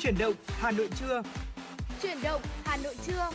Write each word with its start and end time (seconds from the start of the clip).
Chuyển 0.00 0.18
động 0.18 0.34
Hà 0.46 0.70
Nội 0.70 0.88
trưa. 1.00 1.22
Chuyển 2.02 2.18
động 2.22 2.42
Hà 2.64 2.76
Nội 2.76 2.96
trưa. 3.06 3.30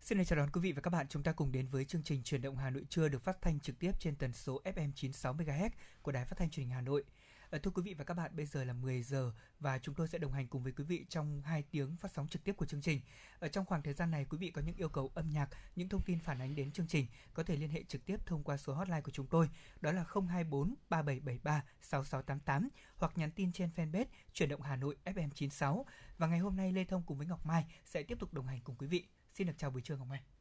Xin 0.00 0.24
chào 0.24 0.36
đón 0.36 0.50
quý 0.50 0.60
vị 0.60 0.72
và 0.72 0.80
các 0.80 0.90
bạn, 0.90 1.06
chúng 1.08 1.22
ta 1.22 1.32
cùng 1.32 1.52
đến 1.52 1.66
với 1.68 1.84
chương 1.84 2.02
trình 2.02 2.22
Truyền 2.22 2.42
động 2.42 2.56
Hà 2.56 2.70
Nội 2.70 2.84
trưa 2.88 3.08
được 3.08 3.22
phát 3.22 3.42
thanh 3.42 3.60
trực 3.60 3.78
tiếp 3.78 3.92
trên 3.98 4.16
tần 4.16 4.32
số 4.32 4.62
FM 4.64 4.92
96 4.94 5.34
MHz 5.34 5.70
của 6.02 6.12
Đài 6.12 6.24
Phát 6.24 6.38
thanh 6.38 6.50
Truyền 6.50 6.66
hình 6.66 6.74
Hà 6.74 6.80
Nội. 6.80 7.04
Ờ, 7.50 7.58
thưa 7.58 7.70
quý 7.70 7.82
vị 7.82 7.94
và 7.94 8.04
các 8.04 8.14
bạn, 8.14 8.36
bây 8.36 8.46
giờ 8.46 8.64
là 8.64 8.72
10 8.72 9.02
giờ 9.02 9.32
và 9.60 9.78
chúng 9.78 9.94
tôi 9.94 10.08
sẽ 10.08 10.18
đồng 10.18 10.32
hành 10.32 10.48
cùng 10.48 10.62
với 10.62 10.72
quý 10.72 10.84
vị 10.84 11.06
trong 11.08 11.42
2 11.42 11.62
tiếng 11.62 11.96
phát 11.96 12.10
sóng 12.14 12.28
trực 12.28 12.44
tiếp 12.44 12.52
của 12.52 12.66
chương 12.66 12.80
trình. 12.80 13.00
Ở 13.38 13.48
trong 13.48 13.64
khoảng 13.64 13.82
thời 13.82 13.94
gian 13.94 14.10
này, 14.10 14.26
quý 14.30 14.38
vị 14.38 14.50
có 14.50 14.62
những 14.62 14.76
yêu 14.76 14.88
cầu 14.88 15.10
âm 15.14 15.30
nhạc, 15.30 15.48
những 15.76 15.88
thông 15.88 16.02
tin 16.02 16.18
phản 16.18 16.38
ánh 16.38 16.54
đến 16.54 16.72
chương 16.72 16.86
trình 16.86 17.06
có 17.34 17.42
thể 17.42 17.56
liên 17.56 17.70
hệ 17.70 17.82
trực 17.82 18.06
tiếp 18.06 18.16
thông 18.26 18.44
qua 18.44 18.56
số 18.56 18.74
hotline 18.74 19.00
của 19.00 19.10
chúng 19.10 19.26
tôi, 19.26 19.48
đó 19.80 19.92
là 19.92 20.04
024 20.14 20.74
3773 20.88 21.64
6688 21.80 22.68
hoặc 22.96 23.12
nhắn 23.18 23.30
tin 23.30 23.52
trên 23.52 23.70
fanpage 23.76 24.06
Chuyển 24.32 24.48
động 24.48 24.62
Hà 24.62 24.76
Nội 24.76 24.96
FM 25.04 25.30
96. 25.34 25.86
Và 26.18 26.26
ngày 26.26 26.38
hôm 26.38 26.56
nay 26.56 26.72
Lê 26.72 26.84
Thông 26.84 27.02
cùng 27.06 27.18
với 27.18 27.26
Ngọc 27.26 27.46
Mai 27.46 27.64
sẽ 27.84 28.02
tiếp 28.02 28.18
tục 28.20 28.34
đồng 28.34 28.46
hành 28.46 28.60
cùng 28.64 28.76
quý 28.76 28.86
vị. 28.86 29.06
Xin 29.34 29.46
được 29.46 29.54
chào 29.58 29.70
buổi 29.70 29.82
trưa 29.82 29.96
Ngọc 29.96 30.08
Mai. 30.08 30.35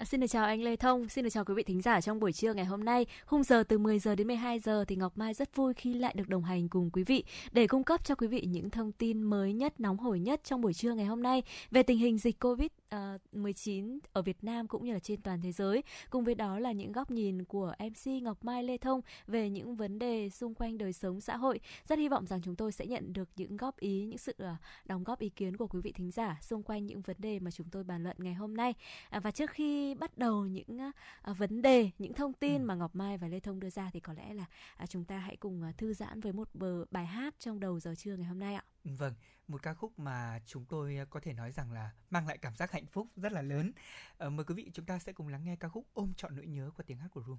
À, 0.00 0.04
xin 0.04 0.20
được 0.20 0.26
chào 0.26 0.44
anh 0.44 0.62
Lê 0.62 0.76
Thông, 0.76 1.08
xin 1.08 1.24
được 1.24 1.30
chào 1.30 1.44
quý 1.44 1.54
vị 1.54 1.62
thính 1.62 1.80
giả 1.80 2.00
trong 2.00 2.20
buổi 2.20 2.32
trưa 2.32 2.54
ngày 2.54 2.64
hôm 2.64 2.84
nay. 2.84 3.06
Khung 3.26 3.42
giờ 3.42 3.62
từ 3.62 3.78
10 3.78 3.98
giờ 3.98 4.14
đến 4.14 4.26
12 4.26 4.60
giờ 4.60 4.84
thì 4.88 4.96
Ngọc 4.96 5.18
Mai 5.18 5.34
rất 5.34 5.56
vui 5.56 5.74
khi 5.74 5.94
lại 5.94 6.14
được 6.16 6.28
đồng 6.28 6.44
hành 6.44 6.68
cùng 6.68 6.90
quý 6.90 7.04
vị 7.04 7.24
để 7.52 7.66
cung 7.66 7.84
cấp 7.84 8.04
cho 8.04 8.14
quý 8.14 8.26
vị 8.26 8.40
những 8.48 8.70
thông 8.70 8.92
tin 8.92 9.22
mới 9.22 9.52
nhất, 9.52 9.80
nóng 9.80 9.98
hổi 9.98 10.20
nhất 10.20 10.40
trong 10.44 10.60
buổi 10.60 10.74
trưa 10.74 10.94
ngày 10.94 11.06
hôm 11.06 11.22
nay 11.22 11.42
về 11.70 11.82
tình 11.82 11.98
hình 11.98 12.18
dịch 12.18 12.40
Covid 12.40 12.68
19 13.32 13.96
uh, 13.96 14.02
ở 14.12 14.22
Việt 14.22 14.44
Nam 14.44 14.68
cũng 14.68 14.84
như 14.84 14.92
là 14.92 14.98
trên 14.98 15.22
toàn 15.22 15.40
thế 15.42 15.52
giới. 15.52 15.82
Cùng 16.10 16.24
với 16.24 16.34
đó 16.34 16.58
là 16.58 16.72
những 16.72 16.92
góc 16.92 17.10
nhìn 17.10 17.44
của 17.44 17.74
MC 17.78 18.22
Ngọc 18.22 18.44
Mai 18.44 18.62
Lê 18.62 18.78
Thông 18.78 19.00
về 19.26 19.50
những 19.50 19.76
vấn 19.76 19.98
đề 19.98 20.30
xung 20.30 20.54
quanh 20.54 20.78
đời 20.78 20.92
sống 20.92 21.20
xã 21.20 21.36
hội. 21.36 21.60
Rất 21.88 21.98
hy 21.98 22.08
vọng 22.08 22.26
rằng 22.26 22.40
chúng 22.42 22.56
tôi 22.56 22.72
sẽ 22.72 22.86
nhận 22.86 23.12
được 23.12 23.28
những 23.36 23.56
góp 23.56 23.78
ý, 23.78 24.06
những 24.06 24.18
sự 24.18 24.34
uh, 24.42 24.48
đóng 24.84 25.04
góp 25.04 25.18
ý 25.18 25.28
kiến 25.28 25.56
của 25.56 25.66
quý 25.66 25.80
vị 25.80 25.92
thính 25.92 26.10
giả 26.10 26.38
xung 26.42 26.62
quanh 26.62 26.86
những 26.86 27.00
vấn 27.00 27.16
đề 27.18 27.38
mà 27.38 27.50
chúng 27.50 27.68
tôi 27.70 27.84
bàn 27.84 28.02
luận 28.02 28.16
ngày 28.20 28.34
hôm 28.34 28.56
nay. 28.56 28.74
À, 29.10 29.20
và 29.20 29.30
trước 29.30 29.50
khi 29.50 29.94
bắt 29.94 30.18
đầu 30.18 30.46
những 30.46 30.90
vấn 31.38 31.62
đề, 31.62 31.90
những 31.98 32.14
thông 32.14 32.32
tin 32.32 32.62
ừ. 32.62 32.64
mà 32.64 32.74
Ngọc 32.74 32.96
Mai 32.96 33.18
và 33.18 33.28
Lê 33.28 33.40
Thông 33.40 33.60
đưa 33.60 33.70
ra 33.70 33.90
thì 33.92 34.00
có 34.00 34.12
lẽ 34.12 34.34
là 34.34 34.46
chúng 34.88 35.04
ta 35.04 35.18
hãy 35.18 35.36
cùng 35.36 35.62
thư 35.78 35.94
giãn 35.94 36.20
với 36.20 36.32
một 36.32 36.48
bờ 36.54 36.84
bài 36.90 37.06
hát 37.06 37.34
trong 37.38 37.60
đầu 37.60 37.80
giờ 37.80 37.94
trưa 37.94 38.16
ngày 38.16 38.26
hôm 38.26 38.38
nay 38.38 38.54
ạ. 38.54 38.64
Vâng, 38.84 39.14
một 39.48 39.62
ca 39.62 39.74
khúc 39.74 39.98
mà 39.98 40.40
chúng 40.46 40.64
tôi 40.64 40.96
ờ, 40.96 41.04
có 41.10 41.20
thể 41.20 41.32
nói 41.32 41.52
rằng 41.52 41.72
là 41.72 41.90
mang 42.10 42.26
lại 42.26 42.38
cảm 42.38 42.56
giác 42.56 42.72
hạnh 42.72 42.86
phúc 42.86 43.06
rất 43.16 43.32
là 43.32 43.42
lớn. 43.42 43.72
À, 44.18 44.28
mời 44.28 44.44
quý 44.44 44.54
vị 44.54 44.70
chúng 44.74 44.86
ta 44.86 44.98
sẽ 44.98 45.12
cùng 45.12 45.28
lắng 45.28 45.44
nghe 45.44 45.56
ca 45.56 45.68
khúc 45.68 45.86
Ôm 45.92 46.14
trọn 46.16 46.36
nỗi 46.36 46.46
nhớ 46.46 46.70
qua 46.76 46.84
tiếng 46.86 46.98
hát 46.98 47.08
của 47.10 47.22
Room. 47.26 47.38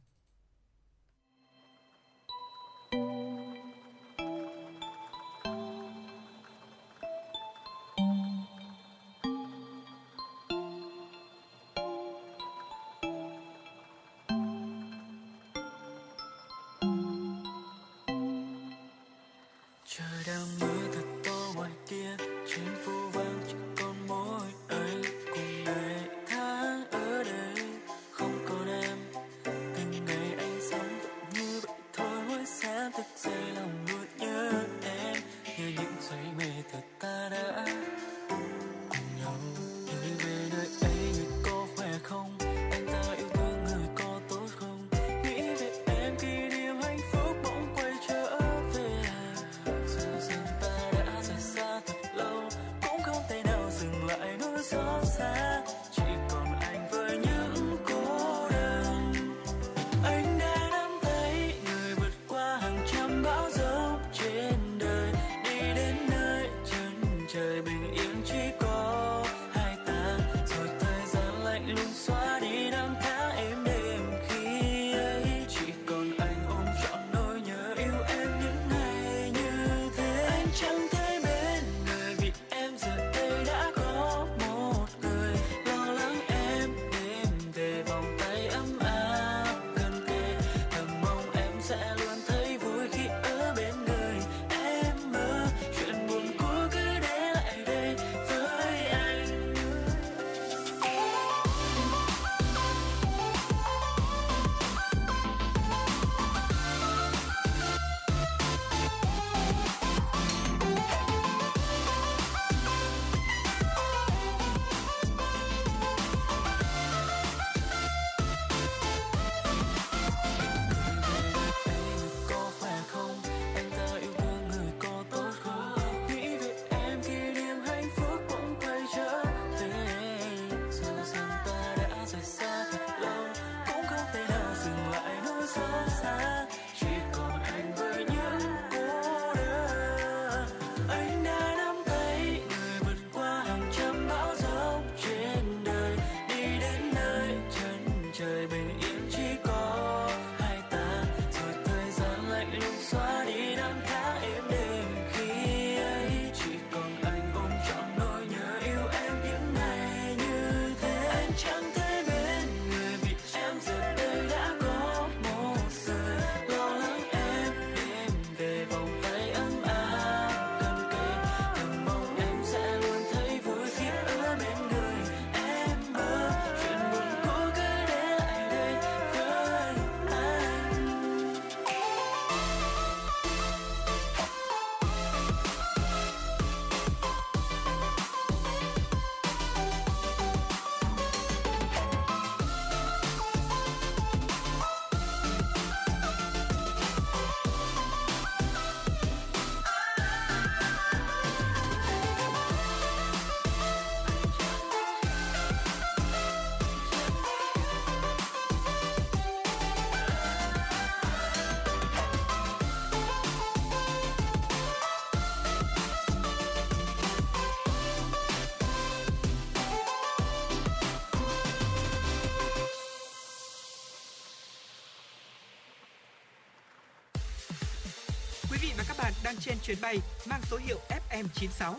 Bạn 229.02 229.14
đang 229.24 229.36
trên 229.40 229.58
chuyến 229.64 229.78
bay 229.82 229.98
mang 230.30 230.42
số 230.52 230.58
hiệu 230.58 230.78
FM96. 230.90 231.74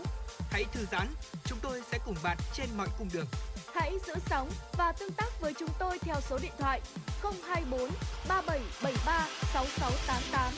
Hãy 0.51 0.65
thư 0.73 0.87
giãn, 0.93 1.07
chúng 1.45 1.59
tôi 1.63 1.81
sẽ 1.93 1.99
cùng 2.07 2.15
bạn 2.23 2.37
trên 2.55 2.67
mọi 2.77 2.89
cung 2.99 3.09
đường. 3.15 3.27
Hãy 3.75 3.93
giữ 4.07 4.15
sóng 4.27 4.51
và 4.79 4.93
tương 4.93 5.13
tác 5.13 5.41
với 5.41 5.55
chúng 5.59 5.69
tôi 5.79 5.99
theo 5.99 6.17
số 6.21 6.39
điện 6.43 6.53
thoại 6.59 6.81
024 7.23 7.91
3773 8.29 9.29
6688. 9.53 10.53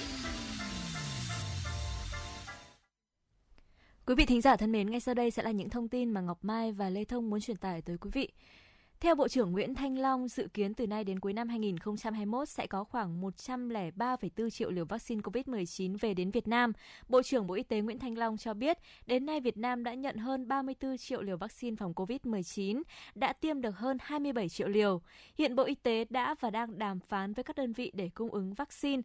Quý 4.06 4.14
vị 4.14 4.26
thính 4.26 4.40
giả 4.40 4.56
thân 4.56 4.72
mến, 4.72 4.90
ngay 4.90 5.00
sau 5.00 5.14
đây 5.14 5.30
sẽ 5.30 5.42
là 5.42 5.50
những 5.50 5.70
thông 5.70 5.88
tin 5.88 6.10
mà 6.10 6.20
Ngọc 6.20 6.38
Mai 6.42 6.72
và 6.72 6.90
Lê 6.90 7.04
Thông 7.04 7.30
muốn 7.30 7.40
truyền 7.40 7.56
tải 7.56 7.82
tới 7.82 7.96
quý 8.00 8.10
vị. 8.12 8.28
Theo 9.04 9.14
Bộ 9.14 9.28
trưởng 9.28 9.52
Nguyễn 9.52 9.74
Thanh 9.74 9.98
Long, 9.98 10.28
dự 10.28 10.48
kiến 10.54 10.74
từ 10.74 10.86
nay 10.86 11.04
đến 11.04 11.20
cuối 11.20 11.32
năm 11.32 11.48
2021 11.48 12.48
sẽ 12.48 12.66
có 12.66 12.84
khoảng 12.84 13.22
103,4 13.22 14.50
triệu 14.50 14.70
liều 14.70 14.84
vaccine 14.84 15.20
COVID-19 15.20 15.96
về 16.00 16.14
đến 16.14 16.30
Việt 16.30 16.48
Nam. 16.48 16.72
Bộ 17.08 17.22
trưởng 17.22 17.46
Bộ 17.46 17.54
Y 17.54 17.62
tế 17.62 17.80
Nguyễn 17.80 17.98
Thanh 17.98 18.18
Long 18.18 18.36
cho 18.36 18.54
biết, 18.54 18.78
đến 19.06 19.26
nay 19.26 19.40
Việt 19.40 19.56
Nam 19.56 19.84
đã 19.84 19.94
nhận 19.94 20.16
hơn 20.16 20.48
34 20.48 20.98
triệu 20.98 21.22
liều 21.22 21.36
vaccine 21.36 21.76
phòng 21.76 21.92
COVID-19, 21.92 22.82
đã 23.14 23.32
tiêm 23.32 23.60
được 23.60 23.76
hơn 23.76 23.96
27 24.00 24.48
triệu 24.48 24.68
liều. 24.68 25.00
Hiện 25.38 25.56
Bộ 25.56 25.62
Y 25.64 25.74
tế 25.74 26.04
đã 26.10 26.34
và 26.40 26.50
đang 26.50 26.78
đàm 26.78 27.00
phán 27.00 27.32
với 27.32 27.44
các 27.44 27.56
đơn 27.56 27.72
vị 27.72 27.90
để 27.94 28.10
cung 28.14 28.30
ứng 28.30 28.54
vaccine 28.54 29.02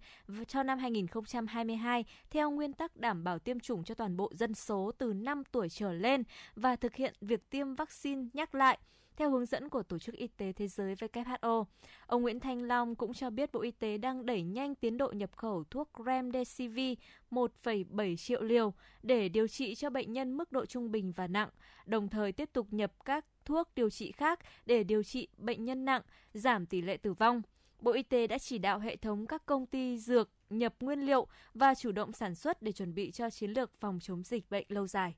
cho 0.48 0.64
năm 0.64 0.80
2022 0.80 2.06
theo 2.30 2.52
nguyên 2.52 2.74
tắc 2.74 2.98
đảm 2.98 3.24
bảo 3.24 3.40
tiêm 3.40 3.60
chủng 3.60 3.84
cho 3.84 3.96
toàn 3.96 4.18
bộ 4.18 4.32
dân 4.34 4.54
số 4.54 4.92
từ 4.98 5.14
5 5.14 5.44
tuổi 5.52 5.70
trở 5.70 5.94
lên 5.94 6.24
và 6.56 6.76
thực 6.76 6.96
hiện 6.96 7.14
việc 7.22 7.50
tiêm 7.50 7.76
vaccine 7.76 8.26
nhắc 8.34 8.56
lại 8.56 8.80
theo 9.20 9.32
hướng 9.32 9.46
dẫn 9.46 9.70
của 9.70 9.84
Tổ 9.84 10.00
chức 10.00 10.16
Y 10.16 10.28
tế 10.28 10.54
Thế 10.54 10.68
giới 10.68 10.96
WHO. 10.96 11.66
Ông 12.06 12.22
Nguyễn 12.22 12.40
Thanh 12.40 12.62
Long 12.62 12.96
cũng 12.96 13.14
cho 13.14 13.30
biết 13.30 13.52
Bộ 13.52 13.62
Y 13.62 13.72
tế 13.72 13.98
đang 13.98 14.26
đẩy 14.26 14.44
nhanh 14.44 14.76
tiến 14.76 14.98
độ 14.98 15.12
nhập 15.12 15.30
khẩu 15.36 15.64
thuốc 15.64 15.90
Remdesivir 16.06 16.98
1,7 17.32 18.16
triệu 18.16 18.42
liều 18.42 18.74
để 19.04 19.30
điều 19.30 19.48
trị 19.48 19.76
cho 19.76 19.90
bệnh 19.90 20.14
nhân 20.14 20.38
mức 20.38 20.52
độ 20.52 20.66
trung 20.66 20.92
bình 20.92 21.14
và 21.16 21.28
nặng, 21.28 21.50
đồng 21.86 22.10
thời 22.10 22.32
tiếp 22.32 22.50
tục 22.54 22.68
nhập 22.72 22.92
các 23.06 23.26
thuốc 23.46 23.70
điều 23.76 23.90
trị 23.90 24.12
khác 24.12 24.40
để 24.66 24.84
điều 24.84 25.04
trị 25.04 25.28
bệnh 25.38 25.66
nhân 25.66 25.86
nặng, 25.86 26.02
giảm 26.34 26.66
tỷ 26.66 26.82
lệ 26.82 26.98
tử 26.98 27.14
vong. 27.14 27.42
Bộ 27.80 27.92
Y 27.92 28.04
tế 28.04 28.28
đã 28.28 28.38
chỉ 28.38 28.58
đạo 28.58 28.80
hệ 28.80 28.96
thống 28.96 29.28
các 29.28 29.46
công 29.46 29.66
ty 29.66 29.98
dược 29.98 30.30
nhập 30.50 30.76
nguyên 30.80 31.00
liệu 31.00 31.28
và 31.54 31.76
chủ 31.76 31.92
động 31.92 32.12
sản 32.12 32.36
xuất 32.36 32.62
để 32.62 32.72
chuẩn 32.72 32.94
bị 32.94 33.12
cho 33.12 33.30
chiến 33.30 33.52
lược 33.52 33.72
phòng 33.80 34.00
chống 34.02 34.24
dịch 34.24 34.50
bệnh 34.50 34.66
lâu 34.70 34.88
dài. 34.88 35.16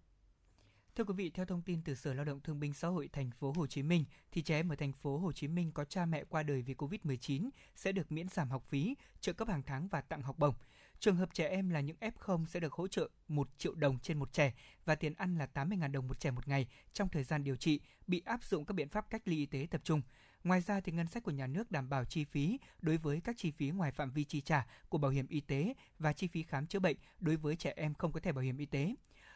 Thưa 0.95 1.03
quý 1.03 1.13
vị, 1.13 1.29
theo 1.29 1.45
thông 1.45 1.61
tin 1.61 1.81
từ 1.81 1.95
Sở 1.95 2.13
Lao 2.13 2.25
động 2.25 2.39
Thương 2.39 2.59
binh 2.59 2.73
Xã 2.73 2.88
hội 2.88 3.09
thành 3.13 3.31
phố 3.31 3.53
Hồ 3.55 3.67
Chí 3.67 3.83
Minh, 3.83 4.05
thì 4.31 4.41
trẻ 4.41 4.55
em 4.55 4.69
ở 4.69 4.75
thành 4.75 4.93
phố 4.93 5.17
Hồ 5.17 5.31
Chí 5.31 5.47
Minh 5.47 5.71
có 5.71 5.85
cha 5.85 6.05
mẹ 6.05 6.23
qua 6.29 6.43
đời 6.43 6.61
vì 6.61 6.73
Covid-19 6.73 7.49
sẽ 7.75 7.91
được 7.91 8.11
miễn 8.11 8.29
giảm 8.29 8.49
học 8.49 8.63
phí, 8.69 8.95
trợ 9.21 9.33
cấp 9.33 9.47
hàng 9.47 9.63
tháng 9.65 9.88
và 9.88 10.01
tặng 10.01 10.21
học 10.21 10.39
bổng. 10.39 10.55
Trường 10.99 11.15
hợp 11.15 11.33
trẻ 11.33 11.47
em 11.47 11.69
là 11.69 11.79
những 11.79 11.97
F0 11.99 12.45
sẽ 12.45 12.59
được 12.59 12.73
hỗ 12.73 12.88
trợ 12.88 13.09
1 13.27 13.49
triệu 13.57 13.75
đồng 13.75 13.99
trên 13.99 14.19
một 14.19 14.33
trẻ 14.33 14.53
và 14.85 14.95
tiền 14.95 15.13
ăn 15.13 15.38
là 15.38 15.47
80.000 15.53 15.91
đồng 15.91 16.07
một 16.07 16.19
trẻ 16.19 16.31
một 16.31 16.47
ngày 16.47 16.67
trong 16.94 17.09
thời 17.09 17.23
gian 17.23 17.44
điều 17.44 17.55
trị, 17.55 17.79
bị 18.07 18.21
áp 18.25 18.44
dụng 18.44 18.65
các 18.65 18.73
biện 18.73 18.89
pháp 18.89 19.09
cách 19.09 19.21
ly 19.25 19.37
y 19.37 19.45
tế 19.45 19.67
tập 19.71 19.81
trung. 19.83 20.01
Ngoài 20.44 20.61
ra 20.61 20.79
thì 20.79 20.91
ngân 20.91 21.07
sách 21.07 21.23
của 21.23 21.31
nhà 21.31 21.47
nước 21.47 21.71
đảm 21.71 21.89
bảo 21.89 22.05
chi 22.05 22.23
phí 22.23 22.59
đối 22.81 22.97
với 22.97 23.21
các 23.21 23.37
chi 23.37 23.51
phí 23.51 23.69
ngoài 23.69 23.91
phạm 23.91 24.11
vi 24.11 24.23
chi 24.23 24.41
trả 24.41 24.67
của 24.89 24.97
bảo 24.97 25.11
hiểm 25.11 25.27
y 25.27 25.39
tế 25.39 25.73
và 25.99 26.13
chi 26.13 26.27
phí 26.27 26.44
khám 26.44 26.67
chữa 26.67 26.79
bệnh 26.79 26.97
đối 27.19 27.35
với 27.35 27.55
trẻ 27.55 27.73
em 27.75 27.94
không 27.94 28.11
có 28.11 28.19
thẻ 28.19 28.31
bảo 28.31 28.44
hiểm 28.44 28.57
y 28.57 28.65
tế. 28.65 28.95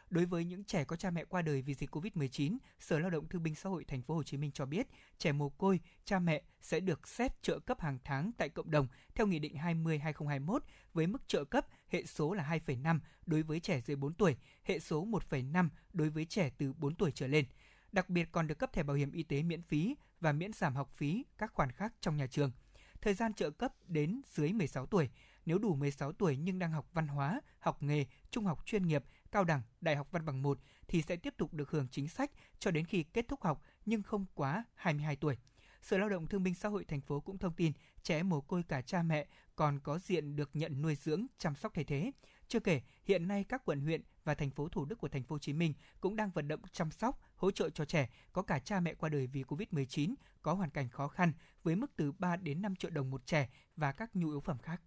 Đối 0.10 0.25
với 0.25 0.46
những 0.46 0.63
trẻ 0.63 0.84
có 0.84 0.96
cha 0.96 1.10
mẹ 1.10 1.25
qua 1.25 1.42
đời 1.42 1.62
vì 1.62 1.74
dịch 1.74 1.96
Covid-19, 1.96 2.57
Sở 2.80 3.00
Lao 3.00 3.10
động 3.10 3.28
Thương 3.28 3.44
binh 3.44 3.56
Xã 3.56 3.69
hội 3.69 3.84
Thành 3.84 4.02
phố 4.02 4.16
Hồ 4.16 4.24
Chí 4.24 4.38
Minh 4.38 4.52
cho 4.52 4.66
biết, 4.66 4.88
trẻ 5.18 5.31
mồ 5.31 5.50
côi, 5.50 5.80
cha 6.06 6.19
mẹ 6.19 6.44
sẽ 6.62 6.80
được 6.80 7.07
xét 7.07 7.42
trợ 7.42 7.60
cấp 7.60 7.81
hàng 7.81 7.98
tháng 8.04 8.31
tại 8.38 8.50
cộng 8.50 8.72
đồng 8.72 8.88
theo 9.16 9.28
Nghị 9.28 9.40
định 9.40 9.56
20/2021 9.56 10.60
với 10.94 11.07
mức 11.07 11.28
trợ 11.28 11.44
cấp 11.44 11.68
hệ 11.88 12.06
số 12.06 12.34
là 12.34 12.44
2,5 12.44 13.00
đối 13.25 13.44
với 13.44 13.60
trẻ 13.60 13.81
dưới 13.81 13.96
4 13.96 14.13
tuổi, 14.13 14.36
hệ 14.63 14.80
số 14.80 15.06
1,5 15.06 15.69
đối 15.94 16.10
với 16.10 16.25
trẻ 16.25 16.50
từ 16.58 16.74
4 16.74 16.96
tuổi 16.96 17.12
trở 17.12 17.28
lên. 17.28 17.46
Đặc 17.92 18.10
biệt 18.10 18.30
còn 18.31 18.48
được 18.48 18.60
cấp 18.60 18.74
thẻ 18.74 18.84
bảo 18.84 18.96
hiểm 18.96 19.12
y 19.12 19.24
tế 19.24 19.44
miễn 19.44 19.62
phí 19.62 19.96
và 20.19 20.31
miễn 20.31 20.54
giảm 20.54 20.75
học 20.75 20.90
phí 20.96 21.25
các 21.38 21.54
khoản 21.54 21.72
khác 21.72 21.94
trong 22.01 22.18
nhà 22.18 22.28
trường. 22.28 22.51
Thời 23.01 23.13
gian 23.13 23.34
trợ 23.34 23.50
cấp 23.50 23.74
đến 23.88 24.22
dưới 24.34 24.54
16 24.54 24.86
tuổi, 24.86 25.10
nếu 25.46 25.58
đủ 25.58 25.75
16 25.75 26.12
tuổi 26.12 26.38
nhưng 26.38 26.60
đang 26.60 26.72
học 26.72 26.90
văn 26.94 27.08
hóa, 27.08 27.42
học 27.60 27.84
nghề, 27.84 28.06
trung 28.31 28.46
học 28.46 28.66
chuyên 28.66 28.88
nghiệp 28.88 29.04
cao 29.31 29.44
đẳng, 29.44 29.62
đại 29.81 29.95
học 29.95 30.07
văn 30.12 30.25
bằng 30.25 30.42
1 30.42 30.60
thì 30.88 31.01
sẽ 31.01 31.16
tiếp 31.16 31.33
tục 31.38 31.54
được 31.54 31.72
hưởng 31.72 31.88
chính 31.92 32.07
sách 32.07 32.31
cho 32.60 32.72
đến 32.72 32.86
khi 32.86 33.04
kết 33.04 33.27
thúc 33.27 33.44
học 33.44 33.62
nhưng 33.86 34.04
không 34.04 34.25
quá 34.33 34.63
22 34.75 35.16
tuổi. 35.16 35.38
Sở 35.81 35.98
Lao 35.98 36.10
động 36.10 36.27
Thương 36.27 36.44
binh 36.44 36.54
Xã 36.54 36.69
hội 36.69 36.86
thành 36.86 37.01
phố 37.01 37.19
cũng 37.19 37.38
thông 37.38 37.54
tin 37.54 37.74
trẻ 38.04 38.24
mồ 38.24 38.42
côi 38.42 38.63
cả 38.63 38.81
cha 38.81 39.01
mẹ 39.01 39.27
còn 39.56 39.80
có 39.80 40.00
diện 40.00 40.36
được 40.36 40.50
nhận 40.54 40.81
nuôi 40.81 40.95
dưỡng, 40.95 41.25
chăm 41.38 41.56
sóc 41.56 41.74
thay 41.75 41.83
thế. 41.83 42.12
Chưa 42.48 42.60
kể, 42.60 42.81
hiện 43.04 43.27
nay 43.27 43.44
các 43.44 43.66
quận 43.66 43.81
huyện 43.81 44.01
và 44.24 44.36
thành 44.36 44.51
phố 44.51 44.69
Thủ 44.69 44.86
Đức 44.86 44.95
của 44.95 45.07
thành 45.07 45.24
phố 45.24 45.33
Hồ 45.33 45.39
Chí 45.39 45.54
Minh 45.54 45.74
cũng 46.01 46.16
đang 46.16 46.31
vận 46.31 46.48
động 46.48 46.62
chăm 46.72 46.92
sóc, 46.92 47.19
hỗ 47.36 47.51
trợ 47.51 47.69
cho 47.69 47.86
trẻ 47.86 48.10
có 48.33 48.42
cả 48.42 48.60
cha 48.60 48.80
mẹ 48.80 48.94
qua 48.94 49.10
đời 49.10 49.27
vì 49.27 49.44
Covid-19 49.44 50.13
có 50.42 50.54
hoàn 50.54 50.69
cảnh 50.69 50.89
khó 50.89 51.07
khăn 51.07 51.33
với 51.63 51.75
mức 51.75 51.92
từ 51.95 52.12
3 52.12 52.36
đến 52.36 52.62
5 52.62 52.75
triệu 52.75 52.92
đồng 52.92 53.12
một 53.12 53.25
trẻ 53.25 53.50
và 53.75 53.92
các 53.92 54.16
nhu 54.16 54.30
yếu 54.30 54.39
phẩm 54.39 54.57
khác. 54.57 54.81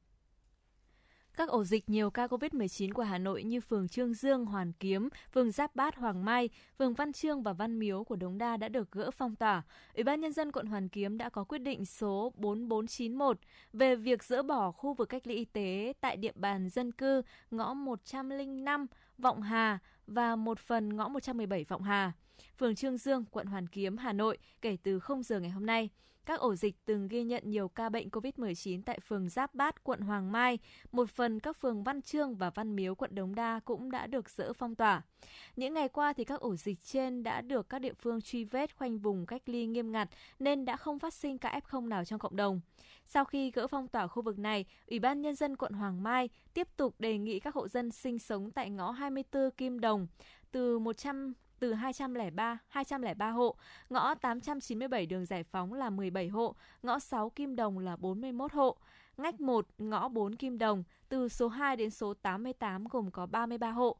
Các 1.39 1.49
ổ 1.49 1.65
dịch 1.65 1.89
nhiều 1.89 2.11
ca 2.11 2.27
COVID-19 2.27 2.93
của 2.93 3.03
Hà 3.03 3.19
Nội 3.19 3.43
như 3.43 3.61
phường 3.61 3.89
Trương 3.89 4.15
Dương, 4.15 4.45
Hoàn 4.45 4.73
Kiếm, 4.73 5.09
phường 5.33 5.51
Giáp 5.51 5.77
Bát, 5.77 5.97
Hoàng 5.97 6.25
Mai, 6.25 6.49
phường 6.79 6.95
Văn 6.95 7.13
Trương 7.13 7.43
và 7.43 7.53
Văn 7.53 7.79
Miếu 7.79 8.05
của 8.05 8.17
Đống 8.17 8.39
Đa 8.39 8.57
đã 8.57 8.69
được 8.69 8.93
gỡ 8.93 9.11
phong 9.11 9.37
tỏa. 9.37 9.63
Ủy 9.95 10.05
ban 10.05 10.21
Nhân 10.21 10.33
dân 10.33 10.53
quận 10.53 10.67
Hoàn 10.67 10.89
Kiếm 10.89 11.19
đã 11.19 11.29
có 11.29 11.45
quyết 11.45 11.59
định 11.59 11.85
số 11.85 12.33
4491 12.37 13.39
về 13.73 13.97
việc 13.97 14.25
dỡ 14.25 14.43
bỏ 14.43 14.71
khu 14.71 14.95
vực 14.95 15.09
cách 15.09 15.27
ly 15.27 15.35
y 15.35 15.45
tế 15.45 15.93
tại 16.01 16.17
địa 16.17 16.33
bàn 16.35 16.69
dân 16.69 16.93
cư 16.93 17.23
ngõ 17.51 17.75
105 17.75 18.87
Vọng 19.19 19.43
Hà 19.43 19.79
và 20.07 20.37
một 20.37 20.59
phần 20.59 20.97
ngõ 20.97 21.09
117 21.09 21.65
Vọng 21.65 21.83
Hà, 21.83 22.13
phường 22.59 22.75
Trương 22.75 22.99
Dương, 22.99 23.25
quận 23.31 23.47
Hoàn 23.47 23.67
Kiếm, 23.67 23.97
Hà 23.97 24.13
Nội 24.13 24.39
kể 24.63 24.77
từ 24.83 25.01
0 25.01 25.23
giờ 25.23 25.41
ngày 25.41 25.51
hôm 25.51 25.67
nay. 25.67 25.91
Các 26.29 26.41
ổ 26.41 26.55
dịch 26.55 26.77
từng 26.85 27.09
ghi 27.09 27.25
nhận 27.25 27.43
nhiều 27.47 27.69
ca 27.69 27.89
bệnh 27.89 28.09
COVID-19 28.09 28.83
tại 28.87 29.01
phường 29.01 29.29
Giáp 29.29 29.55
Bát, 29.55 29.85
quận 29.85 30.01
Hoàng 30.01 30.33
Mai, 30.33 30.59
một 30.93 31.11
phần 31.11 31.41
các 31.41 31.57
phường 31.57 31.83
Văn 31.85 32.03
Trương 32.03 32.35
và 32.35 32.51
Văn 32.51 32.77
Miếu, 32.77 32.95
quận 32.95 33.15
Đống 33.15 33.35
Đa 33.35 33.61
cũng 33.65 33.91
đã 33.91 34.07
được 34.07 34.31
dỡ 34.31 34.53
phong 34.53 34.75
tỏa. 34.75 35.03
Những 35.57 35.75
ngày 35.75 35.89
qua 35.89 36.13
thì 36.13 36.25
các 36.25 36.41
ổ 36.41 36.57
dịch 36.57 36.79
trên 36.85 37.23
đã 37.23 37.41
được 37.41 37.69
các 37.69 37.79
địa 37.79 37.93
phương 37.93 38.21
truy 38.21 38.45
vết 38.45 38.77
khoanh 38.77 38.99
vùng 38.99 39.27
cách 39.27 39.43
ly 39.47 39.67
nghiêm 39.67 39.93
ngặt 39.93 40.09
nên 40.39 40.65
đã 40.65 40.77
không 40.77 40.99
phát 40.99 41.15
sinh 41.15 41.39
ca 41.39 41.61
F0 41.61 41.89
nào 41.89 42.05
trong 42.05 42.19
cộng 42.19 42.37
đồng. 42.37 42.61
Sau 43.07 43.25
khi 43.25 43.51
gỡ 43.51 43.67
phong 43.67 43.89
tỏa 43.89 44.07
khu 44.07 44.23
vực 44.23 44.39
này, 44.39 44.65
Ủy 44.87 44.99
ban 44.99 45.23
Nhân 45.23 45.35
dân 45.35 45.57
quận 45.57 45.73
Hoàng 45.73 46.03
Mai 46.03 46.29
tiếp 46.55 46.69
tục 46.77 46.95
đề 46.99 47.19
nghị 47.19 47.41
các 47.41 47.55
hộ 47.55 47.69
dân 47.69 47.91
sinh 47.91 48.19
sống 48.19 48.51
tại 48.51 48.71
ngõ 48.71 48.91
24 48.91 49.51
Kim 49.51 49.81
Đồng 49.81 50.07
từ 50.53 50.79
100 50.79 51.35
từ 51.61 51.73
203, 51.73 52.59
203 52.69 53.31
hộ, 53.31 53.57
ngõ 53.91 54.15
897 54.15 55.07
đường 55.07 55.27
Giải 55.27 55.45
Phóng 55.45 55.73
là 55.73 55.91
17 55.91 56.29
hộ, 56.29 56.55
ngõ 56.83 56.99
6 56.99 57.31
Kim 57.31 57.57
Đồng 57.57 57.79
là 57.79 57.97
41 57.97 58.53
hộ. 58.53 58.77
Ngách 59.17 59.41
1, 59.41 59.67
ngõ 59.79 60.09
4 60.09 60.37
Kim 60.37 60.59
Đồng, 60.59 60.85
từ 61.09 61.29
số 61.29 61.49
2 61.49 61.77
đến 61.77 61.91
số 61.91 62.15
88 62.15 62.85
gồm 62.89 63.11
có 63.11 63.27
33 63.27 63.71
hộ. 63.71 63.97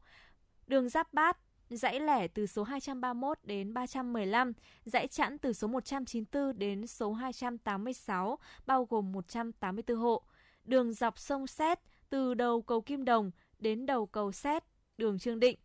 Đường 0.67 0.89
Giáp 0.89 1.13
Bát, 1.13 1.37
dãy 1.69 1.99
lẻ 1.99 2.27
từ 2.27 2.47
số 2.47 2.63
231 2.63 3.37
đến 3.43 3.73
315, 3.73 4.53
dãy 4.85 5.07
chẵn 5.07 5.37
từ 5.37 5.53
số 5.53 5.67
194 5.67 6.59
đến 6.59 6.87
số 6.87 7.13
286, 7.13 8.39
bao 8.65 8.85
gồm 8.85 9.11
184 9.11 9.97
hộ. 9.97 10.23
Đường 10.65 10.93
dọc 10.93 11.19
sông 11.19 11.47
Xét, 11.47 11.79
từ 12.09 12.33
đầu 12.33 12.61
cầu 12.61 12.81
Kim 12.81 13.05
Đồng 13.05 13.31
đến 13.59 13.85
đầu 13.85 14.05
cầu 14.05 14.31
Xét, 14.31 14.63
đường 14.97 15.19
Trương 15.19 15.39
Định, 15.39 15.59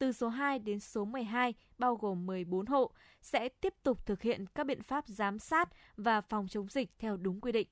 từ 0.00 0.12
số 0.12 0.28
2 0.28 0.58
đến 0.58 0.80
số 0.80 1.04
12 1.04 1.54
bao 1.78 1.96
gồm 1.96 2.26
14 2.26 2.66
hộ 2.66 2.90
sẽ 3.22 3.48
tiếp 3.48 3.74
tục 3.82 4.06
thực 4.06 4.22
hiện 4.22 4.46
các 4.54 4.66
biện 4.66 4.82
pháp 4.82 5.04
giám 5.08 5.38
sát 5.38 5.68
và 5.96 6.20
phòng 6.20 6.48
chống 6.48 6.68
dịch 6.68 6.90
theo 6.98 7.16
đúng 7.16 7.40
quy 7.40 7.52
định. 7.52 7.68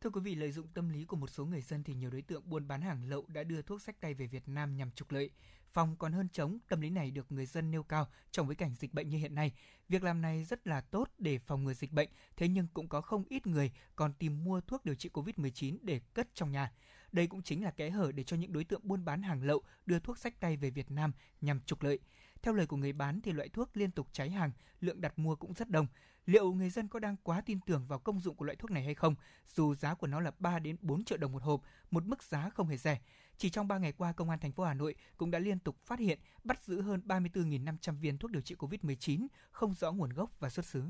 Thưa 0.00 0.10
quý 0.10 0.20
vị, 0.20 0.34
lợi 0.34 0.52
dụng 0.52 0.66
tâm 0.74 0.88
lý 0.88 1.04
của 1.04 1.16
một 1.16 1.30
số 1.30 1.44
người 1.44 1.60
dân 1.60 1.84
thì 1.84 1.94
nhiều 1.94 2.10
đối 2.10 2.22
tượng 2.22 2.50
buôn 2.50 2.68
bán 2.68 2.80
hàng 2.80 3.04
lậu 3.08 3.26
đã 3.28 3.42
đưa 3.42 3.62
thuốc 3.62 3.82
sách 3.82 4.00
tay 4.00 4.14
về 4.14 4.26
Việt 4.26 4.48
Nam 4.48 4.76
nhằm 4.76 4.90
trục 4.90 5.10
lợi. 5.10 5.30
Phòng 5.72 5.96
còn 5.96 6.12
hơn 6.12 6.28
chống, 6.32 6.58
tâm 6.68 6.80
lý 6.80 6.90
này 6.90 7.10
được 7.10 7.32
người 7.32 7.46
dân 7.46 7.70
nêu 7.70 7.82
cao 7.82 8.06
trong 8.30 8.46
bối 8.46 8.54
cảnh 8.54 8.74
dịch 8.74 8.94
bệnh 8.94 9.08
như 9.08 9.18
hiện 9.18 9.34
nay. 9.34 9.52
Việc 9.88 10.02
làm 10.02 10.22
này 10.22 10.44
rất 10.44 10.66
là 10.66 10.80
tốt 10.80 11.10
để 11.18 11.38
phòng 11.38 11.64
ngừa 11.64 11.74
dịch 11.74 11.92
bệnh, 11.92 12.08
thế 12.36 12.48
nhưng 12.48 12.66
cũng 12.74 12.88
có 12.88 13.00
không 13.00 13.24
ít 13.28 13.46
người 13.46 13.72
còn 13.96 14.12
tìm 14.12 14.44
mua 14.44 14.60
thuốc 14.60 14.84
điều 14.84 14.94
trị 14.94 15.10
COVID-19 15.12 15.78
để 15.82 16.00
cất 16.14 16.28
trong 16.34 16.52
nhà. 16.52 16.72
Đây 17.12 17.26
cũng 17.26 17.42
chính 17.42 17.64
là 17.64 17.70
kẽ 17.70 17.90
hở 17.90 18.12
để 18.12 18.22
cho 18.24 18.36
những 18.36 18.52
đối 18.52 18.64
tượng 18.64 18.80
buôn 18.84 19.04
bán 19.04 19.22
hàng 19.22 19.42
lậu 19.42 19.62
đưa 19.86 19.98
thuốc 19.98 20.18
sách 20.18 20.40
tay 20.40 20.56
về 20.56 20.70
Việt 20.70 20.90
Nam 20.90 21.12
nhằm 21.40 21.60
trục 21.60 21.82
lợi. 21.82 21.98
Theo 22.42 22.54
lời 22.54 22.66
của 22.66 22.76
người 22.76 22.92
bán 22.92 23.20
thì 23.20 23.32
loại 23.32 23.48
thuốc 23.48 23.76
liên 23.76 23.90
tục 23.90 24.08
cháy 24.12 24.30
hàng, 24.30 24.52
lượng 24.80 25.00
đặt 25.00 25.18
mua 25.18 25.36
cũng 25.36 25.54
rất 25.54 25.70
đông. 25.70 25.86
Liệu 26.26 26.52
người 26.52 26.70
dân 26.70 26.88
có 26.88 26.98
đang 26.98 27.16
quá 27.22 27.40
tin 27.40 27.60
tưởng 27.66 27.86
vào 27.86 27.98
công 27.98 28.20
dụng 28.20 28.36
của 28.36 28.44
loại 28.44 28.56
thuốc 28.56 28.70
này 28.70 28.84
hay 28.84 28.94
không? 28.94 29.14
Dù 29.54 29.74
giá 29.74 29.94
của 29.94 30.06
nó 30.06 30.20
là 30.20 30.30
3 30.38 30.58
đến 30.58 30.76
4 30.80 31.04
triệu 31.04 31.18
đồng 31.18 31.32
một 31.32 31.42
hộp, 31.42 31.62
một 31.90 32.04
mức 32.06 32.22
giá 32.22 32.50
không 32.50 32.68
hề 32.68 32.76
rẻ. 32.76 33.00
Chỉ 33.36 33.50
trong 33.50 33.68
3 33.68 33.78
ngày 33.78 33.92
qua, 33.92 34.12
Công 34.12 34.30
an 34.30 34.38
thành 34.38 34.52
phố 34.52 34.64
Hà 34.64 34.74
Nội 34.74 34.94
cũng 35.16 35.30
đã 35.30 35.38
liên 35.38 35.58
tục 35.58 35.76
phát 35.84 35.98
hiện, 35.98 36.18
bắt 36.44 36.64
giữ 36.64 36.80
hơn 36.80 37.02
34.500 37.06 37.98
viên 38.00 38.18
thuốc 38.18 38.30
điều 38.30 38.42
trị 38.42 38.54
COVID-19 38.54 39.26
không 39.50 39.74
rõ 39.74 39.92
nguồn 39.92 40.12
gốc 40.12 40.30
và 40.40 40.50
xuất 40.50 40.66
xứ. 40.66 40.82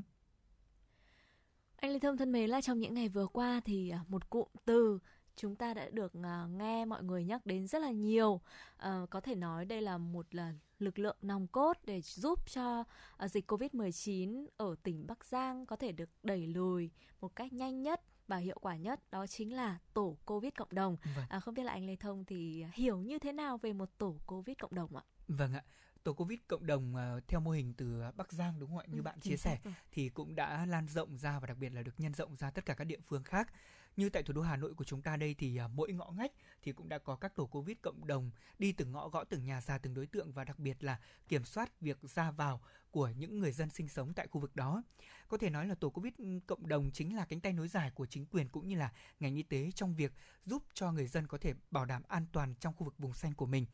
Anh 1.75 1.91
Lê 1.91 1.99
Thông 1.99 2.17
thân 2.17 2.31
mến 2.31 2.49
là 2.49 2.61
trong 2.61 2.79
những 2.79 2.93
ngày 2.93 3.09
vừa 3.09 3.27
qua 3.27 3.61
thì 3.65 3.89
à, 3.89 4.03
một 4.07 4.29
cụm 4.29 4.47
từ 4.65 4.99
chúng 5.35 5.55
ta 5.55 5.73
đã 5.73 5.89
được 5.89 6.13
uh, 6.17 6.51
nghe 6.51 6.85
mọi 6.85 7.03
người 7.03 7.23
nhắc 7.23 7.45
đến 7.45 7.67
rất 7.67 7.79
là 7.79 7.91
nhiều. 7.91 8.41
Uh, 8.75 9.09
có 9.09 9.21
thể 9.21 9.35
nói 9.35 9.65
đây 9.65 9.81
là 9.81 9.97
một 9.97 10.35
là 10.35 10.53
lực 10.79 10.99
lượng 10.99 11.17
nòng 11.21 11.47
cốt 11.47 11.77
để 11.83 12.01
giúp 12.01 12.39
cho 12.49 12.83
uh, 13.23 13.31
dịch 13.31 13.51
Covid-19 13.51 14.45
ở 14.57 14.75
tỉnh 14.83 15.07
Bắc 15.07 15.25
Giang 15.25 15.65
có 15.65 15.75
thể 15.75 15.91
được 15.91 16.09
đẩy 16.23 16.47
lùi 16.47 16.89
một 17.21 17.35
cách 17.35 17.53
nhanh 17.53 17.81
nhất 17.81 18.01
và 18.27 18.37
hiệu 18.37 18.57
quả 18.61 18.75
nhất 18.75 19.11
đó 19.11 19.27
chính 19.27 19.55
là 19.55 19.77
tổ 19.93 20.17
Covid 20.25 20.51
cộng 20.57 20.69
đồng. 20.71 20.97
Vâng. 21.15 21.25
À, 21.29 21.39
không 21.39 21.53
biết 21.53 21.63
là 21.63 21.71
anh 21.71 21.85
Lê 21.85 21.95
Thông 21.95 22.25
thì 22.25 22.65
hiểu 22.73 22.97
như 22.99 23.19
thế 23.19 23.31
nào 23.31 23.57
về 23.57 23.73
một 23.73 23.89
tổ 23.97 24.19
Covid 24.25 24.57
cộng 24.59 24.75
đồng 24.75 24.95
ạ? 24.95 25.03
Vâng 25.27 25.53
ạ 25.53 25.63
tổ 26.03 26.13
covid 26.13 26.39
cộng 26.47 26.65
đồng 26.65 26.95
uh, 26.95 27.27
theo 27.27 27.39
mô 27.39 27.51
hình 27.51 27.73
từ 27.73 28.01
Bắc 28.15 28.31
Giang 28.31 28.59
đúng 28.59 28.69
không 28.69 28.77
ạ? 28.77 28.85
Như 28.87 28.99
ừ, 28.99 29.01
bạn 29.01 29.19
chia 29.19 29.37
sẻ 29.37 29.59
rồi. 29.63 29.73
thì 29.91 30.09
cũng 30.09 30.35
đã 30.35 30.65
lan 30.65 30.87
rộng 30.87 31.17
ra 31.17 31.39
và 31.39 31.47
đặc 31.47 31.57
biệt 31.57 31.69
là 31.73 31.83
được 31.83 31.99
nhân 31.99 32.13
rộng 32.13 32.35
ra 32.35 32.51
tất 32.51 32.65
cả 32.65 32.73
các 32.73 32.83
địa 32.83 32.99
phương 33.07 33.23
khác. 33.23 33.53
Như 33.99 34.09
tại 34.09 34.23
thủ 34.23 34.33
đô 34.33 34.41
Hà 34.41 34.55
Nội 34.57 34.73
của 34.73 34.83
chúng 34.83 35.01
ta 35.01 35.17
đây 35.17 35.35
thì 35.37 35.57
à, 35.57 35.67
mỗi 35.67 35.93
ngõ 35.93 36.11
ngách 36.11 36.31
thì 36.61 36.71
cũng 36.71 36.89
đã 36.89 36.97
có 36.97 37.15
các 37.15 37.35
tổ 37.35 37.45
covid 37.45 37.77
cộng 37.81 38.07
đồng 38.07 38.31
đi 38.59 38.71
từng 38.71 38.91
ngõ 38.91 39.09
gõ 39.09 39.23
từng 39.23 39.45
nhà 39.45 39.61
ra 39.61 39.77
từng 39.77 39.93
đối 39.93 40.07
tượng 40.07 40.31
và 40.31 40.43
đặc 40.43 40.59
biệt 40.59 40.83
là 40.83 40.99
kiểm 41.27 41.45
soát 41.45 41.81
việc 41.81 41.97
ra 42.01 42.31
vào 42.31 42.61
của 42.91 43.09
những 43.17 43.39
người 43.39 43.51
dân 43.51 43.69
sinh 43.69 43.87
sống 43.87 44.13
tại 44.13 44.27
khu 44.27 44.41
vực 44.41 44.55
đó. 44.55 44.83
Có 45.27 45.37
thể 45.37 45.49
nói 45.49 45.67
là 45.67 45.75
tổ 45.75 45.89
Covid 45.89 46.13
ừ, 46.17 46.39
cộng 46.47 46.67
đồng 46.67 46.91
chính 46.91 47.15
là 47.15 47.25
cánh 47.25 47.39
tay 47.39 47.53
nối 47.53 47.67
dài 47.67 47.91
của 47.91 48.05
chính 48.05 48.25
quyền 48.25 48.49
cũng 48.49 48.67
như 48.67 48.75
là 48.75 48.91
ngành 49.19 49.35
y 49.35 49.43
tế 49.43 49.71
trong 49.75 49.95
việc 49.95 50.13
giúp 50.45 50.63
cho 50.73 50.91
người 50.91 51.07
dân 51.07 51.27
có 51.27 51.37
thể 51.37 51.53
bảo 51.71 51.85
đảm 51.85 52.01
an 52.07 52.25
toàn 52.31 52.55
trong 52.59 52.73
khu 52.73 52.83
vực 52.83 52.97
vùng 52.97 53.13
xanh 53.13 53.33
của 53.33 53.45
mình 53.45 53.65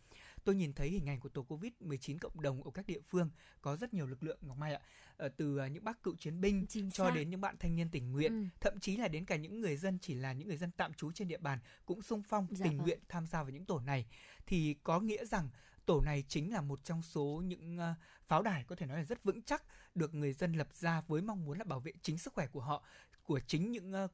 tôi 0.46 0.56
nhìn 0.56 0.74
thấy 0.74 0.90
hình 0.90 1.10
ảnh 1.10 1.20
của 1.20 1.30
tổ 1.30 1.46
Covid-19 1.50 2.18
cộng 2.22 2.42
đồng 2.42 2.64
ở 2.64 2.72
các 2.72 2.88
địa 2.88 3.00
phương 3.08 3.30
có 3.62 3.76
rất 3.76 3.94
nhiều 3.94 4.08
lực 4.08 4.24
lượng 4.24 4.38
Ngọc 4.42 4.58
Mai 4.58 4.74
ạ. 4.74 4.82
Ờ, 5.18 5.30
từ 5.38 5.58
à, 5.58 5.68
những 5.68 5.84
bác 5.84 6.04
cựu 6.04 6.16
chiến 6.16 6.42
binh 6.42 6.66
Chính 6.70 6.92
cho 6.92 7.06
xác. 7.06 7.16
đến 7.16 7.30
những 7.30 7.42
bạn 7.42 7.56
thanh 7.60 7.76
niên 7.76 7.90
tình 7.90 8.12
nguyện, 8.12 8.32
ừ. 8.32 8.48
thậm 8.60 8.80
chí 8.80 8.98
là 8.98 9.08
đến 9.08 9.26
cả 9.26 9.36
những 9.36 9.62
người 9.62 9.78
dân 9.78 10.00
chỉ 10.02 10.14
là 10.14 10.34
những 10.34 10.48
người 10.48 10.58
dân 10.58 10.72
tạm 10.78 10.94
trú 10.94 11.12
trên 11.12 11.28
địa 11.28 11.38
bàn 11.38 11.60
cũng 11.86 12.02
sung 12.02 12.24
phong 12.24 12.48
dạ 12.52 12.64
tình 12.64 12.78
vâng. 12.78 12.86
nguyện 12.86 13.00
tham 13.10 13.28
gia 13.28 13.44
vào 13.44 13.52
những 13.52 13.66
tổ 13.66 13.80
này 13.80 14.06
thì 14.46 14.76
có 14.84 15.00
nghĩa 15.00 15.26
rằng 15.26 15.50
tổ 15.86 16.02
này 16.02 16.24
chính 16.28 16.54
là 16.54 16.62
một 16.62 16.84
trong 16.84 17.02
số 17.02 17.42
những 17.46 17.78
uh, 17.78 17.98
pháo 18.28 18.42
đài 18.42 18.64
có 18.64 18.76
thể 18.76 18.86
nói 18.86 18.98
là 18.98 19.04
rất 19.04 19.24
vững 19.24 19.42
chắc 19.42 19.64
được 19.96 20.14
người 20.14 20.34
dân 20.34 20.54
lập 20.54 20.68
ra 20.74 21.02
với 21.08 21.22
mong 21.22 21.46
muốn 21.46 21.58
là 21.58 21.64
bảo 21.64 21.80
vệ 21.80 21.92
chính 22.02 22.18
sức 22.18 22.34
khỏe 22.34 22.48
của 22.48 22.62
họ 22.62 22.84
của 23.24 23.40
chính 23.40 23.72
những 23.72 23.94
uh, 24.06 24.12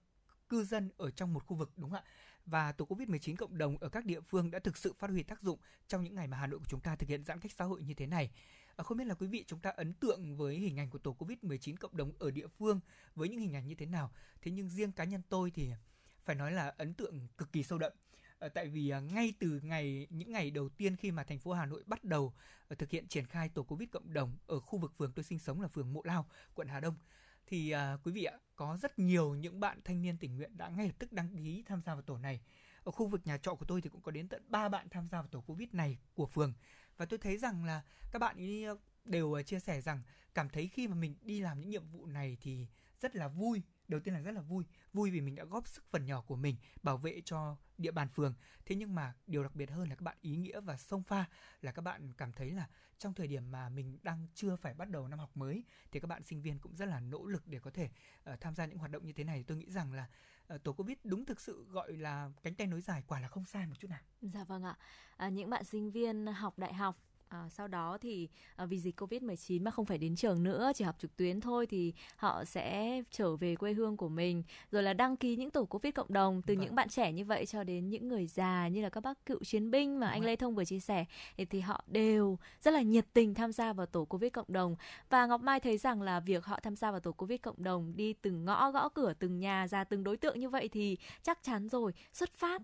cư 0.50 0.64
dân 0.64 0.92
ở 0.98 1.12
trong 1.12 1.34
một 1.34 1.46
khu 1.48 1.56
vực 1.56 1.72
đúng 1.78 1.90
không 1.90 2.00
ạ 2.00 2.04
và 2.52 2.72
tổ 2.72 2.86
Covid-19 2.86 3.36
cộng 3.36 3.58
đồng 3.58 3.78
ở 3.78 3.90
các 3.90 4.06
địa 4.06 4.22
phương 4.22 4.52
đã 4.52 4.60
thực 4.60 4.78
sự 4.78 4.94
phát 5.00 5.10
huy 5.10 5.24
tác 5.24 5.42
dụng 5.42 5.60
trong 5.88 6.04
những 6.04 6.16
ngày 6.16 6.28
mà 6.28 6.38
Hà 6.38 6.48
Nội 6.48 6.60
của 6.60 6.66
chúng 6.70 6.80
ta 6.80 6.96
thực 6.96 7.10
hiện 7.10 7.24
giãn 7.24 7.40
cách 7.40 7.52
xã 7.52 7.66
hội 7.66 7.84
như 7.84 7.94
thế 7.94 8.08
này. 8.08 8.32
Ờ, 8.76 8.84
không 8.84 8.98
biết 8.98 9.06
là 9.06 9.16
quý 9.16 9.28
vị 9.28 9.44
chúng 9.48 9.60
ta 9.60 9.70
ấn 9.70 9.94
tượng 9.94 10.38
với 10.38 10.56
hình 10.56 10.80
ảnh 10.80 10.90
của 10.90 10.98
tổ 10.98 11.16
Covid-19 11.20 11.76
cộng 11.76 11.98
đồng 11.98 12.12
ở 12.20 12.32
địa 12.32 12.48
phương 12.48 12.80
với 13.16 13.30
những 13.30 13.40
hình 13.40 13.56
ảnh 13.56 13.68
như 13.68 13.76
thế 13.76 13.86
nào. 13.86 14.12
Thế 14.42 14.52
nhưng 14.52 14.70
riêng 14.70 14.92
cá 14.92 15.04
nhân 15.04 15.22
tôi 15.30 15.52
thì 15.52 15.70
phải 16.26 16.36
nói 16.36 16.52
là 16.52 16.74
ấn 16.78 16.94
tượng 16.94 17.28
cực 17.38 17.52
kỳ 17.52 17.64
sâu 17.64 17.80
đậm. 17.80 17.94
Ờ, 18.40 18.50
tại 18.50 18.68
vì 18.68 18.90
ờ, 18.90 19.02
ngay 19.02 19.34
từ 19.40 19.60
ngày 19.64 20.08
những 20.10 20.32
ngày 20.32 20.52
đầu 20.52 20.70
tiên 20.70 20.96
khi 20.96 21.12
mà 21.12 21.24
thành 21.24 21.40
phố 21.40 21.54
Hà 21.54 21.66
Nội 21.66 21.84
bắt 21.88 22.04
đầu 22.04 22.34
thực 22.78 22.90
hiện 22.90 23.08
triển 23.08 23.26
khai 23.26 23.50
tổ 23.50 23.64
Covid 23.64 23.90
cộng 23.92 24.14
đồng 24.14 24.38
ở 24.48 24.60
khu 24.60 24.80
vực 24.80 24.94
phường 24.98 25.12
tôi 25.12 25.24
sinh 25.24 25.40
sống 25.40 25.62
là 25.62 25.68
phường 25.68 25.94
Mộ 25.94 26.02
Lao, 26.04 26.28
quận 26.56 26.68
Hà 26.68 26.80
Đông 26.80 26.96
thì 27.48 27.74
quý 28.04 28.12
vị 28.12 28.24
ạ 28.24 28.38
có 28.62 28.78
rất 28.82 29.00
nhiều 29.00 29.36
những 29.36 29.60
bạn 29.60 29.80
thanh 29.84 30.02
niên 30.02 30.18
tình 30.18 30.36
nguyện 30.36 30.58
đã 30.58 30.70
ngay 30.70 30.88
lập 30.88 30.94
tức 31.00 31.14
đăng 31.14 31.30
ký 31.36 31.64
tham 31.68 31.82
gia 31.86 31.94
vào 31.94 32.02
tổ 32.02 32.18
này. 32.18 32.42
Ở 32.84 32.92
khu 32.92 33.08
vực 33.08 33.22
nhà 33.26 33.38
trọ 33.38 33.56
của 33.56 33.66
tôi 33.66 33.82
thì 33.82 33.90
cũng 33.90 34.02
có 34.02 34.12
đến 34.12 34.28
tận 34.28 34.44
3 34.48 34.70
bạn 34.70 34.88
tham 34.90 35.08
gia 35.12 35.22
vào 35.22 35.28
tổ 35.28 35.42
covid 35.42 35.70
này 35.72 35.98
của 36.14 36.26
phường. 36.26 36.54
Và 36.98 37.06
tôi 37.06 37.20
thấy 37.20 37.38
rằng 37.38 37.66
là 37.66 37.82
các 38.12 38.20
bạn 38.20 38.38
ý 38.38 38.64
ờ, 38.64 38.78
đều 39.06 39.34
ờ, 39.34 39.44
chia 39.44 39.60
sẻ 39.60 39.82
rằng 39.82 40.02
cảm 40.34 40.50
thấy 40.50 40.68
khi 40.68 40.88
mà 40.88 40.96
mình 40.96 41.16
đi 41.22 41.40
làm 41.40 41.60
những 41.60 41.70
nhiệm 41.70 41.88
vụ 41.88 42.06
này 42.06 42.38
thì 42.42 42.68
rất 43.02 43.16
là 43.16 43.28
vui, 43.28 43.62
đầu 43.88 44.00
tiên 44.00 44.14
là 44.14 44.20
rất 44.20 44.32
là 44.32 44.42
vui. 44.42 44.64
Vui 44.94 45.12
vì 45.12 45.22
mình 45.22 45.36
đã 45.36 45.46
góp 45.46 45.68
sức 45.68 45.84
phần 45.90 46.06
nhỏ 46.06 46.22
của 46.22 46.36
mình 46.36 46.56
bảo 46.84 46.98
vệ 46.98 47.22
cho 47.26 47.58
địa 47.82 47.92
bàn 47.92 48.10
phường. 48.10 48.34
Thế 48.66 48.76
nhưng 48.76 48.96
mà 48.96 49.14
điều 49.28 49.44
đặc 49.44 49.56
biệt 49.56 49.72
hơn 49.72 49.90
là 49.90 49.96
các 49.96 50.04
bạn 50.04 50.18
ý 50.22 50.36
nghĩa 50.36 50.60
và 50.60 50.78
sông 50.78 51.04
pha 51.04 51.26
là 51.62 51.72
các 51.72 51.82
bạn 51.82 52.14
cảm 52.18 52.34
thấy 52.34 52.52
là 52.52 52.68
trong 52.98 53.14
thời 53.14 53.28
điểm 53.28 53.52
mà 53.52 53.70
mình 53.70 54.00
đang 54.04 54.28
chưa 54.34 54.56
phải 54.56 54.74
bắt 54.74 54.90
đầu 54.90 55.08
năm 55.08 55.20
học 55.20 55.38
mới 55.38 55.64
thì 55.92 56.00
các 56.00 56.08
bạn 56.08 56.24
sinh 56.24 56.42
viên 56.42 56.60
cũng 56.60 56.76
rất 56.76 56.86
là 56.86 57.00
nỗ 57.00 57.26
lực 57.26 57.48
để 57.48 57.60
có 57.60 57.72
thể 57.72 57.90
uh, 58.34 58.42
tham 58.42 58.56
gia 58.56 58.66
những 58.66 58.78
hoạt 58.78 58.92
động 58.92 59.06
như 59.06 59.14
thế 59.14 59.24
này. 59.24 59.44
Tôi 59.48 59.58
nghĩ 59.58 59.70
rằng 59.70 59.94
là 59.94 60.08
uh, 60.54 60.64
tổ 60.64 60.74
covid 60.74 60.98
đúng 61.04 61.26
thực 61.26 61.42
sự 61.42 61.66
gọi 61.70 61.94
là 61.94 62.30
cánh 62.44 62.56
tay 62.56 62.68
nối 62.68 62.82
dài 62.82 63.04
quả 63.08 63.20
là 63.20 63.28
không 63.28 63.46
sai 63.46 63.68
một 63.68 63.76
chút 63.80 63.88
nào. 63.90 64.02
Dạ 64.22 64.44
vâng 64.44 64.64
ạ. 64.64 64.78
À, 65.18 65.30
những 65.30 65.50
bạn 65.50 65.64
sinh 65.64 65.92
viên 65.92 66.26
học 66.26 66.60
đại 66.60 66.74
học 66.74 66.98
À, 67.32 67.50
sau 67.50 67.68
đó 67.68 67.98
thì 68.02 68.30
à, 68.56 68.66
vì 68.66 68.80
dịch 68.80 69.02
Covid-19 69.02 69.64
mà 69.64 69.72
không 69.72 69.86
phải 69.86 69.98
đến 69.98 70.16
trường 70.16 70.44
nữa, 70.44 70.72
chỉ 70.76 70.84
học 70.84 70.96
trực 71.00 71.18
tuyến 71.18 71.42
thôi 71.42 71.68
thì 71.68 71.94
họ 72.16 72.46
sẽ 72.46 73.02
trở 73.12 73.36
về 73.36 73.56
quê 73.56 73.74
hương 73.74 73.98
của 73.98 74.10
mình, 74.10 74.44
rồi 74.72 74.84
là 74.84 74.94
đăng 74.94 75.18
ký 75.18 75.36
những 75.36 75.50
tổ 75.50 75.66
Covid 75.66 75.94
cộng 75.94 76.14
đồng 76.14 76.42
từ 76.42 76.56
vâng. 76.56 76.64
những 76.64 76.76
bạn 76.76 76.90
trẻ 76.90 77.12
như 77.12 77.26
vậy 77.26 77.46
cho 77.46 77.64
đến 77.64 77.90
những 77.90 78.08
người 78.08 78.28
già 78.28 78.68
như 78.68 78.82
là 78.82 78.90
các 78.90 79.04
bác 79.04 79.26
cựu 79.26 79.44
chiến 79.44 79.72
binh 79.72 80.00
mà 80.00 80.08
Đúng 80.08 80.12
anh 80.12 80.26
Lê 80.26 80.36
Thông 80.36 80.56
vừa 80.56 80.66
chia 80.66 80.80
sẻ 80.80 81.06
thì, 81.38 81.46
thì 81.46 81.60
họ 81.60 81.84
đều 81.88 82.38
rất 82.62 82.72
là 82.72 82.82
nhiệt 82.82 83.06
tình 83.14 83.34
tham 83.34 83.52
gia 83.52 83.74
vào 83.74 83.86
tổ 83.86 84.06
Covid 84.06 84.32
cộng 84.34 84.54
đồng. 84.54 84.76
Và 85.10 85.26
Ngọc 85.26 85.42
Mai 85.42 85.60
thấy 85.60 85.78
rằng 85.78 86.02
là 86.02 86.20
việc 86.20 86.46
họ 86.46 86.60
tham 86.60 86.76
gia 86.76 86.92
vào 86.92 87.00
tổ 87.00 87.12
Covid 87.12 87.40
cộng 87.42 87.64
đồng 87.64 87.96
đi 87.96 88.14
từng 88.14 88.46
ngõ 88.46 88.72
gõ 88.72 88.90
cửa 88.90 89.14
từng 89.20 89.40
nhà 89.40 89.68
ra 89.68 89.84
từng 89.84 90.04
đối 90.04 90.18
tượng 90.18 90.40
như 90.40 90.50
vậy 90.50 90.70
thì 90.70 90.98
chắc 91.24 91.44
chắn 91.44 91.70
rồi 91.70 91.94
xuất 92.14 92.34
phát 92.34 92.62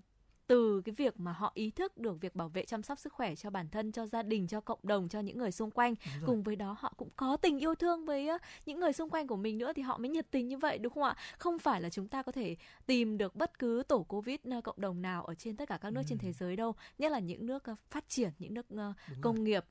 từ 0.47 0.81
cái 0.81 0.95
việc 0.95 1.19
mà 1.19 1.31
họ 1.31 1.51
ý 1.53 1.71
thức 1.71 1.97
được 1.97 2.21
việc 2.21 2.35
bảo 2.35 2.49
vệ 2.49 2.65
chăm 2.65 2.83
sóc 2.83 2.99
sức 2.99 3.13
khỏe 3.13 3.35
cho 3.35 3.49
bản 3.49 3.69
thân 3.69 3.91
cho 3.91 4.05
gia 4.05 4.23
đình 4.23 4.47
cho 4.47 4.61
cộng 4.61 4.79
đồng 4.83 5.09
cho 5.09 5.19
những 5.19 5.37
người 5.37 5.51
xung 5.51 5.71
quanh 5.71 5.95
cùng 6.25 6.43
với 6.43 6.55
đó 6.55 6.75
họ 6.79 6.93
cũng 6.97 7.09
có 7.15 7.37
tình 7.37 7.59
yêu 7.59 7.75
thương 7.75 8.05
với 8.05 8.29
những 8.65 8.79
người 8.79 8.93
xung 8.93 9.09
quanh 9.09 9.27
của 9.27 9.35
mình 9.35 9.57
nữa 9.57 9.73
thì 9.75 9.81
họ 9.81 9.97
mới 9.97 10.09
nhiệt 10.09 10.31
tình 10.31 10.47
như 10.47 10.57
vậy 10.57 10.77
đúng 10.77 10.93
không 10.93 11.03
ạ 11.03 11.15
không 11.37 11.59
phải 11.59 11.81
là 11.81 11.89
chúng 11.89 12.07
ta 12.07 12.23
có 12.23 12.31
thể 12.31 12.55
tìm 12.85 13.17
được 13.17 13.35
bất 13.35 13.59
cứ 13.59 13.83
tổ 13.87 14.03
covid 14.03 14.39
cộng 14.63 14.81
đồng 14.81 15.01
nào 15.01 15.25
ở 15.25 15.35
trên 15.35 15.57
tất 15.57 15.69
cả 15.69 15.77
các 15.81 15.89
nước 15.89 16.01
ừ. 16.01 16.05
trên 16.09 16.17
thế 16.17 16.33
giới 16.33 16.55
đâu 16.55 16.75
nhất 16.97 17.11
là 17.11 17.19
những 17.19 17.45
nước 17.45 17.63
phát 17.89 18.09
triển 18.09 18.31
những 18.39 18.53
nước 18.53 18.65
Đúng 18.69 18.93
công 19.21 19.35
rồi. 19.35 19.45
nghiệp 19.45 19.65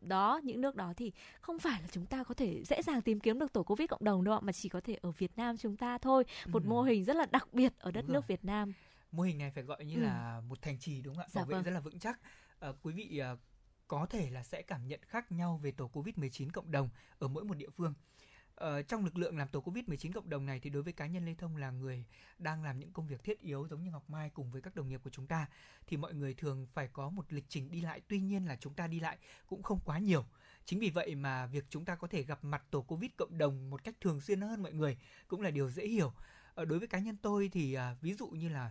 đó 0.00 0.40
những 0.42 0.60
nước 0.60 0.76
đó 0.76 0.92
thì 0.96 1.12
không 1.40 1.58
phải 1.58 1.82
là 1.82 1.88
chúng 1.92 2.06
ta 2.06 2.24
có 2.24 2.34
thể 2.34 2.62
dễ 2.64 2.82
dàng 2.82 3.02
tìm 3.02 3.20
kiếm 3.20 3.38
được 3.38 3.52
tổ 3.52 3.62
covid 3.62 3.88
cộng 3.88 4.04
đồng 4.04 4.24
đâu 4.24 4.34
ạ 4.34 4.40
mà 4.42 4.52
chỉ 4.52 4.68
có 4.68 4.80
thể 4.80 4.98
ở 5.02 5.10
Việt 5.10 5.32
Nam 5.36 5.56
chúng 5.56 5.76
ta 5.76 5.98
thôi 5.98 6.24
một 6.46 6.62
ừ. 6.62 6.68
mô 6.68 6.82
hình 6.82 7.04
rất 7.04 7.16
là 7.16 7.26
đặc 7.30 7.48
biệt 7.52 7.72
ở 7.78 7.90
đất 7.90 8.00
Đúng 8.00 8.12
nước 8.12 8.20
rồi. 8.20 8.26
Việt 8.28 8.44
Nam 8.44 8.72
mô 9.16 9.22
hình 9.22 9.38
này 9.38 9.50
phải 9.50 9.64
gọi 9.64 9.84
như 9.84 9.94
ừ. 9.94 10.00
là 10.00 10.40
một 10.40 10.62
thành 10.62 10.78
trì 10.78 11.02
đúng 11.02 11.14
không 11.14 11.24
ạ? 11.24 11.28
Dạ 11.30 11.40
Bảo 11.40 11.46
vệ 11.46 11.54
vâng. 11.54 11.64
rất 11.64 11.70
là 11.70 11.80
vững 11.80 11.98
chắc. 11.98 12.20
À, 12.60 12.68
quý 12.82 12.92
vị 12.92 13.18
à, 13.18 13.36
có 13.88 14.06
thể 14.06 14.30
là 14.30 14.42
sẽ 14.42 14.62
cảm 14.62 14.86
nhận 14.86 15.00
khác 15.02 15.32
nhau 15.32 15.60
về 15.62 15.72
tổ 15.72 15.90
Covid-19 15.92 16.50
cộng 16.50 16.70
đồng 16.70 16.88
ở 17.18 17.28
mỗi 17.28 17.44
một 17.44 17.54
địa 17.56 17.70
phương. 17.76 17.94
Ờ, 18.56 18.82
trong 18.82 19.04
lực 19.04 19.16
lượng 19.16 19.38
làm 19.38 19.48
tổ 19.48 19.60
Covid-19 19.60 20.12
cộng 20.12 20.30
đồng 20.30 20.46
này 20.46 20.60
thì 20.60 20.70
đối 20.70 20.82
với 20.82 20.92
cá 20.92 21.06
nhân 21.06 21.26
Lê 21.26 21.34
Thông 21.34 21.56
là 21.56 21.70
người 21.70 22.04
đang 22.38 22.62
làm 22.62 22.78
những 22.78 22.92
công 22.92 23.06
việc 23.06 23.24
thiết 23.24 23.40
yếu 23.40 23.68
giống 23.68 23.82
như 23.82 23.90
Ngọc 23.90 24.10
Mai 24.10 24.30
cùng 24.30 24.50
với 24.50 24.62
các 24.62 24.74
đồng 24.74 24.88
nghiệp 24.88 25.00
của 25.04 25.10
chúng 25.10 25.26
ta 25.26 25.46
thì 25.86 25.96
mọi 25.96 26.14
người 26.14 26.34
thường 26.34 26.66
phải 26.72 26.88
có 26.92 27.10
một 27.10 27.32
lịch 27.32 27.44
trình 27.48 27.70
đi 27.70 27.80
lại 27.80 28.00
tuy 28.08 28.20
nhiên 28.20 28.46
là 28.46 28.56
chúng 28.56 28.74
ta 28.74 28.86
đi 28.86 29.00
lại 29.00 29.18
cũng 29.46 29.62
không 29.62 29.80
quá 29.84 29.98
nhiều. 29.98 30.24
Chính 30.64 30.80
vì 30.80 30.90
vậy 30.90 31.14
mà 31.14 31.46
việc 31.46 31.64
chúng 31.70 31.84
ta 31.84 31.94
có 31.94 32.08
thể 32.08 32.22
gặp 32.22 32.44
mặt 32.44 32.62
tổ 32.70 32.82
Covid 32.82 33.10
cộng 33.16 33.38
đồng 33.38 33.70
một 33.70 33.84
cách 33.84 33.94
thường 34.00 34.20
xuyên 34.20 34.40
hơn 34.40 34.62
mọi 34.62 34.72
người 34.72 34.98
cũng 35.28 35.40
là 35.40 35.50
điều 35.50 35.70
dễ 35.70 35.86
hiểu. 35.86 36.12
Ờ, 36.54 36.64
đối 36.64 36.78
với 36.78 36.88
cá 36.88 36.98
nhân 36.98 37.16
tôi 37.22 37.48
thì 37.52 37.74
à, 37.74 37.96
ví 38.00 38.14
dụ 38.14 38.28
như 38.28 38.48
là 38.48 38.70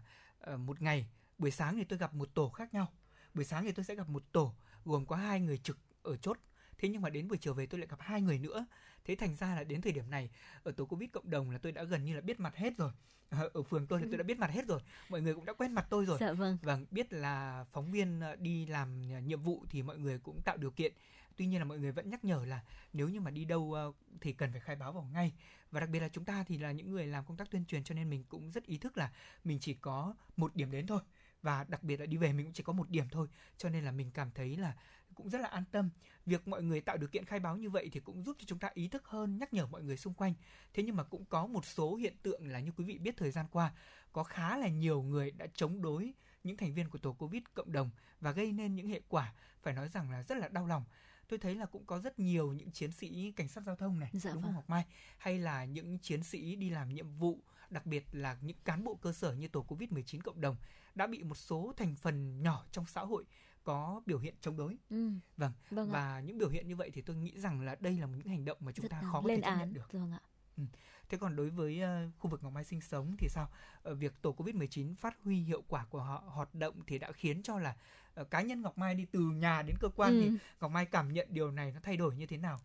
một 0.57 0.81
ngày 0.81 1.07
buổi 1.37 1.51
sáng 1.51 1.75
thì 1.75 1.83
tôi 1.83 1.99
gặp 1.99 2.13
một 2.13 2.29
tổ 2.33 2.49
khác 2.49 2.73
nhau. 2.73 2.93
Buổi 3.33 3.45
sáng 3.45 3.63
thì 3.63 3.71
tôi 3.71 3.85
sẽ 3.85 3.95
gặp 3.95 4.09
một 4.09 4.23
tổ 4.31 4.55
gồm 4.85 5.05
có 5.05 5.15
hai 5.15 5.39
người 5.39 5.57
trực 5.57 5.77
ở 6.03 6.17
chốt. 6.17 6.37
Thế 6.77 6.89
nhưng 6.89 7.01
mà 7.01 7.09
đến 7.09 7.27
buổi 7.27 7.37
chiều 7.37 7.53
về 7.53 7.65
tôi 7.65 7.79
lại 7.79 7.87
gặp 7.87 7.99
hai 7.99 8.21
người 8.21 8.39
nữa. 8.39 8.65
Thế 9.05 9.15
thành 9.15 9.35
ra 9.35 9.55
là 9.55 9.63
đến 9.63 9.81
thời 9.81 9.91
điểm 9.91 10.09
này 10.09 10.29
ở 10.63 10.71
tổ 10.71 10.85
covid 10.85 11.09
cộng 11.13 11.29
đồng 11.29 11.51
là 11.51 11.57
tôi 11.57 11.71
đã 11.71 11.83
gần 11.83 12.05
như 12.05 12.15
là 12.15 12.21
biết 12.21 12.39
mặt 12.39 12.55
hết 12.55 12.77
rồi. 12.77 12.91
Ờ, 13.29 13.49
ở 13.53 13.63
phường 13.63 13.87
tôi 13.87 13.99
thì 13.99 14.05
tôi 14.09 14.17
đã 14.17 14.23
biết 14.23 14.39
mặt 14.39 14.51
hết 14.51 14.67
rồi. 14.67 14.81
Mọi 15.09 15.21
người 15.21 15.33
cũng 15.33 15.45
đã 15.45 15.53
quen 15.53 15.71
mặt 15.71 15.87
tôi 15.89 16.05
rồi. 16.05 16.17
Dạ 16.19 16.33
vâng. 16.33 16.57
Và 16.61 16.79
biết 16.91 17.13
là 17.13 17.65
phóng 17.71 17.91
viên 17.91 18.19
ờ, 18.19 18.35
đi 18.35 18.65
làm 18.65 19.01
nhiệm 19.27 19.41
vụ 19.41 19.65
thì 19.69 19.83
mọi 19.83 19.97
người 19.97 20.19
cũng 20.19 20.41
tạo 20.41 20.57
điều 20.57 20.71
kiện. 20.71 20.93
Tuy 21.35 21.45
nhiên 21.45 21.59
là 21.59 21.65
mọi 21.65 21.79
người 21.79 21.91
vẫn 21.91 22.09
nhắc 22.09 22.25
nhở 22.25 22.45
là 22.45 22.63
nếu 22.93 23.09
như 23.09 23.19
mà 23.21 23.31
đi 23.31 23.45
đâu 23.45 23.75
thì 24.21 24.33
cần 24.33 24.51
phải 24.51 24.61
khai 24.61 24.75
báo 24.75 24.93
vào 24.93 25.03
ngay 25.03 25.33
và 25.75 25.81
đặc 25.81 25.89
biệt 25.89 25.99
là 25.99 26.09
chúng 26.09 26.25
ta 26.25 26.43
thì 26.43 26.57
là 26.57 26.71
những 26.71 26.91
người 26.91 27.07
làm 27.07 27.25
công 27.25 27.37
tác 27.37 27.51
tuyên 27.51 27.65
truyền 27.65 27.83
cho 27.83 27.95
nên 27.95 28.09
mình 28.09 28.23
cũng 28.23 28.51
rất 28.51 28.65
ý 28.65 28.77
thức 28.77 28.97
là 28.97 29.11
mình 29.43 29.59
chỉ 29.61 29.73
có 29.73 30.15
một 30.37 30.55
điểm 30.55 30.71
đến 30.71 30.87
thôi. 30.87 31.01
Và 31.41 31.63
đặc 31.63 31.83
biệt 31.83 31.99
là 31.99 32.05
đi 32.05 32.17
về 32.17 32.33
mình 32.33 32.45
cũng 32.45 32.53
chỉ 32.53 32.63
có 32.63 32.73
một 32.73 32.89
điểm 32.89 33.09
thôi. 33.11 33.27
Cho 33.57 33.69
nên 33.69 33.83
là 33.85 33.91
mình 33.91 34.11
cảm 34.13 34.31
thấy 34.31 34.57
là 34.57 34.75
cũng 35.15 35.29
rất 35.29 35.41
là 35.41 35.47
an 35.47 35.63
tâm. 35.71 35.89
Việc 36.25 36.47
mọi 36.47 36.63
người 36.63 36.81
tạo 36.81 36.97
điều 36.97 37.09
kiện 37.09 37.25
khai 37.25 37.39
báo 37.39 37.57
như 37.57 37.69
vậy 37.69 37.89
thì 37.91 37.99
cũng 37.99 38.23
giúp 38.23 38.37
cho 38.39 38.45
chúng 38.47 38.59
ta 38.59 38.69
ý 38.73 38.87
thức 38.87 39.07
hơn, 39.07 39.37
nhắc 39.37 39.53
nhở 39.53 39.67
mọi 39.67 39.83
người 39.83 39.97
xung 39.97 40.13
quanh. 40.13 40.33
Thế 40.73 40.83
nhưng 40.83 40.95
mà 40.95 41.03
cũng 41.03 41.25
có 41.25 41.47
một 41.47 41.65
số 41.65 41.95
hiện 41.95 42.15
tượng 42.21 42.47
là 42.47 42.59
như 42.59 42.71
quý 42.71 42.83
vị 42.85 42.97
biết 42.97 43.17
thời 43.17 43.31
gian 43.31 43.45
qua, 43.51 43.73
có 44.13 44.23
khá 44.23 44.57
là 44.57 44.67
nhiều 44.67 45.01
người 45.01 45.31
đã 45.31 45.47
chống 45.53 45.81
đối 45.81 46.13
những 46.43 46.57
thành 46.57 46.73
viên 46.73 46.89
của 46.89 46.97
tổ 46.97 47.13
covid 47.13 47.41
cộng 47.53 47.71
đồng 47.71 47.89
và 48.19 48.31
gây 48.31 48.51
nên 48.51 48.75
những 48.75 48.87
hệ 48.87 49.01
quả, 49.09 49.33
phải 49.61 49.73
nói 49.73 49.89
rằng 49.89 50.11
là 50.11 50.23
rất 50.23 50.37
là 50.37 50.47
đau 50.47 50.67
lòng 50.67 50.83
tôi 51.27 51.39
thấy 51.39 51.55
là 51.55 51.65
cũng 51.65 51.85
có 51.85 51.99
rất 51.99 52.19
nhiều 52.19 52.53
những 52.53 52.71
chiến 52.71 52.91
sĩ 52.91 53.31
cảnh 53.35 53.47
sát 53.47 53.63
giao 53.65 53.75
thông 53.75 53.99
này 53.99 54.09
dạ 54.13 54.33
đúng 54.33 54.41
vâng. 54.41 54.43
không 54.43 54.53
Ngọc 54.55 54.69
Mai 54.69 54.85
hay 55.17 55.39
là 55.39 55.65
những 55.65 55.99
chiến 55.99 56.23
sĩ 56.23 56.55
đi 56.55 56.69
làm 56.69 56.93
nhiệm 56.93 57.11
vụ 57.11 57.39
đặc 57.69 57.85
biệt 57.85 58.05
là 58.11 58.37
những 58.41 58.57
cán 58.63 58.83
bộ 58.83 58.95
cơ 58.95 59.13
sở 59.13 59.33
như 59.33 59.47
tổ 59.47 59.61
Covid 59.61 59.91
19 59.91 60.21
cộng 60.21 60.41
đồng 60.41 60.55
đã 60.95 61.07
bị 61.07 61.23
một 61.23 61.35
số 61.35 61.73
thành 61.77 61.95
phần 61.95 62.41
nhỏ 62.41 62.65
trong 62.71 62.85
xã 62.85 63.01
hội 63.01 63.25
có 63.63 64.01
biểu 64.05 64.19
hiện 64.19 64.35
chống 64.41 64.57
đối. 64.57 64.77
Ừ. 64.89 65.09
Vâng. 65.37 65.51
vâng 65.71 65.91
và 65.91 66.15
ạ. 66.15 66.19
những 66.19 66.37
biểu 66.37 66.49
hiện 66.49 66.67
như 66.67 66.75
vậy 66.75 66.91
thì 66.93 67.01
tôi 67.01 67.15
nghĩ 67.15 67.39
rằng 67.39 67.61
là 67.61 67.75
đây 67.79 67.97
là 67.97 68.07
những 68.07 68.27
hành 68.27 68.45
động 68.45 68.57
mà 68.61 68.71
chúng 68.71 68.83
rất 68.83 68.91
ta 68.91 69.01
khó 69.01 69.21
có 69.21 69.29
thể 69.29 69.41
chấp 69.41 69.55
nhận 69.59 69.73
được. 69.73 69.91
Vâng 69.91 70.11
ạ. 70.11 70.19
Ừ. 70.57 70.63
Thế 71.09 71.17
còn 71.17 71.35
đối 71.35 71.49
với 71.49 71.81
uh, 71.83 72.19
khu 72.19 72.29
vực 72.29 72.43
Ngọc 72.43 72.53
Mai 72.53 72.63
sinh 72.63 72.81
sống 72.81 73.15
thì 73.19 73.27
sao? 73.29 73.47
Uh, 73.91 73.97
việc 73.97 74.21
tổ 74.21 74.35
Covid-19 74.37 74.95
phát 74.95 75.17
huy 75.23 75.35
hiệu 75.35 75.63
quả 75.67 75.85
của 75.89 75.99
họ 75.99 76.23
hoạt 76.27 76.55
động 76.55 76.75
thì 76.87 76.97
đã 76.97 77.11
khiến 77.11 77.43
cho 77.43 77.59
là 77.59 77.75
uh, 78.21 78.31
cá 78.31 78.41
nhân 78.41 78.61
Ngọc 78.61 78.77
Mai 78.77 78.95
đi 78.95 79.05
từ 79.11 79.19
nhà 79.19 79.61
đến 79.61 79.75
cơ 79.79 79.89
quan 79.95 80.11
ừ. 80.11 80.21
thì 80.21 80.37
Ngọc 80.61 80.71
Mai 80.71 80.85
cảm 80.85 81.13
nhận 81.13 81.27
điều 81.31 81.51
này 81.51 81.71
nó 81.71 81.79
thay 81.83 81.97
đổi 81.97 82.15
như 82.15 82.25
thế 82.25 82.37
nào? 82.37 82.59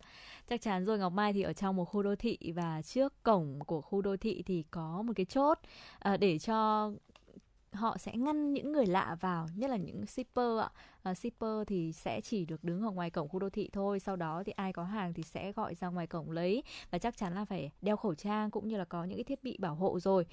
Chắc 0.48 0.60
chắn 0.60 0.84
rồi 0.84 0.98
Ngọc 0.98 1.12
Mai 1.12 1.32
thì 1.32 1.42
ở 1.42 1.52
trong 1.52 1.76
một 1.76 1.84
khu 1.84 2.02
đô 2.02 2.16
thị 2.16 2.38
và 2.54 2.82
trước 2.82 3.22
cổng 3.22 3.58
của 3.66 3.80
khu 3.80 4.02
đô 4.02 4.16
thị 4.16 4.42
thì 4.46 4.64
có 4.70 5.02
một 5.02 5.12
cái 5.16 5.26
chốt 5.26 5.58
uh, 6.14 6.20
để 6.20 6.38
cho 6.38 6.90
họ 7.72 7.98
sẽ 7.98 8.16
ngăn 8.16 8.52
những 8.52 8.72
người 8.72 8.86
lạ 8.86 9.16
vào 9.20 9.48
nhất 9.56 9.70
là 9.70 9.76
những 9.76 10.06
shipper 10.06 10.58
ạ 10.60 10.70
uh, 11.10 11.16
shipper 11.16 11.66
thì 11.66 11.92
sẽ 11.92 12.20
chỉ 12.20 12.44
được 12.44 12.64
đứng 12.64 12.82
ở 12.82 12.90
ngoài 12.90 13.10
cổng 13.10 13.28
khu 13.28 13.38
đô 13.38 13.50
thị 13.50 13.70
thôi 13.72 14.00
sau 14.00 14.16
đó 14.16 14.42
thì 14.46 14.52
ai 14.52 14.72
có 14.72 14.84
hàng 14.84 15.14
thì 15.14 15.22
sẽ 15.22 15.52
gọi 15.52 15.74
ra 15.74 15.88
ngoài 15.88 16.06
cổng 16.06 16.30
lấy. 16.30 16.62
Và 16.90 16.98
chắc 16.98 17.16
chắn 17.16 17.34
là 17.34 17.44
phải 17.44 17.70
đeo 17.82 17.96
khẩu 17.96 18.14
trang 18.14 18.50
cũng 18.50 18.68
như 18.68 18.76
là 18.76 18.84
có 18.84 19.04
những 19.04 19.18
cái 19.18 19.24
thiết 19.24 19.42
bị 19.42 19.56
bảo 19.58 19.74
hộ 19.74 20.00
rồi. 20.00 20.26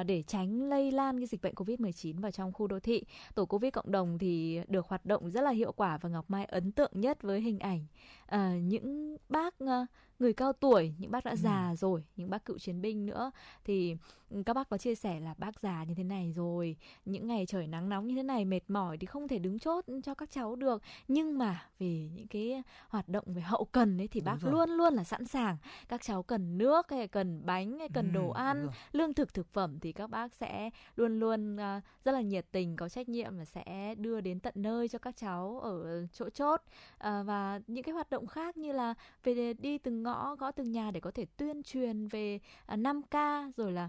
Uh, 0.00 0.06
để 0.06 0.22
tránh 0.22 0.68
lây 0.68 0.92
lan 0.92 1.18
cái 1.18 1.26
dịch 1.26 1.42
bệnh 1.42 1.54
covid 1.54 1.80
19 1.80 2.18
vào 2.20 2.30
trong 2.30 2.52
khu 2.52 2.66
đô 2.66 2.80
thị 2.80 3.04
tổ 3.34 3.46
covid 3.46 3.72
cộng 3.72 3.92
đồng 3.92 4.18
thì 4.18 4.60
được 4.68 4.88
hoạt 4.88 5.06
động 5.06 5.30
rất 5.30 5.40
là 5.40 5.50
hiệu 5.50 5.72
quả 5.72 5.98
và 5.98 6.08
ngọc 6.08 6.24
mai 6.28 6.44
ấn 6.44 6.72
tượng 6.72 6.92
nhất 6.94 7.22
với 7.22 7.40
hình 7.40 7.58
ảnh 7.58 7.86
uh, 8.34 8.62
những 8.62 9.16
bác 9.28 9.54
uh, 9.64 9.88
người 10.18 10.32
cao 10.32 10.52
tuổi 10.52 10.94
những 10.98 11.10
bác 11.10 11.24
đã 11.24 11.30
ừ. 11.30 11.36
già 11.36 11.74
rồi 11.76 12.04
những 12.16 12.30
bác 12.30 12.44
cựu 12.44 12.58
chiến 12.58 12.80
binh 12.82 13.06
nữa. 13.06 13.30
Thì 13.64 13.96
ừ, 14.30 14.42
các 14.46 14.54
bác 14.54 14.68
có 14.68 14.78
chia 14.78 14.94
sẻ 14.94 15.20
là 15.20 15.34
bác 15.38 15.60
già 15.60 15.84
như 15.84 15.94
thế 15.94 16.04
này 16.04 16.32
rồi 16.32 16.76
những 17.04 17.26
ngày 17.26 17.46
trời 17.46 17.66
nắng 17.66 17.88
nóng 17.88 18.06
như 18.06 18.14
thế 18.14 18.22
này 18.22 18.44
mệt 18.44 18.60
mỏi 18.68 18.98
thì 18.98 19.06
không 19.06 19.28
thể 19.28 19.38
đứng 19.38 19.58
chốt 19.58 19.84
cho 20.04 20.13
các 20.14 20.30
cháu 20.30 20.56
được. 20.56 20.82
Nhưng 21.08 21.38
mà 21.38 21.62
vì 21.78 22.08
những 22.14 22.26
cái 22.26 22.62
hoạt 22.88 23.08
động 23.08 23.24
về 23.26 23.42
hậu 23.42 23.64
cần 23.64 24.00
ấy 24.00 24.08
thì 24.08 24.20
đúng 24.20 24.24
bác 24.24 24.40
rồi. 24.40 24.52
luôn 24.52 24.70
luôn 24.70 24.94
là 24.94 25.04
sẵn 25.04 25.24
sàng. 25.24 25.56
Các 25.88 26.02
cháu 26.02 26.22
cần 26.22 26.58
nước 26.58 26.90
hay 26.90 27.08
cần 27.08 27.46
bánh 27.46 27.78
hay 27.78 27.88
cần 27.94 28.06
ừ, 28.06 28.14
đồ 28.14 28.30
ăn 28.30 28.68
lương 28.92 29.14
thực 29.14 29.34
thực 29.34 29.52
phẩm 29.52 29.78
thì 29.80 29.92
các 29.92 30.10
bác 30.10 30.34
sẽ 30.34 30.70
luôn 30.96 31.20
luôn 31.20 31.56
uh, 31.56 31.82
rất 32.04 32.12
là 32.12 32.20
nhiệt 32.20 32.46
tình 32.52 32.76
có 32.76 32.88
trách 32.88 33.08
nhiệm 33.08 33.38
và 33.38 33.44
sẽ 33.44 33.94
đưa 33.98 34.20
đến 34.20 34.40
tận 34.40 34.54
nơi 34.56 34.88
cho 34.88 34.98
các 34.98 35.16
cháu 35.16 35.60
ở 35.62 36.06
chỗ 36.12 36.30
chốt. 36.30 36.60
Uh, 36.94 37.26
và 37.26 37.60
những 37.66 37.84
cái 37.84 37.92
hoạt 37.92 38.10
động 38.10 38.26
khác 38.26 38.56
như 38.56 38.72
là 38.72 38.94
về 39.24 39.52
đi 39.52 39.78
từng 39.78 40.02
ngõ 40.02 40.36
gõ 40.36 40.50
từng 40.50 40.72
nhà 40.72 40.90
để 40.90 41.00
có 41.00 41.10
thể 41.10 41.26
tuyên 41.36 41.62
truyền 41.62 42.08
về 42.08 42.40
uh, 42.72 42.78
5K 42.78 43.50
rồi 43.56 43.72
là 43.72 43.88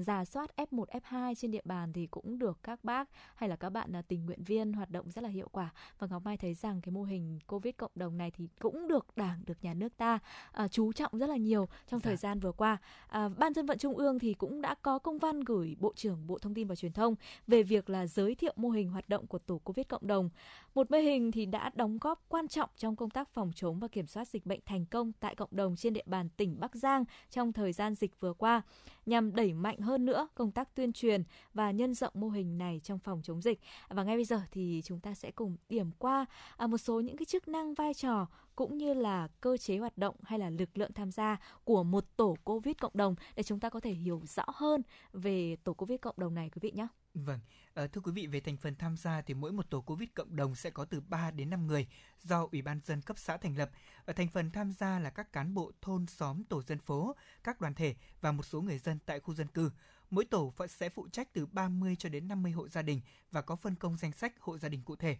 giả 0.00 0.24
soát 0.24 0.50
F1, 0.56 0.84
F2 0.84 1.34
trên 1.34 1.50
địa 1.50 1.60
bàn 1.64 1.92
thì 1.92 2.06
cũng 2.06 2.38
được 2.38 2.58
các 2.62 2.84
bác 2.84 3.08
hay 3.34 3.48
là 3.48 3.56
các 3.56 3.70
bạn 3.70 3.92
uh, 3.98 4.08
tình 4.08 4.26
nguyện 4.26 4.42
viên 4.42 4.72
hoạt 4.72 4.90
động 4.90 5.10
rất 5.10 5.24
là 5.24 5.30
hiệu 5.30 5.48
quả 5.52 5.70
và 5.98 6.06
Ngọc 6.10 6.22
Mai 6.24 6.36
thấy 6.36 6.54
rằng 6.54 6.80
cái 6.80 6.92
mô 6.92 7.02
hình 7.02 7.38
Covid 7.46 7.74
cộng 7.76 7.90
đồng 7.94 8.18
này 8.18 8.30
thì 8.30 8.48
cũng 8.60 8.88
được 8.88 9.06
Đảng, 9.16 9.42
được 9.46 9.64
nhà 9.64 9.74
nước 9.74 9.96
ta 9.96 10.18
uh, 10.64 10.70
chú 10.70 10.92
trọng 10.92 11.18
rất 11.18 11.26
là 11.26 11.36
nhiều 11.36 11.68
trong 11.86 12.00
dạ. 12.00 12.04
thời 12.04 12.16
gian 12.16 12.40
vừa 12.40 12.52
qua. 12.52 12.78
Uh, 13.06 13.38
Ban 13.38 13.54
dân 13.54 13.66
vận 13.66 13.78
Trung 13.78 13.96
ương 13.96 14.18
thì 14.18 14.34
cũng 14.34 14.60
đã 14.60 14.74
có 14.74 14.98
công 14.98 15.18
văn 15.18 15.40
gửi 15.40 15.76
Bộ 15.80 15.92
trưởng 15.96 16.26
Bộ 16.26 16.38
Thông 16.38 16.54
tin 16.54 16.66
và 16.66 16.74
Truyền 16.74 16.92
thông 16.92 17.14
về 17.46 17.62
việc 17.62 17.90
là 17.90 18.06
giới 18.06 18.34
thiệu 18.34 18.52
mô 18.56 18.68
hình 18.68 18.90
hoạt 18.90 19.08
động 19.08 19.26
của 19.26 19.38
tổ 19.38 19.58
Covid 19.58 19.86
cộng 19.88 20.06
đồng. 20.06 20.30
Một 20.74 20.90
mô 20.90 20.98
hình 20.98 21.32
thì 21.32 21.46
đã 21.46 21.70
đóng 21.74 21.98
góp 22.00 22.24
quan 22.28 22.48
trọng 22.48 22.70
trong 22.76 22.96
công 22.96 23.10
tác 23.10 23.28
phòng 23.28 23.52
chống 23.54 23.78
và 23.78 23.88
kiểm 23.88 24.06
soát 24.06 24.28
dịch 24.28 24.46
bệnh 24.46 24.60
thành 24.66 24.86
công 24.86 25.12
tại 25.12 25.34
cộng 25.34 25.48
đồng 25.52 25.76
trên 25.76 25.92
địa 25.92 26.04
bàn 26.06 26.28
tỉnh 26.36 26.60
Bắc 26.60 26.74
Giang 26.74 27.04
trong 27.30 27.52
thời 27.52 27.72
gian 27.72 27.94
dịch 27.94 28.20
vừa 28.20 28.32
qua 28.32 28.62
nhằm 29.06 29.34
đẩy 29.34 29.52
mạnh 29.62 29.78
hơn 29.78 30.06
nữa 30.06 30.28
công 30.34 30.52
tác 30.52 30.74
tuyên 30.74 30.92
truyền 30.92 31.22
và 31.54 31.70
nhân 31.70 31.94
rộng 31.94 32.12
mô 32.14 32.28
hình 32.28 32.58
này 32.58 32.80
trong 32.84 32.98
phòng 32.98 33.20
chống 33.22 33.42
dịch. 33.42 33.60
Và 33.88 34.02
ngay 34.02 34.16
bây 34.16 34.24
giờ 34.24 34.40
thì 34.50 34.82
chúng 34.84 35.00
ta 35.00 35.14
sẽ 35.14 35.30
cùng 35.30 35.56
điểm 35.68 35.90
qua 35.98 36.26
à, 36.56 36.66
một 36.66 36.78
số 36.78 37.00
những 37.00 37.16
cái 37.16 37.24
chức 37.24 37.48
năng 37.48 37.74
vai 37.74 37.94
trò 37.94 38.26
cũng 38.56 38.78
như 38.78 38.94
là 38.94 39.28
cơ 39.40 39.56
chế 39.56 39.78
hoạt 39.78 39.98
động 39.98 40.16
hay 40.22 40.38
là 40.38 40.50
lực 40.50 40.78
lượng 40.78 40.92
tham 40.92 41.10
gia 41.10 41.36
của 41.64 41.82
một 41.82 42.04
tổ 42.16 42.36
Covid 42.44 42.74
cộng 42.80 42.92
đồng 42.94 43.14
để 43.36 43.42
chúng 43.42 43.60
ta 43.60 43.68
có 43.68 43.80
thể 43.80 43.90
hiểu 43.90 44.22
rõ 44.26 44.44
hơn 44.48 44.82
về 45.12 45.56
tổ 45.64 45.74
Covid 45.74 46.00
cộng 46.00 46.18
đồng 46.18 46.34
này, 46.34 46.50
quý 46.50 46.58
vị 46.62 46.72
nhé. 46.74 46.86
Vâng, 47.14 47.40
à, 47.74 47.86
thưa 47.86 48.00
quý 48.00 48.12
vị 48.12 48.26
về 48.26 48.40
thành 48.40 48.56
phần 48.56 48.74
tham 48.74 48.96
gia 48.96 49.20
thì 49.22 49.34
mỗi 49.34 49.52
một 49.52 49.70
tổ 49.70 49.80
Covid 49.80 50.08
cộng 50.14 50.36
đồng 50.36 50.54
sẽ 50.54 50.70
có 50.70 50.84
từ 50.84 51.00
3 51.00 51.30
đến 51.30 51.50
5 51.50 51.66
người 51.66 51.86
do 52.20 52.48
Ủy 52.52 52.62
ban 52.62 52.80
dân 52.80 53.02
cấp 53.02 53.18
xã 53.18 53.36
thành 53.36 53.56
lập. 53.58 53.70
Ở 54.04 54.12
thành 54.12 54.28
phần 54.28 54.50
tham 54.50 54.72
gia 54.72 54.98
là 54.98 55.10
các 55.10 55.32
cán 55.32 55.54
bộ 55.54 55.72
thôn 55.82 56.06
xóm 56.06 56.44
tổ 56.44 56.62
dân 56.62 56.78
phố, 56.78 57.16
các 57.44 57.60
đoàn 57.60 57.74
thể 57.74 57.94
và 58.20 58.32
một 58.32 58.42
số 58.42 58.60
người 58.60 58.78
dân 58.78 58.98
tại 59.06 59.20
khu 59.20 59.34
dân 59.34 59.46
cư. 59.46 59.70
Mỗi 60.10 60.24
tổ 60.24 60.54
sẽ 60.68 60.88
phụ 60.88 61.08
trách 61.08 61.32
từ 61.32 61.46
30 61.46 61.96
cho 61.98 62.08
đến 62.08 62.28
50 62.28 62.52
hộ 62.52 62.68
gia 62.68 62.82
đình 62.82 63.00
và 63.30 63.42
có 63.42 63.56
phân 63.56 63.74
công 63.74 63.96
danh 63.96 64.12
sách 64.12 64.40
hộ 64.40 64.58
gia 64.58 64.68
đình 64.68 64.82
cụ 64.82 64.96
thể. 64.96 65.16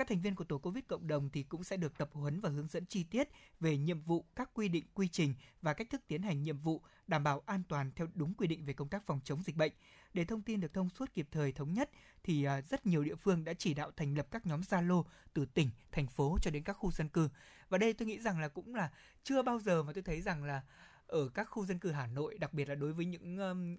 Các 0.00 0.08
thành 0.08 0.20
viên 0.20 0.34
của 0.34 0.44
tổ 0.44 0.58
Covid 0.58 0.84
cộng 0.88 1.06
đồng 1.06 1.30
thì 1.30 1.42
cũng 1.42 1.64
sẽ 1.64 1.76
được 1.76 1.98
tập 1.98 2.10
huấn 2.12 2.40
và 2.40 2.48
hướng 2.48 2.66
dẫn 2.66 2.86
chi 2.86 3.04
tiết 3.04 3.28
về 3.60 3.76
nhiệm 3.76 4.02
vụ, 4.02 4.24
các 4.36 4.50
quy 4.54 4.68
định, 4.68 4.84
quy 4.94 5.08
trình 5.08 5.34
và 5.62 5.72
cách 5.72 5.90
thức 5.90 6.00
tiến 6.08 6.22
hành 6.22 6.42
nhiệm 6.42 6.58
vụ 6.58 6.82
đảm 7.06 7.24
bảo 7.24 7.42
an 7.46 7.62
toàn 7.68 7.90
theo 7.96 8.06
đúng 8.14 8.34
quy 8.34 8.46
định 8.46 8.64
về 8.64 8.72
công 8.72 8.88
tác 8.88 9.06
phòng 9.06 9.20
chống 9.24 9.42
dịch 9.42 9.56
bệnh. 9.56 9.72
Để 10.14 10.24
thông 10.24 10.42
tin 10.42 10.60
được 10.60 10.74
thông 10.74 10.88
suốt 10.88 11.12
kịp 11.14 11.28
thời 11.30 11.52
thống 11.52 11.74
nhất 11.74 11.90
thì 12.22 12.44
à, 12.44 12.60
rất 12.60 12.86
nhiều 12.86 13.04
địa 13.04 13.14
phương 13.14 13.44
đã 13.44 13.54
chỉ 13.54 13.74
đạo 13.74 13.90
thành 13.96 14.14
lập 14.14 14.26
các 14.30 14.46
nhóm 14.46 14.60
Zalo 14.60 15.04
từ 15.32 15.46
tỉnh, 15.46 15.70
thành 15.92 16.06
phố 16.06 16.38
cho 16.42 16.50
đến 16.50 16.62
các 16.62 16.72
khu 16.72 16.90
dân 16.90 17.08
cư. 17.08 17.28
Và 17.68 17.78
đây 17.78 17.92
tôi 17.92 18.08
nghĩ 18.08 18.18
rằng 18.18 18.40
là 18.40 18.48
cũng 18.48 18.74
là 18.74 18.90
chưa 19.22 19.42
bao 19.42 19.58
giờ 19.58 19.82
mà 19.82 19.92
tôi 19.92 20.02
thấy 20.02 20.20
rằng 20.20 20.44
là 20.44 20.62
ở 21.06 21.28
các 21.28 21.44
khu 21.44 21.66
dân 21.66 21.78
cư 21.78 21.90
Hà 21.90 22.06
Nội, 22.06 22.38
đặc 22.38 22.52
biệt 22.52 22.68
là 22.68 22.74
đối 22.74 22.92
với 22.92 23.04
những 23.04 23.36
um, 23.36 23.76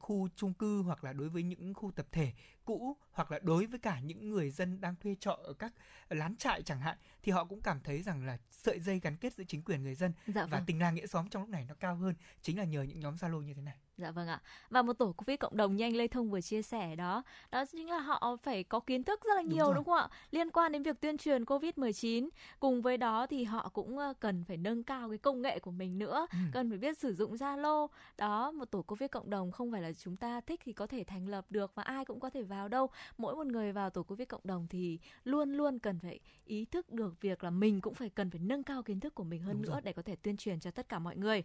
khu 0.00 0.28
chung 0.36 0.54
cư 0.54 0.82
hoặc 0.82 1.04
là 1.04 1.12
đối 1.12 1.28
với 1.28 1.42
những 1.42 1.74
khu 1.74 1.90
tập 1.90 2.06
thể 2.12 2.32
cũ 2.64 2.96
hoặc 3.12 3.30
là 3.30 3.38
đối 3.42 3.66
với 3.66 3.78
cả 3.78 4.00
những 4.00 4.30
người 4.30 4.50
dân 4.50 4.80
đang 4.80 4.94
thuê 4.96 5.16
trọ 5.20 5.32
ở 5.32 5.52
các 5.52 5.72
lán 6.08 6.36
trại 6.36 6.62
chẳng 6.62 6.80
hạn 6.80 6.98
thì 7.22 7.32
họ 7.32 7.44
cũng 7.44 7.60
cảm 7.60 7.80
thấy 7.80 8.02
rằng 8.02 8.26
là 8.26 8.38
sợi 8.50 8.80
dây 8.80 9.00
gắn 9.00 9.16
kết 9.16 9.32
giữa 9.32 9.44
chính 9.44 9.62
quyền 9.62 9.82
người 9.82 9.94
dân 9.94 10.12
dạ 10.26 10.42
và 10.42 10.46
vâng. 10.46 10.64
tình 10.66 10.78
làng 10.78 10.94
nghĩa 10.94 11.06
xóm 11.06 11.28
trong 11.28 11.42
lúc 11.42 11.48
này 11.48 11.64
nó 11.68 11.74
cao 11.74 11.96
hơn 11.96 12.14
chính 12.42 12.58
là 12.58 12.64
nhờ 12.64 12.82
những 12.82 13.00
nhóm 13.00 13.14
Zalo 13.16 13.40
như 13.42 13.54
thế 13.54 13.62
này. 13.62 13.76
Dạ 14.02 14.10
vâng 14.10 14.28
ạ. 14.28 14.40
Và 14.70 14.82
một 14.82 14.92
tổ 14.92 15.12
Covid 15.12 15.38
cộng 15.38 15.56
đồng 15.56 15.76
như 15.76 15.84
anh 15.84 15.96
Lê 15.96 16.08
Thông 16.08 16.30
vừa 16.30 16.40
chia 16.40 16.62
sẻ 16.62 16.96
đó, 16.96 17.22
đó 17.50 17.64
chính 17.64 17.90
là 17.90 17.98
họ 17.98 18.36
phải 18.42 18.64
có 18.64 18.80
kiến 18.80 19.04
thức 19.04 19.20
rất 19.24 19.34
là 19.36 19.42
nhiều 19.42 19.66
đúng, 19.66 19.74
đúng 19.74 19.84
không 19.84 19.94
ạ? 19.94 20.08
Liên 20.30 20.50
quan 20.50 20.72
đến 20.72 20.82
việc 20.82 21.00
tuyên 21.00 21.18
truyền 21.18 21.44
Covid-19. 21.44 22.28
Cùng 22.60 22.82
với 22.82 22.96
đó 22.96 23.26
thì 23.26 23.44
họ 23.44 23.68
cũng 23.72 23.98
cần 24.20 24.44
phải 24.44 24.56
nâng 24.56 24.82
cao 24.82 25.08
cái 25.08 25.18
công 25.18 25.42
nghệ 25.42 25.58
của 25.58 25.70
mình 25.70 25.98
nữa, 25.98 26.26
ừ. 26.30 26.38
cần 26.52 26.68
phải 26.70 26.78
biết 26.78 26.98
sử 26.98 27.14
dụng 27.14 27.34
Zalo. 27.34 27.86
Đó, 28.18 28.50
một 28.50 28.70
tổ 28.70 28.82
Covid 28.82 29.10
cộng 29.10 29.30
đồng 29.30 29.52
không 29.52 29.72
phải 29.72 29.82
là 29.82 29.92
chúng 29.92 30.16
ta 30.16 30.40
thích 30.40 30.60
thì 30.64 30.72
có 30.72 30.86
thể 30.86 31.04
thành 31.04 31.28
lập 31.28 31.46
được 31.50 31.74
và 31.74 31.82
ai 31.82 32.04
cũng 32.04 32.20
có 32.20 32.30
thể 32.30 32.42
vào 32.42 32.68
đâu. 32.68 32.90
Mỗi 33.18 33.34
một 33.34 33.46
người 33.46 33.72
vào 33.72 33.90
tổ 33.90 34.02
Covid 34.02 34.28
cộng 34.28 34.40
đồng 34.44 34.66
thì 34.70 34.98
luôn 35.24 35.52
luôn 35.52 35.78
cần 35.78 35.98
phải 35.98 36.20
ý 36.44 36.64
thức 36.64 36.90
được 36.92 37.20
việc 37.20 37.44
là 37.44 37.50
mình 37.50 37.80
cũng 37.80 37.94
phải 37.94 38.10
cần 38.10 38.30
phải 38.30 38.40
nâng 38.40 38.62
cao 38.62 38.82
kiến 38.82 39.00
thức 39.00 39.14
của 39.14 39.24
mình 39.24 39.42
hơn 39.42 39.52
đúng 39.52 39.62
nữa 39.62 39.72
rồi. 39.72 39.80
để 39.84 39.92
có 39.92 40.02
thể 40.02 40.16
tuyên 40.16 40.36
truyền 40.36 40.60
cho 40.60 40.70
tất 40.70 40.88
cả 40.88 40.98
mọi 40.98 41.16
người. 41.16 41.44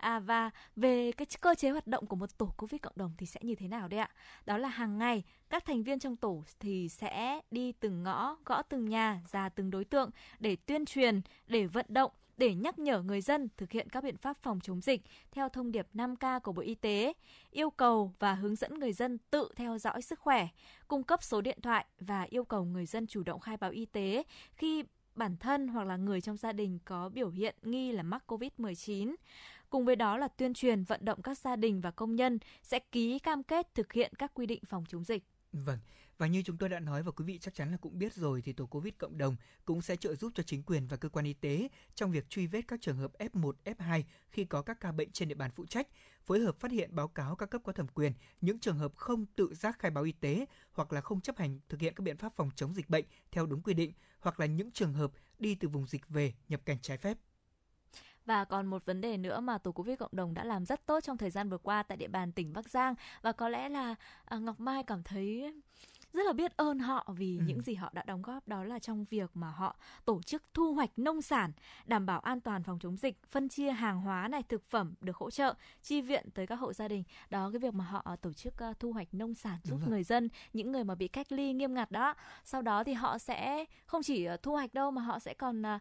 À 0.00 0.18
và 0.18 0.50
về 0.76 1.12
cái 1.12 1.26
cơ 1.40 1.54
chế 1.54 1.70
hoạt 1.70 1.86
động 1.86 2.06
của 2.06 2.16
một 2.16 2.38
tổ 2.38 2.46
Covid 2.56 2.80
cộng 2.82 2.92
đồng 2.96 3.12
thì 3.18 3.26
sẽ 3.26 3.40
như 3.42 3.54
thế 3.54 3.68
nào 3.68 3.88
đấy 3.88 4.00
ạ? 4.00 4.10
Đó 4.46 4.58
là 4.58 4.68
hàng 4.68 4.98
ngày 4.98 5.22
các 5.50 5.64
thành 5.64 5.82
viên 5.82 5.98
trong 5.98 6.16
tổ 6.16 6.44
thì 6.60 6.88
sẽ 6.88 7.40
đi 7.50 7.72
từng 7.72 8.02
ngõ, 8.02 8.36
gõ 8.44 8.62
từng 8.62 8.88
nhà, 8.88 9.20
ra 9.30 9.48
từng 9.48 9.70
đối 9.70 9.84
tượng 9.84 10.10
để 10.38 10.56
tuyên 10.56 10.84
truyền, 10.84 11.20
để 11.46 11.66
vận 11.66 11.86
động 11.88 12.12
để 12.36 12.54
nhắc 12.54 12.78
nhở 12.78 13.02
người 13.02 13.20
dân 13.20 13.48
thực 13.56 13.72
hiện 13.72 13.88
các 13.88 14.04
biện 14.04 14.16
pháp 14.16 14.36
phòng 14.36 14.60
chống 14.60 14.80
dịch 14.80 15.02
theo 15.32 15.48
thông 15.48 15.72
điệp 15.72 15.86
5K 15.94 16.40
của 16.40 16.52
Bộ 16.52 16.62
Y 16.62 16.74
tế, 16.74 17.12
yêu 17.50 17.70
cầu 17.70 18.12
và 18.18 18.34
hướng 18.34 18.56
dẫn 18.56 18.78
người 18.78 18.92
dân 18.92 19.18
tự 19.30 19.48
theo 19.56 19.78
dõi 19.78 20.02
sức 20.02 20.20
khỏe, 20.20 20.48
cung 20.88 21.02
cấp 21.02 21.22
số 21.22 21.40
điện 21.40 21.58
thoại 21.62 21.86
và 21.98 22.22
yêu 22.22 22.44
cầu 22.44 22.64
người 22.64 22.86
dân 22.86 23.06
chủ 23.06 23.22
động 23.22 23.40
khai 23.40 23.56
báo 23.56 23.70
y 23.70 23.86
tế 23.86 24.22
khi 24.56 24.84
bản 25.14 25.36
thân 25.36 25.68
hoặc 25.68 25.84
là 25.84 25.96
người 25.96 26.20
trong 26.20 26.36
gia 26.36 26.52
đình 26.52 26.78
có 26.84 27.08
biểu 27.08 27.30
hiện 27.30 27.54
nghi 27.62 27.92
là 27.92 28.02
mắc 28.02 28.24
COVID-19. 28.26 29.14
Cùng 29.70 29.84
với 29.84 29.96
đó 29.96 30.16
là 30.16 30.28
tuyên 30.28 30.54
truyền 30.54 30.84
vận 30.84 31.04
động 31.04 31.22
các 31.22 31.38
gia 31.38 31.56
đình 31.56 31.80
và 31.80 31.90
công 31.90 32.16
nhân 32.16 32.38
sẽ 32.62 32.78
ký 32.78 33.18
cam 33.18 33.42
kết 33.42 33.74
thực 33.74 33.92
hiện 33.92 34.12
các 34.18 34.34
quy 34.34 34.46
định 34.46 34.62
phòng 34.66 34.84
chống 34.88 35.04
dịch. 35.04 35.24
Vâng, 35.52 35.78
và 36.18 36.26
như 36.26 36.42
chúng 36.42 36.56
tôi 36.56 36.68
đã 36.68 36.80
nói 36.80 37.02
và 37.02 37.10
quý 37.10 37.24
vị 37.24 37.38
chắc 37.38 37.54
chắn 37.54 37.70
là 37.70 37.76
cũng 37.76 37.98
biết 37.98 38.14
rồi 38.14 38.42
thì 38.42 38.52
tổ 38.52 38.66
Covid 38.66 38.94
cộng 38.98 39.18
đồng 39.18 39.36
cũng 39.64 39.82
sẽ 39.82 39.96
trợ 39.96 40.14
giúp 40.14 40.32
cho 40.34 40.42
chính 40.42 40.62
quyền 40.62 40.86
và 40.86 40.96
cơ 40.96 41.08
quan 41.08 41.24
y 41.24 41.32
tế 41.32 41.68
trong 41.94 42.12
việc 42.12 42.30
truy 42.30 42.46
vết 42.46 42.68
các 42.68 42.80
trường 42.80 42.96
hợp 42.96 43.10
F1, 43.18 43.52
F2 43.64 44.02
khi 44.30 44.44
có 44.44 44.62
các 44.62 44.80
ca 44.80 44.92
bệnh 44.92 45.10
trên 45.12 45.28
địa 45.28 45.34
bàn 45.34 45.50
phụ 45.54 45.66
trách, 45.66 45.88
phối 46.24 46.40
hợp 46.40 46.60
phát 46.60 46.72
hiện 46.72 46.94
báo 46.94 47.08
cáo 47.08 47.36
các 47.36 47.50
cấp 47.50 47.60
có 47.64 47.72
thẩm 47.72 47.88
quyền 47.88 48.12
những 48.40 48.58
trường 48.58 48.78
hợp 48.78 48.96
không 48.96 49.26
tự 49.26 49.54
giác 49.54 49.78
khai 49.78 49.90
báo 49.90 50.04
y 50.04 50.12
tế 50.12 50.46
hoặc 50.72 50.92
là 50.92 51.00
không 51.00 51.20
chấp 51.20 51.38
hành 51.38 51.60
thực 51.68 51.80
hiện 51.80 51.94
các 51.94 52.02
biện 52.02 52.16
pháp 52.16 52.36
phòng 52.36 52.50
chống 52.56 52.74
dịch 52.74 52.88
bệnh 52.90 53.04
theo 53.32 53.46
đúng 53.46 53.62
quy 53.62 53.74
định 53.74 53.92
hoặc 54.20 54.40
là 54.40 54.46
những 54.46 54.70
trường 54.70 54.92
hợp 54.92 55.10
đi 55.38 55.54
từ 55.54 55.68
vùng 55.68 55.86
dịch 55.86 56.08
về 56.08 56.34
nhập 56.48 56.60
cảnh 56.64 56.78
trái 56.82 56.98
phép. 56.98 57.18
Và 58.30 58.44
còn 58.44 58.66
một 58.66 58.84
vấn 58.84 59.00
đề 59.00 59.16
nữa 59.16 59.40
mà 59.40 59.58
tổ 59.58 59.72
Covid 59.72 59.98
cộng 59.98 60.16
đồng 60.16 60.34
đã 60.34 60.44
làm 60.44 60.64
rất 60.66 60.86
tốt 60.86 61.00
trong 61.00 61.16
thời 61.16 61.30
gian 61.30 61.48
vừa 61.50 61.58
qua 61.58 61.82
tại 61.82 61.96
địa 61.96 62.08
bàn 62.08 62.32
tỉnh 62.32 62.52
Bắc 62.52 62.68
Giang. 62.68 62.94
Và 63.22 63.32
có 63.32 63.48
lẽ 63.48 63.68
là 63.68 63.94
à, 64.24 64.38
Ngọc 64.38 64.60
Mai 64.60 64.82
cảm 64.82 65.02
thấy 65.02 65.54
rất 66.12 66.26
là 66.26 66.32
biết 66.32 66.56
ơn 66.56 66.78
họ 66.78 67.14
vì 67.16 67.38
ừ. 67.38 67.44
những 67.46 67.62
gì 67.62 67.74
họ 67.74 67.90
đã 67.92 68.02
đóng 68.06 68.22
góp 68.22 68.48
đó 68.48 68.64
là 68.64 68.78
trong 68.78 69.04
việc 69.04 69.30
mà 69.34 69.50
họ 69.50 69.76
tổ 70.04 70.22
chức 70.22 70.42
thu 70.54 70.74
hoạch 70.74 70.90
nông 70.96 71.22
sản, 71.22 71.52
đảm 71.86 72.06
bảo 72.06 72.20
an 72.20 72.40
toàn 72.40 72.62
phòng 72.62 72.78
chống 72.78 72.96
dịch, 72.96 73.16
phân 73.26 73.48
chia 73.48 73.70
hàng 73.70 74.00
hóa 74.00 74.28
này, 74.28 74.42
thực 74.42 74.64
phẩm 74.70 74.94
được 75.00 75.16
hỗ 75.16 75.30
trợ, 75.30 75.54
chi 75.82 76.00
viện 76.00 76.26
tới 76.34 76.46
các 76.46 76.56
hộ 76.56 76.72
gia 76.72 76.88
đình. 76.88 77.04
Đó 77.30 77.50
cái 77.52 77.58
việc 77.58 77.74
mà 77.74 77.84
họ 77.84 78.16
tổ 78.22 78.32
chức 78.32 78.54
uh, 78.70 78.80
thu 78.80 78.92
hoạch 78.92 79.14
nông 79.14 79.34
sản 79.34 79.58
giúp 79.62 79.80
người 79.88 80.02
dân, 80.02 80.28
những 80.52 80.72
người 80.72 80.84
mà 80.84 80.94
bị 80.94 81.08
cách 81.08 81.32
ly 81.32 81.52
nghiêm 81.52 81.74
ngặt 81.74 81.90
đó. 81.90 82.14
Sau 82.44 82.62
đó 82.62 82.84
thì 82.84 82.92
họ 82.92 83.18
sẽ 83.18 83.64
không 83.86 84.02
chỉ 84.02 84.28
uh, 84.34 84.42
thu 84.42 84.52
hoạch 84.52 84.74
đâu 84.74 84.90
mà 84.90 85.02
họ 85.02 85.18
sẽ 85.18 85.34
còn 85.34 85.62
uh, 85.62 85.80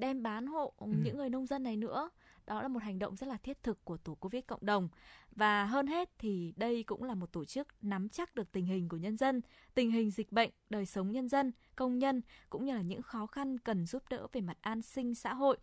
đem 0.00 0.22
bán 0.22 0.46
hộ 0.46 0.72
ừ. 0.78 0.86
những 1.04 1.18
người 1.18 1.30
nông 1.30 1.46
dân 1.46 1.62
này 1.62 1.76
nữa 1.76 2.10
đó 2.46 2.62
là 2.62 2.68
một 2.68 2.82
hành 2.82 2.98
động 2.98 3.16
rất 3.16 3.26
là 3.26 3.36
thiết 3.36 3.62
thực 3.62 3.84
của 3.84 3.96
tổ 3.96 4.14
covid 4.14 4.42
cộng 4.46 4.66
đồng. 4.66 4.88
Và 5.36 5.64
hơn 5.64 5.86
hết 5.86 6.10
thì 6.18 6.52
đây 6.56 6.82
cũng 6.82 7.02
là 7.02 7.14
một 7.14 7.32
tổ 7.32 7.44
chức 7.44 7.68
nắm 7.82 8.08
chắc 8.08 8.34
được 8.34 8.52
tình 8.52 8.66
hình 8.66 8.88
của 8.88 8.96
nhân 8.96 9.16
dân 9.16 9.40
tình 9.74 9.90
hình 9.90 10.10
dịch 10.10 10.32
bệnh 10.32 10.50
đời 10.70 10.86
sống 10.86 11.12
nhân 11.12 11.28
dân 11.28 11.52
công 11.76 11.98
nhân 11.98 12.22
cũng 12.50 12.64
như 12.64 12.74
là 12.74 12.82
những 12.82 13.02
khó 13.02 13.26
khăn 13.26 13.58
cần 13.58 13.86
giúp 13.86 14.02
đỡ 14.10 14.26
về 14.32 14.40
mặt 14.40 14.56
an 14.60 14.82
sinh 14.82 15.14
xã 15.14 15.34
hội. 15.34 15.58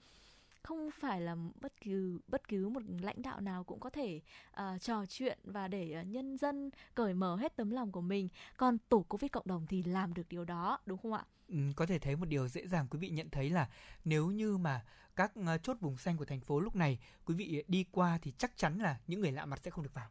Không 0.64 0.90
phải 1.00 1.22
là 1.22 1.36
bất 1.62 1.82
cứ 1.82 2.20
bất 2.28 2.48
cứ 2.48 2.70
một 2.70 2.82
lãnh 3.02 3.22
đạo 3.22 3.42
nào 3.42 3.64
cũng 3.64 3.80
có 3.80 3.90
thể 3.90 4.22
uh, 4.52 4.82
trò 4.82 5.06
chuyện 5.06 5.40
và 5.44 5.68
để 5.68 5.98
uh, 6.02 6.08
nhân 6.08 6.38
dân 6.38 6.70
cởi 6.96 7.14
mở 7.14 7.36
hết 7.36 7.56
tấm 7.56 7.70
lòng 7.70 7.92
của 7.92 8.02
mình. 8.02 8.30
Còn 8.58 8.78
tổ 8.90 9.06
covid 9.10 9.32
cộng 9.32 9.48
đồng 9.48 9.68
thì 9.68 9.84
làm 9.84 10.14
được 10.14 10.30
điều 10.30 10.46
đó 10.46 10.80
đúng 10.86 10.98
không 10.98 11.14
ạ? 11.14 11.26
Ừ, 11.48 11.58
có 11.76 11.86
thể 11.86 12.00
thấy 12.00 12.16
một 12.16 12.26
điều 12.26 12.48
dễ 12.48 12.68
dàng 12.68 12.88
quý 12.90 13.00
vị 13.00 13.10
nhận 13.10 13.30
thấy 13.30 13.50
là 13.50 13.70
nếu 14.06 14.28
như 14.28 14.58
mà 14.58 14.86
các 15.16 15.32
uh, 15.40 15.64
chốt 15.64 15.78
vùng 15.80 15.98
xanh 15.98 16.18
của 16.18 16.26
thành 16.26 16.42
phố 16.42 16.60
lúc 16.60 16.76
này 16.76 17.00
quý 17.26 17.36
vị 17.36 17.64
đi 17.68 17.86
qua 17.92 18.20
thì 18.22 18.34
chắc 18.38 18.58
chắn 18.58 18.80
là 18.80 19.00
những 19.08 19.22
người 19.22 19.32
lạ 19.32 19.46
mặt 19.46 19.60
sẽ 19.64 19.72
không 19.72 19.84
được 19.84 19.94
vào 19.94 20.10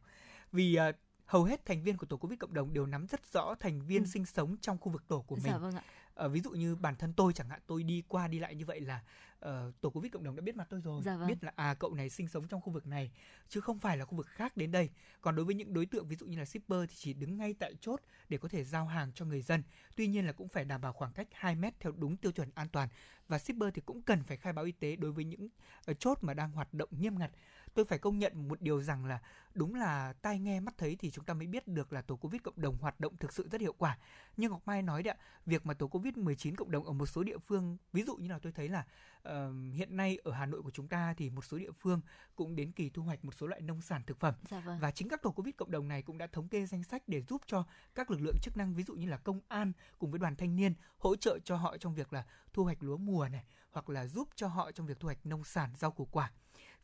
vì 0.53 0.79
uh, 0.89 0.95
hầu 1.27 1.45
hết 1.45 1.65
thành 1.65 1.83
viên 1.83 1.97
của 1.97 2.07
tổ 2.07 2.17
covid 2.17 2.39
cộng 2.39 2.55
đồng 2.55 2.73
đều 2.73 2.87
nắm 2.87 3.07
rất 3.07 3.33
rõ 3.33 3.55
thành 3.61 3.81
viên 3.87 4.03
ừ. 4.03 4.07
sinh 4.07 4.27
sống 4.27 4.57
trong 4.61 4.79
khu 4.79 4.93
vực 4.93 5.09
tổ 5.09 5.23
của 5.23 5.37
dạ 5.37 5.43
mình. 5.43 5.53
Dạ 5.53 5.59
vâng 5.59 5.75
ạ. 5.75 6.29
Ví 6.29 6.41
dụ 6.41 6.51
như 6.51 6.77
bản 6.77 6.97
thân 6.97 7.13
tôi 7.13 7.33
chẳng 7.33 7.49
hạn 7.49 7.61
tôi 7.67 7.83
đi 7.83 8.03
qua 8.09 8.29
đi 8.29 8.39
lại 8.39 8.55
như 8.55 8.65
vậy 8.67 8.81
là 8.81 9.01
uh, 9.46 9.81
tổ 9.81 9.90
covid 9.90 10.12
cộng 10.12 10.24
đồng 10.24 10.37
đã 10.37 10.42
biết 10.42 10.57
mặt 10.57 10.66
tôi 10.70 10.81
rồi, 10.81 11.03
dạ 11.05 11.16
vâng. 11.16 11.29
biết 11.29 11.44
là 11.44 11.53
à 11.57 11.74
cậu 11.74 11.94
này 11.94 12.11
sinh 12.11 12.29
sống 12.29 12.48
trong 12.48 12.61
khu 12.61 12.72
vực 12.72 12.87
này 12.87 13.11
chứ 13.48 13.61
không 13.61 13.79
phải 13.79 13.96
là 13.96 14.05
khu 14.05 14.16
vực 14.16 14.26
khác 14.26 14.57
đến 14.57 14.72
đây. 14.72 14.90
Còn 15.20 15.37
đối 15.37 15.44
với 15.44 15.55
những 15.55 15.74
đối 15.74 15.87
tượng 15.87 16.09
ví 16.09 16.16
dụ 16.16 16.26
như 16.26 16.38
là 16.38 16.44
shipper 16.44 16.81
thì 16.88 16.94
chỉ 16.98 17.12
đứng 17.12 17.38
ngay 17.38 17.55
tại 17.59 17.74
chốt 17.81 18.00
để 18.29 18.38
có 18.38 18.48
thể 18.48 18.64
giao 18.64 18.87
hàng 18.87 19.12
cho 19.14 19.24
người 19.24 19.42
dân. 19.42 19.62
Tuy 19.96 20.07
nhiên 20.07 20.26
là 20.26 20.33
cũng 20.33 20.48
phải 20.48 20.64
đảm 20.64 20.81
bảo 20.81 20.92
khoảng 20.92 21.12
cách 21.12 21.29
2 21.33 21.55
mét 21.55 21.81
theo 21.81 21.92
đúng 21.92 22.16
tiêu 22.16 22.33
chuẩn 22.33 22.50
an 22.55 22.68
toàn 22.68 22.88
và 23.29 23.38
shipper 23.38 23.74
thì 23.74 23.83
cũng 23.87 24.03
cần 24.03 24.22
phải 24.22 24.37
khai 24.37 24.53
báo 24.53 24.64
y 24.64 24.72
tế 24.72 24.96
đối 24.96 25.12
với 25.12 25.24
những 25.24 25.48
uh, 25.90 26.00
chốt 26.00 26.18
mà 26.22 26.35
đang 26.35 26.53
hoạt 26.53 26.74
động 26.74 26.88
nghiêm 26.98 27.18
ngặt 27.18 27.31
tôi 27.81 27.85
phải 27.85 27.99
công 27.99 28.19
nhận 28.19 28.49
một 28.49 28.62
điều 28.62 28.83
rằng 28.83 29.05
là 29.05 29.19
đúng 29.55 29.75
là 29.75 30.12
tai 30.12 30.38
nghe 30.38 30.61
mắt 30.61 30.79
thấy 30.79 30.97
thì 30.97 31.11
chúng 31.11 31.25
ta 31.25 31.35
mới 31.35 31.47
biết 31.47 31.69
được 31.69 31.93
là 31.93 32.03
tổ 32.03 32.16
covid 32.16 32.43
cộng 32.43 32.61
đồng 32.61 32.77
hoạt 32.77 33.01
động 33.01 33.16
thực 33.16 33.33
sự 33.33 33.49
rất 33.51 33.61
hiệu 33.61 33.73
quả. 33.73 33.99
Như 34.37 34.49
ngọc 34.49 34.62
mai 34.66 34.83
nói 34.83 35.03
đấy 35.03 35.14
ạ 35.19 35.23
việc 35.47 35.66
mà 35.66 35.75
tổ 35.75 35.88
covid 35.88 36.16
19 36.16 36.57
cộng 36.57 36.71
đồng 36.71 36.85
ở 36.85 36.93
một 36.93 37.07
số 37.07 37.23
địa 37.23 37.38
phương 37.38 37.77
ví 37.93 38.03
dụ 38.03 38.16
như 38.16 38.29
là 38.29 38.38
tôi 38.38 38.53
thấy 38.53 38.69
là 38.69 38.87
uh, 39.29 39.35
hiện 39.75 39.97
nay 39.97 40.19
ở 40.25 40.33
hà 40.33 40.47
nội 40.47 40.62
của 40.62 40.71
chúng 40.71 40.88
ta 40.88 41.14
thì 41.16 41.31
một 41.31 41.45
số 41.45 41.59
địa 41.59 41.71
phương 41.81 42.01
cũng 42.37 42.57
đến 42.57 42.73
kỳ 42.73 42.90
thu 42.90 43.03
hoạch 43.03 43.25
một 43.25 43.35
số 43.35 43.47
loại 43.47 43.61
nông 43.61 43.81
sản 43.81 44.03
thực 44.07 44.21
phẩm. 44.21 44.35
Dạ 44.51 44.61
vâng. 44.61 44.79
và 44.81 44.90
chính 44.90 45.09
các 45.09 45.23
tổ 45.23 45.31
covid 45.31 45.55
cộng 45.57 45.71
đồng 45.71 45.88
này 45.88 46.03
cũng 46.03 46.19
đã 46.19 46.27
thống 46.27 46.49
kê 46.49 46.66
danh 46.66 46.85
sách 46.85 47.03
để 47.07 47.23
giúp 47.23 47.43
cho 47.47 47.64
các 47.95 48.11
lực 48.11 48.21
lượng 48.21 48.37
chức 48.43 48.57
năng 48.57 48.75
ví 48.75 48.83
dụ 48.83 48.95
như 48.95 49.07
là 49.07 49.16
công 49.16 49.40
an 49.49 49.73
cùng 49.99 50.11
với 50.11 50.19
đoàn 50.19 50.37
thanh 50.37 50.57
niên 50.57 50.75
hỗ 50.99 51.16
trợ 51.16 51.38
cho 51.45 51.57
họ 51.57 51.77
trong 51.77 51.95
việc 51.95 52.12
là 52.12 52.25
thu 52.53 52.64
hoạch 52.64 52.83
lúa 52.83 52.97
mùa 52.97 53.29
này 53.29 53.45
hoặc 53.71 53.90
là 53.90 54.07
giúp 54.07 54.29
cho 54.35 54.49
họ 54.49 54.73
trong 54.73 54.87
việc 54.87 55.01
thu 55.01 55.07
hoạch 55.07 55.27
nông 55.27 55.45
sản 55.45 55.71
rau 55.77 55.90
củ 55.90 56.05
quả 56.05 56.31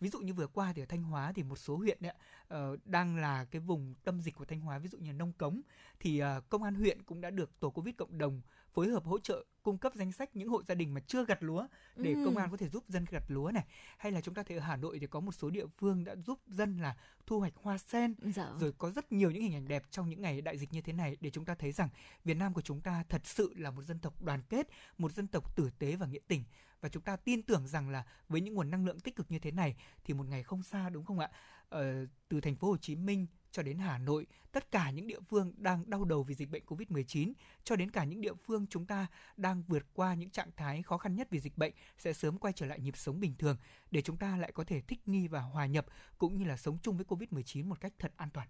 ví 0.01 0.09
dụ 0.09 0.21
như 0.21 0.35
vừa 0.35 0.47
qua 0.47 0.73
thì 0.73 0.83
ở 0.83 0.87
thanh 0.87 1.03
hóa 1.03 1.33
thì 1.33 1.43
một 1.43 1.57
số 1.57 1.77
huyện 1.77 1.99
ấy, 2.01 2.11
uh, 2.11 2.17
ờ, 2.49 2.77
đang 2.85 3.17
là 3.17 3.45
cái 3.45 3.61
vùng 3.61 3.95
tâm 4.05 4.21
dịch 4.21 4.35
của 4.35 4.45
thanh 4.45 4.61
hóa 4.61 4.79
ví 4.79 4.89
dụ 4.89 4.99
như 4.99 5.13
nông 5.13 5.33
cống 5.33 5.61
thì 6.01 6.23
uh, 6.23 6.49
công 6.49 6.63
an 6.63 6.75
huyện 6.75 7.03
cũng 7.03 7.21
đã 7.21 7.31
được 7.31 7.61
tổ 7.61 7.71
covid 7.71 7.95
cộng 7.99 8.19
đồng 8.19 8.41
phối 8.77 8.89
hợp 8.89 9.05
hỗ 9.05 9.19
trợ 9.19 9.45
cung 9.62 9.79
cấp 9.79 9.93
danh 9.95 10.12
sách 10.12 10.37
những 10.37 10.49
hộ 10.49 10.62
gia 10.62 10.75
đình 10.75 10.95
mà 10.95 11.01
chưa 11.07 11.25
gặt 11.25 11.43
lúa 11.43 11.67
để 11.97 12.12
ừ. 12.12 12.25
công 12.25 12.37
an 12.37 12.51
có 12.51 12.57
thể 12.57 12.69
giúp 12.69 12.85
dân 12.89 13.05
gặt 13.11 13.23
lúa 13.29 13.51
này 13.51 13.65
hay 13.99 14.12
là 14.12 14.21
chúng 14.21 14.35
ta 14.35 14.43
thấy 14.43 14.57
ở 14.57 14.62
Hà 14.62 14.77
Nội 14.77 14.99
thì 14.99 15.07
có 15.07 15.21
một 15.21 15.33
số 15.33 15.51
địa 15.51 15.67
phương 15.79 16.05
đã 16.05 16.17
giúp 16.17 16.41
dân 16.47 16.79
là 16.79 16.97
thu 17.27 17.41
hoạch 17.41 17.53
hoa 17.57 17.79
sen 17.79 18.15
dạ. 18.35 18.51
rồi 18.61 18.73
có 18.79 18.91
rất 18.91 19.12
nhiều 19.12 19.31
những 19.31 19.43
hình 19.43 19.55
ảnh 19.55 19.69
đẹp 19.69 19.83
trong 19.91 20.09
những 20.09 20.23
ngày 20.23 20.41
đại 20.41 20.59
dịch 20.59 20.73
như 20.73 20.81
thế 20.81 20.93
này 20.93 21.17
để 21.21 21.31
chúng 21.31 21.45
ta 21.45 21.55
thấy 21.55 21.73
rằng 21.73 21.89
Việt 22.25 22.35
Nam 22.35 22.55
của 22.55 22.61
chúng 22.61 22.81
ta 22.81 23.05
thật 23.09 23.27
sự 23.27 23.55
là 23.57 23.71
một 23.71 23.83
dân 23.83 23.99
tộc 23.99 24.23
đoàn 24.23 24.43
kết 24.49 24.69
một 24.99 25.12
dân 25.12 25.27
tộc 25.27 25.57
tử 25.57 25.71
tế 25.79 25.97
và 25.97 26.07
nghĩa 26.07 26.21
tình 26.29 26.45
và 26.81 26.89
chúng 26.89 27.03
ta 27.03 27.17
tin 27.17 27.43
tưởng 27.43 27.67
rằng 27.67 27.91
là 27.91 28.05
với 28.29 28.41
những 28.41 28.55
nguồn 28.55 28.71
năng 28.71 28.87
lượng 28.87 29.01
tích 29.01 29.17
cực 29.17 29.31
như 29.31 29.39
thế 29.39 29.51
này 29.51 29.77
thì 30.05 30.15
một 30.15 30.27
ngày 30.29 30.43
không 30.43 30.62
xa 30.62 30.89
đúng 30.89 31.05
không 31.05 31.19
ạ? 31.19 31.31
Ờ, 31.69 32.07
từ 32.29 32.41
thành 32.41 32.57
phố 32.57 32.69
Hồ 32.69 32.77
Chí 32.77 32.95
Minh 32.95 33.27
cho 33.57 33.62
đến 33.62 33.79
Hà 33.79 33.99
Nội, 33.99 34.27
tất 34.53 34.71
cả 34.71 34.90
những 34.90 35.07
địa 35.07 35.21
phương 35.29 35.53
đang 35.57 35.90
đau 35.90 36.05
đầu 36.05 36.23
vì 36.23 36.35
dịch 36.35 36.51
bệnh 36.51 36.64
Covid-19 36.66 37.33
cho 37.64 37.77
đến 37.77 37.90
cả 37.90 38.05
những 38.05 38.21
địa 38.21 38.35
phương 38.35 38.66
chúng 38.71 38.87
ta 38.87 39.07
đang 39.37 39.62
vượt 39.62 39.83
qua 39.95 40.14
những 40.14 40.31
trạng 40.31 40.51
thái 40.57 40.83
khó 40.83 40.99
khăn 40.99 41.16
nhất 41.16 41.29
vì 41.31 41.40
dịch 41.40 41.59
bệnh 41.59 41.73
sẽ 41.99 42.12
sớm 42.12 42.38
quay 42.38 42.53
trở 42.53 42.66
lại 42.66 42.81
nhịp 42.81 42.97
sống 42.97 43.21
bình 43.21 43.35
thường 43.38 43.57
để 43.90 44.03
chúng 44.03 44.16
ta 44.16 44.37
lại 44.37 44.53
có 44.53 44.64
thể 44.64 44.81
thích 44.81 45.09
nghi 45.09 45.29
và 45.29 45.40
hòa 45.40 45.66
nhập 45.66 45.87
cũng 46.19 46.38
như 46.38 46.45
là 46.45 46.57
sống 46.57 46.79
chung 46.83 46.97
với 46.97 47.07
Covid-19 47.07 47.69
một 47.69 47.81
cách 47.81 47.92
thật 47.99 48.12
an 48.16 48.29
toàn. 48.31 48.49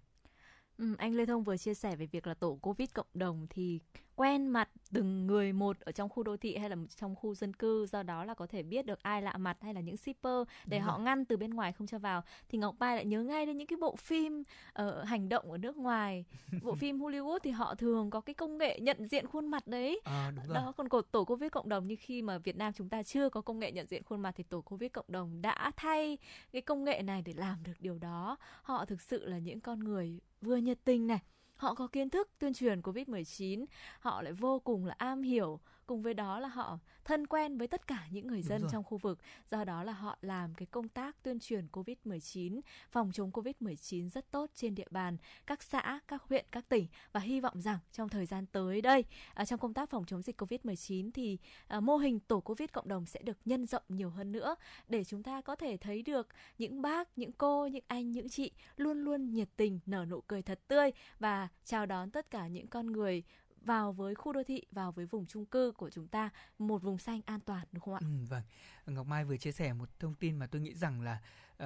Ừ, 0.76 0.94
anh 0.98 1.14
Lê 1.14 1.26
Thông 1.26 1.44
vừa 1.44 1.56
chia 1.56 1.74
sẻ 1.74 1.96
về 1.96 2.06
việc 2.06 2.26
là 2.26 2.34
tổ 2.34 2.58
Covid 2.62 2.88
cộng 2.94 3.06
đồng 3.14 3.46
thì 3.50 3.80
quen 4.16 4.46
mặt 4.46 4.68
từng 4.92 5.26
người 5.26 5.52
một 5.52 5.80
ở 5.80 5.92
trong 5.92 6.08
khu 6.08 6.22
đô 6.22 6.36
thị 6.36 6.56
hay 6.56 6.70
là 6.70 6.76
trong 6.96 7.14
khu 7.14 7.34
dân 7.34 7.52
cư 7.52 7.86
do 7.86 8.02
đó 8.02 8.24
là 8.24 8.34
có 8.34 8.46
thể 8.46 8.62
biết 8.62 8.86
được 8.86 9.02
ai 9.02 9.22
lạ 9.22 9.36
mặt 9.36 9.56
hay 9.60 9.74
là 9.74 9.80
những 9.80 9.96
shipper 9.96 10.42
để 10.66 10.78
Đúng 10.78 10.86
họ 10.86 10.96
rồi. 10.96 11.04
ngăn 11.04 11.24
từ 11.24 11.36
bên 11.36 11.50
ngoài 11.50 11.72
không 11.72 11.86
cho 11.86 11.98
vào 11.98 12.22
thì 12.48 12.58
Ngọc 12.58 12.74
Mai 12.78 12.96
lại 12.96 13.04
nhớ 13.04 13.22
ngay 13.22 13.46
đến 13.46 13.56
những 13.56 13.66
cái 13.66 13.76
bộ 13.76 13.96
phim 13.96 14.42
uh, 14.82 14.84
hành 15.04 15.28
động 15.28 15.50
ở 15.52 15.58
nước 15.58 15.76
ngoài 15.76 16.24
bộ 16.62 16.74
phim 16.74 16.98
Hollywood 16.98 17.38
thì 17.42 17.50
họ 17.50 17.74
thường 17.74 18.10
có 18.10 18.20
cái 18.20 18.34
công 18.34 18.58
nghệ 18.58 18.80
nhận 18.80 19.08
diện 19.08 19.26
khuôn 19.26 19.46
mặt 19.48 19.66
đấy 19.66 20.00
à, 20.04 20.32
đúng 20.36 20.46
rồi. 20.46 20.54
đó 20.54 20.72
còn 20.76 20.88
tổ, 20.88 21.02
tổ 21.02 21.24
Covid 21.24 21.52
cộng 21.52 21.68
đồng 21.68 21.86
như 21.86 21.96
khi 21.98 22.22
mà 22.22 22.38
Việt 22.38 22.56
Nam 22.56 22.72
chúng 22.72 22.88
ta 22.88 23.02
chưa 23.02 23.28
có 23.28 23.40
công 23.40 23.58
nghệ 23.58 23.72
nhận 23.72 23.86
diện 23.86 24.02
khuôn 24.02 24.20
mặt 24.20 24.34
thì 24.36 24.44
tổ 24.44 24.60
Covid 24.60 24.92
cộng 24.92 25.06
đồng 25.08 25.42
đã 25.42 25.72
thay 25.76 26.18
cái 26.52 26.62
công 26.62 26.84
nghệ 26.84 27.02
này 27.02 27.22
để 27.22 27.32
làm 27.36 27.62
được 27.62 27.72
điều 27.78 27.98
đó 27.98 28.36
họ 28.62 28.84
thực 28.84 29.00
sự 29.00 29.24
là 29.24 29.38
những 29.38 29.60
con 29.60 29.80
người 29.80 30.20
vừa 30.40 30.56
nhiệt 30.56 30.78
tình 30.84 31.06
này 31.06 31.20
họ 31.56 31.74
có 31.74 31.86
kiến 31.86 32.10
thức 32.10 32.30
tuyên 32.38 32.54
truyền 32.54 32.80
Covid-19, 32.80 33.64
họ 34.00 34.22
lại 34.22 34.32
vô 34.32 34.58
cùng 34.58 34.86
là 34.86 34.94
am 34.98 35.22
hiểu 35.22 35.60
cùng 35.86 36.02
với 36.02 36.14
đó 36.14 36.40
là 36.40 36.48
họ 36.48 36.78
thân 37.04 37.26
quen 37.26 37.58
với 37.58 37.68
tất 37.68 37.86
cả 37.86 38.06
những 38.10 38.26
người 38.26 38.42
dân 38.42 38.62
trong 38.72 38.84
khu 38.84 38.98
vực. 38.98 39.18
Do 39.50 39.64
đó 39.64 39.82
là 39.82 39.92
họ 39.92 40.18
làm 40.20 40.54
cái 40.54 40.66
công 40.66 40.88
tác 40.88 41.22
tuyên 41.22 41.40
truyền 41.40 41.66
covid-19 41.72 42.60
phòng 42.90 43.10
chống 43.12 43.30
covid-19 43.30 44.08
rất 44.08 44.30
tốt 44.30 44.50
trên 44.54 44.74
địa 44.74 44.86
bàn 44.90 45.16
các 45.46 45.62
xã 45.62 46.00
các 46.08 46.22
huyện 46.22 46.46
các 46.50 46.68
tỉnh. 46.68 46.86
Và 47.12 47.20
hy 47.20 47.40
vọng 47.40 47.60
rằng 47.60 47.78
trong 47.92 48.08
thời 48.08 48.26
gian 48.26 48.46
tới 48.46 48.80
đây 48.80 49.04
à, 49.34 49.44
trong 49.44 49.58
công 49.58 49.74
tác 49.74 49.90
phòng 49.90 50.04
chống 50.06 50.22
dịch 50.22 50.42
covid-19 50.42 51.10
thì 51.14 51.38
à, 51.66 51.80
mô 51.80 51.96
hình 51.96 52.20
tổ 52.20 52.40
covid 52.40 52.68
cộng 52.72 52.88
đồng 52.88 53.06
sẽ 53.06 53.22
được 53.22 53.38
nhân 53.44 53.66
rộng 53.66 53.82
nhiều 53.88 54.10
hơn 54.10 54.32
nữa 54.32 54.54
để 54.88 55.04
chúng 55.04 55.22
ta 55.22 55.40
có 55.40 55.56
thể 55.56 55.76
thấy 55.76 56.02
được 56.02 56.28
những 56.58 56.82
bác 56.82 57.18
những 57.18 57.32
cô 57.32 57.66
những 57.66 57.84
anh 57.86 58.12
những 58.12 58.28
chị 58.28 58.50
luôn 58.76 58.98
luôn 58.98 59.32
nhiệt 59.32 59.48
tình 59.56 59.80
nở 59.86 60.04
nụ 60.04 60.20
cười 60.20 60.42
thật 60.42 60.60
tươi 60.68 60.90
và 61.18 61.48
chào 61.64 61.86
đón 61.86 62.10
tất 62.10 62.30
cả 62.30 62.46
những 62.46 62.66
con 62.66 62.86
người 62.86 63.22
vào 63.66 63.92
với 63.92 64.14
khu 64.14 64.32
đô 64.32 64.42
thị, 64.44 64.62
vào 64.72 64.92
với 64.92 65.06
vùng 65.06 65.26
trung 65.26 65.46
cư 65.46 65.72
của 65.76 65.90
chúng 65.90 66.08
ta, 66.08 66.30
một 66.58 66.82
vùng 66.82 66.98
xanh 66.98 67.20
an 67.26 67.40
toàn 67.40 67.66
đúng 67.72 67.80
không 67.80 67.94
ạ? 67.94 68.00
Ừ, 68.00 68.06
vâng. 68.28 68.42
Ngọc 68.86 69.06
Mai 69.06 69.24
vừa 69.24 69.36
chia 69.36 69.52
sẻ 69.52 69.72
một 69.72 69.88
thông 69.98 70.14
tin 70.14 70.36
mà 70.36 70.46
tôi 70.46 70.60
nghĩ 70.60 70.74
rằng 70.74 71.00
là 71.00 71.18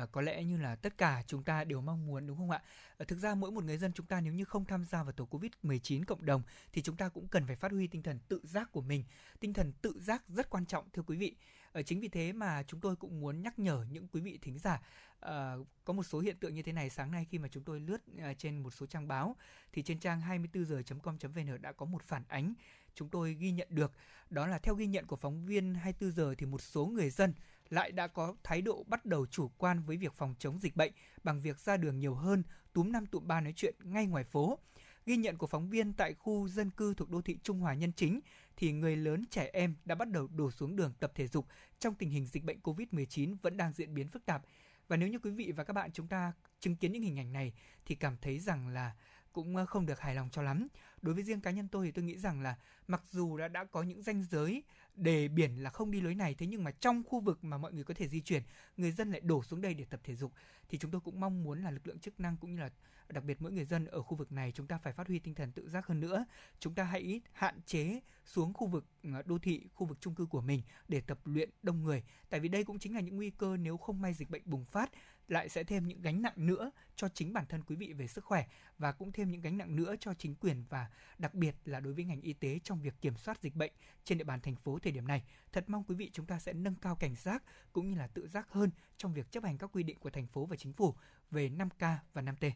uh, 0.02 0.12
có 0.12 0.20
lẽ 0.20 0.44
như 0.44 0.56
là 0.56 0.76
tất 0.76 0.98
cả 0.98 1.22
chúng 1.26 1.42
ta 1.42 1.64
đều 1.64 1.80
mong 1.80 2.06
muốn 2.06 2.26
đúng 2.26 2.36
không 2.36 2.50
ạ? 2.50 2.62
Uh, 3.02 3.08
thực 3.08 3.18
ra 3.18 3.34
mỗi 3.34 3.50
một 3.50 3.64
người 3.64 3.78
dân 3.78 3.92
chúng 3.92 4.06
ta 4.06 4.20
nếu 4.20 4.32
như 4.32 4.44
không 4.44 4.64
tham 4.64 4.84
gia 4.84 5.02
vào 5.02 5.12
tổ 5.12 5.28
Covid-19 5.30 6.04
cộng 6.04 6.26
đồng 6.26 6.42
thì 6.72 6.82
chúng 6.82 6.96
ta 6.96 7.08
cũng 7.08 7.28
cần 7.28 7.46
phải 7.46 7.56
phát 7.56 7.72
huy 7.72 7.86
tinh 7.86 8.02
thần 8.02 8.18
tự 8.28 8.40
giác 8.44 8.72
của 8.72 8.82
mình. 8.82 9.04
Tinh 9.40 9.54
thần 9.54 9.72
tự 9.82 10.00
giác 10.00 10.22
rất 10.28 10.50
quan 10.50 10.66
trọng 10.66 10.84
thưa 10.92 11.02
quý 11.02 11.16
vị. 11.16 11.36
Ờ, 11.72 11.82
chính 11.82 12.00
vì 12.00 12.08
thế 12.08 12.32
mà 12.32 12.62
chúng 12.62 12.80
tôi 12.80 12.96
cũng 12.96 13.20
muốn 13.20 13.42
nhắc 13.42 13.58
nhở 13.58 13.84
những 13.90 14.08
quý 14.08 14.20
vị 14.20 14.38
thính 14.42 14.58
giả 14.58 14.82
uh, 15.26 15.66
có 15.84 15.92
một 15.92 16.02
số 16.02 16.20
hiện 16.20 16.36
tượng 16.40 16.54
như 16.54 16.62
thế 16.62 16.72
này 16.72 16.90
sáng 16.90 17.10
nay 17.10 17.26
khi 17.30 17.38
mà 17.38 17.48
chúng 17.48 17.64
tôi 17.64 17.80
lướt 17.80 18.00
uh, 18.30 18.38
trên 18.38 18.62
một 18.62 18.70
số 18.70 18.86
trang 18.86 19.08
báo 19.08 19.36
thì 19.72 19.82
trên 19.82 19.98
trang 19.98 20.20
24 20.20 20.64
giờ.com.vn 20.64 21.62
đã 21.62 21.72
có 21.72 21.86
một 21.86 22.02
phản 22.02 22.22
ánh 22.28 22.54
chúng 22.94 23.08
tôi 23.08 23.34
ghi 23.34 23.50
nhận 23.50 23.68
được 23.70 23.92
đó 24.30 24.46
là 24.46 24.58
theo 24.58 24.74
ghi 24.74 24.86
nhận 24.86 25.06
của 25.06 25.16
phóng 25.16 25.46
viên 25.46 25.74
24 25.74 26.12
giờ 26.12 26.34
thì 26.38 26.46
một 26.46 26.60
số 26.60 26.86
người 26.86 27.10
dân 27.10 27.34
lại 27.70 27.92
đã 27.92 28.06
có 28.06 28.34
thái 28.42 28.62
độ 28.62 28.84
bắt 28.86 29.06
đầu 29.06 29.26
chủ 29.26 29.50
quan 29.58 29.82
với 29.82 29.96
việc 29.96 30.12
phòng 30.12 30.34
chống 30.38 30.58
dịch 30.58 30.76
bệnh 30.76 30.92
bằng 31.24 31.42
việc 31.42 31.58
ra 31.58 31.76
đường 31.76 31.98
nhiều 31.98 32.14
hơn, 32.14 32.42
túm 32.72 32.92
năm 32.92 33.06
tụm 33.06 33.26
ba 33.26 33.40
nói 33.40 33.52
chuyện 33.56 33.74
ngay 33.84 34.06
ngoài 34.06 34.24
phố. 34.24 34.58
Ghi 35.06 35.16
nhận 35.16 35.38
của 35.38 35.46
phóng 35.46 35.70
viên 35.70 35.92
tại 35.92 36.14
khu 36.14 36.48
dân 36.48 36.70
cư 36.70 36.94
thuộc 36.94 37.10
đô 37.10 37.22
thị 37.22 37.38
Trung 37.42 37.60
Hòa 37.60 37.74
Nhân 37.74 37.92
Chính 37.96 38.20
thì 38.60 38.72
người 38.72 38.96
lớn 38.96 39.24
trẻ 39.30 39.50
em 39.52 39.74
đã 39.84 39.94
bắt 39.94 40.10
đầu 40.10 40.28
đổ 40.34 40.50
xuống 40.50 40.76
đường 40.76 40.92
tập 41.00 41.12
thể 41.14 41.26
dục 41.26 41.46
trong 41.78 41.94
tình 41.94 42.10
hình 42.10 42.26
dịch 42.26 42.44
bệnh 42.44 42.60
COVID-19 42.60 43.36
vẫn 43.42 43.56
đang 43.56 43.72
diễn 43.72 43.94
biến 43.94 44.08
phức 44.08 44.26
tạp. 44.26 44.42
Và 44.88 44.96
nếu 44.96 45.08
như 45.08 45.18
quý 45.18 45.30
vị 45.30 45.52
và 45.52 45.64
các 45.64 45.72
bạn 45.72 45.92
chúng 45.92 46.06
ta 46.06 46.32
chứng 46.60 46.76
kiến 46.76 46.92
những 46.92 47.02
hình 47.02 47.18
ảnh 47.18 47.32
này 47.32 47.52
thì 47.86 47.94
cảm 47.94 48.16
thấy 48.22 48.38
rằng 48.38 48.68
là 48.68 48.92
cũng 49.32 49.56
ờ, 49.56 49.66
không 49.66 49.86
được 49.86 50.00
hài 50.00 50.14
lòng 50.14 50.28
cho 50.32 50.42
lắm. 50.42 50.68
Đối 51.02 51.14
với 51.14 51.24
riêng 51.24 51.40
cá 51.40 51.50
nhân 51.50 51.68
tôi 51.68 51.86
thì 51.86 51.92
tôi 51.92 52.04
nghĩ 52.04 52.18
rằng 52.18 52.40
là 52.40 52.56
mặc 52.86 53.02
dù 53.10 53.36
đã 53.36 53.48
đã 53.48 53.64
có 53.64 53.82
những 53.82 54.02
ranh 54.02 54.22
giới 54.22 54.62
đề 54.94 55.28
biển 55.28 55.62
là 55.62 55.70
không 55.70 55.90
đi 55.90 56.00
lối 56.00 56.14
này 56.14 56.34
thế 56.34 56.46
nhưng 56.46 56.64
mà 56.64 56.70
trong 56.70 57.02
khu 57.08 57.20
vực 57.20 57.44
mà 57.44 57.58
mọi 57.58 57.72
người 57.72 57.84
có 57.84 57.94
thể 57.94 58.08
di 58.08 58.20
chuyển, 58.20 58.42
người 58.76 58.92
dân 58.92 59.10
lại 59.10 59.20
đổ 59.20 59.42
xuống 59.42 59.60
đây 59.60 59.74
để 59.74 59.84
tập 59.84 60.00
thể 60.04 60.16
dục 60.16 60.32
thì 60.68 60.78
chúng 60.78 60.90
tôi 60.90 61.00
cũng 61.00 61.20
mong 61.20 61.44
muốn 61.44 61.62
là 61.62 61.70
lực 61.70 61.86
lượng 61.86 61.98
chức 61.98 62.20
năng 62.20 62.36
cũng 62.36 62.54
như 62.54 62.60
là 62.60 62.70
đặc 63.12 63.24
biệt 63.24 63.42
mỗi 63.42 63.52
người 63.52 63.64
dân 63.64 63.84
ở 63.84 64.02
khu 64.02 64.16
vực 64.16 64.32
này 64.32 64.52
chúng 64.52 64.66
ta 64.66 64.78
phải 64.78 64.92
phát 64.92 65.06
huy 65.06 65.18
tinh 65.18 65.34
thần 65.34 65.52
tự 65.52 65.68
giác 65.68 65.86
hơn 65.86 66.00
nữa. 66.00 66.24
Chúng 66.58 66.74
ta 66.74 66.84
hãy 66.84 67.20
hạn 67.32 67.60
chế 67.66 68.00
xuống 68.24 68.52
khu 68.52 68.66
vực 68.66 68.86
ờ, 69.02 69.22
đô 69.22 69.38
thị, 69.38 69.66
khu 69.74 69.86
vực 69.86 69.98
chung 70.00 70.14
cư 70.14 70.26
của 70.26 70.40
mình 70.40 70.62
để 70.88 71.00
tập 71.00 71.18
luyện 71.24 71.50
đông 71.62 71.82
người. 71.82 72.02
Tại 72.28 72.40
vì 72.40 72.48
đây 72.48 72.64
cũng 72.64 72.78
chính 72.78 72.94
là 72.94 73.00
những 73.00 73.16
nguy 73.16 73.30
cơ 73.30 73.56
nếu 73.56 73.76
không 73.76 74.00
may 74.00 74.14
dịch 74.14 74.30
bệnh 74.30 74.42
bùng 74.44 74.64
phát 74.64 74.90
lại 75.30 75.48
sẽ 75.48 75.64
thêm 75.64 75.88
những 75.88 76.02
gánh 76.02 76.22
nặng 76.22 76.34
nữa 76.36 76.70
cho 76.96 77.08
chính 77.08 77.32
bản 77.32 77.46
thân 77.48 77.62
quý 77.62 77.76
vị 77.76 77.92
về 77.92 78.06
sức 78.06 78.24
khỏe 78.24 78.46
và 78.78 78.92
cũng 78.92 79.12
thêm 79.12 79.30
những 79.30 79.40
gánh 79.40 79.58
nặng 79.58 79.76
nữa 79.76 79.94
cho 80.00 80.14
chính 80.14 80.34
quyền 80.34 80.64
và 80.68 80.90
đặc 81.18 81.34
biệt 81.34 81.54
là 81.64 81.80
đối 81.80 81.92
với 81.92 82.04
ngành 82.04 82.20
y 82.20 82.32
tế 82.32 82.58
trong 82.64 82.82
việc 82.82 82.94
kiểm 83.00 83.16
soát 83.16 83.40
dịch 83.40 83.56
bệnh 83.56 83.72
trên 84.04 84.18
địa 84.18 84.24
bàn 84.24 84.40
thành 84.40 84.56
phố 84.56 84.78
thời 84.78 84.92
điểm 84.92 85.06
này. 85.06 85.24
Thật 85.52 85.64
mong 85.66 85.84
quý 85.84 85.94
vị 85.94 86.10
chúng 86.12 86.26
ta 86.26 86.38
sẽ 86.38 86.52
nâng 86.52 86.74
cao 86.74 86.96
cảnh 86.96 87.14
giác 87.14 87.42
cũng 87.72 87.90
như 87.90 87.98
là 87.98 88.06
tự 88.06 88.28
giác 88.28 88.50
hơn 88.50 88.70
trong 88.96 89.14
việc 89.14 89.30
chấp 89.30 89.44
hành 89.44 89.58
các 89.58 89.70
quy 89.72 89.82
định 89.82 89.98
của 89.98 90.10
thành 90.10 90.26
phố 90.26 90.46
và 90.46 90.56
chính 90.56 90.72
phủ 90.72 90.94
về 91.30 91.48
5K 91.48 91.96
và 92.12 92.22
5T. 92.22 92.50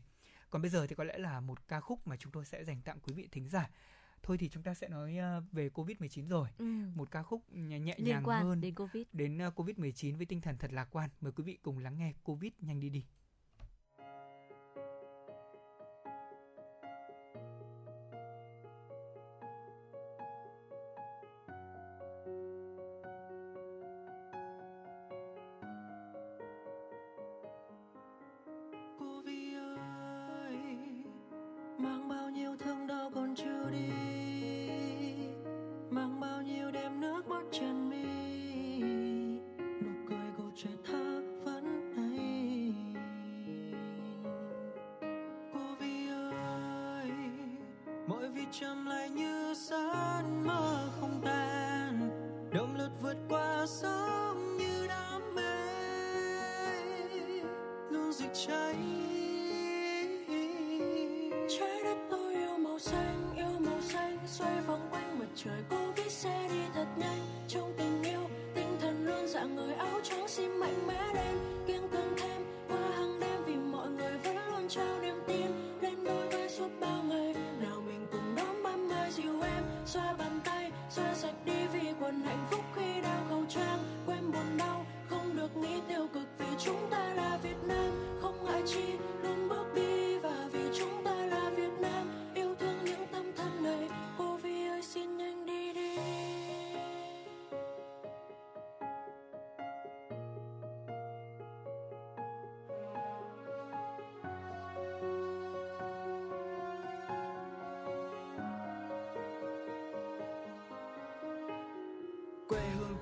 Còn 0.55 0.63
bây 0.63 0.71
giờ 0.71 0.87
thì 0.87 0.95
có 0.95 1.05
lẽ 1.05 1.19
là 1.19 1.41
một 1.41 1.69
ca 1.69 1.81
khúc 1.81 2.07
mà 2.07 2.17
chúng 2.17 2.33
tôi 2.33 2.45
sẽ 2.45 2.65
dành 2.65 2.83
tặng 2.83 2.99
quý 3.01 3.15
vị 3.15 3.29
thính 3.33 3.49
giả 3.49 3.71
thôi 4.23 4.39
thì 4.39 4.49
chúng 4.49 4.63
ta 4.63 4.75
sẽ 4.75 4.89
nói 4.89 5.17
về 5.53 5.69
Covid-19 5.69 6.29
rồi. 6.29 6.49
Ừ. 6.59 6.65
Một 6.95 7.11
ca 7.11 7.23
khúc 7.23 7.53
nhẹ, 7.53 7.79
nhẹ 7.79 7.97
nhàng 7.99 8.23
quan 8.25 8.45
hơn 8.45 8.61
đến 8.61 8.75
Covid. 8.75 9.07
Đến 9.13 9.39
ờ, 9.39 9.51
Covid-19 9.57 10.17
với 10.17 10.27
tinh 10.27 10.41
thần 10.41 10.59
thật 10.59 10.73
lạc 10.73 10.89
quan. 10.91 11.11
Mời 11.21 11.33
quý 11.33 11.45
vị 11.45 11.59
cùng 11.63 11.79
lắng 11.79 11.99
nghe 11.99 12.13
Covid 12.23 12.53
nhanh 12.59 12.81
đi 12.81 12.89
đi. 12.91 13.05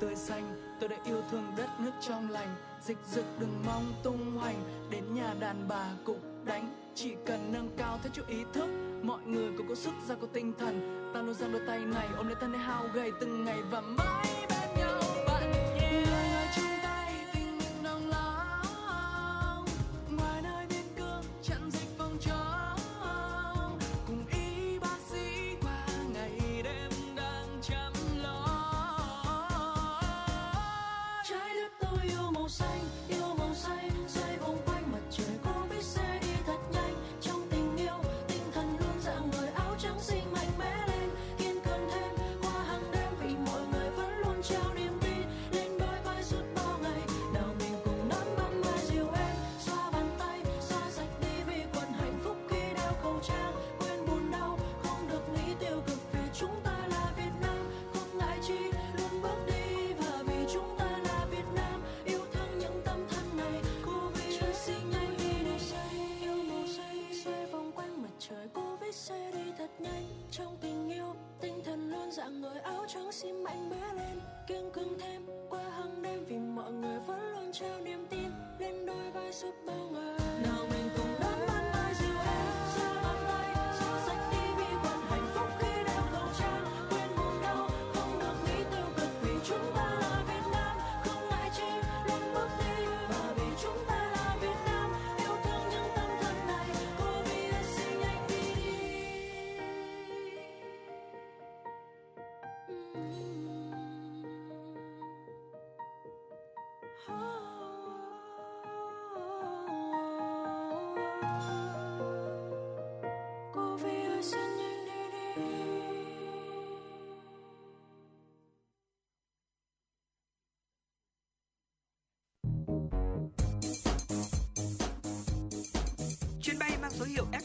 Tươi 0.03 0.17
xanh. 0.17 0.57
Tôi 0.81 0.89
đã 0.89 0.97
yêu 1.05 1.23
thương 1.31 1.53
đất 1.57 1.69
nước 1.81 1.91
trong 2.01 2.31
lành. 2.31 2.55
Dịch 2.81 2.99
dực 3.07 3.25
đừng 3.39 3.63
mong 3.67 3.93
tung 4.03 4.39
hoành. 4.39 4.57
Đến 4.91 5.15
nhà 5.15 5.35
đàn 5.41 5.69
bà 5.69 5.87
cũng 6.05 6.45
đánh. 6.45 6.75
Chỉ 6.95 7.15
cần 7.27 7.53
nâng 7.53 7.69
cao 7.77 7.99
thế 8.03 8.11
chút 8.13 8.27
ý 8.29 8.45
thức. 8.53 8.67
Mọi 9.03 9.21
người 9.27 9.53
cũng 9.57 9.69
có 9.69 9.75
sức 9.75 9.93
ra 10.09 10.15
có 10.21 10.27
tinh 10.33 10.53
thần. 10.59 11.11
Ta 11.15 11.23
luôn 11.23 11.35
giang 11.35 11.53
đôi 11.53 11.63
tay 11.67 11.79
này, 11.79 12.09
ôm 12.17 12.27
lấy 12.27 12.37
thân 12.41 12.53
để 12.53 12.59
hao 12.59 12.85
gầy 12.95 13.13
từng 13.21 13.45
ngày 13.45 13.59
và 13.71 13.81
mãi 13.81 14.42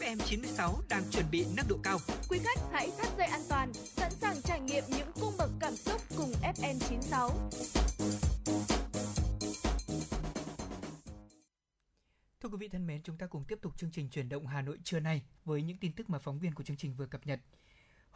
FM96 0.08 0.74
đang 0.88 1.02
chuẩn 1.10 1.24
bị 1.30 1.46
nâng 1.56 1.68
độ 1.68 1.76
cao. 1.82 1.98
Quý 2.28 2.38
khách 2.44 2.58
hãy 2.72 2.90
thắt 2.98 3.08
dây 3.18 3.26
an 3.26 3.40
toàn, 3.48 3.72
sẵn 3.74 4.12
sàng 4.12 4.36
trải 4.44 4.60
nghiệm 4.60 4.84
những 4.88 5.08
cung 5.20 5.32
bậc 5.38 5.50
cảm 5.60 5.76
xúc 5.76 6.00
cùng 6.16 6.32
FM96. 6.42 7.30
Thưa 12.40 12.48
quý 12.48 12.56
vị 12.58 12.68
thân 12.68 12.86
mến, 12.86 13.02
chúng 13.02 13.18
ta 13.18 13.26
cùng 13.26 13.44
tiếp 13.44 13.58
tục 13.62 13.72
chương 13.76 13.90
trình 13.90 14.08
chuyển 14.10 14.28
động 14.28 14.46
Hà 14.46 14.62
Nội 14.62 14.78
trưa 14.84 15.00
nay 15.00 15.22
với 15.44 15.62
những 15.62 15.76
tin 15.76 15.92
tức 15.92 16.10
mà 16.10 16.18
phóng 16.18 16.38
viên 16.38 16.54
của 16.54 16.64
chương 16.64 16.76
trình 16.76 16.94
vừa 16.94 17.06
cập 17.06 17.26
nhật. 17.26 17.40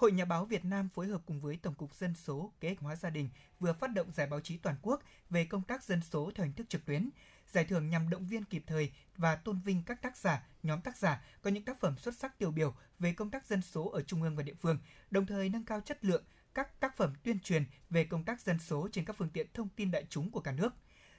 Hội 0.02 0.12
Nhà 0.12 0.24
báo 0.24 0.44
Việt 0.44 0.64
Nam 0.64 0.88
phối 0.88 1.06
hợp 1.06 1.22
cùng 1.26 1.40
với 1.40 1.56
Tổng 1.56 1.74
cục 1.74 1.94
Dân 1.94 2.14
số 2.14 2.52
Kế 2.60 2.68
hoạch 2.68 2.80
hóa 2.80 2.96
gia 2.96 3.10
đình 3.10 3.28
vừa 3.60 3.72
phát 3.72 3.94
động 3.94 4.12
giải 4.12 4.26
báo 4.26 4.40
chí 4.40 4.56
toàn 4.56 4.76
quốc 4.82 5.02
về 5.30 5.44
công 5.44 5.62
tác 5.62 5.84
dân 5.84 6.00
số 6.10 6.30
theo 6.34 6.46
hình 6.46 6.54
thức 6.54 6.68
trực 6.68 6.84
tuyến. 6.84 7.10
Giải 7.52 7.64
thưởng 7.64 7.88
nhằm 7.88 8.10
động 8.10 8.26
viên 8.26 8.44
kịp 8.44 8.64
thời 8.66 8.92
và 9.16 9.36
tôn 9.36 9.60
vinh 9.60 9.82
các 9.86 10.02
tác 10.02 10.16
giả, 10.16 10.46
nhóm 10.62 10.80
tác 10.80 10.96
giả 10.96 11.22
có 11.42 11.50
những 11.50 11.64
tác 11.64 11.80
phẩm 11.80 11.98
xuất 11.98 12.14
sắc 12.14 12.38
tiêu 12.38 12.50
biểu 12.50 12.74
về 12.98 13.12
công 13.12 13.30
tác 13.30 13.46
dân 13.46 13.62
số 13.62 13.88
ở 13.88 14.02
trung 14.02 14.22
ương 14.22 14.36
và 14.36 14.42
địa 14.42 14.54
phương, 14.60 14.78
đồng 15.10 15.26
thời 15.26 15.48
nâng 15.48 15.64
cao 15.64 15.80
chất 15.80 16.04
lượng 16.04 16.24
các 16.54 16.80
tác 16.80 16.96
phẩm 16.96 17.12
tuyên 17.22 17.40
truyền 17.40 17.64
về 17.90 18.04
công 18.04 18.24
tác 18.24 18.40
dân 18.40 18.58
số 18.58 18.88
trên 18.92 19.04
các 19.04 19.16
phương 19.18 19.30
tiện 19.30 19.46
thông 19.54 19.68
tin 19.68 19.90
đại 19.90 20.06
chúng 20.08 20.30
của 20.30 20.40
cả 20.40 20.52
nước. 20.52 20.74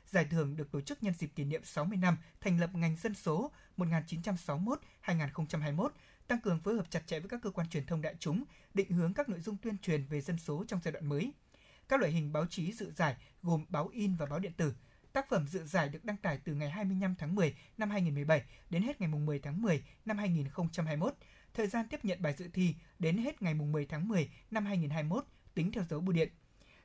Giải 0.08 0.26
thưởng 0.26 0.56
được 0.56 0.72
tổ 0.72 0.82
chức 0.82 1.04
nhân 1.04 1.14
dịp 1.14 1.32
kỷ 1.36 1.44
niệm 1.44 1.64
60 1.64 1.98
năm 1.98 2.18
thành 2.42 2.60
lập 2.60 2.70
ngành 2.74 2.98
dân 2.98 3.16
số 3.16 3.52
1961-2021, 3.78 5.90
tăng 6.34 6.42
cường 6.42 6.60
phối 6.60 6.76
hợp 6.76 6.86
chặt 6.90 7.08
chẽ 7.08 7.20
với 7.20 7.30
các 7.30 7.40
cơ 7.42 7.50
quan 7.52 7.70
truyền 7.70 7.86
thông 7.86 8.02
đại 8.02 8.16
chúng, 8.20 8.44
định 8.74 8.92
hướng 8.92 9.14
các 9.14 9.30
nội 9.30 9.40
dung 9.40 9.58
tuyên 9.58 9.78
truyền 9.78 10.06
về 10.06 10.22
dân 10.22 10.38
số 10.38 10.66
trong 10.68 10.80
giai 10.84 10.92
đoạn 10.92 11.10
mới. 11.10 11.34
Các 11.90 12.00
loại 12.00 12.12
hình 12.12 12.34
báo 12.34 12.46
chí 12.46 12.74
dự 12.74 12.92
giải 12.92 13.16
gồm 13.44 13.66
báo 13.70 13.88
in 13.88 14.16
và 14.16 14.26
báo 14.26 14.40
điện 14.40 14.52
tử. 14.58 14.74
Tác 15.14 15.30
phẩm 15.30 15.48
dự 15.48 15.66
giải 15.66 15.90
được 15.90 16.06
đăng 16.06 16.18
tải 16.18 16.40
từ 16.44 16.54
ngày 16.54 16.70
25 16.70 17.16
tháng 17.16 17.36
10 17.36 17.56
năm 17.78 17.90
2017 17.90 18.44
đến 18.70 18.84
hết 18.84 19.02
ngày 19.02 19.10
10 19.10 19.40
tháng 19.40 19.62
10 19.62 19.84
năm 20.06 20.18
2021. 20.18 21.14
Thời 21.54 21.68
gian 21.68 21.88
tiếp 21.88 22.06
nhận 22.06 22.22
bài 22.22 22.34
dự 22.38 22.48
thi 22.54 22.76
đến 23.00 23.18
hết 23.18 23.42
ngày 23.42 23.54
10 23.54 23.86
tháng 23.86 24.08
10 24.08 24.30
năm 24.52 24.66
2021 24.66 25.26
tính 25.54 25.72
theo 25.72 25.84
dấu 25.90 26.02
bưu 26.02 26.14
điện. 26.14 26.30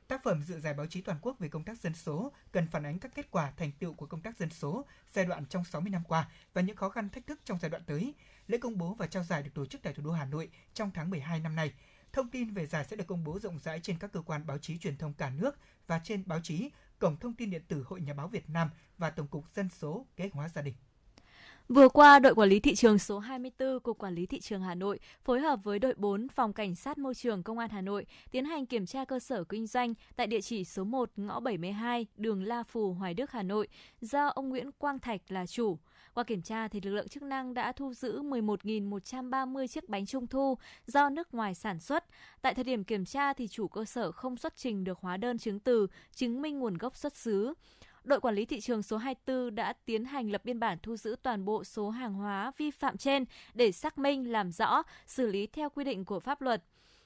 Tác 0.07 0.23
phẩm 0.23 0.43
dự 0.43 0.59
giải 0.59 0.73
báo 0.73 0.85
chí 0.85 1.01
toàn 1.01 1.17
quốc 1.21 1.39
về 1.39 1.49
công 1.49 1.63
tác 1.63 1.77
dân 1.77 1.93
số 1.95 2.31
cần 2.51 2.67
phản 2.67 2.85
ánh 2.85 2.99
các 2.99 3.11
kết 3.15 3.31
quả 3.31 3.51
thành 3.57 3.71
tựu 3.79 3.93
của 3.93 4.05
công 4.05 4.21
tác 4.21 4.37
dân 4.37 4.49
số 4.49 4.85
giai 5.13 5.25
đoạn 5.25 5.45
trong 5.45 5.65
60 5.65 5.89
năm 5.89 6.03
qua 6.07 6.29
và 6.53 6.61
những 6.61 6.75
khó 6.75 6.89
khăn 6.89 7.09
thách 7.09 7.27
thức 7.27 7.39
trong 7.45 7.59
giai 7.61 7.69
đoạn 7.69 7.83
tới. 7.85 8.13
Lễ 8.49 8.57
công 8.57 8.77
bố 8.77 8.93
và 8.93 9.07
trao 9.07 9.23
giải 9.23 9.43
được 9.43 9.51
tổ 9.53 9.65
chức 9.65 9.81
tại 9.81 9.93
thủ 9.93 10.03
đô 10.03 10.11
Hà 10.11 10.25
Nội 10.25 10.49
trong 10.73 10.91
tháng 10.93 11.09
12 11.09 11.39
năm 11.39 11.55
nay. 11.55 11.73
Thông 12.13 12.29
tin 12.29 12.53
về 12.53 12.65
giải 12.65 12.85
sẽ 12.85 12.95
được 12.95 13.07
công 13.07 13.23
bố 13.23 13.39
rộng 13.39 13.59
rãi 13.59 13.79
trên 13.79 13.97
các 13.99 14.11
cơ 14.11 14.21
quan 14.21 14.45
báo 14.47 14.57
chí 14.57 14.77
truyền 14.77 14.97
thông 14.97 15.13
cả 15.13 15.29
nước 15.29 15.59
và 15.87 16.01
trên 16.03 16.23
báo 16.25 16.39
chí, 16.43 16.69
cổng 16.99 17.17
thông 17.17 17.33
tin 17.33 17.49
điện 17.49 17.61
tử 17.67 17.83
Hội 17.87 18.01
Nhà 18.01 18.13
báo 18.13 18.27
Việt 18.27 18.49
Nam 18.49 18.69
và 18.97 19.09
Tổng 19.09 19.27
cục 19.27 19.49
Dân 19.49 19.69
số 19.69 20.05
Kế 20.15 20.23
hoạch 20.23 20.33
hóa 20.33 20.49
gia 20.49 20.61
đình. 20.61 20.73
Vừa 21.69 21.89
qua, 21.89 22.19
đội 22.19 22.35
quản 22.35 22.49
lý 22.49 22.59
thị 22.59 22.75
trường 22.75 22.99
số 22.99 23.19
24 23.19 23.79
Cục 23.79 23.97
Quản 23.97 24.15
lý 24.15 24.25
Thị 24.25 24.39
trường 24.39 24.61
Hà 24.61 24.75
Nội 24.75 24.99
phối 25.23 25.39
hợp 25.39 25.59
với 25.63 25.79
đội 25.79 25.93
4 25.97 26.27
Phòng 26.29 26.53
Cảnh 26.53 26.75
sát 26.75 26.97
Môi 26.97 27.15
trường 27.15 27.43
Công 27.43 27.57
an 27.57 27.69
Hà 27.69 27.81
Nội 27.81 28.05
tiến 28.31 28.45
hành 28.45 28.65
kiểm 28.65 28.85
tra 28.85 29.05
cơ 29.05 29.19
sở 29.19 29.43
kinh 29.43 29.67
doanh 29.67 29.93
tại 30.15 30.27
địa 30.27 30.41
chỉ 30.41 30.63
số 30.63 30.83
1 30.83 31.09
ngõ 31.15 31.39
72 31.39 32.07
đường 32.17 32.43
La 32.43 32.63
Phù, 32.63 32.93
Hoài 32.93 33.13
Đức, 33.13 33.31
Hà 33.31 33.43
Nội 33.43 33.67
do 34.01 34.27
ông 34.27 34.49
Nguyễn 34.49 34.71
Quang 34.71 34.99
Thạch 34.99 35.21
là 35.27 35.45
chủ. 35.45 35.77
Qua 36.13 36.23
kiểm 36.23 36.41
tra 36.41 36.67
thì 36.67 36.81
lực 36.81 36.91
lượng 36.91 37.07
chức 37.07 37.23
năng 37.23 37.53
đã 37.53 37.71
thu 37.71 37.93
giữ 37.93 38.21
11.130 38.21 39.67
chiếc 39.67 39.89
bánh 39.89 40.05
trung 40.05 40.27
thu 40.27 40.57
do 40.87 41.09
nước 41.09 41.33
ngoài 41.33 41.55
sản 41.55 41.79
xuất. 41.79 42.05
Tại 42.41 42.53
thời 42.53 42.63
điểm 42.63 42.83
kiểm 42.83 43.05
tra 43.05 43.33
thì 43.33 43.47
chủ 43.47 43.67
cơ 43.67 43.85
sở 43.85 44.11
không 44.11 44.37
xuất 44.37 44.57
trình 44.57 44.83
được 44.83 44.99
hóa 45.01 45.17
đơn 45.17 45.37
chứng 45.37 45.59
từ 45.59 45.87
chứng 46.15 46.41
minh 46.41 46.59
nguồn 46.59 46.77
gốc 46.77 46.95
xuất 46.95 47.15
xứ 47.15 47.53
đội 48.09 48.19
quản 48.19 48.35
lý 48.35 48.45
thị 48.45 48.59
trường 48.59 48.83
số 48.83 48.97
24 48.97 49.55
đã 49.55 49.73
tiến 49.85 50.05
hành 50.05 50.31
lập 50.31 50.45
biên 50.45 50.59
bản 50.59 50.77
thu 50.83 50.95
giữ 50.95 51.15
toàn 51.23 51.45
bộ 51.45 51.63
số 51.63 51.89
hàng 51.89 52.13
hóa 52.13 52.51
vi 52.57 52.71
phạm 52.71 52.97
trên 52.97 53.25
để 53.53 53.71
xác 53.71 53.97
minh, 53.97 54.31
làm 54.31 54.51
rõ, 54.51 54.83
xử 55.07 55.27
lý 55.27 55.47
theo 55.47 55.69
quy 55.69 55.83
định 55.83 56.05
của 56.05 56.19
pháp 56.19 56.41
luật. 56.41 56.63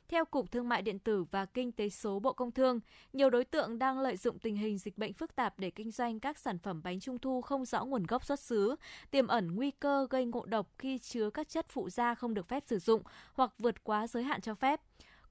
Theo 0.08 0.26
Cục 0.26 0.52
Thương 0.52 0.70
mại 0.70 0.82
Điện 0.82 1.00
tử 1.00 1.24
và 1.32 1.46
Kinh 1.46 1.72
tế 1.72 1.90
số 1.90 2.20
Bộ 2.20 2.34
Công 2.34 2.52
Thương, 2.52 2.80
nhiều 3.14 3.30
đối 3.30 3.46
tượng 3.46 3.80
đang 3.80 4.00
lợi 4.00 4.18
dụng 4.18 4.40
tình 4.40 4.56
hình 4.56 4.78
dịch 4.78 4.98
bệnh 4.98 5.14
phức 5.14 5.36
tạp 5.36 5.60
để 5.60 5.70
kinh 5.70 5.92
doanh 5.92 6.20
các 6.20 6.40
sản 6.40 6.60
phẩm 6.60 6.82
bánh 6.84 7.00
trung 7.00 7.20
thu 7.20 7.42
không 7.42 7.66
rõ 7.66 7.86
nguồn 7.86 8.04
gốc 8.04 8.26
xuất 8.26 8.40
xứ, 8.40 8.76
tiềm 9.12 9.28
ẩn 9.28 9.56
nguy 9.56 9.72
cơ 9.72 10.08
gây 10.10 10.26
ngộ 10.26 10.46
độc 10.46 10.68
khi 10.78 10.98
chứa 10.98 11.30
các 11.30 11.50
chất 11.50 11.66
phụ 11.70 11.90
gia 11.90 12.16
không 12.16 12.34
được 12.34 12.48
phép 12.48 12.64
sử 12.68 12.80
dụng 12.80 13.02
hoặc 13.34 13.52
vượt 13.60 13.84
quá 13.84 14.08
giới 14.08 14.24
hạn 14.24 14.42
cho 14.42 14.56
phép. 14.56 14.82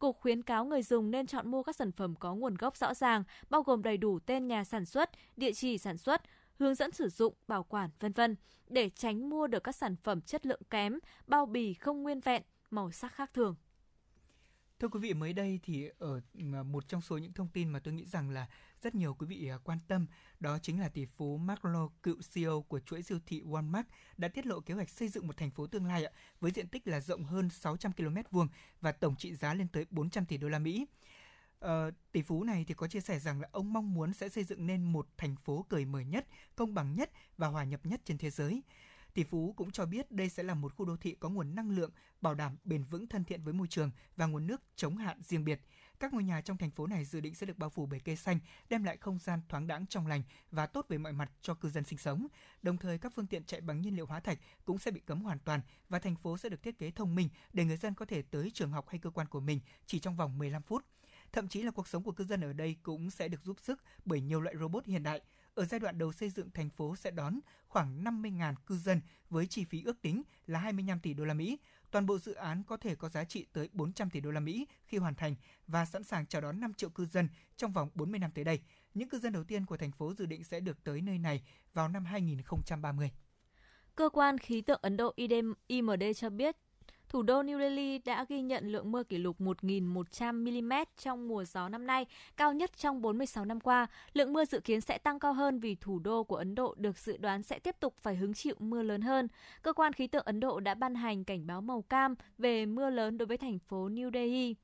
Cục 0.03 0.21
khuyến 0.21 0.43
cáo 0.43 0.65
người 0.65 0.83
dùng 0.83 1.11
nên 1.11 1.27
chọn 1.27 1.51
mua 1.51 1.63
các 1.63 1.77
sản 1.77 1.93
phẩm 1.93 2.15
có 2.15 2.35
nguồn 2.35 2.55
gốc 2.55 2.77
rõ 2.77 2.95
ràng, 2.95 3.25
bao 3.51 3.63
gồm 3.63 3.83
đầy 3.83 3.97
đủ 3.97 4.19
tên 4.19 4.47
nhà 4.47 4.65
sản 4.65 4.85
xuất, 4.85 5.11
địa 5.37 5.53
chỉ 5.53 5.79
sản 5.79 5.99
xuất, 5.99 6.23
hướng 6.59 6.75
dẫn 6.75 6.93
sử 6.93 7.09
dụng, 7.09 7.35
bảo 7.49 7.63
quản, 7.63 7.91
vân 8.01 8.13
vân, 8.13 8.37
để 8.69 8.91
tránh 8.91 9.31
mua 9.31 9.47
được 9.47 9.65
các 9.65 9.75
sản 9.75 9.97
phẩm 9.97 10.21
chất 10.21 10.47
lượng 10.47 10.61
kém, 10.71 10.99
bao 11.27 11.47
bì 11.47 11.75
không 11.75 12.03
nguyên 12.03 12.21
vẹn, 12.21 12.43
màu 12.71 12.91
sắc 12.91 13.13
khác 13.13 13.31
thường. 13.35 13.57
Thưa 14.83 14.89
quý 14.89 15.01
vị, 15.01 15.15
mới 15.15 15.33
đây 15.33 15.61
thì 15.63 15.89
ở 15.99 16.21
à, 16.53 16.63
một 16.63 16.89
trong 16.89 17.01
số 17.01 17.19
những 17.19 17.33
thông 17.33 17.49
tin 17.49 17.69
mà 17.69 17.79
tôi 17.79 17.95
nghĩ 17.95 18.07
rằng 18.07 18.31
là 18.31 18.47
rất 18.83 18.95
nhiều 18.95 19.15
quý 19.15 19.27
vị 19.27 19.49
à, 19.49 19.59
quan 19.65 19.79
tâm, 19.89 20.07
đó 20.41 20.59
chính 20.63 20.81
là 20.81 20.89
tỷ 20.89 21.07
phú 21.07 21.37
Mark 21.37 21.65
Lo, 21.65 21.89
cựu 22.03 22.17
CEO 22.35 22.63
của 22.63 22.81
chuỗi 22.81 23.03
siêu 23.03 23.19
thị 23.27 23.43
Walmart 23.43 23.85
đã 24.17 24.29
tiết 24.29 24.47
lộ 24.47 24.61
kế 24.61 24.75
hoạch 24.75 24.91
xây 24.91 25.09
dựng 25.09 25.27
một 25.27 25.37
thành 25.37 25.51
phố 25.51 25.67
tương 25.67 25.87
lai 25.87 26.05
với 26.41 26.51
diện 26.51 26.69
tích 26.69 26.89
là 26.89 27.01
rộng 27.01 27.25
hơn 27.25 27.51
600 27.51 27.93
km 27.93 28.17
vuông 28.31 28.49
và 28.81 28.93
tổng 28.93 29.17
trị 29.17 29.35
giá 29.35 29.55
lên 29.55 29.69
tới 29.69 29.87
400 29.91 30.27
tỷ 30.27 30.37
đô 30.37 30.49
la 30.49 30.59
Mỹ. 30.59 30.87
Ờ, 31.59 31.91
tỷ 32.13 32.23
phú 32.23 32.45
này 32.45 32.65
thì 32.69 32.75
có 32.75 32.87
chia 32.87 33.01
sẻ 33.01 33.19
rằng 33.19 33.41
là 33.41 33.49
ông 33.53 33.73
mong 33.73 33.95
muốn 33.95 34.13
sẽ 34.13 34.29
xây 34.29 34.45
dựng 34.45 34.67
nên 34.67 34.83
một 34.83 35.09
thành 35.17 35.37
phố 35.37 35.67
cởi 35.69 35.85
mở 35.85 36.01
nhất, 36.01 36.27
công 36.57 36.75
bằng 36.75 36.95
nhất 36.95 37.11
và 37.37 37.49
hòa 37.49 37.65
nhập 37.65 37.81
nhất 37.85 38.01
trên 38.05 38.19
thế 38.19 38.31
giới. 38.31 38.63
Tỷ 39.15 39.25
phú 39.25 39.55
cũng 39.57 39.71
cho 39.71 39.87
biết 39.87 40.11
đây 40.11 40.29
sẽ 40.29 40.43
là 40.43 40.55
một 40.55 40.75
khu 40.75 40.85
đô 40.85 40.97
thị 40.97 41.17
có 41.21 41.29
nguồn 41.29 41.55
năng 41.55 41.71
lượng, 41.71 41.91
bảo 42.21 42.35
đảm 42.35 42.57
bền 42.65 42.85
vững 42.85 43.07
thân 43.07 43.25
thiện 43.25 43.43
với 43.43 43.53
môi 43.53 43.67
trường 43.67 43.91
và 44.17 44.27
nguồn 44.27 44.47
nước 44.47 44.63
chống 44.77 44.97
hạn 44.97 45.23
riêng 45.23 45.45
biệt. 45.45 45.61
Các 46.01 46.13
ngôi 46.13 46.25
nhà 46.25 46.41
trong 46.41 46.57
thành 46.57 46.71
phố 46.71 46.87
này 46.87 47.05
dự 47.05 47.21
định 47.21 47.35
sẽ 47.35 47.47
được 47.47 47.59
bao 47.59 47.71
phủ 47.71 47.87
bởi 47.87 48.01
cây 48.01 48.17
xanh, 48.17 48.39
đem 48.69 48.85
lại 48.85 48.97
không 48.97 49.19
gian 49.19 49.41
thoáng 49.49 49.67
đãng 49.67 49.87
trong 49.87 50.07
lành 50.07 50.23
và 50.51 50.67
tốt 50.67 50.87
về 50.89 50.99
mọi 50.99 51.13
mặt 51.13 51.31
cho 51.43 51.55
cư 51.55 51.69
dân 51.69 51.85
sinh 51.85 51.99
sống. 51.99 52.27
Đồng 52.63 52.79
thời, 52.79 52.99
các 52.99 53.13
phương 53.15 53.27
tiện 53.27 53.45
chạy 53.45 53.61
bằng 53.61 53.83
nhiên 53.83 53.97
liệu 53.97 54.07
hóa 54.07 54.21
thạch 54.21 54.39
cũng 54.65 54.79
sẽ 54.79 54.91
bị 54.91 55.01
cấm 55.01 55.21
hoàn 55.21 55.39
toàn 55.39 55.61
và 55.89 55.99
thành 55.99 56.17
phố 56.17 56.39
sẽ 56.39 56.49
được 56.49 56.63
thiết 56.63 56.79
kế 56.79 56.91
thông 56.91 57.15
minh 57.15 57.29
để 57.53 57.65
người 57.65 57.77
dân 57.77 57.95
có 57.95 58.05
thể 58.05 58.23
tới 58.23 58.51
trường 58.55 58.73
học 58.73 58.89
hay 58.89 58.99
cơ 58.99 59.11
quan 59.11 59.27
của 59.27 59.41
mình 59.41 59.61
chỉ 59.87 59.99
trong 59.99 60.17
vòng 60.17 60.39
15 60.39 60.63
phút. 60.63 60.85
Thậm 61.33 61.49
chí 61.49 61.63
là 61.63 61.71
cuộc 61.71 61.89
sống 61.89 62.03
của 62.03 62.13
cư 62.13 62.25
dân 62.25 62.41
ở 62.41 62.53
đây 62.53 62.77
cũng 62.83 63.11
sẽ 63.11 63.29
được 63.29 63.43
giúp 63.43 63.57
sức 63.61 63.83
bởi 64.05 64.21
nhiều 64.21 64.41
loại 64.41 64.57
robot 64.57 64.87
hiện 64.87 65.03
đại. 65.03 65.21
Ở 65.55 65.65
giai 65.65 65.81
đoạn 65.81 65.99
đầu 65.99 66.13
xây 66.13 66.31
dựng, 66.31 66.51
thành 66.51 66.71
phố 66.71 66.97
sẽ 66.97 67.11
đón 67.11 67.41
khoảng 67.69 68.05
50.000 68.05 68.55
cư 68.67 68.77
dân 68.77 69.01
với 69.31 69.47
chi 69.47 69.65
phí 69.65 69.83
ước 69.83 70.03
tính 70.03 70.23
là 70.47 70.59
25 70.59 71.01
tỷ 71.01 71.15
đô 71.15 71.25
la 71.25 71.35
Mỹ. 71.35 71.59
Toàn 71.91 72.07
bộ 72.07 72.19
dự 72.19 72.35
án 72.35 72.63
có 72.63 72.77
thể 72.77 72.95
có 72.95 73.09
giá 73.09 73.25
trị 73.25 73.47
tới 73.53 73.69
400 73.73 74.11
tỷ 74.11 74.21
đô 74.21 74.31
la 74.31 74.41
Mỹ 74.41 74.67
khi 74.85 74.99
hoàn 74.99 75.15
thành 75.15 75.35
và 75.67 75.85
sẵn 75.85 76.05
sàng 76.05 76.27
chào 76.27 76.41
đón 76.41 76.61
5 76.61 76.75
triệu 76.75 76.91
cư 76.91 77.07
dân 77.07 77.29
trong 77.57 77.73
vòng 77.73 77.91
40 77.95 78.19
năm 78.19 78.31
tới 78.35 78.45
đây. 78.45 78.61
Những 78.95 79.09
cư 79.09 79.19
dân 79.19 79.33
đầu 79.33 79.45
tiên 79.45 79.67
của 79.67 79.77
thành 79.77 79.93
phố 79.93 80.15
dự 80.15 80.27
định 80.27 80.45
sẽ 80.45 80.61
được 80.61 80.85
tới 80.85 81.01
nơi 81.01 81.19
này 81.19 81.43
vào 81.75 81.89
năm 81.89 82.05
2030. 82.05 83.11
Cơ 83.95 84.09
quan 84.09 84.39
khí 84.39 84.61
tượng 84.61 84.81
Ấn 84.83 84.97
Độ 84.97 85.15
IMD 85.67 86.03
cho 86.17 86.31
biết 86.31 86.57
thủ 87.13 87.23
đô 87.23 87.43
New 87.43 87.59
Delhi 87.59 87.99
đã 87.99 88.25
ghi 88.29 88.43
nhận 88.43 88.73
lượng 88.73 88.93
mưa 88.93 89.03
kỷ 89.03 89.19
lục 89.19 89.41
1.100 89.41 90.63
mm 90.63 90.73
trong 90.99 91.29
mùa 91.29 91.45
gió 91.45 91.69
năm 91.69 91.87
nay, 91.87 92.07
cao 92.37 92.53
nhất 92.53 92.77
trong 92.77 93.03
46 93.03 93.45
năm 93.45 93.61
qua. 93.61 93.87
Lượng 94.13 94.33
mưa 94.33 94.45
dự 94.45 94.61
kiến 94.61 94.81
sẽ 94.81 94.99
tăng 94.99 95.19
cao 95.19 95.33
hơn 95.33 95.59
vì 95.59 95.75
thủ 95.75 95.99
đô 95.99 96.25
của 96.25 96.37
Ấn 96.37 96.55
Độ 96.55 96.75
được 96.79 96.99
dự 96.99 97.17
đoán 97.17 97.43
sẽ 97.43 97.59
tiếp 97.59 97.77
tục 97.81 97.95
phải 98.01 98.17
hứng 98.17 98.35
chịu 98.35 98.55
mưa 98.59 98.83
lớn 98.83 99.01
hơn. 99.01 99.29
Cơ 99.63 99.73
quan 99.73 99.93
khí 99.93 100.07
tượng 100.07 100.25
Ấn 100.25 100.41
Độ 100.41 100.61
đã 100.61 100.75
ban 100.75 100.95
hành 100.95 101.25
cảnh 101.25 101.47
báo 101.47 101.61
màu 101.61 101.83
cam 101.83 102.15
về 102.39 102.67
mưa 102.67 102.91
lớn 102.91 103.19
đối 103.19 103.27
với 103.27 103.37
thành 103.37 103.59
phố 103.59 103.89
New 103.89 104.11
Delhi. 104.15 104.55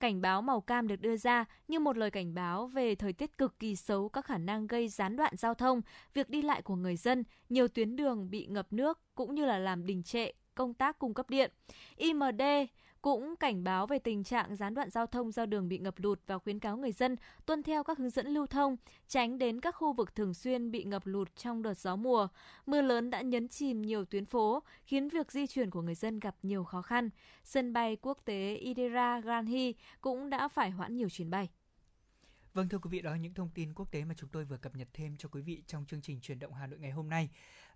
Cảnh 0.00 0.20
báo 0.20 0.42
màu 0.42 0.60
cam 0.60 0.88
được 0.88 1.00
đưa 1.00 1.16
ra 1.16 1.44
như 1.68 1.80
một 1.80 1.96
lời 1.96 2.10
cảnh 2.10 2.34
báo 2.34 2.66
về 2.66 2.94
thời 2.94 3.12
tiết 3.12 3.38
cực 3.38 3.58
kỳ 3.58 3.76
xấu 3.76 4.08
các 4.08 4.24
khả 4.24 4.38
năng 4.38 4.66
gây 4.66 4.88
gián 4.88 5.16
đoạn 5.16 5.36
giao 5.36 5.54
thông, 5.54 5.80
việc 6.14 6.30
đi 6.30 6.42
lại 6.42 6.62
của 6.62 6.76
người 6.76 6.96
dân, 6.96 7.24
nhiều 7.48 7.68
tuyến 7.68 7.96
đường 7.96 8.30
bị 8.30 8.46
ngập 8.46 8.72
nước 8.72 9.00
cũng 9.14 9.34
như 9.34 9.46
là 9.46 9.58
làm 9.58 9.86
đình 9.86 10.02
trệ 10.02 10.32
công 10.54 10.74
tác 10.74 10.98
cung 10.98 11.14
cấp 11.14 11.30
điện. 11.30 11.50
IMD 11.96 12.42
cũng 13.02 13.36
cảnh 13.36 13.64
báo 13.64 13.86
về 13.86 13.98
tình 13.98 14.24
trạng 14.24 14.56
gián 14.56 14.74
đoạn 14.74 14.90
giao 14.90 15.06
thông 15.06 15.32
do 15.32 15.46
đường 15.46 15.68
bị 15.68 15.78
ngập 15.78 15.94
lụt 15.98 16.20
và 16.26 16.38
khuyến 16.38 16.58
cáo 16.58 16.76
người 16.76 16.92
dân 16.92 17.16
tuân 17.46 17.62
theo 17.62 17.84
các 17.84 17.98
hướng 17.98 18.10
dẫn 18.10 18.26
lưu 18.26 18.46
thông, 18.46 18.76
tránh 19.08 19.38
đến 19.38 19.60
các 19.60 19.74
khu 19.74 19.92
vực 19.92 20.14
thường 20.14 20.34
xuyên 20.34 20.70
bị 20.70 20.84
ngập 20.84 21.06
lụt 21.06 21.36
trong 21.36 21.62
đợt 21.62 21.74
gió 21.74 21.96
mùa. 21.96 22.28
Mưa 22.66 22.82
lớn 22.82 23.10
đã 23.10 23.20
nhấn 23.20 23.48
chìm 23.48 23.82
nhiều 23.82 24.04
tuyến 24.04 24.24
phố, 24.24 24.62
khiến 24.84 25.08
việc 25.08 25.32
di 25.32 25.46
chuyển 25.46 25.70
của 25.70 25.82
người 25.82 25.94
dân 25.94 26.20
gặp 26.20 26.36
nhiều 26.42 26.64
khó 26.64 26.82
khăn. 26.82 27.10
Sân 27.44 27.72
bay 27.72 27.96
quốc 27.96 28.18
tế 28.24 28.54
Indira 28.54 29.20
Gandhi 29.20 29.74
cũng 30.00 30.30
đã 30.30 30.48
phải 30.48 30.70
hoãn 30.70 30.96
nhiều 30.96 31.08
chuyến 31.08 31.30
bay. 31.30 31.48
Vâng 32.54 32.68
thưa 32.68 32.78
quý 32.78 32.90
vị, 32.90 33.02
đó 33.02 33.10
là 33.10 33.16
những 33.16 33.34
thông 33.34 33.50
tin 33.54 33.74
quốc 33.74 33.92
tế 33.92 34.04
mà 34.04 34.14
chúng 34.18 34.28
tôi 34.28 34.44
vừa 34.44 34.56
cập 34.56 34.76
nhật 34.76 34.88
thêm 34.92 35.16
cho 35.16 35.28
quý 35.28 35.42
vị 35.42 35.62
trong 35.66 35.84
chương 35.86 36.02
trình 36.02 36.20
truyền 36.20 36.38
động 36.38 36.52
Hà 36.52 36.66
Nội 36.66 36.78
ngày 36.78 36.90
hôm 36.90 37.08
nay 37.08 37.28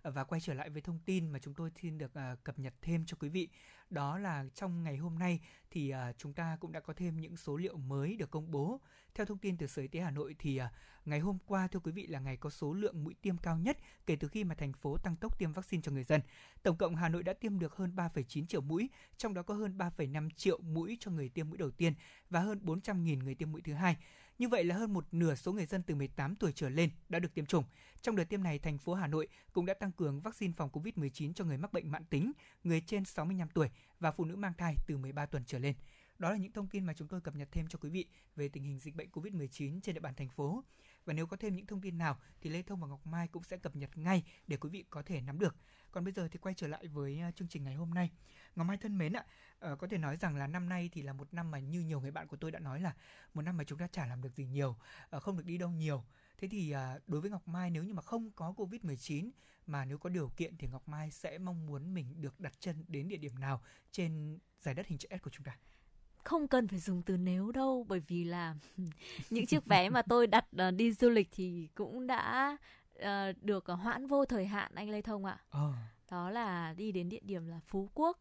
Ờ, 0.07 0.11
và 0.11 0.23
quay 0.23 0.41
trở 0.41 0.53
lại 0.53 0.69
với 0.69 0.81
thông 0.81 0.99
tin 1.05 1.29
mà 1.29 1.39
chúng 1.39 1.53
tôi 1.53 1.69
xin 1.81 1.97
được 1.97 2.11
uh, 2.11 2.43
cập 2.43 2.59
nhật 2.59 2.73
thêm 2.81 3.05
cho 3.05 3.17
quý 3.19 3.29
vị. 3.29 3.49
Đó 3.89 4.17
là 4.17 4.45
trong 4.53 4.83
ngày 4.83 4.97
hôm 4.97 5.19
nay 5.19 5.39
thì 5.71 5.93
uh, 5.93 6.17
chúng 6.17 6.33
ta 6.33 6.57
cũng 6.59 6.71
đã 6.71 6.79
có 6.79 6.93
thêm 6.93 7.21
những 7.21 7.37
số 7.37 7.57
liệu 7.57 7.77
mới 7.77 8.15
được 8.15 8.31
công 8.31 8.51
bố. 8.51 8.81
Theo 9.15 9.25
thông 9.25 9.37
tin 9.37 9.57
từ 9.57 9.67
sở 9.67 9.81
y 9.81 9.87
tế 9.87 9.99
Hà 9.99 10.11
Nội 10.11 10.35
thì 10.39 10.61
uh, 10.61 10.69
ngày 11.05 11.19
hôm 11.19 11.37
qua 11.45 11.67
thưa 11.67 11.79
quý 11.79 11.91
vị 11.91 12.07
là 12.07 12.19
ngày 12.19 12.37
có 12.37 12.49
số 12.49 12.73
lượng 12.73 13.03
mũi 13.03 13.15
tiêm 13.21 13.37
cao 13.37 13.57
nhất 13.57 13.77
kể 14.05 14.15
từ 14.15 14.27
khi 14.27 14.43
mà 14.43 14.55
thành 14.55 14.73
phố 14.73 14.97
tăng 14.97 15.15
tốc 15.15 15.39
tiêm 15.39 15.53
vaccine 15.53 15.81
cho 15.81 15.91
người 15.91 16.03
dân. 16.03 16.21
Tổng 16.63 16.77
cộng 16.77 16.95
Hà 16.95 17.09
Nội 17.09 17.23
đã 17.23 17.33
tiêm 17.33 17.59
được 17.59 17.75
hơn 17.75 17.95
3,9 17.95 18.45
triệu 18.45 18.61
mũi 18.61 18.89
trong 19.17 19.33
đó 19.33 19.43
có 19.43 19.53
hơn 19.53 19.77
3,5 19.77 20.29
triệu 20.29 20.59
mũi 20.59 20.97
cho 20.99 21.11
người 21.11 21.29
tiêm 21.29 21.49
mũi 21.49 21.57
đầu 21.57 21.71
tiên 21.71 21.93
và 22.29 22.39
hơn 22.39 22.59
400.000 22.63 23.23
người 23.23 23.35
tiêm 23.35 23.51
mũi 23.51 23.61
thứ 23.61 23.73
hai 23.73 23.97
như 24.37 24.49
vậy 24.49 24.63
là 24.63 24.75
hơn 24.75 24.93
một 24.93 25.05
nửa 25.11 25.35
số 25.35 25.53
người 25.53 25.65
dân 25.65 25.83
từ 25.83 25.95
18 25.95 26.35
tuổi 26.35 26.51
trở 26.55 26.69
lên 26.69 26.89
đã 27.09 27.19
được 27.19 27.33
tiêm 27.33 27.45
chủng. 27.45 27.63
Trong 28.01 28.15
đợt 28.15 28.23
tiêm 28.23 28.43
này, 28.43 28.59
thành 28.59 28.77
phố 28.77 28.93
Hà 28.93 29.07
Nội 29.07 29.27
cũng 29.53 29.65
đã 29.65 29.73
tăng 29.73 29.91
cường 29.91 30.21
vaccine 30.21 30.53
phòng 30.57 30.69
COVID-19 30.69 31.33
cho 31.33 31.45
người 31.45 31.57
mắc 31.57 31.73
bệnh 31.73 31.91
mãn 31.91 32.05
tính, 32.05 32.31
người 32.63 32.81
trên 32.81 33.05
65 33.05 33.49
tuổi 33.49 33.69
và 33.99 34.11
phụ 34.11 34.25
nữ 34.25 34.35
mang 34.35 34.53
thai 34.57 34.75
từ 34.87 34.97
13 34.97 35.25
tuần 35.25 35.43
trở 35.45 35.59
lên. 35.59 35.75
Đó 36.19 36.31
là 36.31 36.37
những 36.37 36.51
thông 36.51 36.67
tin 36.67 36.85
mà 36.85 36.93
chúng 36.93 37.07
tôi 37.07 37.21
cập 37.21 37.35
nhật 37.35 37.47
thêm 37.51 37.67
cho 37.67 37.79
quý 37.81 37.89
vị 37.89 38.05
về 38.35 38.49
tình 38.49 38.63
hình 38.63 38.79
dịch 38.79 38.95
bệnh 38.95 39.09
COVID-19 39.09 39.79
trên 39.81 39.95
địa 39.95 40.01
bàn 40.01 40.13
thành 40.15 40.29
phố. 40.29 40.63
và 41.05 41.13
nếu 41.13 41.27
có 41.27 41.37
thêm 41.37 41.55
những 41.55 41.65
thông 41.65 41.81
tin 41.81 41.97
nào 41.97 42.17
thì 42.41 42.49
Lê 42.49 42.61
Thông 42.61 42.79
và 42.79 42.87
Ngọc 42.87 43.07
Mai 43.07 43.27
cũng 43.27 43.43
sẽ 43.43 43.57
cập 43.57 43.75
nhật 43.75 43.97
ngay 43.97 44.23
để 44.47 44.57
quý 44.57 44.69
vị 44.69 44.85
có 44.89 45.01
thể 45.01 45.21
nắm 45.21 45.39
được. 45.39 45.55
Còn 45.91 46.03
bây 46.03 46.13
giờ 46.13 46.27
thì 46.31 46.39
quay 46.39 46.55
trở 46.55 46.67
lại 46.67 46.87
với 46.87 47.19
à, 47.19 47.31
chương 47.31 47.47
trình 47.47 47.63
ngày 47.63 47.75
hôm 47.75 47.93
nay. 47.93 48.11
Ngọc 48.55 48.67
Mai 48.67 48.77
thân 48.77 48.97
mến 48.97 49.13
ạ, 49.13 49.25
à, 49.59 49.75
có 49.75 49.87
thể 49.87 49.97
nói 49.97 50.17
rằng 50.17 50.35
là 50.35 50.47
năm 50.47 50.69
nay 50.69 50.89
thì 50.93 51.01
là 51.01 51.13
một 51.13 51.33
năm 51.33 51.51
mà 51.51 51.59
như 51.59 51.81
nhiều 51.81 52.01
người 52.01 52.11
bạn 52.11 52.27
của 52.27 52.37
tôi 52.37 52.51
đã 52.51 52.59
nói 52.59 52.81
là 52.81 52.93
một 53.33 53.41
năm 53.41 53.57
mà 53.57 53.63
chúng 53.63 53.79
ta 53.79 53.87
chả 53.87 54.05
làm 54.05 54.21
được 54.21 54.35
gì 54.35 54.45
nhiều, 54.45 54.75
à, 55.09 55.19
không 55.19 55.37
được 55.37 55.45
đi 55.45 55.57
đâu 55.57 55.69
nhiều. 55.69 56.03
Thế 56.37 56.47
thì 56.47 56.71
à, 56.71 56.99
đối 57.07 57.21
với 57.21 57.29
Ngọc 57.29 57.47
Mai 57.47 57.69
nếu 57.69 57.83
như 57.83 57.93
mà 57.93 58.01
không 58.01 58.31
có 58.31 58.53
Covid-19 58.57 59.29
mà 59.67 59.85
nếu 59.85 59.97
có 59.97 60.09
điều 60.09 60.31
kiện 60.37 60.57
thì 60.57 60.67
Ngọc 60.67 60.87
Mai 60.87 61.11
sẽ 61.11 61.37
mong 61.37 61.65
muốn 61.65 61.93
mình 61.93 62.21
được 62.21 62.39
đặt 62.39 62.53
chân 62.59 62.85
đến 62.87 63.07
địa 63.07 63.17
điểm 63.17 63.39
nào 63.39 63.61
trên 63.91 64.39
giải 64.61 64.75
đất 64.75 64.87
hình 64.87 64.97
chữ 64.97 65.07
S 65.11 65.23
của 65.23 65.29
chúng 65.29 65.45
ta 65.45 65.57
không 66.27 66.47
cần 66.47 66.67
phải 66.67 66.79
dùng 66.79 67.01
từ 67.01 67.17
nếu 67.17 67.51
đâu 67.51 67.85
bởi 67.89 67.99
vì 68.07 68.23
là 68.23 68.55
những 69.29 69.45
chiếc 69.45 69.65
vé 69.65 69.89
mà 69.89 70.01
tôi 70.01 70.27
đặt 70.27 70.45
ờ, 70.57 70.71
đi 70.71 70.91
du 70.93 71.09
lịch 71.09 71.29
thì 71.31 71.67
cũng 71.75 72.07
đã 72.07 72.57
uh, 72.99 73.43
được 73.43 73.65
uh, 73.73 73.79
hoãn 73.79 74.07
vô 74.07 74.25
thời 74.25 74.45
hạn 74.45 74.71
anh 74.75 74.89
Lê 74.89 75.01
Thông 75.01 75.25
ạ. 75.25 75.37
Ờ. 75.49 75.73
Đó 76.11 76.29
là 76.29 76.73
đi 76.73 76.91
đến 76.91 77.09
địa 77.09 77.19
điểm 77.21 77.47
là 77.47 77.59
Phú 77.65 77.89
Quốc. 77.93 78.19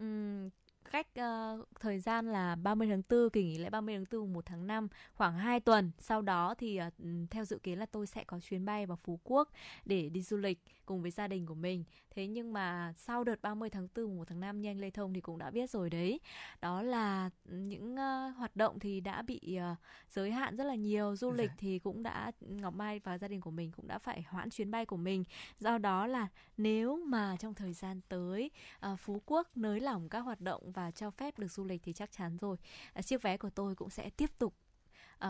Uhm, 0.00 0.48
cách 0.90 1.06
uh, 1.20 1.68
thời 1.80 2.00
gian 2.00 2.26
là 2.26 2.54
30 2.54 2.88
tháng 2.88 3.02
4 3.08 3.30
kỳ 3.30 3.44
nghỉ 3.44 3.58
lễ 3.58 3.70
30 3.70 3.94
tháng 3.94 4.20
4 4.20 4.32
1 4.32 4.46
tháng 4.46 4.66
5 4.66 4.88
khoảng 5.14 5.38
2 5.38 5.60
tuần 5.60 5.90
sau 5.98 6.22
đó 6.22 6.54
thì 6.58 6.80
uh, 6.86 6.92
theo 7.30 7.44
dự 7.44 7.58
kiến 7.58 7.78
là 7.78 7.86
tôi 7.86 8.06
sẽ 8.06 8.24
có 8.24 8.40
chuyến 8.40 8.64
bay 8.64 8.86
vào 8.86 8.98
Phú 9.04 9.20
Quốc 9.24 9.50
để 9.84 10.08
đi 10.08 10.22
du 10.22 10.36
lịch 10.36 10.62
cùng 10.86 11.02
với 11.02 11.10
gia 11.10 11.28
đình 11.28 11.46
của 11.46 11.54
mình. 11.54 11.84
Thế 12.10 12.26
nhưng 12.26 12.52
mà 12.52 12.92
sau 12.96 13.24
đợt 13.24 13.42
30 13.42 13.70
tháng 13.70 13.88
4 13.94 14.16
1 14.16 14.24
tháng 14.28 14.40
5 14.40 14.60
như 14.60 14.70
anh 14.70 14.80
Lê 14.80 14.90
Thông 14.90 15.14
thì 15.14 15.20
cũng 15.20 15.38
đã 15.38 15.50
biết 15.50 15.70
rồi 15.70 15.90
đấy. 15.90 16.20
Đó 16.60 16.82
là 16.82 17.30
những 17.44 17.92
uh, 17.94 18.36
hoạt 18.36 18.56
động 18.56 18.78
thì 18.78 19.00
đã 19.00 19.22
bị 19.22 19.58
uh, 19.72 19.78
giới 20.10 20.30
hạn 20.30 20.56
rất 20.56 20.64
là 20.64 20.74
nhiều. 20.74 21.16
Du 21.16 21.30
lịch 21.30 21.50
dạ. 21.50 21.56
thì 21.58 21.78
cũng 21.78 22.02
đã 22.02 22.32
Ngọc 22.40 22.74
Mai 22.74 22.98
và 22.98 23.18
gia 23.18 23.28
đình 23.28 23.40
của 23.40 23.50
mình 23.50 23.72
cũng 23.76 23.86
đã 23.86 23.98
phải 23.98 24.22
hoãn 24.22 24.50
chuyến 24.50 24.70
bay 24.70 24.86
của 24.86 24.96
mình. 24.96 25.24
Do 25.58 25.78
đó 25.78 26.06
là 26.06 26.28
nếu 26.56 26.96
mà 27.06 27.36
trong 27.38 27.54
thời 27.54 27.72
gian 27.72 28.00
tới 28.08 28.50
uh, 28.92 29.00
Phú 29.00 29.22
Quốc 29.26 29.56
nới 29.56 29.80
lỏng 29.80 30.08
các 30.08 30.20
hoạt 30.20 30.40
động 30.40 30.72
và 30.72 30.90
cho 30.90 31.10
phép 31.10 31.38
được 31.38 31.48
du 31.50 31.64
lịch 31.64 31.82
thì 31.82 31.92
chắc 31.92 32.12
chắn 32.12 32.36
rồi. 32.36 32.56
Uh, 32.98 33.06
chiếc 33.06 33.22
vé 33.22 33.36
của 33.36 33.50
tôi 33.50 33.74
cũng 33.74 33.90
sẽ 33.90 34.10
tiếp 34.10 34.30
tục 34.38 34.54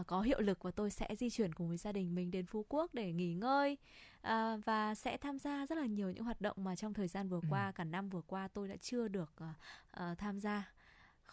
uh, 0.01 0.07
có 0.07 0.21
hiệu 0.21 0.41
lực 0.41 0.63
và 0.63 0.71
tôi 0.71 0.91
sẽ 0.91 1.09
di 1.19 1.31
chuyển 1.31 1.55
cùng 1.55 1.69
với 1.69 1.77
gia 1.77 1.93
đình 1.93 2.15
mình 2.15 2.31
đến 2.31 2.47
Phú 2.47 2.65
Quốc 2.69 2.95
để 2.95 3.13
nghỉ 3.13 3.35
ngơi 3.35 3.77
uh, 4.19 4.65
và 4.65 4.95
sẽ 4.95 5.17
tham 5.17 5.39
gia 5.39 5.67
rất 5.67 5.79
là 5.79 5.87
nhiều 5.87 6.11
những 6.11 6.25
hoạt 6.25 6.41
động 6.41 6.57
mà 6.65 6.77
trong 6.77 6.95
thời 6.95 7.09
gian 7.09 7.29
vừa 7.29 7.41
ừ. 7.43 7.47
qua 7.51 7.73
cả 7.73 7.85
năm 7.85 8.09
vừa 8.09 8.23
qua 8.27 8.49
tôi 8.49 8.69
đã 8.69 8.77
chưa 8.77 9.09
được 9.09 9.33
uh, 9.43 9.49
uh, 10.13 10.19
tham 10.19 10.41
gia 10.41 10.73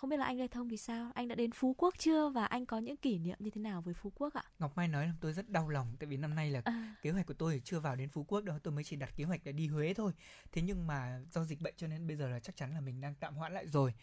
không 0.03 0.09
biết 0.09 0.17
là 0.17 0.25
anh 0.25 0.37
Lê 0.37 0.47
Thông 0.47 0.69
thì 0.69 0.77
sao? 0.77 1.11
Anh 1.15 1.27
đã 1.27 1.35
đến 1.35 1.51
Phú 1.51 1.75
Quốc 1.77 1.95
chưa 1.97 2.29
và 2.29 2.45
anh 2.45 2.65
có 2.65 2.77
những 2.77 2.97
kỷ 2.97 3.17
niệm 3.17 3.37
như 3.39 3.49
thế 3.49 3.61
nào 3.61 3.81
với 3.81 3.93
Phú 3.93 4.11
Quốc 4.15 4.33
ạ? 4.33 4.43
Ngọc 4.59 4.77
Mai 4.77 4.87
nói 4.87 5.07
là 5.07 5.13
tôi 5.21 5.33
rất 5.33 5.49
đau 5.49 5.69
lòng 5.69 5.95
tại 5.99 6.07
vì 6.07 6.17
năm 6.17 6.35
nay 6.35 6.51
là 6.51 6.61
à. 6.65 6.95
kế 7.01 7.11
hoạch 7.11 7.25
của 7.25 7.33
tôi 7.33 7.61
chưa 7.63 7.79
vào 7.79 7.95
đến 7.95 8.09
Phú 8.09 8.23
Quốc 8.23 8.43
đâu, 8.43 8.59
tôi 8.63 8.73
mới 8.73 8.83
chỉ 8.83 8.95
đặt 8.95 9.15
kế 9.15 9.23
hoạch 9.23 9.41
để 9.43 9.51
đi 9.51 9.67
Huế 9.67 9.93
thôi. 9.93 10.13
Thế 10.51 10.61
nhưng 10.61 10.87
mà 10.87 11.19
do 11.31 11.43
dịch 11.43 11.61
bệnh 11.61 11.73
cho 11.77 11.87
nên 11.87 12.07
bây 12.07 12.15
giờ 12.15 12.29
là 12.29 12.39
chắc 12.39 12.55
chắn 12.55 12.73
là 12.73 12.81
mình 12.81 13.01
đang 13.01 13.15
tạm 13.15 13.35
hoãn 13.35 13.53
lại 13.53 13.67
rồi 13.67 13.93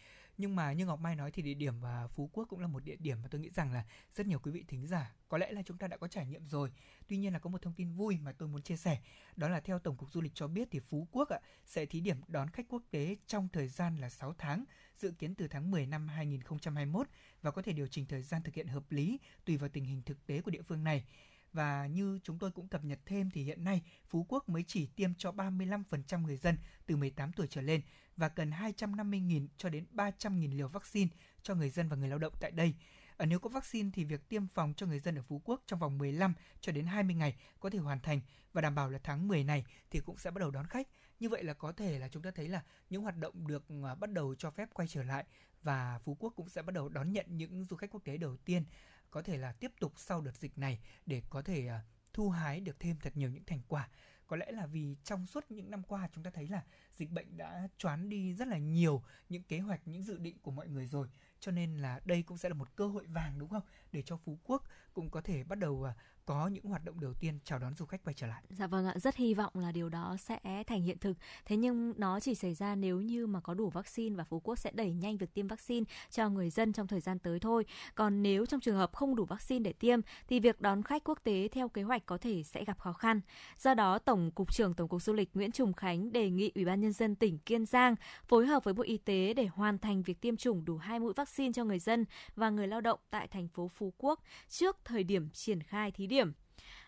nhưng 0.41 0.57
mà 0.57 0.73
như 0.73 0.87
Ngọc 0.87 1.01
Mai 1.01 1.17
nói 1.17 1.31
thì 1.31 1.43
địa 1.43 1.55
điểm 1.55 1.81
và 1.81 2.09
Phú 2.09 2.31
Quốc 2.33 2.45
cũng 2.45 2.61
là 2.61 2.67
một 2.67 2.85
địa 2.85 2.97
điểm 2.99 3.23
mà 3.23 3.29
tôi 3.31 3.41
nghĩ 3.41 3.51
rằng 3.51 3.73
là 3.73 3.85
rất 4.15 4.27
nhiều 4.27 4.39
quý 4.39 4.53
vị 4.53 4.65
thính 4.69 4.87
giả 4.87 5.15
có 5.29 5.39
lẽ 5.39 5.53
là 5.53 5.63
chúng 5.63 5.79
ta 5.79 5.87
đã 5.87 5.97
có 5.97 6.09
trải 6.09 6.27
nghiệm 6.27 6.47
rồi. 6.47 6.73
Tuy 7.09 7.17
nhiên 7.17 7.33
là 7.33 7.39
có 7.39 7.51
một 7.51 7.63
thông 7.63 7.73
tin 7.73 7.93
vui 7.93 8.19
mà 8.19 8.33
tôi 8.33 8.49
muốn 8.49 8.63
chia 8.63 8.77
sẻ, 8.77 8.99
đó 9.37 9.49
là 9.49 9.61
theo 9.61 9.79
Tổng 9.79 9.97
cục 9.97 10.13
Du 10.13 10.21
lịch 10.21 10.35
cho 10.35 10.49
biết 10.49 10.69
thì 10.71 10.81
Phú 10.81 11.09
Quốc 11.13 11.29
ạ, 11.29 11.41
sẽ 11.65 11.87
thí 11.87 12.01
điểm 12.01 12.17
đón 12.29 12.51
khách 12.51 12.67
quốc 12.69 12.83
tế 12.91 13.17
trong 13.27 13.49
thời 13.49 13.69
gian 13.69 13.97
là 13.97 14.09
6 14.09 14.35
tháng, 14.39 14.65
dự 14.95 15.11
kiến 15.11 15.35
từ 15.35 15.49
tháng 15.49 15.71
10 15.71 15.87
năm 15.87 16.09
2021 16.09 17.07
và 17.43 17.51
có 17.51 17.63
thể 17.63 17.73
điều 17.73 17.87
chỉnh 17.87 18.07
thời 18.07 18.23
gian 18.23 18.43
thực 18.43 18.55
hiện 18.55 18.67
hợp 18.67 18.93
lý 18.93 19.19
tùy 19.45 19.57
vào 19.57 19.69
tình 19.69 19.85
hình 19.85 20.03
thực 20.03 20.27
tế 20.27 20.41
của 20.41 20.51
địa 20.51 20.63
phương 20.63 20.85
này. 20.85 21.05
Và 21.53 21.87
như 21.87 22.19
chúng 22.23 22.39
tôi 22.39 22.51
cũng 22.51 22.69
cập 22.69 22.85
nhật 22.85 22.99
thêm 23.07 23.31
thì 23.31 23.45
hiện 23.45 23.65
nay 23.65 23.83
Phú 24.09 24.27
Quốc 24.29 24.49
mới 24.49 24.65
chỉ 24.67 24.87
tiêm 24.87 25.15
cho 25.15 25.33
35% 25.33 26.23
người 26.23 26.37
dân 26.37 26.57
từ 26.87 26.97
18 26.97 27.33
tuổi 27.33 27.47
trở 27.51 27.61
lên 27.61 27.81
và 28.17 28.29
cần 28.29 28.51
250.000 28.51 29.47
cho 29.57 29.69
đến 29.69 29.87
300.000 29.93 30.57
liều 30.57 30.69
vaccine 30.69 31.11
cho 31.43 31.55
người 31.55 31.71
dân 31.71 31.89
và 31.89 31.97
người 31.97 32.09
lao 32.09 32.19
động 32.19 32.33
tại 32.41 32.51
đây. 32.51 32.75
Ở 33.17 33.27
nếu 33.27 33.39
có 33.39 33.49
vaccine 33.49 33.91
thì 33.95 34.05
việc 34.05 34.29
tiêm 34.29 34.47
phòng 34.55 34.75
cho 34.77 34.87
người 34.87 34.99
dân 34.99 35.19
ở 35.19 35.23
Phú 35.23 35.41
Quốc 35.45 35.63
trong 35.67 35.79
vòng 35.79 35.99
15 35.99 36.35
cho 36.61 36.73
đến 36.73 36.87
20 36.87 37.15
ngày 37.15 37.37
có 37.61 37.71
thể 37.71 37.79
hoàn 37.79 38.01
thành 38.01 38.21
và 38.53 38.61
đảm 38.61 38.75
bảo 38.75 38.91
là 38.91 38.99
tháng 39.03 39.29
10 39.29 39.45
này 39.45 39.65
thì 39.91 40.01
cũng 40.01 40.19
sẽ 40.19 40.31
bắt 40.31 40.41
đầu 40.41 40.51
đón 40.51 40.67
khách. 40.67 40.89
Như 41.21 41.29
vậy 41.29 41.45
là 41.45 41.55
có 41.55 41.73
thể 41.73 41.99
là 41.99 42.09
chúng 42.09 42.23
ta 42.23 42.31
thấy 42.31 42.49
là 42.49 42.63
những 42.91 43.03
hoạt 43.03 43.17
động 43.17 43.47
được 43.47 43.65
ờ, 43.83 43.95
bắt 43.95 44.13
đầu 44.13 44.35
cho 44.35 44.51
phép 44.51 44.69
quay 44.75 44.89
trở 44.89 45.03
lại 45.03 45.25
và 45.63 46.01
Phú 46.05 46.17
Quốc 46.21 46.33
cũng 46.37 46.49
sẽ 46.49 46.63
bắt 46.63 46.75
đầu 46.75 46.89
đón 46.89 47.13
nhận 47.13 47.27
những 47.29 47.65
du 47.65 47.77
khách 47.77 47.91
quốc 47.91 48.05
tế 48.05 48.17
đầu 48.17 48.37
tiên 48.37 48.65
có 49.11 49.23
thể 49.23 49.37
là 49.37 49.53
tiếp 49.53 49.73
tục 49.81 49.93
sau 49.97 50.21
đợt 50.21 50.37
dịch 50.37 50.59
này 50.59 50.79
để 51.07 51.23
có 51.31 51.43
thể 51.43 51.67
à, 51.67 51.83
thu 52.13 52.31
hái 52.31 52.61
được 52.61 52.81
thêm 52.81 52.97
thật 52.97 53.17
nhiều 53.17 53.31
những 53.31 53.45
thành 53.45 53.63
quả. 53.69 53.89
Có 54.27 54.37
lẽ 54.37 54.53
là 54.53 54.67
vì 54.67 54.97
trong 55.05 55.27
suốt 55.27 55.51
những 55.51 55.71
năm 55.71 55.83
qua 55.83 56.09
chúng 56.13 56.25
ta 56.25 56.31
thấy 56.31 56.49
là 56.49 56.65
dịch 56.95 57.11
bệnh 57.11 57.37
đã 57.37 57.69
choán 57.79 58.09
đi 58.09 58.35
rất 58.35 58.49
là 58.49 58.59
nhiều 58.59 59.03
những 59.29 59.43
kế 59.43 59.59
hoạch, 59.59 59.89
những 59.89 60.03
dự 60.03 60.19
định 60.19 60.39
của 60.43 60.51
mọi 60.51 60.69
người 60.69 60.87
rồi. 60.87 61.09
Cho 61.41 61.53
nên 61.53 61.77
là 61.77 62.01
đây 62.05 62.23
cũng 62.23 62.39
sẽ 62.39 62.49
là 62.49 62.55
một 62.55 62.77
cơ 62.77 62.87
hội 62.87 63.07
vàng, 63.07 63.39
đúng 63.39 63.49
không? 63.49 63.63
Để 63.93 64.03
cho 64.03 64.17
phú 64.17 64.39
quốc 64.45 64.65
cũng 64.93 65.11
có 65.11 65.21
thể 65.21 65.45
bắt 65.45 65.59
đầu 65.59 65.85
à, 65.85 65.95
có 66.27 66.49
những 66.49 66.65
hoạt 66.65 66.85
động 66.85 67.01
đầu 67.01 67.15
tiên 67.21 67.39
chào 67.45 67.59
đón 67.59 67.75
du 67.75 67.85
khách 67.85 68.05
quay 68.05 68.15
trở 68.15 68.27
lại. 68.27 68.43
Dạ 68.51 68.67
vâng 68.67 68.87
ạ, 68.87 68.95
rất 68.97 69.17
hy 69.17 69.35
vọng 69.35 69.53
là 69.55 69.73
điều 69.73 69.89
đó 69.89 70.17
sẽ 70.19 70.65
thành 70.67 70.83
hiện 70.83 70.99
thực. 70.99 71.17
Thế 71.45 71.57
nhưng 71.57 71.95
nó 71.97 72.21
chỉ 72.21 72.35
xảy 72.35 72.55
ra 72.55 72.75
nếu 72.75 73.01
như 73.01 73.27
mà 73.27 73.41
có 73.41 73.55
đủ 73.55 73.71
vaccine 73.71 74.17
và 74.17 74.25
Phú 74.25 74.41
Quốc 74.41 74.59
sẽ 74.59 74.71
đẩy 74.75 74.93
nhanh 74.93 75.17
việc 75.17 75.35
tiêm 75.35 75.47
vaccine 75.47 75.85
cho 76.11 76.29
người 76.29 76.51
dân 76.51 76.73
trong 76.73 76.87
thời 76.87 77.01
gian 77.01 77.19
tới 77.19 77.39
thôi. 77.39 77.65
Còn 77.95 78.23
nếu 78.23 78.47
trong 78.47 78.61
trường 78.61 78.77
hợp 78.77 78.93
không 78.93 79.17
đủ 79.17 79.25
vaccine 79.25 79.63
để 79.63 79.73
tiêm 79.73 80.01
thì 80.29 80.41
việc 80.41 80.61
đón 80.61 80.83
khách 80.83 81.05
quốc 81.05 81.19
tế 81.25 81.49
theo 81.53 81.69
kế 81.69 81.83
hoạch 81.83 82.07
có 82.07 82.19
thể 82.19 82.43
sẽ 82.43 82.65
gặp 82.65 82.79
khó 82.79 82.93
khăn. 82.93 83.21
Do 83.59 83.75
đó, 83.75 83.99
Tổng 83.99 84.31
cục 84.31 84.53
trưởng 84.55 84.75
Tổng 84.75 84.89
cục 84.89 85.03
Du 85.03 85.13
lịch 85.13 85.31
Nguyễn 85.35 85.53
Trùng 85.53 85.73
Khánh 85.73 86.13
đề 86.13 86.31
nghị 86.31 86.53
Ủy 86.55 86.65
ban 86.65 86.81
nhân 86.81 86.93
dân 86.93 87.15
tỉnh 87.15 87.39
Kiên 87.39 87.67
Giang 87.67 87.95
phối 88.25 88.47
hợp 88.47 88.65
với 88.65 88.75
Bộ 88.75 88.83
Y 88.83 88.99
tế 88.99 89.35
để 89.35 89.47
hoàn 89.47 89.79
thành 89.79 90.03
việc 90.03 90.21
tiêm 90.21 90.37
chủng 90.37 90.65
đủ 90.65 90.77
hai 90.77 91.01
mũi 91.01 91.13
vaccine 91.17 91.53
cho 91.53 91.65
người 91.65 91.79
dân 91.79 92.05
và 92.37 92.51
người 92.51 92.67
lao 92.67 92.81
động 92.81 93.01
tại 93.11 93.29
thành 93.29 93.49
phố 93.49 93.69
Phú 93.69 93.93
Quốc 93.99 94.23
trước 94.49 94.77
thời 94.85 95.05
điểm 95.05 95.31
triển 95.31 95.63
khai 95.63 95.91
thí 95.91 96.07
điểm 96.07 96.20
điểm. 96.21 96.33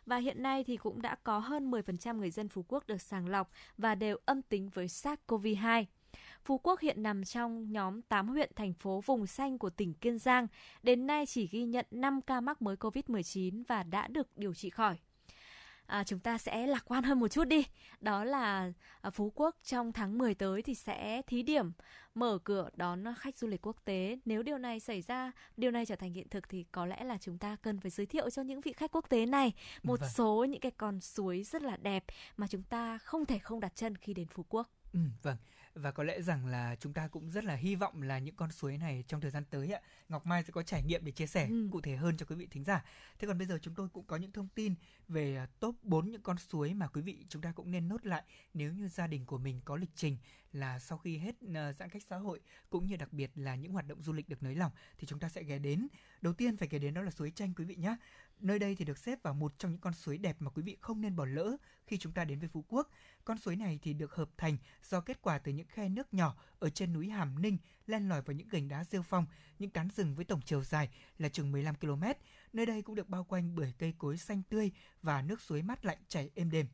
và 0.06 0.16
hiện 0.16 0.42
nay 0.42 0.64
thì 0.64 0.76
cũng 0.76 1.02
đã 1.02 1.14
có 1.24 1.38
hơn 1.38 1.70
10% 1.70 2.16
người 2.16 2.30
dân 2.30 2.48
Phú 2.48 2.64
Quốc 2.68 2.86
được 2.86 3.02
sàng 3.02 3.28
lọc 3.28 3.50
và 3.78 3.94
đều 3.94 4.16
âm 4.26 4.42
tính 4.42 4.68
với 4.74 4.86
SARS-CoV-2. 4.86 5.84
Phú 6.44 6.58
Quốc 6.58 6.80
hiện 6.80 7.02
nằm 7.02 7.24
trong 7.24 7.72
nhóm 7.72 8.02
8 8.02 8.28
huyện 8.28 8.50
thành 8.56 8.72
phố 8.72 9.00
vùng 9.00 9.26
xanh 9.26 9.58
của 9.58 9.70
tỉnh 9.70 9.94
Kiên 9.94 10.18
Giang. 10.18 10.46
Đến 10.82 11.06
nay 11.06 11.26
chỉ 11.26 11.46
ghi 11.46 11.64
nhận 11.64 11.86
5 11.90 12.20
ca 12.22 12.40
mắc 12.40 12.62
mới 12.62 12.76
COVID-19 12.76 13.62
và 13.68 13.82
đã 13.82 14.08
được 14.08 14.28
điều 14.36 14.54
trị 14.54 14.70
khỏi 14.70 14.96
à, 15.86 16.04
chúng 16.04 16.18
ta 16.18 16.38
sẽ 16.38 16.66
lạc 16.66 16.84
quan 16.84 17.04
hơn 17.04 17.20
một 17.20 17.28
chút 17.28 17.44
đi. 17.44 17.64
Đó 18.00 18.24
là 18.24 18.72
à, 19.00 19.10
Phú 19.10 19.32
Quốc 19.34 19.56
trong 19.64 19.92
tháng 19.92 20.18
10 20.18 20.34
tới 20.34 20.62
thì 20.62 20.74
sẽ 20.74 21.22
thí 21.26 21.42
điểm 21.42 21.72
mở 22.14 22.38
cửa 22.44 22.68
đón 22.76 23.04
khách 23.18 23.38
du 23.38 23.48
lịch 23.48 23.66
quốc 23.66 23.76
tế. 23.84 24.18
Nếu 24.24 24.42
điều 24.42 24.58
này 24.58 24.80
xảy 24.80 25.02
ra, 25.02 25.32
điều 25.56 25.70
này 25.70 25.86
trở 25.86 25.96
thành 25.96 26.12
hiện 26.12 26.28
thực 26.28 26.48
thì 26.48 26.64
có 26.72 26.86
lẽ 26.86 27.04
là 27.04 27.18
chúng 27.18 27.38
ta 27.38 27.56
cần 27.62 27.80
phải 27.80 27.90
giới 27.90 28.06
thiệu 28.06 28.30
cho 28.30 28.42
những 28.42 28.60
vị 28.60 28.72
khách 28.72 28.90
quốc 28.92 29.08
tế 29.08 29.26
này 29.26 29.52
một 29.82 30.00
vâng. 30.00 30.10
số 30.14 30.44
những 30.48 30.60
cái 30.60 30.72
con 30.76 31.00
suối 31.00 31.42
rất 31.42 31.62
là 31.62 31.76
đẹp 31.76 32.04
mà 32.36 32.46
chúng 32.46 32.62
ta 32.62 32.98
không 32.98 33.26
thể 33.26 33.38
không 33.38 33.60
đặt 33.60 33.72
chân 33.76 33.96
khi 33.96 34.14
đến 34.14 34.26
Phú 34.28 34.44
Quốc. 34.48 34.70
Ừ, 34.92 35.00
vâng 35.22 35.36
và 35.74 35.90
có 35.90 36.02
lẽ 36.02 36.22
rằng 36.22 36.46
là 36.46 36.76
chúng 36.80 36.92
ta 36.92 37.08
cũng 37.08 37.30
rất 37.30 37.44
là 37.44 37.54
hy 37.54 37.74
vọng 37.74 38.02
là 38.02 38.18
những 38.18 38.36
con 38.36 38.50
suối 38.50 38.78
này 38.78 39.04
trong 39.08 39.20
thời 39.20 39.30
gian 39.30 39.44
tới 39.50 39.72
ạ 39.72 39.80
Ngọc 40.08 40.26
Mai 40.26 40.42
sẽ 40.42 40.50
có 40.52 40.62
trải 40.62 40.82
nghiệm 40.82 41.04
để 41.04 41.12
chia 41.12 41.26
sẻ 41.26 41.46
ừ. 41.48 41.68
cụ 41.72 41.80
thể 41.80 41.96
hơn 41.96 42.16
cho 42.16 42.26
quý 42.26 42.36
vị 42.36 42.46
thính 42.50 42.64
giả. 42.64 42.84
Thế 43.18 43.28
còn 43.28 43.38
bây 43.38 43.46
giờ 43.46 43.58
chúng 43.62 43.74
tôi 43.74 43.88
cũng 43.88 44.04
có 44.04 44.16
những 44.16 44.32
thông 44.32 44.48
tin 44.54 44.74
về 45.08 45.36
à, 45.36 45.46
top 45.60 45.76
4 45.82 46.10
những 46.10 46.22
con 46.22 46.38
suối 46.38 46.74
mà 46.74 46.86
quý 46.86 47.02
vị 47.02 47.26
chúng 47.28 47.42
ta 47.42 47.52
cũng 47.52 47.70
nên 47.70 47.88
nốt 47.88 48.06
lại 48.06 48.22
nếu 48.54 48.72
như 48.72 48.88
gia 48.88 49.06
đình 49.06 49.26
của 49.26 49.38
mình 49.38 49.60
có 49.64 49.76
lịch 49.76 49.90
trình 49.94 50.16
là 50.52 50.78
sau 50.78 50.98
khi 50.98 51.18
hết 51.18 51.34
uh, 51.44 51.76
giãn 51.76 51.90
cách 51.90 52.02
xã 52.08 52.16
hội 52.16 52.40
cũng 52.70 52.86
như 52.86 52.96
đặc 52.96 53.12
biệt 53.12 53.30
là 53.34 53.54
những 53.54 53.72
hoạt 53.72 53.86
động 53.86 54.02
du 54.02 54.12
lịch 54.12 54.28
được 54.28 54.42
nới 54.42 54.54
lỏng 54.54 54.72
thì 54.98 55.06
chúng 55.06 55.18
ta 55.18 55.28
sẽ 55.28 55.42
ghé 55.42 55.58
đến. 55.58 55.88
Đầu 56.20 56.32
tiên 56.32 56.56
phải 56.56 56.68
ghé 56.68 56.78
đến 56.78 56.94
đó 56.94 57.02
là 57.02 57.10
suối 57.10 57.30
Chanh 57.30 57.54
quý 57.54 57.64
vị 57.64 57.74
nhé. 57.76 57.96
Nơi 58.40 58.58
đây 58.58 58.74
thì 58.74 58.84
được 58.84 58.98
xếp 58.98 59.22
vào 59.22 59.34
một 59.34 59.58
trong 59.58 59.70
những 59.70 59.80
con 59.80 59.94
suối 59.94 60.18
đẹp 60.18 60.36
mà 60.38 60.50
quý 60.50 60.62
vị 60.62 60.76
không 60.80 61.00
nên 61.00 61.16
bỏ 61.16 61.24
lỡ 61.24 61.56
khi 61.86 61.98
chúng 61.98 62.12
ta 62.12 62.24
đến 62.24 62.38
với 62.38 62.48
Phú 62.48 62.64
Quốc. 62.68 62.90
Con 63.24 63.38
suối 63.38 63.56
này 63.56 63.78
thì 63.82 63.94
được 63.94 64.14
hợp 64.14 64.30
thành 64.36 64.56
do 64.82 65.00
kết 65.00 65.22
quả 65.22 65.38
từ 65.38 65.52
những 65.52 65.66
khe 65.66 65.88
nước 65.88 66.14
nhỏ 66.14 66.36
ở 66.58 66.70
trên 66.70 66.92
núi 66.92 67.08
Hàm 67.08 67.42
Ninh 67.42 67.58
len 67.86 68.08
lỏi 68.08 68.22
vào 68.22 68.34
những 68.34 68.48
gành 68.48 68.68
đá 68.68 68.84
rêu 68.84 69.02
phong, 69.02 69.26
những 69.58 69.70
tán 69.70 69.88
rừng 69.96 70.14
với 70.14 70.24
tổng 70.24 70.40
chiều 70.44 70.64
dài 70.64 70.88
là 71.18 71.28
chừng 71.28 71.52
15 71.52 71.74
km. 71.74 72.04
Nơi 72.52 72.66
đây 72.66 72.82
cũng 72.82 72.94
được 72.94 73.08
bao 73.08 73.24
quanh 73.24 73.54
bởi 73.54 73.74
cây 73.78 73.94
cối 73.98 74.18
xanh 74.18 74.42
tươi 74.48 74.72
và 75.02 75.22
nước 75.22 75.40
suối 75.40 75.62
mát 75.62 75.84
lạnh 75.84 75.98
chảy 76.08 76.30
êm 76.34 76.50
đềm. 76.50 76.66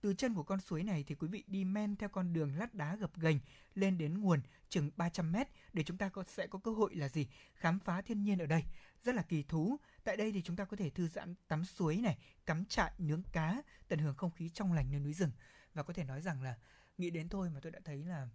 Từ 0.00 0.14
chân 0.14 0.34
của 0.34 0.42
con 0.42 0.60
suối 0.60 0.82
này 0.82 1.04
thì 1.06 1.14
quý 1.14 1.28
vị 1.28 1.44
đi 1.46 1.64
men 1.64 1.96
theo 1.96 2.08
con 2.08 2.32
đường 2.32 2.56
lát 2.56 2.74
đá 2.74 2.96
gập 2.96 3.20
ghềnh 3.20 3.38
lên 3.74 3.98
đến 3.98 4.20
nguồn 4.20 4.40
chừng 4.68 4.90
300 4.96 5.32
mét 5.32 5.48
để 5.72 5.82
chúng 5.82 5.96
ta 5.96 6.08
có, 6.08 6.24
sẽ 6.26 6.46
có 6.46 6.58
cơ 6.58 6.70
hội 6.70 6.94
là 6.94 7.08
gì? 7.08 7.26
Khám 7.54 7.78
phá 7.78 8.02
thiên 8.02 8.22
nhiên 8.22 8.38
ở 8.38 8.46
đây. 8.46 8.64
Rất 9.02 9.14
là 9.14 9.22
kỳ 9.22 9.42
thú. 9.42 9.76
Tại 10.04 10.16
đây 10.16 10.32
thì 10.32 10.42
chúng 10.42 10.56
ta 10.56 10.64
có 10.64 10.76
thể 10.76 10.90
thư 10.90 11.08
giãn 11.08 11.34
tắm 11.48 11.64
suối 11.64 11.96
này, 11.96 12.18
cắm 12.46 12.64
trại, 12.64 12.92
nướng 12.98 13.22
cá, 13.32 13.62
tận 13.88 13.98
hưởng 13.98 14.14
không 14.14 14.30
khí 14.30 14.48
trong 14.48 14.72
lành 14.72 14.90
nơi 14.90 15.00
núi 15.00 15.14
rừng. 15.14 15.30
Và 15.74 15.82
có 15.82 15.92
thể 15.92 16.04
nói 16.04 16.20
rằng 16.20 16.42
là 16.42 16.54
nghĩ 16.98 17.10
đến 17.10 17.28
thôi 17.28 17.50
mà 17.50 17.60
tôi 17.60 17.72
đã 17.72 17.80
thấy 17.84 18.04
là 18.04 18.28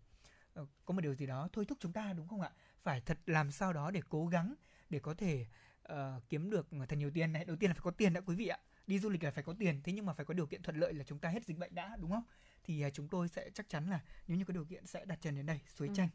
uh, 0.60 0.70
có 0.86 0.94
một 0.94 1.02
điều 1.02 1.16
gì 1.16 1.26
đó 1.26 1.50
thôi 1.54 1.66
thúc 1.66 1.78
chúng 1.82 1.94
ta 1.94 2.14
đúng 2.14 2.28
không 2.28 2.42
ạ? 2.42 2.52
Phải 2.84 3.02
thật 3.02 3.18
làm 3.26 3.52
sao 3.52 3.74
đó 3.74 3.92
để 3.92 4.02
cố 4.10 4.28
gắng 4.28 4.54
để 4.90 5.00
có 5.00 5.14
thể 5.14 5.46
uh, 5.92 5.98
kiếm 6.30 6.50
được 6.50 6.68
thật 6.90 6.96
nhiều 6.96 7.12
tiền 7.14 7.34
này. 7.34 7.46
Đầu 7.46 7.56
tiên 7.56 7.70
là 7.70 7.74
phải 7.74 7.82
có 7.84 7.92
tiền 7.92 8.14
đã 8.14 8.22
quý 8.22 8.36
vị 8.36 8.48
ạ 8.48 8.60
đi 8.88 9.00
du 9.00 9.10
lịch 9.10 9.24
là 9.24 9.32
phải 9.32 9.44
có 9.44 9.54
tiền 9.60 9.82
thế 9.84 9.94
nhưng 9.94 10.06
mà 10.06 10.14
phải 10.14 10.26
có 10.26 10.34
điều 10.34 10.46
kiện 10.46 10.62
thuận 10.62 10.78
lợi 10.78 10.94
là 10.94 11.04
chúng 11.04 11.20
ta 11.20 11.30
hết 11.30 11.46
dịch 11.46 11.58
bệnh 11.58 11.76
đã 11.76 11.96
đúng 12.00 12.12
không 12.12 12.24
thì 12.64 12.86
uh, 12.86 12.94
chúng 12.94 13.08
tôi 13.08 13.28
sẽ 13.28 13.50
chắc 13.54 13.70
chắn 13.70 13.90
là 13.90 14.02
nếu 14.28 14.38
như 14.38 14.46
có 14.46 14.54
điều 14.54 14.66
kiện 14.66 14.86
sẽ 14.86 15.06
đặt 15.06 15.20
chân 15.22 15.36
đến 15.36 15.46
đây 15.46 15.60
suối 15.76 15.88
ừ. 15.88 15.94
chanh 15.98 16.10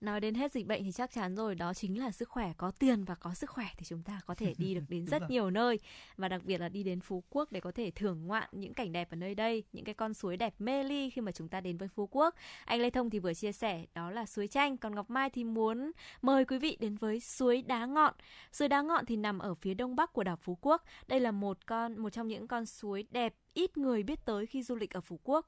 nói 0.00 0.20
đến 0.20 0.34
hết 0.34 0.52
dịch 0.52 0.66
bệnh 0.66 0.84
thì 0.84 0.92
chắc 0.92 1.10
chắn 1.10 1.36
rồi 1.36 1.54
đó 1.54 1.74
chính 1.74 2.00
là 2.00 2.10
sức 2.10 2.28
khỏe. 2.28 2.52
Có 2.56 2.70
tiền 2.70 3.04
và 3.04 3.14
có 3.14 3.34
sức 3.34 3.50
khỏe 3.50 3.66
thì 3.76 3.84
chúng 3.84 4.02
ta 4.02 4.20
có 4.26 4.34
thể 4.34 4.54
đi 4.58 4.74
được 4.74 4.84
đến 4.88 5.06
rất 5.10 5.22
nhiều 5.28 5.50
nơi. 5.50 5.78
Và 6.16 6.28
đặc 6.28 6.44
biệt 6.44 6.58
là 6.60 6.68
đi 6.68 6.82
đến 6.82 7.00
phú 7.00 7.24
quốc 7.30 7.52
để 7.52 7.60
có 7.60 7.72
thể 7.72 7.90
thưởng 7.90 8.26
ngoạn 8.26 8.48
những 8.52 8.74
cảnh 8.74 8.92
đẹp 8.92 9.10
ở 9.10 9.16
nơi 9.16 9.34
đây 9.34 9.62
những 9.72 9.84
cái 9.84 9.94
con 9.94 10.14
suối 10.14 10.36
đẹp 10.36 10.54
mê 10.58 10.84
ly 10.84 11.10
khi 11.10 11.20
mà 11.20 11.32
chúng 11.32 11.48
ta 11.48 11.60
đến 11.60 11.76
với 11.76 11.88
phú 11.88 12.08
quốc. 12.10 12.34
Anh 12.64 12.80
lê 12.80 12.90
thông 12.90 13.10
thì 13.10 13.18
vừa 13.18 13.34
chia 13.34 13.52
sẻ 13.52 13.84
đó 13.94 14.10
là 14.10 14.26
suối 14.26 14.48
chanh. 14.48 14.76
Còn 14.76 14.94
ngọc 14.94 15.10
mai 15.10 15.30
thì 15.30 15.44
muốn 15.44 15.92
mời 16.22 16.44
quý 16.44 16.58
vị 16.58 16.76
đến 16.80 16.96
với 16.96 17.20
suối 17.20 17.62
đá 17.62 17.86
ngọn. 17.86 18.14
Suối 18.52 18.68
đá 18.68 18.82
ngọn 18.82 19.06
thì 19.06 19.16
nằm 19.16 19.38
ở 19.38 19.54
phía 19.54 19.74
đông 19.74 19.96
bắc 19.96 20.12
của 20.12 20.24
đảo 20.24 20.36
phú 20.36 20.58
quốc. 20.60 20.84
Đây 21.08 21.20
là 21.20 21.30
một 21.30 21.66
con 21.66 21.98
một 21.98 22.10
trong 22.10 22.28
những 22.28 22.48
con 22.48 22.66
suối 22.66 23.04
đẹp 23.10 23.34
ít 23.54 23.76
người 23.76 24.02
biết 24.02 24.24
tới 24.24 24.46
khi 24.46 24.62
du 24.62 24.76
lịch 24.76 24.90
ở 24.90 25.00
phú 25.00 25.20
quốc 25.24 25.46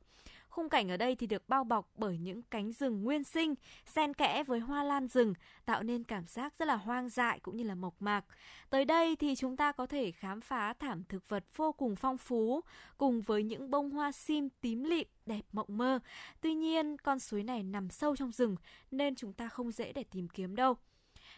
Khung 0.58 0.68
cảnh 0.68 0.90
ở 0.90 0.96
đây 0.96 1.16
thì 1.16 1.26
được 1.26 1.48
bao 1.48 1.64
bọc 1.64 1.90
bởi 1.94 2.18
những 2.18 2.42
cánh 2.42 2.72
rừng 2.72 3.02
nguyên 3.02 3.24
sinh, 3.24 3.54
xen 3.86 4.14
kẽ 4.14 4.44
với 4.44 4.60
hoa 4.60 4.84
lan 4.84 5.08
rừng, 5.08 5.34
tạo 5.64 5.82
nên 5.82 6.04
cảm 6.04 6.26
giác 6.26 6.54
rất 6.58 6.68
là 6.68 6.76
hoang 6.76 7.08
dại 7.08 7.40
cũng 7.40 7.56
như 7.56 7.64
là 7.64 7.74
mộc 7.74 8.02
mạc. 8.02 8.24
Tới 8.70 8.84
đây 8.84 9.16
thì 9.16 9.36
chúng 9.36 9.56
ta 9.56 9.72
có 9.72 9.86
thể 9.86 10.10
khám 10.10 10.40
phá 10.40 10.72
thảm 10.72 11.04
thực 11.08 11.28
vật 11.28 11.44
vô 11.56 11.72
cùng 11.72 11.96
phong 11.96 12.18
phú, 12.18 12.60
cùng 12.96 13.22
với 13.22 13.42
những 13.42 13.70
bông 13.70 13.90
hoa 13.90 14.12
sim 14.12 14.48
tím 14.60 14.84
lịm 14.84 15.06
đẹp 15.26 15.42
mộng 15.52 15.78
mơ. 15.78 15.98
Tuy 16.40 16.54
nhiên, 16.54 16.96
con 16.98 17.18
suối 17.18 17.42
này 17.42 17.62
nằm 17.62 17.90
sâu 17.90 18.16
trong 18.16 18.32
rừng 18.32 18.56
nên 18.90 19.14
chúng 19.14 19.32
ta 19.32 19.48
không 19.48 19.70
dễ 19.70 19.92
để 19.92 20.04
tìm 20.10 20.28
kiếm 20.28 20.56
đâu 20.56 20.76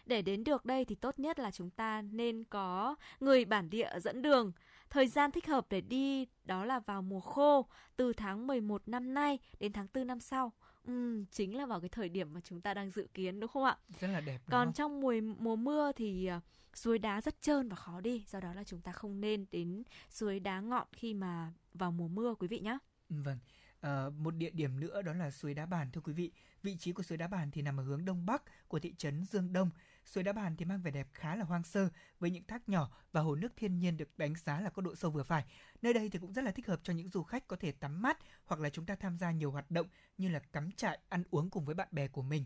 để 0.05 0.21
đến 0.21 0.43
được 0.43 0.65
đây 0.65 0.85
thì 0.85 0.95
tốt 0.95 1.19
nhất 1.19 1.39
là 1.39 1.51
chúng 1.51 1.69
ta 1.69 2.01
nên 2.01 2.43
có 2.43 2.95
người 3.19 3.45
bản 3.45 3.69
địa 3.69 3.89
dẫn 4.01 4.21
đường. 4.21 4.51
Thời 4.91 5.07
gian 5.07 5.31
thích 5.31 5.47
hợp 5.47 5.65
để 5.69 5.81
đi 5.81 6.27
đó 6.43 6.65
là 6.65 6.79
vào 6.79 7.01
mùa 7.01 7.19
khô, 7.19 7.67
từ 7.97 8.13
tháng 8.13 8.47
11 8.47 8.87
năm 8.87 9.13
nay 9.13 9.39
đến 9.59 9.73
tháng 9.73 9.87
4 9.93 10.07
năm 10.07 10.19
sau. 10.19 10.51
Ừ, 10.83 11.23
chính 11.31 11.55
là 11.57 11.65
vào 11.65 11.81
cái 11.81 11.89
thời 11.89 12.09
điểm 12.09 12.33
mà 12.33 12.41
chúng 12.43 12.61
ta 12.61 12.73
đang 12.73 12.89
dự 12.89 13.07
kiến 13.13 13.39
đúng 13.39 13.47
không 13.47 13.63
ạ? 13.63 13.77
Rất 13.99 14.07
là 14.07 14.21
đẹp. 14.21 14.41
Còn 14.49 14.67
không? 14.67 14.73
trong 14.73 15.01
mùa 15.01 15.13
mùa 15.37 15.55
mưa 15.55 15.91
thì 15.95 16.29
uh, 16.37 16.43
suối 16.73 16.99
đá 16.99 17.21
rất 17.21 17.41
trơn 17.41 17.69
và 17.69 17.75
khó 17.75 18.01
đi, 18.01 18.25
do 18.27 18.39
đó 18.39 18.53
là 18.53 18.63
chúng 18.63 18.81
ta 18.81 18.91
không 18.91 19.21
nên 19.21 19.45
đến 19.51 19.83
suối 20.09 20.39
đá 20.39 20.59
ngọn 20.59 20.87
khi 20.91 21.13
mà 21.13 21.53
vào 21.73 21.91
mùa 21.91 22.07
mưa 22.07 22.35
quý 22.35 22.47
vị 22.47 22.59
nhé. 22.59 22.77
Vâng. 23.09 23.37
À, 23.81 24.09
một 24.17 24.35
địa 24.35 24.49
điểm 24.49 24.79
nữa 24.79 25.01
đó 25.01 25.13
là 25.13 25.31
suối 25.31 25.53
đá 25.53 25.65
bàn 25.65 25.91
thưa 25.91 26.01
quý 26.01 26.13
vị. 26.13 26.31
Vị 26.63 26.77
trí 26.77 26.91
của 26.91 27.03
suối 27.03 27.17
đá 27.17 27.27
bàn 27.27 27.51
thì 27.51 27.61
nằm 27.61 27.79
ở 27.79 27.83
hướng 27.83 28.05
đông 28.05 28.25
bắc 28.25 28.43
của 28.67 28.79
thị 28.79 28.93
trấn 28.97 29.23
Dương 29.23 29.53
Đông. 29.53 29.69
Suối 30.05 30.23
đá 30.23 30.33
bàn 30.33 30.55
thì 30.57 30.65
mang 30.65 30.81
vẻ 30.81 30.91
đẹp 30.91 31.07
khá 31.13 31.35
là 31.35 31.45
hoang 31.45 31.63
sơ 31.63 31.89
với 32.19 32.31
những 32.31 32.43
thác 32.43 32.69
nhỏ 32.69 32.91
và 33.11 33.21
hồ 33.21 33.35
nước 33.35 33.55
thiên 33.55 33.79
nhiên 33.79 33.97
được 33.97 34.17
đánh 34.17 34.33
giá 34.35 34.61
là 34.61 34.69
có 34.69 34.81
độ 34.81 34.95
sâu 34.95 35.11
vừa 35.11 35.23
phải. 35.23 35.45
Nơi 35.81 35.93
đây 35.93 36.09
thì 36.09 36.19
cũng 36.19 36.33
rất 36.33 36.43
là 36.43 36.51
thích 36.51 36.67
hợp 36.67 36.79
cho 36.83 36.93
những 36.93 37.09
du 37.09 37.23
khách 37.23 37.47
có 37.47 37.55
thể 37.55 37.71
tắm 37.71 38.01
mát 38.01 38.17
hoặc 38.45 38.61
là 38.61 38.69
chúng 38.69 38.85
ta 38.85 38.95
tham 38.95 39.17
gia 39.17 39.31
nhiều 39.31 39.51
hoạt 39.51 39.71
động 39.71 39.87
như 40.17 40.29
là 40.29 40.39
cắm 40.39 40.71
trại, 40.71 40.99
ăn 41.09 41.23
uống 41.31 41.49
cùng 41.49 41.65
với 41.65 41.75
bạn 41.75 41.87
bè 41.91 42.07
của 42.07 42.21
mình. 42.21 42.45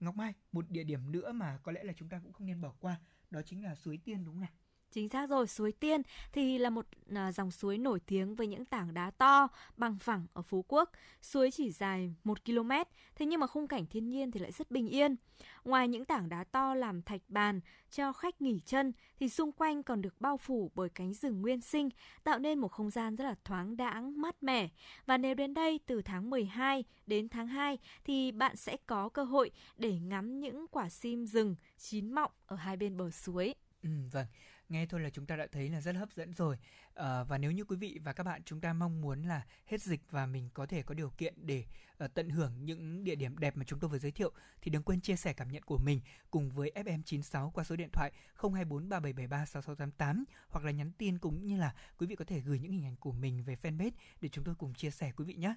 Ngọc 0.00 0.16
Mai, 0.16 0.34
một 0.52 0.70
địa 0.70 0.84
điểm 0.84 1.12
nữa 1.12 1.32
mà 1.32 1.58
có 1.62 1.72
lẽ 1.72 1.84
là 1.84 1.92
chúng 1.96 2.08
ta 2.08 2.20
cũng 2.22 2.32
không 2.32 2.46
nên 2.46 2.60
bỏ 2.60 2.72
qua, 2.80 3.00
đó 3.30 3.42
chính 3.42 3.64
là 3.64 3.74
suối 3.74 3.98
Tiên 4.04 4.24
đúng 4.24 4.34
không 4.34 4.40
nào? 4.40 4.50
Chính 4.94 5.08
xác 5.08 5.30
rồi, 5.30 5.46
suối 5.46 5.72
Tiên 5.72 6.02
thì 6.32 6.58
là 6.58 6.70
một 6.70 6.86
à, 7.14 7.32
dòng 7.32 7.50
suối 7.50 7.78
nổi 7.78 8.00
tiếng 8.00 8.34
với 8.34 8.46
những 8.46 8.64
tảng 8.64 8.94
đá 8.94 9.10
to, 9.10 9.48
bằng 9.76 9.98
phẳng 9.98 10.26
ở 10.32 10.42
Phú 10.42 10.64
Quốc. 10.68 10.90
Suối 11.22 11.50
chỉ 11.50 11.70
dài 11.70 12.14
1 12.24 12.44
km, 12.44 12.70
thế 13.14 13.26
nhưng 13.26 13.40
mà 13.40 13.46
khung 13.46 13.66
cảnh 13.66 13.86
thiên 13.86 14.10
nhiên 14.10 14.30
thì 14.30 14.40
lại 14.40 14.52
rất 14.52 14.70
bình 14.70 14.88
yên. 14.88 15.16
Ngoài 15.64 15.88
những 15.88 16.04
tảng 16.04 16.28
đá 16.28 16.44
to 16.44 16.74
làm 16.74 17.02
thạch 17.02 17.20
bàn 17.28 17.60
cho 17.90 18.12
khách 18.12 18.42
nghỉ 18.42 18.60
chân 18.66 18.92
thì 19.20 19.28
xung 19.28 19.52
quanh 19.52 19.82
còn 19.82 20.02
được 20.02 20.20
bao 20.20 20.36
phủ 20.36 20.70
bởi 20.74 20.88
cánh 20.88 21.14
rừng 21.14 21.42
nguyên 21.42 21.60
sinh, 21.60 21.88
tạo 22.24 22.38
nên 22.38 22.58
một 22.58 22.68
không 22.68 22.90
gian 22.90 23.16
rất 23.16 23.24
là 23.24 23.34
thoáng 23.44 23.76
đãng, 23.76 24.20
mát 24.20 24.42
mẻ. 24.42 24.68
Và 25.06 25.18
nếu 25.18 25.34
đến 25.34 25.54
đây 25.54 25.80
từ 25.86 26.02
tháng 26.02 26.30
12 26.30 26.84
đến 27.06 27.28
tháng 27.28 27.46
2 27.46 27.78
thì 28.04 28.32
bạn 28.32 28.56
sẽ 28.56 28.76
có 28.86 29.08
cơ 29.08 29.24
hội 29.24 29.50
để 29.76 29.98
ngắm 29.98 30.40
những 30.40 30.66
quả 30.70 30.88
sim 30.88 31.26
rừng 31.26 31.56
chín 31.78 32.12
mọng 32.12 32.30
ở 32.46 32.56
hai 32.56 32.76
bên 32.76 32.96
bờ 32.96 33.10
suối. 33.10 33.54
Ừ, 33.82 33.90
vâng 34.12 34.26
nghe 34.74 34.86
thôi 34.86 35.00
là 35.00 35.10
chúng 35.10 35.26
ta 35.26 35.36
đã 35.36 35.46
thấy 35.52 35.68
là 35.68 35.80
rất 35.80 35.96
hấp 35.96 36.12
dẫn 36.12 36.32
rồi 36.32 36.56
à, 36.94 37.24
và 37.24 37.38
nếu 37.38 37.50
như 37.50 37.64
quý 37.64 37.76
vị 37.76 38.00
và 38.04 38.12
các 38.12 38.24
bạn 38.24 38.42
chúng 38.44 38.60
ta 38.60 38.72
mong 38.72 39.00
muốn 39.00 39.22
là 39.22 39.46
hết 39.66 39.82
dịch 39.82 40.00
và 40.10 40.26
mình 40.26 40.48
có 40.54 40.66
thể 40.66 40.82
có 40.82 40.94
điều 40.94 41.10
kiện 41.10 41.34
để 41.36 41.64
uh, 42.04 42.14
tận 42.14 42.30
hưởng 42.30 42.64
những 42.64 43.04
địa 43.04 43.14
điểm 43.14 43.38
đẹp 43.38 43.56
mà 43.56 43.64
chúng 43.64 43.80
tôi 43.80 43.90
vừa 43.90 43.98
giới 43.98 44.12
thiệu 44.12 44.32
thì 44.62 44.70
đừng 44.70 44.82
quên 44.82 45.00
chia 45.00 45.16
sẻ 45.16 45.32
cảm 45.32 45.48
nhận 45.52 45.62
của 45.62 45.78
mình 45.78 46.00
cùng 46.30 46.50
với 46.50 46.72
FM96 46.74 47.50
qua 47.50 47.64
số 47.64 47.76
điện 47.76 47.88
thoại 47.92 48.12
02437736688 48.38 50.24
hoặc 50.48 50.64
là 50.64 50.70
nhắn 50.70 50.92
tin 50.98 51.18
cũng 51.18 51.46
như 51.46 51.56
là 51.56 51.74
quý 51.98 52.06
vị 52.06 52.16
có 52.16 52.24
thể 52.24 52.40
gửi 52.40 52.58
những 52.58 52.72
hình 52.72 52.84
ảnh 52.84 52.96
của 52.96 53.12
mình 53.12 53.44
về 53.44 53.56
fanpage 53.62 53.92
để 54.20 54.28
chúng 54.28 54.44
tôi 54.44 54.54
cùng 54.54 54.74
chia 54.74 54.90
sẻ 54.90 55.12
quý 55.16 55.24
vị 55.24 55.34
nhé. 55.34 55.54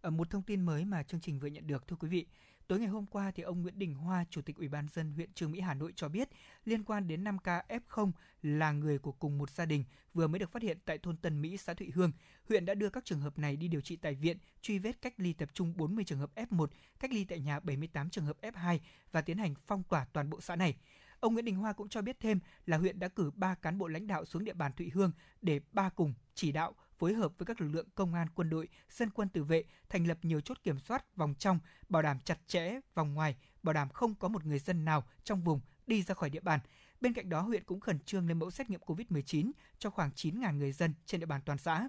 À, 0.00 0.10
một 0.10 0.30
thông 0.30 0.42
tin 0.42 0.62
mới 0.62 0.84
mà 0.84 1.02
chương 1.02 1.20
trình 1.20 1.38
vừa 1.38 1.48
nhận 1.48 1.66
được 1.66 1.88
thưa 1.88 1.96
quý 1.96 2.08
vị 2.08 2.26
Tối 2.70 2.80
ngày 2.80 2.88
hôm 2.88 3.06
qua 3.06 3.30
thì 3.30 3.42
ông 3.42 3.62
Nguyễn 3.62 3.78
Đình 3.78 3.94
Hoa, 3.94 4.24
Chủ 4.30 4.42
tịch 4.42 4.56
Ủy 4.56 4.68
ban 4.68 4.88
dân 4.88 5.12
huyện 5.12 5.32
Trương 5.32 5.50
Mỹ 5.52 5.60
Hà 5.60 5.74
Nội 5.74 5.92
cho 5.96 6.08
biết 6.08 6.28
liên 6.64 6.84
quan 6.84 7.08
đến 7.08 7.24
5 7.24 7.38
ca 7.38 7.64
F0 7.68 8.10
là 8.42 8.72
người 8.72 8.98
của 8.98 9.12
cùng 9.12 9.38
một 9.38 9.50
gia 9.50 9.64
đình 9.66 9.84
vừa 10.14 10.26
mới 10.26 10.38
được 10.38 10.52
phát 10.52 10.62
hiện 10.62 10.78
tại 10.84 10.98
thôn 10.98 11.16
Tân 11.16 11.42
Mỹ, 11.42 11.56
xã 11.56 11.74
Thụy 11.74 11.90
Hương. 11.94 12.12
Huyện 12.48 12.64
đã 12.64 12.74
đưa 12.74 12.90
các 12.90 13.04
trường 13.04 13.20
hợp 13.20 13.38
này 13.38 13.56
đi 13.56 13.68
điều 13.68 13.80
trị 13.80 13.96
tại 13.96 14.14
viện, 14.14 14.38
truy 14.62 14.78
vết 14.78 15.02
cách 15.02 15.14
ly 15.16 15.32
tập 15.32 15.48
trung 15.54 15.74
40 15.76 16.04
trường 16.04 16.18
hợp 16.18 16.30
F1, 16.34 16.66
cách 17.00 17.12
ly 17.12 17.24
tại 17.24 17.40
nhà 17.40 17.60
78 17.60 18.10
trường 18.10 18.26
hợp 18.26 18.36
F2 18.42 18.78
và 19.12 19.20
tiến 19.20 19.38
hành 19.38 19.54
phong 19.66 19.82
tỏa 19.82 20.04
toàn 20.12 20.30
bộ 20.30 20.40
xã 20.40 20.56
này. 20.56 20.76
Ông 21.20 21.32
Nguyễn 21.32 21.44
Đình 21.44 21.56
Hoa 21.56 21.72
cũng 21.72 21.88
cho 21.88 22.02
biết 22.02 22.20
thêm 22.20 22.40
là 22.66 22.76
huyện 22.76 22.98
đã 22.98 23.08
cử 23.08 23.30
3 23.30 23.54
cán 23.54 23.78
bộ 23.78 23.88
lãnh 23.88 24.06
đạo 24.06 24.24
xuống 24.24 24.44
địa 24.44 24.54
bàn 24.54 24.72
Thụy 24.76 24.90
Hương 24.94 25.12
để 25.42 25.60
ba 25.72 25.88
cùng 25.88 26.14
chỉ 26.34 26.52
đạo 26.52 26.74
phối 27.00 27.14
hợp 27.14 27.32
với 27.38 27.46
các 27.46 27.60
lực 27.60 27.68
lượng 27.68 27.88
công 27.94 28.14
an, 28.14 28.28
quân 28.34 28.50
đội, 28.50 28.68
dân 28.90 29.10
quân 29.10 29.28
tự 29.28 29.44
vệ 29.44 29.64
thành 29.88 30.06
lập 30.06 30.18
nhiều 30.22 30.40
chốt 30.40 30.58
kiểm 30.62 30.78
soát 30.78 31.16
vòng 31.16 31.34
trong, 31.38 31.58
bảo 31.88 32.02
đảm 32.02 32.20
chặt 32.20 32.38
chẽ 32.46 32.80
vòng 32.94 33.14
ngoài, 33.14 33.36
bảo 33.62 33.72
đảm 33.72 33.88
không 33.88 34.14
có 34.14 34.28
một 34.28 34.44
người 34.44 34.58
dân 34.58 34.84
nào 34.84 35.04
trong 35.24 35.42
vùng 35.42 35.60
đi 35.86 36.02
ra 36.02 36.14
khỏi 36.14 36.30
địa 36.30 36.40
bàn. 36.40 36.60
Bên 37.00 37.14
cạnh 37.14 37.28
đó, 37.28 37.40
huyện 37.40 37.64
cũng 37.64 37.80
khẩn 37.80 37.98
trương 37.98 38.26
lấy 38.26 38.34
mẫu 38.34 38.50
xét 38.50 38.70
nghiệm 38.70 38.80
COVID-19 38.80 39.50
cho 39.78 39.90
khoảng 39.90 40.10
9.000 40.10 40.56
người 40.56 40.72
dân 40.72 40.94
trên 41.06 41.20
địa 41.20 41.26
bàn 41.26 41.40
toàn 41.44 41.58
xã. 41.58 41.88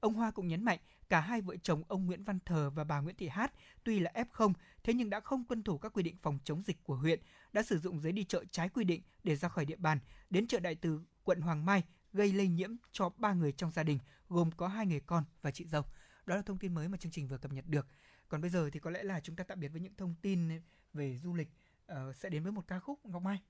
Ông 0.00 0.14
Hoa 0.14 0.30
cũng 0.30 0.48
nhấn 0.48 0.64
mạnh 0.64 0.78
cả 1.08 1.20
hai 1.20 1.40
vợ 1.40 1.56
chồng 1.62 1.82
ông 1.88 2.06
Nguyễn 2.06 2.24
Văn 2.24 2.38
Thờ 2.44 2.70
và 2.70 2.84
bà 2.84 3.00
Nguyễn 3.00 3.16
Thị 3.16 3.28
Hát 3.28 3.52
tuy 3.84 4.00
là 4.00 4.12
F0 4.14 4.52
thế 4.82 4.94
nhưng 4.94 5.10
đã 5.10 5.20
không 5.20 5.44
tuân 5.44 5.62
thủ 5.62 5.78
các 5.78 5.92
quy 5.92 6.02
định 6.02 6.16
phòng 6.22 6.38
chống 6.44 6.62
dịch 6.62 6.84
của 6.84 6.96
huyện, 6.96 7.20
đã 7.52 7.62
sử 7.62 7.78
dụng 7.78 8.00
giấy 8.00 8.12
đi 8.12 8.24
chợ 8.24 8.44
trái 8.50 8.68
quy 8.68 8.84
định 8.84 9.02
để 9.24 9.36
ra 9.36 9.48
khỏi 9.48 9.64
địa 9.64 9.76
bàn, 9.76 9.98
đến 10.30 10.46
chợ 10.46 10.60
Đại 10.60 10.74
Từ, 10.74 11.00
quận 11.24 11.40
Hoàng 11.40 11.66
Mai 11.66 11.82
gây 12.14 12.32
lây 12.32 12.48
nhiễm 12.48 12.70
cho 12.92 13.08
ba 13.08 13.32
người 13.32 13.52
trong 13.52 13.70
gia 13.70 13.82
đình, 13.82 13.98
gồm 14.28 14.50
có 14.50 14.68
hai 14.68 14.86
người 14.86 15.00
con 15.00 15.24
và 15.42 15.50
chị 15.50 15.66
dâu. 15.66 15.82
Đó 16.26 16.36
là 16.36 16.42
thông 16.42 16.58
tin 16.58 16.74
mới 16.74 16.88
mà 16.88 16.98
chương 16.98 17.12
trình 17.12 17.28
vừa 17.28 17.38
cập 17.38 17.52
nhật 17.52 17.64
được. 17.68 17.86
Còn 18.28 18.40
bây 18.40 18.50
giờ 18.50 18.70
thì 18.72 18.80
có 18.80 18.90
lẽ 18.90 19.02
là 19.02 19.20
chúng 19.20 19.36
ta 19.36 19.44
tạm 19.44 19.60
biệt 19.60 19.68
với 19.68 19.80
những 19.80 19.94
thông 19.96 20.14
tin 20.22 20.60
về 20.92 21.18
du 21.18 21.34
lịch 21.34 21.48
uh, 21.92 22.16
sẽ 22.16 22.28
đến 22.28 22.42
với 22.42 22.52
một 22.52 22.64
ca 22.66 22.80
khúc 22.80 23.06
Ngọc 23.06 23.22
Mai. 23.22 23.42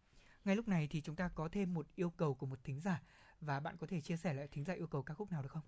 Ngay 0.45 0.57
lúc 0.57 0.69
này 0.69 0.89
thì 0.91 1.01
chúng 1.01 1.17
ta 1.17 1.29
có 1.29 1.49
thêm 1.53 1.75
một 1.75 1.87
yêu 1.95 2.11
cầu 2.11 2.35
của 2.35 2.47
một 2.47 2.59
thính 2.65 2.81
giả 2.81 3.03
và 3.41 3.61
bạn 3.61 3.77
có 3.77 3.87
thể 3.87 4.01
chia 4.01 4.17
sẻ 4.17 4.35
lại 4.35 4.49
thính 4.49 4.65
giả 4.65 4.75
yêu 4.75 4.87
cầu 4.87 5.03
ca 5.03 5.15
khúc 5.15 5.33
nào 5.33 5.43
được 5.43 5.53
không? 5.53 5.63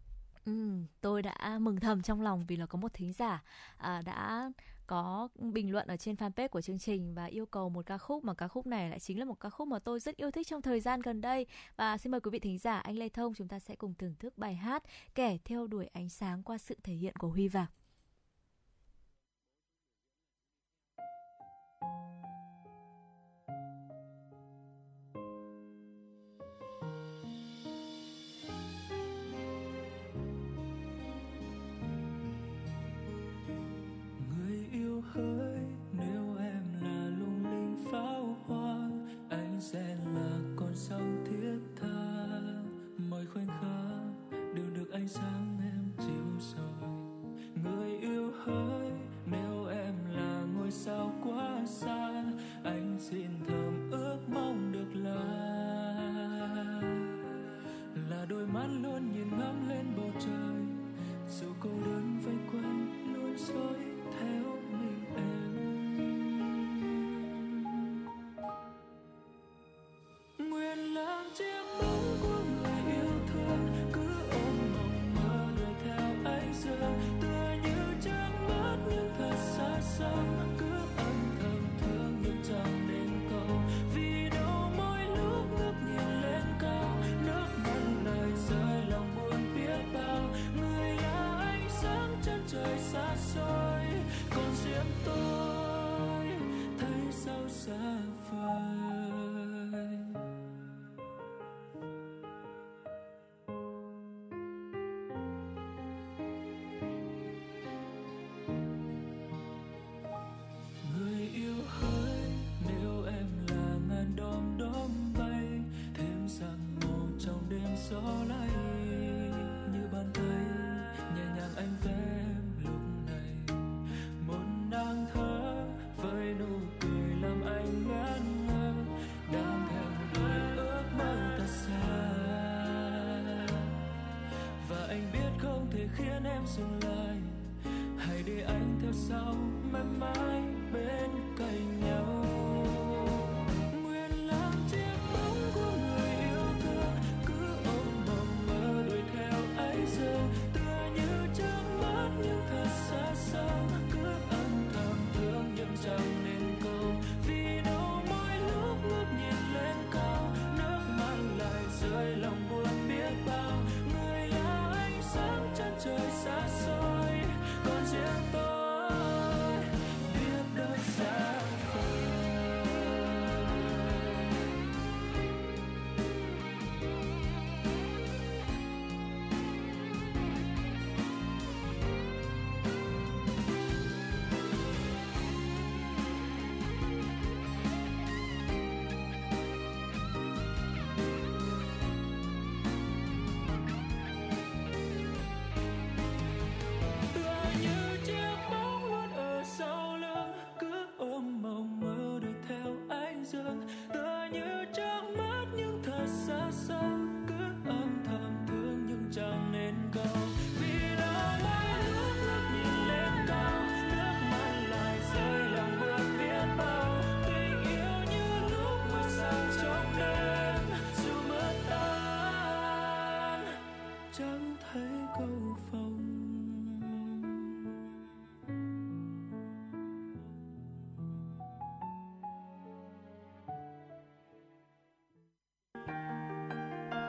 Ừ, 0.47 0.53
tôi 1.01 1.23
đã 1.23 1.59
mừng 1.61 1.81
thầm 1.81 2.03
trong 2.03 2.23
lòng 2.23 2.45
vì 2.49 2.57
là 2.57 2.67
có 2.67 2.79
một 2.79 2.95
thính 2.95 3.13
giả 3.13 3.43
à, 3.77 4.03
đã 4.03 4.51
có 4.87 5.29
bình 5.35 5.73
luận 5.73 5.87
ở 5.89 5.97
trên 5.97 6.17
fanpage 6.17 6.49
của 6.49 6.61
chương 6.61 6.79
trình 6.79 7.15
và 7.15 7.25
yêu 7.25 7.47
cầu 7.47 7.69
một 7.69 7.87
ca 7.87 7.99
khúc 7.99 8.25
mà 8.25 8.35
ca 8.35 8.49
khúc 8.49 8.67
này 8.67 8.91
lại 8.91 9.01
chính 9.01 9.19
là 9.19 9.25
một 9.25 9.41
ca 9.41 9.51
khúc 9.51 9.69
mà 9.69 9.79
tôi 9.79 10.01
rất 10.01 10.17
yêu 10.17 10.31
thích 10.31 10.47
trong 10.47 10.63
thời 10.63 10.81
gian 10.81 11.01
gần 11.01 11.21
đây 11.21 11.47
và 11.77 11.99
xin 11.99 12.11
mời 12.11 12.21
quý 12.21 12.31
vị 12.31 12.39
thính 12.39 12.59
giả 12.59 12.79
anh 12.79 12.99
Lê 12.99 13.09
Thông 13.09 13.35
chúng 13.35 13.49
ta 13.49 13.59
sẽ 13.59 13.77
cùng 13.77 13.95
thưởng 13.95 14.15
thức 14.19 14.39
bài 14.39 14.55
hát 14.55 14.83
kẻ 15.15 15.39
theo 15.45 15.67
đuổi 15.67 15.87
ánh 15.93 16.09
sáng 16.09 16.43
qua 16.43 16.59
sự 16.59 16.77
thể 16.83 16.93
hiện 16.93 17.17
của 17.17 17.29
Huy 17.29 17.49
Vạc. 17.49 17.73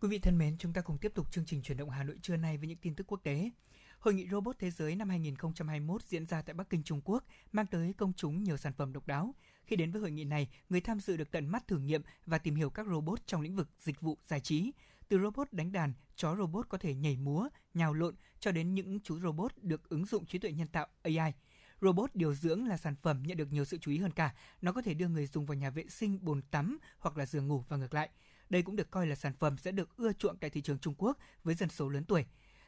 Quý 0.00 0.08
vị 0.08 0.18
thân 0.18 0.38
mến, 0.38 0.56
chúng 0.58 0.72
ta 0.72 0.80
cùng 0.80 0.98
tiếp 0.98 1.12
tục 1.14 1.32
chương 1.32 1.44
trình 1.44 1.62
chuyển 1.62 1.78
động 1.78 1.90
Hà 1.90 2.04
Nội 2.04 2.16
trưa 2.22 2.36
nay 2.36 2.58
với 2.58 2.68
những 2.68 2.78
tin 2.78 2.94
tức 2.94 3.06
quốc 3.06 3.20
tế. 3.22 3.50
Hội 3.98 4.14
nghị 4.14 4.28
Robot 4.30 4.56
Thế 4.58 4.70
giới 4.70 4.96
năm 4.96 5.08
2021 5.08 6.02
diễn 6.02 6.26
ra 6.26 6.42
tại 6.42 6.54
Bắc 6.54 6.70
Kinh, 6.70 6.82
Trung 6.82 7.00
Quốc, 7.04 7.24
mang 7.52 7.66
tới 7.66 7.92
công 7.92 8.12
chúng 8.12 8.42
nhiều 8.42 8.56
sản 8.56 8.72
phẩm 8.72 8.92
độc 8.92 9.06
đáo. 9.06 9.34
Khi 9.64 9.76
đến 9.76 9.90
với 9.90 10.00
hội 10.00 10.10
nghị 10.10 10.24
này, 10.24 10.48
người 10.68 10.80
tham 10.80 11.00
dự 11.00 11.16
được 11.16 11.30
tận 11.30 11.46
mắt 11.46 11.68
thử 11.68 11.78
nghiệm 11.78 12.02
và 12.26 12.38
tìm 12.38 12.54
hiểu 12.54 12.70
các 12.70 12.86
robot 12.86 13.26
trong 13.26 13.40
lĩnh 13.40 13.56
vực 13.56 13.68
dịch 13.78 14.00
vụ 14.00 14.18
giải 14.26 14.40
trí. 14.40 14.72
Từ 15.08 15.18
robot 15.18 15.52
đánh 15.52 15.72
đàn, 15.72 15.92
chó 16.16 16.36
robot 16.36 16.68
có 16.68 16.78
thể 16.78 16.94
nhảy 16.94 17.16
múa, 17.16 17.48
nhào 17.74 17.94
lộn 17.94 18.14
cho 18.40 18.52
đến 18.52 18.74
những 18.74 19.00
chú 19.00 19.20
robot 19.20 19.52
được 19.62 19.88
ứng 19.88 20.06
dụng 20.06 20.26
trí 20.26 20.38
tuệ 20.38 20.52
nhân 20.52 20.68
tạo 20.68 20.86
AI. 21.02 21.32
Robot 21.80 22.10
điều 22.14 22.34
dưỡng 22.34 22.66
là 22.66 22.76
sản 22.76 22.94
phẩm 23.02 23.22
nhận 23.22 23.36
được 23.36 23.52
nhiều 23.52 23.64
sự 23.64 23.78
chú 23.78 23.90
ý 23.90 23.98
hơn 23.98 24.10
cả. 24.10 24.34
Nó 24.62 24.72
có 24.72 24.82
thể 24.82 24.94
đưa 24.94 25.08
người 25.08 25.26
dùng 25.26 25.46
vào 25.46 25.54
nhà 25.54 25.70
vệ 25.70 25.84
sinh, 25.88 26.18
bồn 26.22 26.42
tắm 26.42 26.78
hoặc 26.98 27.16
là 27.16 27.26
giường 27.26 27.48
ngủ 27.48 27.64
và 27.68 27.76
ngược 27.76 27.94
lại. 27.94 28.10
Đây 28.50 28.62
cũng 28.62 28.76
được 28.76 28.90
coi 28.90 29.06
là 29.06 29.14
sản 29.14 29.32
phẩm 29.38 29.58
sẽ 29.58 29.72
được 29.72 29.96
ưa 29.96 30.12
chuộng 30.12 30.36
tại 30.36 30.50
thị 30.50 30.62
trường 30.62 30.78
Trung 30.78 30.94
Quốc 30.98 31.18
với 31.44 31.54
dân 31.54 31.68
số 31.68 31.88
lớn 31.88 32.04
tuổi. 32.04 32.24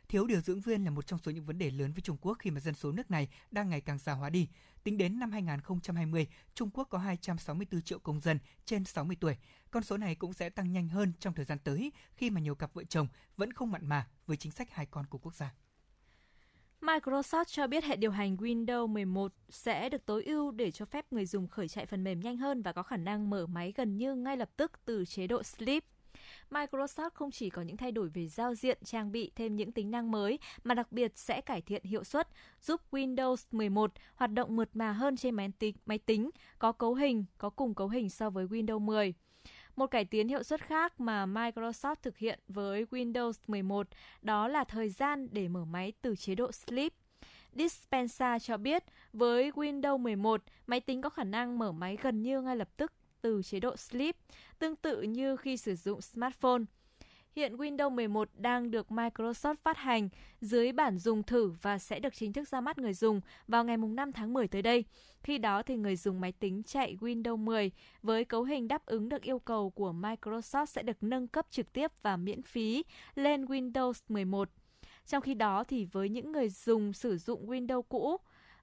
Thiếu 0.08 0.26
điều 0.26 0.40
dưỡng 0.40 0.60
viên 0.60 0.84
là 0.84 0.90
một 0.90 1.06
trong 1.06 1.18
số 1.18 1.30
những 1.30 1.44
vấn 1.44 1.58
đề 1.58 1.70
lớn 1.70 1.92
với 1.92 2.00
Trung 2.00 2.16
Quốc 2.20 2.36
khi 2.38 2.50
mà 2.50 2.60
dân 2.60 2.74
số 2.74 2.92
nước 2.92 3.10
này 3.10 3.28
đang 3.50 3.70
ngày 3.70 3.80
càng 3.80 3.98
già 3.98 4.12
hóa 4.12 4.30
đi. 4.30 4.48
Tính 4.84 4.98
đến 4.98 5.18
năm 5.18 5.32
2020, 5.32 6.26
Trung 6.54 6.70
Quốc 6.70 6.88
có 6.90 6.98
264 6.98 7.82
triệu 7.82 7.98
công 7.98 8.20
dân 8.20 8.38
trên 8.64 8.84
60 8.84 9.16
tuổi. 9.20 9.36
Con 9.70 9.82
số 9.82 9.96
này 9.96 10.14
cũng 10.14 10.32
sẽ 10.32 10.50
tăng 10.50 10.72
nhanh 10.72 10.88
hơn 10.88 11.12
trong 11.20 11.34
thời 11.34 11.44
gian 11.44 11.58
tới 11.58 11.92
khi 12.14 12.30
mà 12.30 12.40
nhiều 12.40 12.54
cặp 12.54 12.74
vợ 12.74 12.84
chồng 12.84 13.08
vẫn 13.36 13.52
không 13.52 13.70
mặn 13.70 13.88
mà 13.88 14.08
với 14.26 14.36
chính 14.36 14.52
sách 14.52 14.70
hai 14.70 14.86
con 14.86 15.06
của 15.06 15.18
quốc 15.18 15.34
gia. 15.34 15.54
Microsoft 16.82 17.44
cho 17.44 17.66
biết 17.66 17.84
hệ 17.84 17.96
điều 17.96 18.10
hành 18.10 18.36
Windows 18.36 18.86
11 18.86 19.32
sẽ 19.48 19.88
được 19.88 20.06
tối 20.06 20.24
ưu 20.24 20.50
để 20.50 20.70
cho 20.70 20.84
phép 20.84 21.06
người 21.10 21.26
dùng 21.26 21.48
khởi 21.48 21.68
chạy 21.68 21.86
phần 21.86 22.04
mềm 22.04 22.20
nhanh 22.20 22.36
hơn 22.36 22.62
và 22.62 22.72
có 22.72 22.82
khả 22.82 22.96
năng 22.96 23.30
mở 23.30 23.46
máy 23.46 23.72
gần 23.76 23.96
như 23.96 24.14
ngay 24.14 24.36
lập 24.36 24.50
tức 24.56 24.72
từ 24.84 25.04
chế 25.04 25.26
độ 25.26 25.42
Sleep. 25.42 25.84
Microsoft 26.50 27.10
không 27.14 27.30
chỉ 27.30 27.50
có 27.50 27.62
những 27.62 27.76
thay 27.76 27.92
đổi 27.92 28.08
về 28.08 28.28
giao 28.28 28.54
diện, 28.54 28.78
trang 28.84 29.12
bị 29.12 29.30
thêm 29.36 29.56
những 29.56 29.72
tính 29.72 29.90
năng 29.90 30.10
mới 30.10 30.38
mà 30.64 30.74
đặc 30.74 30.92
biệt 30.92 31.12
sẽ 31.14 31.40
cải 31.40 31.60
thiện 31.60 31.84
hiệu 31.84 32.04
suất, 32.04 32.28
giúp 32.60 32.80
Windows 32.90 33.36
11 33.50 33.92
hoạt 34.14 34.32
động 34.32 34.56
mượt 34.56 34.68
mà 34.74 34.92
hơn 34.92 35.16
trên 35.16 35.34
máy 35.34 35.52
tính, 35.58 35.76
máy 35.86 35.98
tính 35.98 36.30
có 36.58 36.72
cấu 36.72 36.94
hình, 36.94 37.24
có 37.38 37.50
cùng 37.50 37.74
cấu 37.74 37.88
hình 37.88 38.10
so 38.10 38.30
với 38.30 38.46
Windows 38.46 38.78
10. 38.78 39.14
Một 39.76 39.86
cải 39.86 40.04
tiến 40.04 40.28
hiệu 40.28 40.42
suất 40.42 40.60
khác 40.60 41.00
mà 41.00 41.26
Microsoft 41.26 41.94
thực 42.02 42.18
hiện 42.18 42.38
với 42.48 42.84
Windows 42.90 43.32
11 43.46 43.88
đó 44.22 44.48
là 44.48 44.64
thời 44.64 44.88
gian 44.88 45.28
để 45.32 45.48
mở 45.48 45.64
máy 45.64 45.92
từ 46.02 46.16
chế 46.16 46.34
độ 46.34 46.52
Sleep. 46.52 46.92
Dispensa 47.52 48.38
cho 48.38 48.56
biết 48.56 48.84
với 49.12 49.50
Windows 49.50 49.98
11, 49.98 50.42
máy 50.66 50.80
tính 50.80 51.02
có 51.02 51.08
khả 51.08 51.24
năng 51.24 51.58
mở 51.58 51.72
máy 51.72 51.98
gần 52.02 52.22
như 52.22 52.40
ngay 52.40 52.56
lập 52.56 52.68
tức 52.76 52.92
từ 53.20 53.42
chế 53.42 53.60
độ 53.60 53.76
Sleep, 53.76 54.16
tương 54.58 54.76
tự 54.76 55.02
như 55.02 55.36
khi 55.36 55.56
sử 55.56 55.74
dụng 55.74 56.00
smartphone. 56.00 56.62
Hiện 57.36 57.56
Windows 57.56 57.90
11 57.90 58.28
đang 58.34 58.70
được 58.70 58.86
Microsoft 58.90 59.54
phát 59.62 59.76
hành 59.76 60.08
dưới 60.40 60.72
bản 60.72 60.98
dùng 60.98 61.22
thử 61.22 61.52
và 61.62 61.78
sẽ 61.78 62.00
được 62.00 62.14
chính 62.14 62.32
thức 62.32 62.48
ra 62.48 62.60
mắt 62.60 62.78
người 62.78 62.94
dùng 62.94 63.20
vào 63.48 63.64
ngày 63.64 63.76
5 63.76 64.12
tháng 64.12 64.32
10 64.32 64.48
tới 64.48 64.62
đây. 64.62 64.84
Khi 65.22 65.38
đó 65.38 65.62
thì 65.62 65.76
người 65.76 65.96
dùng 65.96 66.20
máy 66.20 66.32
tính 66.32 66.62
chạy 66.62 66.96
Windows 67.00 67.36
10 67.36 67.70
với 68.02 68.24
cấu 68.24 68.44
hình 68.44 68.68
đáp 68.68 68.86
ứng 68.86 69.08
được 69.08 69.22
yêu 69.22 69.38
cầu 69.38 69.70
của 69.70 69.92
Microsoft 69.92 70.66
sẽ 70.66 70.82
được 70.82 70.96
nâng 71.00 71.28
cấp 71.28 71.46
trực 71.50 71.72
tiếp 71.72 71.92
và 72.02 72.16
miễn 72.16 72.42
phí 72.42 72.84
lên 73.14 73.44
Windows 73.44 74.00
11. 74.08 74.48
Trong 75.06 75.22
khi 75.22 75.34
đó 75.34 75.64
thì 75.64 75.84
với 75.84 76.08
những 76.08 76.32
người 76.32 76.48
dùng 76.48 76.92
sử 76.92 77.18
dụng 77.18 77.46
Windows 77.46 77.82
cũ 77.82 78.16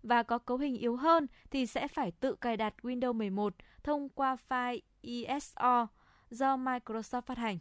và 0.04 0.24
có 0.24 0.38
cấu 0.38 0.58
hình 0.58 0.78
yếu 0.78 0.96
hơn 0.96 1.28
thì 1.52 1.66
sẽ 1.66 1.88
phải 1.88 2.12
tự 2.12 2.36
cài 2.36 2.58
đặt 2.58 2.74
Windows 2.82 3.14
11 3.14 3.56
thông 3.84 4.10
qua 4.10 4.38
file 4.50 4.80
ESO 5.02 5.88
do 6.30 6.58
Microsoft 6.58 7.22
phát 7.22 7.38
hành. 7.38 7.58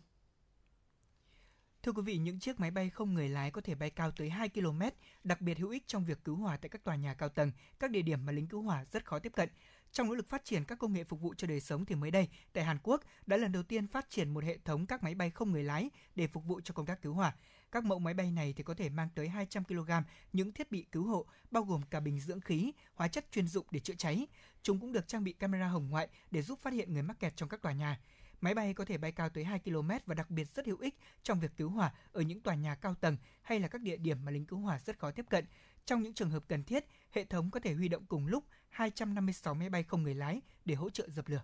Thưa 1.88 1.92
quý 1.92 2.02
vị, 2.02 2.18
những 2.18 2.38
chiếc 2.38 2.60
máy 2.60 2.70
bay 2.70 2.90
không 2.90 3.14
người 3.14 3.28
lái 3.28 3.50
có 3.50 3.60
thể 3.60 3.74
bay 3.74 3.90
cao 3.90 4.10
tới 4.10 4.30
2 4.30 4.48
km, 4.48 4.82
đặc 5.24 5.40
biệt 5.40 5.58
hữu 5.58 5.70
ích 5.70 5.86
trong 5.86 6.04
việc 6.04 6.24
cứu 6.24 6.36
hỏa 6.36 6.56
tại 6.56 6.68
các 6.68 6.84
tòa 6.84 6.96
nhà 6.96 7.14
cao 7.14 7.28
tầng, 7.28 7.52
các 7.78 7.90
địa 7.90 8.02
điểm 8.02 8.26
mà 8.26 8.32
lính 8.32 8.46
cứu 8.46 8.62
hỏa 8.62 8.84
rất 8.84 9.04
khó 9.04 9.18
tiếp 9.18 9.32
cận. 9.36 9.48
Trong 9.92 10.06
nỗ 10.06 10.14
lực 10.14 10.28
phát 10.28 10.44
triển 10.44 10.64
các 10.64 10.78
công 10.78 10.92
nghệ 10.92 11.04
phục 11.04 11.20
vụ 11.20 11.34
cho 11.34 11.46
đời 11.46 11.60
sống 11.60 11.84
thì 11.84 11.94
mới 11.94 12.10
đây, 12.10 12.28
tại 12.52 12.64
Hàn 12.64 12.78
Quốc 12.82 13.02
đã 13.26 13.36
lần 13.36 13.52
đầu 13.52 13.62
tiên 13.62 13.86
phát 13.86 14.10
triển 14.10 14.34
một 14.34 14.44
hệ 14.44 14.58
thống 14.64 14.86
các 14.86 15.02
máy 15.02 15.14
bay 15.14 15.30
không 15.30 15.52
người 15.52 15.64
lái 15.64 15.90
để 16.14 16.26
phục 16.26 16.44
vụ 16.44 16.60
cho 16.64 16.74
công 16.74 16.86
tác 16.86 17.02
cứu 17.02 17.12
hỏa. 17.12 17.34
Các 17.72 17.84
mẫu 17.84 17.98
máy 17.98 18.14
bay 18.14 18.30
này 18.30 18.52
thì 18.56 18.62
có 18.62 18.74
thể 18.74 18.88
mang 18.88 19.08
tới 19.14 19.28
200 19.28 19.64
kg 19.64 19.90
những 20.32 20.52
thiết 20.52 20.70
bị 20.70 20.86
cứu 20.92 21.04
hộ, 21.06 21.26
bao 21.50 21.62
gồm 21.62 21.82
cả 21.90 22.00
bình 22.00 22.20
dưỡng 22.20 22.40
khí, 22.40 22.72
hóa 22.94 23.08
chất 23.08 23.26
chuyên 23.32 23.46
dụng 23.46 23.66
để 23.70 23.80
chữa 23.80 23.94
cháy. 23.94 24.26
Chúng 24.62 24.80
cũng 24.80 24.92
được 24.92 25.08
trang 25.08 25.24
bị 25.24 25.32
camera 25.32 25.66
hồng 25.66 25.90
ngoại 25.90 26.08
để 26.30 26.42
giúp 26.42 26.58
phát 26.62 26.72
hiện 26.72 26.92
người 26.92 27.02
mắc 27.02 27.20
kẹt 27.20 27.36
trong 27.36 27.48
các 27.48 27.62
tòa 27.62 27.72
nhà. 27.72 27.98
Máy 28.40 28.54
bay 28.54 28.74
có 28.74 28.84
thể 28.84 28.98
bay 28.98 29.12
cao 29.12 29.28
tới 29.28 29.44
2 29.44 29.58
km 29.58 29.90
và 30.06 30.14
đặc 30.14 30.30
biệt 30.30 30.48
rất 30.54 30.66
hữu 30.66 30.78
ích 30.78 30.94
trong 31.22 31.40
việc 31.40 31.50
cứu 31.56 31.70
hỏa 31.70 31.92
ở 32.12 32.20
những 32.20 32.40
tòa 32.40 32.54
nhà 32.54 32.74
cao 32.74 32.94
tầng 32.94 33.16
hay 33.42 33.60
là 33.60 33.68
các 33.68 33.80
địa 33.80 33.96
điểm 33.96 34.24
mà 34.24 34.30
lính 34.30 34.46
cứu 34.46 34.58
hỏa 34.58 34.78
rất 34.78 34.98
khó 34.98 35.10
tiếp 35.10 35.26
cận. 35.30 35.44
Trong 35.84 36.02
những 36.02 36.14
trường 36.14 36.30
hợp 36.30 36.44
cần 36.48 36.64
thiết, 36.64 36.84
hệ 37.10 37.24
thống 37.24 37.50
có 37.50 37.60
thể 37.60 37.74
huy 37.74 37.88
động 37.88 38.06
cùng 38.06 38.26
lúc 38.26 38.44
256 38.68 39.54
máy 39.54 39.70
bay 39.70 39.82
không 39.82 40.02
người 40.02 40.14
lái 40.14 40.40
để 40.64 40.74
hỗ 40.74 40.90
trợ 40.90 41.08
dập 41.08 41.28
lửa. 41.28 41.42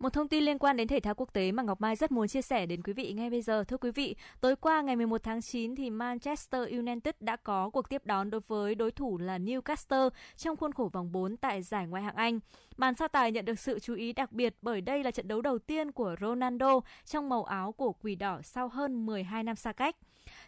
Một 0.00 0.12
thông 0.12 0.28
tin 0.28 0.44
liên 0.44 0.58
quan 0.58 0.76
đến 0.76 0.88
thể 0.88 1.00
thao 1.00 1.14
quốc 1.14 1.32
tế 1.32 1.52
mà 1.52 1.62
Ngọc 1.62 1.80
Mai 1.80 1.96
rất 1.96 2.12
muốn 2.12 2.28
chia 2.28 2.42
sẻ 2.42 2.66
đến 2.66 2.82
quý 2.82 2.92
vị 2.92 3.12
ngay 3.12 3.30
bây 3.30 3.42
giờ. 3.42 3.64
Thưa 3.64 3.76
quý 3.76 3.90
vị, 3.90 4.16
tối 4.40 4.56
qua 4.56 4.82
ngày 4.82 4.96
11 4.96 5.22
tháng 5.22 5.42
9 5.42 5.76
thì 5.76 5.90
Manchester 5.90 6.68
United 6.68 7.14
đã 7.20 7.36
có 7.36 7.70
cuộc 7.70 7.88
tiếp 7.88 8.06
đón 8.06 8.30
đối 8.30 8.40
với 8.40 8.74
đối 8.74 8.90
thủ 8.90 9.18
là 9.18 9.38
Newcastle 9.38 10.10
trong 10.36 10.56
khuôn 10.56 10.72
khổ 10.72 10.90
vòng 10.92 11.12
4 11.12 11.36
tại 11.36 11.62
giải 11.62 11.86
Ngoại 11.86 12.02
hạng 12.02 12.14
Anh. 12.14 12.40
Màn 12.76 12.94
so 12.94 13.08
tài 13.08 13.32
nhận 13.32 13.44
được 13.44 13.58
sự 13.58 13.78
chú 13.78 13.94
ý 13.94 14.12
đặc 14.12 14.32
biệt 14.32 14.56
bởi 14.62 14.80
đây 14.80 15.04
là 15.04 15.10
trận 15.10 15.28
đấu 15.28 15.42
đầu 15.42 15.58
tiên 15.58 15.92
của 15.92 16.16
Ronaldo 16.20 16.80
trong 17.04 17.28
màu 17.28 17.44
áo 17.44 17.72
của 17.72 17.92
Quỷ 17.92 18.14
Đỏ 18.14 18.40
sau 18.42 18.68
hơn 18.68 19.06
12 19.06 19.42
năm 19.42 19.56
xa 19.56 19.72
cách. 19.72 19.96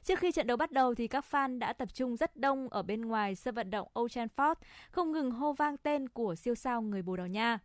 Trước 0.05 0.19
khi 0.19 0.33
trận 0.33 0.47
đấu 0.47 0.57
bắt 0.57 0.73
đầu 0.73 0.95
thì 0.95 1.09
các 1.09 1.25
fan 1.31 1.59
đã 1.59 1.73
tập 1.73 1.89
trung 1.95 2.17
rất 2.17 2.37
đông 2.37 2.69
ở 2.69 2.83
bên 2.83 3.01
ngoài 3.01 3.35
sân 3.35 3.55
vận 3.55 3.71
động 3.71 3.89
Old 4.01 4.19
Trafford, 4.19 4.55
không 4.91 5.13
ngừng 5.13 5.31
hô 5.31 5.53
vang 5.53 5.77
tên 5.77 6.09
của 6.09 6.35
siêu 6.35 6.55
sao 6.55 6.83
người 6.83 7.03
Bồ 7.03 7.17
Đào 7.17 7.27
Nha. 7.27 7.59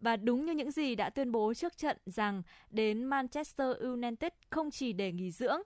Và 0.00 0.16
đúng 0.16 0.46
như 0.46 0.52
những 0.52 0.70
gì 0.70 0.94
đã 0.94 1.10
tuyên 1.10 1.32
bố 1.32 1.54
trước 1.54 1.76
trận 1.76 1.96
rằng 2.06 2.42
đến 2.70 3.04
Manchester 3.04 3.76
United 3.78 4.32
không 4.50 4.70
chỉ 4.70 4.92
để 4.92 5.12
nghỉ 5.12 5.30
dưỡng, 5.30 5.60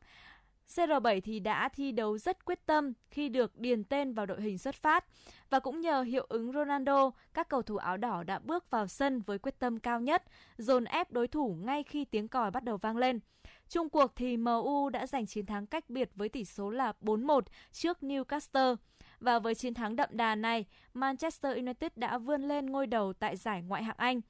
CR7 0.68 1.20
thì 1.20 1.40
đã 1.40 1.68
thi 1.68 1.92
đấu 1.92 2.18
rất 2.18 2.44
quyết 2.44 2.66
tâm 2.66 2.92
khi 3.10 3.28
được 3.28 3.58
điền 3.58 3.84
tên 3.84 4.12
vào 4.12 4.26
đội 4.26 4.42
hình 4.42 4.58
xuất 4.58 4.74
phát 4.74 5.04
và 5.50 5.60
cũng 5.60 5.80
nhờ 5.80 6.02
hiệu 6.02 6.26
ứng 6.28 6.52
Ronaldo, 6.52 7.10
các 7.34 7.48
cầu 7.48 7.62
thủ 7.62 7.76
áo 7.76 7.96
đỏ 7.96 8.22
đã 8.22 8.38
bước 8.38 8.70
vào 8.70 8.86
sân 8.86 9.20
với 9.20 9.38
quyết 9.38 9.58
tâm 9.58 9.78
cao 9.80 10.00
nhất, 10.00 10.22
dồn 10.58 10.84
ép 10.84 11.12
đối 11.12 11.28
thủ 11.28 11.56
ngay 11.64 11.82
khi 11.82 12.04
tiếng 12.04 12.28
còi 12.28 12.50
bắt 12.50 12.64
đầu 12.64 12.76
vang 12.76 12.96
lên. 12.96 13.20
Trung 13.68 13.88
cuộc 13.88 14.16
thì 14.16 14.36
MU 14.36 14.88
đã 14.88 15.06
giành 15.06 15.26
chiến 15.26 15.46
thắng 15.46 15.66
cách 15.66 15.90
biệt 15.90 16.10
với 16.14 16.28
tỷ 16.28 16.44
số 16.44 16.70
là 16.70 16.92
4-1 17.00 17.40
trước 17.72 17.98
Newcastle. 18.00 18.76
Và 19.20 19.38
với 19.38 19.54
chiến 19.54 19.74
thắng 19.74 19.96
đậm 19.96 20.08
đà 20.12 20.34
này, 20.34 20.64
Manchester 20.94 21.56
United 21.56 21.92
đã 21.96 22.18
vươn 22.18 22.42
lên 22.42 22.66
ngôi 22.66 22.86
đầu 22.86 23.12
tại 23.12 23.36
giải 23.36 23.62
Ngoại 23.62 23.84
hạng 23.84 23.96
Anh. 23.98 24.20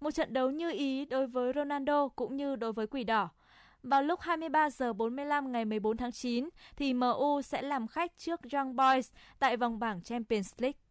Một 0.00 0.10
trận 0.10 0.32
đấu 0.32 0.50
như 0.50 0.70
ý 0.70 1.04
đối 1.04 1.26
với 1.26 1.52
Ronaldo 1.54 2.08
cũng 2.08 2.36
như 2.36 2.56
đối 2.56 2.72
với 2.72 2.86
Quỷ 2.86 3.04
Đỏ. 3.04 3.28
Vào 3.82 4.02
lúc 4.02 4.20
23 4.20 4.70
giờ 4.70 4.92
45 4.92 5.52
ngày 5.52 5.64
14 5.64 5.96
tháng 5.96 6.12
9 6.12 6.48
thì 6.76 6.94
MU 6.94 7.42
sẽ 7.42 7.62
làm 7.62 7.86
khách 7.86 8.12
trước 8.16 8.40
Young 8.52 8.76
Boys 8.76 9.12
tại 9.38 9.56
vòng 9.56 9.78
bảng 9.78 10.02
Champions 10.02 10.52
League. 10.58 10.85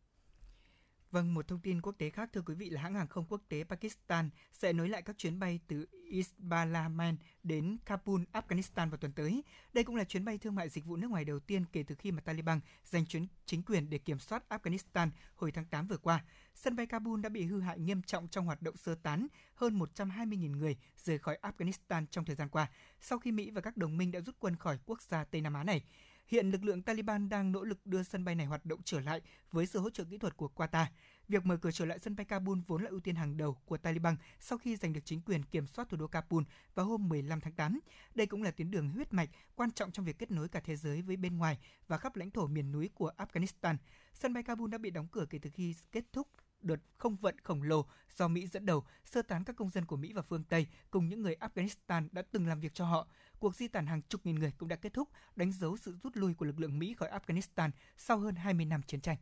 Vâng, 1.16 1.34
một 1.34 1.48
thông 1.48 1.60
tin 1.60 1.82
quốc 1.82 1.96
tế 1.98 2.10
khác 2.10 2.30
thưa 2.34 2.42
quý 2.42 2.56
vị 2.56 2.70
là 2.70 2.82
hãng 2.82 2.96
hàng 2.96 3.08
không 3.08 3.26
quốc 3.30 3.42
tế 3.50 3.64
Pakistan 3.64 4.30
sẽ 4.52 4.74
nối 4.74 4.90
lại 4.90 5.02
các 5.02 5.18
chuyến 5.18 5.40
bay 5.40 5.60
từ 5.68 5.86
Islamabad 6.10 7.16
đến 7.44 7.78
Kabul, 7.86 8.22
Afghanistan 8.34 8.90
vào 8.90 8.98
tuần 8.98 9.12
tới. 9.12 9.44
Đây 9.74 9.84
cũng 9.84 9.96
là 9.96 10.04
chuyến 10.04 10.26
bay 10.26 10.38
thương 10.38 10.56
mại 10.56 10.70
dịch 10.70 10.86
vụ 10.86 10.96
nước 10.96 11.12
ngoài 11.12 11.26
đầu 11.26 11.40
tiên 11.40 11.66
kể 11.72 11.84
từ 11.88 11.96
khi 11.96 12.12
mà 12.12 12.22
Taliban 12.22 12.60
giành 12.86 13.06
chuyến 13.06 13.28
chính 13.46 13.64
quyền 13.64 13.90
để 13.90 13.98
kiểm 13.98 14.20
soát 14.20 14.44
Afghanistan 14.50 15.10
hồi 15.36 15.52
tháng 15.52 15.66
8 15.66 15.88
vừa 15.88 15.98
qua. 15.98 16.24
Sân 16.56 16.76
bay 16.76 16.86
Kabul 16.86 17.22
đã 17.22 17.30
bị 17.30 17.44
hư 17.44 17.62
hại 17.62 17.80
nghiêm 17.80 18.02
trọng 18.02 18.28
trong 18.28 18.46
hoạt 18.46 18.62
động 18.62 18.78
sơ 18.78 18.96
tán 18.96 19.28
hơn 19.56 19.80
120.000 19.80 20.58
người 20.58 20.78
rời 20.98 21.18
khỏi 21.18 21.38
Afghanistan 21.42 22.06
trong 22.12 22.26
thời 22.26 22.36
gian 22.36 22.50
qua, 22.50 22.68
sau 23.02 23.20
khi 23.20 23.32
Mỹ 23.32 23.52
và 23.52 23.62
các 23.62 23.78
đồng 23.78 23.98
minh 23.98 24.12
đã 24.12 24.20
rút 24.20 24.36
quân 24.40 24.56
khỏi 24.56 24.80
quốc 24.86 25.02
gia 25.02 25.24
Tây 25.24 25.42
Nam 25.42 25.54
Á 25.54 25.64
này. 25.64 25.84
Hiện 26.28 26.52
lực 26.52 26.64
lượng 26.64 26.82
Taliban 26.82 27.30
đang 27.30 27.52
nỗ 27.52 27.64
lực 27.64 27.86
đưa 27.86 28.04
sân 28.04 28.26
bay 28.26 28.36
này 28.36 28.46
hoạt 28.46 28.66
động 28.66 28.80
trở 28.84 29.00
lại 29.00 29.22
với 29.52 29.66
sự 29.66 29.80
hỗ 29.80 29.90
trợ 29.90 30.04
kỹ 30.04 30.18
thuật 30.18 30.38
của 30.38 30.50
Qatar. 30.56 30.86
Việc 31.28 31.46
mở 31.46 31.58
cửa 31.58 31.72
trở 31.72 31.86
lại 31.86 32.00
sân 32.00 32.16
bay 32.16 32.26
Kabul 32.26 32.60
vốn 32.68 32.84
là 32.84 32.90
ưu 32.90 33.00
tiên 33.00 33.16
hàng 33.16 33.38
đầu 33.38 33.54
của 33.66 33.78
Taliban 33.78 34.16
sau 34.40 34.58
khi 34.58 34.76
giành 34.76 34.94
được 34.94 35.02
chính 35.06 35.22
quyền 35.22 35.44
kiểm 35.44 35.68
soát 35.68 35.90
thủ 35.90 35.98
đô 35.98 36.08
Kabul 36.08 36.44
vào 36.76 36.86
hôm 36.86 37.10
15 37.10 37.42
tháng 37.42 37.54
8. 37.54 37.80
Đây 38.16 38.28
cũng 38.28 38.44
là 38.44 38.52
tuyến 38.52 38.72
đường 38.72 38.90
huyết 38.90 39.14
mạch 39.14 39.30
quan 39.56 39.72
trọng 39.72 39.92
trong 39.92 40.06
việc 40.06 40.20
kết 40.20 40.32
nối 40.32 40.50
cả 40.50 40.60
thế 40.60 40.76
giới 40.76 41.02
với 41.02 41.18
bên 41.18 41.38
ngoài 41.38 41.60
và 41.88 41.98
khắp 41.98 42.16
lãnh 42.16 42.32
thổ 42.32 42.48
miền 42.48 42.72
núi 42.72 42.90
của 42.96 43.12
Afghanistan. 43.18 43.76
Sân 44.14 44.34
bay 44.34 44.44
Kabul 44.44 44.70
đã 44.70 44.78
bị 44.78 44.90
đóng 44.90 45.08
cửa 45.12 45.26
kể 45.30 45.40
từ 45.42 45.50
khi 45.54 45.76
kết 45.92 46.06
thúc 46.14 46.28
đợt 46.62 46.80
không 46.98 47.16
vận 47.16 47.40
khổng 47.44 47.64
lồ 47.64 47.86
do 48.18 48.28
Mỹ 48.28 48.48
dẫn 48.48 48.66
đầu 48.66 48.86
sơ 49.04 49.22
tán 49.22 49.44
các 49.44 49.56
công 49.56 49.70
dân 49.70 49.86
của 49.86 49.98
Mỹ 49.98 50.14
và 50.14 50.22
phương 50.22 50.44
Tây 50.44 50.68
cùng 50.92 51.10
những 51.10 51.22
người 51.22 51.36
Afghanistan 51.40 52.08
đã 52.12 52.22
từng 52.32 52.48
làm 52.48 52.60
việc 52.60 52.74
cho 52.74 52.86
họ. 52.86 53.08
Cuộc 53.40 53.56
di 53.56 53.68
tản 53.68 53.88
hàng 53.88 54.02
chục 54.02 54.26
nghìn 54.26 54.36
người 54.36 54.52
cũng 54.58 54.70
đã 54.70 54.76
kết 54.76 54.94
thúc, 54.94 55.10
đánh 55.36 55.52
dấu 55.52 55.78
sự 55.78 55.98
rút 56.04 56.18
lui 56.18 56.34
của 56.34 56.46
lực 56.46 56.60
lượng 56.60 56.80
Mỹ 56.80 56.94
khỏi 56.94 57.10
Afghanistan 57.10 57.70
sau 57.98 58.18
hơn 58.18 58.36
20 58.36 58.66
năm 58.66 58.82
chiến 58.82 59.02
tranh. 59.02 59.18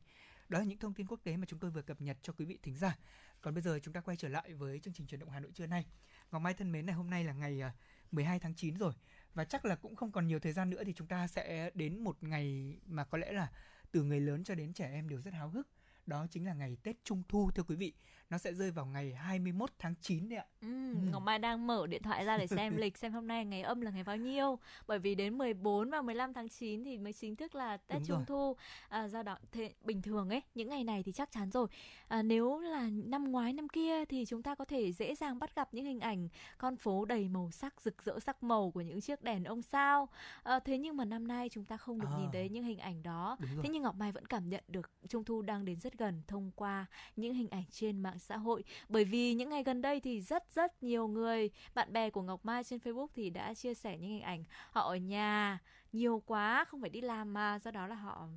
Đó 0.50 0.60
là 0.60 0.66
những 0.66 0.80
thông 0.80 0.94
tin 0.94 1.08
quốc 1.08 1.20
tế 1.24 1.38
mà 1.38 1.46
chúng 1.46 1.60
tôi 1.60 1.72
vừa 1.72 1.82
cập 1.82 2.02
nhật 2.02 2.18
cho 2.22 2.34
quý 2.34 2.46
vị 2.46 2.58
thính 2.62 2.76
giả. 2.76 2.98
Còn 3.42 3.54
bây 3.54 3.64
giờ 3.64 3.80
chúng 3.84 3.94
ta 3.94 4.02
quay 4.02 4.18
trở 4.18 4.28
lại 4.28 4.54
với 4.54 4.80
chương 4.80 4.94
trình 4.94 5.08
truyền 5.08 5.20
động 5.20 5.30
Hà 5.30 5.40
Nội 5.40 5.52
trưa 5.56 5.68
nay. 5.68 5.86
Ngọc 6.32 6.42
Mai 6.42 6.54
thân 6.54 6.72
mến 6.72 6.86
này 6.86 6.96
hôm 6.96 7.10
nay 7.10 7.24
là 7.24 7.34
ngày 7.34 7.62
à, 7.62 7.74
12 8.12 8.40
tháng 8.40 8.56
9 8.56 8.78
rồi 8.78 8.94
và 9.34 9.46
chắc 9.46 9.66
là 9.66 9.76
cũng 9.76 9.96
không 9.96 10.12
còn 10.12 10.28
nhiều 10.28 10.40
thời 10.40 10.54
gian 10.54 10.70
nữa 10.70 10.84
thì 10.86 10.94
chúng 10.94 11.08
ta 11.08 11.28
sẽ 11.28 11.72
đến 11.74 12.04
một 12.04 12.24
ngày 12.24 12.78
mà 12.86 13.04
có 13.04 13.18
lẽ 13.18 13.32
là 13.32 13.52
từ 13.92 14.04
người 14.04 14.20
lớn 14.20 14.44
cho 14.44 14.56
đến 14.56 14.74
trẻ 14.74 14.90
em 14.92 15.10
đều 15.10 15.22
rất 15.22 15.34
háo 15.34 15.50
hức 15.50 15.68
đó 16.06 16.28
chính 16.32 16.46
là 16.46 16.54
ngày 16.54 16.78
Tết 16.84 16.96
Trung 17.04 17.24
Thu 17.30 17.52
thưa 17.56 17.64
quý 17.64 17.76
vị 17.76 17.94
nó 18.34 18.38
sẽ 18.38 18.54
rơi 18.54 18.72
vào 18.72 18.86
ngày 18.86 19.14
21 19.14 19.70
tháng 19.80 19.94
9 20.02 20.30
đấy 20.30 20.40
ạ. 20.40 20.46
Ừ, 20.62 20.94
ừ. 20.94 21.00
Ngọc 21.12 21.24
Mai 21.24 21.40
đang 21.40 21.68
mở 21.68 21.88
điện 21.88 22.04
thoại 22.04 22.26
ra 22.26 22.38
để 22.38 22.48
xem 22.48 22.76
lịch 22.78 22.98
xem 22.98 23.14
hôm 23.14 23.28
nay 23.28 23.46
ngày 23.46 23.62
âm 23.62 23.82
là 23.82 23.92
ngày 23.92 24.04
bao 24.04 24.18
nhiêu. 24.18 24.60
Bởi 24.88 25.00
vì 25.00 25.16
đến 25.16 25.38
14 25.38 25.90
và 25.90 26.02
15 26.02 26.34
tháng 26.34 26.50
9 26.50 26.84
thì 26.84 26.98
mới 26.98 27.14
chính 27.14 27.36
thức 27.36 27.56
là 27.56 27.78
Tết 27.78 27.98
Đúng 27.98 28.08
Trung 28.08 28.18
rồi. 28.18 28.26
Thu. 28.28 28.56
À, 28.90 29.08
do 29.08 29.24
đó 29.24 29.38
thế, 29.52 29.74
bình 29.82 30.02
thường 30.02 30.30
ấy, 30.30 30.42
những 30.56 30.70
ngày 30.70 30.84
này 30.84 31.04
thì 31.04 31.12
chắc 31.12 31.32
chắn 31.32 31.52
rồi. 31.52 31.68
À, 32.08 32.22
nếu 32.22 32.60
là 32.60 32.90
năm 32.92 33.32
ngoái 33.32 33.54
năm 33.54 33.70
kia 33.70 34.06
thì 34.06 34.26
chúng 34.26 34.44
ta 34.44 34.56
có 34.56 34.66
thể 34.66 34.92
dễ 34.92 35.16
dàng 35.16 35.40
bắt 35.40 35.56
gặp 35.56 35.74
những 35.74 35.86
hình 35.86 36.00
ảnh 36.00 36.28
con 36.58 36.78
phố 36.78 37.06
đầy 37.06 37.28
màu 37.28 37.52
sắc 37.52 37.82
rực 37.82 38.04
rỡ 38.04 38.20
sắc 38.20 38.44
màu 38.44 38.72
của 38.72 38.82
những 38.82 39.02
chiếc 39.02 39.22
đèn 39.22 39.44
ông 39.44 39.62
sao. 39.62 40.10
À, 40.44 40.60
thế 40.60 40.78
nhưng 40.78 40.98
mà 40.98 41.06
năm 41.06 41.28
nay 41.28 41.50
chúng 41.50 41.66
ta 41.66 41.78
không 41.78 42.02
được 42.02 42.10
à, 42.12 42.18
nhìn 42.20 42.30
thấy 42.34 42.50
những 42.50 42.64
hình 42.64 42.80
ảnh 42.80 43.04
đó. 43.04 43.38
Thế 43.64 43.70
nhưng 43.70 43.84
Ngọc 43.84 43.96
Mai 43.96 44.12
vẫn 44.12 44.26
cảm 44.26 44.50
nhận 44.50 44.64
được 44.68 44.92
Trung 45.08 45.24
Thu 45.24 45.42
đang 45.42 45.66
đến 45.66 45.80
rất 45.80 45.98
gần 45.98 46.22
thông 46.28 46.52
qua 46.56 46.86
những 47.16 47.34
hình 47.34 47.50
ảnh 47.50 47.64
trên 47.72 48.00
mạng 48.00 48.20
xã 48.24 48.38
hội. 48.38 48.64
Bởi 48.90 49.06
vì 49.06 49.34
những 49.34 49.50
ngày 49.50 49.64
gần 49.64 49.82
đây 49.82 50.00
thì 50.00 50.22
rất 50.22 50.44
rất 50.56 50.84
nhiều 50.84 51.08
người 51.08 51.50
bạn 51.74 51.94
bè 51.94 52.10
của 52.10 52.22
Ngọc 52.22 52.46
Mai 52.46 52.64
trên 52.64 52.80
Facebook 52.80 53.08
thì 53.14 53.30
đã 53.30 53.54
chia 53.54 53.74
sẻ 53.74 53.98
những 53.98 54.10
hình 54.10 54.22
ảnh 54.22 54.44
họ 54.72 54.82
ở 54.82 54.96
nhà 54.96 55.60
nhiều 55.94 56.24
quá 56.26 56.66
không 56.68 56.82
phải 56.82 56.90
đi 56.90 57.02
làm 57.02 57.34
mà. 57.34 57.60
Do 57.60 57.72
đó 57.72 57.88
là 57.88 57.96
họ 57.96 58.28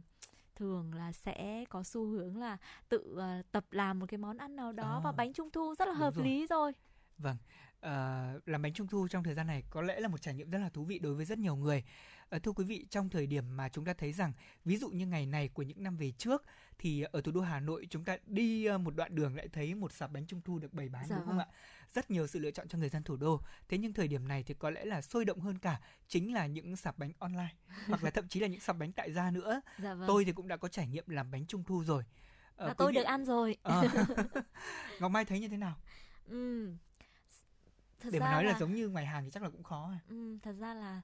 thường 0.55 0.95
là 0.95 1.13
sẽ 1.13 1.65
có 1.69 1.83
xu 1.83 2.07
hướng 2.07 2.37
là 2.37 2.57
tự 2.89 3.19
uh, 3.19 3.53
tập 3.53 3.65
làm 3.71 3.99
một 3.99 4.07
cái 4.09 4.19
món 4.19 4.39
ăn 4.39 4.57
nào 4.57 4.73
đó 4.73 4.97
à, 4.97 5.01
và 5.05 5.13
bánh 5.13 5.33
trung 5.33 5.51
thu 5.51 5.75
rất 5.79 5.89
là 5.89 5.95
hợp 5.95 6.15
rồi. 6.15 6.25
lý 6.25 6.47
rồi. 6.47 6.73
Vâng 7.19 7.37
uh, 7.87 8.49
làm 8.49 8.63
bánh 8.63 8.73
trung 8.73 8.87
thu 8.87 9.09
trong 9.09 9.23
thời 9.23 9.35
gian 9.35 9.47
này 9.47 9.63
có 9.71 9.83
lẽ 9.83 10.01
là 10.01 10.09
một 10.09 10.23
trải 10.23 10.35
nghiệm 10.35 10.51
rất 10.51 10.59
là 10.59 10.69
thú 10.69 10.85
vị 10.85 10.99
đối 10.99 11.15
với 11.15 11.25
rất 11.25 11.39
nhiều 11.39 11.57
người 11.57 11.85
thưa 12.31 12.53
quý 12.53 12.65
vị 12.65 12.87
trong 12.91 13.09
thời 13.09 13.27
điểm 13.27 13.57
mà 13.57 13.69
chúng 13.69 13.85
ta 13.85 13.95
thấy 13.95 14.13
rằng 14.13 14.33
ví 14.65 14.77
dụ 14.77 14.89
như 14.89 15.07
ngày 15.07 15.27
này 15.27 15.49
của 15.49 15.63
những 15.63 15.83
năm 15.83 15.97
về 15.97 16.11
trước 16.11 16.45
thì 16.79 17.03
ở 17.03 17.21
thủ 17.21 17.33
đô 17.33 17.41
Hà 17.41 17.61
Nội 17.61 17.87
chúng 17.91 18.05
ta 18.05 18.17
đi 18.27 18.69
một 18.81 18.97
đoạn 18.97 19.15
đường 19.15 19.37
lại 19.37 19.49
thấy 19.53 19.75
một 19.75 19.93
sạp 19.93 20.13
bánh 20.13 20.27
trung 20.27 20.41
thu 20.45 20.59
được 20.59 20.73
bày 20.73 20.89
bán 20.89 21.05
dạ 21.09 21.17
đúng 21.17 21.25
không 21.27 21.37
vâng. 21.37 21.49
ạ 21.49 21.55
rất 21.95 22.11
nhiều 22.11 22.27
sự 22.27 22.39
lựa 22.39 22.51
chọn 22.51 22.69
cho 22.69 22.79
người 22.79 22.89
dân 22.89 23.03
thủ 23.03 23.17
đô 23.17 23.41
thế 23.69 23.79
nhưng 23.79 23.93
thời 23.93 24.09
điểm 24.09 24.29
này 24.29 24.43
thì 24.43 24.55
có 24.55 24.71
lẽ 24.71 24.85
là 24.85 25.03
sôi 25.03 25.25
động 25.25 25.41
hơn 25.41 25.59
cả 25.59 25.81
chính 26.09 26.35
là 26.35 26.47
những 26.47 26.77
sạp 26.77 26.99
bánh 26.99 27.13
online 27.19 27.55
hoặc 27.89 28.05
là 28.05 28.11
thậm 28.11 28.29
chí 28.29 28.41
là 28.41 28.49
những 28.49 28.61
sạp 28.61 28.79
bánh 28.79 28.93
tại 28.93 29.13
gia 29.13 29.31
nữa 29.31 29.61
dạ 29.79 29.95
vâng. 29.95 30.09
tôi 30.09 30.25
thì 30.25 30.33
cũng 30.33 30.49
đã 30.49 30.57
có 30.57 30.69
trải 30.69 30.87
nghiệm 30.87 31.09
làm 31.09 31.31
bánh 31.31 31.47
trung 31.47 31.65
thu 31.65 31.85
rồi 31.85 32.05
ờ, 32.57 32.75
tôi 32.79 32.93
vị... 32.93 32.97
được 32.97 33.05
ăn 33.05 33.25
rồi 33.25 33.57
à. 33.63 33.83
ngọc 35.01 35.11
mai 35.11 35.25
thấy 35.25 35.41
như 35.41 35.49
thế 35.49 35.57
nào 35.57 35.77
ừ 36.29 36.73
thật 38.01 38.09
để 38.13 38.21
mà 38.21 38.33
nói 38.33 38.45
là... 38.45 38.53
là 38.53 38.59
giống 38.59 38.75
như 38.75 38.89
ngoài 38.89 39.07
hàng 39.07 39.25
thì 39.25 39.31
chắc 39.31 39.43
là 39.43 39.51
cũng 39.51 39.63
khó 39.63 39.91
à. 39.93 40.01
Ừ, 40.09 40.39
thật 40.43 40.53
ra 40.59 40.75
là 40.75 41.01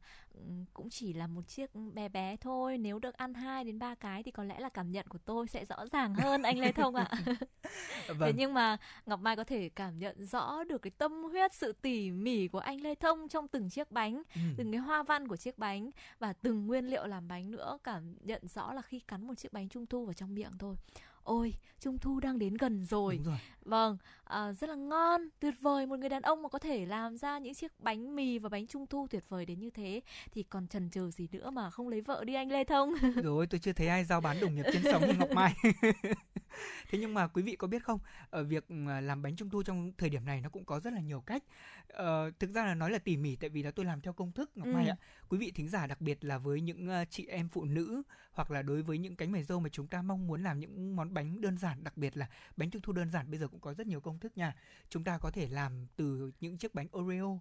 cũng 0.75 0.91
chỉ 0.91 1.13
là 1.13 1.27
một 1.27 1.49
chiếc 1.49 1.71
bé 1.95 2.09
bé 2.09 2.37
thôi 2.37 2.79
nếu 2.79 2.99
được 2.99 3.15
ăn 3.15 3.35
hai 3.35 3.65
đến 3.65 3.79
ba 3.79 3.95
cái 3.95 4.23
thì 4.23 4.31
có 4.31 4.45
lẽ 4.45 4.61
là 4.61 4.69
cảm 4.69 4.93
nhận 4.93 5.07
của 5.09 5.19
tôi 5.19 5.49
sẽ 5.49 5.65
rõ 5.65 5.87
ràng 5.93 6.15
hơn 6.15 6.43
anh 6.43 6.59
lê 6.59 6.73
thông 6.73 6.95
ạ 6.95 7.09
vâng. 8.09 8.19
thế 8.21 8.33
nhưng 8.37 8.55
mà 8.55 8.77
ngọc 9.07 9.21
mai 9.21 9.37
có 9.37 9.45
thể 9.45 9.69
cảm 9.69 9.99
nhận 9.99 10.27
rõ 10.27 10.65
được 10.65 10.83
cái 10.83 10.91
tâm 10.91 11.23
huyết 11.23 11.55
sự 11.55 11.73
tỉ 11.73 12.11
mỉ 12.11 12.49
của 12.49 12.59
anh 12.59 12.81
lê 12.81 12.95
thông 12.95 13.29
trong 13.29 13.49
từng 13.49 13.71
chiếc 13.71 13.91
bánh 13.91 14.23
ừ. 14.35 14.41
từng 14.57 14.73
cái 14.73 14.81
hoa 14.81 15.03
văn 15.03 15.29
của 15.29 15.37
chiếc 15.37 15.59
bánh 15.59 15.91
và 16.19 16.33
từng 16.33 16.67
nguyên 16.67 16.87
liệu 16.87 17.07
làm 17.07 17.29
bánh 17.29 17.51
nữa 17.51 17.79
cảm 17.85 18.15
nhận 18.21 18.49
rõ 18.49 18.73
là 18.73 18.83
khi 18.83 19.01
cắn 19.01 19.27
một 19.27 19.35
chiếc 19.35 19.53
bánh 19.53 19.69
trung 19.69 19.87
thu 19.87 20.05
vào 20.05 20.15
trong 20.15 20.35
miệng 20.35 20.53
thôi 20.59 20.77
ôi 21.23 21.55
trung 21.81 21.99
thu 21.99 22.21
đang 22.21 22.39
đến 22.39 22.55
gần 22.55 22.85
rồi, 22.85 23.21
rồi. 23.25 23.39
vâng 23.65 23.99
à, 24.33 24.53
rất 24.53 24.71
là 24.71 24.75
ngon 24.75 25.21
tuyệt 25.41 25.55
vời. 25.61 25.87
Một 25.87 25.99
người 25.99 26.09
đàn 26.09 26.23
ông 26.23 26.43
mà 26.43 26.49
có 26.49 26.59
thể 26.59 26.87
làm 26.87 27.17
ra 27.17 27.39
những 27.39 27.55
chiếc 27.55 27.81
bánh 27.81 28.17
mì 28.17 28.39
và 28.39 28.49
bánh 28.49 28.67
trung 28.67 28.87
thu 28.87 29.07
tuyệt 29.11 29.25
vời 29.29 29.47
đến 29.47 29.61
như 29.61 29.71
thế 29.71 30.01
thì 30.33 30.43
còn 30.43 30.67
trần 30.67 30.91
chờ 30.91 31.11
gì 31.11 31.29
nữa 31.33 31.51
mà 31.51 31.71
không 31.71 31.89
lấy 31.89 32.01
vợ 32.01 32.25
đi 32.25 32.35
anh 32.35 32.51
lê 32.51 32.65
thông? 32.65 32.95
Rồi 33.23 33.47
tôi 33.47 33.61
chưa 33.61 33.73
thấy 33.73 33.89
ai 33.89 34.05
giao 34.05 34.21
bán 34.21 34.41
đồng 34.41 34.55
nghiệp 34.55 34.65
trên 34.73 34.83
sóng 34.93 35.03
như 35.07 35.15
ngọc 35.19 35.31
mai. 35.31 35.55
Thế 36.91 36.99
nhưng 36.99 37.15
mà 37.15 37.27
quý 37.27 37.43
vị 37.43 37.57
có 37.57 37.67
biết 37.67 37.85
không? 37.85 37.99
Ở 38.31 38.45
việc 38.45 38.65
à, 38.89 39.01
làm 39.01 39.23
bánh 39.23 39.37
trung 39.37 39.51
thu 39.51 39.63
trong 39.63 39.93
thời 39.99 40.11
điểm 40.11 40.25
này 40.25 40.41
nó 40.41 40.49
cũng 40.49 40.65
có 40.65 40.81
rất 40.81 40.93
là 40.93 41.01
nhiều 41.01 41.21
cách. 41.21 41.43
Ờ, 41.89 42.31
thực 42.39 42.51
ra 42.51 42.67
là 42.67 42.75
nói 42.75 42.91
là 42.91 42.99
tỉ 42.99 43.17
mỉ 43.17 43.37
tại 43.37 43.51
vì 43.51 43.63
là 43.63 43.71
tôi 43.71 43.87
làm 43.87 44.01
theo 44.01 44.13
công 44.13 44.33
thức 44.33 44.51
ngọc 44.55 44.67
ừ. 44.67 44.73
mai 44.73 44.87
ạ. 44.87 44.97
Quý 45.29 45.39
vị 45.39 45.53
thính 45.55 45.69
giả 45.69 45.87
đặc 45.87 46.01
biệt 46.01 46.25
là 46.25 46.39
với 46.39 46.61
những 46.61 46.89
uh, 46.89 47.11
chị 47.11 47.27
em 47.27 47.49
phụ 47.49 47.65
nữ 47.65 48.03
hoặc 48.33 48.51
là 48.51 48.63
đối 48.63 48.83
với 48.83 48.99
những 48.99 49.17
cánh 49.17 49.33
mày 49.33 49.43
dâu 49.43 49.61
mà 49.61 49.69
chúng 49.69 49.87
ta 49.87 50.03
mong 50.03 50.27
muốn 50.27 50.43
làm 50.43 50.61
những 50.61 50.97
món 50.97 51.15
bánh 51.15 51.41
đơn 51.41 51.59
giản 51.59 51.85
đặc 51.85 51.97
biệt 51.97 52.17
là 52.17 52.29
bánh 52.57 52.71
trung 52.71 52.83
thu 52.83 52.93
đơn 52.93 53.11
giản 53.11 53.31
bây 53.31 53.39
giờ 53.39 53.49
cũng 53.49 53.61
có 53.61 53.75
rất 53.75 53.87
nhiều 53.87 54.01
công 54.01 54.19
thức 54.23 54.39
nha. 54.39 54.55
Chúng 54.89 55.05
ta 55.05 55.19
có 55.19 55.31
thể 55.31 55.49
làm 55.49 55.87
từ 55.97 56.33
những 56.41 56.59
chiếc 56.59 56.75
bánh 56.75 56.89
oreo. 56.99 57.41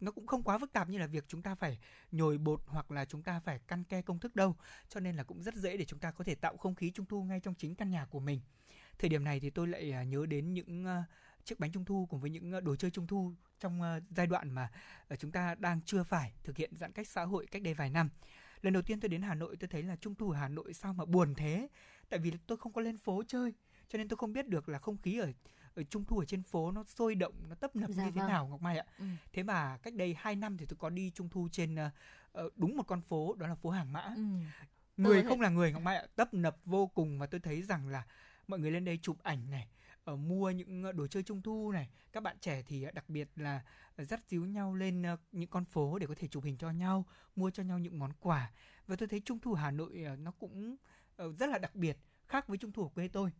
Nó 0.00 0.12
cũng 0.12 0.26
không 0.26 0.42
quá 0.42 0.58
phức 0.58 0.72
tạp 0.72 0.88
như 0.88 0.98
là 0.98 1.06
việc 1.06 1.24
chúng 1.28 1.42
ta 1.42 1.54
phải 1.54 1.78
nhồi 2.12 2.38
bột 2.38 2.60
hoặc 2.66 2.90
là 2.90 3.04
chúng 3.04 3.22
ta 3.22 3.40
phải 3.40 3.58
căn 3.68 3.84
ke 3.84 4.02
công 4.02 4.18
thức 4.18 4.36
đâu. 4.36 4.56
Cho 4.88 5.00
nên 5.00 5.16
là 5.16 5.22
cũng 5.22 5.42
rất 5.42 5.54
dễ 5.54 5.76
để 5.76 5.84
chúng 5.84 5.98
ta 5.98 6.10
có 6.10 6.24
thể 6.24 6.34
tạo 6.34 6.56
không 6.56 6.74
khí 6.74 6.90
trung 6.90 7.06
thu 7.06 7.22
ngay 7.24 7.40
trong 7.40 7.54
chính 7.54 7.74
căn 7.74 7.90
nhà 7.90 8.06
của 8.10 8.20
mình. 8.20 8.40
Thời 8.98 9.10
điểm 9.10 9.24
này 9.24 9.40
thì 9.40 9.50
tôi 9.50 9.68
lại 9.68 9.92
à, 9.92 10.02
nhớ 10.02 10.26
đến 10.26 10.54
những 10.54 10.86
à, 10.86 11.04
chiếc 11.44 11.60
bánh 11.60 11.72
trung 11.72 11.84
thu 11.84 12.06
cùng 12.10 12.20
với 12.20 12.30
những 12.30 12.52
à, 12.52 12.60
đồ 12.60 12.76
chơi 12.76 12.90
trung 12.90 13.06
thu 13.06 13.32
trong 13.60 13.80
giai 14.10 14.26
đoạn 14.26 14.50
mà 14.50 14.70
chúng 15.18 15.30
ta 15.30 15.54
đang 15.54 15.80
chưa 15.84 16.02
phải 16.02 16.32
thực 16.44 16.56
hiện 16.56 16.76
giãn 16.76 16.92
cách 16.92 17.08
xã 17.08 17.24
hội 17.24 17.46
cách 17.46 17.62
đây 17.62 17.74
vài 17.74 17.90
năm. 17.90 18.10
Lần 18.60 18.72
đầu 18.72 18.82
tiên 18.82 19.00
tôi 19.00 19.08
đến 19.08 19.22
Hà 19.22 19.34
Nội, 19.34 19.56
tôi 19.56 19.68
thấy 19.68 19.82
là 19.82 19.96
trung 19.96 20.14
thu 20.14 20.30
ở 20.30 20.38
Hà 20.38 20.48
Nội 20.48 20.74
sao 20.74 20.92
mà 20.92 21.04
buồn 21.04 21.34
thế? 21.34 21.68
Tại 22.08 22.20
vì 22.20 22.32
tôi 22.46 22.58
không 22.58 22.72
có 22.72 22.80
lên 22.80 22.98
phố 22.98 23.22
chơi, 23.26 23.52
cho 23.88 23.98
nên 23.98 24.08
tôi 24.08 24.16
không 24.16 24.32
biết 24.32 24.48
được 24.48 24.68
là 24.68 24.78
không 24.78 24.96
khí 24.96 25.18
ở 25.18 25.32
ở 25.78 25.82
trung 25.82 26.04
thu 26.04 26.18
ở 26.18 26.24
trên 26.24 26.42
phố 26.42 26.70
nó 26.70 26.84
sôi 26.84 27.14
động 27.14 27.34
nó 27.48 27.54
tấp 27.54 27.76
nập 27.76 27.90
dạ 27.90 28.04
như 28.04 28.10
thế 28.10 28.20
vâng. 28.20 28.28
nào 28.28 28.46
ngọc 28.46 28.62
mai 28.62 28.78
ạ 28.78 28.84
ừ. 28.98 29.04
thế 29.32 29.42
mà 29.42 29.78
cách 29.82 29.94
đây 29.94 30.14
2 30.18 30.36
năm 30.36 30.56
thì 30.56 30.66
tôi 30.66 30.76
có 30.80 30.90
đi 30.90 31.10
trung 31.10 31.28
thu 31.28 31.48
trên 31.52 31.76
uh, 32.44 32.52
đúng 32.56 32.76
một 32.76 32.82
con 32.82 33.00
phố 33.02 33.34
đó 33.34 33.46
là 33.46 33.54
phố 33.54 33.70
hàng 33.70 33.92
mã 33.92 34.00
ừ. 34.16 34.22
người 34.96 35.22
không 35.22 35.40
là 35.40 35.48
người 35.48 35.72
ngọc 35.72 35.82
mai 35.82 35.96
ạ 35.96 36.06
tấp 36.16 36.34
nập 36.34 36.56
vô 36.64 36.86
cùng 36.86 37.18
và 37.18 37.26
tôi 37.26 37.40
thấy 37.40 37.62
rằng 37.62 37.88
là 37.88 38.06
mọi 38.48 38.58
người 38.58 38.70
lên 38.70 38.84
đây 38.84 38.98
chụp 39.02 39.18
ảnh 39.22 39.50
này 39.50 39.68
ở 40.04 40.12
ờ, 40.12 40.16
mua 40.16 40.50
những 40.50 40.96
đồ 40.96 41.06
chơi 41.06 41.22
trung 41.22 41.42
thu 41.42 41.72
này 41.72 41.88
các 42.12 42.22
bạn 42.22 42.36
trẻ 42.40 42.62
thì 42.62 42.86
đặc 42.94 43.08
biệt 43.08 43.28
là 43.36 43.62
dắt 43.98 44.20
díu 44.28 44.44
nhau 44.44 44.74
lên 44.74 45.04
những 45.32 45.50
con 45.50 45.64
phố 45.64 45.98
để 45.98 46.06
có 46.06 46.14
thể 46.16 46.28
chụp 46.28 46.44
hình 46.44 46.56
cho 46.56 46.70
nhau 46.70 47.04
mua 47.36 47.50
cho 47.50 47.62
nhau 47.62 47.78
những 47.78 47.98
món 47.98 48.12
quà 48.20 48.50
và 48.86 48.96
tôi 48.96 49.08
thấy 49.08 49.20
trung 49.20 49.38
thu 49.38 49.54
hà 49.54 49.70
nội 49.70 50.06
nó 50.18 50.30
cũng 50.30 50.76
rất 51.16 51.48
là 51.48 51.58
đặc 51.58 51.74
biệt 51.74 51.98
khác 52.26 52.48
với 52.48 52.58
trung 52.58 52.72
thu 52.72 52.82
ở 52.82 52.88
quê 52.88 53.08
tôi 53.08 53.30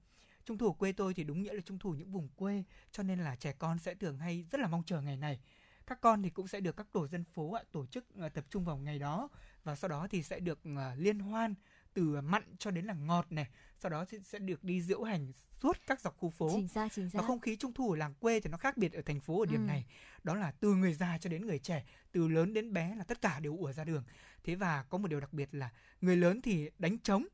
trung 0.48 0.58
thu 0.58 0.72
quê 0.72 0.92
tôi 0.92 1.14
thì 1.14 1.24
đúng 1.24 1.42
nghĩa 1.42 1.54
là 1.54 1.60
trung 1.60 1.78
thu 1.78 1.90
những 1.90 2.10
vùng 2.10 2.28
quê 2.36 2.64
cho 2.92 3.02
nên 3.02 3.18
là 3.18 3.36
trẻ 3.36 3.52
con 3.58 3.78
sẽ 3.78 3.94
thường 3.94 4.18
hay 4.18 4.44
rất 4.50 4.60
là 4.60 4.66
mong 4.66 4.82
chờ 4.86 5.00
ngày 5.00 5.16
này 5.16 5.40
các 5.86 6.00
con 6.00 6.22
thì 6.22 6.30
cũng 6.30 6.48
sẽ 6.48 6.60
được 6.60 6.76
các 6.76 6.86
tổ 6.92 7.06
dân 7.06 7.24
phố 7.24 7.52
ạ 7.52 7.62
tổ 7.72 7.86
chức 7.86 8.06
uh, 8.26 8.34
tập 8.34 8.44
trung 8.50 8.64
vào 8.64 8.76
ngày 8.76 8.98
đó 8.98 9.28
và 9.64 9.76
sau 9.76 9.88
đó 9.88 10.06
thì 10.10 10.22
sẽ 10.22 10.40
được 10.40 10.58
uh, 10.68 10.78
liên 10.98 11.18
hoan 11.18 11.54
từ 11.94 12.20
mặn 12.20 12.42
cho 12.58 12.70
đến 12.70 12.84
là 12.84 12.94
ngọt 12.94 13.26
này 13.30 13.46
sau 13.78 13.90
đó 13.90 14.04
sẽ 14.24 14.38
được 14.38 14.64
đi 14.64 14.82
diễu 14.82 15.02
hành 15.02 15.32
suốt 15.62 15.76
các 15.86 16.00
dọc 16.00 16.16
khu 16.16 16.30
phố 16.30 16.50
chính 16.52 16.68
xác, 16.68 16.92
chính 16.92 17.10
xác. 17.10 17.18
và 17.18 17.26
không 17.26 17.40
khí 17.40 17.56
trung 17.56 17.72
thu 17.72 17.90
ở 17.90 17.96
làng 17.96 18.14
quê 18.14 18.40
thì 18.40 18.50
nó 18.50 18.56
khác 18.56 18.76
biệt 18.76 18.92
ở 18.92 19.02
thành 19.02 19.20
phố 19.20 19.40
ở 19.40 19.46
điểm 19.46 19.60
ừ. 19.60 19.66
này 19.66 19.84
đó 20.22 20.34
là 20.34 20.50
từ 20.50 20.74
người 20.74 20.94
già 20.94 21.18
cho 21.18 21.30
đến 21.30 21.46
người 21.46 21.58
trẻ 21.58 21.84
từ 22.12 22.28
lớn 22.28 22.54
đến 22.54 22.72
bé 22.72 22.94
là 22.94 23.04
tất 23.04 23.20
cả 23.20 23.40
đều 23.40 23.56
ùa 23.56 23.72
ra 23.72 23.84
đường 23.84 24.04
thế 24.44 24.54
và 24.54 24.82
có 24.82 24.98
một 24.98 25.08
điều 25.08 25.20
đặc 25.20 25.32
biệt 25.32 25.48
là 25.52 25.70
người 26.00 26.16
lớn 26.16 26.42
thì 26.42 26.70
đánh 26.78 26.98
trống 26.98 27.26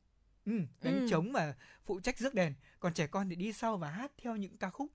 Ừ, 0.45 0.53
đánh 0.82 1.01
ừ. 1.01 1.07
trống 1.11 1.32
và 1.32 1.55
phụ 1.84 2.01
trách 2.01 2.18
rước 2.18 2.34
đèn. 2.34 2.55
Còn 2.80 2.95
trẻ 2.95 3.07
con 3.07 3.28
thì 3.28 3.36
đi 3.36 3.53
sau 3.53 3.76
và 3.76 3.90
hát 3.90 4.12
theo 4.22 4.36
những 4.36 4.57
ca 4.57 4.70
khúc. 4.70 4.90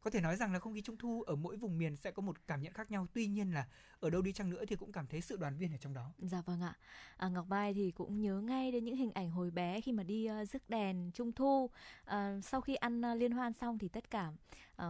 Có 0.00 0.10
thể 0.10 0.20
nói 0.20 0.36
rằng 0.36 0.52
là 0.52 0.58
không 0.58 0.74
khí 0.74 0.82
trung 0.82 0.96
thu 0.96 1.22
ở 1.22 1.36
mỗi 1.36 1.56
vùng 1.56 1.78
miền 1.78 1.96
sẽ 1.96 2.10
có 2.10 2.22
một 2.22 2.46
cảm 2.46 2.62
nhận 2.62 2.72
khác 2.72 2.90
nhau. 2.90 3.06
Tuy 3.12 3.26
nhiên 3.26 3.54
là 3.54 3.66
ở 4.00 4.10
đâu 4.10 4.22
đi 4.22 4.32
chăng 4.32 4.50
nữa 4.50 4.64
thì 4.68 4.76
cũng 4.76 4.92
cảm 4.92 5.06
thấy 5.06 5.20
sự 5.20 5.36
đoàn 5.36 5.56
viên 5.58 5.72
ở 5.72 5.76
trong 5.76 5.94
đó. 5.94 6.12
Dạ 6.18 6.42
vâng 6.46 6.62
ạ. 6.62 6.74
À, 7.16 7.28
ngọc 7.28 7.48
mai 7.48 7.74
thì 7.74 7.90
cũng 7.90 8.20
nhớ 8.20 8.40
ngay 8.40 8.72
đến 8.72 8.84
những 8.84 8.96
hình 8.96 9.12
ảnh 9.12 9.30
hồi 9.30 9.50
bé 9.50 9.80
khi 9.80 9.92
mà 9.92 10.02
đi 10.02 10.28
uh, 10.42 10.48
rước 10.48 10.70
đèn 10.70 11.10
trung 11.14 11.32
thu. 11.32 11.70
Uh, 12.06 12.44
sau 12.44 12.60
khi 12.60 12.74
ăn 12.74 13.00
uh, 13.00 13.18
liên 13.18 13.32
hoan 13.32 13.52
xong 13.52 13.78
thì 13.78 13.88
tất 13.88 14.10
cả 14.10 14.32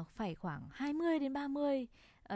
uh, 0.01 0.07
phải 0.16 0.34
khoảng 0.34 0.68
20 0.70 1.18
đến 1.18 1.32
30 1.32 1.86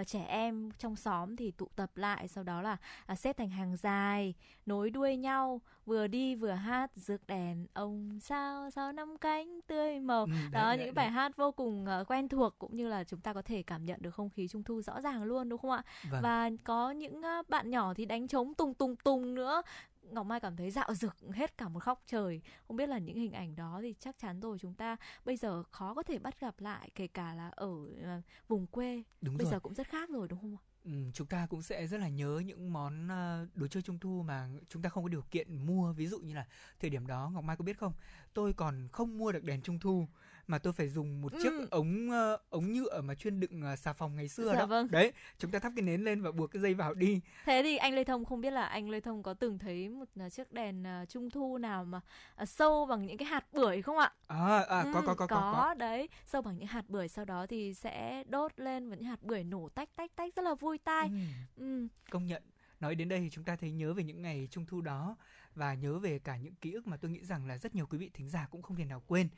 uh, 0.01 0.07
trẻ 0.07 0.25
em 0.29 0.71
trong 0.79 0.97
xóm 0.97 1.37
thì 1.37 1.51
tụ 1.51 1.69
tập 1.77 1.91
lại 1.95 2.29
sau 2.29 2.45
đó 2.45 2.63
là 2.63 2.77
uh, 3.13 3.19
xếp 3.19 3.37
thành 3.37 3.51
hàng 3.51 3.77
dài 3.77 4.35
nối 4.67 4.91
đuôi 4.91 5.17
nhau 5.17 5.61
vừa 5.87 6.07
đi 6.07 6.35
vừa 6.35 6.51
hát 6.51 6.91
rước 6.97 7.27
đèn 7.27 7.67
ông 7.73 8.19
sao 8.21 8.71
sao 8.71 8.93
năm 8.93 9.19
cánh 9.19 9.61
tươi 9.67 10.01
màu 10.01 10.25
ừ, 10.25 10.31
đấy, 10.31 10.51
đó 10.53 10.69
đấy, 10.69 10.77
những 10.77 10.87
đấy. 10.87 10.93
bài 10.93 11.11
hát 11.11 11.37
vô 11.37 11.53
cùng 11.53 11.87
uh, 12.01 12.11
quen 12.11 12.29
thuộc 12.29 12.55
cũng 12.59 12.77
như 12.77 12.89
là 12.89 13.05
chúng 13.05 13.21
ta 13.21 13.33
có 13.33 13.43
thể 13.43 13.63
cảm 13.63 13.85
nhận 13.85 14.03
được 14.03 14.11
không 14.11 14.31
khí 14.31 14.49
trung 14.49 14.63
thu 14.63 14.83
rõ 14.83 15.01
ràng 15.01 15.23
luôn 15.23 15.49
đúng 15.49 15.59
không 15.59 15.71
ạ 15.71 15.83
vâng. 16.11 16.23
và 16.23 16.51
có 16.65 16.91
những 16.91 17.19
uh, 17.19 17.49
bạn 17.49 17.71
nhỏ 17.71 17.95
thì 17.95 18.07
đánh 18.07 18.29
trống 18.29 18.55
tùng 18.55 18.75
tùng 18.75 18.97
tùng 18.97 19.35
nữa 19.35 19.63
Ngọc 20.11 20.27
Mai 20.27 20.41
cảm 20.41 20.57
thấy 20.57 20.71
dạo 20.71 20.95
rực 20.95 21.17
hết 21.35 21.59
cả 21.59 21.69
một 21.69 21.81
khóc 21.81 22.03
trời. 22.07 22.41
Không 22.69 22.77
biết 22.77 22.89
là 22.89 22.99
những 22.99 23.17
hình 23.17 23.33
ảnh 23.33 23.57
đó 23.57 23.79
thì 23.83 23.95
chắc 23.99 24.19
chắn 24.19 24.41
rồi 24.41 24.59
chúng 24.59 24.75
ta 24.75 24.97
bây 25.25 25.37
giờ 25.37 25.63
khó 25.63 25.95
có 25.95 26.03
thể 26.03 26.19
bắt 26.19 26.41
gặp 26.41 26.61
lại 26.61 26.91
kể 26.95 27.07
cả 27.07 27.35
là 27.35 27.49
ở 27.49 27.69
uh, 27.69 28.25
vùng 28.49 28.67
quê. 28.67 29.03
Đúng 29.21 29.37
bây 29.37 29.45
rồi. 29.45 29.53
giờ 29.53 29.61
cũng 29.61 29.75
rất 29.75 29.89
khác 29.89 30.11
rồi 30.11 30.29
đúng 30.29 30.41
không 30.41 30.57
ạ? 30.57 30.63
Ừ, 30.87 30.93
chúng 31.13 31.27
ta 31.27 31.47
cũng 31.51 31.63
sẽ 31.63 31.87
rất 31.87 31.99
là 31.99 32.09
nhớ 32.09 32.43
những 32.45 32.73
món 32.73 33.09
ờ, 33.09 33.47
đồ 33.55 33.67
chơi 33.67 33.83
trung 33.83 33.99
thu 33.99 34.23
mà 34.23 34.49
chúng 34.69 34.83
ta 34.83 34.89
không 34.89 35.03
có 35.03 35.09
điều 35.09 35.23
kiện 35.31 35.67
mua 35.67 35.93
ví 35.93 36.07
dụ 36.07 36.19
như 36.19 36.35
là 36.35 36.47
thời 36.81 36.91
điểm 36.91 37.07
đó 37.07 37.31
ngọc 37.35 37.45
mai 37.45 37.57
có 37.57 37.65
biết 37.65 37.79
không 37.79 37.93
tôi 38.33 38.53
còn 38.53 38.89
không 38.93 39.19
mua 39.19 39.33
được 39.33 39.45
đèn 39.45 39.63
trung 39.63 39.79
thu 39.79 40.09
mà 40.47 40.59
tôi 40.59 40.73
phải 40.73 40.89
dùng 40.89 41.21
một 41.21 41.33
chiếc 41.43 41.51
ừ. 41.51 41.67
ống 41.71 42.09
uh, 42.09 42.51
ống 42.51 42.73
nhựa 42.73 43.01
mà 43.01 43.15
chuyên 43.15 43.41
đựng 43.41 43.63
uh, 43.73 43.79
xà 43.79 43.93
phòng 43.93 44.17
ngày 44.17 44.29
xưa 44.29 44.53
dạ, 44.53 44.59
đó. 44.59 44.67
Vâng. 44.67 44.89
Đấy, 44.91 45.13
chúng 45.39 45.51
ta 45.51 45.59
thắp 45.59 45.73
cái 45.77 45.83
nến 45.83 46.05
lên 46.05 46.23
và 46.23 46.33
buộc 46.33 46.51
cái 46.51 46.63
dây 46.63 46.75
vào 46.75 46.95
đi. 46.95 47.21
Thế 47.45 47.61
thì 47.65 47.77
anh 47.77 47.95
Lê 47.95 48.05
Thông 48.05 48.25
không 48.25 48.41
biết 48.41 48.51
là 48.51 48.67
anh 48.67 48.91
Lê 48.91 49.01
Thông 49.01 49.23
có 49.23 49.35
từng 49.35 49.59
thấy 49.59 49.89
một 49.89 50.09
uh, 50.27 50.33
chiếc 50.33 50.53
đèn 50.53 50.85
uh, 51.03 51.09
trung 51.09 51.31
thu 51.31 51.59
nào 51.59 51.85
mà 51.85 52.01
uh, 52.43 52.49
sâu 52.49 52.87
bằng 52.87 53.07
những 53.07 53.17
cái 53.17 53.29
hạt 53.29 53.47
bưởi 53.53 53.83
không 53.83 53.99
ạ? 53.99 54.13
À, 54.27 54.65
à 54.69 54.83
ừ, 54.83 54.91
có, 54.95 55.01
có 55.01 55.15
có 55.15 55.15
có 55.15 55.27
có 55.27 55.53
có 55.53 55.75
đấy, 55.75 56.09
sâu 56.27 56.43
bằng 56.43 56.59
những 56.59 56.67
hạt 56.67 56.85
bưởi 56.89 57.09
sau 57.09 57.25
đó 57.25 57.47
thì 57.47 57.75
sẽ 57.75 58.25
đốt 58.29 58.53
lên 58.57 58.91
và 58.91 58.97
những 58.97 59.05
hạt 59.05 59.23
bưởi 59.23 59.45
nổ 59.45 59.69
tách 59.69 59.89
tách 59.97 60.17
tách 60.17 60.35
rất 60.37 60.43
là 60.43 60.55
vui 60.55 60.79
tai. 60.79 61.09
Ừ. 61.09 61.17
Ừ. 61.57 61.87
Công 62.11 62.27
nhận 62.27 62.43
nói 62.81 62.95
đến 62.95 63.09
đây 63.09 63.21
thì 63.21 63.31
chúng 63.31 63.45
ta 63.45 63.57
thấy 63.57 63.71
nhớ 63.71 63.95
về 63.95 64.05
những 64.05 64.23
ngày 64.23 64.49
trung 64.51 64.67
thu 64.67 64.81
đó 64.81 65.17
và 65.55 65.75
nhớ 65.75 65.99
về 65.99 66.19
cả 66.19 66.37
những 66.37 66.55
ký 66.55 66.73
ức 66.73 66.87
mà 66.87 66.97
tôi 66.97 67.11
nghĩ 67.11 67.25
rằng 67.25 67.47
là 67.47 67.59
rất 67.59 67.75
nhiều 67.75 67.87
quý 67.87 67.99
vị 67.99 68.11
thính 68.15 68.29
giả 68.29 68.49
cũng 68.51 68.63
không 68.63 68.77
thể 68.77 68.85
nào 68.85 69.03
quên 69.07 69.29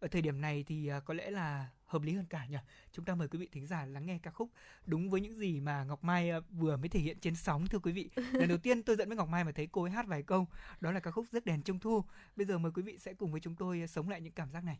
ở 0.00 0.08
thời 0.08 0.22
điểm 0.22 0.40
này 0.40 0.64
thì 0.66 0.88
à, 0.88 1.00
có 1.00 1.14
lẽ 1.14 1.30
là 1.30 1.68
hợp 1.84 2.02
lý 2.02 2.14
hơn 2.14 2.26
cả 2.26 2.46
nhỉ? 2.46 2.56
Chúng 2.92 3.04
ta 3.04 3.14
mời 3.14 3.28
quý 3.28 3.38
vị 3.38 3.48
thính 3.52 3.66
giả 3.66 3.86
lắng 3.86 4.06
nghe 4.06 4.18
ca 4.22 4.30
khúc 4.30 4.50
đúng 4.86 5.10
với 5.10 5.20
những 5.20 5.38
gì 5.38 5.60
mà 5.60 5.84
ngọc 5.84 6.04
mai 6.04 6.30
à, 6.30 6.40
vừa 6.50 6.76
mới 6.76 6.88
thể 6.88 7.00
hiện 7.00 7.18
trên 7.20 7.34
sóng 7.34 7.66
thưa 7.66 7.78
quý 7.78 7.92
vị. 7.92 8.10
Lần 8.32 8.48
đầu 8.48 8.58
tiên 8.58 8.82
tôi 8.82 8.96
dẫn 8.96 9.08
với 9.08 9.16
ngọc 9.16 9.28
mai 9.28 9.44
mà 9.44 9.52
thấy 9.52 9.68
cô 9.72 9.82
ấy 9.82 9.90
hát 9.90 10.06
vài 10.06 10.22
câu 10.22 10.46
đó 10.80 10.92
là 10.92 11.00
ca 11.00 11.10
khúc 11.10 11.26
rước 11.32 11.46
đèn 11.46 11.62
trung 11.62 11.78
thu. 11.78 12.04
Bây 12.36 12.46
giờ 12.46 12.58
mời 12.58 12.72
quý 12.72 12.82
vị 12.82 12.98
sẽ 12.98 13.14
cùng 13.14 13.32
với 13.32 13.40
chúng 13.40 13.54
tôi 13.54 13.86
sống 13.88 14.08
lại 14.08 14.20
những 14.20 14.32
cảm 14.32 14.52
giác 14.52 14.64
này 14.64 14.78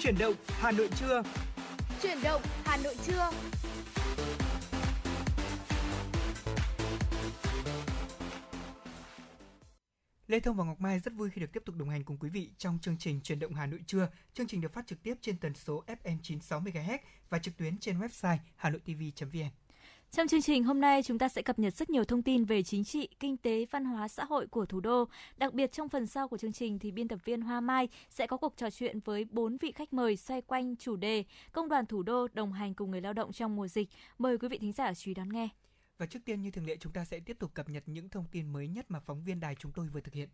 Chuyển 0.00 0.18
động 0.18 0.34
Hà 0.48 0.70
Nội 0.70 0.88
trưa. 1.00 1.22
Chuyển 2.02 2.18
động 2.22 2.42
Hà 2.64 2.76
Nội 2.76 2.96
trưa. 3.06 3.30
Lê 10.26 10.40
Thông 10.40 10.56
và 10.56 10.64
Ngọc 10.64 10.80
Mai 10.80 10.98
rất 11.00 11.14
vui 11.14 11.30
khi 11.30 11.40
được 11.40 11.52
tiếp 11.52 11.62
tục 11.66 11.76
đồng 11.76 11.88
hành 11.88 12.04
cùng 12.04 12.16
quý 12.16 12.28
vị 12.28 12.50
trong 12.58 12.78
chương 12.82 12.96
trình 12.98 13.20
Truyền 13.20 13.38
động 13.38 13.54
Hà 13.54 13.66
Nội 13.66 13.80
trưa. 13.86 14.08
Chương 14.34 14.46
trình 14.46 14.60
được 14.60 14.72
phát 14.72 14.86
trực 14.86 15.02
tiếp 15.02 15.14
trên 15.20 15.38
tần 15.38 15.54
số 15.54 15.84
FM 15.86 16.18
96 16.22 16.60
MHz 16.60 16.98
và 17.30 17.38
trực 17.38 17.56
tuyến 17.56 17.78
trên 17.78 17.98
website 17.98 18.38
hanoitv.vn. 18.56 19.67
Trong 20.10 20.28
chương 20.28 20.42
trình 20.42 20.64
hôm 20.64 20.80
nay 20.80 21.02
chúng 21.02 21.18
ta 21.18 21.28
sẽ 21.28 21.42
cập 21.42 21.58
nhật 21.58 21.74
rất 21.74 21.90
nhiều 21.90 22.04
thông 22.04 22.22
tin 22.22 22.44
về 22.44 22.62
chính 22.62 22.84
trị, 22.84 23.08
kinh 23.20 23.36
tế, 23.36 23.66
văn 23.70 23.84
hóa, 23.84 24.08
xã 24.08 24.24
hội 24.24 24.46
của 24.46 24.66
thủ 24.66 24.80
đô. 24.80 25.04
Đặc 25.36 25.54
biệt 25.54 25.72
trong 25.72 25.88
phần 25.88 26.06
sau 26.06 26.28
của 26.28 26.38
chương 26.38 26.52
trình 26.52 26.78
thì 26.78 26.90
biên 26.90 27.08
tập 27.08 27.18
viên 27.24 27.40
Hoa 27.40 27.60
Mai 27.60 27.88
sẽ 28.10 28.26
có 28.26 28.36
cuộc 28.36 28.54
trò 28.56 28.70
chuyện 28.70 29.00
với 29.04 29.24
bốn 29.30 29.56
vị 29.56 29.72
khách 29.72 29.92
mời 29.92 30.16
xoay 30.16 30.42
quanh 30.42 30.76
chủ 30.76 30.96
đề 30.96 31.24
Công 31.52 31.68
đoàn 31.68 31.86
thủ 31.86 32.02
đô 32.02 32.28
đồng 32.32 32.52
hành 32.52 32.74
cùng 32.74 32.90
người 32.90 33.00
lao 33.00 33.12
động 33.12 33.32
trong 33.32 33.56
mùa 33.56 33.68
dịch. 33.68 33.88
Mời 34.18 34.38
quý 34.38 34.48
vị 34.48 34.58
thính 34.58 34.72
giả 34.72 34.94
chú 34.94 35.10
ý 35.10 35.14
đón 35.14 35.28
nghe. 35.28 35.48
Và 35.98 36.06
trước 36.06 36.18
tiên 36.24 36.42
như 36.42 36.50
thường 36.50 36.66
lệ 36.66 36.76
chúng 36.80 36.92
ta 36.92 37.04
sẽ 37.04 37.20
tiếp 37.20 37.36
tục 37.38 37.54
cập 37.54 37.68
nhật 37.68 37.82
những 37.86 38.08
thông 38.08 38.24
tin 38.30 38.52
mới 38.52 38.68
nhất 38.68 38.86
mà 38.88 39.00
phóng 39.00 39.24
viên 39.24 39.40
đài 39.40 39.54
chúng 39.54 39.72
tôi 39.72 39.88
vừa 39.88 40.00
thực 40.00 40.14
hiện. 40.14 40.28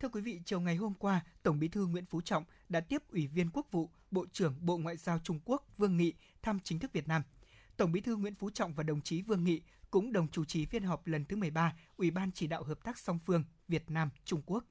Thưa 0.00 0.08
quý 0.08 0.20
vị, 0.20 0.40
chiều 0.44 0.60
ngày 0.60 0.76
hôm 0.76 0.94
qua, 0.94 1.24
Tổng 1.42 1.58
Bí 1.58 1.68
thư 1.68 1.86
Nguyễn 1.86 2.06
Phú 2.06 2.20
Trọng 2.20 2.44
đã 2.68 2.80
tiếp 2.80 3.02
Ủy 3.12 3.26
viên 3.26 3.50
Quốc 3.50 3.66
vụ, 3.70 3.90
Bộ 4.10 4.26
trưởng 4.32 4.54
Bộ 4.60 4.76
Ngoại 4.76 4.96
giao 4.96 5.18
Trung 5.18 5.40
Quốc 5.44 5.64
Vương 5.78 5.96
Nghị 5.96 6.12
thăm 6.42 6.58
chính 6.64 6.78
thức 6.78 6.92
Việt 6.92 7.08
Nam. 7.08 7.22
Tổng 7.78 7.92
Bí 7.92 8.00
thư 8.00 8.16
Nguyễn 8.16 8.34
Phú 8.34 8.50
Trọng 8.50 8.74
và 8.74 8.82
đồng 8.82 9.00
chí 9.00 9.22
Vương 9.22 9.44
Nghị 9.44 9.60
cũng 9.90 10.12
đồng 10.12 10.28
chủ 10.28 10.44
trì 10.44 10.66
phiên 10.66 10.82
họp 10.82 11.06
lần 11.06 11.24
thứ 11.24 11.36
13 11.36 11.76
Ủy 11.96 12.10
ban 12.10 12.32
chỉ 12.32 12.46
đạo 12.46 12.62
hợp 12.62 12.84
tác 12.84 12.98
song 12.98 13.18
phương 13.26 13.44
Việt 13.68 13.90
Nam 13.90 14.10
Trung 14.24 14.42
Quốc. 14.46 14.64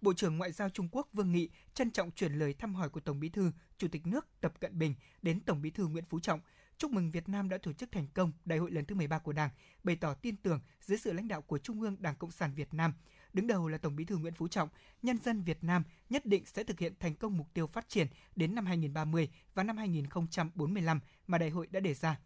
Bộ 0.00 0.12
trưởng 0.14 0.38
Ngoại 0.38 0.52
giao 0.52 0.70
Trung 0.70 0.88
Quốc 0.92 1.08
Vương 1.12 1.32
Nghị 1.32 1.48
trân 1.74 1.90
trọng 1.90 2.10
chuyển 2.10 2.32
lời 2.32 2.54
thăm 2.54 2.74
hỏi 2.74 2.88
của 2.88 3.00
Tổng 3.00 3.20
Bí 3.20 3.28
thư, 3.28 3.52
Chủ 3.78 3.88
tịch 3.88 4.06
nước 4.06 4.26
Tập 4.40 4.52
Cận 4.60 4.78
Bình 4.78 4.94
đến 5.22 5.40
Tổng 5.40 5.62
Bí 5.62 5.70
thư 5.70 5.86
Nguyễn 5.86 6.04
Phú 6.04 6.20
Trọng– 6.20 6.40
chúc 6.78 6.90
mừng 6.90 7.10
Việt 7.10 7.28
Nam 7.28 7.48
đã 7.48 7.58
tổ 7.58 7.72
chức 7.72 7.92
thành 7.92 8.06
công 8.14 8.32
Đại 8.44 8.58
hội 8.58 8.70
lần 8.70 8.84
thứ 8.84 8.94
13 8.94 9.18
của 9.18 9.32
Đảng, 9.32 9.50
bày 9.84 9.96
tỏ 9.96 10.14
tin 10.14 10.36
tưởng 10.36 10.60
dưới 10.80 10.98
sự 10.98 11.12
lãnh 11.12 11.28
đạo 11.28 11.42
của 11.42 11.58
Trung 11.58 11.80
ương 11.80 11.96
Đảng 12.00 12.16
Cộng 12.16 12.30
sản 12.30 12.54
Việt 12.54 12.74
Nam, 12.74 12.94
đứng 13.32 13.46
đầu 13.46 13.68
là 13.68 13.78
Tổng 13.78 13.96
Bí 13.96 14.04
thư 14.04 14.16
Nguyễn 14.16 14.34
Phú 14.34 14.48
Trọng, 14.48 14.68
nhân 15.02 15.18
dân 15.18 15.42
Việt 15.42 15.64
Nam 15.64 15.82
nhất 16.10 16.26
định 16.26 16.46
sẽ 16.46 16.64
thực 16.64 16.78
hiện 16.78 16.92
thành 17.00 17.14
công 17.14 17.36
mục 17.36 17.46
tiêu 17.54 17.66
phát 17.66 17.88
triển 17.88 18.06
đến 18.36 18.54
năm 18.54 18.66
2030 18.66 19.28
và 19.54 19.62
năm 19.62 19.76
2045 19.76 21.00
mà 21.26 21.38
đại 21.38 21.50
hội 21.50 21.66
đã 21.66 21.80
đề 21.80 21.94
ra. 21.94 22.18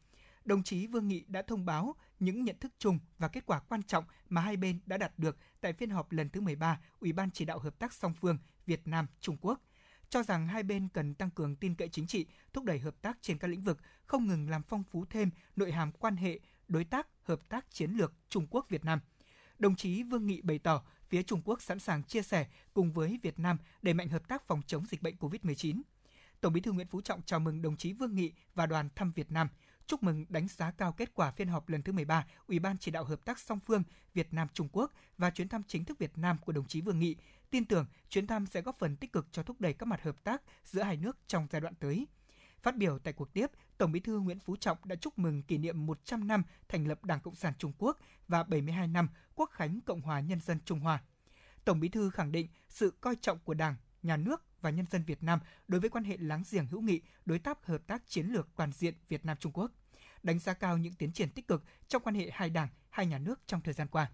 Đồng 0.44 0.62
chí 0.62 0.86
Vương 0.86 1.08
Nghị 1.08 1.24
đã 1.28 1.42
thông 1.42 1.66
báo 1.66 1.94
những 2.18 2.44
nhận 2.44 2.58
thức 2.58 2.72
chung 2.78 2.98
và 3.18 3.28
kết 3.28 3.46
quả 3.46 3.60
quan 3.60 3.82
trọng 3.82 4.04
mà 4.28 4.40
hai 4.40 4.56
bên 4.56 4.80
đã 4.86 4.96
đạt 4.96 5.18
được 5.18 5.36
tại 5.60 5.72
phiên 5.72 5.90
họp 5.90 6.12
lần 6.12 6.30
thứ 6.30 6.40
13 6.40 6.80
Ủy 7.00 7.12
ban 7.12 7.30
chỉ 7.30 7.44
đạo 7.44 7.58
hợp 7.58 7.78
tác 7.78 7.92
song 7.92 8.14
phương 8.20 8.38
Việt 8.66 8.88
Nam 8.88 9.06
Trung 9.20 9.36
Quốc 9.40 9.60
cho 10.10 10.22
rằng 10.22 10.48
hai 10.48 10.62
bên 10.62 10.88
cần 10.88 11.14
tăng 11.14 11.30
cường 11.30 11.56
tin 11.56 11.74
cậy 11.74 11.88
chính 11.88 12.06
trị, 12.06 12.26
thúc 12.52 12.64
đẩy 12.64 12.78
hợp 12.78 13.02
tác 13.02 13.18
trên 13.20 13.38
các 13.38 13.48
lĩnh 13.48 13.62
vực, 13.62 13.78
không 14.06 14.26
ngừng 14.26 14.50
làm 14.50 14.62
phong 14.62 14.84
phú 14.84 15.04
thêm 15.10 15.30
nội 15.56 15.72
hàm 15.72 15.92
quan 15.92 16.16
hệ 16.16 16.40
đối 16.68 16.84
tác 16.84 17.06
hợp 17.22 17.48
tác 17.48 17.70
chiến 17.70 17.90
lược 17.90 18.12
Trung 18.28 18.46
Quốc 18.50 18.66
Việt 18.68 18.84
Nam. 18.84 19.00
Đồng 19.58 19.76
chí 19.76 20.02
Vương 20.02 20.26
Nghị 20.26 20.40
bày 20.40 20.58
tỏ 20.58 20.82
phía 21.08 21.22
Trung 21.22 21.42
Quốc 21.44 21.62
sẵn 21.62 21.78
sàng 21.78 22.02
chia 22.02 22.22
sẻ 22.22 22.46
cùng 22.74 22.92
với 22.92 23.18
Việt 23.22 23.38
Nam 23.38 23.58
đẩy 23.82 23.94
mạnh 23.94 24.08
hợp 24.08 24.28
tác 24.28 24.46
phòng 24.46 24.62
chống 24.66 24.86
dịch 24.86 25.02
bệnh 25.02 25.16
COVID-19. 25.16 25.82
Tổng 26.40 26.52
Bí 26.52 26.60
thư 26.60 26.72
Nguyễn 26.72 26.86
Phú 26.86 27.00
Trọng 27.00 27.22
chào 27.22 27.40
mừng 27.40 27.62
đồng 27.62 27.76
chí 27.76 27.92
Vương 27.92 28.14
Nghị 28.14 28.32
và 28.54 28.66
đoàn 28.66 28.88
thăm 28.96 29.12
Việt 29.12 29.32
Nam, 29.32 29.48
chúc 29.90 30.02
mừng 30.02 30.24
đánh 30.28 30.48
giá 30.48 30.70
cao 30.70 30.92
kết 30.92 31.14
quả 31.14 31.30
phiên 31.30 31.48
họp 31.48 31.68
lần 31.68 31.82
thứ 31.82 31.92
13 31.92 32.26
Ủy 32.46 32.58
ban 32.58 32.78
chỉ 32.78 32.90
đạo 32.90 33.04
hợp 33.04 33.24
tác 33.24 33.38
song 33.38 33.60
phương 33.60 33.82
Việt 34.14 34.34
Nam 34.34 34.48
Trung 34.52 34.68
Quốc 34.72 34.92
và 35.18 35.30
chuyến 35.30 35.48
thăm 35.48 35.62
chính 35.68 35.84
thức 35.84 35.98
Việt 35.98 36.18
Nam 36.18 36.38
của 36.38 36.52
đồng 36.52 36.66
chí 36.66 36.80
Vương 36.80 36.98
Nghị, 36.98 37.16
tin 37.50 37.64
tưởng 37.64 37.86
chuyến 38.08 38.26
thăm 38.26 38.46
sẽ 38.46 38.62
góp 38.62 38.78
phần 38.78 38.96
tích 38.96 39.12
cực 39.12 39.26
cho 39.32 39.42
thúc 39.42 39.60
đẩy 39.60 39.72
các 39.72 39.86
mặt 39.86 40.02
hợp 40.02 40.24
tác 40.24 40.42
giữa 40.64 40.82
hai 40.82 40.96
nước 40.96 41.18
trong 41.26 41.46
giai 41.50 41.60
đoạn 41.60 41.74
tới. 41.74 42.06
Phát 42.62 42.76
biểu 42.76 42.98
tại 42.98 43.12
cuộc 43.12 43.32
tiếp, 43.32 43.50
Tổng 43.78 43.92
Bí 43.92 44.00
thư 44.00 44.18
Nguyễn 44.20 44.38
Phú 44.38 44.56
Trọng 44.56 44.78
đã 44.84 44.96
chúc 44.96 45.18
mừng 45.18 45.42
kỷ 45.42 45.58
niệm 45.58 45.86
100 45.86 46.26
năm 46.26 46.42
thành 46.68 46.88
lập 46.88 47.04
Đảng 47.04 47.20
Cộng 47.20 47.34
sản 47.34 47.52
Trung 47.58 47.72
Quốc 47.78 47.98
và 48.28 48.42
72 48.42 48.86
năm 48.86 49.08
Quốc 49.34 49.50
khánh 49.52 49.80
Cộng 49.80 50.00
hòa 50.00 50.20
Nhân 50.20 50.40
dân 50.40 50.58
Trung 50.64 50.80
Hoa. 50.80 51.02
Tổng 51.64 51.80
Bí 51.80 51.88
thư 51.88 52.10
khẳng 52.10 52.32
định 52.32 52.48
sự 52.68 52.92
coi 53.00 53.16
trọng 53.16 53.38
của 53.38 53.54
Đảng, 53.54 53.76
Nhà 54.02 54.16
nước 54.16 54.44
và 54.60 54.70
nhân 54.70 54.86
dân 54.90 55.04
Việt 55.04 55.22
Nam 55.22 55.40
đối 55.68 55.80
với 55.80 55.90
quan 55.90 56.04
hệ 56.04 56.16
láng 56.20 56.42
giềng 56.50 56.66
hữu 56.66 56.80
nghị, 56.80 57.00
đối 57.24 57.38
tác 57.38 57.66
hợp 57.66 57.86
tác 57.86 58.02
chiến 58.06 58.26
lược 58.26 58.48
toàn 58.56 58.72
diện 58.72 58.94
Việt 59.08 59.26
Nam 59.26 59.36
Trung 59.40 59.52
Quốc. 59.52 59.72
Đánh 60.22 60.38
giá 60.38 60.54
cao 60.54 60.78
những 60.78 60.94
tiến 60.94 61.12
triển 61.12 61.30
tích 61.30 61.48
cực 61.48 61.64
trong 61.88 62.02
quan 62.02 62.14
hệ 62.14 62.30
hai 62.32 62.50
đảng, 62.50 62.68
hai 62.90 63.06
nhà 63.06 63.18
nước 63.18 63.40
trong 63.46 63.60
thời 63.60 63.74
gian 63.74 63.88
qua. 63.88 64.10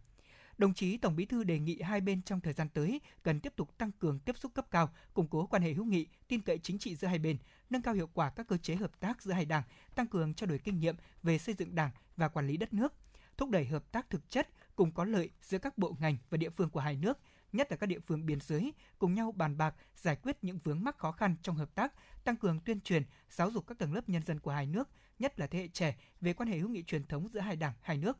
Đồng 0.58 0.74
chí 0.74 0.96
Tổng 0.96 1.16
Bí 1.16 1.26
thư 1.26 1.44
đề 1.44 1.58
nghị 1.58 1.80
hai 1.80 2.00
bên 2.00 2.22
trong 2.22 2.40
thời 2.40 2.52
gian 2.52 2.68
tới 2.68 3.00
cần 3.22 3.40
tiếp 3.40 3.52
tục 3.56 3.78
tăng 3.78 3.92
cường 3.92 4.18
tiếp 4.18 4.38
xúc 4.38 4.54
cấp 4.54 4.66
cao, 4.70 4.94
củng 5.14 5.28
cố 5.28 5.46
quan 5.46 5.62
hệ 5.62 5.72
hữu 5.72 5.84
nghị, 5.84 6.06
tin 6.28 6.40
cậy 6.40 6.58
chính 6.58 6.78
trị 6.78 6.96
giữa 6.96 7.08
hai 7.08 7.18
bên, 7.18 7.38
nâng 7.70 7.82
cao 7.82 7.94
hiệu 7.94 8.10
quả 8.14 8.30
các 8.30 8.48
cơ 8.48 8.56
chế 8.56 8.76
hợp 8.76 9.00
tác 9.00 9.22
giữa 9.22 9.32
hai 9.32 9.44
đảng, 9.44 9.62
tăng 9.94 10.06
cường 10.06 10.34
trao 10.34 10.46
đổi 10.46 10.58
kinh 10.58 10.80
nghiệm 10.80 10.96
về 11.22 11.38
xây 11.38 11.54
dựng 11.54 11.74
đảng 11.74 11.90
và 12.16 12.28
quản 12.28 12.46
lý 12.46 12.56
đất 12.56 12.74
nước, 12.74 12.92
thúc 13.36 13.50
đẩy 13.50 13.64
hợp 13.64 13.92
tác 13.92 14.10
thực 14.10 14.30
chất 14.30 14.48
cùng 14.76 14.92
có 14.92 15.04
lợi 15.04 15.30
giữa 15.42 15.58
các 15.58 15.78
bộ 15.78 15.96
ngành 16.00 16.16
và 16.30 16.36
địa 16.36 16.50
phương 16.50 16.70
của 16.70 16.80
hai 16.80 16.96
nước, 16.96 17.18
nhất 17.52 17.70
là 17.70 17.76
các 17.76 17.86
địa 17.86 18.00
phương 18.00 18.26
biên 18.26 18.40
giới, 18.40 18.74
cùng 18.98 19.14
nhau 19.14 19.32
bàn 19.32 19.58
bạc 19.58 19.74
giải 19.96 20.16
quyết 20.16 20.36
những 20.42 20.58
vướng 20.64 20.84
mắc 20.84 20.98
khó 20.98 21.12
khăn 21.12 21.36
trong 21.42 21.56
hợp 21.56 21.74
tác, 21.74 21.92
tăng 22.24 22.36
cường 22.36 22.60
tuyên 22.60 22.80
truyền, 22.80 23.02
giáo 23.30 23.50
dục 23.50 23.66
các 23.66 23.78
tầng 23.78 23.92
lớp 23.94 24.08
nhân 24.08 24.22
dân 24.22 24.40
của 24.40 24.50
hai 24.50 24.66
nước, 24.66 24.88
nhất 25.18 25.40
là 25.40 25.46
thế 25.46 25.58
hệ 25.58 25.68
trẻ 25.68 25.96
về 26.20 26.32
quan 26.32 26.48
hệ 26.48 26.58
hữu 26.58 26.68
nghị 26.68 26.82
truyền 26.82 27.06
thống 27.06 27.28
giữa 27.28 27.40
hai 27.40 27.56
đảng, 27.56 27.72
hai 27.80 27.96
nước, 27.98 28.18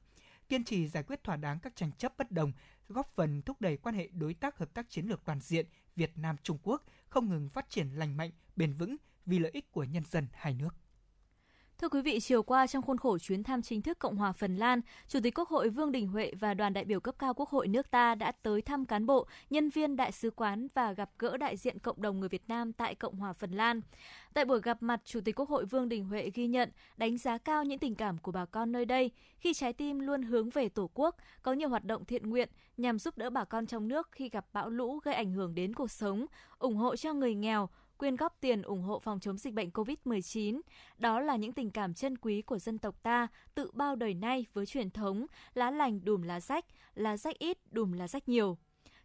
kiên 0.48 0.64
trì 0.64 0.88
giải 0.88 1.02
quyết 1.02 1.24
thỏa 1.24 1.36
đáng 1.36 1.58
các 1.60 1.76
tranh 1.76 1.92
chấp 1.98 2.18
bất 2.18 2.32
đồng, 2.32 2.52
góp 2.88 3.12
phần 3.14 3.42
thúc 3.42 3.60
đẩy 3.60 3.76
quan 3.76 3.94
hệ 3.94 4.08
đối 4.12 4.34
tác 4.34 4.58
hợp 4.58 4.74
tác 4.74 4.90
chiến 4.90 5.06
lược 5.06 5.24
toàn 5.24 5.40
diện 5.40 5.66
Việt 5.96 6.18
Nam 6.18 6.36
Trung 6.42 6.58
Quốc 6.62 6.84
không 7.08 7.28
ngừng 7.28 7.48
phát 7.48 7.70
triển 7.70 7.88
lành 7.88 8.16
mạnh, 8.16 8.30
bền 8.56 8.72
vững 8.72 8.96
vì 9.26 9.38
lợi 9.38 9.50
ích 9.54 9.72
của 9.72 9.84
nhân 9.84 10.04
dân 10.04 10.26
hai 10.32 10.54
nước. 10.54 10.74
Thưa 11.80 11.88
quý 11.88 12.02
vị, 12.02 12.20
chiều 12.20 12.42
qua 12.42 12.66
trong 12.66 12.82
khuôn 12.82 12.98
khổ 12.98 13.18
chuyến 13.18 13.42
thăm 13.42 13.62
chính 13.62 13.82
thức 13.82 13.98
Cộng 13.98 14.16
hòa 14.16 14.32
Phần 14.32 14.56
Lan, 14.56 14.80
Chủ 15.08 15.20
tịch 15.22 15.38
Quốc 15.38 15.48
hội 15.48 15.68
Vương 15.68 15.92
Đình 15.92 16.08
Huệ 16.08 16.32
và 16.40 16.54
đoàn 16.54 16.72
đại 16.72 16.84
biểu 16.84 17.00
cấp 17.00 17.14
cao 17.18 17.34
Quốc 17.34 17.48
hội 17.48 17.68
nước 17.68 17.90
ta 17.90 18.14
đã 18.14 18.32
tới 18.42 18.62
thăm 18.62 18.84
cán 18.84 19.06
bộ, 19.06 19.26
nhân 19.50 19.68
viên 19.68 19.96
đại 19.96 20.12
sứ 20.12 20.30
quán 20.30 20.68
và 20.74 20.92
gặp 20.92 21.10
gỡ 21.18 21.36
đại 21.36 21.56
diện 21.56 21.78
cộng 21.78 22.02
đồng 22.02 22.20
người 22.20 22.28
Việt 22.28 22.48
Nam 22.48 22.72
tại 22.72 22.94
Cộng 22.94 23.16
hòa 23.16 23.32
Phần 23.32 23.50
Lan. 23.50 23.80
Tại 24.34 24.44
buổi 24.44 24.60
gặp 24.60 24.82
mặt, 24.82 25.00
Chủ 25.04 25.20
tịch 25.20 25.40
Quốc 25.40 25.48
hội 25.48 25.64
Vương 25.64 25.88
Đình 25.88 26.04
Huệ 26.04 26.30
ghi 26.34 26.46
nhận, 26.46 26.70
đánh 26.96 27.18
giá 27.18 27.38
cao 27.38 27.64
những 27.64 27.78
tình 27.78 27.94
cảm 27.94 28.18
của 28.18 28.32
bà 28.32 28.44
con 28.44 28.72
nơi 28.72 28.84
đây 28.84 29.10
khi 29.38 29.54
trái 29.54 29.72
tim 29.72 29.98
luôn 29.98 30.22
hướng 30.22 30.50
về 30.50 30.68
Tổ 30.68 30.90
quốc, 30.94 31.16
có 31.42 31.52
nhiều 31.52 31.68
hoạt 31.68 31.84
động 31.84 32.04
thiện 32.04 32.30
nguyện 32.30 32.48
nhằm 32.76 32.98
giúp 32.98 33.18
đỡ 33.18 33.30
bà 33.30 33.44
con 33.44 33.66
trong 33.66 33.88
nước 33.88 34.08
khi 34.12 34.28
gặp 34.28 34.46
bão 34.52 34.70
lũ 34.70 34.98
gây 35.04 35.14
ảnh 35.14 35.32
hưởng 35.32 35.54
đến 35.54 35.74
cuộc 35.74 35.90
sống, 35.90 36.26
ủng 36.58 36.76
hộ 36.76 36.96
cho 36.96 37.12
người 37.12 37.34
nghèo, 37.34 37.68
quyên 37.98 38.16
góp 38.16 38.36
tiền 38.40 38.62
ủng 38.62 38.82
hộ 38.82 38.98
phòng 38.98 39.20
chống 39.20 39.38
dịch 39.38 39.54
bệnh 39.54 39.70
COVID-19. 39.70 40.60
Đó 40.98 41.20
là 41.20 41.36
những 41.36 41.52
tình 41.52 41.70
cảm 41.70 41.94
chân 41.94 42.18
quý 42.18 42.42
của 42.42 42.58
dân 42.58 42.78
tộc 42.78 43.02
ta 43.02 43.28
tự 43.54 43.70
bao 43.72 43.96
đời 43.96 44.14
nay 44.14 44.46
với 44.52 44.66
truyền 44.66 44.90
thống 44.90 45.26
lá 45.54 45.70
lành 45.70 46.04
đùm 46.04 46.22
lá 46.22 46.40
rách, 46.40 46.64
lá 46.94 47.16
rách 47.16 47.38
ít 47.38 47.58
đùm 47.70 47.92
lá 47.92 48.08
rách 48.08 48.28
nhiều. 48.28 48.58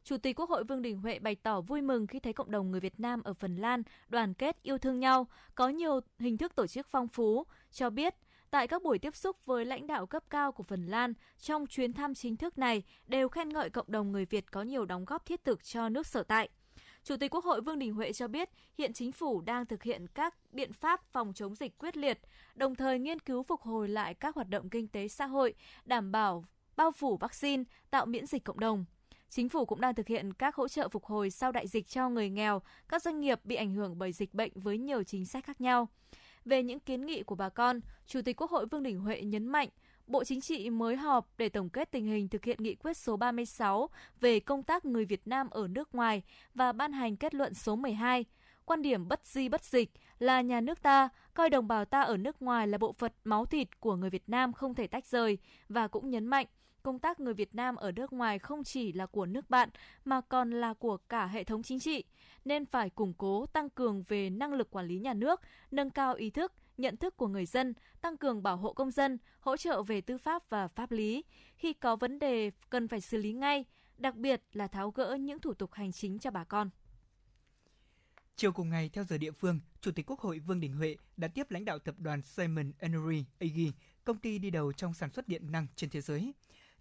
Chủ 0.03 0.17
tịch 0.17 0.39
Quốc 0.39 0.49
hội 0.49 0.63
Vương 0.63 0.81
Đình 0.81 0.97
Huệ 0.97 1.19
bày 1.19 1.35
tỏ 1.35 1.61
vui 1.61 1.81
mừng 1.81 2.07
khi 2.07 2.19
thấy 2.19 2.33
cộng 2.33 2.51
đồng 2.51 2.71
người 2.71 2.79
Việt 2.79 2.99
Nam 2.99 3.23
ở 3.23 3.33
Phần 3.33 3.55
Lan 3.55 3.83
đoàn 4.07 4.33
kết 4.33 4.63
yêu 4.63 4.77
thương 4.77 4.99
nhau, 4.99 5.27
có 5.55 5.69
nhiều 5.69 5.99
hình 6.19 6.37
thức 6.37 6.55
tổ 6.55 6.67
chức 6.67 6.87
phong 6.87 7.07
phú, 7.07 7.43
cho 7.71 7.89
biết 7.89 8.15
tại 8.51 8.67
các 8.67 8.83
buổi 8.83 8.99
tiếp 8.99 9.15
xúc 9.15 9.45
với 9.45 9.65
lãnh 9.65 9.87
đạo 9.87 10.05
cấp 10.05 10.23
cao 10.29 10.51
của 10.51 10.63
Phần 10.63 10.85
Lan 10.85 11.13
trong 11.39 11.67
chuyến 11.67 11.93
thăm 11.93 12.13
chính 12.13 12.37
thức 12.37 12.57
này 12.57 12.83
đều 13.07 13.29
khen 13.29 13.49
ngợi 13.49 13.69
cộng 13.69 13.91
đồng 13.91 14.11
người 14.11 14.25
Việt 14.25 14.51
có 14.51 14.61
nhiều 14.61 14.85
đóng 14.85 15.05
góp 15.05 15.25
thiết 15.25 15.43
thực 15.43 15.63
cho 15.63 15.89
nước 15.89 16.07
sở 16.07 16.23
tại. 16.23 16.49
Chủ 17.03 17.17
tịch 17.17 17.35
Quốc 17.35 17.45
hội 17.45 17.61
Vương 17.61 17.79
Đình 17.79 17.93
Huệ 17.93 18.13
cho 18.13 18.27
biết 18.27 18.49
hiện 18.77 18.93
chính 18.93 19.11
phủ 19.11 19.41
đang 19.41 19.65
thực 19.65 19.83
hiện 19.83 20.07
các 20.07 20.35
biện 20.51 20.73
pháp 20.73 21.03
phòng 21.11 21.33
chống 21.33 21.55
dịch 21.55 21.77
quyết 21.77 21.97
liệt, 21.97 22.19
đồng 22.55 22.75
thời 22.75 22.99
nghiên 22.99 23.19
cứu 23.19 23.43
phục 23.43 23.61
hồi 23.61 23.89
lại 23.89 24.13
các 24.13 24.35
hoạt 24.35 24.49
động 24.49 24.69
kinh 24.69 24.87
tế 24.87 25.07
xã 25.07 25.25
hội, 25.25 25.53
đảm 25.85 26.11
bảo 26.11 26.45
bao 26.75 26.91
phủ 26.91 27.17
vaccine, 27.17 27.63
tạo 27.89 28.05
miễn 28.05 28.25
dịch 28.25 28.43
cộng 28.43 28.59
đồng. 28.59 28.85
Chính 29.29 29.49
phủ 29.49 29.65
cũng 29.65 29.81
đang 29.81 29.95
thực 29.95 30.07
hiện 30.07 30.33
các 30.33 30.55
hỗ 30.55 30.67
trợ 30.67 30.89
phục 30.89 31.05
hồi 31.05 31.29
sau 31.29 31.51
đại 31.51 31.67
dịch 31.67 31.87
cho 31.87 32.09
người 32.09 32.29
nghèo, 32.29 32.61
các 32.89 33.03
doanh 33.03 33.19
nghiệp 33.21 33.39
bị 33.43 33.55
ảnh 33.55 33.73
hưởng 33.73 33.97
bởi 33.97 34.11
dịch 34.11 34.33
bệnh 34.33 34.51
với 34.55 34.77
nhiều 34.77 35.03
chính 35.03 35.25
sách 35.25 35.45
khác 35.45 35.61
nhau. 35.61 35.87
Về 36.45 36.63
những 36.63 36.79
kiến 36.79 37.05
nghị 37.05 37.23
của 37.23 37.35
bà 37.35 37.49
con, 37.49 37.79
Chủ 38.07 38.21
tịch 38.21 38.41
Quốc 38.41 38.51
hội 38.51 38.65
Vương 38.65 38.83
Đình 38.83 38.99
Huệ 38.99 39.21
nhấn 39.21 39.47
mạnh 39.47 39.69
Bộ 40.07 40.23
Chính 40.23 40.41
trị 40.41 40.69
mới 40.69 40.95
họp 40.95 41.27
để 41.37 41.49
tổng 41.49 41.69
kết 41.69 41.91
tình 41.91 42.05
hình 42.05 42.27
thực 42.27 42.45
hiện 42.45 42.57
nghị 42.63 42.75
quyết 42.75 42.97
số 42.97 43.17
36 43.17 43.89
về 44.19 44.39
công 44.39 44.63
tác 44.63 44.85
người 44.85 45.05
Việt 45.05 45.27
Nam 45.27 45.49
ở 45.49 45.67
nước 45.67 45.95
ngoài 45.95 46.21
và 46.53 46.71
ban 46.71 46.91
hành 46.91 47.15
kết 47.15 47.33
luận 47.33 47.53
số 47.53 47.75
12. 47.75 48.25
Quan 48.65 48.81
điểm 48.81 49.07
bất 49.07 49.21
di 49.25 49.49
bất 49.49 49.63
dịch 49.63 49.91
là 50.19 50.41
nhà 50.41 50.61
nước 50.61 50.81
ta 50.81 51.09
coi 51.33 51.49
đồng 51.49 51.67
bào 51.67 51.85
ta 51.85 52.01
ở 52.01 52.17
nước 52.17 52.41
ngoài 52.41 52.67
là 52.67 52.77
bộ 52.77 52.91
phận 52.91 53.11
máu 53.23 53.45
thịt 53.45 53.79
của 53.79 53.95
người 53.95 54.09
Việt 54.09 54.29
Nam 54.29 54.53
không 54.53 54.75
thể 54.75 54.87
tách 54.87 55.05
rời 55.05 55.37
và 55.69 55.87
cũng 55.87 56.09
nhấn 56.09 56.27
mạnh 56.27 56.47
công 56.83 56.99
tác 56.99 57.19
người 57.19 57.33
Việt 57.33 57.55
Nam 57.55 57.75
ở 57.75 57.91
nước 57.91 58.13
ngoài 58.13 58.39
không 58.39 58.63
chỉ 58.63 58.93
là 58.93 59.05
của 59.05 59.25
nước 59.25 59.49
bạn 59.49 59.69
mà 60.05 60.21
còn 60.21 60.51
là 60.51 60.73
của 60.73 60.97
cả 60.97 61.27
hệ 61.27 61.43
thống 61.43 61.63
chính 61.63 61.79
trị, 61.79 62.03
nên 62.45 62.65
phải 62.65 62.89
củng 62.89 63.13
cố 63.13 63.45
tăng 63.45 63.69
cường 63.69 64.03
về 64.07 64.29
năng 64.29 64.53
lực 64.53 64.71
quản 64.71 64.87
lý 64.87 64.99
nhà 64.99 65.13
nước, 65.13 65.41
nâng 65.71 65.89
cao 65.89 66.13
ý 66.13 66.29
thức, 66.29 66.53
nhận 66.81 66.97
thức 66.97 67.17
của 67.17 67.27
người 67.27 67.45
dân, 67.45 67.73
tăng 68.01 68.17
cường 68.17 68.43
bảo 68.43 68.57
hộ 68.57 68.73
công 68.73 68.91
dân, 68.91 69.17
hỗ 69.39 69.57
trợ 69.57 69.83
về 69.83 70.01
tư 70.01 70.17
pháp 70.17 70.49
và 70.49 70.67
pháp 70.67 70.91
lý. 70.91 71.23
Khi 71.55 71.73
có 71.73 71.95
vấn 71.95 72.19
đề 72.19 72.51
cần 72.69 72.87
phải 72.87 73.01
xử 73.01 73.17
lý 73.17 73.33
ngay, 73.33 73.65
đặc 73.97 74.15
biệt 74.15 74.43
là 74.53 74.67
tháo 74.67 74.91
gỡ 74.91 75.17
những 75.19 75.39
thủ 75.39 75.53
tục 75.53 75.73
hành 75.73 75.91
chính 75.91 76.19
cho 76.19 76.31
bà 76.31 76.43
con. 76.43 76.69
Chiều 78.35 78.51
cùng 78.51 78.69
ngày, 78.69 78.89
theo 78.89 79.03
giờ 79.03 79.17
địa 79.17 79.31
phương, 79.31 79.59
Chủ 79.81 79.91
tịch 79.91 80.05
Quốc 80.09 80.19
hội 80.19 80.39
Vương 80.39 80.59
Đình 80.59 80.73
Huệ 80.73 80.95
đã 81.17 81.27
tiếp 81.27 81.51
lãnh 81.51 81.65
đạo 81.65 81.79
tập 81.79 81.95
đoàn 81.97 82.21
Simon 82.21 82.71
Energy 82.79 83.25
AG, 83.39 83.71
công 84.03 84.17
ty 84.17 84.39
đi 84.39 84.49
đầu 84.49 84.73
trong 84.73 84.93
sản 84.93 85.09
xuất 85.09 85.27
điện 85.27 85.51
năng 85.51 85.67
trên 85.75 85.89
thế 85.89 86.01
giới. 86.01 86.33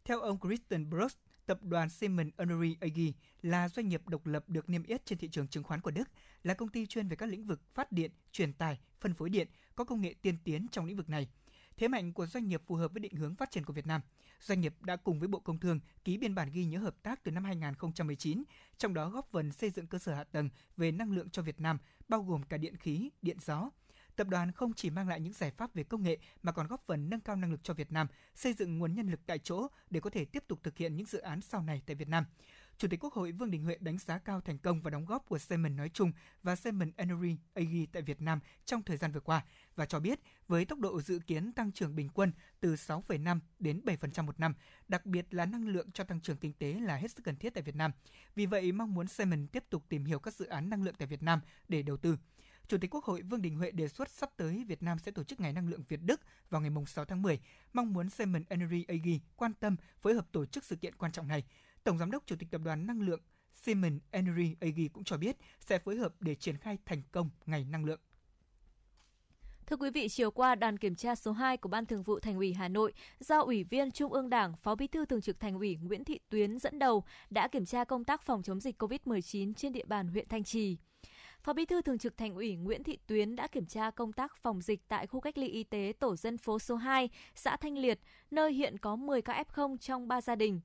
Theo 0.04 0.20
ông 0.20 0.38
Christian 0.40 0.90
Brooks, 0.90 1.16
tập 1.46 1.62
đoàn 1.62 1.88
Siemens 1.88 2.32
Energy 2.36 2.76
AG 2.80 3.12
là 3.42 3.68
doanh 3.68 3.88
nghiệp 3.88 4.08
độc 4.08 4.26
lập 4.26 4.44
được 4.48 4.68
niêm 4.68 4.82
yết 4.82 5.06
trên 5.06 5.18
thị 5.18 5.28
trường 5.28 5.48
chứng 5.48 5.64
khoán 5.64 5.80
của 5.80 5.90
Đức, 5.90 6.08
là 6.42 6.54
công 6.54 6.68
ty 6.68 6.86
chuyên 6.86 7.08
về 7.08 7.16
các 7.16 7.28
lĩnh 7.28 7.46
vực 7.46 7.60
phát 7.74 7.92
điện, 7.92 8.10
truyền 8.32 8.52
tải, 8.52 8.80
phân 9.00 9.14
phối 9.14 9.30
điện, 9.30 9.48
có 9.80 9.84
công 9.84 10.00
nghệ 10.00 10.14
tiên 10.22 10.36
tiến 10.44 10.66
trong 10.72 10.84
lĩnh 10.84 10.96
vực 10.96 11.08
này. 11.08 11.28
Thế 11.76 11.88
mạnh 11.88 12.12
của 12.12 12.26
doanh 12.26 12.48
nghiệp 12.48 12.62
phù 12.66 12.74
hợp 12.74 12.92
với 12.92 13.00
định 13.00 13.14
hướng 13.14 13.34
phát 13.34 13.50
triển 13.50 13.64
của 13.64 13.72
Việt 13.72 13.86
Nam. 13.86 14.00
Doanh 14.40 14.60
nghiệp 14.60 14.74
đã 14.80 14.96
cùng 14.96 15.18
với 15.18 15.28
Bộ 15.28 15.38
Công 15.38 15.58
Thương 15.58 15.80
ký 16.04 16.18
biên 16.18 16.34
bản 16.34 16.50
ghi 16.52 16.64
nhớ 16.64 16.78
hợp 16.78 17.02
tác 17.02 17.24
từ 17.24 17.30
năm 17.30 17.44
2019, 17.44 18.42
trong 18.78 18.94
đó 18.94 19.08
góp 19.08 19.28
phần 19.30 19.52
xây 19.52 19.70
dựng 19.70 19.86
cơ 19.86 19.98
sở 19.98 20.14
hạ 20.14 20.24
tầng 20.24 20.48
về 20.76 20.92
năng 20.92 21.12
lượng 21.12 21.30
cho 21.30 21.42
Việt 21.42 21.60
Nam, 21.60 21.78
bao 22.08 22.22
gồm 22.22 22.42
cả 22.42 22.56
điện 22.56 22.76
khí, 22.76 23.10
điện 23.22 23.36
gió, 23.40 23.70
tập 24.16 24.28
đoàn 24.28 24.52
không 24.52 24.72
chỉ 24.74 24.90
mang 24.90 25.08
lại 25.08 25.20
những 25.20 25.32
giải 25.32 25.50
pháp 25.50 25.74
về 25.74 25.84
công 25.84 26.02
nghệ 26.02 26.18
mà 26.42 26.52
còn 26.52 26.66
góp 26.66 26.86
phần 26.86 27.10
nâng 27.10 27.20
cao 27.20 27.36
năng 27.36 27.50
lực 27.50 27.60
cho 27.64 27.74
Việt 27.74 27.92
Nam, 27.92 28.06
xây 28.34 28.52
dựng 28.52 28.78
nguồn 28.78 28.94
nhân 28.94 29.10
lực 29.10 29.20
tại 29.26 29.38
chỗ 29.38 29.66
để 29.90 30.00
có 30.00 30.10
thể 30.10 30.24
tiếp 30.24 30.44
tục 30.48 30.60
thực 30.62 30.76
hiện 30.76 30.96
những 30.96 31.06
dự 31.06 31.18
án 31.18 31.40
sau 31.40 31.62
này 31.62 31.82
tại 31.86 31.96
Việt 31.96 32.08
Nam. 32.08 32.24
Chủ 32.80 32.88
tịch 32.88 33.04
Quốc 33.04 33.14
hội 33.14 33.32
Vương 33.32 33.50
Đình 33.50 33.64
Huệ 33.64 33.76
đánh 33.80 33.98
giá 33.98 34.18
cao 34.18 34.40
thành 34.40 34.58
công 34.58 34.82
và 34.82 34.90
đóng 34.90 35.04
góp 35.04 35.26
của 35.26 35.38
Siemens 35.38 35.76
nói 35.76 35.88
chung 35.88 36.12
và 36.42 36.56
Siemens 36.56 36.94
Energy 36.96 37.36
AG 37.54 37.84
tại 37.92 38.02
Việt 38.02 38.22
Nam 38.22 38.40
trong 38.64 38.82
thời 38.82 38.96
gian 38.96 39.12
vừa 39.12 39.20
qua 39.20 39.44
và 39.76 39.86
cho 39.86 40.00
biết 40.00 40.20
với 40.48 40.64
tốc 40.64 40.78
độ 40.78 41.00
dự 41.00 41.18
kiến 41.26 41.52
tăng 41.52 41.72
trưởng 41.72 41.96
bình 41.96 42.08
quân 42.14 42.32
từ 42.60 42.74
6,5 42.74 43.38
đến 43.58 43.80
7% 43.84 44.24
một 44.24 44.40
năm, 44.40 44.54
đặc 44.88 45.06
biệt 45.06 45.34
là 45.34 45.46
năng 45.46 45.68
lượng 45.68 45.90
cho 45.92 46.04
tăng 46.04 46.20
trưởng 46.20 46.36
kinh 46.36 46.52
tế 46.52 46.72
là 46.72 46.96
hết 46.96 47.10
sức 47.10 47.22
cần 47.24 47.36
thiết 47.36 47.54
tại 47.54 47.62
Việt 47.62 47.76
Nam. 47.76 47.92
Vì 48.34 48.46
vậy, 48.46 48.72
mong 48.72 48.94
muốn 48.94 49.08
Siemens 49.08 49.50
tiếp 49.52 49.64
tục 49.70 49.84
tìm 49.88 50.04
hiểu 50.04 50.18
các 50.18 50.34
dự 50.34 50.46
án 50.46 50.70
năng 50.70 50.82
lượng 50.82 50.94
tại 50.98 51.08
Việt 51.08 51.22
Nam 51.22 51.40
để 51.68 51.82
đầu 51.82 51.96
tư. 51.96 52.16
Chủ 52.68 52.78
tịch 52.78 52.94
Quốc 52.94 53.04
hội 53.04 53.22
Vương 53.22 53.42
Đình 53.42 53.56
Huệ 53.56 53.70
đề 53.70 53.88
xuất 53.88 54.10
sắp 54.10 54.30
tới 54.36 54.64
Việt 54.68 54.82
Nam 54.82 54.98
sẽ 54.98 55.12
tổ 55.12 55.24
chức 55.24 55.40
Ngày 55.40 55.52
Năng 55.52 55.68
lượng 55.68 55.82
Việt 55.88 56.00
Đức 56.02 56.20
vào 56.50 56.60
ngày 56.60 56.70
6 56.86 57.04
tháng 57.04 57.22
10, 57.22 57.40
mong 57.72 57.92
muốn 57.92 58.10
Siemens 58.10 58.46
Energy 58.48 58.84
AG 58.88 59.08
quan 59.36 59.54
tâm 59.54 59.76
phối 60.02 60.14
hợp 60.14 60.26
tổ 60.32 60.46
chức 60.46 60.64
sự 60.64 60.76
kiện 60.76 60.94
quan 60.94 61.12
trọng 61.12 61.28
này. 61.28 61.44
Tổng 61.84 61.98
Giám 61.98 62.10
đốc 62.10 62.26
Chủ 62.26 62.36
tịch 62.38 62.50
Tập 62.50 62.60
đoàn 62.64 62.86
Năng 62.86 63.00
lượng 63.00 63.20
Siemens 63.54 64.02
Energy 64.10 64.56
AG 64.60 64.88
cũng 64.92 65.04
cho 65.04 65.16
biết 65.16 65.36
sẽ 65.60 65.78
phối 65.78 65.96
hợp 65.96 66.14
để 66.20 66.34
triển 66.34 66.56
khai 66.56 66.78
thành 66.86 67.02
công 67.12 67.30
Ngày 67.46 67.64
Năng 67.64 67.84
lượng. 67.84 68.00
Thưa 69.66 69.76
quý 69.76 69.90
vị, 69.90 70.08
chiều 70.08 70.30
qua, 70.30 70.54
đoàn 70.54 70.78
kiểm 70.78 70.94
tra 70.94 71.14
số 71.14 71.32
2 71.32 71.56
của 71.56 71.68
Ban 71.68 71.86
Thường 71.86 72.02
vụ 72.02 72.20
Thành 72.20 72.36
ủy 72.36 72.52
Hà 72.52 72.68
Nội 72.68 72.92
do 73.20 73.40
Ủy 73.40 73.64
viên 73.64 73.90
Trung 73.90 74.12
ương 74.12 74.30
Đảng, 74.30 74.56
Phó 74.56 74.74
Bí 74.74 74.86
thư 74.86 75.06
Thường 75.06 75.20
trực 75.20 75.40
Thành 75.40 75.58
ủy 75.58 75.76
Nguyễn 75.76 76.04
Thị 76.04 76.18
Tuyến 76.28 76.58
dẫn 76.58 76.78
đầu 76.78 77.04
đã 77.30 77.48
kiểm 77.48 77.66
tra 77.66 77.84
công 77.84 78.04
tác 78.04 78.22
phòng 78.22 78.42
chống 78.42 78.60
dịch 78.60 78.82
COVID-19 78.82 79.54
trên 79.54 79.72
địa 79.72 79.84
bàn 79.84 80.08
huyện 80.08 80.28
Thanh 80.28 80.44
Trì. 80.44 80.76
Phó 81.42 81.52
Bí 81.52 81.66
thư 81.66 81.82
Thường 81.82 81.98
trực 81.98 82.16
Thành 82.16 82.34
ủy 82.34 82.56
Nguyễn 82.56 82.82
Thị 82.82 82.98
Tuyến 83.06 83.36
đã 83.36 83.46
kiểm 83.46 83.66
tra 83.66 83.90
công 83.90 84.12
tác 84.12 84.36
phòng 84.36 84.60
dịch 84.60 84.88
tại 84.88 85.06
khu 85.06 85.20
cách 85.20 85.38
ly 85.38 85.48
y 85.48 85.64
tế 85.64 85.92
tổ 85.98 86.16
dân 86.16 86.38
phố 86.38 86.58
số 86.58 86.76
2, 86.76 87.08
xã 87.34 87.56
Thanh 87.56 87.78
Liệt, 87.78 88.00
nơi 88.30 88.52
hiện 88.52 88.78
có 88.78 88.96
10 88.96 89.22
ca 89.22 89.44
F0 89.48 89.76
trong 89.76 90.08
3 90.08 90.20
gia 90.20 90.34
đình. 90.34 90.60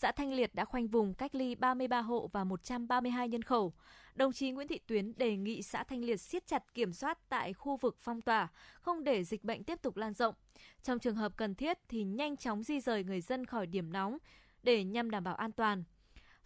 Xã 0.00 0.12
Thanh 0.12 0.32
Liệt 0.32 0.54
đã 0.54 0.64
khoanh 0.64 0.88
vùng 0.88 1.14
cách 1.14 1.34
ly 1.34 1.54
33 1.54 2.00
hộ 2.00 2.28
và 2.32 2.44
132 2.44 3.28
nhân 3.28 3.42
khẩu. 3.42 3.72
Đồng 4.14 4.32
chí 4.32 4.50
Nguyễn 4.50 4.68
Thị 4.68 4.80
Tuyến 4.86 5.12
đề 5.16 5.36
nghị 5.36 5.62
xã 5.62 5.84
Thanh 5.84 6.04
Liệt 6.04 6.16
siết 6.16 6.46
chặt 6.46 6.74
kiểm 6.74 6.92
soát 6.92 7.18
tại 7.28 7.52
khu 7.52 7.76
vực 7.76 7.96
phong 7.98 8.20
tỏa, 8.20 8.48
không 8.80 9.04
để 9.04 9.24
dịch 9.24 9.44
bệnh 9.44 9.64
tiếp 9.64 9.82
tục 9.82 9.96
lan 9.96 10.14
rộng. 10.14 10.34
Trong 10.82 10.98
trường 10.98 11.16
hợp 11.16 11.32
cần 11.36 11.54
thiết 11.54 11.78
thì 11.88 12.04
nhanh 12.04 12.36
chóng 12.36 12.62
di 12.62 12.80
rời 12.80 13.04
người 13.04 13.20
dân 13.20 13.46
khỏi 13.46 13.66
điểm 13.66 13.92
nóng 13.92 14.18
để 14.62 14.84
nhằm 14.84 15.10
đảm 15.10 15.24
bảo 15.24 15.34
an 15.34 15.52
toàn. 15.52 15.84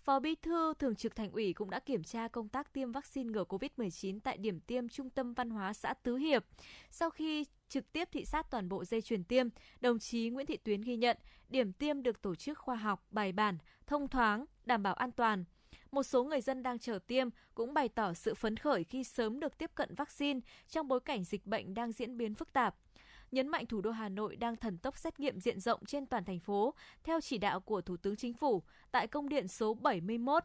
Phó 0.04 0.20
Bí 0.20 0.34
thư 0.34 0.74
Thường 0.74 0.94
trực 0.94 1.16
Thành 1.16 1.32
ủy 1.32 1.52
cũng 1.52 1.70
đã 1.70 1.80
kiểm 1.80 2.02
tra 2.02 2.28
công 2.28 2.48
tác 2.48 2.72
tiêm 2.72 2.92
vaccine 2.92 3.30
ngừa 3.30 3.44
COVID-19 3.44 4.20
tại 4.20 4.36
điểm 4.36 4.60
tiêm 4.60 4.88
Trung 4.88 5.10
tâm 5.10 5.34
Văn 5.34 5.50
hóa 5.50 5.72
xã 5.72 5.94
Tứ 5.94 6.16
Hiệp. 6.16 6.44
Sau 6.90 7.10
khi 7.10 7.44
trực 7.68 7.92
tiếp 7.92 8.08
thị 8.12 8.24
sát 8.24 8.50
toàn 8.50 8.68
bộ 8.68 8.84
dây 8.84 9.02
chuyền 9.02 9.24
tiêm, 9.24 9.48
đồng 9.80 9.98
chí 9.98 10.30
Nguyễn 10.30 10.46
Thị 10.46 10.56
Tuyến 10.56 10.80
ghi 10.80 10.96
nhận 10.96 11.16
điểm 11.48 11.72
tiêm 11.72 12.02
được 12.02 12.22
tổ 12.22 12.34
chức 12.34 12.58
khoa 12.58 12.76
học, 12.76 13.06
bài 13.10 13.32
bản, 13.32 13.58
thông 13.86 14.08
thoáng, 14.08 14.44
đảm 14.64 14.82
bảo 14.82 14.94
an 14.94 15.12
toàn. 15.12 15.44
Một 15.90 16.02
số 16.02 16.24
người 16.24 16.40
dân 16.40 16.62
đang 16.62 16.78
chờ 16.78 16.98
tiêm 17.06 17.28
cũng 17.54 17.74
bày 17.74 17.88
tỏ 17.88 18.14
sự 18.14 18.34
phấn 18.34 18.56
khởi 18.56 18.84
khi 18.84 19.04
sớm 19.04 19.40
được 19.40 19.58
tiếp 19.58 19.70
cận 19.74 19.94
vaccine 19.94 20.40
trong 20.68 20.88
bối 20.88 21.00
cảnh 21.00 21.24
dịch 21.24 21.46
bệnh 21.46 21.74
đang 21.74 21.92
diễn 21.92 22.16
biến 22.16 22.34
phức 22.34 22.52
tạp 22.52 22.76
nhấn 23.34 23.48
mạnh 23.48 23.66
thủ 23.66 23.80
đô 23.80 23.90
Hà 23.90 24.08
Nội 24.08 24.36
đang 24.36 24.56
thần 24.56 24.78
tốc 24.78 24.98
xét 24.98 25.20
nghiệm 25.20 25.40
diện 25.40 25.60
rộng 25.60 25.84
trên 25.86 26.06
toàn 26.06 26.24
thành 26.24 26.40
phố 26.40 26.74
theo 27.04 27.20
chỉ 27.20 27.38
đạo 27.38 27.60
của 27.60 27.80
Thủ 27.80 27.96
tướng 27.96 28.16
Chính 28.16 28.34
phủ 28.34 28.62
tại 28.90 29.06
công 29.06 29.28
điện 29.28 29.48
số 29.48 29.74
71 29.74 30.44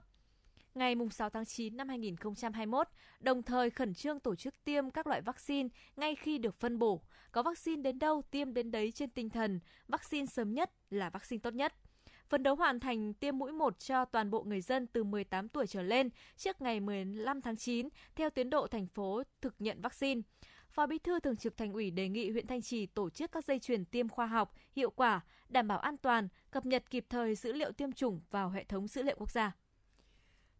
ngày 0.75 0.95
6 1.11 1.29
tháng 1.29 1.45
9 1.45 1.77
năm 1.77 1.89
2021, 1.89 2.87
đồng 3.19 3.43
thời 3.43 3.69
khẩn 3.69 3.93
trương 3.93 4.19
tổ 4.19 4.35
chức 4.35 4.63
tiêm 4.63 4.89
các 4.89 5.07
loại 5.07 5.21
vaccine 5.21 5.69
ngay 5.95 6.15
khi 6.15 6.37
được 6.37 6.59
phân 6.59 6.79
bổ. 6.79 7.01
Có 7.31 7.43
vaccine 7.43 7.81
đến 7.81 7.99
đâu 7.99 8.21
tiêm 8.31 8.53
đến 8.53 8.71
đấy 8.71 8.91
trên 8.91 9.09
tinh 9.09 9.29
thần, 9.29 9.59
vaccine 9.87 10.25
sớm 10.25 10.53
nhất 10.53 10.71
là 10.89 11.09
vaccine 11.09 11.39
tốt 11.39 11.53
nhất. 11.53 11.73
Phấn 12.29 12.43
đấu 12.43 12.55
hoàn 12.55 12.79
thành 12.79 13.13
tiêm 13.13 13.37
mũi 13.37 13.51
1 13.51 13.79
cho 13.79 14.05
toàn 14.05 14.31
bộ 14.31 14.43
người 14.43 14.61
dân 14.61 14.87
từ 14.87 15.03
18 15.03 15.49
tuổi 15.49 15.67
trở 15.67 15.81
lên 15.81 16.09
trước 16.37 16.61
ngày 16.61 16.79
15 16.79 17.41
tháng 17.41 17.57
9 17.57 17.89
theo 18.15 18.29
tiến 18.29 18.49
độ 18.49 18.67
thành 18.67 18.87
phố 18.87 19.23
thực 19.41 19.55
nhận 19.59 19.81
vaccine. 19.81 20.21
Phó 20.69 20.87
Bí 20.87 20.99
thư 20.99 21.19
Thường 21.19 21.35
trực 21.35 21.57
Thành 21.57 21.73
ủy 21.73 21.91
đề 21.91 22.09
nghị 22.09 22.31
huyện 22.31 22.47
Thanh 22.47 22.61
Trì 22.61 22.85
tổ 22.85 23.09
chức 23.09 23.31
các 23.31 23.45
dây 23.45 23.59
chuyền 23.59 23.85
tiêm 23.85 24.09
khoa 24.09 24.27
học, 24.27 24.53
hiệu 24.75 24.89
quả, 24.89 25.21
đảm 25.49 25.67
bảo 25.67 25.79
an 25.79 25.97
toàn, 25.97 26.27
cập 26.51 26.65
nhật 26.65 26.89
kịp 26.89 27.05
thời 27.09 27.35
dữ 27.35 27.53
liệu 27.53 27.71
tiêm 27.71 27.91
chủng 27.91 28.21
vào 28.31 28.49
hệ 28.49 28.63
thống 28.63 28.87
dữ 28.87 29.03
liệu 29.03 29.15
quốc 29.19 29.31
gia. 29.31 29.51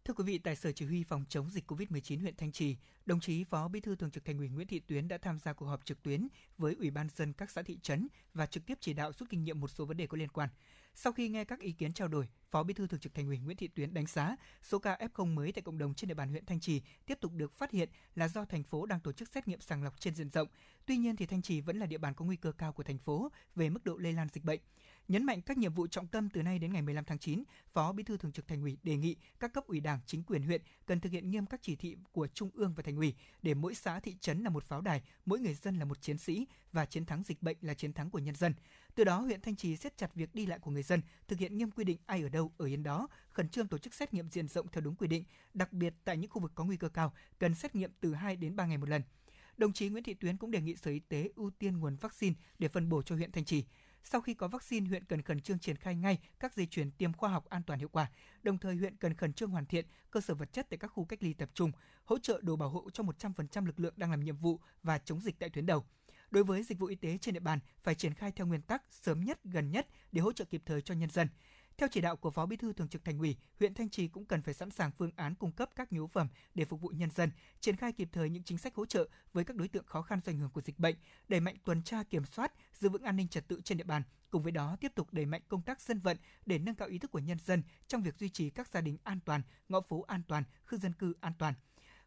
Thưa 0.06 0.14
quý 0.14 0.24
vị, 0.24 0.38
tại 0.38 0.56
Sở 0.56 0.72
Chỉ 0.72 0.86
huy 0.86 1.04
Phòng 1.04 1.26
chống 1.30 1.50
dịch 1.50 1.72
COVID-19 1.72 2.22
huyện 2.22 2.36
Thanh 2.36 2.52
Trì, 2.52 2.76
đồng 3.06 3.20
chí 3.20 3.44
Phó 3.44 3.68
Bí 3.68 3.80
thư 3.80 3.96
Thường 3.96 4.12
trực 4.12 4.26
Thành 4.26 4.38
ủy 4.38 4.50
Nguyễn 4.50 4.68
Thị 4.68 4.80
Tuyến 4.80 5.08
đã 5.08 5.18
tham 5.18 5.40
gia 5.40 5.54
cuộc 5.54 5.66
họp 5.66 5.86
trực 5.86 6.04
tuyến 6.04 6.28
với 6.58 6.76
Ủy 6.80 6.92
ban 6.92 7.08
dân 7.16 7.34
các 7.34 7.52
xã 7.52 7.62
thị 7.62 7.78
trấn 7.82 8.08
và 8.34 8.46
trực 8.46 8.66
tiếp 8.66 8.78
chỉ 8.82 8.94
đạo 8.94 9.12
rút 9.14 9.30
kinh 9.30 9.44
nghiệm 9.44 9.60
một 9.60 9.68
số 9.68 9.86
vấn 9.86 9.98
đề 9.98 10.08
có 10.08 10.18
liên 10.18 10.30
quan. 10.30 10.50
Sau 10.96 11.14
khi 11.14 11.30
nghe 11.30 11.46
các 11.46 11.60
ý 11.60 11.72
kiến 11.72 11.94
trao 11.94 12.08
đổi, 12.08 12.28
Phó 12.52 12.64
Bí 12.64 12.74
thư 12.74 12.88
Thường 12.88 13.00
trực 13.00 13.14
Thành 13.14 13.28
ủy 13.28 13.38
Nguyễn 13.38 13.58
Thị 13.58 13.68
Tuyến 13.68 13.94
đánh 13.94 14.06
giá 14.06 14.36
số 14.64 14.80
ca 14.80 14.98
F0 14.98 15.34
mới 15.34 15.52
tại 15.52 15.62
cộng 15.62 15.78
đồng 15.78 15.94
trên 15.94 16.08
địa 16.08 16.14
bàn 16.14 16.30
huyện 16.30 16.46
Thanh 16.46 16.60
Trì 16.60 16.82
tiếp 17.06 17.18
tục 17.22 17.32
được 17.36 17.54
phát 17.54 17.72
hiện 17.72 17.90
là 18.16 18.28
do 18.28 18.46
thành 18.46 18.64
phố 18.64 18.86
đang 18.86 19.00
tổ 19.00 19.12
chức 19.12 19.30
xét 19.30 19.48
nghiệm 19.48 19.62
sàng 19.62 19.84
lọc 19.84 20.00
trên 20.00 20.16
diện 20.16 20.30
rộng. 20.30 20.48
Tuy 20.86 20.98
nhiên 20.98 21.16
thì 21.16 21.26
Thanh 21.26 21.42
Trì 21.42 21.62
vẫn 21.62 21.80
là 21.80 21.86
địa 21.86 21.98
bàn 21.98 22.14
có 22.14 22.26
nguy 22.26 22.36
cơ 22.36 22.52
cao 22.52 22.74
của 22.74 22.84
thành 22.84 22.98
phố 22.98 23.32
về 23.56 23.70
mức 23.70 23.84
độ 23.84 23.98
lây 23.98 24.14
lan 24.14 24.28
dịch 24.34 24.44
bệnh. 24.44 24.60
Nhấn 25.08 25.24
mạnh 25.24 25.42
các 25.42 25.58
nhiệm 25.58 25.74
vụ 25.74 25.88
trọng 25.88 26.08
tâm 26.08 26.30
từ 26.30 26.44
nay 26.44 26.60
đến 26.60 26.74
ngày 26.74 26.82
15 26.82 27.06
tháng 27.06 27.20
9, 27.20 27.44
Phó 27.72 27.92
Bí 27.92 28.04
thư 28.04 28.18
Thường 28.18 28.32
trực 28.32 28.48
Thành 28.48 28.62
ủy 28.62 28.78
đề 28.84 28.98
nghị 28.98 29.16
các 29.40 29.54
cấp 29.54 29.68
ủy 29.68 29.80
Đảng, 29.80 30.00
chính 30.06 30.24
quyền 30.24 30.44
huyện 30.44 30.62
cần 30.86 31.00
thực 31.00 31.12
hiện 31.12 31.32
nghiêm 31.32 31.46
các 31.46 31.60
chỉ 31.64 31.76
thị 31.76 31.96
của 32.12 32.28
Trung 32.28 32.50
ương 32.54 32.74
và 32.74 32.84
Thành 32.84 32.98
ủy 32.98 33.16
để 33.42 33.54
mỗi 33.54 33.76
xã 33.76 34.00
thị 34.00 34.16
trấn 34.20 34.44
là 34.44 34.50
một 34.50 34.64
pháo 34.64 34.82
đài, 34.82 35.02
mỗi 35.26 35.40
người 35.40 35.54
dân 35.54 35.78
là 35.78 35.86
một 35.86 36.02
chiến 36.02 36.18
sĩ 36.18 36.48
và 36.72 36.86
chiến 36.86 37.06
thắng 37.06 37.24
dịch 37.24 37.42
bệnh 37.42 37.58
là 37.62 37.74
chiến 37.74 37.94
thắng 37.94 38.10
của 38.10 38.20
nhân 38.20 38.36
dân. 38.36 38.54
Từ 38.96 39.04
đó, 39.04 39.20
huyện 39.20 39.42
Thanh 39.42 39.56
Trì 39.56 39.78
siết 39.78 39.98
chặt 39.98 40.16
việc 40.16 40.36
đi 40.36 40.46
lại 40.46 40.60
của 40.60 40.72
người 40.72 40.84
dân, 40.84 41.02
thực 41.28 41.40
hiện 41.40 41.58
nghiêm 41.58 41.72
quy 41.72 41.84
định 41.84 41.98
ai 42.06 42.22
ở 42.22 42.30
đâu 42.30 42.39
ở 42.58 42.66
yên 42.66 42.84
đó, 42.84 43.08
khẩn 43.30 43.50
trương 43.50 43.68
tổ 43.68 43.78
chức 43.78 43.94
xét 43.94 44.14
nghiệm 44.14 44.30
diện 44.30 44.48
rộng 44.48 44.68
theo 44.72 44.82
đúng 44.82 44.96
quy 44.96 45.08
định, 45.08 45.24
đặc 45.54 45.74
biệt 45.74 45.94
tại 46.04 46.18
những 46.18 46.30
khu 46.32 46.42
vực 46.42 46.52
có 46.56 46.64
nguy 46.64 46.78
cơ 46.78 46.90
cao, 46.90 47.14
cần 47.40 47.56
xét 47.56 47.76
nghiệm 47.76 47.92
từ 48.02 48.14
2 48.14 48.36
đến 48.36 48.56
3 48.56 48.66
ngày 48.66 48.78
một 48.78 48.90
lần. 48.90 49.02
Đồng 49.58 49.74
chí 49.74 49.90
Nguyễn 49.90 50.04
Thị 50.04 50.14
Tuyến 50.14 50.38
cũng 50.38 50.52
đề 50.52 50.62
nghị 50.62 50.76
Sở 50.76 50.92
Y 50.92 51.00
tế 51.00 51.30
ưu 51.36 51.50
tiên 51.50 51.78
nguồn 51.78 51.96
vaccine 51.96 52.36
để 52.60 52.68
phân 52.68 52.90
bổ 52.90 53.02
cho 53.02 53.16
huyện 53.16 53.32
Thanh 53.32 53.46
Trì. 53.46 53.66
Sau 54.04 54.22
khi 54.22 54.34
có 54.34 54.48
vaccine, 54.48 54.90
huyện 54.90 55.06
cần 55.06 55.22
khẩn 55.22 55.40
trương 55.40 55.60
triển 55.60 55.76
khai 55.76 55.96
ngay 55.96 56.20
các 56.40 56.54
dây 56.56 56.66
chuyền 56.66 56.92
tiêm 56.92 57.14
khoa 57.14 57.30
học 57.30 57.50
an 57.50 57.64
toàn 57.64 57.80
hiệu 57.80 57.90
quả. 57.92 58.12
Đồng 58.44 58.58
thời 58.58 58.76
huyện 58.76 58.98
cần 58.98 59.14
khẩn 59.14 59.34
trương 59.34 59.50
hoàn 59.50 59.66
thiện 59.66 59.86
cơ 60.12 60.22
sở 60.22 60.34
vật 60.34 60.54
chất 60.54 60.70
tại 60.70 60.78
các 60.78 60.88
khu 60.88 61.06
cách 61.06 61.24
ly 61.24 61.34
tập 61.34 61.50
trung, 61.54 61.72
hỗ 62.06 62.20
trợ 62.20 62.40
đồ 62.42 62.56
bảo 62.56 62.70
hộ 62.70 62.90
cho 62.90 63.04
100% 63.04 63.66
lực 63.66 63.80
lượng 63.80 63.94
đang 63.98 64.12
làm 64.12 64.24
nhiệm 64.24 64.38
vụ 64.38 64.60
và 64.84 64.98
chống 64.98 65.22
dịch 65.22 65.40
tại 65.40 65.50
tuyến 65.50 65.66
đầu. 65.66 65.86
Đối 66.32 66.44
với 66.44 66.64
dịch 66.64 66.80
vụ 66.80 66.88
y 66.88 66.96
tế 66.96 67.18
trên 67.18 67.34
địa 67.34 67.40
bàn 67.40 67.60
phải 67.84 67.96
triển 67.96 68.14
khai 68.14 68.32
theo 68.32 68.48
nguyên 68.48 68.62
tắc 68.62 68.84
sớm 68.92 69.24
nhất, 69.24 69.40
gần 69.44 69.72
nhất 69.72 69.88
để 70.12 70.22
hỗ 70.22 70.32
trợ 70.32 70.46
kịp 70.46 70.62
thời 70.66 70.82
cho 70.82 70.94
nhân 70.94 71.10
dân. 71.10 71.28
Theo 71.80 71.90
chỉ 71.92 72.02
đạo 72.02 72.16
của 72.16 72.32
Phó 72.32 72.46
Bí 72.46 72.58
thư 72.58 72.74
Thường 72.74 72.88
trực 72.88 73.06
Thành 73.06 73.20
ủy, 73.20 73.36
huyện 73.60 73.74
Thanh 73.74 73.90
Trì 73.90 74.08
cũng 74.08 74.26
cần 74.26 74.42
phải 74.42 74.54
sẵn 74.54 74.72
sàng 74.72 74.92
phương 74.98 75.12
án 75.16 75.36
cung 75.36 75.52
cấp 75.52 75.70
các 75.76 75.94
nhu 75.94 76.08
phẩm 76.08 76.28
để 76.56 76.66
phục 76.66 76.82
vụ 76.82 76.90
nhân 76.90 77.12
dân, 77.12 77.32
triển 77.60 77.76
khai 77.76 77.92
kịp 77.92 78.10
thời 78.12 78.30
những 78.30 78.44
chính 78.44 78.58
sách 78.58 78.76
hỗ 78.76 78.86
trợ 78.86 79.08
với 79.34 79.44
các 79.44 79.56
đối 79.56 79.68
tượng 79.68 79.86
khó 79.86 80.02
khăn 80.02 80.20
do 80.26 80.32
ảnh 80.32 80.38
hưởng 80.38 80.50
của 80.50 80.62
dịch 80.62 80.80
bệnh, 80.80 80.96
đẩy 81.28 81.40
mạnh 81.40 81.56
tuần 81.64 81.84
tra 81.84 82.04
kiểm 82.04 82.26
soát, 82.26 82.54
giữ 82.74 82.90
vững 82.90 83.04
an 83.04 83.16
ninh 83.16 83.28
trật 83.28 83.48
tự 83.48 83.62
trên 83.62 83.78
địa 83.78 83.84
bàn. 83.84 84.04
Cùng 84.30 84.44
với 84.44 84.52
đó, 84.52 84.78
tiếp 84.82 84.92
tục 84.96 85.08
đẩy 85.12 85.26
mạnh 85.26 85.42
công 85.48 85.62
tác 85.62 85.82
dân 85.82 86.00
vận 86.00 86.18
để 86.46 86.58
nâng 86.60 86.76
cao 86.76 86.88
ý 86.88 87.00
thức 87.00 87.12
của 87.12 87.20
nhân 87.20 87.38
dân 87.46 87.64
trong 87.88 88.04
việc 88.04 88.16
duy 88.20 88.30
trì 88.30 88.50
các 88.50 88.68
gia 88.68 88.82
đình 88.82 88.98
an 89.04 89.20
toàn, 89.26 89.42
ngõ 89.70 89.82
phố 89.82 90.02
an 90.02 90.22
toàn, 90.28 90.44
khu 90.66 90.78
dân 90.78 90.94
cư 90.94 91.14
an 91.22 91.34
toàn. 91.40 91.54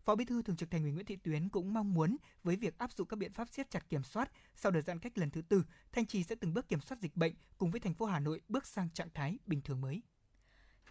Phó 0.04 0.14
Bí 0.14 0.24
thư 0.24 0.42
Thường 0.42 0.56
trực 0.56 0.70
Thành 0.70 0.82
ủy 0.82 0.92
Nguyễn 0.92 1.06
Thị 1.06 1.16
Tuyến 1.16 1.48
cũng 1.48 1.74
mong 1.74 1.94
muốn 1.94 2.16
với 2.42 2.56
việc 2.56 2.78
áp 2.78 2.92
dụng 2.92 3.08
các 3.08 3.16
biện 3.16 3.32
pháp 3.32 3.48
siết 3.48 3.70
chặt 3.70 3.88
kiểm 3.88 4.02
soát 4.02 4.32
sau 4.54 4.72
đợt 4.72 4.80
giãn 4.80 4.98
cách 4.98 5.18
lần 5.18 5.30
thứ 5.30 5.42
tư, 5.42 5.64
Thanh 5.92 6.06
Trì 6.06 6.24
sẽ 6.24 6.34
từng 6.34 6.54
bước 6.54 6.68
kiểm 6.68 6.80
soát 6.80 6.98
dịch 7.00 7.16
bệnh 7.16 7.34
cùng 7.58 7.70
với 7.70 7.80
thành 7.80 7.94
phố 7.94 8.06
Hà 8.06 8.20
Nội 8.20 8.40
bước 8.48 8.66
sang 8.66 8.90
trạng 8.90 9.08
thái 9.14 9.38
bình 9.46 9.60
thường 9.60 9.80
mới. 9.80 10.02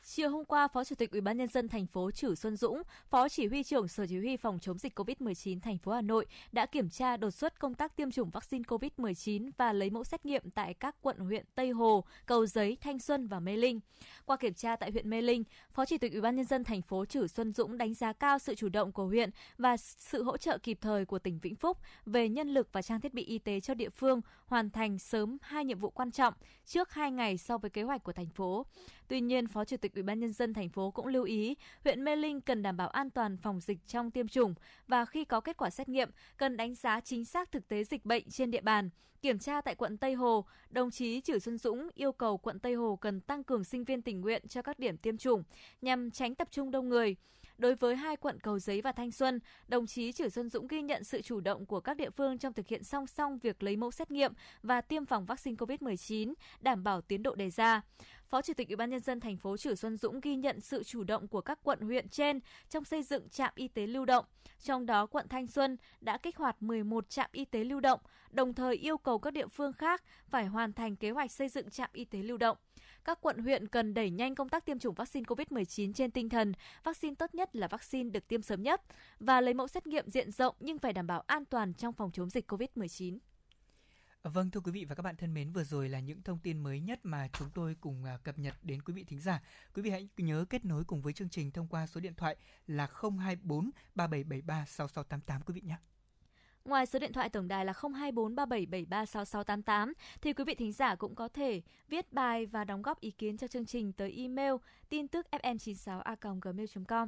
Chiều 0.04 0.30
hôm 0.30 0.46
qua, 0.46 0.68
Phó 0.68 0.84
Chủ 0.84 0.96
tịch 0.96 1.12
Ủy 1.12 1.22
ban 1.22 1.38
nhân 1.38 1.48
dân 1.48 1.68
thành 1.68 1.88
phố 1.88 2.12
Trử 2.12 2.36
Xuân 2.36 2.58
Dũng, 2.58 2.82
Phó 3.10 3.30
Chỉ 3.30 3.48
huy 3.48 3.64
trưởng 3.64 3.88
Sở 3.88 4.06
Chỉ 4.08 4.18
huy 4.18 4.38
phòng 4.38 4.60
chống 4.60 4.78
dịch 4.78 5.00
COVID-19 5.00 5.60
thành 5.60 5.78
phố 5.78 5.92
Hà 5.92 6.02
Nội 6.02 6.26
đã 6.52 6.66
kiểm 6.66 6.90
tra 6.90 7.18
đột 7.18 7.32
xuất 7.32 7.60
công 7.60 7.74
tác 7.74 7.96
tiêm 7.96 8.12
chủng 8.12 8.30
vaccine 8.30 8.64
COVID-19 8.64 9.52
và 9.58 9.74
lấy 9.74 9.90
mẫu 9.90 10.04
xét 10.04 10.26
nghiệm 10.26 10.50
tại 10.50 10.74
các 10.74 10.96
quận 11.02 11.18
huyện 11.18 11.46
Tây 11.56 11.70
Hồ, 11.70 12.04
Cầu 12.26 12.46
Giấy, 12.46 12.78
Thanh 12.82 13.00
Xuân 13.00 13.28
và 13.28 13.40
Mê 13.40 13.58
Linh. 13.58 13.80
Qua 14.26 14.38
kiểm 14.38 14.54
tra 14.54 14.76
tại 14.76 14.92
huyện 14.92 15.10
Mê 15.10 15.22
Linh, 15.22 15.44
Phó 15.74 15.86
Chủ 15.86 15.98
tịch 15.98 16.12
Ủy 16.12 16.22
ban 16.22 16.36
nhân 16.36 16.46
dân 16.46 16.64
thành 16.64 16.82
phố 16.82 17.06
Trử 17.06 17.28
Xuân 17.28 17.54
Dũng 17.54 17.78
đánh 17.78 17.94
giá 17.94 18.14
cao 18.14 18.40
sự 18.40 18.56
chủ 18.56 18.70
động 18.70 18.92
của 18.92 19.06
huyện 19.06 19.30
và 19.58 19.78
sự 19.78 20.24
hỗ 20.24 20.38
trợ 20.38 20.58
kịp 20.58 20.78
thời 20.82 21.06
của 21.06 21.20
tỉnh 21.20 21.40
Vĩnh 21.40 21.56
Phúc 21.56 21.78
về 22.06 22.30
nhân 22.30 22.54
lực 22.54 22.70
và 22.72 22.82
trang 22.82 23.02
thiết 23.02 23.14
bị 23.14 23.24
y 23.24 23.40
tế 23.40 23.60
cho 23.60 23.74
địa 23.74 23.90
phương 23.90 24.22
hoàn 24.46 24.70
thành 24.70 25.00
sớm 25.00 25.38
hai 25.42 25.66
nhiệm 25.66 25.80
vụ 25.80 25.90
quan 25.90 26.12
trọng 26.12 26.34
trước 26.66 26.94
hai 26.94 27.12
ngày 27.12 27.38
so 27.38 27.58
với 27.58 27.70
kế 27.70 27.84
hoạch 27.84 28.04
của 28.04 28.14
thành 28.14 28.30
phố. 28.30 28.66
Tuy 29.12 29.22
nhiên, 29.22 29.48
Phó 29.48 29.66
Chủ 29.66 29.78
tịch 29.78 29.94
Ủy 29.94 30.04
ban 30.04 30.20
nhân 30.20 30.34
dân 30.34 30.54
thành 30.54 30.70
phố 30.70 30.92
cũng 30.92 31.08
lưu 31.08 31.24
ý 31.24 31.56
huyện 31.84 32.04
Mê 32.04 32.16
Linh 32.16 32.42
cần 32.42 32.62
đảm 32.62 32.78
bảo 32.78 32.90
an 32.90 33.10
toàn 33.10 33.38
phòng 33.38 33.60
dịch 33.60 33.78
trong 33.88 34.12
tiêm 34.12 34.28
chủng 34.28 34.54
và 34.88 35.06
khi 35.06 35.26
có 35.26 35.42
kết 35.42 35.58
quả 35.58 35.70
xét 35.70 35.90
nghiệm 35.90 36.10
cần 36.38 36.58
đánh 36.58 36.76
giá 36.76 37.00
chính 37.00 37.26
xác 37.26 37.52
thực 37.52 37.68
tế 37.68 37.84
dịch 37.84 38.06
bệnh 38.06 38.30
trên 38.30 38.52
địa 38.52 38.62
bàn. 38.62 38.90
Kiểm 39.22 39.40
tra 39.40 39.62
tại 39.62 39.76
quận 39.76 39.98
Tây 39.98 40.14
Hồ, 40.14 40.46
đồng 40.70 40.92
chí 40.92 41.22
Trử 41.22 41.40
Xuân 41.40 41.58
Dũng 41.58 41.90
yêu 41.94 42.12
cầu 42.12 42.38
quận 42.38 42.60
Tây 42.60 42.74
Hồ 42.74 42.96
cần 43.02 43.22
tăng 43.22 43.44
cường 43.44 43.64
sinh 43.64 43.84
viên 43.84 44.02
tình 44.02 44.22
nguyện 44.22 44.48
cho 44.48 44.62
các 44.62 44.80
điểm 44.80 44.98
tiêm 44.98 45.18
chủng 45.18 45.44
nhằm 45.82 46.12
tránh 46.12 46.36
tập 46.36 46.48
trung 46.52 46.72
đông 46.72 46.90
người. 46.90 47.16
Đối 47.58 47.76
với 47.76 47.96
hai 47.96 48.16
quận 48.18 48.40
Cầu 48.40 48.60
Giấy 48.60 48.82
và 48.82 48.92
Thanh 48.92 49.12
Xuân, 49.12 49.40
đồng 49.68 49.88
chí 49.88 50.12
Trử 50.12 50.30
Xuân 50.30 50.50
Dũng 50.50 50.68
ghi 50.68 50.82
nhận 50.82 51.04
sự 51.04 51.22
chủ 51.22 51.40
động 51.40 51.66
của 51.66 51.80
các 51.80 51.98
địa 51.98 52.10
phương 52.10 52.38
trong 52.38 52.54
thực 52.54 52.68
hiện 52.68 52.84
song 52.84 53.08
song 53.08 53.40
việc 53.40 53.64
lấy 53.64 53.76
mẫu 53.76 53.92
xét 53.92 54.12
nghiệm 54.12 54.34
và 54.64 54.82
tiêm 54.82 55.06
phòng 55.06 55.26
vaccine 55.26 55.56
COVID-19, 55.56 56.34
đảm 56.60 56.84
bảo 56.84 57.02
tiến 57.02 57.24
độ 57.24 57.36
đề 57.36 57.50
ra. 57.50 57.82
Phó 58.32 58.42
Chủ 58.42 58.54
tịch 58.54 58.68
Ủy 58.68 58.76
ban 58.76 58.90
nhân 58.90 59.00
dân 59.00 59.20
thành 59.20 59.38
phố 59.38 59.58
Trử 59.58 59.76
Xuân 59.76 59.98
Dũng 59.98 60.20
ghi 60.22 60.36
nhận 60.36 60.62
sự 60.62 60.84
chủ 60.84 61.04
động 61.04 61.28
của 61.28 61.42
các 61.42 61.60
quận 61.64 61.80
huyện 61.82 62.10
trên 62.10 62.40
trong 62.70 62.86
xây 62.86 63.04
dựng 63.04 63.30
trạm 63.30 63.52
y 63.56 63.68
tế 63.68 63.88
lưu 63.88 64.06
động. 64.06 64.26
Trong 64.64 64.86
đó, 64.86 65.06
quận 65.06 65.28
Thanh 65.30 65.48
Xuân 65.48 65.78
đã 66.02 66.18
kích 66.18 66.38
hoạt 66.38 66.62
11 66.62 67.10
trạm 67.10 67.30
y 67.32 67.46
tế 67.46 67.64
lưu 67.64 67.80
động, 67.80 68.00
đồng 68.32 68.54
thời 68.54 68.76
yêu 68.76 68.98
cầu 68.98 69.20
các 69.20 69.34
địa 69.34 69.48
phương 69.48 69.74
khác 69.74 70.04
phải 70.28 70.46
hoàn 70.46 70.74
thành 70.74 70.96
kế 70.96 71.12
hoạch 71.12 71.32
xây 71.32 71.50
dựng 71.50 71.70
trạm 71.70 71.90
y 71.94 72.06
tế 72.06 72.20
lưu 72.20 72.38
động 72.38 72.58
các 73.06 73.22
quận 73.22 73.38
huyện 73.38 73.68
cần 73.68 73.94
đẩy 73.94 74.10
nhanh 74.10 74.36
công 74.36 74.50
tác 74.50 74.66
tiêm 74.66 74.80
chủng 74.80 74.96
vaccine 74.96 75.24
COVID-19 75.24 75.94
trên 75.94 76.12
tinh 76.12 76.30
thần 76.30 76.54
vaccine 76.84 77.16
tốt 77.16 77.36
nhất 77.36 77.56
là 77.56 77.68
vaccine 77.68 78.10
được 78.10 78.28
tiêm 78.28 78.42
sớm 78.42 78.64
nhất 78.64 78.82
và 79.20 79.42
lấy 79.42 79.54
mẫu 79.54 79.68
xét 79.68 79.88
nghiệm 79.88 80.10
diện 80.10 80.32
rộng 80.32 80.56
nhưng 80.60 80.78
phải 80.80 80.94
đảm 80.94 81.08
bảo 81.08 81.24
an 81.28 81.46
toàn 81.46 81.74
trong 81.74 81.94
phòng 81.94 82.12
chống 82.14 82.30
dịch 82.30 82.52
COVID-19. 82.52 83.18
Vâng 84.24 84.52
thưa 84.52 84.60
quý 84.60 84.72
vị 84.72 84.86
và 84.86 84.96
các 84.96 85.04
bạn 85.04 85.16
thân 85.16 85.34
mến, 85.34 85.52
vừa 85.52 85.64
rồi 85.64 85.90
là 85.90 86.00
những 86.00 86.24
thông 86.24 86.40
tin 86.40 86.60
mới 86.60 86.80
nhất 86.80 87.00
mà 87.04 87.28
chúng 87.34 87.50
tôi 87.54 87.76
cùng 87.82 88.04
à, 88.04 88.18
cập 88.24 88.40
nhật 88.40 88.54
đến 88.62 88.82
quý 88.82 88.94
vị 88.94 89.04
thính 89.04 89.20
giả. 89.20 89.42
Quý 89.74 89.82
vị 89.82 89.90
hãy 89.90 90.10
nhớ 90.18 90.46
kết 90.50 90.66
nối 90.66 90.84
cùng 90.84 91.02
với 91.02 91.14
chương 91.14 91.30
trình 91.30 91.52
thông 91.52 91.68
qua 91.68 91.88
số 91.88 92.02
điện 92.02 92.14
thoại 92.18 92.38
là 92.68 92.88
024 93.02 93.70
3773 93.96 94.66
6688 94.66 95.42
quý 95.42 95.54
vị 95.54 95.62
nhé. 95.62 95.76
Ngoài 96.66 96.86
số 96.86 97.00
điện 97.00 97.14
thoại 97.14 97.30
tổng 97.30 97.48
đài 97.48 97.66
là 97.66 97.74
024 97.74 98.36
3773 98.36 99.06
6688 99.06 99.94
thì 100.22 100.34
quý 100.34 100.44
vị 100.44 100.56
thính 100.56 100.72
giả 100.72 100.96
cũng 100.96 101.16
có 101.16 101.28
thể 101.28 101.62
viết 101.88 102.14
bài 102.14 102.46
và 102.46 102.64
đóng 102.64 102.82
góp 102.82 103.00
ý 103.00 103.12
kiến 103.12 103.38
cho 103.38 103.48
chương 103.48 103.66
trình 103.66 103.94
tới 103.94 104.14
email 104.18 104.54
tin 104.90 105.08
tức 105.08 105.28
fm96a.gmail.com. 105.32 107.08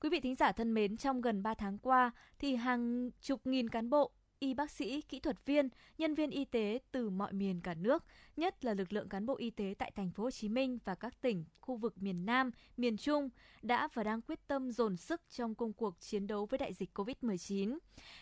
Quý 0.00 0.08
vị 0.08 0.20
thính 0.20 0.36
giả 0.36 0.52
thân 0.52 0.74
mến, 0.74 0.96
trong 0.96 1.20
gần 1.20 1.42
3 1.42 1.54
tháng 1.54 1.78
qua 1.78 2.10
thì 2.38 2.56
hàng 2.56 3.10
chục 3.20 3.46
nghìn 3.46 3.68
cán 3.68 3.90
bộ, 3.90 4.12
y 4.40 4.54
bác 4.54 4.70
sĩ, 4.70 5.00
kỹ 5.00 5.20
thuật 5.20 5.46
viên, 5.46 5.68
nhân 5.98 6.14
viên 6.14 6.30
y 6.30 6.44
tế 6.44 6.78
từ 6.92 7.10
mọi 7.10 7.32
miền 7.32 7.60
cả 7.60 7.74
nước, 7.74 8.04
nhất 8.36 8.64
là 8.64 8.74
lực 8.74 8.92
lượng 8.92 9.08
cán 9.08 9.26
bộ 9.26 9.36
y 9.36 9.50
tế 9.50 9.74
tại 9.78 9.92
thành 9.96 10.10
phố 10.10 10.22
Hồ 10.22 10.30
Chí 10.30 10.48
Minh 10.48 10.78
và 10.84 10.94
các 10.94 11.20
tỉnh, 11.20 11.44
khu 11.60 11.76
vực 11.76 12.02
miền 12.02 12.26
Nam, 12.26 12.50
miền 12.76 12.96
Trung 12.96 13.28
đã 13.62 13.88
và 13.94 14.04
đang 14.04 14.22
quyết 14.22 14.46
tâm 14.46 14.72
dồn 14.72 14.96
sức 14.96 15.20
trong 15.30 15.54
công 15.54 15.72
cuộc 15.72 16.00
chiến 16.00 16.26
đấu 16.26 16.46
với 16.46 16.58
đại 16.58 16.72
dịch 16.74 16.98
COVID-19. 16.98 17.78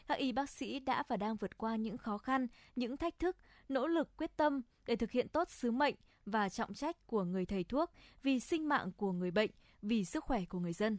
Các 0.07 0.19
y 0.19 0.32
bác 0.32 0.51
sĩ 0.51 0.81
đã 0.81 1.03
và 1.09 1.16
đang 1.16 1.36
vượt 1.36 1.59
qua 1.59 1.77
những 1.77 1.99
khó 1.99 2.19
khăn, 2.19 2.47
những 2.77 2.97
thách 2.97 3.19
thức, 3.19 3.36
nỗ 3.69 3.86
lực 3.86 4.16
quyết 4.16 4.36
tâm 4.36 4.62
để 4.86 4.97
thực 4.97 5.11
hiện 5.11 5.28
tốt 5.28 5.51
sứ 5.51 5.70
mệnh 5.70 5.95
và 6.27 6.49
trọng 6.49 6.74
trách 6.74 7.07
của 7.07 7.24
người 7.24 7.47
thầy 7.47 7.65
thuốc 7.65 7.90
vì 8.23 8.40
sinh 8.40 8.69
mạng 8.69 8.90
của 8.97 9.12
người 9.12 9.31
bệnh, 9.31 9.51
vì 9.82 10.05
sức 10.05 10.24
khỏe 10.24 10.45
của 10.49 10.59
người 10.59 10.73
dân. 10.73 10.99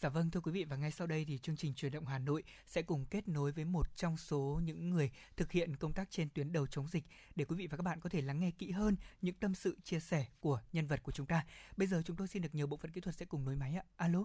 Dạ 0.00 0.08
vâng 0.08 0.30
thưa 0.30 0.40
quý 0.40 0.52
vị 0.52 0.64
và 0.64 0.76
ngay 0.76 0.90
sau 0.90 1.06
đây 1.06 1.24
thì 1.24 1.38
chương 1.38 1.56
trình 1.56 1.74
truyền 1.74 1.92
động 1.92 2.06
Hà 2.06 2.18
Nội 2.18 2.42
sẽ 2.66 2.82
cùng 2.82 3.04
kết 3.10 3.28
nối 3.28 3.52
với 3.52 3.64
một 3.64 3.96
trong 3.96 4.16
số 4.16 4.60
những 4.64 4.90
người 4.90 5.10
thực 5.36 5.52
hiện 5.52 5.76
công 5.76 5.92
tác 5.92 6.10
trên 6.10 6.28
tuyến 6.34 6.52
đầu 6.52 6.66
chống 6.66 6.88
dịch 6.88 7.04
để 7.36 7.44
quý 7.44 7.56
vị 7.56 7.66
và 7.66 7.76
các 7.76 7.82
bạn 7.82 8.00
có 8.00 8.10
thể 8.10 8.22
lắng 8.22 8.40
nghe 8.40 8.50
kỹ 8.50 8.70
hơn 8.70 8.96
những 9.22 9.34
tâm 9.34 9.54
sự 9.54 9.78
chia 9.84 10.00
sẻ 10.00 10.26
của 10.40 10.60
nhân 10.72 10.86
vật 10.86 11.02
của 11.02 11.12
chúng 11.12 11.26
ta. 11.26 11.44
Bây 11.76 11.86
giờ 11.86 12.02
chúng 12.04 12.16
tôi 12.16 12.28
xin 12.28 12.42
được 12.42 12.54
nhờ 12.54 12.66
bộ 12.66 12.76
phận 12.76 12.90
kỹ 12.90 13.00
thuật 13.00 13.16
sẽ 13.16 13.26
cùng 13.26 13.44
nối 13.44 13.56
máy 13.56 13.74
ạ. 13.74 13.84
Alo. 13.96 14.24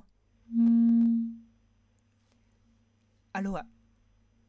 Alo 3.32 3.54
ạ. 3.54 3.64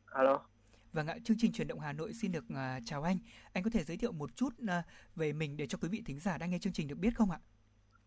Alo. 0.06 0.46
Vâng 0.92 1.06
ạ, 1.06 1.16
chương 1.24 1.36
trình 1.40 1.52
truyền 1.52 1.68
động 1.68 1.80
Hà 1.80 1.92
Nội 1.92 2.14
xin 2.14 2.32
được 2.32 2.44
uh, 2.52 2.82
chào 2.84 3.02
anh. 3.02 3.18
Anh 3.52 3.64
có 3.64 3.70
thể 3.70 3.84
giới 3.84 3.96
thiệu 3.96 4.12
một 4.12 4.36
chút 4.36 4.54
uh, 4.62 4.68
về 5.16 5.32
mình 5.32 5.56
để 5.56 5.66
cho 5.66 5.78
quý 5.78 5.88
vị 5.88 6.02
thính 6.06 6.18
giả 6.18 6.38
đang 6.38 6.50
nghe 6.50 6.58
chương 6.58 6.72
trình 6.72 6.88
được 6.88 6.98
biết 6.98 7.16
không 7.16 7.30
ạ? 7.30 7.40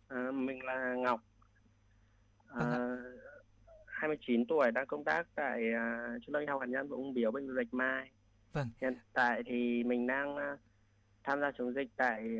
À, 0.07 0.31
mình 0.33 0.63
là 0.63 0.95
Ngọc, 0.97 1.21
Vâng 2.55 2.71
à, 2.71 2.97
29 3.85 4.45
tuổi 4.45 4.71
đang 4.71 4.87
công 4.87 5.03
tác 5.03 5.27
tại 5.35 5.61
uh, 5.73 6.21
trung 6.25 6.33
tâm 6.33 6.41
y 6.41 6.47
học 6.47 6.61
hạt 6.61 6.67
nhân 6.69 6.87
và 6.87 6.95
ung 6.95 7.13
biếu 7.13 7.31
bệnh 7.31 7.47
viện 7.47 7.55
Bạch 7.57 7.73
Mai. 7.73 8.09
Vâng. 8.53 8.69
Hiện 8.81 8.97
tại 9.13 9.43
thì 9.45 9.83
mình 9.83 10.07
đang 10.07 10.35
uh, 10.35 10.59
tham 11.23 11.39
gia 11.41 11.51
chống 11.57 11.73
dịch 11.73 11.87
tại 11.95 12.37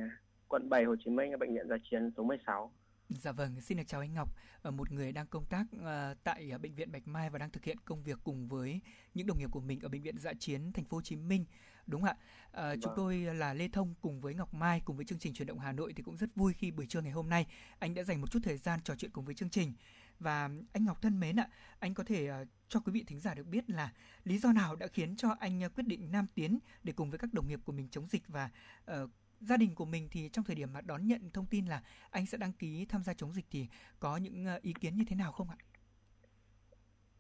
quận 0.48 0.70
7 0.70 0.84
Hồ 0.84 0.96
Chí 1.06 1.12
Minh 1.12 1.32
ở 1.32 1.38
bệnh 1.38 1.54
viện 1.54 1.68
Giã 1.70 1.76
chiến 1.92 2.12
số 2.18 2.24
16. 2.24 2.72
Dạ 3.10 3.32
vâng, 3.32 3.62
xin 3.62 3.78
được 3.78 3.84
chào 3.88 4.02
anh 4.02 4.14
Ngọc, 4.14 4.30
ở 4.62 4.72
một 4.72 4.92
người 4.92 5.12
đang 5.12 5.28
công 5.28 5.46
tác 5.46 5.66
uh, 5.76 6.18
tại 6.24 6.52
bệnh 6.62 6.76
viện 6.76 6.92
Bạch 6.92 7.08
Mai 7.08 7.30
và 7.30 7.40
đang 7.40 7.50
thực 7.50 7.64
hiện 7.64 7.78
công 7.86 8.04
việc 8.04 8.20
cùng 8.24 8.48
với 8.48 8.82
những 9.14 9.28
đồng 9.28 9.40
nghiệp 9.40 9.50
của 9.52 9.60
mình 9.60 9.80
ở 9.82 9.90
bệnh 9.90 10.02
viện 10.02 10.18
Dạ 10.18 10.34
chiến 10.40 10.74
thành 10.74 10.86
phố 10.86 10.98
Hồ 10.98 11.02
Chí 11.02 11.16
Minh. 11.16 11.46
Đúng 11.88 12.04
ạ? 12.04 12.16
À, 12.52 12.68
vâng. 12.68 12.80
chúng 12.82 12.94
tôi 12.96 13.18
là 13.18 13.54
Lê 13.54 13.68
Thông 13.68 13.94
cùng 14.02 14.22
với 14.22 14.34
Ngọc 14.34 14.54
Mai 14.54 14.82
cùng 14.86 14.96
với 14.96 15.06
chương 15.06 15.20
trình 15.20 15.34
truyền 15.34 15.48
động 15.48 15.60
Hà 15.60 15.72
Nội 15.72 15.94
thì 15.96 16.04
cũng 16.04 16.18
rất 16.18 16.36
vui 16.36 16.54
khi 16.54 16.72
buổi 16.72 16.86
trưa 16.86 17.02
ngày 17.02 17.12
hôm 17.12 17.30
nay 17.30 17.46
anh 17.80 17.94
đã 17.94 18.04
dành 18.04 18.22
một 18.22 18.32
chút 18.32 18.40
thời 18.44 18.58
gian 18.58 18.80
trò 18.84 18.96
chuyện 18.96 19.12
cùng 19.12 19.26
với 19.26 19.36
chương 19.36 19.50
trình. 19.50 19.74
Và 20.20 20.50
anh 20.74 20.86
Ngọc 20.86 21.02
thân 21.02 21.20
mến 21.20 21.36
ạ, 21.36 21.48
anh 21.80 21.94
có 21.94 22.04
thể 22.04 22.28
ờ, 22.28 22.46
cho 22.68 22.80
quý 22.80 22.92
vị 22.92 23.04
thính 23.08 23.20
giả 23.20 23.34
được 23.34 23.48
biết 23.48 23.70
là 23.70 23.94
lý 24.24 24.38
do 24.38 24.52
nào 24.52 24.76
đã 24.76 24.88
khiến 24.88 25.16
cho 25.16 25.36
anh 25.40 25.62
ờ, 25.62 25.70
quyết 25.70 25.88
định 25.88 26.12
nam 26.12 26.26
tiến 26.36 26.60
để 26.84 26.94
cùng 26.96 27.10
với 27.10 27.20
các 27.20 27.34
đồng 27.34 27.48
nghiệp 27.48 27.60
của 27.66 27.72
mình 27.72 27.88
chống 27.92 28.08
dịch 28.08 28.24
và 28.28 28.50
uh, 28.92 29.10
gia 29.40 29.58
đình 29.58 29.76
của 29.76 29.86
mình 29.86 30.08
thì 30.12 30.30
trong 30.30 30.46
thời 30.46 30.56
điểm 30.56 30.74
mà 30.74 30.82
đón 30.82 31.08
nhận 31.08 31.30
thông 31.34 31.46
tin 31.46 31.66
là 31.66 31.84
anh 32.10 32.26
sẽ 32.26 32.38
đăng 32.38 32.54
ký 32.54 32.86
tham 32.86 33.04
gia 33.04 33.14
chống 33.14 33.34
dịch 33.34 33.46
thì 33.52 33.68
có 34.00 34.18
những 34.18 34.46
ý 34.62 34.74
kiến 34.74 34.96
như 34.96 35.04
thế 35.08 35.16
nào 35.16 35.32
không 35.32 35.50
ạ? 35.50 35.58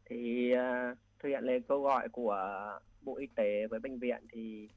Thì 0.05 0.51
uh, 0.53 0.97
thực 1.19 1.29
hiện 1.29 1.43
lời 1.43 1.59
kêu 1.69 1.81
gọi 1.81 2.09
của 2.09 2.37
Bộ 3.01 3.17
Y 3.17 3.27
tế 3.35 3.67
với 3.67 3.79
bệnh 3.79 3.99
viện 3.99 4.23
thì 4.31 4.69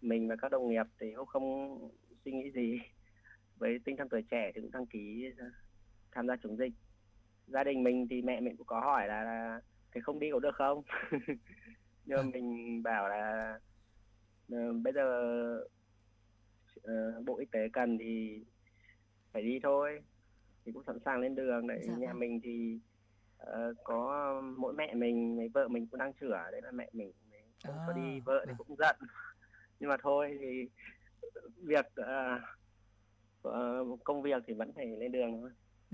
mình 0.00 0.28
và 0.28 0.36
các 0.36 0.52
đồng 0.52 0.68
nghiệp 0.68 0.86
thì 1.00 1.06
cũng 1.16 1.26
không 1.26 1.78
suy 2.24 2.32
nghĩ 2.32 2.50
gì 2.50 2.80
với 3.58 3.78
tinh 3.84 3.96
thần 3.96 4.08
tuổi 4.08 4.22
trẻ 4.30 4.52
thì 4.54 4.60
cũng 4.60 4.70
đăng 4.70 4.86
ký 4.86 5.24
tham 6.12 6.26
gia 6.26 6.36
chống 6.36 6.56
dịch 6.56 6.72
gia 7.46 7.64
đình 7.64 7.82
mình 7.82 8.06
thì 8.10 8.22
mẹ 8.22 8.40
mình 8.40 8.56
cũng 8.56 8.66
có 8.66 8.80
hỏi 8.80 9.08
là, 9.08 9.24
là 9.24 9.60
cái 9.92 10.00
không 10.00 10.18
đi 10.18 10.30
có 10.32 10.38
được 10.38 10.54
không 10.54 10.82
nhưng 12.04 12.16
mà 12.16 12.22
mình 12.22 12.82
bảo 12.82 13.08
là 13.08 13.54
uh, 14.54 14.76
bây 14.82 14.92
giờ 14.92 15.08
uh, 16.80 17.24
bộ 17.24 17.38
y 17.38 17.46
tế 17.46 17.68
cần 17.72 17.98
thì 17.98 18.44
phải 19.32 19.42
đi 19.42 19.60
thôi 19.62 20.02
thì 20.64 20.72
cũng 20.72 20.84
sẵn 20.86 20.98
sàng 21.04 21.20
lên 21.20 21.34
đường 21.34 21.66
đấy 21.66 21.80
dạ. 21.82 21.94
nhà 21.96 22.06
vâng. 22.06 22.18
mình 22.18 22.40
thì 22.42 22.78
uh, 23.42 23.76
có 23.84 24.42
mỗi 24.56 24.74
mẹ 24.74 24.94
mình 24.94 25.36
mấy 25.36 25.48
vợ 25.48 25.68
mình 25.68 25.86
cũng 25.86 26.00
đang 26.00 26.12
chữa 26.12 26.48
đấy 26.52 26.60
là 26.64 26.70
mẹ 26.70 26.90
mình 26.92 27.12
không 27.64 27.78
à, 27.78 27.84
có 27.86 27.92
đi 27.92 28.20
vợ 28.20 28.44
thì 28.46 28.52
vâng. 28.58 28.66
cũng 28.66 28.76
giận 28.76 28.96
nhưng 29.80 29.90
mà 29.90 29.96
thôi 30.02 30.38
thì 30.40 30.68
việc 31.56 31.86
uh, 32.00 32.40
công 34.04 34.22
việc 34.22 34.42
thì 34.46 34.54
vẫn 34.54 34.72
phải 34.72 34.86
lên 34.86 35.12
đường 35.12 35.40
thôi 35.40 35.50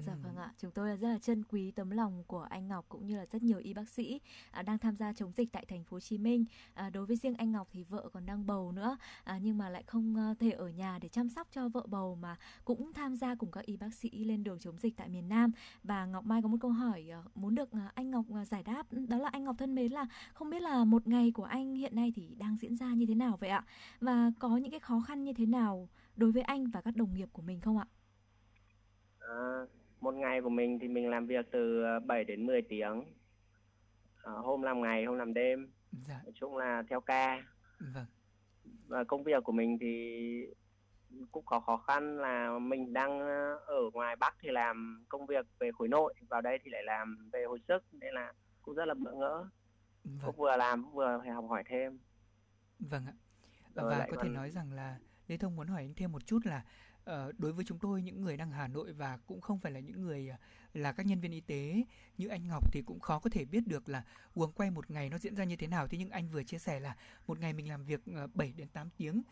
Dạ 0.07 0.15
vâng 0.23 0.37
ạ, 0.37 0.53
chúng 0.59 0.70
tôi 0.70 0.97
rất 0.97 1.09
là 1.09 1.19
trân 1.19 1.45
quý 1.45 1.70
tấm 1.70 1.91
lòng 1.91 2.25
của 2.27 2.41
anh 2.43 2.69
Ngọc 2.69 2.87
cũng 2.89 3.07
như 3.07 3.16
là 3.16 3.27
rất 3.33 3.43
nhiều 3.43 3.59
y 3.59 3.75
bác 3.75 3.89
sĩ 3.89 4.20
à, 4.51 4.62
đang 4.62 4.79
tham 4.79 4.97
gia 4.97 5.12
chống 5.12 5.33
dịch 5.33 5.53
tại 5.53 5.65
thành 5.69 5.85
phố 5.85 5.95
Hồ 5.95 6.01
Chí 6.01 6.19
Minh. 6.19 6.45
À, 6.75 6.91
đối 6.91 7.07
với 7.07 7.16
riêng 7.16 7.35
anh 7.35 7.53
Ngọc 7.53 7.69
thì 7.73 7.83
vợ 7.83 8.09
còn 8.12 8.27
đang 8.27 8.47
bầu 8.47 8.73
nữa, 8.73 8.97
à, 9.25 9.39
nhưng 9.43 9.59
mà 9.59 9.69
lại 9.69 9.83
không 9.87 10.16
ờ, 10.16 10.35
thể 10.39 10.51
ở 10.51 10.69
nhà 10.69 10.99
để 11.03 11.09
chăm 11.09 11.29
sóc 11.29 11.49
cho 11.53 11.69
vợ 11.69 11.83
bầu 11.87 12.15
mà 12.15 12.37
cũng 12.65 12.93
tham 12.93 13.16
gia 13.16 13.35
cùng 13.35 13.51
các 13.51 13.66
y 13.66 13.77
bác 13.77 13.95
sĩ 13.95 14.11
lên 14.25 14.45
đường 14.45 14.59
chống 14.59 14.79
dịch 14.79 14.97
tại 14.97 15.09
miền 15.09 15.29
Nam. 15.29 15.53
Và 15.83 16.07
Ngọc 16.07 16.27
Mai 16.27 16.43
có 16.43 16.49
một 16.49 16.59
câu 16.61 16.70
hỏi 16.70 17.09
ờ, 17.12 17.23
muốn 17.35 17.55
được 17.55 17.70
ờ, 17.73 17.81
anh 17.95 18.11
Ngọc 18.11 18.25
giải 18.47 18.62
đáp, 18.62 18.87
đó 19.09 19.19
là 19.19 19.29
anh 19.29 19.45
Ngọc 19.45 19.57
thân 19.59 19.75
mến 19.75 19.93
là 19.93 20.07
không 20.33 20.51
biết 20.51 20.62
là 20.62 20.85
một 20.85 21.09
ngày 21.09 21.31
của 21.31 21.45
anh 21.45 21.75
hiện 21.75 21.97
nay 21.97 22.12
thì 22.16 22.35
đang 22.39 22.57
diễn 22.57 22.77
ra 22.77 22.95
như 22.95 23.07
thế 23.07 23.15
nào 23.15 23.37
vậy 23.41 23.51
ạ? 23.51 23.65
Và 24.01 24.31
có 24.39 24.57
những 24.57 24.70
cái 24.70 24.81
khó 24.81 25.01
khăn 25.01 25.25
như 25.25 25.33
thế 25.33 25.47
nào 25.47 25.89
đối 26.16 26.33
với 26.33 26.43
anh 26.43 26.66
và 26.70 26.81
các 26.81 26.97
đồng 26.97 27.15
nghiệp 27.15 27.29
của 27.33 27.43
mình 27.43 27.61
không 27.61 27.79
ạ? 27.79 27.87
À, 29.20 29.66
một 30.01 30.15
ngày 30.15 30.41
của 30.43 30.49
mình 30.49 30.79
thì 30.79 30.89
mình 30.89 31.11
làm 31.11 31.27
việc 31.27 31.47
từ 31.51 31.85
7 32.07 32.19
ờ, 32.19 32.25
đến 32.25 32.47
10 32.47 32.62
tiếng 32.62 33.05
à, 34.23 34.33
hôm 34.33 34.62
làm 34.62 34.83
ngày 34.83 35.05
hôm 35.05 35.19
làm 35.19 35.35
đêm 35.35 35.70
dạ. 36.09 36.20
nói 36.25 36.33
chung 36.35 36.57
là 36.57 36.83
theo 36.91 37.01
ca 37.01 37.43
vâng. 37.95 38.07
và 38.87 39.05
công 39.05 39.25
việc 39.25 39.45
của 39.45 39.53
mình 39.53 39.79
thì 39.81 40.16
cũng 41.33 41.45
có 41.47 41.61
khó 41.61 41.77
khăn 41.77 42.19
là 42.19 42.59
mình 42.59 42.93
đang 42.93 43.20
ở 43.66 43.91
ngoài 43.93 44.16
Bắc 44.16 44.37
thì 44.41 44.49
làm 44.51 45.05
công 45.09 45.27
việc 45.27 45.47
về 45.59 45.70
khối 45.79 45.89
nội 45.89 46.15
vào 46.29 46.41
đây 46.41 46.59
thì 46.65 46.70
lại 46.70 46.83
làm 46.83 47.31
về 47.33 47.45
hồi 47.45 47.61
sức 47.69 47.85
nên 47.93 48.15
là 48.15 48.33
cũng 48.62 48.75
rất 48.75 48.85
là 48.85 48.95
bỡ 48.95 49.12
ngỡ 49.12 49.49
vâng. 50.05 50.19
cũng 50.27 50.37
vừa 50.37 50.57
làm 50.57 50.93
vừa 50.93 51.19
phải 51.23 51.31
học 51.31 51.45
hỏi 51.49 51.62
thêm 51.66 51.99
vâng 52.79 53.07
ạ 53.07 53.15
và 53.75 54.07
có 54.11 54.23
thể 54.23 54.29
nói 54.29 54.51
rằng 54.51 54.73
là 54.73 54.99
Lê 55.29 55.37
Thông 55.37 55.57
muốn 55.57 55.69
hỏi 55.69 55.83
anh 55.83 55.95
thêm 55.95 56.12
một 56.12 56.27
chút 56.27 56.39
là 56.45 56.65
Ờ, 57.09 57.33
đối 57.39 57.53
với 57.53 57.65
chúng 57.65 57.79
tôi 57.79 58.03
những 58.03 58.23
người 58.23 58.37
đang 58.37 58.51
Hà 58.51 58.69
Nội 58.69 58.93
và 58.93 59.19
cũng 59.27 59.41
không 59.41 59.59
phải 59.59 59.73
là 59.73 59.81
những 59.81 60.03
người 60.03 60.29
ờ, 60.29 60.37
là 60.75 60.93
các 60.93 61.07
nhân 61.07 61.21
viên 61.21 61.33
y 61.33 61.41
tế 61.41 61.85
như 62.19 62.29
anh 62.29 62.49
Ngọc 62.49 62.73
thì 62.73 62.83
cũng 62.83 63.01
khó 63.01 63.19
có 63.19 63.31
thể 63.31 63.45
biết 63.45 63.67
được 63.67 63.89
là 63.89 64.05
uống 64.35 64.53
quay 64.53 64.71
một 64.71 64.91
ngày 64.91 65.11
nó 65.11 65.19
diễn 65.19 65.35
ra 65.35 65.45
như 65.45 65.57
thế 65.57 65.67
nào. 65.67 65.89
Thế 65.89 65.99
nhưng 65.99 66.11
anh 66.11 66.31
vừa 66.31 66.43
chia 66.43 66.59
sẻ 66.59 66.81
là 66.81 66.97
một 67.27 67.39
ngày 67.41 67.53
mình 67.53 67.69
làm 67.69 67.85
việc 67.85 68.01
ờ, 68.15 68.27
7 68.35 68.53
đến 68.57 68.69
8 68.69 68.91
tiếng 68.97 69.23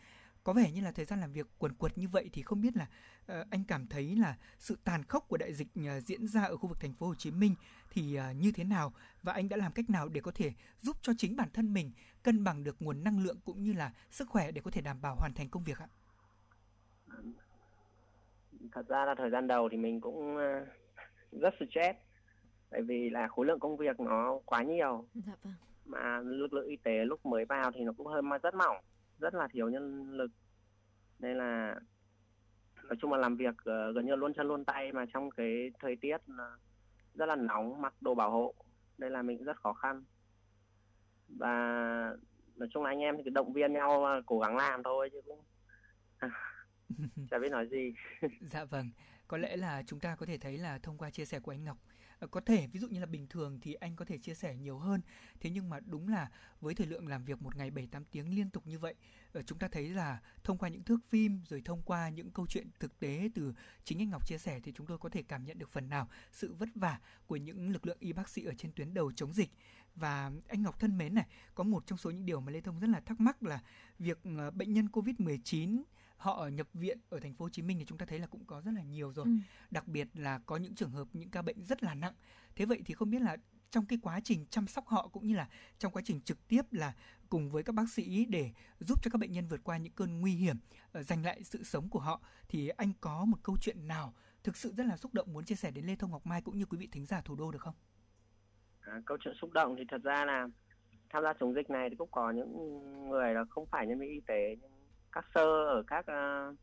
có 0.43 0.53
vẻ 0.53 0.71
như 0.71 0.81
là 0.81 0.91
thời 0.91 1.05
gian 1.05 1.19
làm 1.19 1.33
việc 1.33 1.47
quần 1.57 1.73
quật 1.73 1.97
như 1.97 2.07
vậy 2.07 2.29
thì 2.33 2.41
không 2.41 2.61
biết 2.61 2.77
là 2.77 2.87
uh, 3.31 3.49
anh 3.49 3.63
cảm 3.63 3.87
thấy 3.87 4.15
là 4.15 4.37
sự 4.59 4.77
tàn 4.83 5.03
khốc 5.03 5.27
của 5.27 5.37
đại 5.37 5.53
dịch 5.53 5.67
uh, 5.79 6.03
diễn 6.03 6.27
ra 6.27 6.43
ở 6.43 6.57
khu 6.57 6.67
vực 6.67 6.79
thành 6.79 6.93
phố 6.93 7.07
Hồ 7.07 7.15
Chí 7.15 7.31
Minh 7.31 7.55
thì 7.89 8.19
uh, 8.19 8.35
như 8.35 8.51
thế 8.51 8.63
nào 8.63 8.93
và 9.23 9.33
anh 9.33 9.49
đã 9.49 9.57
làm 9.57 9.71
cách 9.71 9.89
nào 9.89 10.09
để 10.09 10.21
có 10.21 10.31
thể 10.31 10.53
giúp 10.81 10.97
cho 11.01 11.13
chính 11.17 11.35
bản 11.35 11.49
thân 11.53 11.73
mình 11.73 11.91
cân 12.23 12.43
bằng 12.43 12.63
được 12.63 12.81
nguồn 12.81 13.03
năng 13.03 13.19
lượng 13.19 13.37
cũng 13.45 13.63
như 13.63 13.73
là 13.73 13.93
sức 14.11 14.29
khỏe 14.29 14.51
để 14.51 14.61
có 14.61 14.71
thể 14.71 14.81
đảm 14.81 15.01
bảo 15.01 15.15
hoàn 15.15 15.33
thành 15.33 15.49
công 15.49 15.63
việc 15.63 15.77
ạ? 15.77 15.87
Thật 18.71 18.87
ra 18.87 19.05
là 19.05 19.15
thời 19.15 19.29
gian 19.29 19.47
đầu 19.47 19.69
thì 19.69 19.77
mình 19.77 20.01
cũng 20.01 20.37
rất 21.31 21.53
stress 21.55 21.99
tại 22.69 22.81
vì 22.81 23.09
là 23.09 23.27
khối 23.27 23.45
lượng 23.45 23.59
công 23.59 23.77
việc 23.77 23.99
nó 23.99 24.39
quá 24.45 24.63
nhiều. 24.63 25.05
Dạ 25.13 25.33
vâng. 25.43 25.53
Mà 25.85 26.19
lực 26.19 26.53
lượng 26.53 26.67
y 26.67 26.75
tế 26.75 27.05
lúc 27.05 27.25
mới 27.25 27.45
vào 27.45 27.71
thì 27.71 27.83
nó 27.83 27.91
cũng 27.97 28.07
hơi 28.07 28.21
rất 28.43 28.55
mỏng 28.55 28.77
rất 29.19 29.33
là 29.33 29.47
thiếu 29.51 29.69
nhân 29.69 30.11
lực 30.11 30.31
nên 31.19 31.37
là 31.37 31.79
nói 32.83 32.95
chung 33.01 33.11
là 33.11 33.17
làm 33.17 33.35
việc 33.35 33.55
uh, 33.55 33.95
gần 33.95 34.05
như 34.05 34.15
luôn 34.15 34.33
chân 34.33 34.47
luôn 34.47 34.65
tay 34.65 34.91
mà 34.91 35.05
trong 35.13 35.29
cái 35.31 35.71
thời 35.79 35.95
tiết 35.95 36.17
rất 37.13 37.25
là 37.25 37.35
nóng 37.35 37.81
mặc 37.81 37.93
đồ 38.01 38.15
bảo 38.15 38.31
hộ 38.31 38.53
nên 38.97 39.11
là 39.11 39.21
mình 39.21 39.43
rất 39.43 39.57
khó 39.57 39.73
khăn 39.73 40.03
và 41.27 41.51
nói 42.55 42.69
chung 42.71 42.83
là 42.83 42.89
anh 42.89 42.99
em 42.99 43.17
thì 43.17 43.23
cứ 43.23 43.29
động 43.29 43.53
viên 43.53 43.73
nhau 43.73 44.21
cố 44.25 44.39
gắng 44.39 44.57
làm 44.57 44.83
thôi 44.83 45.09
chứ 45.13 45.21
cũng 45.25 45.39
chả 47.31 47.39
biết 47.39 47.49
nói 47.51 47.67
gì. 47.71 47.93
Dạ 48.41 48.65
vâng 48.65 48.91
có 49.27 49.37
lẽ 49.37 49.55
là 49.57 49.83
chúng 49.87 49.99
ta 49.99 50.15
có 50.15 50.25
thể 50.25 50.37
thấy 50.37 50.57
là 50.57 50.79
thông 50.79 50.97
qua 50.97 51.09
chia 51.09 51.25
sẻ 51.25 51.39
của 51.39 51.51
anh 51.51 51.63
Ngọc 51.63 51.77
ờ, 52.19 52.27
có 52.27 52.41
thể, 52.41 52.67
ví 52.67 52.79
dụ 52.79 52.87
như 52.87 52.99
là 52.99 53.05
bình 53.05 53.27
thường 53.27 53.59
thì 53.61 53.73
anh 53.73 53.95
có 53.95 54.05
thể 54.05 54.17
chia 54.17 54.33
sẻ 54.33 54.55
nhiều 54.55 54.77
hơn. 54.77 55.01
Thế 55.39 55.49
nhưng 55.49 55.69
mà 55.69 55.79
đúng 55.85 56.07
là 56.07 56.29
với 56.61 56.75
thời 56.75 56.87
lượng 56.87 57.07
làm 57.07 57.23
việc 57.23 57.41
một 57.41 57.55
ngày 57.55 57.71
7 57.71 57.87
8 57.91 58.05
tiếng 58.05 58.35
liên 58.35 58.49
tục 58.49 58.67
như 58.67 58.79
vậy 58.79 58.95
ờ, 59.33 59.41
chúng 59.41 59.59
ta 59.59 59.67
thấy 59.67 59.89
là 59.89 60.21
thông 60.43 60.57
qua 60.57 60.69
những 60.69 60.83
thước 60.83 60.99
phim, 61.09 61.41
rồi 61.49 61.61
thông 61.65 61.81
qua 61.81 62.09
những 62.09 62.31
câu 62.31 62.47
chuyện 62.47 62.67
thực 62.79 62.99
tế 62.99 63.29
từ 63.35 63.53
chính 63.83 64.01
anh 64.01 64.09
Ngọc 64.09 64.27
chia 64.27 64.37
sẻ 64.37 64.59
thì 64.63 64.71
chúng 64.75 64.87
tôi 64.87 64.97
có 64.97 65.09
thể 65.09 65.23
cảm 65.23 65.45
nhận 65.45 65.59
được 65.59 65.69
phần 65.69 65.89
nào 65.89 66.07
sự 66.31 66.53
vất 66.53 66.69
vả 66.75 66.99
của 67.27 67.35
những 67.35 67.69
lực 67.69 67.85
lượng 67.85 67.97
y 67.99 68.13
bác 68.13 68.29
sĩ 68.29 68.45
ở 68.45 68.53
trên 68.57 68.71
tuyến 68.71 68.93
đầu 68.93 69.11
chống 69.11 69.33
dịch. 69.33 69.49
Và 69.95 70.31
anh 70.47 70.63
Ngọc 70.63 70.79
thân 70.79 70.97
mến 70.97 71.13
này, 71.13 71.25
có 71.55 71.63
một 71.63 71.85
trong 71.85 71.97
số 71.97 72.11
những 72.11 72.25
điều 72.25 72.41
mà 72.41 72.51
Lê 72.51 72.61
Thông 72.61 72.79
rất 72.79 72.87
là 72.89 72.99
thắc 72.99 73.19
mắc 73.19 73.43
là 73.43 73.59
việc 73.99 74.19
ờ, 74.37 74.51
bệnh 74.51 74.73
nhân 74.73 74.87
Covid-19 74.93 75.83
họ 76.17 76.47
nhập 76.47 76.67
viện 76.73 76.97
ở 77.09 77.19
thành 77.19 77.33
phố 77.33 77.45
Hồ 77.45 77.49
Chí 77.49 77.61
Minh 77.61 77.79
thì 77.79 77.85
chúng 77.85 77.97
ta 77.97 78.05
thấy 78.05 78.19
là 78.19 78.27
cũng 78.27 78.45
có 78.45 78.61
rất 78.61 78.71
là 78.71 78.81
nhiều 78.81 79.13
rồi. 79.13 79.25
Ừ. 79.25 79.31
Đặc 79.71 79.87
biệt 79.87 80.07
là 80.13 80.39
có 80.45 80.57
những 80.57 80.75
trường 80.75 80.91
hợp 80.91 81.07
những 81.13 81.29
ca 81.29 81.41
bệnh 81.41 81.65
rất 81.65 81.83
là 81.83 81.93
nặng. 81.93 82.13
Thế 82.55 82.65
vậy 82.65 82.81
thì 82.85 82.93
không 82.93 83.09
biết 83.09 83.21
là 83.21 83.37
trong 83.71 83.85
cái 83.85 83.99
quá 84.01 84.19
trình 84.23 84.45
chăm 84.49 84.67
sóc 84.67 84.87
họ 84.87 85.07
cũng 85.07 85.27
như 85.27 85.35
là 85.35 85.47
trong 85.77 85.91
quá 85.91 86.01
trình 86.05 86.21
trực 86.21 86.47
tiếp 86.47 86.61
là 86.71 86.93
cùng 87.29 87.49
với 87.49 87.63
các 87.63 87.75
bác 87.75 87.89
sĩ 87.89 88.25
để 88.25 88.51
giúp 88.79 89.03
cho 89.03 89.11
các 89.11 89.17
bệnh 89.17 89.31
nhân 89.31 89.47
vượt 89.47 89.63
qua 89.63 89.77
những 89.77 89.93
cơn 89.93 90.21
nguy 90.21 90.35
hiểm, 90.35 90.55
ờ, 90.91 91.03
giành 91.03 91.25
lại 91.25 91.43
sự 91.43 91.63
sống 91.63 91.89
của 91.89 91.99
họ 91.99 92.21
thì 92.47 92.69
anh 92.69 92.91
có 93.01 93.25
một 93.25 93.37
câu 93.43 93.57
chuyện 93.61 93.87
nào 93.87 94.13
thực 94.43 94.57
sự 94.57 94.73
rất 94.77 94.85
là 94.85 94.97
xúc 94.97 95.13
động 95.13 95.33
muốn 95.33 95.43
chia 95.43 95.55
sẻ 95.55 95.71
đến 95.71 95.85
Lê 95.85 95.95
Thông 95.95 96.11
Ngọc 96.11 96.25
Mai 96.25 96.41
cũng 96.41 96.57
như 96.57 96.65
quý 96.65 96.77
vị 96.77 96.87
thính 96.91 97.05
giả 97.05 97.21
thủ 97.21 97.35
đô 97.35 97.51
được 97.51 97.61
không? 97.61 97.75
À, 98.81 99.01
câu 99.05 99.17
chuyện 99.21 99.35
xúc 99.41 99.51
động 99.53 99.75
thì 99.77 99.83
thật 99.89 100.01
ra 100.03 100.25
là 100.25 100.47
tham 101.09 101.23
gia 101.23 101.33
chống 101.39 101.53
dịch 101.53 101.69
này 101.69 101.89
thì 101.89 101.95
cũng 101.95 102.11
có 102.11 102.31
những 102.31 103.09
người 103.09 103.33
là 103.33 103.45
không 103.49 103.65
phải 103.65 103.87
nhân 103.87 103.99
viên 103.99 104.09
y 104.09 104.21
tế 104.27 104.55
nhưng 104.61 104.76
các 105.11 105.25
sơ 105.35 105.65
ở 105.65 105.83
các 105.87 105.99
uh, 105.99 106.55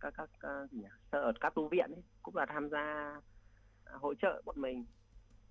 các 0.00 0.14
các 0.16 0.30
uh, 0.64 0.70
gì 0.70 0.78
nhỉ? 0.78 0.88
sơ 1.12 1.18
ở 1.18 1.32
các 1.40 1.54
tu 1.54 1.68
viện 1.68 1.90
ấy, 1.92 2.02
cũng 2.22 2.36
là 2.36 2.46
tham 2.46 2.68
gia 2.70 3.16
uh, 3.94 4.02
hỗ 4.02 4.14
trợ 4.14 4.42
bọn 4.44 4.60
mình 4.60 4.84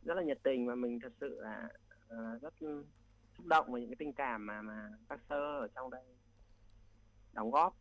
rất 0.02 0.14
là 0.18 0.24
nhiệt 0.24 0.40
tình 0.44 0.68
và 0.68 0.76
mình 0.76 1.00
thật 1.00 1.14
sự 1.20 1.40
là 1.42 1.70
uh, 2.06 2.42
rất 2.42 2.54
xúc 3.38 3.46
động 3.46 3.72
với 3.72 3.82
những 3.82 3.90
cái 3.90 3.98
tình 4.00 4.14
cảm 4.14 4.46
mà 4.46 4.62
mà 4.62 4.90
các 5.10 5.20
sơ 5.30 5.60
ở 5.60 5.68
trong 5.76 5.90
đây 5.90 6.04
đóng 7.34 7.52
góp 7.52 7.76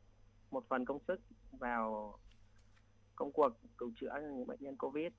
một 0.50 0.64
phần 0.68 0.84
công 0.84 0.98
sức 1.08 1.20
vào 1.52 2.18
công 3.16 3.32
cuộc 3.32 3.52
cứu 3.78 3.92
chữa 4.00 4.20
những 4.22 4.46
bệnh 4.46 4.60
nhân 4.60 4.76
covid 4.76 5.12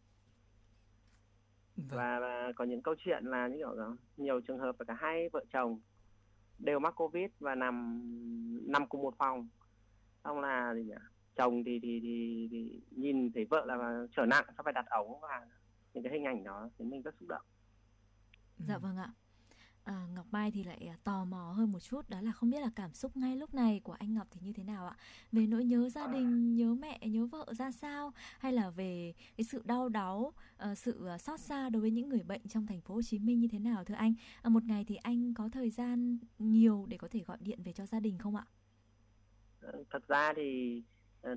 vâng. 1.75 1.87
và, 1.89 2.19
và 2.19 2.51
có 2.55 2.63
những 2.63 2.81
câu 2.81 2.95
chuyện 2.97 3.25
là 3.25 3.47
như 3.47 3.57
kiểu 3.57 3.95
nhiều 4.17 4.41
trường 4.41 4.59
hợp 4.59 4.75
là 4.79 4.85
cả 4.85 4.93
hai 4.93 5.29
vợ 5.29 5.45
chồng 5.53 5.79
đều 6.59 6.79
mắc 6.79 6.93
covid 6.97 7.31
và 7.39 7.55
nằm 7.55 8.01
nằm 8.71 8.87
cùng 8.87 9.01
một 9.01 9.15
phòng. 9.17 9.47
Xong 10.23 10.39
là 10.39 10.73
gì 10.75 10.83
nhỉ? 10.83 10.93
Chồng 11.35 11.63
thì 11.63 11.79
thì 11.81 11.99
thì, 12.03 12.47
thì 12.51 12.81
nhìn 12.91 13.31
thấy 13.33 13.45
vợ 13.45 13.65
là 13.65 14.05
trở 14.15 14.25
nặng 14.25 14.45
sao 14.47 14.63
phải 14.63 14.73
đặt 14.73 14.85
ống 14.89 15.21
và 15.21 15.47
những 15.93 16.03
cái 16.03 16.13
hình 16.13 16.23
ảnh 16.23 16.43
đó 16.43 16.69
thì 16.77 16.85
mình 16.85 17.01
rất 17.01 17.15
xúc 17.19 17.29
động. 17.29 17.45
Dạ 18.67 18.77
vâng 18.77 18.97
ạ 18.97 19.09
à, 19.83 20.07
Ngọc 20.15 20.25
Mai 20.31 20.51
thì 20.51 20.63
lại 20.63 20.87
à, 20.87 20.97
tò 21.03 21.25
mò 21.25 21.51
hơn 21.51 21.71
một 21.71 21.79
chút 21.79 22.09
đó 22.09 22.21
là 22.21 22.31
không 22.31 22.49
biết 22.49 22.59
là 22.61 22.69
cảm 22.75 22.93
xúc 22.93 23.17
ngay 23.17 23.35
lúc 23.35 23.53
này 23.53 23.81
của 23.83 23.93
anh 23.93 24.13
Ngọc 24.13 24.27
thì 24.31 24.39
như 24.43 24.53
thế 24.53 24.63
nào 24.63 24.87
ạ? 24.87 24.95
Về 25.31 25.47
nỗi 25.47 25.65
nhớ 25.65 25.89
gia 25.89 26.07
đình 26.07 26.55
nhớ 26.55 26.73
mẹ 26.73 26.99
nhớ 27.07 27.25
vợ 27.25 27.53
ra 27.57 27.71
sao? 27.71 28.13
Hay 28.39 28.53
là 28.53 28.69
về 28.69 29.13
cái 29.37 29.45
sự 29.45 29.61
đau 29.65 29.89
đáu 29.89 30.33
ờ, 30.57 30.75
sự 30.75 31.07
à, 31.07 31.17
xót 31.17 31.39
xa 31.39 31.69
đối 31.69 31.81
với 31.81 31.91
những 31.91 32.09
người 32.09 32.23
bệnh 32.23 32.47
trong 32.47 32.67
thành 32.67 32.81
phố 32.81 32.95
Hồ 32.95 33.01
Chí 33.01 33.19
Minh 33.19 33.39
như 33.39 33.47
thế 33.47 33.59
nào 33.59 33.83
thưa 33.83 33.95
anh? 33.95 34.13
À, 34.41 34.49
một 34.49 34.63
ngày 34.63 34.85
thì 34.85 34.95
anh 34.95 35.33
có 35.33 35.49
thời 35.49 35.69
gian 35.69 36.17
nhiều 36.39 36.85
để 36.89 36.97
có 36.97 37.07
thể 37.07 37.19
gọi 37.19 37.37
điện 37.39 37.63
về 37.63 37.73
cho 37.73 37.85
gia 37.85 37.99
đình 37.99 38.17
không 38.17 38.35
ạ? 38.35 38.45
Ờ, 39.61 39.83
thật 39.89 40.07
ra 40.07 40.33
thì 40.35 40.81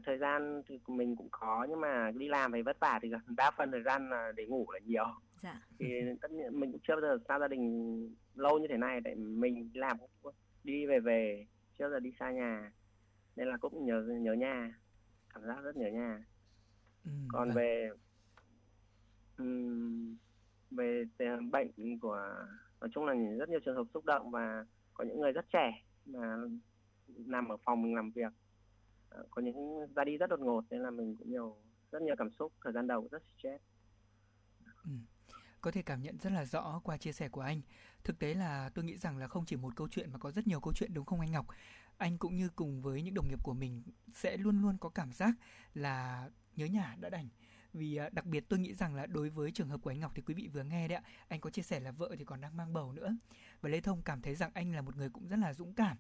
thời 0.05 0.19
gian 0.19 0.63
thì 0.67 0.79
mình 0.87 1.17
cũng 1.17 1.29
có 1.31 1.67
nhưng 1.71 1.81
mà 1.81 2.11
đi 2.11 2.29
làm 2.29 2.53
thì 2.53 2.63
vất 2.63 2.81
vả 2.81 2.99
thì 3.03 3.11
đa 3.37 3.51
phần 3.57 3.71
thời 3.71 3.83
gian 3.83 4.11
là 4.11 4.33
để 4.37 4.47
ngủ 4.47 4.67
là 4.73 4.79
nhiều 4.79 5.07
dạ. 5.43 5.61
thì 5.79 5.87
tất 6.23 6.31
nhiên 6.31 6.61
mình 6.61 6.73
cũng 6.73 6.81
chưa 6.89 6.95
bao 6.95 7.01
giờ 7.01 7.19
xa 7.29 7.39
gia 7.39 7.49
đình 7.49 8.15
lâu 8.35 8.59
như 8.59 8.67
thế 8.71 8.77
này 8.77 9.01
tại 9.05 9.15
mình 9.15 9.71
làm 9.75 9.97
đi 10.65 10.87
về 10.87 11.01
về 11.01 11.47
chưa 11.79 11.85
bao 11.85 11.91
giờ 11.91 12.01
đi 12.01 12.13
xa 12.21 12.31
nhà 12.31 12.73
nên 13.37 13.49
là 13.49 13.57
cũng 13.57 13.87
nhớ 13.87 14.03
nhớ 14.21 14.33
nhà 14.33 14.75
cảm 15.35 15.43
giác 15.47 15.61
rất 15.63 15.77
nhớ 15.77 15.89
nhà 15.89 16.25
ừ, 17.05 17.11
còn 17.29 17.49
vâng. 17.49 17.57
về 17.57 17.91
um, 19.39 20.17
về 20.71 21.05
bệnh 21.51 21.99
của 22.01 22.47
nói 22.81 22.91
chung 22.93 23.05
là 23.05 23.15
rất 23.39 23.49
nhiều 23.49 23.61
trường 23.65 23.77
hợp 23.77 23.85
xúc 23.95 24.05
động 24.05 24.31
và 24.31 24.65
có 24.95 25.05
những 25.05 25.21
người 25.21 25.33
rất 25.33 25.47
trẻ 25.53 25.83
mà 26.07 26.37
nằm 27.07 27.49
ở 27.49 27.57
phòng 27.65 27.83
mình 27.83 27.95
làm 27.95 28.11
việc 28.11 28.23
ờ, 28.23 28.46
Ờ, 29.09 29.27
có 29.31 29.43
những 29.43 29.87
ra 29.95 30.05
đi 30.05 30.17
rất 30.17 30.31
đột 30.31 30.41
ngột 30.41 30.65
nên 30.71 30.81
là 30.81 30.91
mình 30.91 31.17
cũng 31.19 31.31
nhiều, 31.31 31.57
rất 31.93 32.03
nhiều 32.03 32.15
cảm 32.19 32.31
xúc, 32.31 32.53
thời 32.65 32.73
gian 32.73 32.87
đầu 32.87 33.09
rất 33.11 33.23
stress. 33.39 33.65
Ừ. 34.85 34.91
Có 35.61 35.71
thể 35.71 35.83
cảm 35.83 36.03
nhận 36.03 36.19
rất 36.19 36.33
là 36.33 36.45
rõ 36.45 36.81
qua 36.85 36.97
chia 36.97 37.13
sẻ 37.13 37.29
của 37.29 37.41
anh. 37.41 37.61
Thực 38.05 38.19
tế 38.19 38.35
là 38.35 38.71
tôi 38.75 38.85
nghĩ 38.85 38.97
rằng 38.97 39.17
là 39.19 39.29
không 39.29 39.45
chỉ 39.47 39.57
một 39.57 39.77
câu 39.77 39.89
chuyện 39.89 40.13
mà 40.13 40.19
có 40.19 40.31
rất 40.31 40.47
nhiều 40.47 40.61
câu 40.61 40.73
chuyện, 40.73 40.95
đúng 40.95 41.05
không 41.05 41.21
anh 41.21 41.33
Ngọc? 41.33 41.47
Anh 41.97 42.19
cũng 42.19 42.37
như 42.37 42.49
cùng 42.57 42.83
với 42.83 43.03
những 43.03 43.15
đồng 43.15 43.29
nghiệp 43.29 43.43
của 43.43 43.55
mình 43.55 43.83
sẽ 44.13 44.37
luôn 44.37 44.63
luôn 44.63 44.79
có 44.81 44.89
cảm 44.89 45.13
giác 45.13 45.35
là 45.75 46.31
nhớ 46.57 46.67
nhà 46.67 46.97
đã 47.01 47.11
đành. 47.11 47.29
Vì 47.73 47.97
à, 47.97 48.09
đặc 48.13 48.27
biệt 48.27 48.45
tôi 48.49 48.59
nghĩ 48.59 48.75
rằng 48.75 48.95
là 48.95 49.07
đối 49.07 49.31
với 49.31 49.51
trường 49.51 49.69
hợp 49.69 49.81
của 49.83 49.91
anh 49.91 50.01
Ngọc 50.01 50.13
thì 50.15 50.23
quý 50.23 50.35
vị 50.35 50.49
vừa 50.53 50.63
nghe 50.63 50.89
đấy 50.89 50.97
ạ, 50.97 51.03
anh 51.29 51.41
có 51.41 51.51
chia 51.51 51.63
sẻ 51.63 51.81
là 51.81 51.91
vợ 51.91 52.15
thì 52.19 52.25
còn 52.25 52.41
đang 52.41 52.57
mang 52.57 52.73
bầu 52.73 52.93
nữa. 52.93 53.17
Và 53.61 53.69
Lê 53.69 53.81
Thông 53.81 54.03
cảm 54.03 54.23
thấy 54.23 54.35
rằng 54.35 54.51
anh 54.55 54.75
là 54.75 54.81
một 54.81 54.97
người 54.97 55.09
cũng 55.09 55.29
rất 55.29 55.39
là 55.39 55.55
dũng 55.55 55.75
cảm 55.75 55.97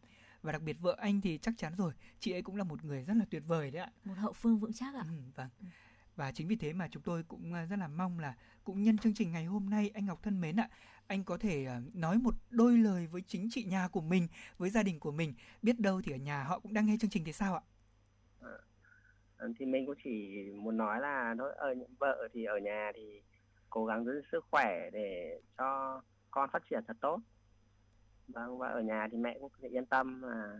và 0.46 0.52
đặc 0.52 0.62
biệt 0.62 0.76
vợ 0.80 0.96
anh 0.98 1.20
thì 1.20 1.38
chắc 1.38 1.54
chắn 1.56 1.72
rồi 1.76 1.92
chị 2.18 2.32
ấy 2.32 2.42
cũng 2.42 2.56
là 2.56 2.64
một 2.64 2.84
người 2.84 3.04
rất 3.04 3.14
là 3.16 3.24
tuyệt 3.30 3.42
vời 3.46 3.70
đấy 3.70 3.82
ạ. 3.82 3.90
Một 4.04 4.14
hậu 4.16 4.32
phương 4.32 4.58
vững 4.58 4.72
chắc 4.72 4.94
ạ. 4.94 5.02
Ừ, 5.08 5.14
vâng. 5.34 5.48
Ừ. 5.60 5.66
Và 6.16 6.32
chính 6.32 6.48
vì 6.48 6.56
thế 6.56 6.72
mà 6.72 6.88
chúng 6.90 7.02
tôi 7.02 7.22
cũng 7.22 7.54
à, 7.54 7.66
rất 7.66 7.78
là 7.78 7.88
mong 7.88 8.18
là 8.18 8.34
cũng 8.64 8.82
nhân 8.82 8.98
chương 8.98 9.14
trình 9.14 9.32
ngày 9.32 9.44
hôm 9.44 9.70
nay 9.70 9.90
anh 9.94 10.06
Ngọc 10.06 10.22
thân 10.22 10.40
mến 10.40 10.56
ạ 10.56 10.68
anh 11.06 11.24
có 11.24 11.38
thể 11.38 11.64
à, 11.64 11.80
nói 11.94 12.18
một 12.18 12.34
đôi 12.50 12.78
lời 12.78 13.06
với 13.06 13.22
chính 13.26 13.48
chị 13.50 13.64
nhà 13.64 13.88
của 13.88 14.00
mình 14.00 14.28
với 14.58 14.70
gia 14.70 14.82
đình 14.82 15.00
của 15.00 15.12
mình. 15.12 15.34
Biết 15.62 15.80
đâu 15.80 16.02
thì 16.04 16.12
ở 16.12 16.16
nhà 16.16 16.44
họ 16.44 16.58
cũng 16.58 16.74
đang 16.74 16.86
nghe 16.86 16.96
chương 17.00 17.10
trình 17.10 17.24
thì 17.24 17.32
sao 17.32 17.54
ạ? 17.54 17.62
À, 19.38 19.46
thì 19.58 19.66
mình 19.66 19.86
cũng 19.86 19.94
chỉ 20.04 20.44
muốn 20.54 20.76
nói 20.76 21.00
là 21.00 21.34
đối 21.38 21.54
ở 21.54 21.74
vợ 21.98 22.28
thì 22.32 22.44
ở 22.44 22.58
nhà 22.58 22.92
thì 22.94 23.22
cố 23.70 23.86
gắng 23.86 24.04
giữ 24.04 24.22
sức 24.32 24.44
khỏe 24.50 24.90
để 24.92 25.40
cho 25.58 26.00
con 26.30 26.50
phát 26.52 26.62
triển 26.70 26.80
thật 26.86 26.96
tốt 27.00 27.20
vâng 28.28 28.58
và 28.58 28.68
ở 28.68 28.80
nhà 28.80 29.08
thì 29.12 29.18
mẹ 29.18 29.38
cũng 29.40 29.52
sẽ 29.62 29.68
yên 29.68 29.86
tâm 29.86 30.22
là 30.22 30.58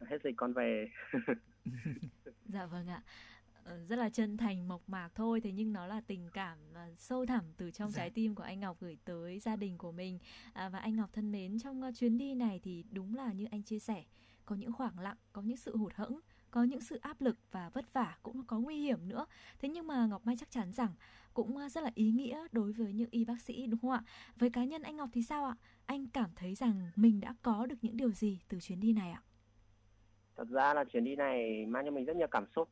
hết 0.00 0.18
dịch 0.24 0.34
con 0.36 0.52
về. 0.52 0.88
Dạ 2.44 2.66
vâng 2.66 2.88
ạ. 2.88 3.02
Ờ, 3.64 3.84
rất 3.88 3.96
là 3.96 4.10
chân 4.10 4.36
thành 4.36 4.68
mộc 4.68 4.88
mạc 4.88 5.08
thôi 5.14 5.40
thế 5.40 5.52
nhưng 5.52 5.72
nó 5.72 5.86
là 5.86 6.00
tình 6.06 6.30
cảm 6.32 6.58
uh, 6.70 6.98
sâu 6.98 7.26
thẳm 7.26 7.44
từ 7.56 7.70
trong 7.70 7.90
dạ. 7.90 7.98
trái 7.98 8.10
tim 8.10 8.34
của 8.34 8.42
anh 8.42 8.60
Ngọc 8.60 8.76
gửi 8.80 8.98
tới 9.04 9.38
gia 9.38 9.56
đình 9.56 9.78
của 9.78 9.92
mình. 9.92 10.18
À, 10.52 10.68
và 10.68 10.78
anh 10.78 10.96
Ngọc 10.96 11.10
thân 11.12 11.32
mến 11.32 11.58
trong 11.58 11.82
uh, 11.88 11.94
chuyến 11.94 12.18
đi 12.18 12.34
này 12.34 12.60
thì 12.62 12.84
đúng 12.90 13.14
là 13.14 13.32
như 13.32 13.46
anh 13.50 13.62
chia 13.62 13.78
sẻ 13.78 14.04
có 14.44 14.56
những 14.56 14.72
khoảng 14.72 14.98
lặng 14.98 15.16
có 15.32 15.42
những 15.42 15.56
sự 15.56 15.76
hụt 15.76 15.94
hẫng 15.94 16.20
có 16.50 16.62
những 16.62 16.80
sự 16.80 16.96
áp 16.96 17.20
lực 17.20 17.36
và 17.50 17.68
vất 17.68 17.92
vả 17.92 18.18
cũng 18.22 18.46
có 18.46 18.58
nguy 18.58 18.76
hiểm 18.76 19.08
nữa. 19.08 19.26
Thế 19.58 19.68
nhưng 19.68 19.86
mà 19.86 20.06
ngọc 20.06 20.26
mai 20.26 20.36
chắc 20.38 20.50
chắn 20.50 20.72
rằng 20.72 20.94
cũng 21.34 21.56
à, 21.56 21.68
rất 21.68 21.84
là 21.84 21.90
ý 21.94 22.10
nghĩa 22.10 22.46
đối 22.52 22.72
với 22.72 22.92
những 22.92 23.08
y 23.10 23.24
bác 23.24 23.40
sĩ 23.40 23.66
đúng 23.66 23.80
không 23.80 23.90
ạ? 23.90 24.02
Với 24.36 24.50
cá 24.50 24.64
nhân 24.64 24.82
anh 24.82 24.96
ngọc 24.96 25.08
thì 25.12 25.22
sao 25.22 25.44
ạ? 25.44 25.54
Anh 25.86 26.06
cảm 26.06 26.30
thấy 26.36 26.54
rằng 26.54 26.90
mình 26.96 27.20
đã 27.20 27.34
có 27.42 27.66
được 27.66 27.76
những 27.82 27.96
điều 27.96 28.10
gì 28.10 28.40
từ 28.48 28.60
chuyến 28.60 28.80
đi 28.80 28.92
này 28.92 29.10
ạ? 29.10 29.22
Thật 30.36 30.48
ra 30.48 30.74
là 30.74 30.84
chuyến 30.84 31.04
đi 31.04 31.16
này 31.16 31.66
mang 31.66 31.84
cho 31.84 31.90
mình 31.90 32.04
rất 32.04 32.16
nhiều 32.16 32.28
cảm 32.30 32.46
xúc. 32.56 32.68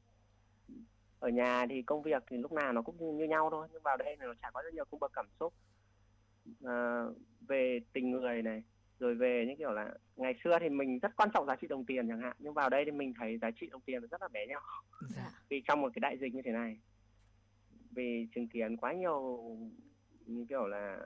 Ở 1.18 1.28
nhà 1.28 1.66
thì 1.70 1.82
công 1.82 2.02
việc 2.02 2.22
thì 2.30 2.36
lúc 2.36 2.52
nào 2.52 2.72
nó 2.72 2.82
cũng 2.82 3.18
như, 3.18 3.24
nhau 3.24 3.48
thôi 3.50 3.68
nhưng 3.72 3.82
vào 3.82 3.96
đây 3.96 4.16
nó 4.16 4.34
trải 4.42 4.50
qua 4.54 4.62
rất 4.62 4.74
nhiều 4.74 4.84
cung 4.84 5.00
bậc 5.00 5.12
cảm 5.12 5.26
xúc. 5.40 5.54
À, 6.64 7.04
về 7.48 7.80
tình 7.92 8.10
người 8.10 8.42
này 8.42 8.62
rồi 8.98 9.14
về 9.14 9.44
những 9.48 9.56
kiểu 9.56 9.72
là 9.72 9.94
ngày 10.16 10.34
xưa 10.44 10.58
thì 10.60 10.68
mình 10.68 10.98
rất 10.98 11.16
quan 11.16 11.30
trọng 11.34 11.46
giá 11.46 11.56
trị 11.56 11.66
đồng 11.66 11.84
tiền 11.84 12.08
chẳng 12.08 12.20
hạn 12.20 12.36
nhưng 12.38 12.54
vào 12.54 12.70
đây 12.70 12.84
thì 12.84 12.90
mình 12.90 13.14
thấy 13.18 13.38
giá 13.38 13.50
trị 13.60 13.68
đồng 13.70 13.80
tiền 13.80 14.06
rất 14.10 14.22
là 14.22 14.28
bé 14.28 14.46
nhỏ. 14.46 14.62
Dạ. 15.16 15.30
vì 15.48 15.62
trong 15.68 15.80
một 15.80 15.88
cái 15.94 16.00
đại 16.00 16.18
dịch 16.18 16.34
như 16.34 16.42
thế 16.44 16.50
này 16.50 16.78
vì 17.90 18.28
chứng 18.34 18.48
kiến 18.48 18.76
quá 18.76 18.92
nhiều 18.92 19.40
như 20.26 20.46
kiểu 20.48 20.66
là 20.66 20.98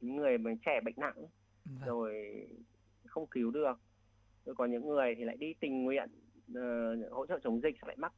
những 0.00 0.16
người 0.16 0.38
mà 0.38 0.50
trẻ 0.66 0.80
bệnh 0.84 0.94
nặng 0.96 1.26
vâng. 1.64 1.86
rồi 1.86 2.14
không 3.06 3.26
cứu 3.26 3.50
được. 3.50 3.80
Rồi 4.44 4.54
còn 4.54 4.70
những 4.70 4.88
người 4.88 5.14
thì 5.14 5.24
lại 5.24 5.36
đi 5.36 5.54
tình 5.60 5.84
nguyện 5.84 6.10
uh, 6.50 7.12
hỗ 7.12 7.26
trợ 7.26 7.38
chống 7.44 7.60
dịch 7.60 7.74
lại 7.86 7.96
mắc 7.98 8.12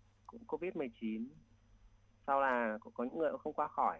covid 0.46 0.76
19 0.76 1.28
sau 2.26 2.40
là 2.40 2.78
có, 2.80 2.90
có 2.94 3.04
những 3.04 3.18
người 3.18 3.32
không 3.38 3.52
qua 3.52 3.68
khỏi. 3.68 3.98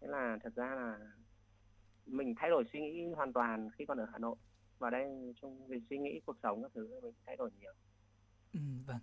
Thế 0.00 0.06
là 0.06 0.38
thật 0.42 0.54
ra 0.54 0.74
là 0.74 0.98
mình 2.06 2.34
thay 2.36 2.50
đổi 2.50 2.64
suy 2.72 2.80
nghĩ 2.80 3.06
hoàn 3.16 3.32
toàn 3.32 3.70
khi 3.70 3.86
còn 3.86 3.98
ở 3.98 4.06
Hà 4.12 4.18
Nội. 4.18 4.36
Và 4.78 4.90
đây 4.90 5.32
trong 5.42 5.66
việc 5.66 5.82
suy 5.90 5.98
nghĩ 5.98 6.20
cuộc 6.26 6.36
sống 6.42 6.62
các 6.62 6.70
thứ 6.74 7.00
mình 7.02 7.14
thay 7.26 7.36
đổi 7.36 7.50
nhiều. 7.60 7.72
Ừ, 8.52 8.60
vâng 8.86 8.98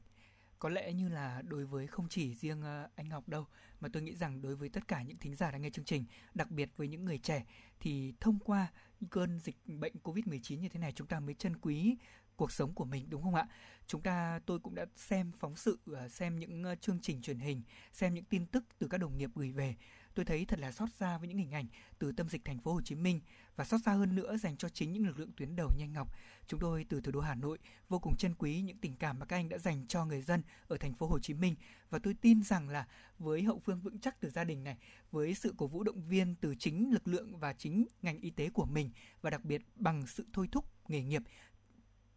có 0.60 0.70
lẽ 0.70 0.94
như 0.94 1.10
là 1.10 1.42
đối 1.42 1.66
với 1.66 1.88
không 1.88 2.10
chỉ 2.10 2.36
riêng 2.36 2.62
ờ, 2.62 2.88
anh 2.96 3.10
Ngọc 3.10 3.30
đâu 3.30 3.46
mà 3.82 3.90
tôi 3.94 4.04
nghĩ 4.04 4.16
rằng 4.16 4.42
đối 4.42 4.56
với 4.56 4.70
tất 4.70 4.88
cả 4.88 5.02
những 5.02 5.18
thính 5.18 5.36
giả 5.36 5.52
đang 5.52 5.62
nghe 5.62 5.70
chương 5.70 5.86
trình, 5.86 6.06
đặc 6.34 6.52
biệt 6.52 6.70
với 6.78 6.88
những 6.88 7.06
người 7.06 7.18
trẻ 7.18 7.46
thì 7.80 8.14
thông 8.20 8.40
qua 8.40 8.68
cơn 9.10 9.40
dịch 9.40 9.56
bệnh 9.66 9.94
Covid-19 10.04 10.60
như 10.60 10.70
thế 10.70 10.80
này 10.80 10.92
chúng 10.96 11.08
ta 11.08 11.20
mới 11.20 11.34
trân 11.34 11.58
quý 11.60 11.98
cuộc 12.36 12.52
sống 12.52 12.74
của 12.74 12.86
mình 12.86 13.10
đúng 13.10 13.24
không 13.24 13.36
ạ? 13.36 13.48
Chúng 13.88 14.02
ta 14.02 14.40
tôi 14.46 14.60
cũng 14.60 14.76
đã 14.76 14.86
xem 14.96 15.32
phóng 15.40 15.56
sự, 15.56 15.80
ờ, 15.86 16.08
xem 16.10 16.40
những 16.40 16.64
ờ, 16.64 16.76
chương 16.76 17.00
trình 17.02 17.22
truyền 17.22 17.40
hình, 17.40 17.62
xem 17.94 18.14
những 18.14 18.26
tin 18.26 18.46
tức 18.46 18.64
từ 18.80 18.88
các 18.88 18.98
đồng 18.98 19.18
nghiệp 19.18 19.30
gửi 19.36 19.52
về 19.52 19.76
tôi 20.20 20.26
thấy 20.26 20.46
thật 20.46 20.60
là 20.60 20.72
xót 20.72 20.90
xa 21.00 21.18
với 21.18 21.28
những 21.28 21.38
hình 21.38 21.52
ảnh 21.52 21.66
từ 22.00 22.12
tâm 22.12 22.30
dịch 22.30 22.46
thành 22.46 22.60
phố 22.60 22.74
Hồ 22.74 22.82
Chí 22.82 22.96
Minh 22.96 23.20
và 23.56 23.66
xót 23.66 23.82
xa 23.86 23.92
hơn 23.92 24.16
nữa 24.16 24.38
dành 24.38 24.58
cho 24.58 24.70
chính 24.70 24.94
những 24.94 25.08
lực 25.08 25.20
lượng 25.20 25.32
tuyến 25.38 25.56
đầu 25.56 25.70
nhanh 25.78 25.94
Ngọc. 25.94 26.16
Chúng 26.48 26.60
tôi 26.60 26.86
từ 26.90 27.02
thủ 27.02 27.12
đô 27.12 27.20
Hà 27.20 27.36
Nội 27.36 27.58
vô 27.90 28.00
cùng 28.00 28.16
trân 28.18 28.36
quý 28.36 28.62
những 28.62 28.78
tình 28.78 28.96
cảm 28.96 29.20
mà 29.20 29.26
các 29.26 29.36
anh 29.36 29.50
đã 29.50 29.58
dành 29.58 29.88
cho 29.88 30.06
người 30.06 30.22
dân 30.22 30.44
ở 30.68 30.78
thành 30.78 30.94
phố 30.94 31.08
Hồ 31.08 31.20
Chí 31.20 31.34
Minh 31.34 31.56
và 31.90 32.00
tôi 32.00 32.14
tin 32.22 32.44
rằng 32.44 32.70
là 32.70 32.88
với 33.20 33.44
hậu 33.44 33.62
phương 33.66 33.82
vững 33.82 34.00
chắc 34.00 34.20
từ 34.20 34.30
gia 34.30 34.44
đình 34.44 34.64
này, 34.64 34.78
với 35.12 35.36
sự 35.36 35.54
cổ 35.58 35.68
vũ 35.68 35.84
động 35.84 36.08
viên 36.08 36.36
từ 36.36 36.56
chính 36.56 36.94
lực 36.94 37.08
lượng 37.08 37.38
và 37.38 37.54
chính 37.54 37.86
ngành 38.02 38.20
y 38.20 38.30
tế 38.30 38.50
của 38.50 38.66
mình 38.66 38.90
và 39.22 39.30
đặc 39.30 39.46
biệt 39.46 39.62
bằng 39.76 40.08
sự 40.08 40.26
thôi 40.34 40.48
thúc 40.52 40.66
nghề 40.88 41.04
nghiệp 41.04 41.22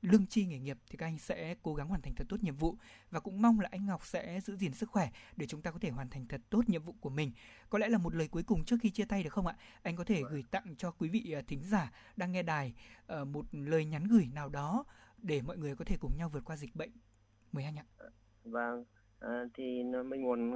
lương 0.03 0.27
chi 0.27 0.47
nghề 0.47 0.59
nghiệp 0.59 0.79
thì 0.91 0.97
các 0.97 1.07
anh 1.07 1.19
sẽ 1.19 1.55
cố 1.63 1.75
gắng 1.75 1.89
hoàn 1.89 2.03
thành 2.03 2.15
thật 2.15 2.25
tốt 2.29 2.37
nhiệm 2.43 2.57
vụ 2.57 2.77
và 3.11 3.21
cũng 3.21 3.43
mong 3.43 3.61
là 3.61 3.69
anh 3.73 3.87
Ngọc 3.87 4.07
sẽ 4.07 4.41
giữ 4.41 4.57
gìn 4.57 4.73
sức 4.73 4.91
khỏe 4.91 5.11
để 5.37 5.47
chúng 5.47 5.63
ta 5.63 5.71
có 5.71 5.79
thể 5.79 5.91
hoàn 5.91 6.11
thành 6.11 6.27
thật 6.27 6.41
tốt 6.51 6.63
nhiệm 6.67 6.83
vụ 6.83 6.95
của 7.01 7.11
mình. 7.11 7.33
Có 7.71 7.79
lẽ 7.79 7.89
là 7.89 7.99
một 7.99 8.15
lời 8.15 8.29
cuối 8.29 8.43
cùng 8.43 8.65
trước 8.65 8.77
khi 8.81 8.91
chia 8.91 9.05
tay 9.05 9.23
được 9.23 9.33
không 9.33 9.47
ạ? 9.47 9.57
Anh 9.83 9.97
có 9.97 10.05
thể 10.05 10.23
gửi 10.31 10.45
tặng 10.51 10.75
cho 10.79 10.91
quý 10.91 11.09
vị 11.09 11.33
à, 11.33 11.43
thính 11.47 11.63
giả 11.63 11.93
đang 12.17 12.33
nghe 12.33 12.43
đài 12.43 12.75
uh, 13.13 13.29
một 13.29 13.47
lời 13.53 13.85
nhắn 13.85 14.05
gửi 14.05 14.29
nào 14.35 14.49
đó 14.49 14.85
để 15.19 15.43
mọi 15.43 15.59
người 15.59 15.77
có 15.77 15.85
thể 15.85 15.97
cùng 16.01 16.17
nhau 16.19 16.29
vượt 16.29 16.45
qua 16.45 16.57
dịch 16.57 16.77
bệnh. 16.77 16.91
Mời 17.53 17.65
anh 17.65 17.77
ạ. 17.79 17.85
Vâng, 18.45 18.85
à, 19.21 19.45
thì 19.55 19.83
mình 20.07 20.23
muốn 20.23 20.51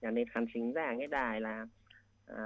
nhắn 0.00 0.14
đến 0.14 0.28
khán 0.28 0.46
thính 0.54 0.72
giả 0.74 0.92
nghe 0.92 1.06
đài 1.06 1.40
là 1.40 1.66
uh, 2.32 2.36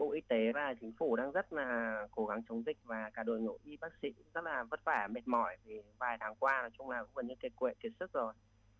Bộ 0.00 0.12
Y 0.12 0.20
tế 0.20 0.52
và 0.52 0.74
chính 0.80 0.92
phủ 0.92 1.16
đang 1.16 1.32
rất 1.32 1.52
là 1.52 2.06
cố 2.10 2.26
gắng 2.26 2.42
chống 2.48 2.62
dịch 2.66 2.76
và 2.84 3.10
cả 3.14 3.22
đội 3.22 3.40
ngũ 3.40 3.58
y 3.64 3.76
bác 3.76 3.92
sĩ 4.02 4.14
rất 4.34 4.44
là 4.44 4.64
vất 4.64 4.84
vả 4.84 5.08
mệt 5.10 5.28
mỏi 5.28 5.56
vì 5.64 5.82
vài 5.98 6.16
tháng 6.20 6.34
qua 6.38 6.60
nói 6.60 6.70
chung 6.78 6.90
là 6.90 7.02
cũng 7.02 7.10
gần 7.14 7.26
như 7.26 7.34
kiệt 7.40 7.52
quệ 7.56 7.74
kiệt 7.80 7.92
sức 8.00 8.12
rồi. 8.12 8.32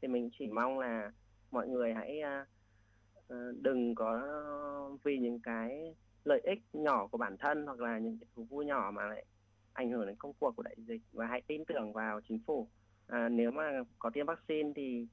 Thì 0.02 0.09
mình 0.09 0.30
chỉ 0.38 0.47
mong 0.47 0.78
là 0.78 1.12
mọi 1.51 1.68
người 1.68 1.94
hãy 1.94 2.20
uh, 2.22 3.36
đừng 3.60 3.94
có 3.94 4.28
vì 5.02 5.18
những 5.18 5.40
cái 5.40 5.94
lợi 6.24 6.40
ích 6.40 6.59
nhỏ 6.72 7.06
của 7.06 7.18
bản 7.18 7.36
thân 7.38 7.66
hoặc 7.66 7.80
là 7.80 7.98
những 7.98 8.18
cái 8.20 8.26
thú 8.34 8.44
vui 8.44 8.66
nhỏ 8.66 8.90
mà 8.94 9.06
lại 9.06 9.24
ảnh 9.72 9.90
hưởng 9.90 10.06
đến 10.06 10.16
công 10.16 10.32
cuộc 10.38 10.56
của 10.56 10.62
đại 10.62 10.76
dịch. 10.78 11.02
Và 11.12 11.26
hãy 11.26 11.42
tin 11.47 11.64
tưởng 11.64 11.92
vào 11.92 12.20
chính 12.28 12.38
phủ. 12.47 12.68
À, 13.06 13.28
nếu 13.28 13.51
mà 13.51 13.70
có 13.98 14.10
tiêm 14.10 14.26
vaccine 14.26 14.72
thì 14.76 15.06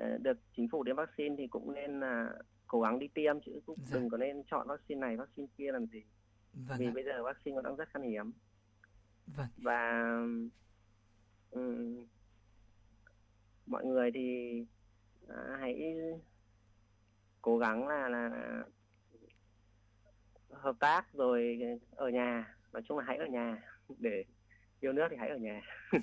uh, 0.00 0.20
được 0.20 0.38
chính 0.56 0.68
phủ 0.68 0.84
tiêm 0.84 0.96
vaccine 0.96 1.34
thì 1.38 1.46
cũng 1.46 1.74
nên 1.74 2.00
là 2.00 2.28
uh, 2.40 2.46
cố 2.68 2.80
gắng 2.80 2.98
đi 2.98 3.08
tiêm 3.08 3.40
chứ 3.40 3.60
cũng 3.66 3.78
dạ. 3.86 3.98
đừng 3.98 4.10
có 4.10 4.16
nên 4.16 4.42
chọn 4.50 4.68
vaccine 4.68 5.00
này 5.00 5.16
vaccine 5.16 5.48
kia 5.58 5.72
làm 5.72 5.86
gì 5.86 6.02
vâng 6.52 6.78
vì 6.78 6.86
ạ. 6.86 6.92
bây 6.94 7.04
giờ 7.04 7.22
vaccine 7.22 7.54
nó 7.54 7.62
đang 7.62 7.76
rất 7.76 7.88
khan 7.88 8.02
hiếm 8.02 8.32
vâng. 9.26 9.46
và 9.56 10.02
um, 11.50 12.06
mọi 13.66 13.84
người 13.84 14.10
thì 14.14 14.64
à, 15.28 15.56
hãy 15.60 15.96
cố 17.42 17.58
gắng 17.58 17.88
là 17.88 18.08
là 18.08 18.30
hợp 20.50 20.76
tác 20.80 21.12
rồi 21.12 21.58
ở 21.90 22.08
nhà 22.08 22.54
nói 22.72 22.82
chung 22.88 22.98
là 22.98 23.04
hãy 23.06 23.16
ở 23.16 23.26
nhà 23.26 23.62
để 23.98 24.24
yêu 24.80 24.92
nước 24.92 25.08
thì 25.10 25.16
hãy 25.16 25.28
ở 25.28 25.36
nhà 25.36 25.60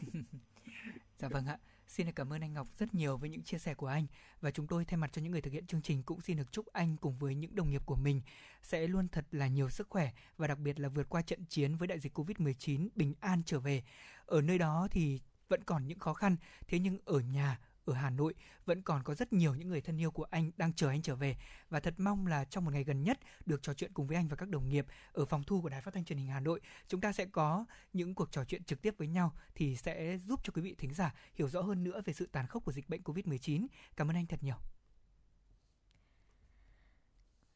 dạ 1.17 1.27
vâng 1.27 1.45
ạ 1.45 1.57
Xin 1.87 2.11
cảm 2.11 2.33
ơn 2.33 2.41
anh 2.41 2.53
Ngọc 2.53 2.67
rất 2.79 2.93
nhiều 2.93 3.17
với 3.17 3.29
những 3.29 3.43
chia 3.43 3.57
sẻ 3.57 3.73
của 3.73 3.87
anh 3.87 4.07
và 4.41 4.51
chúng 4.51 4.67
tôi 4.67 4.85
thay 4.85 4.97
mặt 4.97 5.09
cho 5.13 5.21
những 5.21 5.31
người 5.31 5.41
thực 5.41 5.53
hiện 5.53 5.67
chương 5.67 5.81
trình 5.81 6.03
cũng 6.03 6.21
xin 6.21 6.37
được 6.37 6.51
chúc 6.51 6.65
anh 6.73 6.97
cùng 6.97 7.17
với 7.17 7.35
những 7.35 7.55
đồng 7.55 7.69
nghiệp 7.69 7.81
của 7.85 7.95
mình 7.95 8.21
sẽ 8.63 8.87
luôn 8.87 9.07
thật 9.07 9.25
là 9.31 9.47
nhiều 9.47 9.69
sức 9.69 9.89
khỏe 9.89 10.11
và 10.37 10.47
đặc 10.47 10.59
biệt 10.59 10.79
là 10.79 10.89
vượt 10.89 11.09
qua 11.09 11.21
trận 11.21 11.45
chiến 11.49 11.75
với 11.75 11.87
đại 11.87 11.99
dịch 11.99 12.17
Covid-19 12.17 12.87
bình 12.95 13.13
an 13.19 13.41
trở 13.45 13.59
về. 13.59 13.83
Ở 14.25 14.41
nơi 14.41 14.57
đó 14.57 14.87
thì 14.91 15.21
vẫn 15.49 15.63
còn 15.63 15.87
những 15.87 15.99
khó 15.99 16.13
khăn, 16.13 16.35
thế 16.67 16.79
nhưng 16.79 16.97
ở 17.05 17.19
nhà, 17.19 17.59
ở 17.85 17.93
Hà 17.93 18.09
Nội 18.09 18.33
vẫn 18.65 18.81
còn 18.81 19.03
có 19.03 19.13
rất 19.13 19.33
nhiều 19.33 19.55
những 19.55 19.67
người 19.67 19.81
thân 19.81 19.97
yêu 19.97 20.11
của 20.11 20.23
anh 20.23 20.51
đang 20.57 20.73
chờ 20.73 20.87
anh 20.89 21.01
trở 21.01 21.15
về 21.15 21.37
và 21.69 21.79
thật 21.79 21.93
mong 21.97 22.27
là 22.27 22.45
trong 22.45 22.65
một 22.65 22.71
ngày 22.73 22.83
gần 22.83 23.03
nhất 23.03 23.19
được 23.45 23.63
trò 23.63 23.73
chuyện 23.73 23.91
cùng 23.93 24.07
với 24.07 24.17
anh 24.17 24.27
và 24.27 24.35
các 24.35 24.49
đồng 24.49 24.69
nghiệp 24.69 24.85
ở 25.13 25.25
phòng 25.25 25.43
thu 25.43 25.61
của 25.61 25.69
Đài 25.69 25.81
Phát 25.81 25.93
thanh 25.93 26.05
Truyền 26.05 26.19
hình 26.19 26.27
Hà 26.27 26.39
Nội, 26.39 26.61
chúng 26.87 27.01
ta 27.01 27.11
sẽ 27.11 27.25
có 27.25 27.65
những 27.93 28.15
cuộc 28.15 28.31
trò 28.31 28.43
chuyện 28.45 28.63
trực 28.63 28.81
tiếp 28.81 28.95
với 28.97 29.07
nhau 29.07 29.33
thì 29.55 29.75
sẽ 29.75 30.17
giúp 30.17 30.39
cho 30.43 30.51
quý 30.55 30.61
vị 30.61 30.75
thính 30.77 30.93
giả 30.93 31.13
hiểu 31.33 31.47
rõ 31.47 31.61
hơn 31.61 31.83
nữa 31.83 32.01
về 32.05 32.13
sự 32.13 32.25
tàn 32.31 32.47
khốc 32.47 32.65
của 32.65 32.71
dịch 32.71 32.89
bệnh 32.89 33.01
Covid-19. 33.01 33.67
Cảm 33.95 34.09
ơn 34.09 34.15
anh 34.15 34.25
thật 34.25 34.43
nhiều. 34.43 34.55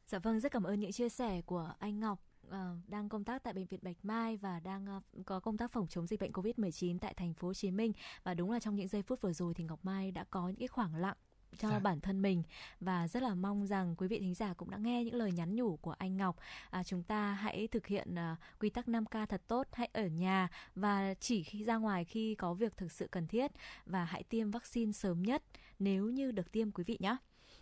Dạ 0.06 0.18
vâng, 0.18 0.40
rất 0.40 0.52
cảm 0.52 0.62
ơn 0.62 0.80
những 0.80 0.92
chia 0.92 1.08
sẻ 1.08 1.42
của 1.42 1.72
anh 1.78 2.00
Ngọc 2.00 2.29
uh, 2.50 2.88
đang 2.88 3.08
công 3.08 3.24
tác 3.24 3.42
tại 3.42 3.52
bệnh 3.52 3.66
viện 3.66 3.80
Bạch 3.82 3.96
Mai 4.02 4.36
và 4.36 4.60
đang 4.60 4.96
uh, 4.96 5.26
có 5.26 5.40
công 5.40 5.56
tác 5.56 5.72
phòng 5.72 5.86
chống 5.86 6.06
dịch 6.06 6.20
bệnh 6.20 6.32
Covid-19 6.32 6.98
tại 6.98 7.14
thành 7.14 7.34
phố 7.34 7.48
Hồ 7.48 7.54
Chí 7.54 7.70
Minh 7.70 7.92
và 8.22 8.34
đúng 8.34 8.50
là 8.50 8.60
trong 8.60 8.76
những 8.76 8.88
giây 8.88 9.02
phút 9.02 9.20
vừa 9.20 9.32
rồi 9.32 9.54
thì 9.54 9.64
Ngọc 9.64 9.84
Mai 9.84 10.10
đã 10.10 10.24
có 10.30 10.48
những 10.48 10.58
cái 10.58 10.68
khoảng 10.68 10.94
lặng 10.96 11.16
cho 11.58 11.70
dạ. 11.70 11.78
bản 11.78 12.00
thân 12.00 12.22
mình 12.22 12.42
và 12.80 13.08
rất 13.08 13.22
là 13.22 13.34
mong 13.34 13.66
rằng 13.66 13.94
quý 13.96 14.08
vị 14.08 14.18
thính 14.20 14.34
giả 14.34 14.54
cũng 14.54 14.70
đã 14.70 14.78
nghe 14.78 15.04
những 15.04 15.14
lời 15.14 15.32
nhắn 15.32 15.56
nhủ 15.56 15.76
của 15.76 15.94
anh 15.98 16.16
Ngọc. 16.16 16.36
À, 16.70 16.84
chúng 16.84 17.02
ta 17.02 17.32
hãy 17.32 17.68
thực 17.68 17.86
hiện 17.86 18.14
uh, 18.14 18.38
quy 18.60 18.70
tắc 18.70 18.86
5K 18.86 19.26
thật 19.26 19.42
tốt, 19.46 19.66
hãy 19.72 19.90
ở 19.92 20.06
nhà 20.06 20.48
và 20.74 21.14
chỉ 21.20 21.42
khi 21.42 21.64
ra 21.64 21.76
ngoài 21.76 22.04
khi 22.04 22.34
có 22.34 22.54
việc 22.54 22.76
thực 22.76 22.92
sự 22.92 23.08
cần 23.10 23.26
thiết 23.26 23.50
và 23.86 24.04
hãy 24.04 24.22
tiêm 24.22 24.50
vaccine 24.50 24.92
sớm 24.92 25.22
nhất 25.22 25.42
nếu 25.78 26.10
như 26.10 26.32
được 26.32 26.52
tiêm 26.52 26.72
quý 26.72 26.84
vị 26.84 26.96
nhé. 27.00 27.16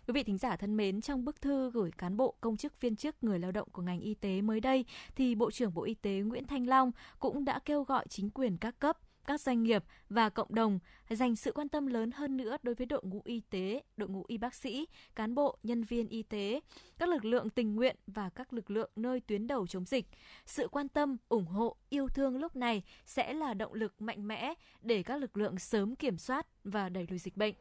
Quý 0.09 0.13
vị 0.13 0.23
thính 0.23 0.37
giả 0.37 0.55
thân 0.55 0.77
mến, 0.77 1.01
trong 1.01 1.25
bức 1.25 1.41
thư 1.41 1.71
gửi 1.71 1.91
cán 1.91 2.17
bộ, 2.17 2.35
công 2.41 2.57
chức, 2.57 2.81
viên 2.81 2.95
chức, 2.95 3.23
người 3.23 3.39
lao 3.39 3.51
động 3.51 3.69
của 3.71 3.81
ngành 3.81 3.99
y 3.99 4.13
tế 4.13 4.41
mới 4.41 4.59
đây, 4.59 4.85
thì 5.15 5.35
Bộ 5.35 5.51
trưởng 5.51 5.73
Bộ 5.73 5.83
Y 5.83 5.93
tế 5.93 6.11
Nguyễn 6.11 6.47
Thanh 6.47 6.67
Long 6.67 6.91
cũng 7.19 7.45
đã 7.45 7.59
kêu 7.65 7.83
gọi 7.83 8.05
chính 8.09 8.29
quyền 8.29 8.57
các 8.57 8.79
cấp 8.79 8.97
các 9.25 9.41
doanh 9.41 9.63
nghiệp 9.63 9.83
và 10.09 10.29
cộng 10.29 10.55
đồng 10.55 10.79
dành 11.09 11.35
sự 11.35 11.51
quan 11.51 11.69
tâm 11.69 11.87
lớn 11.87 12.11
hơn 12.11 12.37
nữa 12.37 12.57
đối 12.63 12.75
với 12.75 12.85
đội 12.85 13.01
ngũ 13.03 13.21
y 13.25 13.41
tế, 13.49 13.83
đội 13.97 14.09
ngũ 14.09 14.23
y 14.27 14.37
bác 14.37 14.55
sĩ, 14.55 14.87
cán 15.15 15.35
bộ, 15.35 15.57
nhân 15.63 15.83
viên 15.83 16.07
y 16.07 16.23
tế, 16.23 16.59
các 16.97 17.09
lực 17.09 17.25
lượng 17.25 17.49
tình 17.49 17.75
nguyện 17.75 17.95
và 18.07 18.29
các 18.29 18.53
lực 18.53 18.71
lượng 18.71 18.91
nơi 18.95 19.19
tuyến 19.19 19.47
đầu 19.47 19.67
chống 19.67 19.85
dịch. 19.85 20.05
Sự 20.45 20.67
quan 20.67 20.89
tâm, 20.89 21.17
ủng 21.29 21.45
hộ, 21.45 21.75
yêu 21.89 22.07
thương 22.07 22.37
lúc 22.37 22.55
này 22.55 22.83
sẽ 23.05 23.33
là 23.33 23.53
động 23.53 23.73
lực 23.73 24.01
mạnh 24.01 24.27
mẽ 24.27 24.53
để 24.81 25.03
các 25.03 25.17
lực 25.17 25.37
lượng 25.37 25.59
sớm 25.59 25.95
kiểm 25.95 26.17
soát 26.17 26.47
và 26.63 26.89
đẩy 26.89 27.07
lùi 27.09 27.19
dịch 27.19 27.37
bệnh. 27.37 27.55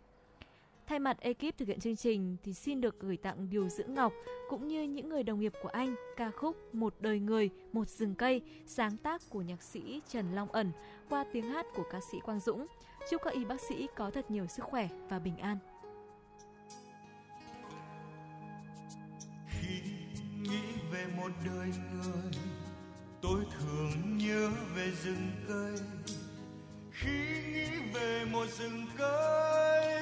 Thay 0.89 0.98
mặt 0.98 1.20
ekip 1.20 1.59
thực 1.59 1.69
hiện 1.69 1.81
chương 1.81 1.97
trình 1.97 2.36
thì 2.43 2.55
xin 2.55 2.81
được 2.81 3.01
gửi 3.01 3.16
tặng 3.16 3.51
Điều 3.51 3.69
Dưỡng 3.69 3.94
Ngọc 3.94 4.12
cũng 4.48 4.69
như 4.69 4.82
những 4.82 5.09
người 5.09 5.23
đồng 5.23 5.40
nghiệp 5.40 5.52
của 5.62 5.69
anh 5.69 5.94
ca 6.16 6.31
khúc 6.31 6.74
Một 6.74 6.94
đời 7.01 7.20
người, 7.20 7.51
một 7.73 7.89
rừng 7.89 8.15
cây 8.15 8.43
sáng 8.66 8.97
tác 8.97 9.23
của 9.31 9.43
nhạc 9.43 9.62
sĩ 9.62 10.01
Trần 10.09 10.35
Long 10.35 10.52
Ẩn 10.52 10.73
qua 11.09 11.24
tiếng 11.32 11.44
hát 11.44 11.66
của 11.74 11.85
ca 11.93 12.01
sĩ 12.12 12.19
Quang 12.20 12.40
Dũng. 12.40 12.66
Chúc 13.10 13.23
các 13.24 13.35
y 13.35 13.44
bác 13.44 13.60
sĩ 13.60 13.86
có 13.97 14.10
thật 14.10 14.31
nhiều 14.31 14.47
sức 14.47 14.62
khỏe 14.62 14.89
và 15.09 15.19
bình 15.19 15.36
an. 15.39 15.59
Khi 19.48 19.81
nghĩ 20.43 20.62
về 20.93 21.06
một 21.16 21.31
đời 21.47 21.69
người, 21.93 22.32
tôi 23.23 23.44
thường 23.59 24.19
nhớ 24.19 24.51
về 24.77 24.90
rừng 25.05 25.31
cây 25.48 25.77
khi 26.90 27.43
nghĩ 27.52 27.66
về 27.94 28.24
một 28.32 28.47
rừng 28.59 28.86
cây 28.98 29.98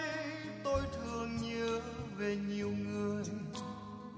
về 2.18 2.36
nhiều 2.36 2.70
người, 2.70 3.24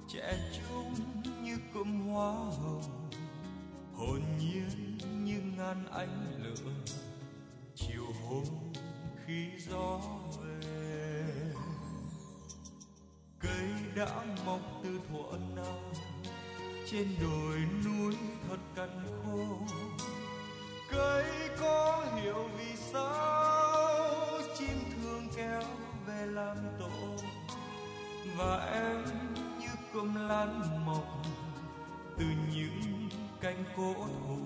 trẻ 0.09 0.51
trung 0.53 0.95
như 1.43 1.57
cụm 1.75 2.09
hoa 2.09 2.33
hồng, 2.33 3.11
hồn 3.95 4.21
nhiên 4.39 4.99
như 5.25 5.41
ngàn 5.57 5.87
ánh 5.91 6.43
lửa, 6.43 6.73
chiều 7.75 8.07
hôm 8.25 8.45
khi 9.27 9.47
gió 9.71 10.01
về. 10.43 11.25
Cây 13.41 13.71
đã 13.97 14.25
mọc 14.47 14.61
từ 14.85 15.01
thuở 15.09 15.39
nào 15.57 15.93
trên 16.91 17.09
đồi 17.21 17.59
núi 17.85 18.15
thật 18.49 18.59
cằn 18.77 19.07
khô. 19.07 19.59
Cây 20.91 21.25
có 21.61 22.07
hiểu 22.17 22.49
vì 22.59 22.77
sao 22.77 24.41
chim 24.59 24.77
thương 24.95 25.29
kéo 25.37 25.63
về 26.07 26.27
làm 26.27 26.57
và 28.39 28.71
em 28.73 29.05
như 29.61 29.69
cơm 29.95 30.29
lan 30.29 30.85
mọc 30.87 31.23
từ 32.19 32.25
những 32.53 33.09
cánh 33.41 33.65
cổ 33.77 33.95
thụ 33.95 34.39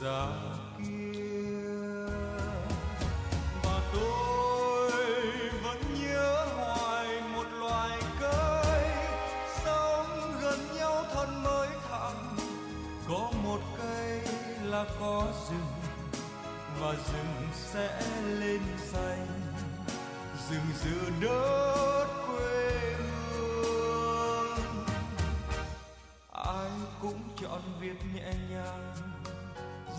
già 0.00 0.26
kia. 0.78 2.06
Và 3.64 3.80
tôi 3.94 4.90
vẫn 5.64 5.78
nhớ 6.02 6.46
hoài 6.56 7.22
một 7.34 7.46
loài 7.58 8.00
cây 8.20 8.90
sống 9.64 10.32
gần 10.42 10.58
nhau 10.76 11.04
thân 11.14 11.42
mới 11.44 11.68
thẳng 11.90 12.36
có 13.08 13.32
một 13.44 13.60
cây 13.78 14.20
là 14.62 14.84
có 15.00 15.26
rừng 15.48 15.92
và 16.80 16.92
rừng 16.92 17.48
sẽ 17.54 18.02
lên 18.24 18.60
xanh. 18.92 19.26
Rừng 20.50 20.66
giữa 20.84 21.10
đất 21.20 22.25
cũng 27.06 27.20
chọn 27.42 27.60
việc 27.80 27.96
nhẹ 28.14 28.32
nhàng. 28.50 28.94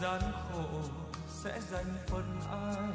Gian 0.01 0.21
khổ 0.21 0.81
sẽ 1.27 1.59
dành 1.71 1.95
phần 2.07 2.39
ai. 2.51 2.89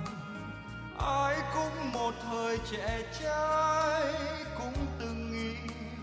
Ai 0.98 1.36
cũng 1.54 1.92
một 1.92 2.14
thời 2.22 2.58
trẻ 2.70 3.02
trai, 3.20 4.14
cũng 4.58 4.86
từng 4.98 5.32
nghĩ 5.32 5.54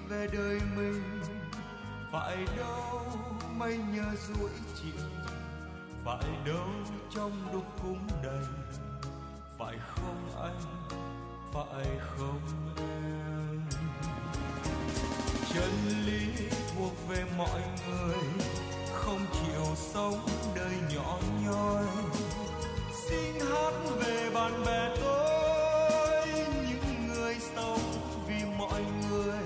về 0.07 0.27
đời 0.33 0.59
mình. 0.75 1.21
Phải 2.11 2.37
đâu 2.57 3.01
mây 3.55 3.77
nhờ 3.77 4.15
ruỗi 4.27 4.49
chịu 4.81 5.05
phải 6.05 6.29
đâu 6.45 6.69
trong 7.15 7.31
đục 7.53 7.65
cũng 7.83 8.07
đầy. 8.23 8.45
Phải 9.57 9.75
không 9.95 10.41
anh? 10.41 10.59
Phải 11.53 11.85
không 11.99 12.41
em? 12.77 13.61
Chân 15.53 15.71
lý 16.05 16.49
thuộc 16.79 16.93
về 17.09 17.23
mọi 17.37 17.61
người, 17.87 18.17
không 18.93 19.25
chịu 19.33 19.75
sống 19.93 20.27
đời 20.55 20.73
nhỏ 20.95 21.19
nhoi. 21.45 21.85
Xin 23.09 23.35
hát 23.39 23.73
về 23.99 24.29
bạn 24.33 24.63
bè 24.65 24.95
tôi, 25.01 26.27
những 26.69 27.07
người 27.07 27.35
sống 27.55 27.81
vì 28.27 28.45
mọi 28.57 28.83
người. 29.09 29.43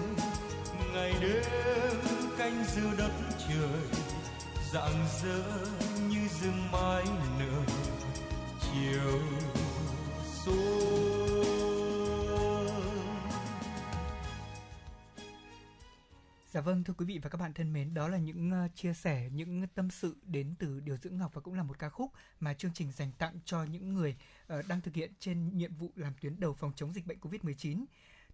Ngày 0.93 1.13
đêm 1.21 1.43
canh 2.37 2.65
giữ 2.75 2.83
đất 2.97 3.11
trời, 3.47 4.01
rạng 4.73 5.05
rỡ 5.23 5.43
như 6.09 6.27
rừng 6.41 6.71
mai 6.71 7.03
nở. 7.39 7.61
Chiều 8.61 9.19
xuống 10.45 11.02
Dạ 16.53 16.61
vâng 16.61 16.83
thưa 16.83 16.93
quý 16.97 17.05
vị 17.05 17.19
và 17.23 17.29
các 17.29 17.37
bạn 17.37 17.53
thân 17.53 17.73
mến, 17.73 17.93
đó 17.93 18.07
là 18.07 18.17
những 18.17 18.51
ờ, 18.51 18.67
chia 18.75 18.93
sẻ, 18.93 19.29
những 19.33 19.67
tâm 19.75 19.89
sự 19.89 20.15
đến 20.23 20.55
từ 20.59 20.79
Điều 20.79 20.97
dưỡng 20.97 21.17
Ngọc 21.17 21.33
và 21.33 21.41
cũng 21.41 21.53
là 21.53 21.63
một 21.63 21.79
ca 21.79 21.89
khúc 21.89 22.11
mà 22.39 22.53
chương 22.53 22.71
trình 22.73 22.91
dành 22.91 23.11
tặng 23.17 23.39
cho 23.45 23.63
những 23.63 23.93
người 23.93 24.15
ờ, 24.47 24.61
đang 24.67 24.81
thực 24.81 24.93
hiện 24.93 25.11
trên 25.19 25.57
nhiệm 25.57 25.75
vụ 25.75 25.91
làm 25.95 26.13
tuyến 26.21 26.39
đầu 26.39 26.53
phòng 26.53 26.71
chống 26.75 26.93
dịch 26.93 27.05
bệnh 27.05 27.19
Covid-19. 27.19 27.85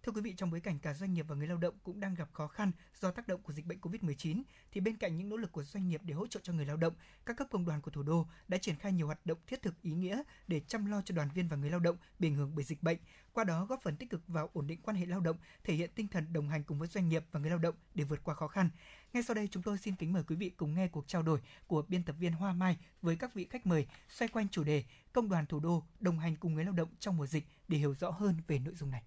Thưa 0.02 0.12
quý 0.12 0.20
vị, 0.20 0.34
trong 0.36 0.50
bối 0.50 0.60
cảnh 0.60 0.78
cả 0.78 0.94
doanh 0.94 1.14
nghiệp 1.14 1.26
và 1.28 1.34
người 1.34 1.46
lao 1.46 1.58
động 1.58 1.74
cũng 1.82 2.00
đang 2.00 2.14
gặp 2.14 2.28
khó 2.32 2.46
khăn 2.46 2.72
do 3.00 3.10
tác 3.10 3.28
động 3.28 3.42
của 3.42 3.52
dịch 3.52 3.66
bệnh 3.66 3.80
Covid-19, 3.80 4.42
thì 4.72 4.80
bên 4.80 4.96
cạnh 4.96 5.16
những 5.16 5.28
nỗ 5.28 5.36
lực 5.36 5.52
của 5.52 5.62
doanh 5.62 5.88
nghiệp 5.88 6.00
để 6.04 6.14
hỗ 6.14 6.26
trợ 6.26 6.40
cho 6.42 6.52
người 6.52 6.66
lao 6.66 6.76
động, 6.76 6.94
các 7.26 7.36
cấp 7.36 7.46
công 7.50 7.64
đoàn 7.64 7.80
của 7.80 7.90
thủ 7.90 8.02
đô 8.02 8.26
đã 8.48 8.58
triển 8.58 8.76
khai 8.76 8.92
nhiều 8.92 9.06
hoạt 9.06 9.26
động 9.26 9.38
thiết 9.46 9.62
thực 9.62 9.82
ý 9.82 9.92
nghĩa 9.92 10.22
để 10.48 10.60
chăm 10.60 10.86
lo 10.86 11.02
cho 11.04 11.14
đoàn 11.14 11.28
viên 11.34 11.48
và 11.48 11.56
người 11.56 11.70
lao 11.70 11.80
động 11.80 11.96
bị 12.18 12.28
ảnh 12.28 12.34
hưởng 12.34 12.54
bởi 12.54 12.64
dịch 12.64 12.82
bệnh, 12.82 12.98
qua 13.32 13.44
đó 13.44 13.64
góp 13.64 13.82
phần 13.82 13.96
tích 13.96 14.10
cực 14.10 14.28
vào 14.28 14.50
ổn 14.52 14.66
định 14.66 14.80
quan 14.82 14.96
hệ 14.96 15.06
lao 15.06 15.20
động, 15.20 15.36
thể 15.64 15.74
hiện 15.74 15.90
tinh 15.94 16.08
thần 16.08 16.32
đồng 16.32 16.48
hành 16.48 16.64
cùng 16.64 16.78
với 16.78 16.88
doanh 16.88 17.08
nghiệp 17.08 17.24
và 17.32 17.40
người 17.40 17.50
lao 17.50 17.58
động 17.58 17.74
để 17.94 18.04
vượt 18.04 18.24
qua 18.24 18.34
khó 18.34 18.48
khăn. 18.48 18.70
Ngay 19.12 19.22
sau 19.22 19.34
đây 19.34 19.48
chúng 19.50 19.62
tôi 19.62 19.78
xin 19.78 19.96
kính 19.96 20.12
mời 20.12 20.22
quý 20.22 20.36
vị 20.36 20.50
cùng 20.50 20.74
nghe 20.74 20.88
cuộc 20.88 21.08
trao 21.08 21.22
đổi 21.22 21.40
của 21.66 21.82
biên 21.88 22.02
tập 22.02 22.16
viên 22.18 22.32
Hoa 22.32 22.52
Mai 22.52 22.76
với 23.02 23.16
các 23.16 23.34
vị 23.34 23.46
khách 23.50 23.66
mời 23.66 23.86
xoay 24.08 24.28
quanh 24.28 24.48
chủ 24.48 24.64
đề 24.64 24.84
Công 25.12 25.28
đoàn 25.28 25.46
thủ 25.46 25.60
đô 25.60 25.82
đồng 26.00 26.18
hành 26.18 26.36
cùng 26.36 26.54
người 26.54 26.64
lao 26.64 26.74
động 26.74 26.88
trong 26.98 27.16
mùa 27.16 27.26
dịch 27.26 27.44
để 27.68 27.78
hiểu 27.78 27.94
rõ 27.94 28.10
hơn 28.10 28.34
về 28.48 28.58
nội 28.58 28.74
dung 28.74 28.90
này. 28.90 29.02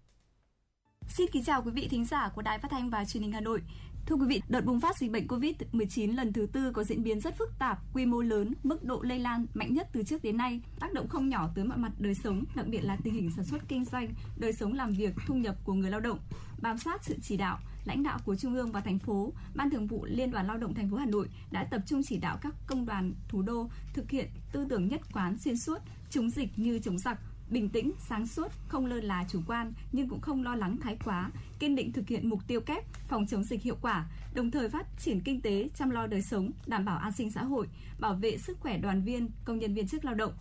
Xin 1.08 1.28
kính 1.32 1.44
chào 1.44 1.62
quý 1.64 1.72
vị 1.72 1.88
thính 1.88 2.06
giả 2.06 2.30
của 2.36 2.42
Đài 2.42 2.60
Phát 2.60 2.72
thanh 2.72 2.90
và 2.90 3.06
Truyền 3.06 3.24
hình 3.24 3.32
Hà 3.32 3.42
Nội. 3.42 3.62
Thưa 4.06 4.16
quý 4.16 4.26
vị, 4.28 4.42
đợt 4.50 4.66
bùng 4.66 4.80
phát 4.80 4.98
dịch 4.98 5.12
bệnh 5.12 5.28
COVID-19 5.28 6.16
lần 6.16 6.34
thứ 6.34 6.48
tư 6.54 6.72
có 6.72 6.84
diễn 6.84 7.04
biến 7.04 7.20
rất 7.20 7.38
phức 7.38 7.50
tạp, 7.60 7.80
quy 7.94 8.06
mô 8.06 8.22
lớn, 8.22 8.54
mức 8.64 8.84
độ 8.84 9.02
lây 9.02 9.20
lan 9.20 9.46
mạnh 9.54 9.74
nhất 9.74 9.88
từ 9.94 10.04
trước 10.04 10.24
đến 10.24 10.38
nay, 10.38 10.62
tác 10.80 10.94
động 10.94 11.08
không 11.08 11.30
nhỏ 11.30 11.50
tới 11.56 11.66
mọi 11.66 11.78
mặt 11.78 11.92
đời 12.00 12.16
sống, 12.16 12.44
đặc 12.56 12.68
biệt 12.68 12.82
là 12.82 12.98
tình 13.04 13.14
hình 13.14 13.32
sản 13.36 13.46
xuất 13.46 13.62
kinh 13.68 13.86
doanh, 13.86 14.14
đời 14.38 14.54
sống 14.54 14.74
làm 14.74 14.92
việc, 14.92 15.14
thu 15.28 15.36
nhập 15.36 15.56
của 15.64 15.74
người 15.74 15.92
lao 15.92 16.00
động. 16.00 16.20
Bám 16.62 16.78
sát 16.78 17.04
sự 17.04 17.16
chỉ 17.22 17.38
đạo, 17.38 17.60
lãnh 17.86 18.04
đạo 18.04 18.20
của 18.26 18.36
Trung 18.36 18.56
ương 18.56 18.72
và 18.72 18.82
thành 18.82 19.00
phố, 19.00 19.34
Ban 19.56 19.70
Thường 19.70 19.88
vụ 19.88 20.06
Liên 20.06 20.32
đoàn 20.32 20.48
Lao 20.48 20.58
động 20.58 20.74
thành 20.74 20.90
phố 20.90 20.98
Hà 20.98 21.06
Nội 21.06 21.30
đã 21.52 21.64
tập 21.64 21.82
trung 21.86 22.02
chỉ 22.04 22.18
đạo 22.18 22.38
các 22.42 22.56
công 22.68 22.86
đoàn 22.86 23.14
thủ 23.30 23.42
đô 23.42 23.70
thực 23.94 24.12
hiện 24.12 24.28
tư 24.52 24.66
tưởng 24.70 24.88
nhất 24.88 25.02
quán 25.14 25.38
xuyên 25.38 25.58
suốt, 25.58 25.78
chống 26.10 26.30
dịch 26.30 26.50
như 26.56 26.80
chống 26.80 26.98
giặc, 26.98 27.20
bình 27.54 27.70
tĩnh, 27.70 27.92
sáng 28.00 28.28
suốt, 28.28 28.52
không 28.68 28.86
lơ 28.86 28.96
là 28.96 29.26
chủ 29.30 29.42
quan 29.48 29.74
nhưng 29.92 30.10
cũng 30.10 30.22
không 30.22 30.44
lo 30.44 30.56
lắng 30.56 30.78
thái 30.82 30.98
quá, 31.06 31.32
kiên 31.60 31.76
định 31.76 31.94
thực 31.94 32.08
hiện 32.08 32.30
mục 32.30 32.40
tiêu 32.48 32.62
kép 32.62 32.84
phòng 33.08 33.28
chống 33.28 33.44
dịch 33.44 33.62
hiệu 33.62 33.78
quả, 33.82 34.06
đồng 34.34 34.52
thời 34.52 34.70
phát 34.70 34.86
triển 35.00 35.22
kinh 35.22 35.42
tế, 35.42 35.70
chăm 35.76 35.90
lo 35.90 36.08
đời 36.08 36.22
sống, 36.22 36.52
đảm 36.68 36.86
bảo 36.86 36.98
an 36.98 37.12
sinh 37.12 37.32
xã 37.32 37.44
hội, 37.44 37.68
bảo 38.00 38.14
vệ 38.14 38.38
sức 38.38 38.60
khỏe 38.60 38.78
đoàn 38.78 39.02
viên, 39.02 39.30
công 39.46 39.60
nhân 39.60 39.74
viên 39.74 39.88
chức 39.88 40.06
lao 40.06 40.16
động. 40.16 40.34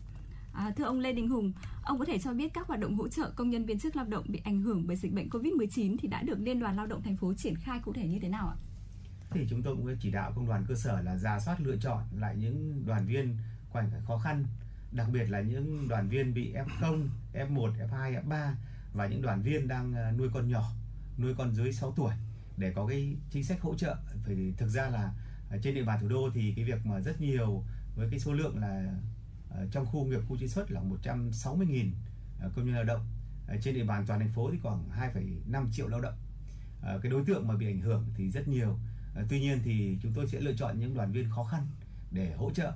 À, 0.53 0.73
thưa 0.77 0.85
ông 0.85 1.01
Lê 1.01 1.13
Đình 1.13 1.29
Hùng, 1.29 1.53
ông 1.85 1.99
có 1.99 2.05
thể 2.05 2.19
cho 2.19 2.33
biết 2.33 2.55
các 2.55 2.67
hoạt 2.67 2.81
động 2.81 2.97
hỗ 2.97 3.09
trợ 3.09 3.31
công 3.31 3.51
nhân 3.51 3.65
viên 3.65 3.79
chức 3.79 3.97
lao 3.97 4.05
động 4.05 4.25
bị 4.29 4.41
ảnh 4.45 4.61
hưởng 4.61 4.85
bởi 4.87 4.97
dịch 4.97 5.13
bệnh 5.13 5.29
COVID-19 5.29 5.97
thì 6.01 6.09
đã 6.09 6.23
được 6.23 6.39
Liên 6.41 6.61
đoàn 6.61 6.77
Lao 6.77 6.87
động 6.87 7.03
thành 7.03 7.17
phố 7.17 7.35
triển 7.35 7.55
khai 7.57 7.81
cụ 7.85 7.93
thể 7.93 8.09
như 8.09 8.19
thế 8.23 8.29
nào 8.29 8.49
ạ? 8.49 8.57
Thì 9.31 9.47
chúng 9.51 9.63
tôi 9.63 9.77
cũng 9.77 9.97
chỉ 10.01 10.11
đạo 10.11 10.33
công 10.37 10.47
đoàn 10.47 10.65
cơ 10.69 10.75
sở 10.75 11.01
là 11.01 11.17
ra 11.17 11.41
soát 11.41 11.61
lựa 11.61 11.77
chọn 11.77 12.03
lại 12.19 12.37
những 12.37 12.83
đoàn 12.87 13.07
viên 13.07 13.37
có 13.73 13.81
hoàn 13.81 13.91
cảnh 13.91 14.03
khó 14.07 14.19
khăn 14.19 14.45
đặc 14.93 15.09
biệt 15.13 15.31
là 15.31 15.41
những 15.41 15.89
đoàn 15.89 16.09
viên 16.09 16.35
bị 16.35 16.55
F0, 16.55 17.09
F1, 17.35 17.73
F2, 17.89 18.23
F3 18.25 18.55
và 18.93 19.07
những 19.07 19.23
đoàn 19.23 19.43
viên 19.43 19.69
đang 19.69 19.95
ờ, 19.95 20.13
nuôi 20.13 20.29
con 20.35 20.49
nhỏ, 20.49 20.73
nuôi 21.19 21.35
con 21.35 21.55
dưới 21.55 21.73
6 21.73 21.93
tuổi 21.97 22.15
để 22.57 22.73
có 22.75 22.87
cái 22.87 23.17
chính 23.31 23.45
sách 23.45 23.61
hỗ 23.61 23.75
trợ. 23.75 23.97
Vì 24.27 24.53
thực 24.57 24.69
ra 24.69 24.89
là 24.89 25.13
ờ, 25.51 25.59
trên 25.63 25.75
địa 25.75 25.85
bàn 25.85 26.01
thủ 26.01 26.09
đô 26.09 26.31
thì 26.35 26.53
cái 26.57 26.65
việc 26.65 26.87
mà 26.87 27.01
rất 27.01 27.21
nhiều 27.21 27.65
với 27.97 28.09
cái 28.11 28.21
số 28.21 28.33
lượng 28.33 28.59
là 28.59 28.95
ờ, 29.51 29.67
trong 29.71 29.87
khu 29.87 30.05
nghiệp 30.05 30.21
khu 30.29 30.37
chế 30.39 30.49
xuất 30.49 30.71
là 30.71 30.81
160.000 31.05 31.91
công 32.55 32.65
nhân 32.67 32.75
lao 32.75 32.85
động. 32.85 33.07
Trên 33.63 33.75
địa 33.75 33.85
bàn 33.85 34.05
toàn 34.07 34.21
thành 34.21 34.33
phố 34.33 34.51
thì 34.53 34.59
khoảng 34.63 34.89
2,5 35.53 35.73
triệu 35.73 35.89
lao 35.89 36.01
động. 36.01 36.15
Cái 36.83 37.11
đối 37.11 37.25
tượng 37.25 37.49
mà 37.49 37.57
bị 37.57 37.67
ảnh 37.67 37.81
hưởng 37.81 38.07
thì 38.17 38.31
rất 38.31 38.49
nhiều. 38.49 38.79
Tuy 39.29 39.41
nhiên 39.41 39.61
thì 39.65 39.99
chúng 40.03 40.13
tôi 40.15 40.27
sẽ 40.27 40.41
lựa 40.41 40.53
chọn 40.57 40.81
những 40.81 40.95
đoàn 40.95 41.13
viên 41.13 41.31
khó 41.31 41.45
khăn 41.45 41.67
để 42.11 42.35
hỗ 42.37 42.51
trợ 42.51 42.73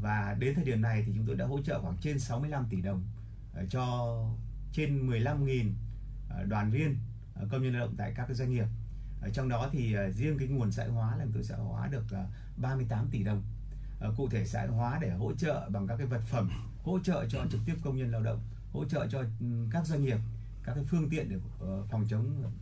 và 0.00 0.36
đến 0.38 0.54
thời 0.54 0.64
điểm 0.64 0.80
này 0.80 1.02
thì 1.06 1.12
chúng 1.16 1.26
tôi 1.26 1.36
đã 1.36 1.46
hỗ 1.46 1.62
trợ 1.62 1.80
khoảng 1.80 1.96
trên 2.00 2.18
65 2.18 2.66
tỷ 2.70 2.80
đồng 2.80 3.04
ờ, 3.54 3.66
cho 3.70 4.16
trên 4.72 5.10
15.000 5.10 5.72
ờ, 6.30 6.44
đoàn 6.44 6.70
viên 6.70 6.96
ờ, 7.34 7.46
công 7.50 7.62
nhân 7.62 7.72
lao 7.72 7.86
động 7.86 7.94
tại 7.96 8.12
các 8.16 8.26
cái 8.26 8.34
doanh 8.34 8.50
nghiệp. 8.50 8.66
Trong 9.32 9.48
đó 9.48 9.68
thì 9.72 9.96
riêng 10.14 10.38
cái 10.38 10.48
nguồn 10.48 10.72
xã 10.72 10.86
hóa 10.86 11.16
là 11.16 11.24
chúng 11.24 11.32
tôi 11.32 11.44
xã 11.44 11.56
hóa 11.56 11.88
được 11.88 12.04
38 12.56 13.08
tỷ 13.10 13.22
đồng. 13.22 13.42
Cụ 14.16 14.28
thể 14.28 14.46
xã 14.46 14.66
hóa 14.66 14.98
để 15.02 15.10
hỗ 15.10 15.32
trợ 15.32 15.68
bằng 15.68 15.86
các 15.86 15.96
cái 15.96 16.06
vật 16.06 16.22
phẩm, 16.30 16.50
hỗ 16.82 16.98
trợ 16.98 17.26
cho 17.28 17.44
trực 17.50 17.60
tiếp 17.66 17.74
công 17.84 17.96
nhân 17.96 18.10
lao 18.10 18.22
động, 18.22 18.40
hỗ 18.72 18.84
trợ 18.84 19.06
cho 19.10 19.18
ừ, 19.40 19.68
các 19.70 19.86
doanh 19.86 20.04
nghiệp 20.04 20.18
các 20.64 20.74
cái 20.74 20.84
phương 20.84 21.08
tiện 21.10 21.28
để 21.28 21.36
phòng 21.90 22.06
chống 22.08 22.52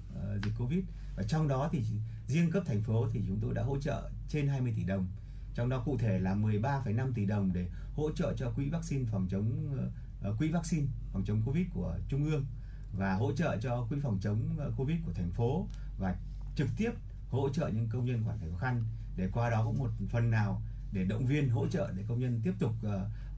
dịch 0.45 0.53
Covid. 0.59 0.85
Và 1.17 1.23
trong 1.23 1.49
đó 1.49 1.69
thì 1.73 1.85
riêng 2.27 2.51
cấp 2.51 2.63
thành 2.67 2.83
phố 2.83 3.07
thì 3.13 3.23
chúng 3.29 3.41
tôi 3.41 3.55
đã 3.55 3.63
hỗ 3.63 3.81
trợ 3.81 4.11
trên 4.29 4.49
20 4.49 4.73
tỷ 4.77 4.85
đồng 4.85 5.07
trong 5.55 5.69
đó 5.69 5.83
cụ 5.85 5.99
thể 5.99 6.19
là 6.19 6.35
13,5 6.35 7.13
tỷ 7.15 7.27
đồng 7.27 7.53
để 7.53 7.67
hỗ 7.95 8.11
trợ 8.13 8.35
cho 8.37 8.51
quỹ 8.51 8.69
vaccine 8.69 9.05
phòng 9.13 9.27
chống 9.31 9.75
ờ, 9.77 9.91
ờ, 10.23 10.37
quỹ 10.39 10.49
vaccine 10.49 10.87
phòng 11.13 11.25
chống 11.27 11.43
covid 11.47 11.67
của 11.75 11.97
trung 12.09 12.25
ương 12.25 12.47
và 12.93 13.15
hỗ 13.15 13.33
trợ 13.33 13.57
cho 13.61 13.87
quỹ 13.89 13.99
phòng 14.03 14.19
chống 14.23 14.49
ờ, 14.59 14.73
covid 14.77 14.97
của 15.07 15.13
thành 15.13 15.31
phố 15.31 15.67
và 15.99 16.17
trực 16.57 16.69
tiếp 16.77 16.91
hỗ 17.31 17.49
trợ 17.49 17.69
những 17.69 17.89
công 17.89 18.05
nhân 18.05 18.23
hoàn 18.23 18.39
cảnh 18.39 18.51
khó 18.53 18.59
khăn. 18.59 18.85
Để 19.17 19.29
qua 19.33 19.51
đó 19.51 19.65
cũng 19.65 19.79
một 19.79 19.91
phần 20.11 20.31
nào 20.31 20.63
để 20.93 21.05
động 21.05 21.27
viên 21.27 21.49
hỗ 21.49 21.69
trợ 21.69 21.93
để 21.97 22.05
công 22.09 22.21
nhân 22.21 22.41
tiếp 22.45 22.53
tục 22.59 22.73
uh, 22.87 22.93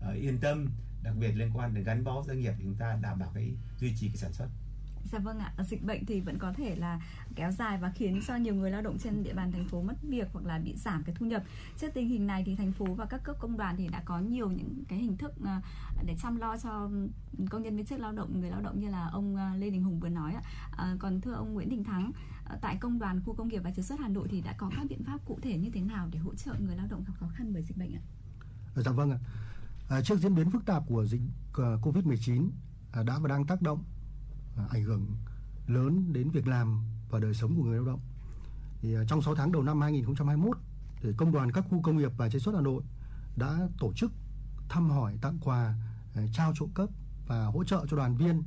uh, 0.09 0.17
yên 0.17 0.39
tâm 0.39 0.69
đặc 1.03 1.15
biệt 1.19 1.33
liên 1.33 1.51
quan 1.55 1.75
đến 1.75 1.85
gắn 1.85 2.05
bó 2.05 2.23
doanh 2.27 2.41
nghiệp 2.41 2.55
chúng 2.63 2.75
ta 2.75 2.99
đảm 3.03 3.19
bảo 3.19 3.31
cái 3.35 3.53
duy 3.81 3.93
trì 3.97 4.09
cái 4.09 4.17
sản 4.17 4.33
xuất. 4.33 4.49
Dạ 5.13 5.19
vâng 5.19 5.39
ạ, 5.39 5.53
dịch 5.59 5.85
bệnh 5.85 6.07
thì 6.07 6.21
vẫn 6.21 6.39
có 6.39 6.53
thể 6.53 6.77
là 6.77 7.01
kéo 7.35 7.51
dài 7.51 7.79
và 7.79 7.91
khiến 7.95 8.21
cho 8.27 8.37
nhiều 8.37 8.55
người 8.55 8.71
lao 8.71 8.83
động 8.83 8.99
trên 8.99 9.23
địa 9.23 9.35
bàn 9.35 9.53
thành 9.53 9.69
phố 9.69 9.83
mất 9.83 9.95
việc 10.03 10.29
hoặc 10.33 10.47
là 10.47 10.59
bị 10.59 10.77
giảm 10.77 11.03
cái 11.03 11.15
thu 11.19 11.27
nhập. 11.27 11.43
Trước 11.79 11.89
tình 11.95 12.09
hình 12.09 12.27
này 12.27 12.43
thì 12.47 12.57
thành 12.57 12.73
phố 12.73 12.85
và 12.85 13.07
các 13.07 13.21
cấp 13.25 13.37
công 13.41 13.57
đoàn 13.57 13.77
thì 13.79 13.89
đã 13.89 14.03
có 14.05 14.19
nhiều 14.19 14.51
những 14.51 14.85
cái 14.89 14.99
hình 14.99 15.17
thức 15.17 15.33
ờ, 15.45 15.61
để 16.07 16.17
chăm 16.23 16.37
lo 16.37 16.57
cho 16.57 16.91
công 17.51 17.63
nhân 17.63 17.77
viên 17.77 17.87
chức 17.87 18.01
lao 18.01 18.13
động, 18.13 18.41
người 18.41 18.51
lao 18.51 18.61
động 18.61 18.81
như 18.81 18.89
là 18.89 19.09
ông 19.13 19.37
ờ, 19.37 19.57
Lê 19.57 19.71
Đình 19.71 19.83
Hùng 19.83 20.01
vừa 20.01 20.09
nói 20.09 20.35
ạ. 20.35 20.43
À, 20.77 20.97
còn 20.99 21.21
thưa 21.21 21.33
ông 21.33 21.55
Nguyễn 21.55 21.69
Đình 21.69 21.85
Thắng, 21.85 22.13
tại 22.61 22.77
công 22.81 22.99
đoàn 22.99 23.21
khu 23.25 23.35
công 23.35 23.49
nghiệp 23.49 23.61
và 23.65 23.71
chế 23.71 23.83
xuất 23.83 24.01
Hà 24.01 24.09
Nội 24.09 24.29
thì 24.31 24.41
đã 24.41 24.55
có 24.59 24.71
các 24.77 24.87
biện 24.89 25.05
pháp 25.05 25.19
cụ 25.25 25.39
thể 25.43 25.59
như 25.59 25.71
thế 25.71 25.81
nào 25.81 26.09
để 26.13 26.19
hỗ 26.19 26.35
trợ 26.35 26.55
người 26.61 26.77
lao 26.77 26.87
động 26.87 27.05
gặp 27.07 27.13
khó 27.21 27.27
khăn 27.35 27.53
bởi 27.53 27.63
dịch 27.63 27.77
bệnh 27.77 27.95
ạ? 27.95 28.03
Dạ 28.77 28.93
vâng 28.93 29.11
ạ. 29.11 29.19
À, 29.89 30.01
trước 30.03 30.19
diễn 30.19 30.35
biến 30.35 30.51
phức 30.51 30.67
tạp 30.67 30.83
của 30.87 31.05
dịch 31.05 31.21
Covid-19 31.55 32.49
à, 32.93 33.03
đã 33.03 33.19
và 33.19 33.29
đang 33.29 33.47
tác 33.47 33.63
động 33.63 33.85
À, 34.57 34.65
ảnh 34.71 34.83
hưởng 34.83 35.07
lớn 35.67 36.13
đến 36.13 36.31
việc 36.31 36.47
làm 36.47 36.85
và 37.11 37.19
đời 37.19 37.35
sống 37.35 37.57
của 37.57 37.63
người 37.63 37.77
lao 37.77 37.85
động. 37.85 38.01
Thì 38.81 38.95
à, 38.95 39.03
trong 39.09 39.23
6 39.23 39.35
tháng 39.35 39.53
đầu 39.53 39.63
năm 39.63 39.81
2021, 39.81 40.57
thì 41.01 41.09
công 41.17 41.33
đoàn 41.33 41.53
các 41.53 41.65
khu 41.71 41.83
công 41.83 41.97
nghiệp 41.97 42.13
và 42.17 42.31
chế 42.31 42.39
xuất 42.39 42.55
Hà 42.55 42.61
Nội 42.61 42.83
đã 43.37 43.69
tổ 43.79 43.93
chức 43.93 44.13
thăm 44.69 44.91
hỏi, 44.91 45.19
tặng 45.23 45.39
quà, 45.41 45.75
à, 46.15 46.23
trao 46.33 46.53
trợ 46.55 46.67
cấp 46.75 46.89
và 47.27 47.47
hỗ 47.47 47.65
trợ 47.65 47.87
cho 47.89 47.97
đoàn 47.97 48.17
viên 48.17 48.43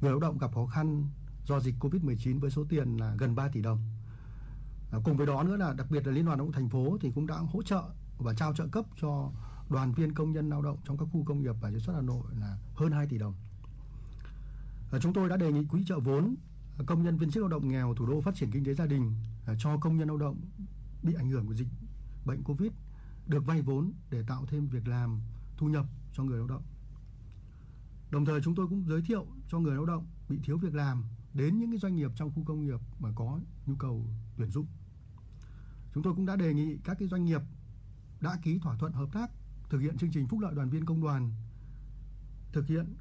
người 0.00 0.10
lao 0.10 0.20
động 0.20 0.38
gặp 0.38 0.54
khó 0.54 0.66
khăn 0.66 1.08
do 1.46 1.60
dịch 1.60 1.74
Covid-19 1.80 2.40
với 2.40 2.50
số 2.50 2.64
tiền 2.68 2.96
là 2.96 3.14
gần 3.18 3.34
3 3.34 3.48
tỷ 3.48 3.62
đồng. 3.62 3.78
cùng 5.04 5.16
với 5.16 5.26
đó 5.26 5.42
nữa 5.42 5.56
là 5.56 5.72
đặc 5.72 5.86
biệt 5.90 6.06
là 6.06 6.12
Liên 6.12 6.24
đoàn 6.24 6.38
Lao 6.38 6.46
động 6.46 6.52
thành 6.52 6.68
phố 6.68 6.98
thì 7.00 7.12
cũng 7.14 7.26
đã 7.26 7.36
hỗ 7.36 7.62
trợ 7.62 7.82
và 8.18 8.34
trao 8.34 8.54
trợ 8.54 8.66
cấp 8.72 8.84
cho 9.00 9.30
đoàn 9.70 9.92
viên 9.92 10.14
công 10.14 10.32
nhân 10.32 10.50
lao 10.50 10.62
động 10.62 10.78
trong 10.84 10.98
các 10.98 11.08
khu 11.12 11.24
công 11.24 11.42
nghiệp 11.42 11.54
và 11.60 11.70
chế 11.70 11.78
xuất 11.78 11.92
Hà 11.92 12.02
Nội 12.02 12.22
là 12.40 12.58
hơn 12.74 12.92
2 12.92 13.06
tỷ 13.06 13.18
đồng. 13.18 13.34
Ờ, 14.94 15.00
chúng 15.00 15.12
tôi 15.12 15.28
đã 15.28 15.36
đề 15.36 15.52
nghị 15.52 15.64
quỹ 15.64 15.84
trợ 15.86 15.98
vốn 15.98 16.34
ờ, 16.78 16.84
công 16.86 17.02
nhân 17.02 17.16
viên 17.16 17.30
chức 17.30 17.40
lao 17.40 17.48
động 17.48 17.68
nghèo 17.68 17.94
thủ 17.94 18.06
đô 18.06 18.20
phát 18.20 18.34
triển 18.34 18.50
kinh 18.50 18.64
tế 18.64 18.74
gia 18.74 18.86
đình 18.86 19.14
ờ, 19.46 19.54
cho 19.58 19.76
công 19.76 19.96
nhân 19.96 20.08
lao 20.08 20.16
động 20.16 20.40
bị 21.02 21.14
ảnh 21.14 21.30
hưởng 21.30 21.46
của 21.46 21.54
dịch 21.54 21.68
bệnh 22.24 22.42
Covid 22.42 22.70
được 23.26 23.46
vay 23.46 23.62
vốn 23.62 23.92
để 24.10 24.22
tạo 24.26 24.46
thêm 24.46 24.68
việc 24.68 24.88
làm, 24.88 25.20
thu 25.56 25.66
nhập 25.66 25.86
cho 26.12 26.22
người 26.22 26.38
lao 26.38 26.46
động. 26.46 26.62
Đồng 28.10 28.24
thời 28.24 28.40
chúng 28.40 28.54
tôi 28.54 28.66
cũng 28.68 28.84
giới 28.88 29.02
thiệu 29.02 29.26
cho 29.48 29.58
người 29.58 29.74
lao 29.74 29.86
động 29.86 30.06
bị 30.28 30.38
thiếu 30.44 30.58
việc 30.58 30.74
làm 30.74 31.04
đến 31.32 31.58
những 31.58 31.70
cái 31.70 31.78
doanh 31.78 31.96
nghiệp 31.96 32.10
trong 32.16 32.30
khu 32.34 32.44
công 32.44 32.66
nghiệp 32.66 32.80
mà 32.98 33.08
có 33.14 33.40
nhu 33.66 33.74
cầu 33.74 34.06
tuyển 34.36 34.50
dụng. 34.50 34.66
Chúng 35.94 36.02
tôi 36.02 36.14
cũng 36.14 36.26
đã 36.26 36.36
đề 36.36 36.54
nghị 36.54 36.76
các 36.84 36.96
cái 36.98 37.08
doanh 37.08 37.24
nghiệp 37.24 37.40
đã 38.20 38.38
ký 38.42 38.58
thỏa 38.58 38.76
thuận 38.76 38.92
hợp 38.92 39.08
tác 39.12 39.30
thực 39.70 39.78
hiện 39.78 39.98
chương 39.98 40.10
trình 40.10 40.28
phúc 40.28 40.40
lợi 40.40 40.54
đoàn 40.54 40.70
viên 40.70 40.84
công 40.84 41.02
đoàn 41.02 41.32
thực 42.52 42.66
hiện 42.66 42.94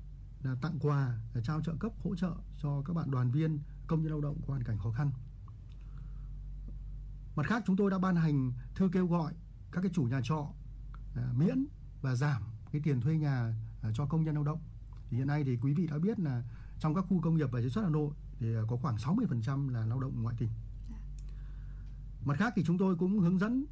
là 0.43 0.55
tặng 0.61 0.79
quà, 0.79 1.17
là 1.33 1.41
trao 1.41 1.61
trợ 1.61 1.73
cấp 1.79 1.91
hỗ 2.03 2.15
trợ 2.15 2.35
cho 2.57 2.81
các 2.85 2.93
bạn 2.93 3.11
đoàn 3.11 3.31
viên 3.31 3.59
công 3.87 4.01
nhân 4.01 4.11
lao 4.11 4.21
động 4.21 4.41
có 4.41 4.47
hoàn 4.47 4.63
cảnh 4.63 4.77
khó 4.77 4.91
khăn. 4.91 5.11
Mặt 7.35 7.45
khác 7.45 7.63
chúng 7.65 7.75
tôi 7.75 7.91
đã 7.91 7.99
ban 7.99 8.15
hành 8.15 8.53
thư 8.75 8.89
kêu 8.93 9.07
gọi 9.07 9.33
các 9.71 9.81
cái 9.81 9.91
chủ 9.93 10.03
nhà 10.03 10.21
trọ 10.23 10.47
à, 11.15 11.23
miễn 11.35 11.65
và 12.01 12.15
giảm 12.15 12.43
cái 12.71 12.81
tiền 12.81 13.01
thuê 13.01 13.17
nhà 13.17 13.53
à, 13.81 13.89
cho 13.93 14.05
công 14.05 14.23
nhân 14.23 14.35
lao 14.35 14.43
động. 14.43 14.59
Thì 15.09 15.17
hiện 15.17 15.27
nay 15.27 15.43
thì 15.43 15.57
quý 15.57 15.73
vị 15.73 15.87
đã 15.87 15.97
biết 15.97 16.19
là 16.19 16.43
trong 16.79 16.95
các 16.95 17.05
khu 17.09 17.21
công 17.21 17.37
nghiệp 17.37 17.49
và 17.51 17.61
chế 17.61 17.69
xuất 17.69 17.81
Hà 17.81 17.89
Nội 17.89 18.13
thì 18.39 18.47
có 18.67 18.77
khoảng 18.77 18.95
60% 18.95 19.69
là 19.69 19.85
lao 19.85 19.99
động 19.99 20.23
ngoại 20.23 20.35
tỉnh. 20.39 20.49
Mặt 22.25 22.37
khác 22.37 22.53
thì 22.55 22.63
chúng 22.63 22.77
tôi 22.77 22.95
cũng 22.95 23.19
hướng 23.19 23.39
dẫn 23.39 23.65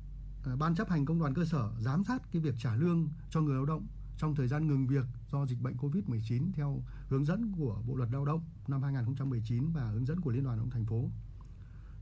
à, 0.46 0.56
ban 0.56 0.76
chấp 0.76 0.90
hành 0.90 1.06
công 1.06 1.20
đoàn 1.20 1.34
cơ 1.34 1.46
sở 1.46 1.72
giám 1.80 2.04
sát 2.04 2.22
cái 2.32 2.42
việc 2.42 2.56
trả 2.58 2.76
lương 2.76 3.10
cho 3.30 3.42
người 3.42 3.56
lao 3.56 3.66
động 3.66 3.88
trong 4.22 4.36
thời 4.36 4.48
gian 4.48 4.68
ngừng 4.68 4.88
việc 4.88 5.06
do 5.32 5.46
dịch 5.46 5.62
bệnh 5.62 5.78
Covid-19 5.78 6.52
theo 6.54 6.82
hướng 7.08 7.26
dẫn 7.26 7.52
của 7.58 7.82
Bộ 7.88 7.96
luật 7.96 8.10
Lao 8.12 8.26
động 8.26 8.42
năm 8.68 8.84
2019 8.84 9.72
và 9.74 9.90
hướng 9.90 10.06
dẫn 10.06 10.20
của 10.20 10.32
Liên 10.32 10.44
đoàn 10.44 10.58
Lao 10.58 10.66
động 10.66 10.70
thành 10.70 10.86
phố. 10.86 11.10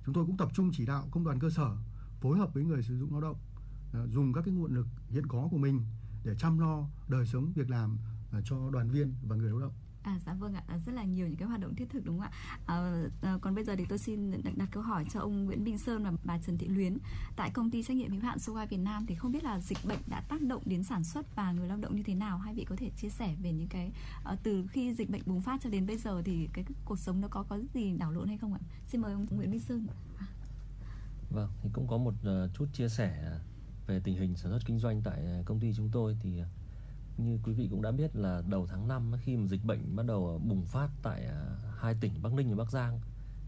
Chúng 0.06 0.16
tôi 0.16 0.26
cũng 0.26 0.38
tập 0.38 0.50
trung 0.54 0.72
chỉ 0.74 0.86
đạo 0.86 1.08
công 1.12 1.24
đoàn 1.24 1.40
cơ 1.40 1.50
sở 1.50 1.78
phối 2.22 2.38
hợp 2.38 2.54
với 2.54 2.64
người 2.64 2.84
sử 2.84 2.98
dụng 2.98 3.12
lao 3.12 3.22
động 3.22 3.38
à, 3.94 4.00
dùng 4.08 4.34
các 4.34 4.42
cái 4.46 4.54
nguồn 4.54 4.76
lực 4.76 4.88
hiện 5.10 5.28
có 5.28 5.48
của 5.52 5.58
mình 5.58 5.82
để 6.24 6.36
chăm 6.36 6.60
lo 6.60 6.88
đời 7.08 7.26
sống 7.26 7.52
việc 7.56 7.70
làm 7.70 7.98
à, 8.32 8.40
cho 8.46 8.70
đoàn 8.72 8.90
viên 8.90 9.14
và 9.28 9.36
người 9.36 9.50
lao 9.50 9.60
động. 9.60 9.74
À 10.10 10.20
dạ 10.26 10.34
vâng 10.34 10.54
ạ, 10.54 10.64
à, 10.68 10.78
rất 10.86 10.92
là 10.92 11.04
nhiều 11.04 11.28
những 11.28 11.36
cái 11.36 11.48
hoạt 11.48 11.62
động 11.62 11.76
thiết 11.76 11.90
thực 11.90 12.06
đúng 12.06 12.20
không 12.20 12.28
ạ? 12.28 12.32
À, 12.66 13.04
à, 13.22 13.38
còn 13.42 13.56
bây 13.56 13.64
giờ 13.64 13.76
thì 13.76 13.86
tôi 13.90 13.98
xin 13.98 14.32
đặt, 14.44 14.58
đặt 14.58 14.70
câu 14.72 14.84
hỏi 14.84 15.06
cho 15.14 15.20
ông 15.20 15.46
Nguyễn 15.46 15.64
Minh 15.64 15.78
Sơn 15.78 16.04
và 16.04 16.12
bà 16.24 16.38
Trần 16.38 16.58
Thị 16.58 16.68
Luyến. 16.68 16.98
Tại 17.36 17.52
công 17.54 17.72
ty 17.72 17.84
trách 17.84 17.98
nhiệm 17.98 18.12
hữu 18.12 18.22
hạn 18.22 18.40
Soga 18.40 18.66
Việt 18.66 18.78
Nam 18.78 19.06
thì 19.06 19.16
không 19.16 19.32
biết 19.32 19.44
là 19.44 19.60
dịch 19.60 19.78
bệnh 19.84 20.00
đã 20.08 20.22
tác 20.22 20.42
động 20.42 20.62
đến 20.66 20.84
sản 20.84 21.04
xuất 21.04 21.36
và 21.36 21.52
người 21.52 21.68
lao 21.68 21.78
động 21.78 21.96
như 21.96 22.04
thế 22.04 22.16
nào? 22.16 22.38
Hai 22.38 22.54
vị 22.54 22.66
có 22.70 22.76
thể 22.76 22.90
chia 22.98 23.10
sẻ 23.10 23.36
về 23.42 23.54
những 23.54 23.68
cái 23.68 23.92
ờ, 24.24 24.38
từ 24.44 24.68
khi 24.72 24.94
dịch 24.94 25.10
bệnh 25.10 25.22
bùng 25.26 25.42
phát 25.42 25.62
cho 25.64 25.70
đến 25.70 25.88
bây 25.88 25.98
giờ 25.98 26.22
thì 26.26 26.50
cái 26.54 26.66
cuộc 26.86 27.00
sống 27.00 27.22
nó 27.22 27.28
có 27.28 27.44
có 27.50 27.60
gì 27.74 27.98
đảo 27.98 28.12
lộn 28.12 28.28
hay 28.28 28.38
không 28.38 28.54
ạ? 28.54 28.60
Xin 28.88 29.02
mời 29.02 29.14
ông 29.14 29.26
Nguyễn 29.30 29.52
Minh 29.52 29.60
Sơn. 29.60 29.88
Vâng, 31.30 31.50
thì 31.64 31.70
cũng 31.74 31.88
có 31.88 31.98
một 31.98 32.14
uh, 32.22 32.54
chút 32.54 32.66
chia 32.74 32.90
sẻ 32.90 33.40
về 33.88 34.02
tình 34.04 34.16
hình 34.16 34.36
sản 34.38 34.52
xuất 34.52 34.66
kinh 34.66 34.80
doanh 34.80 35.02
tại 35.02 35.24
công 35.46 35.60
ty 35.60 35.74
chúng 35.74 35.90
tôi 35.92 36.18
thì 36.22 36.42
uh, 36.42 36.48
như 37.26 37.40
quý 37.44 37.54
vị 37.54 37.68
cũng 37.72 37.82
đã 37.82 37.92
biết 37.92 38.16
là 38.16 38.42
đầu 38.48 38.68
tháng 38.68 38.88
5 38.88 39.12
khi 39.22 39.38
mà 39.38 39.48
dịch 39.48 39.66
bệnh 39.66 39.96
bắt 39.96 40.06
đầu 40.06 40.30
à, 40.30 40.36
bùng 40.48 40.66
phát 40.66 40.90
tại 41.04 41.26
à, 41.26 41.42
hai 41.78 41.96
tỉnh 42.02 42.14
Bắc 42.22 42.34
Ninh 42.34 42.50
và 42.50 42.56
Bắc 42.64 42.72
Giang, 42.72 43.00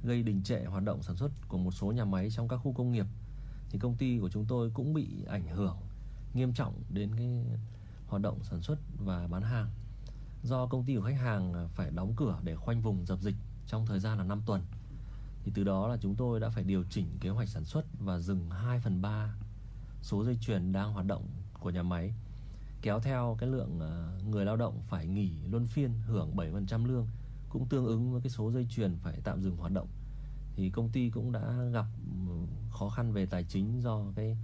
gây 0.03 0.23
đình 0.23 0.43
trệ 0.43 0.63
hoạt 0.63 0.83
động 0.83 1.03
sản 1.03 1.15
xuất 1.15 1.31
của 1.47 1.57
một 1.57 1.71
số 1.71 1.91
nhà 1.91 2.05
máy 2.05 2.29
trong 2.31 2.47
các 2.47 2.57
khu 2.57 2.73
công 2.73 2.91
nghiệp, 2.91 3.05
thì 3.69 3.79
công 3.79 3.95
ty 3.95 4.19
của 4.19 4.29
chúng 4.29 4.45
tôi 4.45 4.71
cũng 4.73 4.93
bị 4.93 5.07
ảnh 5.27 5.47
hưởng 5.47 5.77
nghiêm 6.33 6.53
trọng 6.53 6.73
đến 6.89 7.15
cái 7.15 7.45
hoạt 8.07 8.21
động 8.21 8.43
sản 8.43 8.61
xuất 8.61 8.79
và 8.97 9.27
bán 9.27 9.41
hàng. 9.41 9.69
Do 10.43 10.67
công 10.67 10.85
ty 10.85 10.95
của 10.95 11.03
khách 11.03 11.19
hàng 11.19 11.53
à, 11.53 11.67
phải 11.75 11.91
đóng 11.91 12.13
cửa 12.15 12.39
để 12.43 12.55
khoanh 12.55 12.81
vùng 12.81 13.05
dập 13.05 13.21
dịch 13.21 13.35
trong 13.67 13.85
thời 13.85 13.99
gian 13.99 14.17
là 14.17 14.23
5 14.23 14.41
tuần, 14.45 14.61
thì 15.43 15.51
từ 15.55 15.63
đó 15.63 15.87
là 15.87 15.97
chúng 16.01 16.15
tôi 16.15 16.39
đã 16.39 16.49
phải 16.49 16.63
điều 16.63 16.83
chỉnh 16.89 17.17
kế 17.19 17.29
hoạch 17.29 17.49
sản 17.49 17.65
xuất 17.65 17.85
và 17.99 18.19
dừng 18.19 18.49
2 18.49 18.79
phần 18.79 19.01
3 19.01 19.35
số 20.01 20.23
dây 20.23 20.37
chuyền 20.41 20.71
đang 20.71 20.93
hoạt 20.93 21.05
động 21.05 21.27
của 21.59 21.69
nhà 21.69 21.83
máy 21.83 22.13
kéo 22.81 22.99
theo 22.99 23.35
cái 23.39 23.49
lượng 23.49 23.79
ờ, 23.79 24.19
người 24.29 24.45
lao 24.45 24.57
động 24.57 24.81
phải 24.87 25.07
nghỉ 25.07 25.31
luân 25.51 25.67
phiên 25.67 25.93
hưởng 26.05 26.35
7% 26.35 26.85
lương 26.85 27.07
cũng 27.49 27.67
tương 27.69 27.85
ứng 27.85 28.11
với 28.11 28.21
cái 28.21 28.29
số 28.29 28.51
dây 28.51 28.67
chuyền 28.69 28.97
phải 29.03 29.19
tạm 29.23 29.41
dừng 29.41 29.57
hoạt 29.57 29.71
động 29.71 29.87
thì 30.55 30.69
công 30.69 30.89
ty 30.89 31.09
cũng 31.09 31.31
đã 31.31 31.63
gặp 31.73 31.85
ừ, 32.27 32.33
khó 32.69 32.89
khăn 32.89 33.11
về 33.11 33.25
tài 33.25 33.43
chính 33.43 33.81
do 33.81 34.03
cái 34.15 34.37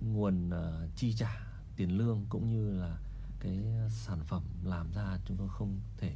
nguồn 0.00 0.50
ờ, 0.50 0.88
chi 0.96 1.12
trả 1.12 1.46
tiền 1.76 1.96
lương 1.96 2.26
cũng 2.28 2.48
như 2.48 2.80
là 2.80 2.98
cái 3.40 3.58
sản 3.90 4.18
phẩm 4.24 4.42
làm 4.64 4.92
ra 4.92 5.18
chúng 5.24 5.36
tôi 5.36 5.48
không 5.48 5.80
thể 5.98 6.12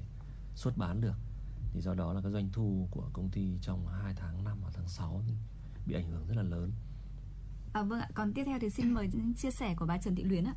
xuất 0.55 0.77
bán 0.77 1.01
được 1.01 1.17
thì 1.73 1.81
do 1.81 1.95
đó 1.95 2.13
là 2.13 2.21
cái 2.21 2.33
doanh 2.33 2.49
thu 2.53 2.89
của 2.91 3.11
công 3.13 3.29
ty 3.31 3.59
trong 3.63 3.87
2 3.87 4.15
tháng 4.15 4.45
5 4.45 4.59
và 4.65 4.71
tháng 4.75 4.89
6 4.89 5.23
bị 5.87 5.95
ảnh 5.95 6.09
hưởng 6.11 6.27
rất 6.27 6.37
là 6.37 6.43
lớn. 6.43 6.73
À, 7.73 7.83
vâng 7.83 8.01
ạ, 8.01 8.09
còn 8.15 8.33
tiếp 8.33 8.45
theo 8.45 8.59
thì 8.61 8.71
xin 8.71 8.95
mời 8.95 9.11
chia 9.37 9.51
sẻ 9.51 9.75
của 9.75 9.87
bà 9.87 9.99
Trần 9.99 10.15
Thị 10.15 10.25
Luyến 10.25 10.45
ạ. 10.45 10.55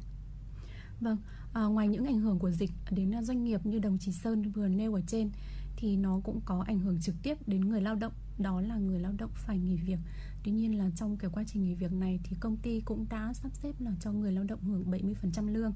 Vâng, 1.02 1.18
à, 1.54 1.64
ngoài 1.64 1.88
những 1.88 2.06
ảnh 2.06 2.20
hưởng 2.20 2.40
của 2.40 2.52
dịch 2.52 2.72
đến 2.92 3.24
doanh 3.24 3.44
nghiệp 3.44 3.66
như 3.66 3.80
đồng 3.80 3.98
chí 3.98 4.12
Sơn 4.12 4.52
vừa 4.52 4.68
nêu 4.68 4.94
ở 4.94 5.02
trên 5.08 5.30
thì 5.76 5.98
nó 5.98 6.20
cũng 6.24 6.42
có 6.46 6.64
ảnh 6.68 6.80
hưởng 6.80 7.00
trực 7.02 7.16
tiếp 7.24 7.48
đến 7.48 7.62
người 7.70 7.82
lao 7.82 7.96
động, 7.96 8.14
đó 8.38 8.62
là 8.62 8.76
người 8.76 9.00
lao 9.00 9.14
động 9.18 9.30
phải 9.34 9.60
nghỉ 9.60 9.76
việc. 9.76 10.00
Tuy 10.44 10.52
nhiên 10.52 10.78
là 10.78 10.90
trong 10.96 11.18
cái 11.18 11.32
quá 11.34 11.44
trình 11.48 11.64
nghỉ 11.64 11.74
việc 11.74 11.94
này 11.94 12.20
thì 12.24 12.38
công 12.40 12.58
ty 12.58 12.82
cũng 12.82 13.06
đã 13.10 13.34
sắp 13.34 13.52
xếp 13.54 13.76
là 13.80 13.92
cho 14.00 14.12
người 14.12 14.32
lao 14.32 14.44
động 14.44 14.60
hưởng 14.64 14.92
70% 14.92 15.48
lương. 15.48 15.74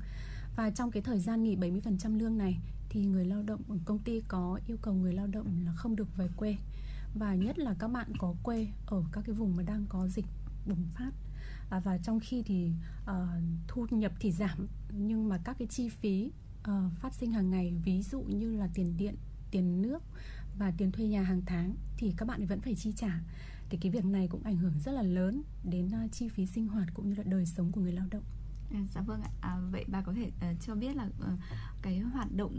Và 0.55 0.69
trong 0.69 0.91
cái 0.91 1.03
thời 1.03 1.19
gian 1.19 1.43
nghỉ 1.43 1.55
70% 1.55 2.19
lương 2.19 2.37
này 2.37 2.57
thì 2.89 3.05
người 3.05 3.25
lao 3.25 3.43
động 3.43 3.61
công 3.85 3.99
ty 3.99 4.21
có 4.27 4.59
yêu 4.67 4.77
cầu 4.81 4.93
người 4.93 5.13
lao 5.13 5.27
động 5.27 5.47
là 5.65 5.71
không 5.75 5.95
được 5.95 6.17
về 6.17 6.27
quê. 6.35 6.55
Và 7.15 7.35
nhất 7.35 7.59
là 7.59 7.75
các 7.79 7.87
bạn 7.87 8.11
có 8.17 8.35
quê 8.43 8.67
ở 8.85 9.03
các 9.11 9.23
cái 9.25 9.35
vùng 9.35 9.55
mà 9.55 9.63
đang 9.63 9.85
có 9.89 10.07
dịch 10.07 10.25
bùng 10.67 10.85
phát 10.91 11.11
à, 11.69 11.79
và 11.79 11.97
trong 11.97 12.19
khi 12.19 12.43
thì 12.45 12.71
à, 13.05 13.41
thu 13.67 13.87
nhập 13.91 14.11
thì 14.19 14.31
giảm 14.31 14.67
nhưng 14.89 15.29
mà 15.29 15.37
các 15.43 15.55
cái 15.59 15.67
chi 15.67 15.89
phí 15.89 16.31
à, 16.63 16.89
phát 16.99 17.13
sinh 17.13 17.31
hàng 17.31 17.49
ngày 17.49 17.73
ví 17.85 18.01
dụ 18.01 18.21
như 18.21 18.57
là 18.57 18.69
tiền 18.73 18.97
điện 18.97 19.15
tiền 19.51 19.81
nước 19.81 20.03
và 20.57 20.73
tiền 20.77 20.91
thuê 20.91 21.07
nhà 21.07 21.21
hàng 21.21 21.41
tháng 21.45 21.75
thì 21.97 22.13
các 22.17 22.27
bạn 22.27 22.45
vẫn 22.45 22.61
phải 22.61 22.75
chi 22.75 22.93
trả 22.95 23.19
thì 23.69 23.77
cái 23.81 23.91
việc 23.91 24.05
này 24.05 24.27
cũng 24.27 24.43
ảnh 24.43 24.57
hưởng 24.57 24.73
rất 24.79 24.91
là 24.91 25.01
lớn 25.01 25.43
đến 25.63 25.87
uh, 25.87 26.11
chi 26.11 26.29
phí 26.29 26.45
sinh 26.45 26.67
hoạt 26.67 26.87
cũng 26.93 27.09
như 27.09 27.15
là 27.15 27.23
đời 27.23 27.45
sống 27.45 27.71
của 27.71 27.81
người 27.81 27.91
lao 27.91 28.05
động 28.11 28.23
À, 28.73 28.79
dạ 28.93 29.01
vâng 29.01 29.21
ạ. 29.21 29.29
À, 29.41 29.57
vậy 29.71 29.85
bà 29.87 30.01
có 30.01 30.13
thể 30.13 30.27
uh, 30.27 30.61
cho 30.61 30.75
biết 30.75 30.95
là 30.95 31.05
uh, 31.05 31.39
cái 31.81 31.99
hoạt 31.99 32.27
động 32.35 32.53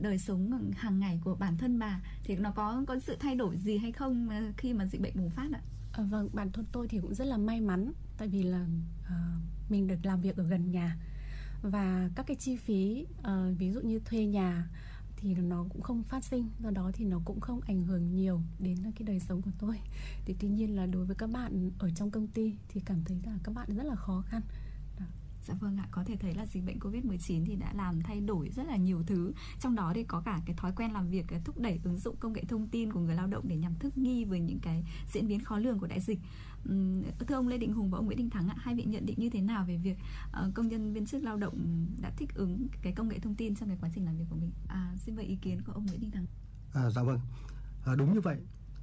đời 0.00 0.18
sống 0.18 0.70
hàng 0.76 0.98
ngày 0.98 1.20
của 1.24 1.34
bản 1.34 1.56
thân 1.56 1.78
bà 1.78 2.00
thì 2.24 2.36
nó 2.36 2.50
có 2.50 2.84
có 2.86 2.98
sự 2.98 3.16
thay 3.20 3.34
đổi 3.34 3.56
gì 3.56 3.78
hay 3.78 3.92
không 3.92 4.28
uh, 4.28 4.56
khi 4.56 4.72
mà 4.74 4.86
dịch 4.86 5.00
bệnh 5.00 5.16
bùng 5.16 5.30
phát 5.30 5.48
ạ? 5.52 5.60
À, 5.92 6.02
vâng, 6.02 6.28
bản 6.32 6.52
thân 6.52 6.64
tôi 6.72 6.88
thì 6.88 6.98
cũng 7.00 7.14
rất 7.14 7.24
là 7.24 7.36
may 7.36 7.60
mắn 7.60 7.92
tại 8.16 8.28
vì 8.28 8.42
là 8.42 8.66
uh, 9.00 9.70
mình 9.70 9.86
được 9.86 9.98
làm 10.02 10.20
việc 10.20 10.36
ở 10.36 10.44
gần 10.44 10.70
nhà. 10.70 10.96
Và 11.62 12.10
các 12.14 12.26
cái 12.26 12.36
chi 12.36 12.56
phí 12.56 13.06
uh, 13.20 13.58
ví 13.58 13.72
dụ 13.72 13.80
như 13.80 14.00
thuê 14.04 14.26
nhà 14.26 14.70
thì 15.16 15.34
nó 15.34 15.66
cũng 15.68 15.82
không 15.82 16.02
phát 16.02 16.24
sinh 16.24 16.48
do 16.60 16.70
đó 16.70 16.90
thì 16.94 17.04
nó 17.04 17.20
cũng 17.24 17.40
không 17.40 17.60
ảnh 17.60 17.84
hưởng 17.84 18.14
nhiều 18.14 18.40
đến 18.58 18.76
cái 18.82 19.06
đời 19.06 19.20
sống 19.20 19.42
của 19.42 19.50
tôi. 19.58 19.78
Thì 20.24 20.34
tuy 20.40 20.48
nhiên 20.48 20.76
là 20.76 20.86
đối 20.86 21.04
với 21.04 21.16
các 21.16 21.30
bạn 21.30 21.70
ở 21.78 21.90
trong 21.90 22.10
công 22.10 22.26
ty 22.26 22.54
thì 22.68 22.80
cảm 22.80 23.04
thấy 23.04 23.18
là 23.24 23.38
các 23.44 23.54
bạn 23.54 23.68
rất 23.76 23.84
là 23.84 23.94
khó 23.94 24.22
khăn. 24.26 24.42
Dạ 25.50 25.56
vâng 25.60 25.76
ạ, 25.76 25.88
có 25.90 26.04
thể 26.04 26.16
thấy 26.16 26.34
là 26.34 26.46
dịch 26.46 26.64
bệnh 26.64 26.78
Covid-19 26.78 27.44
thì 27.46 27.56
đã 27.56 27.72
làm 27.72 28.02
thay 28.02 28.20
đổi 28.20 28.50
rất 28.50 28.66
là 28.66 28.76
nhiều 28.76 29.02
thứ. 29.06 29.32
Trong 29.60 29.74
đó 29.74 29.92
thì 29.94 30.04
có 30.04 30.22
cả 30.24 30.40
cái 30.46 30.56
thói 30.56 30.72
quen 30.76 30.92
làm 30.92 31.08
việc, 31.08 31.26
thúc 31.44 31.58
đẩy 31.58 31.80
ứng 31.84 31.98
dụng 31.98 32.16
công 32.20 32.32
nghệ 32.32 32.44
thông 32.44 32.68
tin 32.68 32.92
của 32.92 33.00
người 33.00 33.14
lao 33.14 33.26
động 33.26 33.48
để 33.48 33.56
nhằm 33.56 33.74
thích 33.74 33.98
nghi 33.98 34.24
với 34.24 34.40
những 34.40 34.58
cái 34.62 34.84
diễn 35.12 35.28
biến 35.28 35.40
khó 35.44 35.58
lường 35.58 35.78
của 35.78 35.86
đại 35.86 36.00
dịch. 36.00 36.18
Thưa 37.28 37.34
ông 37.34 37.48
Lê 37.48 37.58
Định 37.58 37.72
Hùng 37.72 37.90
và 37.90 37.98
ông 37.98 38.06
Nguyễn 38.06 38.18
Đình 38.18 38.30
Thắng 38.30 38.48
ạ, 38.48 38.54
hai 38.58 38.74
vị 38.74 38.84
nhận 38.84 39.06
định 39.06 39.18
như 39.18 39.30
thế 39.30 39.40
nào 39.40 39.64
về 39.68 39.76
việc 39.76 39.96
ờ, 40.32 40.50
công 40.54 40.68
nhân 40.68 40.92
viên 40.92 41.06
chức 41.06 41.22
lao 41.22 41.36
động 41.36 41.86
đã 42.02 42.10
thích 42.16 42.34
ứng 42.34 42.66
cái 42.82 42.92
công 42.92 43.08
nghệ 43.08 43.18
thông 43.18 43.34
tin 43.34 43.54
trong 43.56 43.68
cái 43.68 43.78
quá 43.80 43.90
trình 43.94 44.04
làm 44.04 44.16
việc 44.16 44.24
của 44.30 44.36
mình? 44.36 44.50
À, 44.68 44.94
xin 44.96 45.16
mời 45.16 45.24
ý 45.24 45.36
kiến 45.36 45.60
của 45.62 45.72
ông 45.72 45.86
Nguyễn 45.86 46.00
Đình 46.00 46.10
Thắng. 46.10 46.26
À, 46.72 46.90
dạ 46.90 47.02
vâng, 47.02 47.20
à, 47.86 47.94
đúng 47.94 48.14
như 48.14 48.20
vậy. 48.20 48.36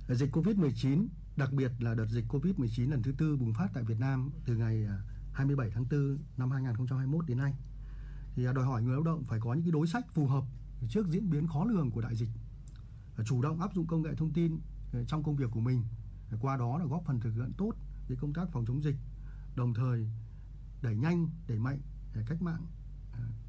Dịch 0.10 0.31
Covid-19, 0.31 1.07
đặc 1.38 1.53
biệt 1.53 1.72
là 1.80 1.94
đợt 1.95 2.07
dịch 2.10 2.26
Covid-19 2.27 2.89
lần 2.89 3.03
thứ 3.03 3.11
tư 3.18 3.38
bùng 3.38 3.53
phát 3.53 3.68
tại 3.73 3.84
Việt 3.84 3.99
Nam 3.99 4.31
từ 4.45 4.56
ngày 4.56 4.85
à, 4.85 4.98
27 5.38 5.69
tháng 5.69 5.85
4 5.91 6.18
năm 6.38 6.51
2021 6.51 7.26
đến 7.27 7.38
nay. 7.38 7.53
Thì 8.35 8.45
à, 8.45 8.53
đòi 8.53 8.65
hỏi 8.65 8.84
người 8.84 8.93
lao 8.93 9.03
động 9.03 9.23
phải 9.27 9.39
có 9.39 9.53
những 9.53 9.64
cái 9.64 9.72
đối 9.72 9.88
sách 9.88 10.05
phù 10.14 10.27
hợp 10.27 10.43
trước 10.89 11.07
diễn 11.09 11.30
biến 11.30 11.47
khó 11.47 11.65
lường 11.65 11.91
của 11.91 12.01
đại 12.01 12.15
dịch 12.15 12.30
à, 13.18 13.23
chủ 13.27 13.41
động 13.41 13.61
áp 13.61 13.73
dụng 13.73 13.88
công 13.88 14.01
nghệ 14.01 14.15
thông 14.18 14.34
tin 14.34 14.59
à, 14.93 14.99
trong 15.07 15.23
công 15.23 15.35
việc 15.35 15.51
của 15.51 15.59
mình. 15.59 15.84
Qua 16.41 16.57
đó 16.57 16.77
là 16.77 16.85
góp 16.85 17.03
phần 17.05 17.19
thực 17.19 17.31
hiện 17.31 17.51
tốt 17.57 17.73
cái 18.07 18.18
công 18.22 18.34
tác 18.34 18.49
phòng 18.51 18.65
chống 18.65 18.84
dịch, 18.84 18.95
đồng 19.55 19.73
thời 19.73 20.09
đẩy 20.81 20.95
nhanh, 20.95 21.30
đẩy 21.47 21.59
mạnh 21.59 21.80
cách 22.27 22.41
mạng 22.41 22.65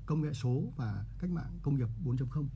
công 0.07 0.21
nghệ 0.21 0.33
số 0.33 0.73
và 0.77 1.05
cách 1.19 1.31
mạng 1.31 1.59
công 1.63 1.77
nghiệp 1.77 1.89
4.0 2.05 2.47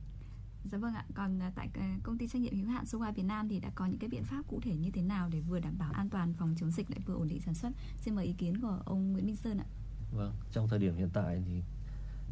Dạ 0.71 0.77
vâng 0.77 0.93
ạ, 0.93 1.05
còn 1.15 1.39
à, 1.39 1.51
tại 1.55 1.69
à, 1.73 1.97
công 2.03 2.17
ty 2.17 2.27
trách 2.27 2.41
nhiệm 2.41 2.55
hữu 2.55 2.67
hạn 2.67 2.83
Sowa 2.85 3.13
Việt 3.13 3.23
Nam 3.23 3.49
thì 3.49 3.59
đã 3.59 3.71
có 3.75 3.85
những 3.85 3.99
cái 3.99 4.09
biện 4.09 4.23
pháp 4.23 4.47
cụ 4.47 4.59
thể 4.63 4.75
như 4.75 4.91
thế 4.91 5.01
nào 5.01 5.29
để 5.29 5.39
vừa 5.39 5.59
đảm 5.59 5.77
bảo 5.77 5.91
an 5.91 6.09
toàn 6.09 6.33
phòng 6.33 6.55
chống 6.59 6.71
dịch 6.71 6.91
lại 6.91 6.99
vừa 7.05 7.13
ổn 7.13 7.27
định 7.27 7.41
sản 7.41 7.53
xuất? 7.53 7.69
Xin 7.97 8.15
mời 8.15 8.25
ý 8.25 8.33
kiến 8.33 8.61
của 8.61 8.81
ông 8.85 9.13
Nguyễn 9.13 9.25
Minh 9.25 9.35
Sơn 9.35 9.57
ạ. 9.57 9.65
Vâng, 10.11 10.33
trong 10.51 10.67
thời 10.67 10.79
điểm 10.79 10.95
hiện 10.95 11.09
tại 11.13 11.43
thì 11.45 11.63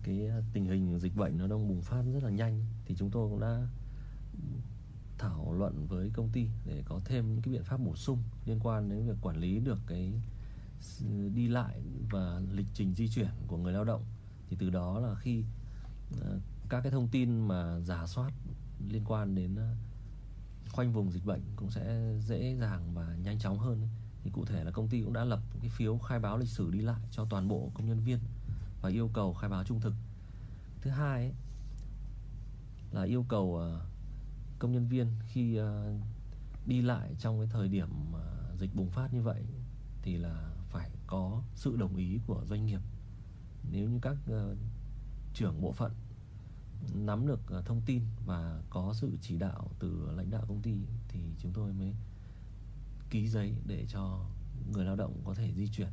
cái 0.03 0.27
à, 0.27 0.37
tình 0.53 0.65
hình 0.65 0.99
dịch 0.99 1.15
bệnh 1.15 1.37
nó 1.37 1.47
đang 1.47 1.67
bùng 1.67 1.81
phát 1.81 2.03
rất 2.13 2.23
là 2.23 2.29
nhanh 2.29 2.65
thì 2.85 2.95
chúng 2.97 3.09
tôi 3.09 3.29
cũng 3.29 3.39
đã 3.39 3.67
thảo 5.17 5.53
luận 5.53 5.85
với 5.87 6.09
công 6.13 6.29
ty 6.29 6.47
để 6.65 6.83
có 6.85 6.99
thêm 7.05 7.33
những 7.33 7.41
cái 7.41 7.53
biện 7.53 7.63
pháp 7.63 7.77
bổ 7.77 7.95
sung 7.95 8.17
liên 8.45 8.59
quan 8.63 8.89
đến 8.89 9.07
việc 9.07 9.17
quản 9.21 9.37
lý 9.37 9.59
được 9.59 9.79
cái 9.87 10.13
đi 11.35 11.47
lại 11.47 11.81
và 12.11 12.41
lịch 12.51 12.67
trình 12.73 12.93
di 12.93 13.07
chuyển 13.07 13.29
của 13.47 13.57
người 13.57 13.73
lao 13.73 13.83
động 13.83 14.03
thì 14.49 14.57
từ 14.59 14.69
đó 14.69 14.99
là 14.99 15.15
khi 15.15 15.43
các 16.71 16.81
cái 16.81 16.91
thông 16.91 17.07
tin 17.07 17.47
mà 17.47 17.79
giả 17.79 18.07
soát 18.07 18.31
liên 18.89 19.03
quan 19.05 19.35
đến 19.35 19.55
ờ, 19.55 19.75
khoanh 20.69 20.93
vùng 20.93 21.11
dịch 21.11 21.25
bệnh 21.25 21.41
cũng 21.55 21.71
sẽ 21.71 22.13
dễ 22.19 22.55
dàng 22.55 22.93
và 22.93 23.15
nhanh 23.23 23.39
chóng 23.39 23.59
hơn 23.59 23.87
thì 24.23 24.31
cụ 24.31 24.45
thể 24.45 24.63
là 24.63 24.71
công 24.71 24.87
ty 24.87 25.01
cũng 25.01 25.13
đã 25.13 25.23
lập 25.23 25.39
cái 25.61 25.69
phiếu 25.69 25.97
khai 25.97 26.19
báo 26.19 26.37
lịch 26.37 26.49
sử 26.49 26.71
đi 26.71 26.79
lại 26.79 27.01
cho 27.11 27.25
toàn 27.29 27.47
bộ 27.47 27.71
công 27.73 27.87
nhân 27.87 27.99
viên 27.99 28.19
và 28.81 28.89
yêu 28.89 29.09
cầu 29.13 29.33
khai 29.33 29.49
báo 29.49 29.63
trung 29.63 29.79
thực. 29.79 29.93
Thứ 30.81 30.89
hai 30.89 31.23
ấy, 31.23 31.33
là 32.91 33.03
yêu 33.03 33.25
cầu 33.29 33.57
ờ, 33.57 33.85
công 34.59 34.71
nhân 34.71 34.87
viên 34.87 35.07
khi 35.27 35.55
ờ, 35.55 35.93
đi 36.65 36.81
lại 36.81 37.15
trong 37.19 37.39
cái 37.39 37.47
thời 37.51 37.67
điểm 37.67 37.89
dịch 38.59 38.75
bùng 38.75 38.89
phát 38.89 39.13
như 39.13 39.21
vậy 39.21 39.43
thì 40.01 40.17
là 40.17 40.51
phải 40.69 40.89
có 41.07 41.43
sự 41.55 41.75
đồng 41.77 41.95
ý 41.95 42.19
của 42.27 42.43
doanh 42.45 42.65
nghiệp. 42.65 42.81
Nếu 43.71 43.89
như 43.89 43.99
các 44.01 44.17
trưởng 45.33 45.61
bộ 45.61 45.71
phận 45.71 45.91
nắm 46.95 47.27
được 47.27 47.39
thông 47.65 47.81
tin 47.85 48.01
và 48.25 48.61
có 48.69 48.93
sự 48.93 49.17
chỉ 49.21 49.37
đạo 49.37 49.69
từ 49.79 50.11
lãnh 50.15 50.29
đạo 50.29 50.45
công 50.47 50.61
ty 50.61 50.73
thì 51.07 51.19
chúng 51.39 51.51
tôi 51.53 51.73
mới 51.73 51.93
ký 53.09 53.27
giấy 53.27 53.55
để 53.67 53.85
cho 53.89 54.25
người 54.73 54.85
lao 54.85 54.95
động 54.95 55.21
có 55.25 55.33
thể 55.33 55.53
di 55.55 55.67
chuyển. 55.67 55.89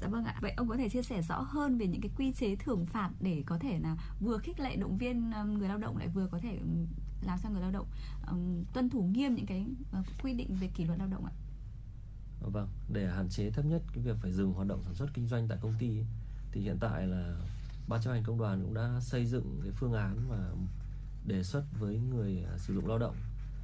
Dạ 0.00 0.08
vâng 0.08 0.24
ạ. 0.24 0.38
Vậy 0.42 0.52
ông 0.56 0.68
có 0.68 0.76
thể 0.76 0.88
chia 0.88 1.02
sẻ 1.02 1.22
rõ 1.22 1.40
hơn 1.40 1.78
về 1.78 1.86
những 1.86 2.00
cái 2.00 2.10
quy 2.16 2.32
chế 2.32 2.56
thưởng 2.56 2.86
phạt 2.86 3.10
để 3.20 3.42
có 3.46 3.58
thể 3.58 3.78
là 3.78 3.96
vừa 4.20 4.38
khích 4.38 4.60
lệ 4.60 4.76
động 4.76 4.98
viên 4.98 5.30
người 5.30 5.68
lao 5.68 5.78
động 5.78 5.96
lại 5.96 6.08
vừa 6.08 6.26
có 6.26 6.38
thể 6.38 6.58
làm 7.22 7.38
cho 7.42 7.50
người 7.50 7.60
lao 7.60 7.70
động 7.70 7.86
um, 8.30 8.64
tuân 8.72 8.90
thủ 8.90 9.02
nghiêm 9.02 9.34
những 9.34 9.46
cái 9.46 9.66
uh, 10.00 10.06
quy 10.22 10.34
định 10.34 10.56
về 10.60 10.68
kỷ 10.74 10.84
luật 10.84 10.98
lao 10.98 11.08
động 11.08 11.24
ạ? 11.24 11.32
Vâng, 12.40 12.68
để 12.92 13.10
hạn 13.10 13.28
chế 13.28 13.50
thấp 13.50 13.64
nhất 13.64 13.82
cái 13.92 14.04
việc 14.04 14.16
phải 14.22 14.32
dừng 14.32 14.52
hoạt 14.52 14.68
động 14.68 14.82
sản 14.84 14.94
xuất 14.94 15.10
kinh 15.14 15.26
doanh 15.26 15.48
tại 15.48 15.58
công 15.60 15.74
ty 15.78 16.04
thì 16.52 16.60
hiện 16.60 16.78
tại 16.80 17.06
là 17.06 17.36
ban 17.88 18.02
chấp 18.02 18.10
hành 18.10 18.22
công 18.22 18.38
đoàn 18.38 18.62
cũng 18.62 18.74
đã 18.74 19.00
xây 19.00 19.26
dựng 19.26 19.60
cái 19.62 19.72
phương 19.72 19.92
án 19.92 20.28
và 20.28 20.52
đề 21.26 21.42
xuất 21.42 21.64
với 21.78 21.98
người 21.98 22.44
à, 22.44 22.58
sử 22.58 22.74
dụng 22.74 22.86
lao 22.86 22.98
động 22.98 23.16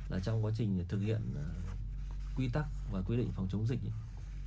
là 0.09 0.20
trong 0.20 0.45
quá 0.45 0.53
trình 0.57 0.85
thực 0.89 0.99
hiện 0.99 1.35
à, 1.36 1.49
quy 2.36 2.49
tắc 2.49 2.66
và 2.93 3.03
quy 3.03 3.16
định 3.16 3.32
phòng 3.32 3.49
chống 3.51 3.66
dịch 3.66 3.81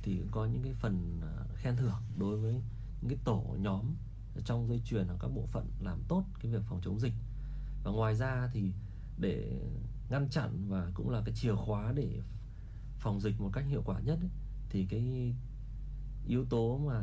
thì 0.02 0.18
cũng 0.18 0.28
có 0.30 0.46
những 0.46 0.62
cái 0.62 0.72
phần 0.74 1.20
à, 1.22 1.44
khen 1.56 1.76
thưởng 1.76 2.02
đối 2.18 2.38
với 2.38 2.52
những 3.00 3.08
cái 3.08 3.18
tổ 3.24 3.56
nhóm 3.58 3.84
trong 4.44 4.68
dây 4.68 4.80
chuyền 4.84 5.06
hoặc 5.06 5.16
các 5.20 5.28
bộ 5.28 5.46
phận 5.46 5.66
làm 5.80 5.98
tốt 6.08 6.24
cái 6.40 6.52
việc 6.52 6.62
phòng 6.68 6.80
chống 6.84 7.00
dịch. 7.00 7.12
Và 7.84 7.90
ngoài 7.90 8.14
ra 8.14 8.50
thì 8.52 8.72
để 9.18 9.60
ngăn 10.10 10.28
chặn 10.30 10.68
và 10.68 10.90
cũng 10.94 11.10
là 11.10 11.22
cái 11.24 11.34
chìa 11.34 11.54
khóa 11.54 11.92
để 11.92 12.20
phòng 12.98 13.20
dịch 13.20 13.40
một 13.40 13.50
cách 13.52 13.64
hiệu 13.68 13.82
quả 13.84 14.00
nhất 14.00 14.18
ấy, 14.20 14.30
thì 14.70 14.86
cái 14.90 15.34
yếu 16.26 16.44
tố 16.44 16.78
mà 16.86 17.00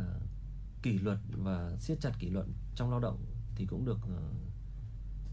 kỷ 0.82 1.00
luật 1.00 1.20
và 1.38 1.78
siết 1.80 2.02
chặt 2.02 2.12
kỷ 2.20 2.30
luật 2.30 2.46
trong 2.76 2.90
lao 2.90 3.00
động 3.00 3.26
thì 3.56 3.66
cũng 3.66 3.86
được 3.86 4.00
ờ, 4.02 4.32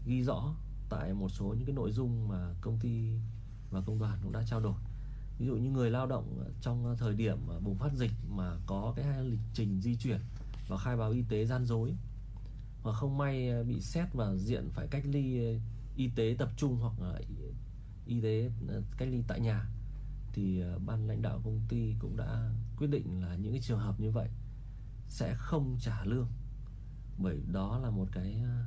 ghi 0.05 0.23
rõ 0.23 0.55
tại 0.89 1.13
một 1.13 1.29
số 1.29 1.45
những 1.45 1.65
cái 1.65 1.75
nội 1.75 1.91
dung 1.91 2.27
mà 2.27 2.53
công 2.61 2.79
ty 2.79 3.11
và 3.71 3.81
công 3.81 3.99
đoàn 3.99 4.19
cũng 4.23 4.31
đã 4.31 4.43
trao 4.47 4.59
đổi. 4.59 4.75
Ví 5.39 5.47
dụ 5.47 5.55
như 5.55 5.69
người 5.69 5.91
lao 5.91 6.07
động 6.07 6.43
trong 6.61 6.95
thời 6.99 7.15
điểm 7.15 7.37
bùng 7.63 7.77
phát 7.77 7.93
dịch 7.93 8.11
mà 8.29 8.57
có 8.65 8.93
cái 8.95 9.23
lịch 9.23 9.39
trình 9.53 9.81
di 9.81 9.95
chuyển 9.95 10.19
và 10.67 10.77
khai 10.77 10.97
báo 10.97 11.11
y 11.11 11.23
tế 11.29 11.45
gian 11.45 11.65
dối 11.65 11.93
mà 12.83 12.93
không 12.93 13.17
may 13.17 13.63
bị 13.63 13.81
xét 13.81 14.13
và 14.13 14.35
diện 14.35 14.69
phải 14.73 14.87
cách 14.87 15.03
ly 15.05 15.57
y 15.95 16.09
tế 16.15 16.35
tập 16.37 16.49
trung 16.57 16.77
hoặc 16.81 17.01
là 17.01 17.19
y 18.05 18.21
tế 18.21 18.51
ờ, 18.67 18.81
cách 18.97 19.07
ly 19.11 19.23
tại 19.27 19.39
nhà 19.39 19.65
thì 20.33 20.61
ờ, 20.61 20.79
ban 20.85 21.07
lãnh 21.07 21.21
đạo 21.21 21.41
công 21.43 21.61
ty 21.69 21.95
cũng 21.99 22.17
đã 22.17 22.51
quyết 22.77 22.87
định 22.87 23.21
là 23.21 23.35
những 23.35 23.51
cái 23.51 23.61
trường 23.61 23.79
hợp 23.79 23.99
như 23.99 24.11
vậy 24.11 24.29
sẽ 25.09 25.35
không 25.35 25.77
trả 25.79 26.03
lương 26.03 26.27
bởi 27.17 27.39
đó 27.51 27.79
là 27.79 27.89
một 27.89 28.07
cái 28.11 28.41
ờ, 28.43 28.65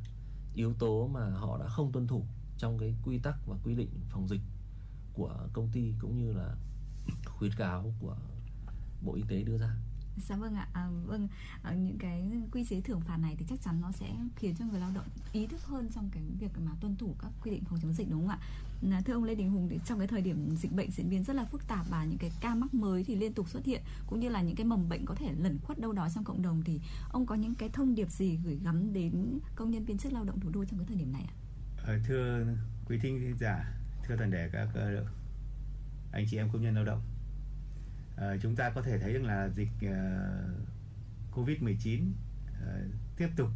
yếu 0.55 0.75
tố 0.75 1.09
mà 1.09 1.31
họ 1.31 1.59
đã 1.59 1.69
không 1.69 1.93
tuân 1.93 2.07
thủ 2.07 2.25
trong 2.59 2.79
cái 2.79 2.95
quy 3.05 3.19
tắc 3.19 3.35
và 3.47 3.57
quy 3.65 3.75
định 3.75 3.91
phòng 4.11 4.29
dịch 4.29 4.41
của 5.13 5.49
công 5.53 5.69
ty 5.73 5.95
cũng 5.99 6.19
như 6.19 6.33
là 6.33 6.57
khuyến 7.25 7.53
cáo 7.57 7.95
của 8.01 8.17
Bộ 9.03 9.15
Y 9.15 9.23
tế 9.29 9.43
đưa 9.43 9.59
ra. 9.59 9.77
Dạ 10.29 10.37
vâng 10.37 10.55
ạ, 10.55 10.69
à, 10.73 10.89
vâng 11.07 11.29
à, 11.63 11.75
những 11.75 11.99
cái 11.99 12.31
quy 12.53 12.65
chế 12.65 12.81
thưởng 12.81 13.01
phạt 13.01 13.17
này 13.17 13.37
thì 13.39 13.47
chắc 13.49 13.63
chắn 13.63 13.81
nó 13.81 13.93
sẽ 13.93 14.17
khiến 14.37 14.55
cho 14.59 14.65
người 14.65 14.81
lao 14.81 14.91
động 14.95 15.07
ý 15.33 15.47
thức 15.47 15.65
hơn 15.65 15.89
trong 15.95 16.09
cái 16.13 16.23
việc 16.39 16.51
mà 16.67 16.73
tuân 16.81 16.97
thủ 16.97 17.15
các 17.19 17.33
quy 17.43 17.51
định 17.51 17.65
phòng 17.65 17.79
chống 17.83 17.93
dịch 17.93 18.11
đúng 18.11 18.21
không 18.21 18.29
ạ? 18.29 18.39
Dạ, 18.83 19.01
thưa 19.07 19.13
ông 19.13 19.25
Lê 19.25 19.35
Đình 19.35 19.51
Hùng 19.51 19.69
thì 19.71 19.81
trong 19.85 19.99
cái 19.99 20.09
thời 20.09 20.23
điểm 20.23 20.57
dịch 20.57 20.73
bệnh 20.73 20.91
diễn 20.91 21.11
biến 21.11 21.25
rất 21.25 21.37
là 21.37 21.45
phức 21.45 21.69
tạp 21.69 21.87
và 21.91 22.05
những 22.05 22.19
cái 22.19 22.31
ca 22.41 22.55
mắc 22.55 22.75
mới 22.75 23.05
thì 23.05 23.17
liên 23.17 23.33
tục 23.33 23.49
xuất 23.49 23.65
hiện 23.65 23.83
cũng 24.07 24.21
như 24.21 24.29
là 24.29 24.43
những 24.43 24.57
cái 24.57 24.67
mầm 24.67 24.89
bệnh 24.89 25.07
có 25.07 25.15
thể 25.15 25.33
lẩn 25.39 25.59
khuất 25.59 25.79
đâu 25.79 25.93
đó 25.93 26.09
trong 26.15 26.25
cộng 26.25 26.43
đồng 26.43 26.63
thì 26.65 26.81
ông 27.11 27.27
có 27.27 27.35
những 27.35 27.55
cái 27.55 27.69
thông 27.69 27.95
điệp 27.95 28.11
gì 28.11 28.39
gửi 28.45 28.59
gắm 28.65 28.93
đến 28.93 29.39
công 29.55 29.71
nhân 29.71 29.85
viên 29.85 29.99
chức 29.99 30.13
lao 30.13 30.25
động 30.25 30.41
thủ 30.41 30.51
đô 30.51 30.65
trong 30.65 30.79
cái 30.79 30.87
thời 30.89 30.97
điểm 30.97 31.13
này 31.13 31.23
ạ? 31.29 31.35
À, 31.87 31.99
thưa 32.05 32.47
quý 32.87 32.99
thính 33.03 33.37
giả, 33.41 33.81
thưa 34.05 34.17
toàn 34.17 34.31
thể 34.31 34.49
các 34.53 34.69
anh 36.13 36.27
chị 36.31 36.37
em 36.37 36.51
công 36.53 36.63
nhân 36.63 36.75
lao 36.75 36.85
động 36.85 37.03
à, 38.17 38.37
chúng 38.43 38.57
ta 38.57 38.71
có 38.71 38.83
thể 38.83 38.99
thấy 38.99 39.13
rằng 39.13 39.25
là 39.25 39.49
dịch 39.49 39.69
ờ, 39.83 39.97
uh, 41.33 41.49
Covid-19 41.49 42.01
uh, 42.03 42.95
tiếp 43.17 43.29
tục 43.37 43.49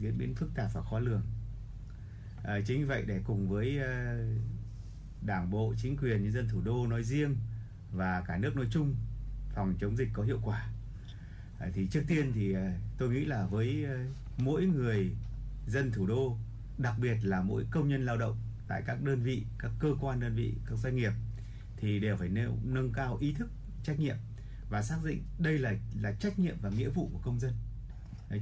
diễn 0.00 0.18
biến 0.18 0.34
phức 0.34 0.54
tạp 0.54 0.70
và 0.74 0.82
khó 0.82 0.98
lường. 0.98 1.22
À, 2.44 2.60
chính 2.66 2.86
vậy 2.86 3.04
để 3.06 3.20
cùng 3.24 3.48
với 3.48 3.78
uh, 3.78 4.61
Đảng 5.26 5.50
bộ, 5.50 5.74
chính 5.76 5.96
quyền 5.96 6.22
nhân 6.22 6.32
dân 6.32 6.48
thủ 6.48 6.60
đô 6.64 6.86
nói 6.86 7.02
riêng 7.02 7.36
và 7.92 8.22
cả 8.26 8.36
nước 8.36 8.56
nói 8.56 8.66
chung 8.70 8.94
phòng 9.54 9.74
chống 9.80 9.96
dịch 9.96 10.08
có 10.12 10.22
hiệu 10.22 10.40
quả. 10.42 10.68
À, 11.58 11.68
thì 11.74 11.86
trước 11.90 12.02
tiên 12.06 12.32
thì 12.34 12.52
ờ, 12.52 12.70
tôi 12.98 13.10
nghĩ 13.10 13.24
là 13.24 13.46
với 13.46 13.84
ờ, 13.84 13.98
mỗi 14.38 14.66
người 14.66 15.10
dân 15.66 15.92
thủ 15.92 16.06
đô, 16.06 16.36
đặc 16.78 16.94
biệt 16.98 17.16
là 17.22 17.42
mỗi 17.42 17.64
công 17.70 17.88
nhân 17.88 18.04
lao 18.04 18.16
động 18.16 18.36
tại 18.68 18.82
các 18.86 19.02
đơn 19.02 19.22
vị, 19.22 19.44
các 19.58 19.70
cơ 19.78 19.88
quan 20.00 20.20
đơn 20.20 20.34
vị, 20.34 20.54
các 20.66 20.78
doanh 20.78 20.96
nghiệp 20.96 21.12
thì 21.76 22.00
đều 22.00 22.16
phải 22.16 22.28
nêu, 22.28 22.56
nâng 22.64 22.92
cao 22.92 23.16
ý 23.20 23.32
thức 23.32 23.50
trách 23.82 23.98
nhiệm 23.98 24.16
và 24.70 24.82
xác 24.82 24.96
định 25.04 25.22
đây 25.38 25.58
là 25.58 25.72
là 26.00 26.12
trách 26.12 26.38
nhiệm 26.38 26.56
và 26.62 26.70
nghĩa 26.70 26.88
vụ 26.88 27.10
của 27.12 27.20
công 27.22 27.40
dân 27.40 27.52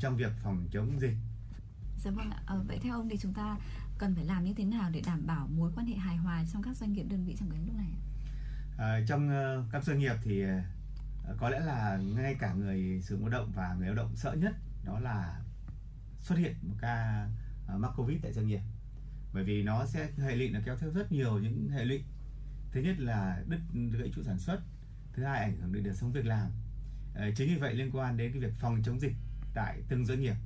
trong 0.01 0.17
việc 0.17 0.33
phòng 0.43 0.67
chống 0.73 1.01
dịch. 1.01 1.17
Dạ 2.05 2.11
vâng 2.11 2.31
ạ. 2.31 2.43
À, 2.47 2.57
vậy 2.69 2.79
theo 2.83 2.95
ông 2.95 3.09
thì 3.09 3.17
chúng 3.17 3.35
ta 3.35 3.57
cần 4.01 4.15
phải 4.15 4.25
làm 4.25 4.45
như 4.45 4.55
thế 4.55 4.65
nào 4.65 4.91
để 4.91 5.03
đảm 5.07 5.27
bảo 5.27 5.49
mối 5.49 5.73
quan 5.75 5.87
hệ 5.87 5.95
hài 5.95 6.17
hòa 6.17 6.45
trong 6.53 6.63
các 6.63 6.77
doanh 6.77 6.93
nghiệp 6.93 7.07
đơn 7.11 7.25
vị 7.25 7.37
trong 7.41 7.51
cái 7.51 7.61
lúc 7.67 7.77
này? 7.77 7.93
À, 8.79 9.01
trong 9.09 9.29
uh, 9.29 9.73
các 9.73 9.85
doanh 9.85 9.99
nghiệp 9.99 10.15
thì 10.23 10.45
uh, 10.45 10.51
có 11.39 11.49
lẽ 11.49 11.61
là 11.61 12.01
ngay 12.15 12.35
cả 12.35 12.55
người 12.55 13.03
sử 13.03 13.17
dụng 13.17 13.27
lao 13.27 13.41
động 13.41 13.53
và 13.55 13.75
người 13.75 13.87
lao 13.87 13.97
động 13.97 14.17
sợ 14.17 14.33
nhất 14.33 14.55
đó 14.85 15.01
là 15.01 15.41
xuất 16.21 16.39
hiện 16.39 16.55
một 16.63 16.75
ca 16.81 17.29
uh, 17.75 17.81
mắc 17.81 17.91
covid 17.97 18.19
tại 18.23 18.33
doanh 18.33 18.47
nghiệp. 18.47 18.61
Bởi 19.35 19.45
vì 19.45 19.63
nó 19.63 19.87
sẽ 19.87 20.09
hệ 20.19 20.37
lụy 20.37 20.51
nó 20.51 20.61
kéo 20.65 20.77
theo 20.77 20.91
rất 20.91 21.13
nhiều 21.13 21.39
những 21.39 21.71
hệ 21.71 21.85
lụy. 21.85 22.05
Thứ 22.73 22.81
nhất 22.81 22.99
là 22.99 23.43
đứt 23.49 23.61
gãy 23.93 24.11
chuỗi 24.15 24.25
sản 24.25 24.39
xuất 24.39 24.61
thứ 25.13 25.25
hai 25.25 25.41
ảnh 25.41 25.57
hưởng 25.61 25.73
đến 25.73 25.85
đời 25.85 25.95
sống 25.95 26.13
việc 26.13 26.27
làm. 26.27 26.51
À, 27.15 27.27
chính 27.37 27.49
vì 27.49 27.57
vậy 27.57 27.75
liên 27.75 27.91
quan 27.93 28.17
đến 28.17 28.33
cái 28.33 28.41
việc 28.41 28.53
phòng 28.59 28.83
chống 28.85 29.01
dịch 29.01 29.15
tại 29.55 29.83
từng 29.89 30.07
doanh 30.07 30.21
nghiệp 30.21 30.37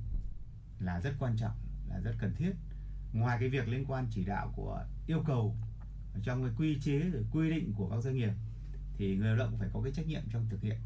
là 0.79 1.01
rất 1.01 1.13
quan 1.19 1.37
trọng 1.37 1.55
là 1.89 1.99
rất 1.99 2.15
cần 2.19 2.35
thiết 2.35 2.51
ngoài 3.15 3.37
cái 3.39 3.49
việc 3.49 3.67
liên 3.67 3.85
quan 3.87 4.07
chỉ 4.11 4.25
đạo 4.25 4.51
của 4.55 4.85
yêu 5.07 5.23
cầu 5.25 5.55
trong 6.23 6.43
cái 6.43 6.53
quy 6.57 6.79
chế 6.81 6.99
rồi 6.99 7.23
quy 7.31 7.49
định 7.49 7.73
của 7.73 7.89
các 7.89 8.01
doanh 8.01 8.15
nghiệp, 8.15 8.31
thì 8.97 9.15
người 9.15 9.27
lao 9.27 9.37
động 9.37 9.57
phải 9.59 9.69
có 9.73 9.81
cái 9.83 9.93
trách 9.93 10.07
nhiệm 10.07 10.21
trong 10.31 10.49
thực 10.49 10.61
hiện 10.61 10.77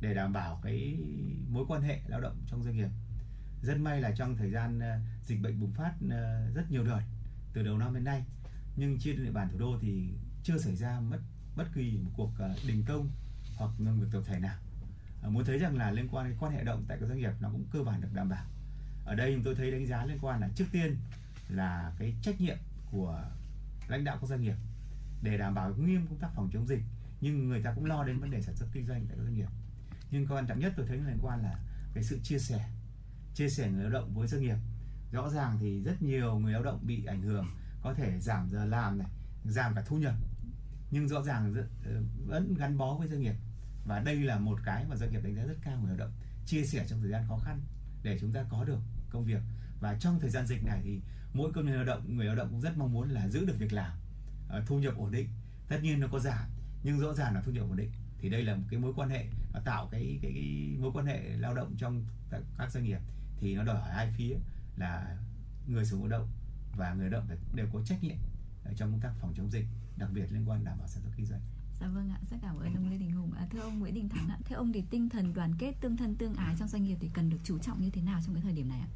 để 0.00 0.14
đảm 0.14 0.32
bảo 0.32 0.60
cái 0.62 0.98
mối 1.48 1.64
quan 1.68 1.82
hệ 1.82 2.00
lao 2.06 2.20
động 2.20 2.36
trong 2.46 2.64
doanh 2.64 2.76
nghiệp. 2.76 2.88
Rất 3.62 3.78
may 3.78 4.00
là 4.00 4.10
trong 4.10 4.36
thời 4.36 4.50
gian 4.50 4.78
ờ, 4.78 4.98
dịch 5.26 5.40
bệnh 5.42 5.60
bùng 5.60 5.72
phát 5.72 5.92
ờ, 6.10 6.50
rất 6.54 6.70
nhiều 6.70 6.84
đợt 6.84 7.02
từ 7.52 7.62
đầu 7.62 7.78
năm 7.78 7.94
đến 7.94 8.04
nay, 8.04 8.24
nhưng 8.76 8.98
trên 8.98 9.24
địa 9.24 9.30
bàn 9.30 9.48
thủ 9.52 9.58
đô 9.58 9.78
thì 9.80 10.08
chưa 10.42 10.58
xảy 10.58 10.76
ra 10.76 11.00
mất 11.00 11.18
bất 11.56 11.66
kỳ 11.74 11.98
một 12.02 12.10
cuộc 12.16 12.30
ờ, 12.38 12.54
đình 12.66 12.84
công 12.86 13.10
hoặc 13.56 13.70
ngừng 13.78 14.00
việc 14.00 14.06
tập 14.12 14.22
thể 14.26 14.38
nào. 14.38 14.56
Muốn 15.22 15.44
thấy 15.44 15.58
rằng 15.58 15.76
là 15.76 15.90
liên 15.90 16.08
quan 16.10 16.28
đến 16.28 16.38
quan 16.40 16.52
hệ 16.52 16.64
động 16.64 16.84
tại 16.88 16.98
các 17.00 17.06
doanh 17.06 17.18
nghiệp 17.18 17.32
nó 17.40 17.50
cũng 17.50 17.64
cơ 17.72 17.82
bản 17.82 18.00
được 18.00 18.08
đảm 18.14 18.28
bảo. 18.28 18.44
Ở 19.04 19.14
đây 19.14 19.38
tôi 19.44 19.54
thấy 19.54 19.70
đánh 19.70 19.86
giá 19.86 20.04
liên 20.04 20.18
quan 20.20 20.40
là 20.40 20.48
trước 20.54 20.64
tiên 20.72 20.96
là 21.48 21.92
cái 21.98 22.14
trách 22.22 22.40
nhiệm 22.40 22.56
của 22.90 23.24
lãnh 23.88 24.04
đạo 24.04 24.18
các 24.20 24.26
doanh 24.26 24.42
nghiệp 24.42 24.56
để 25.22 25.38
đảm 25.38 25.54
bảo 25.54 25.74
nghiêm 25.74 26.06
công 26.06 26.18
tác 26.18 26.28
phòng 26.34 26.50
chống 26.52 26.66
dịch. 26.66 26.82
Nhưng 27.20 27.48
người 27.48 27.62
ta 27.62 27.72
cũng 27.74 27.84
lo 27.84 28.04
đến 28.04 28.18
vấn 28.18 28.30
đề 28.30 28.42
sản 28.42 28.56
xuất 28.56 28.66
kinh 28.72 28.86
doanh 28.86 29.06
tại 29.06 29.16
các 29.16 29.24
doanh 29.24 29.34
nghiệp. 29.34 29.48
Nhưng 30.10 30.26
quan 30.26 30.46
trọng 30.46 30.58
nhất 30.58 30.72
tôi 30.76 30.86
thấy 30.86 30.96
liên 30.96 31.18
quan 31.22 31.42
là 31.42 31.58
cái 31.94 32.04
sự 32.04 32.18
chia 32.22 32.38
sẻ 32.38 32.68
chia 33.38 33.48
sẻ 33.48 33.70
người 33.70 33.82
lao 33.82 33.92
động 33.92 34.14
với 34.14 34.28
doanh 34.28 34.42
nghiệp. 34.42 34.56
Rõ 35.12 35.30
ràng 35.30 35.58
thì 35.60 35.82
rất 35.82 36.02
nhiều 36.02 36.38
người 36.38 36.52
lao 36.52 36.62
động 36.62 36.80
bị 36.86 37.04
ảnh 37.04 37.22
hưởng, 37.22 37.46
có 37.82 37.94
thể 37.94 38.20
giảm 38.20 38.48
giờ 38.48 38.64
làm 38.64 38.98
này, 38.98 39.08
giảm 39.44 39.74
cả 39.74 39.82
thu 39.86 39.96
nhập, 39.96 40.14
nhưng 40.90 41.08
rõ 41.08 41.22
ràng 41.22 41.54
ờ, 41.84 42.02
vẫn 42.26 42.54
gắn 42.54 42.78
bó 42.78 42.94
với 42.94 43.08
doanh 43.08 43.20
nghiệp. 43.20 43.34
Và 43.86 44.00
đây 44.00 44.16
là 44.16 44.38
một 44.38 44.58
cái 44.64 44.84
mà 44.88 44.96
doanh 44.96 45.10
nghiệp 45.10 45.20
đánh 45.24 45.34
giá 45.34 45.42
rất 45.42 45.56
cao 45.62 45.78
người 45.78 45.88
lao 45.88 45.96
động, 45.96 46.12
chia 46.46 46.64
sẻ 46.64 46.86
trong 46.88 47.00
thời 47.00 47.10
gian 47.10 47.24
khó 47.28 47.38
khăn 47.38 47.60
để 48.02 48.18
chúng 48.20 48.32
ta 48.32 48.44
có 48.48 48.64
được 48.64 48.78
công 49.10 49.24
việc. 49.24 49.40
Và 49.80 49.96
trong 50.00 50.20
thời 50.20 50.30
gian 50.30 50.46
dịch 50.46 50.64
này 50.64 50.80
thì 50.84 51.00
mỗi 51.38 51.52
công 51.52 51.66
nhân 51.66 51.74
lao 51.74 51.84
động 51.84 52.16
người 52.16 52.26
lao 52.26 52.36
động 52.36 52.48
cũng 52.50 52.60
rất 52.60 52.78
mong 52.78 52.92
muốn 52.92 53.10
là 53.10 53.28
giữ 53.28 53.44
được 53.44 53.54
việc 53.58 53.72
làm 53.72 53.92
ờ, 54.48 54.62
thu 54.66 54.78
nhập 54.78 54.94
ổn 54.96 55.10
định 55.10 55.28
tất 55.68 55.78
nhiên 55.82 56.00
nó 56.00 56.06
có 56.12 56.18
giảm 56.18 56.48
nhưng 56.82 56.98
rõ 56.98 57.14
ràng 57.14 57.34
là 57.34 57.42
thu 57.42 57.52
nhập 57.52 57.64
ổn 57.68 57.76
định 57.76 57.90
thì 58.18 58.28
đây 58.28 58.42
là 58.42 58.54
một 58.54 58.62
cái 58.70 58.80
mối 58.80 58.92
quan 58.96 59.10
hệ 59.10 59.26
nó 59.52 59.60
tạo 59.64 59.88
cái, 59.90 60.18
cái 60.22 60.32
cái 60.34 60.76
mối 60.80 60.90
quan 60.94 61.06
hệ 61.06 61.20
lao 61.36 61.54
động 61.54 61.74
trong 61.78 62.04
các 62.58 62.72
doanh 62.72 62.84
nghiệp 62.84 62.98
thì 63.40 63.54
nó 63.54 63.64
đòi 63.64 63.80
hỏi 63.80 63.90
hai 63.92 64.12
phía 64.16 64.36
là 64.76 65.16
người 65.66 65.84
sử 65.84 65.90
dụng 65.90 66.08
lao 66.08 66.18
động 66.18 66.28
và 66.76 66.94
người 66.94 67.10
lao 67.10 67.20
động 67.20 67.38
đều 67.54 67.66
có 67.72 67.80
trách 67.84 68.02
nhiệm 68.02 68.16
trong 68.76 68.90
công 68.90 69.00
tác 69.00 69.12
phòng 69.20 69.34
chống 69.36 69.50
dịch 69.50 69.66
đặc 69.96 70.08
biệt 70.14 70.32
liên 70.32 70.48
quan 70.48 70.64
đảm 70.64 70.78
bảo 70.78 70.88
sản 70.88 71.02
xuất 71.02 71.12
kinh 71.16 71.26
doanh 71.26 71.40
Dạ 71.80 71.88
vâng 71.88 72.10
ạ, 72.10 72.18
rất 72.30 72.36
cảm 72.42 72.56
ơn 72.56 72.74
ông 72.74 72.90
Lê 72.90 72.96
Đình 72.96 73.12
Hùng. 73.12 73.32
À, 73.32 73.46
thưa 73.50 73.60
ông 73.60 73.78
Nguyễn 73.78 73.94
Đình 73.94 74.08
Thắng 74.08 74.28
ạ, 74.28 74.38
theo 74.44 74.58
ông 74.58 74.72
thì 74.72 74.84
tinh 74.90 75.08
thần 75.08 75.34
đoàn 75.34 75.54
kết, 75.58 75.74
tương 75.80 75.96
thân 75.96 76.14
tương 76.14 76.34
ái 76.34 76.54
trong 76.58 76.68
doanh 76.68 76.84
nghiệp 76.84 76.96
thì 77.00 77.10
cần 77.14 77.30
được 77.30 77.38
chú 77.44 77.58
trọng 77.58 77.80
như 77.80 77.90
thế 77.90 78.02
nào 78.02 78.20
trong 78.24 78.34
cái 78.34 78.42
thời 78.42 78.52
điểm 78.52 78.68
này 78.68 78.80
ạ? 78.80 78.88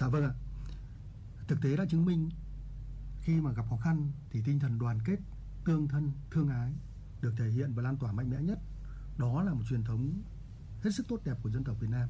Dạ 0.00 0.08
vâng 0.08 0.24
ạ. 0.24 0.32
Thực 1.52 1.60
tế 1.62 1.76
đã 1.76 1.84
chứng 1.86 2.04
minh 2.04 2.28
khi 3.20 3.40
mà 3.40 3.52
gặp 3.52 3.66
khó 3.70 3.76
khăn 3.76 4.12
thì 4.30 4.42
tinh 4.42 4.58
thần 4.58 4.78
đoàn 4.78 4.98
kết, 5.04 5.16
tương 5.64 5.88
thân, 5.88 6.12
thương 6.30 6.48
ái 6.48 6.72
được 7.20 7.34
thể 7.36 7.50
hiện 7.50 7.74
và 7.74 7.82
lan 7.82 7.96
tỏa 7.96 8.12
mạnh 8.12 8.30
mẽ 8.30 8.42
nhất. 8.42 8.58
Đó 9.18 9.42
là 9.42 9.54
một 9.54 9.62
truyền 9.68 9.84
thống 9.84 10.22
hết 10.82 10.90
sức 10.94 11.08
tốt 11.08 11.20
đẹp 11.24 11.34
của 11.42 11.50
dân 11.50 11.64
tộc 11.64 11.76
Việt 11.80 11.90
Nam. 11.90 12.08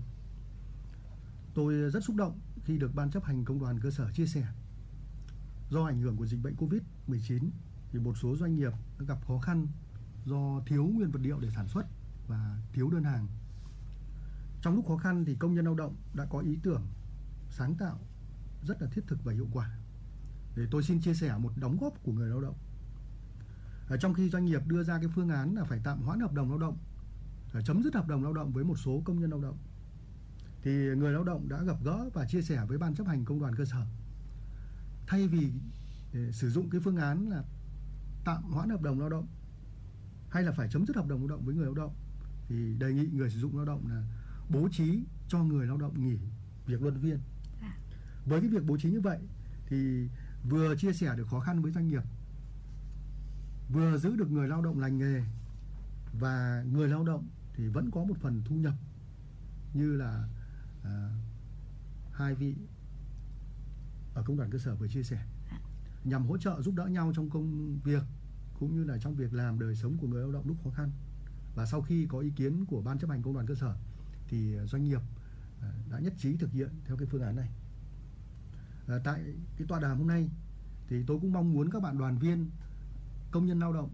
Tôi 1.55 1.91
rất 1.91 2.05
xúc 2.05 2.17
động 2.17 2.41
khi 2.65 2.79
được 2.79 2.95
Ban 2.95 3.11
chấp 3.11 3.25
hành 3.25 3.45
Công 3.45 3.59
đoàn 3.61 3.81
cơ 3.81 3.91
sở 3.91 4.13
chia 4.13 4.27
sẻ. 4.27 4.47
Do 5.71 5.85
ảnh 5.85 6.01
hưởng 6.01 6.17
của 6.17 6.27
dịch 6.27 6.43
bệnh 6.43 6.57
Covid-19 6.57 7.51
thì 7.91 7.99
một 7.99 8.17
số 8.19 8.37
doanh 8.37 8.55
nghiệp 8.55 8.73
đã 8.99 9.05
gặp 9.07 9.19
khó 9.27 9.39
khăn 9.39 9.67
do 10.25 10.63
thiếu 10.67 10.87
nguyên 10.87 11.11
vật 11.11 11.21
liệu 11.23 11.41
để 11.41 11.51
sản 11.51 11.69
xuất 11.69 11.87
và 12.29 12.59
thiếu 12.73 12.91
đơn 12.91 13.05
hàng. 13.05 13.29
Trong 14.61 14.75
lúc 14.75 14.85
khó 14.89 14.97
khăn 14.97 15.25
thì 15.25 15.35
công 15.35 15.55
nhân 15.55 15.65
lao 15.65 15.75
động 15.75 15.97
đã 16.15 16.27
có 16.31 16.39
ý 16.39 16.59
tưởng 16.63 16.87
sáng 17.51 17.75
tạo 17.75 17.99
rất 18.67 18.83
là 18.83 18.89
thiết 18.93 19.03
thực 19.07 19.25
và 19.25 19.33
hiệu 19.33 19.49
quả. 19.53 19.71
Để 20.57 20.67
tôi 20.71 20.83
xin 20.83 21.01
chia 21.01 21.15
sẻ 21.15 21.39
một 21.39 21.53
đóng 21.57 21.77
góp 21.81 22.03
của 22.03 22.13
người 22.13 22.29
lao 22.29 22.41
động. 22.41 22.57
Ở 23.89 23.97
trong 23.97 24.15
khi 24.15 24.29
doanh 24.29 24.45
nghiệp 24.45 24.67
đưa 24.67 24.83
ra 24.83 24.99
cái 24.99 25.09
phương 25.15 25.29
án 25.29 25.55
là 25.55 25.65
phải 25.65 25.81
tạm 25.85 26.03
hoãn 26.03 26.21
hợp 26.21 26.33
đồng 26.33 26.51
lao 26.51 26.59
động, 26.59 26.79
à, 27.55 27.61
chấm 27.65 27.83
dứt 27.83 27.95
hợp 27.95 28.09
đồng 28.09 28.23
lao 28.23 28.33
động 28.33 28.53
với 28.53 28.65
một 28.65 28.77
số 28.79 29.03
công 29.05 29.21
nhân 29.21 29.31
lao 29.31 29.41
động, 29.41 29.59
thì 30.63 30.71
người 30.71 31.13
lao 31.13 31.25
động 31.25 31.49
đã 31.49 31.63
gặp 31.63 31.77
gỡ 31.85 32.11
và 32.15 32.27
chia 32.27 32.43
sẻ 32.43 32.65
với 32.69 32.79
ban 32.79 32.95
chấp 32.95 33.07
hành 33.07 33.25
công 33.25 33.41
đoàn 33.41 33.55
cơ 33.57 33.65
sở. 33.65 33.87
Thay 35.07 35.29
vì 35.29 35.53
à, 36.15 36.21
sử 36.33 36.51
dụng 36.51 36.71
cái 36.71 36.81
phương 36.85 36.97
án 36.97 37.29
là 37.29 37.45
tạm 38.25 38.43
hoãn 38.43 38.71
hợp 38.71 38.83
đồng 38.83 39.01
lao 39.01 39.09
động 39.09 39.27
hay 40.31 40.43
là 40.43 40.53
phải 40.53 40.69
chấm 40.71 40.87
dứt 40.87 40.97
hợp 40.97 41.09
đồng 41.09 41.19
lao 41.19 41.29
động 41.29 41.45
với 41.45 41.55
người 41.55 41.65
lao 41.65 41.75
động 41.75 41.95
thì 42.49 42.75
đề 42.79 42.93
nghị 42.93 43.07
người 43.07 43.31
sử 43.31 43.39
dụng 43.39 43.57
lao 43.57 43.65
động 43.65 43.87
là 43.89 44.03
bố 44.49 44.69
trí 44.73 45.05
cho 45.29 45.39
người 45.39 45.67
lao 45.67 45.77
động 45.77 46.05
nghỉ 46.05 46.19
việc 46.67 46.83
luân 46.83 47.01
viên. 47.01 47.19
Với 48.27 48.41
cái 48.41 48.49
việc 48.51 48.67
bố 48.67 48.77
trí 48.79 48.91
như 48.91 49.01
vậy 49.01 49.19
thì 49.67 50.09
vừa 50.49 50.77
chia 50.77 50.93
sẻ 50.93 51.15
được 51.17 51.29
khó 51.29 51.41
khăn 51.41 51.63
với 51.63 51.73
doanh 51.73 51.89
nghiệp, 51.89 52.03
vừa 53.73 53.99
giữ 53.99 54.17
được 54.17 54.31
người 54.31 54.49
lao 54.49 54.63
động 54.63 54.81
lành 54.81 54.99
nghề 54.99 55.23
và 56.21 56.65
người 56.73 56.89
lao 56.89 57.05
động 57.05 57.29
thì 57.55 57.69
vẫn 57.69 57.91
có 57.91 58.05
một 58.05 58.15
phần 58.21 58.43
thu 58.45 58.57
nhập 58.57 58.75
như 59.75 59.97
là 59.97 60.29
à, 60.85 61.11
hai 62.13 62.35
vị 62.35 62.55
ở 64.15 64.23
công 64.23 64.37
đoàn 64.37 64.51
cơ 64.51 64.59
sở 64.59 64.75
vừa 64.75 64.89
chia 64.89 65.03
sẻ. 65.03 65.27
Nhằm 66.05 66.27
hỗ 66.27 66.39
trợ 66.39 66.63
giúp 66.63 66.75
đỡ 66.75 66.87
nhau 66.87 67.13
trong 67.17 67.31
công 67.31 67.79
việc 67.85 68.03
cũng 68.59 68.75
như 68.75 68.85
là 68.85 68.99
trong 68.99 69.15
việc 69.15 69.35
làm 69.35 69.59
đời 69.59 69.77
sống 69.77 69.97
của 69.99 70.07
người 70.07 70.23
lao 70.23 70.33
động 70.33 70.47
lúc 70.47 70.57
khó 70.65 70.71
khăn. 70.71 70.91
Và 71.55 71.67
sau 71.67 71.83
khi 71.83 72.07
có 72.07 72.19
ý 72.19 72.31
kiến 72.31 72.65
của 72.67 72.83
ban 72.83 72.99
chấp 72.99 73.11
hành 73.11 73.23
công 73.23 73.35
đoàn 73.35 73.47
cơ 73.47 73.55
sở 73.55 73.77
thì 74.29 74.57
doanh 74.65 74.85
nghiệp 74.85 75.01
à, 75.61 75.73
đã 75.91 75.99
nhất 75.99 76.15
trí 76.19 76.37
thực 76.37 76.53
hiện 76.53 76.69
theo 76.85 76.97
cái 76.97 77.09
phương 77.11 77.23
án 77.23 77.37
này 77.37 77.49
à, 78.93 78.99
tại 79.05 79.21
cái 79.57 79.67
tọa 79.69 79.81
đàm 79.81 79.99
hôm 79.99 80.07
nay 80.07 80.31
thì 80.89 81.05
tôi 81.07 81.19
cũng 81.21 81.33
mong 81.33 81.53
muốn 81.53 81.71
các 81.71 81.83
bạn 81.83 81.99
đoàn 81.99 82.19
viên 82.19 82.51
công 83.31 83.47
nhân 83.47 83.59
lao 83.59 83.73
động 83.73 83.91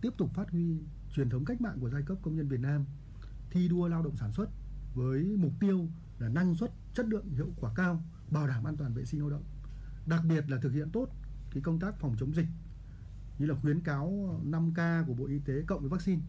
tiếp 0.00 0.10
tục 0.18 0.30
phát 0.34 0.50
huy 0.50 0.78
truyền 1.14 1.30
thống 1.30 1.44
cách 1.44 1.60
mạng 1.60 1.78
của 1.80 1.90
giai 1.90 2.02
cấp 2.02 2.18
công 2.22 2.36
nhân 2.36 2.48
Việt 2.48 2.60
Nam 2.60 2.84
thi 3.50 3.68
đua 3.68 3.88
lao 3.88 4.02
động 4.02 4.16
sản 4.16 4.32
xuất 4.32 4.48
với 4.94 5.36
mục 5.38 5.52
tiêu 5.60 5.88
là 6.18 6.28
năng 6.28 6.54
suất 6.54 6.70
chất 6.94 7.06
lượng 7.06 7.28
hiệu 7.30 7.48
quả 7.60 7.72
cao 7.74 8.02
bảo 8.30 8.46
đảm 8.46 8.64
an 8.64 8.76
toàn 8.76 8.94
vệ 8.94 9.04
sinh 9.04 9.20
lao 9.20 9.30
động 9.30 9.44
đặc 10.06 10.20
biệt 10.28 10.50
là 10.50 10.58
thực 10.62 10.72
hiện 10.72 10.90
tốt 10.90 11.08
cái 11.50 11.62
công 11.62 11.80
tác 11.80 12.00
phòng 12.00 12.16
chống 12.18 12.34
dịch 12.34 12.46
như 13.38 13.46
là 13.46 13.54
khuyến 13.54 13.80
cáo 13.80 14.40
5K 14.44 15.04
của 15.04 15.14
Bộ 15.14 15.26
Y 15.26 15.38
tế 15.38 15.62
cộng 15.66 15.80
với 15.80 15.88
vaccine 15.88 16.22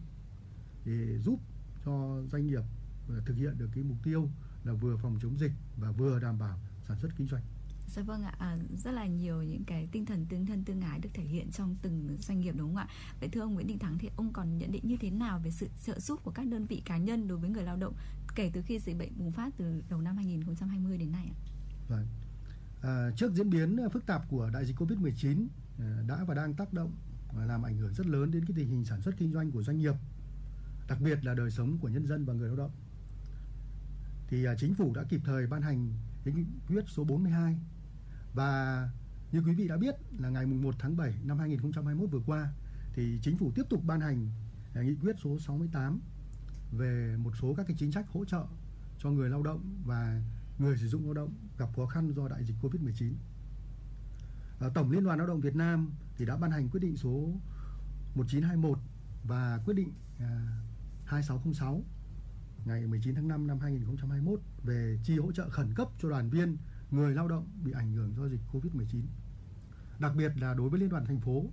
để 0.84 1.18
giúp 1.18 1.40
cho 1.84 2.22
doanh 2.32 2.46
nghiệp 2.46 2.62
ờ, 3.08 3.20
thực 3.26 3.36
hiện 3.36 3.58
được 3.58 3.68
cái 3.74 3.84
mục 3.84 3.96
tiêu 4.04 4.28
là 4.64 4.72
vừa 4.72 4.96
phòng 4.96 5.18
chống 5.22 5.38
dịch 5.38 5.52
và 5.76 5.90
vừa 5.90 6.18
đảm 6.20 6.38
bảo 6.38 6.58
sản 6.88 6.98
xuất 7.00 7.08
kinh 7.16 7.26
doanh. 7.26 7.42
Dạ 7.88 8.02
vâng 8.02 8.22
ạ, 8.22 8.34
à, 8.38 8.58
rất 8.84 8.90
là 8.90 9.06
nhiều 9.06 9.42
những 9.42 9.64
cái 9.64 9.88
tinh 9.92 10.06
thần 10.06 10.26
tương 10.26 10.46
thân 10.46 10.64
tương 10.64 10.80
ái 10.80 10.98
được 10.98 11.10
thể 11.14 11.22
hiện 11.22 11.50
trong 11.50 11.76
từng 11.82 12.16
doanh 12.20 12.40
nghiệp 12.40 12.54
đúng 12.56 12.68
không 12.68 12.76
ạ? 12.76 12.88
Vậy 13.20 13.28
thưa 13.28 13.40
ông 13.40 13.54
Nguyễn 13.54 13.66
Đình 13.66 13.78
Thắng 13.78 13.98
thì 13.98 14.10
ông 14.16 14.32
còn 14.32 14.58
nhận 14.58 14.72
định 14.72 14.82
như 14.86 14.96
thế 15.00 15.10
nào 15.10 15.40
về 15.44 15.50
sự 15.50 15.68
trợ 15.84 16.00
giúp 16.00 16.20
của 16.22 16.30
các 16.30 16.46
đơn 16.46 16.66
vị 16.66 16.82
cá 16.84 16.98
nhân 16.98 17.28
đối 17.28 17.38
với 17.38 17.50
người 17.50 17.62
lao 17.62 17.76
động 17.76 17.94
kể 18.34 18.50
từ 18.54 18.62
khi 18.62 18.78
dịch 18.78 18.98
bệnh 18.98 19.12
bùng 19.18 19.32
phát 19.32 19.50
từ 19.56 19.82
đầu 19.88 20.00
năm 20.00 20.16
2020 20.16 20.98
đến 20.98 21.12
nay 21.12 21.30
ạ? 21.30 21.36
Vâng. 21.88 22.06
À, 22.82 23.10
trước 23.16 23.32
diễn 23.34 23.50
biến 23.50 23.76
à, 23.76 23.88
phức 23.88 24.06
tạp 24.06 24.28
của 24.28 24.50
đại 24.52 24.66
dịch 24.66 24.76
Covid-19 24.76 25.46
à, 25.78 26.02
đã 26.08 26.24
và 26.24 26.34
đang 26.34 26.54
tác 26.54 26.72
động 26.72 26.92
và 27.32 27.46
làm 27.46 27.62
ảnh 27.62 27.76
hưởng 27.76 27.94
rất 27.94 28.06
lớn 28.06 28.30
đến 28.30 28.44
cái 28.44 28.56
tình 28.56 28.68
hình 28.68 28.84
sản 28.84 29.02
xuất 29.02 29.14
kinh 29.18 29.32
doanh 29.32 29.50
của 29.50 29.62
doanh 29.62 29.78
nghiệp, 29.78 29.94
đặc 30.88 30.98
biệt 31.00 31.24
là 31.24 31.34
đời 31.34 31.50
sống 31.50 31.78
của 31.78 31.88
nhân 31.88 32.06
dân 32.06 32.24
và 32.24 32.34
người 32.34 32.48
lao 32.48 32.56
động. 32.56 32.70
Thì 34.28 34.44
à, 34.44 34.54
chính 34.58 34.74
phủ 34.74 34.94
đã 34.94 35.04
kịp 35.08 35.20
thời 35.24 35.46
ban 35.46 35.62
hành 35.62 35.92
cái 36.24 36.34
nghị 36.34 36.44
quyết 36.68 36.84
số 36.86 37.04
42 37.04 37.56
và 38.36 38.88
như 39.32 39.42
quý 39.46 39.54
vị 39.54 39.68
đã 39.68 39.76
biết 39.76 39.94
là 40.18 40.28
ngày 40.28 40.46
1 40.46 40.74
tháng 40.78 40.96
7 40.96 41.14
năm 41.24 41.38
2021 41.38 42.10
vừa 42.10 42.20
qua 42.26 42.52
thì 42.94 43.18
chính 43.22 43.36
phủ 43.36 43.52
tiếp 43.54 43.62
tục 43.70 43.84
ban 43.84 44.00
hành 44.00 44.30
à, 44.74 44.82
nghị 44.82 44.94
quyết 44.94 45.16
số 45.24 45.38
68 45.38 46.00
về 46.72 47.16
một 47.18 47.30
số 47.40 47.54
các 47.56 47.66
cái 47.66 47.76
chính 47.78 47.92
sách 47.92 48.06
hỗ 48.08 48.24
trợ 48.24 48.44
cho 48.98 49.10
người 49.10 49.30
lao 49.30 49.42
động 49.42 49.60
và 49.84 50.20
người 50.58 50.76
sử 50.76 50.88
dụng 50.88 51.04
lao 51.04 51.14
động 51.14 51.32
gặp 51.58 51.68
khó 51.76 51.86
khăn 51.86 52.12
do 52.12 52.28
đại 52.28 52.44
dịch 52.44 52.54
Covid-19. 52.62 53.12
À, 54.60 54.68
Tổng 54.74 54.90
Liên 54.90 55.04
đoàn 55.04 55.18
Lao 55.18 55.26
động 55.26 55.40
Việt 55.40 55.56
Nam 55.56 55.90
thì 56.16 56.24
đã 56.24 56.36
ban 56.36 56.50
hành 56.50 56.68
quyết 56.68 56.80
định 56.80 56.96
số 56.96 57.10
1921 58.14 58.78
và 59.24 59.60
quyết 59.64 59.74
định 59.74 59.92
à, 60.18 60.60
2606 61.04 61.82
ngày 62.64 62.86
19 62.86 63.14
tháng 63.14 63.28
5 63.28 63.46
năm 63.46 63.60
2021 63.60 64.40
về 64.62 64.98
chi 65.04 65.18
hỗ 65.18 65.32
trợ 65.32 65.48
khẩn 65.50 65.74
cấp 65.74 65.88
cho 65.98 66.08
đoàn 66.08 66.30
viên 66.30 66.56
người 66.96 67.14
lao 67.14 67.28
động 67.28 67.48
bị 67.64 67.72
ảnh 67.72 67.92
hưởng 67.92 68.14
do 68.16 68.28
dịch 68.28 68.40
Covid-19. 68.52 69.02
Đặc 69.98 70.12
biệt 70.16 70.32
là 70.36 70.54
đối 70.54 70.68
với 70.70 70.80
Liên 70.80 70.88
đoàn 70.88 71.06
thành 71.06 71.20
phố 71.20 71.44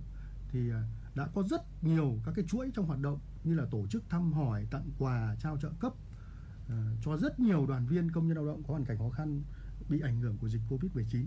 thì 0.48 0.70
à, 0.70 0.82
đã 1.14 1.28
có 1.34 1.42
rất 1.42 1.84
nhiều 1.84 2.18
các 2.24 2.32
cái 2.36 2.44
chuỗi 2.48 2.70
trong 2.74 2.86
hoạt 2.86 3.00
động 3.00 3.18
như 3.44 3.54
là 3.54 3.64
tổ 3.70 3.86
chức 3.86 4.02
thăm 4.08 4.32
hỏi, 4.32 4.66
tặng 4.70 4.90
quà, 4.98 5.36
trao 5.40 5.56
trợ 5.56 5.70
cấp 5.80 5.92
uh, 5.92 6.72
cho 7.02 7.16
rất 7.16 7.40
nhiều 7.40 7.66
đoàn 7.66 7.86
viên 7.86 8.10
công 8.10 8.28
nhân 8.28 8.36
lao 8.36 8.46
động 8.46 8.62
có 8.62 8.72
hoàn 8.72 8.84
cảnh 8.84 8.98
khó 8.98 9.10
khăn 9.10 9.42
bị 9.88 10.00
ảnh 10.00 10.20
hưởng 10.20 10.38
của 10.38 10.48
dịch 10.48 10.62
Covid-19. 10.68 11.26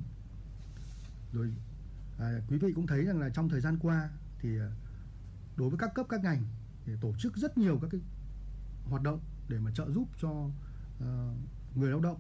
Rồi 1.33 1.53
à, 2.19 2.41
quý 2.47 2.57
vị 2.57 2.73
cũng 2.73 2.87
thấy 2.87 3.05
rằng 3.05 3.19
là 3.19 3.29
trong 3.29 3.49
thời 3.49 3.61
gian 3.61 3.77
qua 3.79 4.09
thì 4.39 4.59
à, 4.59 4.69
đối 5.57 5.69
với 5.69 5.77
các 5.79 5.91
cấp 5.95 6.05
các 6.09 6.23
ngành 6.23 6.43
thì 6.85 6.93
tổ 7.01 7.13
chức 7.19 7.37
rất 7.37 7.57
nhiều 7.57 7.79
các 7.81 7.87
cái 7.91 8.01
hoạt 8.83 9.03
động 9.03 9.19
để 9.49 9.59
mà 9.59 9.71
trợ 9.71 9.91
giúp 9.91 10.07
cho 10.21 10.29
uh, 10.29 11.03
người 11.75 11.89
lao 11.89 11.99
động 11.99 12.19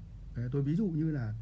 tôi 0.51 0.61
ví 0.63 0.75
dụ 0.75 0.87
như 0.87 1.11
là 1.11 1.33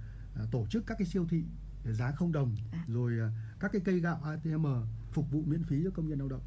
tổ 0.51 0.67
chức 0.69 0.83
các 0.87 0.95
cái 0.97 1.07
siêu 1.07 1.27
thị 1.29 1.43
giá 1.85 2.11
không 2.11 2.31
đồng 2.31 2.55
à. 2.71 2.85
rồi 2.87 3.31
các 3.59 3.71
cái 3.71 3.81
cây 3.85 3.99
gạo 3.99 4.21
ATM 4.23 4.65
phục 5.11 5.31
vụ 5.31 5.43
miễn 5.45 5.63
phí 5.63 5.83
cho 5.83 5.89
công 5.93 6.07
nhân 6.07 6.19
lao 6.19 6.27
động 6.27 6.41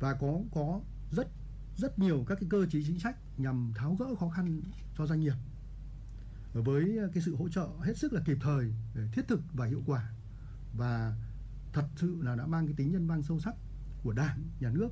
và 0.00 0.14
có 0.14 0.40
có 0.54 0.80
rất 1.10 1.28
rất 1.76 1.98
nhiều 1.98 2.24
các 2.28 2.38
cái 2.40 2.48
cơ 2.50 2.66
chế 2.66 2.82
chính 2.86 2.98
sách 2.98 3.16
nhằm 3.36 3.72
tháo 3.76 3.94
gỡ 3.94 4.14
khó 4.20 4.28
khăn 4.28 4.60
cho 4.98 5.06
doanh 5.06 5.20
nghiệp 5.20 5.34
với 6.52 6.98
cái 7.14 7.22
sự 7.22 7.36
hỗ 7.36 7.48
trợ 7.48 7.68
hết 7.80 7.98
sức 7.98 8.12
là 8.12 8.20
kịp 8.26 8.38
thời 8.40 8.74
thiết 9.12 9.28
thực 9.28 9.40
và 9.52 9.66
hiệu 9.66 9.82
quả 9.86 10.12
và 10.76 11.16
thật 11.72 11.86
sự 11.96 12.18
là 12.22 12.36
đã 12.36 12.46
mang 12.46 12.66
cái 12.66 12.74
tính 12.76 12.92
nhân 12.92 13.06
văn 13.06 13.22
sâu 13.22 13.38
sắc 13.38 13.54
của 14.02 14.12
đảng 14.12 14.42
nhà 14.60 14.70
nước 14.70 14.88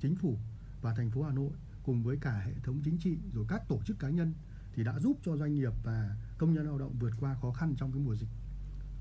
chính 0.00 0.16
phủ 0.16 0.38
và 0.82 0.94
thành 0.94 1.10
phố 1.10 1.22
hà 1.22 1.32
nội 1.32 1.50
cùng 1.82 2.02
với 2.02 2.16
cả 2.20 2.42
hệ 2.46 2.52
thống 2.62 2.80
chính 2.84 2.98
trị 2.98 3.18
rồi 3.34 3.44
các 3.48 3.68
tổ 3.68 3.80
chức 3.86 3.98
cá 3.98 4.08
nhân 4.08 4.34
thì 4.74 4.84
đã 4.84 4.98
giúp 4.98 5.18
cho 5.24 5.36
doanh 5.36 5.54
nghiệp 5.54 5.72
và 5.84 6.16
công 6.38 6.54
nhân 6.54 6.66
lao 6.66 6.78
động 6.78 6.96
vượt 6.98 7.12
qua 7.20 7.36
khó 7.42 7.52
khăn 7.52 7.74
trong 7.76 7.92
cái 7.92 8.02
mùa 8.02 8.14
dịch 8.14 8.28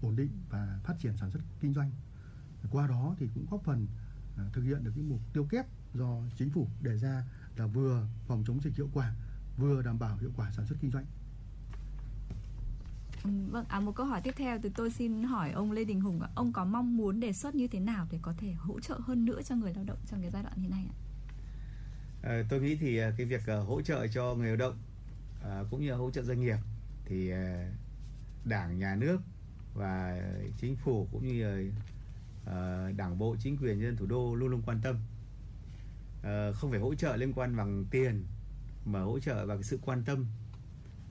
ổn 0.01 0.15
định 0.15 0.31
và 0.49 0.79
phát 0.83 0.93
triển 0.99 1.17
sản 1.17 1.31
xuất 1.31 1.39
kinh 1.59 1.73
doanh 1.73 1.91
qua 2.71 2.87
đó 2.87 3.15
thì 3.19 3.27
cũng 3.33 3.45
góp 3.51 3.63
phần 3.63 3.87
à, 4.37 4.43
thực 4.53 4.61
hiện 4.61 4.83
được 4.83 4.91
cái 4.95 5.03
mục 5.03 5.19
tiêu 5.33 5.47
kép 5.49 5.65
do 5.93 6.17
chính 6.37 6.49
phủ 6.49 6.67
đề 6.81 6.97
ra 6.97 7.23
là 7.55 7.67
vừa 7.67 8.07
phòng 8.27 8.43
chống 8.47 8.61
dịch 8.63 8.75
hiệu 8.75 8.89
quả 8.93 9.13
vừa 9.57 9.81
đảm 9.81 9.99
bảo 9.99 10.17
hiệu 10.17 10.31
quả 10.35 10.51
sản 10.51 10.65
xuất 10.65 10.75
kinh 10.81 10.91
doanh 10.91 11.05
ừ, 13.23 13.29
Vâng, 13.51 13.65
à, 13.69 13.79
một 13.79 13.95
câu 13.95 14.05
hỏi 14.05 14.21
tiếp 14.23 14.33
theo 14.37 14.59
từ 14.61 14.69
tôi 14.75 14.91
xin 14.91 15.23
hỏi 15.23 15.51
ông 15.51 15.71
Lê 15.71 15.83
Đình 15.83 16.01
Hùng 16.01 16.21
ạ. 16.21 16.29
Ông 16.35 16.53
có 16.53 16.65
mong 16.65 16.97
muốn 16.97 17.19
đề 17.19 17.33
xuất 17.33 17.55
như 17.55 17.67
thế 17.67 17.79
nào 17.79 18.07
để 18.11 18.19
có 18.21 18.33
thể 18.37 18.53
hỗ 18.53 18.79
trợ 18.79 18.99
hơn 19.03 19.25
nữa 19.25 19.41
cho 19.41 19.55
người 19.55 19.73
lao 19.73 19.83
động 19.83 19.97
trong 20.07 20.21
cái 20.21 20.31
giai 20.31 20.43
đoạn 20.43 20.53
như 20.61 20.69
này 20.69 20.85
ạ? 20.89 20.95
À, 22.21 22.43
tôi 22.49 22.61
nghĩ 22.61 22.75
thì 22.75 22.97
à, 22.97 23.11
cái 23.17 23.25
việc 23.25 23.41
uh, 23.61 23.67
hỗ 23.67 23.81
trợ 23.81 24.07
cho 24.07 24.35
người 24.35 24.47
lao 24.47 24.57
động 24.57 24.77
Ờ, 25.41 25.65
cũng 25.69 25.81
như 25.81 25.93
hỗ 25.93 26.11
trợ 26.11 26.23
doanh 26.23 26.41
nghiệp 26.41 26.57
thì 27.05 27.29
ờ, 27.29 27.65
đảng, 28.45 28.79
nhà 28.79 28.95
nước 28.95 29.21
và 29.73 30.21
chính 30.57 30.75
phủ 30.75 31.07
cũng 31.11 31.27
như 31.27 31.71
ờ, 32.45 32.91
đảng 32.91 33.17
bộ, 33.17 33.35
chính 33.39 33.57
quyền 33.57 33.79
nhân 33.79 33.81
dân 33.81 33.95
thủ 33.95 34.05
đô 34.05 34.35
luôn 34.35 34.49
luôn 34.49 34.61
quan 34.65 34.81
tâm. 34.83 34.95
Không 36.53 36.71
phải 36.71 36.79
hỗ 36.79 36.95
trợ 36.95 37.15
liên 37.15 37.33
quan 37.33 37.55
bằng 37.55 37.85
tiền 37.91 38.25
mà 38.85 39.01
hỗ 39.01 39.19
trợ 39.19 39.45
bằng 39.45 39.63
sự 39.63 39.79
quan 39.85 40.03
tâm 40.03 40.25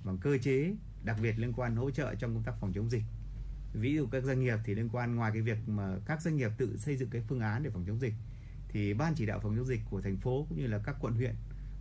bằng 0.05 0.19
cơ 0.19 0.39
chế 0.39 0.74
đặc 1.05 1.16
biệt 1.23 1.39
liên 1.39 1.52
quan 1.52 1.77
hỗ 1.77 1.90
trợ 1.90 2.15
trong 2.15 2.35
công 2.35 2.43
tác 2.43 2.55
phòng 2.61 2.73
chống 2.73 2.90
dịch. 2.90 3.02
Ví 3.73 3.94
dụ 3.94 4.07
các 4.07 4.24
doanh 4.24 4.40
nghiệp 4.40 4.59
thì 4.65 4.74
liên 4.74 4.89
quan 4.93 5.16
ngoài 5.16 5.31
cái 5.32 5.43
việc 5.43 5.59
mà 5.66 5.97
các 6.07 6.23
doanh 6.23 6.36
nghiệp 6.36 6.51
tự 6.59 6.77
xây 6.77 6.97
dựng 6.97 7.11
cái 7.11 7.23
phương 7.28 7.40
án 7.40 7.62
để 7.62 7.70
phòng 7.70 7.85
chống 7.86 8.01
dịch 8.01 8.15
thì 8.69 8.94
ban 8.94 9.15
chỉ 9.15 9.27
đạo 9.27 9.40
phòng 9.43 9.57
chống 9.57 9.66
dịch 9.66 9.81
của 9.90 10.01
thành 10.01 10.16
phố 10.16 10.47
cũng 10.48 10.59
như 10.59 10.66
là 10.66 10.78
các 10.85 10.97
quận 11.01 11.15
huyện 11.15 11.35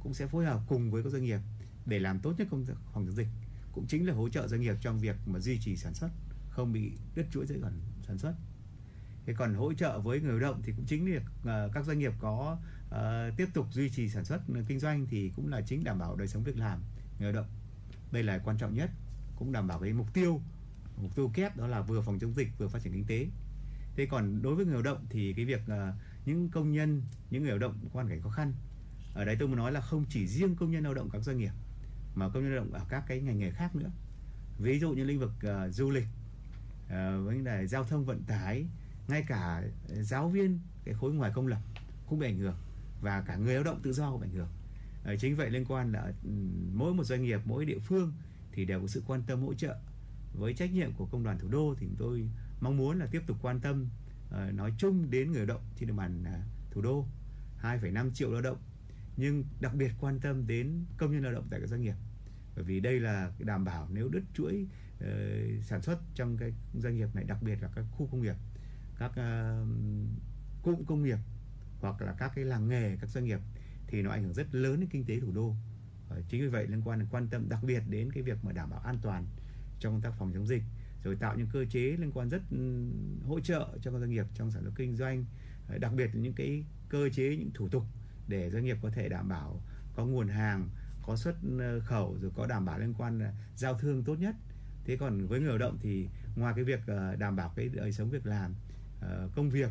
cũng 0.03 0.13
sẽ 0.13 0.27
phối 0.27 0.45
hợp 0.45 0.61
cùng 0.67 0.91
với 0.91 1.03
các 1.03 1.09
doanh 1.09 1.23
nghiệp 1.23 1.39
để 1.85 1.99
làm 1.99 2.19
tốt 2.19 2.33
nhất 2.37 2.47
công 2.51 2.65
tác 2.65 2.73
phòng 2.93 3.05
chống 3.05 3.15
dịch 3.15 3.27
cũng 3.71 3.87
chính 3.87 4.07
là 4.07 4.13
hỗ 4.13 4.29
trợ 4.29 4.47
doanh 4.47 4.61
nghiệp 4.61 4.75
trong 4.81 4.99
việc 4.99 5.15
mà 5.25 5.39
duy 5.39 5.59
trì 5.59 5.75
sản 5.75 5.93
xuất 5.93 6.09
không 6.49 6.73
bị 6.73 6.91
đứt 7.15 7.25
chuỗi 7.31 7.45
dây 7.45 7.57
gần 7.59 7.81
sản 8.07 8.17
xuất. 8.17 8.33
Thế 9.25 9.33
còn 9.37 9.53
hỗ 9.53 9.73
trợ 9.73 9.99
với 9.99 10.21
người 10.21 10.31
lao 10.31 10.39
động 10.39 10.61
thì 10.63 10.73
cũng 10.75 10.85
chính 10.85 11.13
là 11.13 11.21
ờ, 11.43 11.69
các 11.73 11.85
doanh 11.85 11.99
nghiệp 11.99 12.13
có 12.19 12.57
uh, 12.87 13.37
tiếp 13.37 13.47
tục 13.53 13.67
duy 13.71 13.89
trì 13.89 14.09
sản 14.09 14.25
xuất 14.25 14.41
ờ, 14.55 14.61
kinh 14.67 14.79
doanh 14.79 15.07
thì 15.09 15.31
cũng 15.35 15.47
là 15.47 15.61
chính 15.61 15.83
đảm 15.83 15.99
bảo 15.99 16.15
đời 16.15 16.27
sống 16.27 16.43
việc 16.43 16.57
làm 16.57 16.81
người 17.19 17.33
lao 17.33 17.43
động. 17.43 17.51
Đây 18.11 18.23
là 18.23 18.37
quan 18.37 18.57
trọng 18.57 18.73
nhất 18.73 18.89
cũng 19.35 19.51
đảm 19.51 19.67
bảo 19.67 19.79
cái 19.79 19.93
mục 19.93 20.13
tiêu 20.13 20.41
mục 20.97 21.15
tiêu 21.15 21.31
kép 21.33 21.57
đó 21.57 21.67
là 21.67 21.81
vừa 21.81 22.01
phòng 22.01 22.19
chống 22.19 22.33
dịch 22.33 22.47
vừa 22.57 22.67
phát 22.67 22.79
triển 22.83 22.93
kinh 22.93 23.05
tế. 23.05 23.27
Thế 23.95 24.05
còn 24.05 24.41
đối 24.41 24.55
với 24.55 24.65
người 24.65 24.73
lao 24.73 24.83
động 24.83 25.05
thì 25.09 25.33
cái 25.33 25.45
việc 25.45 25.61
uh, 25.61 25.95
những 26.25 26.49
công 26.49 26.71
nhân 26.71 27.01
những 27.29 27.43
người 27.43 27.51
lao 27.51 27.59
động 27.59 27.79
có 27.83 27.89
hoàn 27.93 28.09
cảnh 28.09 28.21
khó 28.21 28.29
khăn 28.29 28.53
ở 29.13 29.25
đây 29.25 29.35
tôi 29.39 29.47
muốn 29.47 29.57
nói 29.57 29.71
là 29.71 29.81
không 29.81 30.05
chỉ 30.09 30.27
riêng 30.27 30.55
công 30.55 30.71
nhân 30.71 30.83
lao 30.83 30.93
động 30.93 31.09
các 31.09 31.21
doanh 31.23 31.37
nghiệp 31.37 31.51
mà 32.19 32.29
công 32.29 32.43
nhân 32.43 32.55
lao 32.55 32.63
động 32.63 32.73
ở 32.73 32.85
các 32.89 33.03
cái 33.07 33.21
ngành 33.21 33.39
nghề 33.39 33.51
khác 33.51 33.75
nữa. 33.75 33.91
Ví 34.57 34.79
dụ 34.79 34.93
như 34.93 35.03
lĩnh 35.03 35.19
vực 35.19 35.31
uh, 35.31 35.73
du 35.73 35.89
lịch 35.89 36.07
uh, 36.85 36.89
vấn 37.25 37.43
đề 37.43 37.67
giao 37.67 37.83
thông 37.83 38.05
vận 38.05 38.23
tải 38.23 38.65
ngay 39.07 39.23
cả 39.27 39.63
giáo 39.87 40.29
viên 40.29 40.59
cái 40.85 40.93
khối 40.93 41.13
ngoài 41.13 41.31
công 41.35 41.47
lập 41.47 41.59
cũng 42.07 42.19
bị 42.19 42.27
ảnh 42.27 42.37
hưởng 42.37 42.55
và 43.01 43.21
cả 43.21 43.35
người 43.35 43.53
lao 43.53 43.63
động 43.63 43.79
tự 43.83 43.93
do 43.93 44.11
cũng 44.11 44.21
bị 44.21 44.27
ảnh 44.27 44.33
hưởng. 44.33 44.49
Uh, 45.13 45.19
chính 45.19 45.35
vậy 45.35 45.49
liên 45.49 45.65
quan 45.65 45.91
là 45.91 46.13
ừ, 46.23 46.29
mỗi 46.73 46.93
một 46.93 47.03
doanh 47.03 47.23
nghiệp 47.23 47.39
mỗi 47.45 47.65
địa 47.65 47.79
phương 47.79 48.13
thì 48.51 48.65
đều 48.65 48.81
có 48.81 48.87
sự 48.87 49.03
quan 49.07 49.23
tâm 49.27 49.41
hỗ 49.41 49.53
trợ. 49.53 49.79
Với 50.33 50.53
trách 50.53 50.73
nhiệm 50.73 50.93
của 50.93 51.05
công 51.05 51.23
đoàn 51.23 51.39
thủ 51.39 51.47
đô 51.47 51.75
thì 51.79 51.87
tôi 51.97 52.29
mong 52.61 52.77
muốn 52.77 52.99
là 52.99 53.07
tiếp 53.11 53.21
tục 53.27 53.37
quan 53.41 53.59
tâm 53.59 53.87
uh, 54.27 54.53
nói 54.53 54.73
chung 54.77 55.11
đến 55.11 55.31
người 55.31 55.39
lao 55.39 55.47
động 55.47 55.61
trên 55.79 55.87
địa 55.87 55.95
bàn 55.95 56.23
uh, 56.23 56.71
thủ 56.71 56.81
đô. 56.81 57.05
2,5 57.61 58.11
triệu 58.13 58.31
lao 58.31 58.41
động 58.41 58.57
nhưng 59.19 59.43
đặc 59.59 59.75
biệt 59.75 59.91
quan 59.99 60.19
tâm 60.19 60.47
đến 60.47 60.85
công 60.97 61.11
nhân 61.11 61.23
lao 61.23 61.33
động 61.33 61.47
tại 61.49 61.59
các 61.59 61.67
doanh 61.67 61.81
nghiệp 61.81 61.95
bởi 62.59 62.65
vì 62.65 62.79
đây 62.79 62.99
là 62.99 63.31
đảm 63.39 63.65
bảo 63.65 63.87
nếu 63.91 64.09
đứt 64.09 64.23
chuỗi 64.33 64.67
uh, 64.97 65.63
sản 65.63 65.81
xuất 65.81 65.99
trong 66.15 66.37
cái 66.37 66.53
doanh 66.79 66.95
nghiệp 66.95 67.07
này 67.13 67.23
đặc 67.23 67.37
biệt 67.41 67.61
là 67.61 67.69
các 67.75 67.85
khu 67.91 68.07
công 68.11 68.21
nghiệp 68.21 68.35
các 68.97 69.11
uh, 69.11 69.67
cụm 70.63 70.83
công 70.85 71.03
nghiệp 71.03 71.17
hoặc 71.81 72.01
là 72.01 72.15
các 72.17 72.31
cái 72.35 72.45
làng 72.45 72.67
nghề 72.67 72.97
các 73.01 73.09
doanh 73.09 73.25
nghiệp 73.25 73.39
thì 73.87 74.01
nó 74.01 74.11
ảnh 74.11 74.23
hưởng 74.23 74.33
rất 74.33 74.55
lớn 74.55 74.79
đến 74.79 74.89
kinh 74.89 75.05
tế 75.05 75.19
thủ 75.19 75.31
đô. 75.31 75.47
Uh, 75.47 76.23
chính 76.29 76.41
vì 76.41 76.47
vậy 76.47 76.67
liên 76.67 76.81
quan 76.85 77.07
quan 77.11 77.27
tâm 77.27 77.49
đặc 77.49 77.59
biệt 77.63 77.83
đến 77.89 78.11
cái 78.11 78.23
việc 78.23 78.37
mà 78.43 78.51
đảm 78.51 78.69
bảo 78.69 78.79
an 78.79 78.97
toàn 79.01 79.25
trong 79.79 79.93
công 79.93 80.01
tác 80.01 80.13
phòng 80.19 80.31
chống 80.33 80.47
dịch 80.47 80.63
rồi 81.03 81.15
tạo 81.15 81.35
những 81.37 81.47
cơ 81.53 81.65
chế 81.65 81.95
liên 81.99 82.11
quan 82.13 82.29
rất 82.29 82.41
ừ, 82.51 82.89
hỗ 83.23 83.39
trợ 83.39 83.77
cho 83.81 83.91
các 83.91 83.99
doanh 83.99 84.09
nghiệp 84.09 84.25
trong 84.33 84.51
sản 84.51 84.63
xuất 84.63 84.73
kinh 84.75 84.95
doanh 84.95 85.25
đặc 85.79 85.91
biệt 85.95 86.15
là 86.15 86.21
những 86.21 86.33
cái 86.33 86.63
cơ 86.89 87.09
chế 87.09 87.35
những 87.35 87.51
thủ 87.53 87.69
tục 87.69 87.83
để 88.27 88.49
doanh 88.49 88.63
nghiệp 88.63 88.77
có 88.81 88.89
thể 88.89 89.09
đảm 89.09 89.29
bảo 89.29 89.61
có 89.95 90.05
nguồn 90.05 90.27
hàng 90.27 90.69
có 91.09 91.15
xuất 91.15 91.35
ờ, 91.59 91.79
khẩu 91.79 92.17
rồi 92.21 92.31
có 92.35 92.47
đảm 92.47 92.65
bảo 92.65 92.79
liên 92.79 92.93
quan 92.97 93.19
ờ, 93.19 93.31
giao 93.55 93.79
thương 93.79 94.03
tốt 94.03 94.15
nhất. 94.19 94.35
Thế 94.85 94.97
còn 94.97 95.27
với 95.27 95.39
người 95.39 95.49
lao 95.49 95.57
động 95.57 95.77
thì 95.81 96.07
ngoài 96.35 96.53
cái 96.55 96.63
việc 96.63 96.79
ờ, 96.87 97.15
đảm 97.15 97.35
bảo 97.35 97.53
cái 97.55 97.69
đời 97.69 97.91
sống 97.91 98.09
việc 98.09 98.25
làm 98.25 98.53
công 99.35 99.49
việc, 99.49 99.69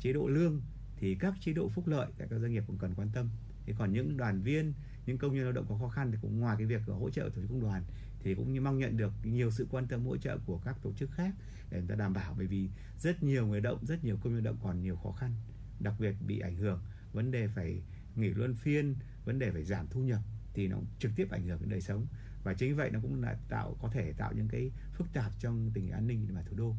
chế 0.00 0.12
độ 0.12 0.28
lương 0.28 0.60
thì 0.96 1.14
các 1.14 1.34
chế 1.40 1.52
độ 1.52 1.68
phúc 1.68 1.86
lợi 1.86 2.10
tại 2.18 2.28
các 2.30 2.38
doanh 2.38 2.52
nghiệp 2.52 2.64
cũng 2.66 2.78
cần 2.78 2.94
quan 2.94 3.08
tâm. 3.12 3.28
Thế 3.66 3.74
còn 3.78 3.92
những 3.92 4.16
đoàn 4.16 4.42
viên, 4.42 4.72
những 5.06 5.18
công 5.18 5.34
nhân 5.34 5.44
lao 5.44 5.52
động 5.52 5.66
có 5.68 5.78
khó 5.78 5.88
khăn 5.88 6.12
thì 6.12 6.18
cũng 6.22 6.40
ngoài 6.40 6.56
cái 6.58 6.66
việc 6.66 6.80
hỗ 6.86 7.10
trợ 7.10 7.22
tổ 7.22 7.42
chức 7.42 7.50
công 7.50 7.60
đoàn 7.60 7.82
thì 8.20 8.34
cũng 8.34 8.52
như 8.52 8.60
mong 8.60 8.78
nhận 8.78 8.96
được 8.96 9.12
nhiều 9.24 9.50
sự 9.50 9.66
quan 9.70 9.86
tâm 9.86 10.04
hỗ 10.04 10.16
trợ 10.16 10.38
của 10.46 10.58
các 10.64 10.76
tổ 10.82 10.92
chức 10.92 11.10
khác 11.12 11.34
để 11.70 11.78
người 11.78 11.88
ta 11.88 11.94
đảm 11.94 12.12
bảo. 12.12 12.34
Bởi 12.38 12.46
vì 12.46 12.68
rất 12.98 13.22
nhiều 13.22 13.46
người 13.46 13.60
động, 13.60 13.86
rất 13.86 14.04
nhiều 14.04 14.18
công 14.22 14.34
nhân 14.34 14.44
động 14.44 14.56
còn 14.62 14.80
nhiều 14.80 14.96
khó 14.96 15.12
khăn, 15.12 15.34
đặc 15.80 15.94
biệt 15.98 16.14
bị 16.26 16.38
ảnh 16.38 16.56
hưởng 16.56 16.80
vấn 17.12 17.30
đề 17.30 17.48
phải 17.48 17.82
nghỉ 18.16 18.28
luân 18.28 18.54
phiên, 18.54 18.94
vấn 19.24 19.38
đề 19.38 19.50
phải 19.50 19.64
giảm 19.64 19.86
thu 19.90 20.00
nhập 20.00 20.20
thì 20.54 20.68
nó 20.68 20.76
trực 20.98 21.12
tiếp 21.16 21.30
ảnh 21.30 21.46
hưởng 21.46 21.60
đến 21.60 21.70
đời 21.70 21.80
sống 21.80 22.06
và 22.44 22.54
chính 22.54 22.76
vậy 22.76 22.90
nó 22.90 23.00
cũng 23.02 23.22
là 23.22 23.36
tạo 23.48 23.76
có 23.82 23.88
thể 23.88 24.12
tạo 24.12 24.32
những 24.32 24.48
cái 24.48 24.70
phức 24.92 25.12
tạp 25.12 25.32
trong 25.38 25.70
tình 25.74 25.84
hình 25.84 25.92
an 25.92 26.06
ninh 26.06 26.28
mà 26.34 26.42
thủ 26.42 26.56
đô 26.56 26.74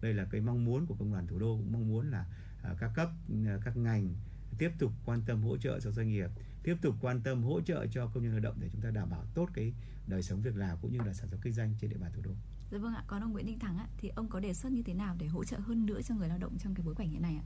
đây 0.00 0.14
là 0.14 0.24
cái 0.24 0.40
mong 0.40 0.64
muốn 0.64 0.86
của 0.86 0.94
công 0.94 1.12
đoàn 1.12 1.26
thủ 1.26 1.38
đô 1.38 1.56
cũng 1.56 1.72
mong 1.72 1.88
muốn 1.88 2.10
là 2.10 2.26
uh, 2.72 2.78
các 2.78 2.90
cấp 2.94 3.10
uh, 3.32 3.64
các 3.64 3.76
ngành 3.76 4.14
tiếp 4.58 4.70
tục 4.78 4.92
quan 5.04 5.22
tâm 5.26 5.42
hỗ 5.42 5.56
trợ 5.56 5.80
cho 5.80 5.90
doanh 5.90 6.08
nghiệp 6.08 6.30
tiếp 6.62 6.76
tục 6.82 6.94
quan 7.00 7.20
tâm 7.20 7.42
hỗ 7.42 7.60
trợ 7.60 7.86
cho 7.86 8.06
công 8.06 8.22
nhân 8.22 8.32
lao 8.32 8.40
động 8.40 8.56
để 8.60 8.68
chúng 8.72 8.80
ta 8.80 8.90
đảm 8.90 9.10
bảo 9.10 9.24
tốt 9.34 9.48
cái 9.54 9.72
đời 10.06 10.22
sống 10.22 10.42
việc 10.42 10.56
làm 10.56 10.78
cũng 10.82 10.92
như 10.92 10.98
là 10.98 11.12
sản 11.12 11.28
xuất 11.30 11.38
kinh 11.42 11.52
doanh 11.52 11.74
trên 11.80 11.90
địa 11.90 11.96
bàn 11.96 12.12
thủ 12.14 12.22
đô. 12.24 12.30
Dạ 12.72 12.78
vâng 12.78 12.94
ạ, 12.94 13.04
còn 13.06 13.22
ông 13.22 13.32
Nguyễn 13.32 13.46
Đình 13.46 13.58
Thắng 13.58 13.78
ạ, 13.78 13.86
thì 13.98 14.08
ông 14.08 14.28
có 14.28 14.40
đề 14.40 14.54
xuất 14.54 14.72
như 14.72 14.82
thế 14.82 14.94
nào 14.94 15.16
để 15.18 15.26
hỗ 15.26 15.44
trợ 15.44 15.58
hơn 15.58 15.86
nữa 15.86 16.02
cho 16.02 16.14
người 16.14 16.28
lao 16.28 16.38
động 16.38 16.58
trong 16.58 16.74
cái 16.74 16.86
bối 16.86 16.94
cảnh 16.94 17.08
hiện 17.08 17.22
nay 17.22 17.34
ạ? 17.34 17.44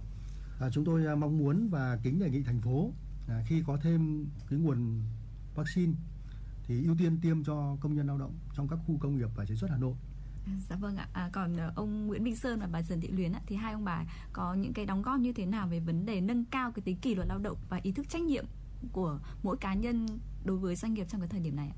À, 0.61 0.71
chúng 0.73 0.85
tôi 0.85 1.07
à, 1.07 1.15
mong 1.15 1.39
muốn 1.39 1.69
và 1.69 1.99
kính 2.03 2.19
đề 2.19 2.31
nghị 2.31 2.43
thành 2.43 2.61
phố 2.61 2.93
à, 3.29 3.43
khi 3.47 3.63
có 3.67 3.79
thêm 3.83 4.27
cái 4.51 4.59
nguồn 4.59 5.03
vaccine 5.59 5.93
thì 6.67 6.85
ưu 6.85 6.97
tiên 6.99 7.19
tiêm 7.23 7.45
cho 7.45 7.77
công 7.81 7.95
nhân 7.95 8.07
lao 8.07 8.19
động 8.19 8.39
trong 8.55 8.69
các 8.69 8.79
khu 8.87 8.99
công 8.99 9.17
nghiệp 9.17 9.29
và 9.37 9.45
chế 9.45 9.55
xuất 9.55 9.71
Hà 9.71 9.77
Nội 9.77 9.95
Dạ 10.69 10.77
vâng 10.77 10.97
ạ. 10.97 11.09
À, 11.13 11.31
còn 11.33 11.57
ờ, 11.57 11.73
ông 11.77 12.07
Nguyễn 12.07 12.25
Minh 12.25 12.37
Sơn 12.37 12.61
và 12.61 12.67
bà 12.67 12.83
Trần 12.83 13.01
Thị 13.01 13.09
Luyến 13.09 13.33
ạ, 13.33 13.41
thì 13.47 13.57
hai 13.57 13.73
ông 13.73 13.85
bà 13.85 14.05
có 14.33 14.55
những 14.55 14.73
cái 14.73 14.87
đóng 14.87 15.03
góp 15.03 15.21
như 15.21 15.33
thế 15.33 15.47
nào 15.47 15.69
về 15.69 15.81
vấn 15.81 16.07
đề 16.07 16.21
nâng 16.21 16.45
cao 16.45 16.73
cái 16.73 16.83
tính 16.83 16.97
kỷ 16.97 17.15
luật 17.15 17.29
lao 17.29 17.39
động 17.39 17.59
và 17.69 17.81
ý 17.83 17.93
thức 17.93 18.09
trách 18.09 18.23
nhiệm 18.23 18.45
của 18.93 19.19
mỗi 19.43 19.57
cá 19.57 19.75
nhân 19.75 20.07
đối 20.45 20.57
với 20.57 20.77
doanh 20.77 20.95
nghiệp 20.95 21.07
trong 21.09 21.21
cái 21.21 21.29
thời 21.29 21.41
điểm 21.41 21.57
này 21.57 21.69
ạ? 21.69 21.77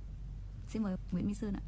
Xin 0.68 0.82
mời 0.82 0.96
Nguyễn 1.12 1.26
Minh 1.26 1.34
Sơn 1.34 1.54
ạ. 1.54 1.62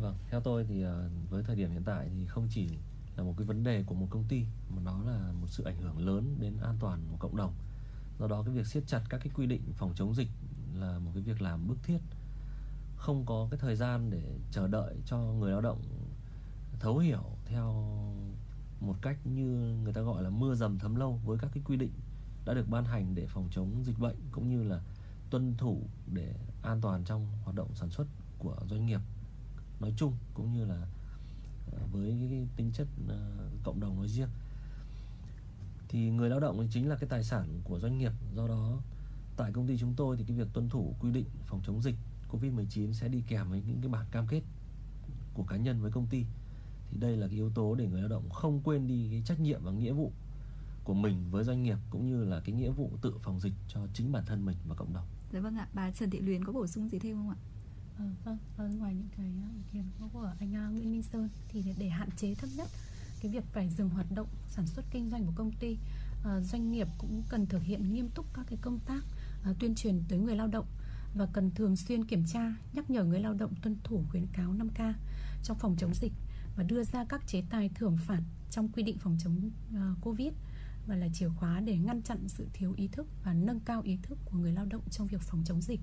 Vâng, 0.00 0.16
theo 0.30 0.40
tôi 0.40 0.64
thì 0.68 0.82
ờ, 0.82 1.10
với 1.30 1.42
thời 1.42 1.56
điểm 1.56 1.70
hiện 1.70 1.82
tại 1.84 2.08
thì 2.14 2.26
không 2.26 2.48
chỉ 2.50 2.68
là 3.16 3.22
một 3.22 3.34
cái 3.38 3.46
vấn 3.46 3.62
đề 3.62 3.82
của 3.86 3.94
một 3.94 4.06
công 4.10 4.24
ty 4.28 4.44
mà 4.76 4.82
nó 4.84 5.02
là 5.02 5.32
một 5.40 5.46
sự 5.46 5.64
ảnh 5.64 5.76
hưởng 5.82 6.06
lớn 6.06 6.36
đến 6.40 6.56
an 6.62 6.76
toàn 6.80 7.00
của 7.10 7.16
cộng 7.16 7.36
đồng. 7.36 7.54
Do 8.18 8.26
đó 8.26 8.42
cái 8.42 8.54
việc 8.54 8.66
siết 8.66 8.82
chặt 8.86 9.02
các 9.08 9.20
cái 9.24 9.32
quy 9.34 9.46
định 9.46 9.62
phòng 9.74 9.92
chống 9.94 10.14
dịch 10.14 10.28
là 10.74 10.98
một 10.98 11.10
cái 11.14 11.22
việc 11.22 11.42
làm 11.42 11.68
bức 11.68 11.82
thiết. 11.82 11.98
Không 12.96 13.26
có 13.26 13.48
cái 13.50 13.60
thời 13.60 13.76
gian 13.76 14.10
để 14.10 14.38
chờ 14.50 14.68
đợi 14.68 14.96
cho 15.06 15.18
người 15.18 15.52
lao 15.52 15.60
động 15.60 15.82
thấu 16.80 16.98
hiểu 16.98 17.22
theo 17.46 17.72
một 18.80 18.96
cách 19.02 19.18
như 19.24 19.76
người 19.82 19.92
ta 19.92 20.00
gọi 20.00 20.22
là 20.22 20.30
mưa 20.30 20.54
dầm 20.54 20.78
thấm 20.78 20.94
lâu 20.94 21.20
với 21.24 21.38
các 21.38 21.50
cái 21.54 21.62
quy 21.66 21.76
định 21.76 21.92
đã 22.44 22.54
được 22.54 22.68
ban 22.68 22.84
hành 22.84 23.14
để 23.14 23.26
phòng 23.26 23.48
chống 23.50 23.84
dịch 23.84 23.98
bệnh 23.98 24.16
cũng 24.32 24.48
như 24.48 24.62
là 24.62 24.80
tuân 25.30 25.54
thủ 25.58 25.82
để 26.14 26.34
an 26.62 26.80
toàn 26.80 27.04
trong 27.04 27.26
hoạt 27.44 27.56
động 27.56 27.74
sản 27.74 27.90
xuất 27.90 28.06
của 28.38 28.56
doanh 28.70 28.86
nghiệp 28.86 29.00
nói 29.80 29.94
chung 29.96 30.12
cũng 30.34 30.52
như 30.52 30.64
là 30.64 30.86
ờ, 31.72 31.78
với 31.92 32.16
cái 32.30 32.46
tính 32.56 32.72
chất 32.72 32.86
ờ, 33.08 33.48
cộng 33.64 33.80
đồng 33.80 33.96
nói 33.96 34.08
riêng. 34.08 34.28
Thì 35.88 36.10
người 36.10 36.30
lao 36.30 36.40
động 36.40 36.68
chính 36.70 36.88
là 36.88 36.96
cái 36.96 37.08
tài 37.08 37.24
sản 37.24 37.60
của 37.64 37.80
doanh 37.80 37.98
nghiệp, 37.98 38.12
do 38.34 38.48
đó 38.48 38.80
tại 39.40 39.52
công 39.52 39.66
ty 39.66 39.78
chúng 39.78 39.94
tôi 39.96 40.16
thì 40.16 40.24
cái 40.28 40.36
việc 40.36 40.48
tuân 40.52 40.68
thủ 40.68 40.94
quy 41.00 41.10
định 41.10 41.26
phòng 41.46 41.60
chống 41.66 41.82
dịch 41.82 41.94
Covid-19 42.30 42.92
sẽ 42.92 43.08
đi 43.08 43.22
kèm 43.28 43.50
với 43.50 43.62
những 43.66 43.80
cái 43.80 43.88
bản 43.88 44.06
cam 44.10 44.26
kết 44.26 44.40
của 45.34 45.42
cá 45.42 45.56
nhân 45.56 45.80
với 45.80 45.90
công 45.90 46.06
ty. 46.06 46.24
Thì 46.90 46.98
đây 47.00 47.16
là 47.16 47.26
cái 47.26 47.36
yếu 47.36 47.50
tố 47.50 47.74
để 47.74 47.86
người 47.86 48.00
lao 48.00 48.08
động 48.08 48.30
không 48.30 48.60
quên 48.64 48.86
đi 48.86 49.08
cái 49.10 49.22
trách 49.24 49.40
nhiệm 49.40 49.64
và 49.64 49.72
nghĩa 49.72 49.92
vụ 49.92 50.12
của 50.84 50.94
mình 50.94 51.30
với 51.30 51.44
doanh 51.44 51.62
nghiệp 51.62 51.78
cũng 51.90 52.06
như 52.06 52.24
là 52.24 52.40
cái 52.40 52.54
nghĩa 52.54 52.70
vụ 52.70 52.90
tự 53.02 53.14
phòng 53.22 53.40
dịch 53.40 53.52
cho 53.68 53.80
chính 53.94 54.12
bản 54.12 54.24
thân 54.26 54.44
mình 54.44 54.56
và 54.68 54.74
cộng 54.74 54.94
đồng. 54.94 55.06
Dạ 55.32 55.40
vâng 55.40 55.56
ạ, 55.56 55.68
bà 55.74 55.90
Trần 55.90 56.10
Thị 56.10 56.20
Luyến 56.20 56.44
có 56.44 56.52
bổ 56.52 56.66
sung 56.66 56.88
gì 56.88 56.98
thêm 56.98 57.16
không 57.16 57.30
ạ? 57.30 57.36
À, 57.98 58.04
vâng, 58.24 58.38
à, 58.58 58.64
ngoài 58.78 58.94
những 58.94 59.08
cái 59.16 59.26
ý 59.26 59.62
kiến 59.72 59.84
của 60.12 60.32
anh 60.40 60.72
Nguyễn 60.72 60.92
Minh 60.92 61.02
Sơn 61.02 61.28
thì 61.48 61.64
để 61.78 61.88
hạn 61.88 62.08
chế 62.16 62.34
thấp 62.34 62.50
nhất 62.56 62.68
cái 63.22 63.32
việc 63.32 63.44
phải 63.52 63.68
dừng 63.68 63.88
hoạt 63.88 64.06
động 64.14 64.28
sản 64.48 64.66
xuất 64.66 64.84
kinh 64.90 65.10
doanh 65.10 65.24
của 65.24 65.32
công 65.34 65.52
ty 65.52 65.78
doanh 66.40 66.72
nghiệp 66.72 66.88
cũng 66.98 67.22
cần 67.28 67.46
thực 67.46 67.62
hiện 67.62 67.94
nghiêm 67.94 68.08
túc 68.14 68.26
các 68.34 68.46
cái 68.46 68.58
công 68.62 68.78
tác 68.78 69.02
À, 69.44 69.52
tuyên 69.58 69.74
truyền 69.74 70.02
tới 70.08 70.18
người 70.18 70.36
lao 70.36 70.46
động 70.46 70.66
và 71.14 71.26
cần 71.32 71.50
thường 71.50 71.76
xuyên 71.76 72.04
kiểm 72.04 72.24
tra 72.26 72.54
nhắc 72.72 72.90
nhở 72.90 73.04
người 73.04 73.20
lao 73.20 73.34
động 73.34 73.54
tuân 73.62 73.76
thủ 73.84 74.04
khuyến 74.10 74.26
cáo 74.26 74.54
5K 74.54 74.92
trong 75.42 75.58
phòng 75.58 75.76
chống 75.78 75.94
dịch 75.94 76.12
và 76.56 76.62
đưa 76.62 76.82
ra 76.84 77.04
các 77.04 77.26
chế 77.26 77.42
tài 77.50 77.70
thưởng 77.74 77.96
phạt 78.06 78.20
trong 78.50 78.68
quy 78.68 78.82
định 78.82 78.98
phòng 78.98 79.16
chống 79.24 79.50
uh, 79.74 79.80
Covid 80.00 80.32
và 80.86 80.96
là 80.96 81.08
chìa 81.12 81.28
khóa 81.28 81.60
để 81.60 81.76
ngăn 81.76 82.02
chặn 82.02 82.28
sự 82.28 82.48
thiếu 82.52 82.74
ý 82.76 82.88
thức 82.88 83.06
và 83.24 83.34
nâng 83.34 83.60
cao 83.60 83.82
ý 83.82 83.98
thức 84.02 84.18
của 84.24 84.38
người 84.38 84.52
lao 84.52 84.66
động 84.66 84.82
trong 84.90 85.06
việc 85.06 85.20
phòng 85.20 85.42
chống 85.44 85.62
dịch. 85.62 85.80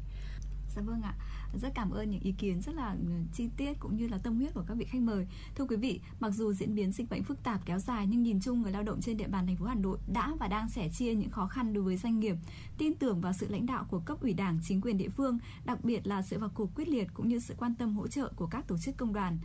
Dạ 0.76 0.82
vâng 0.82 1.02
ạ. 1.02 1.14
Rất 1.62 1.72
cảm 1.76 1.92
ơn 1.92 2.10
những 2.10 2.22
ý 2.22 2.32
kiến 2.32 2.62
rất 2.62 2.76
là 2.76 2.92
ừ, 2.92 3.14
chi 3.34 3.50
tiết 3.58 3.74
cũng 3.80 3.98
như 3.98 4.08
là 4.08 4.18
tâm 4.18 4.36
huyết 4.36 4.54
của 4.54 4.64
các 4.68 4.74
vị 4.74 4.86
khách 4.86 5.02
mời. 5.02 5.28
Thưa 5.56 5.66
quý 5.66 5.76
vị, 5.76 6.00
mặc 6.20 6.30
dù 6.30 6.54
diễn 6.54 6.76
biến 6.76 6.92
dịch 6.92 7.10
bệnh 7.10 7.24
phức 7.24 7.44
tạp 7.44 7.66
kéo 7.66 7.80
dài 7.80 8.08
nhưng 8.08 8.24
nhìn 8.24 8.40
chung 8.42 8.62
người 8.62 8.72
lao 8.72 8.84
động 8.84 9.02
trên 9.02 9.18
địa 9.18 9.28
bàn 9.28 9.48
thành 9.48 9.56
phố 9.56 9.66
Hà 9.66 9.76
Nội 9.76 9.98
đã 10.14 10.34
và 10.40 10.48
đang 10.48 10.70
sẻ 10.70 10.90
chia 10.90 11.14
những 11.16 11.30
khó 11.30 11.48
khăn 11.48 11.74
đối 11.74 11.84
với 11.84 11.98
doanh 11.98 12.20
nghiệp, 12.20 12.36
tin 12.78 12.96
tưởng 12.96 13.22
vào 13.22 13.34
sự 13.34 13.48
lãnh 13.50 13.66
đạo 13.66 13.86
của 13.90 14.00
cấp 14.00 14.22
ủy 14.22 14.34
Đảng, 14.34 14.60
chính 14.64 14.82
quyền 14.82 14.98
địa 14.98 15.10
phương, 15.10 15.40
đặc 15.66 15.84
biệt 15.84 16.08
là 16.08 16.22
sự 16.22 16.40
vào 16.40 16.50
cuộc 16.54 16.76
quyết 16.76 16.88
liệt 16.88 17.08
cũng 17.14 17.28
như 17.28 17.40
sự 17.40 17.56
quan 17.58 17.76
tâm 17.76 17.96
hỗ 17.96 18.08
trợ 18.08 18.32
của 18.36 18.48
các 18.48 18.68
tổ 18.68 18.78
chức 18.78 18.98
công 18.98 19.14
đoàn. 19.14 19.38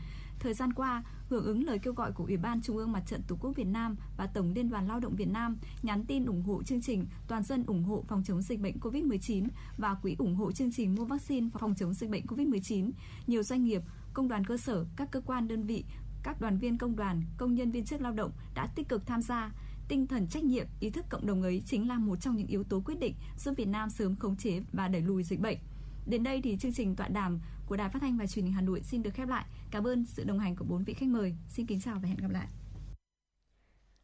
Thời 0.43 0.55
gian 0.55 0.73
qua, 0.73 1.03
hưởng 1.29 1.45
ứng 1.45 1.65
lời 1.65 1.79
kêu 1.79 1.93
gọi 1.93 2.13
của 2.13 2.25
Ủy 2.25 2.37
ban 2.37 2.63
Trung 2.63 2.77
ương 2.77 2.93
Mặt 2.93 3.03
trận 3.07 3.23
Tổ 3.29 3.37
quốc 3.41 3.53
Việt 3.57 3.67
Nam 3.67 3.97
và 4.17 4.27
Tổng 4.27 4.53
Liên 4.53 4.71
đoàn 4.71 4.89
Lao 4.89 5.01
động 5.01 5.17
Việt 5.17 5.29
Nam 5.29 5.57
nhắn 5.83 6.05
tin 6.05 6.25
ủng 6.25 6.43
hộ 6.43 6.63
chương 6.63 6.81
trình 6.81 7.07
Toàn 7.29 7.43
dân 7.43 7.65
ủng 7.67 7.85
hộ 7.85 8.05
phòng 8.09 8.23
chống 8.27 8.43
dịch 8.43 8.61
bệnh 8.61 8.79
COVID-19 8.79 9.47
và 9.79 9.95
quỹ 9.95 10.17
ủng 10.19 10.37
hộ 10.37 10.53
chương 10.53 10.73
trình 10.73 10.95
mua 10.95 11.05
vaccine 11.05 11.49
phòng 11.59 11.75
chống 11.75 11.95
dịch 11.95 12.11
bệnh 12.11 12.27
COVID-19, 12.27 12.91
nhiều 13.27 13.43
doanh 13.43 13.65
nghiệp, 13.65 13.83
công 14.15 14.29
đoàn 14.29 14.45
cơ 14.45 14.57
sở, 14.57 14.85
các 14.97 15.11
cơ 15.11 15.21
quan 15.21 15.49
đơn 15.49 15.63
vị, 15.63 15.85
các 16.23 16.41
đoàn 16.41 16.59
viên 16.59 16.79
công 16.79 16.97
đoàn, 16.97 17.23
công 17.37 17.55
nhân 17.55 17.71
viên 17.71 17.85
chức 17.85 18.01
lao 18.01 18.13
động 18.13 18.31
đã 18.55 18.67
tích 18.67 18.89
cực 18.89 19.07
tham 19.07 19.23
gia. 19.23 19.53
Tinh 19.89 20.07
thần 20.07 20.29
trách 20.29 20.45
nhiệm, 20.45 20.67
ý 20.81 20.91
thức 20.91 21.05
cộng 21.11 21.27
đồng 21.27 21.43
ấy 21.43 21.63
chính 21.67 21.89
là 21.89 21.99
một 21.99 22.17
trong 22.17 22.37
những 22.37 22.47
yếu 22.47 22.65
tố 22.65 22.81
quyết 22.81 22.99
định 23.01 23.15
giúp 23.39 23.55
Việt 23.57 23.69
Nam 23.69 23.91
sớm 23.91 24.17
khống 24.17 24.37
chế 24.37 24.63
và 24.73 24.89
đẩy 24.89 25.03
lùi 25.03 25.23
dịch 25.23 25.41
bệnh. 25.41 25.59
Đến 26.07 26.23
đây 26.23 26.41
thì 26.43 26.57
chương 26.61 26.73
trình 26.73 26.97
tọa 26.97 27.09
đàm 27.09 27.41
của 27.67 27.77
Đài 27.77 27.89
Phát 27.89 27.99
thanh 28.03 28.17
và 28.17 28.27
Truyền 28.27 28.45
hình 28.45 28.55
Hà 28.55 28.61
Nội 28.61 28.83
xin 28.83 29.03
được 29.03 29.15
khép 29.15 29.29
lại. 29.29 29.45
Cảm 29.73 29.87
ơn 29.87 30.05
sự 30.05 30.25
đồng 30.25 30.39
hành 30.39 30.57
của 30.57 30.65
bốn 30.65 30.85
vị 30.85 30.95
khách 30.95 31.09
mời. 31.09 31.35
Xin 31.49 31.67
kính 31.67 31.81
chào 31.81 32.01
và 32.01 32.09
hẹn 32.09 32.17
gặp 32.17 32.31
lại. 32.31 32.49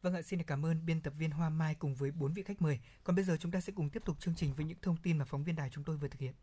Vâng 0.01 0.13
ạ, 0.13 0.21
xin 0.21 0.43
cảm 0.43 0.65
ơn 0.65 0.85
biên 0.85 1.01
tập 1.01 1.13
viên 1.17 1.31
Hoa 1.31 1.49
Mai 1.49 1.75
cùng 1.75 1.95
với 1.95 2.11
bốn 2.11 2.33
vị 2.33 2.43
khách 2.43 2.61
mời. 2.61 2.79
Còn 3.03 3.15
bây 3.15 3.25
giờ 3.25 3.37
chúng 3.39 3.51
ta 3.51 3.61
sẽ 3.61 3.73
cùng 3.75 3.89
tiếp 3.89 4.05
tục 4.05 4.19
chương 4.19 4.35
trình 4.35 4.53
với 4.53 4.65
những 4.65 4.77
thông 4.81 4.97
tin 4.97 5.17
mà 5.17 5.25
phóng 5.25 5.43
viên 5.43 5.55
đài 5.55 5.69
chúng 5.69 5.83
tôi 5.83 5.97
vừa 5.97 6.07
thực 6.07 6.19
hiện. 6.19 6.33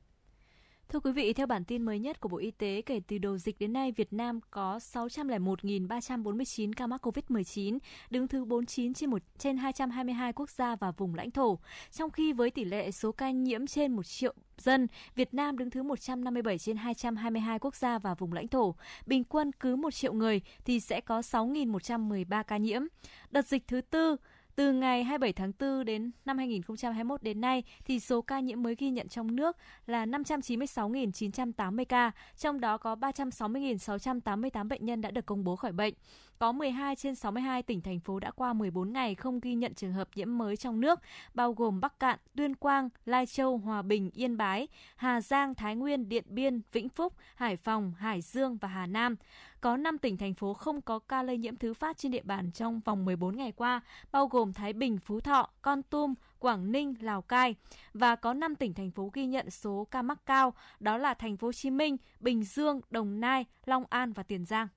Thưa 0.89 1.01
quý 1.01 1.13
vị, 1.13 1.33
theo 1.33 1.47
bản 1.47 1.65
tin 1.65 1.83
mới 1.83 1.99
nhất 1.99 2.21
của 2.21 2.29
Bộ 2.29 2.37
Y 2.37 2.51
tế, 2.51 2.83
kể 2.87 3.01
từ 3.09 3.19
đầu 3.19 3.39
dịch 3.39 3.59
đến 3.59 3.73
nay, 3.73 3.93
Việt 3.93 4.13
Nam 4.13 4.41
có 4.51 4.79
601.349 4.79 6.73
ca 6.77 6.87
mắc 6.87 7.07
COVID-19, 7.07 7.79
đứng 8.11 8.29
thứ 8.29 8.45
49 8.45 8.95
trên, 8.95 9.11
1, 9.11 9.23
trên 9.39 9.57
222 9.57 10.33
quốc 10.33 10.51
gia 10.51 10.77
và 10.77 10.91
vùng 10.91 11.15
lãnh 11.15 11.31
thổ. 11.31 11.59
Trong 11.93 12.11
khi 12.11 12.33
với 12.33 12.51
tỷ 12.51 12.65
lệ 12.65 12.91
số 12.91 13.13
ca 13.13 13.31
nhiễm 13.31 13.67
trên 13.67 13.93
1 13.93 14.07
triệu 14.07 14.35
dân, 14.59 14.87
Việt 15.15 15.35
Nam 15.35 15.59
đứng 15.59 15.71
thứ 15.71 15.83
157 15.83 16.59
trên 16.59 16.77
222 16.77 17.59
quốc 17.59 17.77
gia 17.77 17.99
và 17.99 18.15
vùng 18.15 18.33
lãnh 18.33 18.49
thổ. 18.49 18.75
Bình 19.07 19.25
quân 19.25 19.53
cứ 19.53 19.77
1 19.77 19.95
triệu 19.95 20.13
người 20.13 20.41
thì 20.65 20.81
sẽ 20.81 21.01
có 21.01 21.21
6.113 21.21 22.43
ca 22.43 22.57
nhiễm. 22.57 22.83
Đợt 23.31 23.47
dịch 23.47 23.69
thứ 23.69 23.81
tư 23.81 24.17
từ 24.57 24.73
ngày 24.73 25.05
27 25.05 25.33
tháng 25.33 25.53
4 25.59 25.85
đến 25.85 26.11
năm 26.25 26.39
2021 26.39 27.23
đến 27.23 27.41
nay 27.41 27.63
thì 27.85 28.01
số 28.01 28.23
ca 28.23 28.41
nhiễm 28.41 28.63
mới 28.63 28.75
ghi 28.79 28.91
nhận 28.91 29.09
trong 29.09 29.37
nước 29.37 29.57
là 29.87 30.07
596.980 30.07 31.85
ca, 31.85 32.11
trong 32.37 32.61
đó 32.61 32.79
có 32.79 32.95
360.688 32.95 34.69
bệnh 34.69 34.85
nhân 34.87 35.01
đã 35.01 35.11
được 35.11 35.27
công 35.27 35.45
bố 35.45 35.57
khỏi 35.57 35.73
bệnh. 35.73 35.95
Có 36.39 36.53
12 36.53 36.97
trên 36.97 37.15
62 37.15 37.63
tỉnh 37.63 37.81
thành 37.81 38.01
phố 38.01 38.21
đã 38.21 38.31
qua 38.31 38.53
14 38.53 38.93
ngày 38.93 39.15
không 39.15 39.41
ghi 39.41 39.55
nhận 39.55 39.75
trường 39.75 39.93
hợp 39.93 40.09
nhiễm 40.15 40.39
mới 40.39 40.57
trong 40.57 40.81
nước, 40.81 41.01
bao 41.35 41.53
gồm 41.53 41.81
Bắc 41.81 42.01
Cạn, 42.01 42.19
Tuyên 42.37 42.55
Quang, 42.55 42.89
Lai 43.05 43.27
Châu, 43.27 43.59
Hòa 43.59 43.83
Bình, 43.83 44.11
Yên 44.15 44.37
Bái, 44.37 44.69
Hà 44.97 45.21
Giang, 45.21 45.55
Thái 45.55 45.77
Nguyên, 45.77 46.09
Điện 46.09 46.25
Biên, 46.27 46.61
Vĩnh 46.73 46.89
Phúc, 46.89 47.13
Hải 47.35 47.57
Phòng, 47.57 47.93
Hải 47.99 48.21
Dương 48.21 48.57
và 48.57 48.69
Hà 48.69 48.87
Nam. 48.87 49.17
Có 49.61 49.77
5 49.77 49.99
tỉnh 49.99 50.17
thành 50.17 50.35
phố 50.35 50.55
không 50.55 50.81
có 50.81 50.99
ca 50.99 51.23
lây 51.23 51.39
nhiễm 51.39 51.57
thứ 51.57 51.75
phát 51.75 51.99
trên 51.99 52.13
địa 52.13 52.23
bàn 52.23 52.53
trong 52.53 52.81
vòng 52.85 53.05
14 53.05 53.37
ngày 53.37 53.53
qua, 53.53 53.81
bao 54.13 54.27
gồm 54.27 54.53
Thái 54.53 54.73
Bình, 54.73 54.99
Phú 54.99 55.21
Thọ, 55.21 55.51
Con 55.63 55.83
Tum, 55.83 56.15
Quảng 56.39 56.73
Ninh, 56.73 56.95
Lào 57.01 57.23
Cai 57.23 57.55
và 57.95 58.17
có 58.17 58.35
5 58.35 58.55
tỉnh 58.55 58.75
thành 58.75 58.91
phố 58.91 59.11
ghi 59.13 59.27
nhận 59.27 59.51
số 59.51 59.87
ca 59.91 60.03
mắc 60.03 60.19
cao, 60.27 60.55
đó 60.81 60.97
là 60.97 61.15
thành 61.15 61.37
phố 61.37 61.47
Hồ 61.47 61.53
Chí 61.53 61.71
Minh, 61.71 61.97
Bình 62.21 62.45
Dương, 62.45 62.81
Đồng 62.91 63.21
Nai, 63.21 63.45
Long 63.65 63.85
An 63.89 64.13
và 64.13 64.23
Tiền 64.23 64.45
Giang. 64.45 64.69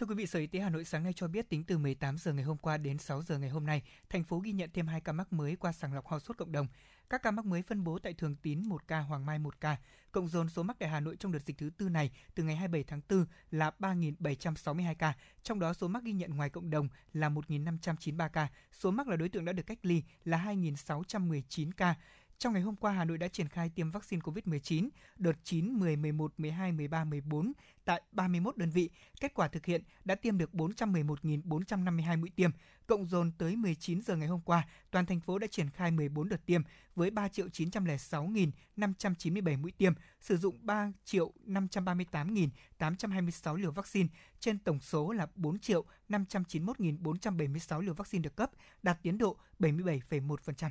Thưa 0.00 0.06
quý 0.06 0.14
vị, 0.14 0.26
Sở 0.26 0.38
Y 0.38 0.46
tế 0.46 0.60
Hà 0.60 0.70
Nội 0.70 0.84
sáng 0.84 1.02
nay 1.02 1.12
cho 1.16 1.28
biết 1.28 1.48
tính 1.48 1.64
từ 1.64 1.78
18 1.78 2.18
giờ 2.18 2.32
ngày 2.32 2.44
hôm 2.44 2.56
qua 2.56 2.76
đến 2.76 2.98
6 2.98 3.22
giờ 3.22 3.38
ngày 3.38 3.50
hôm 3.50 3.66
nay, 3.66 3.82
thành 4.08 4.24
phố 4.24 4.38
ghi 4.38 4.52
nhận 4.52 4.70
thêm 4.74 4.86
2 4.86 5.00
ca 5.00 5.12
mắc 5.12 5.32
mới 5.32 5.56
qua 5.56 5.72
sàng 5.72 5.94
lọc 5.94 6.06
ho 6.06 6.18
sốt 6.18 6.36
cộng 6.36 6.52
đồng. 6.52 6.66
Các 7.10 7.22
ca 7.22 7.30
mắc 7.30 7.44
mới 7.44 7.62
phân 7.62 7.84
bố 7.84 7.98
tại 7.98 8.14
Thường 8.14 8.36
Tín 8.36 8.62
1 8.68 8.88
ca, 8.88 9.00
Hoàng 9.00 9.26
Mai 9.26 9.38
1 9.38 9.60
ca. 9.60 9.76
Cộng 10.12 10.28
dồn 10.28 10.48
số 10.48 10.62
mắc 10.62 10.76
tại 10.78 10.88
Hà 10.88 11.00
Nội 11.00 11.16
trong 11.16 11.32
đợt 11.32 11.38
dịch 11.38 11.58
thứ 11.58 11.70
tư 11.76 11.88
này 11.88 12.10
từ 12.34 12.42
ngày 12.42 12.56
27 12.56 12.84
tháng 12.84 13.00
4 13.08 13.26
là 13.50 13.70
3.762 13.78 14.94
ca, 14.94 15.12
trong 15.42 15.60
đó 15.60 15.72
số 15.72 15.88
mắc 15.88 16.04
ghi 16.04 16.12
nhận 16.12 16.36
ngoài 16.36 16.50
cộng 16.50 16.70
đồng 16.70 16.88
là 17.12 17.28
1.593 17.28 18.28
ca, 18.28 18.48
số 18.72 18.90
mắc 18.90 19.08
là 19.08 19.16
đối 19.16 19.28
tượng 19.28 19.44
đã 19.44 19.52
được 19.52 19.66
cách 19.66 19.78
ly 19.82 20.02
là 20.24 20.44
2.619 20.46 21.70
ca. 21.76 21.94
Trong 22.40 22.52
ngày 22.52 22.62
hôm 22.62 22.76
qua, 22.76 22.92
Hà 22.92 23.04
Nội 23.04 23.18
đã 23.18 23.28
triển 23.28 23.48
khai 23.48 23.70
tiêm 23.74 23.90
vaccine 23.90 24.20
COVID-19 24.20 24.88
đợt 25.16 25.32
9, 25.44 25.72
10, 25.72 25.96
11, 25.96 26.32
12, 26.38 26.72
13, 26.72 27.04
14 27.04 27.52
tại 27.84 28.02
31 28.12 28.56
đơn 28.56 28.70
vị. 28.70 28.90
Kết 29.20 29.34
quả 29.34 29.48
thực 29.48 29.66
hiện 29.66 29.82
đã 30.04 30.14
tiêm 30.14 30.38
được 30.38 30.50
411.452 30.52 32.18
mũi 32.18 32.30
tiêm. 32.36 32.50
Cộng 32.86 33.06
dồn 33.06 33.32
tới 33.38 33.56
19 33.56 34.02
giờ 34.02 34.16
ngày 34.16 34.28
hôm 34.28 34.40
qua, 34.40 34.68
toàn 34.90 35.06
thành 35.06 35.20
phố 35.20 35.38
đã 35.38 35.46
triển 35.46 35.70
khai 35.70 35.90
14 35.90 36.28
đợt 36.28 36.46
tiêm 36.46 36.62
với 36.94 37.10
3.906.597 37.10 39.58
mũi 39.58 39.72
tiêm, 39.78 39.92
sử 40.20 40.36
dụng 40.36 40.66
3.538.826 40.66 43.56
liều 43.56 43.72
vaccine 43.72 44.08
trên 44.40 44.58
tổng 44.58 44.80
số 44.80 45.12
là 45.12 45.26
4.591.476 45.36 47.80
liều 47.80 47.94
vaccine 47.94 48.22
được 48.22 48.36
cấp, 48.36 48.50
đạt 48.82 49.02
tiến 49.02 49.18
độ 49.18 49.36
77,1%. 49.58 50.70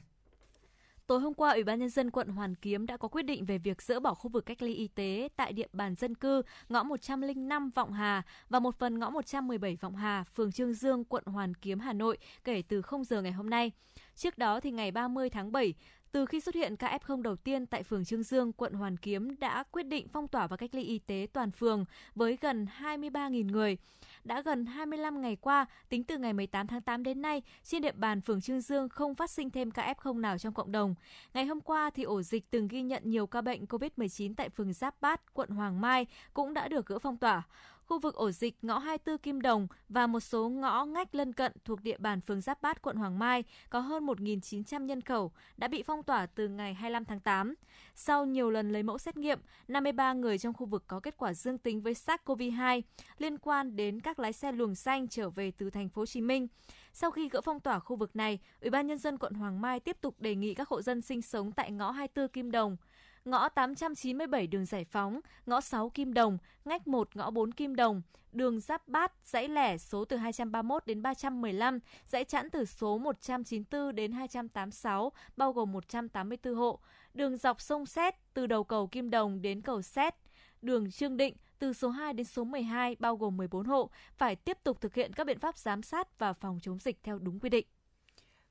Tối 1.09 1.19
hôm 1.19 1.33
qua, 1.33 1.51
Ủy 1.51 1.63
ban 1.63 1.79
nhân 1.79 1.89
dân 1.89 2.11
quận 2.11 2.27
Hoàn 2.27 2.55
Kiếm 2.55 2.85
đã 2.85 2.97
có 2.97 3.07
quyết 3.07 3.21
định 3.21 3.45
về 3.45 3.57
việc 3.57 3.81
dỡ 3.81 3.99
bỏ 3.99 4.13
khu 4.13 4.29
vực 4.29 4.45
cách 4.45 4.61
ly 4.61 4.73
y 4.73 4.87
tế 4.87 5.29
tại 5.35 5.53
địa 5.53 5.67
bàn 5.73 5.95
dân 5.95 6.15
cư 6.15 6.41
ngõ 6.69 6.83
105 6.83 7.69
Vọng 7.69 7.93
Hà 7.93 8.21
và 8.49 8.59
một 8.59 8.75
phần 8.79 8.99
ngõ 8.99 9.09
117 9.09 9.75
Vọng 9.75 9.95
Hà, 9.95 10.23
phường 10.23 10.51
Trương 10.51 10.73
Dương, 10.73 11.03
quận 11.03 11.23
Hoàn 11.25 11.53
Kiếm, 11.53 11.79
Hà 11.79 11.93
Nội 11.93 12.17
kể 12.43 12.61
từ 12.61 12.81
0 12.81 13.03
giờ 13.03 13.21
ngày 13.21 13.31
hôm 13.31 13.49
nay. 13.49 13.71
Trước 14.15 14.37
đó 14.37 14.59
thì 14.59 14.71
ngày 14.71 14.91
30 14.91 15.29
tháng 15.29 15.51
7, 15.51 15.73
từ 16.11 16.25
khi 16.25 16.39
xuất 16.39 16.55
hiện 16.55 16.75
ca 16.75 16.97
F0 16.97 17.21
đầu 17.21 17.35
tiên 17.35 17.65
tại 17.65 17.83
phường 17.83 18.05
Trương 18.05 18.23
Dương, 18.23 18.53
quận 18.53 18.73
Hoàn 18.73 18.97
Kiếm 18.97 19.39
đã 19.39 19.63
quyết 19.71 19.83
định 19.83 20.07
phong 20.13 20.27
tỏa 20.27 20.47
và 20.47 20.57
cách 20.57 20.75
ly 20.75 20.83
y 20.83 20.99
tế 20.99 21.27
toàn 21.33 21.51
phường 21.51 21.85
với 22.15 22.37
gần 22.41 22.67
23.000 22.79 23.51
người 23.51 23.77
đã 24.23 24.41
gần 24.41 24.65
25 24.65 25.21
ngày 25.21 25.35
qua, 25.35 25.65
tính 25.89 26.03
từ 26.03 26.17
ngày 26.17 26.33
18 26.33 26.67
tháng 26.67 26.81
8 26.81 27.03
đến 27.03 27.21
nay, 27.21 27.41
trên 27.63 27.81
địa 27.81 27.91
bàn 27.91 28.21
phường 28.21 28.41
Trương 28.41 28.61
Dương 28.61 28.89
không 28.89 29.15
phát 29.15 29.29
sinh 29.29 29.49
thêm 29.49 29.71
ca 29.71 29.93
F0 29.93 30.19
nào 30.19 30.37
trong 30.37 30.53
cộng 30.53 30.71
đồng. 30.71 30.95
Ngày 31.33 31.45
hôm 31.45 31.61
qua 31.61 31.89
thì 31.89 32.03
ổ 32.03 32.21
dịch 32.21 32.51
từng 32.51 32.67
ghi 32.67 32.81
nhận 32.81 33.03
nhiều 33.05 33.27
ca 33.27 33.41
bệnh 33.41 33.65
COVID-19 33.65 34.33
tại 34.37 34.49
phường 34.49 34.73
Giáp 34.73 35.01
Bát, 35.01 35.33
quận 35.33 35.49
Hoàng 35.49 35.81
Mai 35.81 36.05
cũng 36.33 36.53
đã 36.53 36.67
được 36.67 36.85
gỡ 36.85 36.99
phong 36.99 37.17
tỏa 37.17 37.43
khu 37.89 37.99
vực 37.99 38.15
ổ 38.15 38.31
dịch 38.31 38.55
ngõ 38.61 38.77
24 38.77 39.17
Kim 39.17 39.41
Đồng 39.41 39.67
và 39.89 40.07
một 40.07 40.19
số 40.19 40.49
ngõ 40.49 40.85
ngách 40.85 41.15
lân 41.15 41.33
cận 41.33 41.51
thuộc 41.65 41.81
địa 41.81 41.97
bàn 41.97 42.21
phường 42.21 42.41
Giáp 42.41 42.61
Bát, 42.61 42.81
quận 42.81 42.95
Hoàng 42.95 43.19
Mai 43.19 43.43
có 43.69 43.79
hơn 43.79 44.05
1.900 44.05 44.85
nhân 44.85 45.01
khẩu 45.01 45.31
đã 45.57 45.67
bị 45.67 45.83
phong 45.83 46.03
tỏa 46.03 46.25
từ 46.25 46.47
ngày 46.47 46.73
25 46.73 47.05
tháng 47.05 47.19
8. 47.19 47.55
Sau 47.95 48.25
nhiều 48.25 48.49
lần 48.49 48.71
lấy 48.71 48.83
mẫu 48.83 48.97
xét 48.97 49.17
nghiệm, 49.17 49.39
53 49.67 50.13
người 50.13 50.37
trong 50.37 50.53
khu 50.53 50.65
vực 50.65 50.83
có 50.87 50.99
kết 50.99 51.17
quả 51.17 51.33
dương 51.33 51.57
tính 51.57 51.81
với 51.81 51.93
SARS-CoV-2 51.93 52.81
liên 53.17 53.37
quan 53.37 53.75
đến 53.75 53.99
các 53.99 54.19
lái 54.19 54.33
xe 54.33 54.51
luồng 54.51 54.75
xanh 54.75 55.07
trở 55.07 55.29
về 55.29 55.51
từ 55.51 55.69
thành 55.69 55.89
phố 55.89 56.01
Hồ 56.01 56.05
Chí 56.05 56.21
Minh. 56.21 56.47
Sau 56.93 57.11
khi 57.11 57.29
gỡ 57.29 57.41
phong 57.41 57.59
tỏa 57.59 57.79
khu 57.79 57.95
vực 57.95 58.15
này, 58.15 58.39
Ủy 58.61 58.69
ban 58.69 58.87
nhân 58.87 58.97
dân 58.97 59.17
quận 59.17 59.33
Hoàng 59.33 59.61
Mai 59.61 59.79
tiếp 59.79 59.97
tục 60.01 60.15
đề 60.19 60.35
nghị 60.35 60.53
các 60.53 60.69
hộ 60.69 60.81
dân 60.81 61.01
sinh 61.01 61.21
sống 61.21 61.51
tại 61.51 61.71
ngõ 61.71 61.91
24 61.91 62.27
Kim 62.27 62.51
Đồng 62.51 62.77
ngõ 63.25 63.49
897 63.49 64.47
đường 64.47 64.65
Giải 64.65 64.85
Phóng, 64.85 65.19
ngõ 65.45 65.61
6 65.61 65.89
Kim 65.89 66.13
Đồng, 66.13 66.37
ngách 66.65 66.87
1 66.87 67.15
ngõ 67.15 67.31
4 67.31 67.51
Kim 67.51 67.75
Đồng, 67.75 68.01
đường 68.31 68.59
Giáp 68.59 68.87
Bát, 68.87 69.13
dãy 69.23 69.47
lẻ 69.47 69.77
số 69.77 70.05
từ 70.05 70.17
231 70.17 70.85
đến 70.85 71.01
315, 71.01 71.79
dãy 72.05 72.23
chẵn 72.23 72.49
từ 72.49 72.65
số 72.65 72.97
194 72.97 73.95
đến 73.95 74.11
286, 74.11 75.11
bao 75.37 75.53
gồm 75.53 75.71
184 75.71 76.55
hộ, 76.55 76.79
đường 77.13 77.37
dọc 77.37 77.61
sông 77.61 77.85
Xét 77.85 78.15
từ 78.33 78.47
đầu 78.47 78.63
cầu 78.63 78.87
Kim 78.87 79.09
Đồng 79.09 79.41
đến 79.41 79.61
cầu 79.61 79.81
Xét, 79.81 80.15
đường 80.61 80.91
Trương 80.91 81.17
Định 81.17 81.35
từ 81.59 81.73
số 81.73 81.89
2 81.89 82.13
đến 82.13 82.25
số 82.25 82.43
12 82.43 82.95
bao 82.99 83.15
gồm 83.15 83.37
14 83.37 83.65
hộ 83.65 83.89
phải 84.17 84.35
tiếp 84.35 84.57
tục 84.63 84.81
thực 84.81 84.95
hiện 84.95 85.13
các 85.13 85.27
biện 85.27 85.39
pháp 85.39 85.57
giám 85.57 85.81
sát 85.81 86.19
và 86.19 86.33
phòng 86.33 86.59
chống 86.61 86.79
dịch 86.79 86.97
theo 87.03 87.19
đúng 87.19 87.39
quy 87.39 87.49
định. 87.49 87.67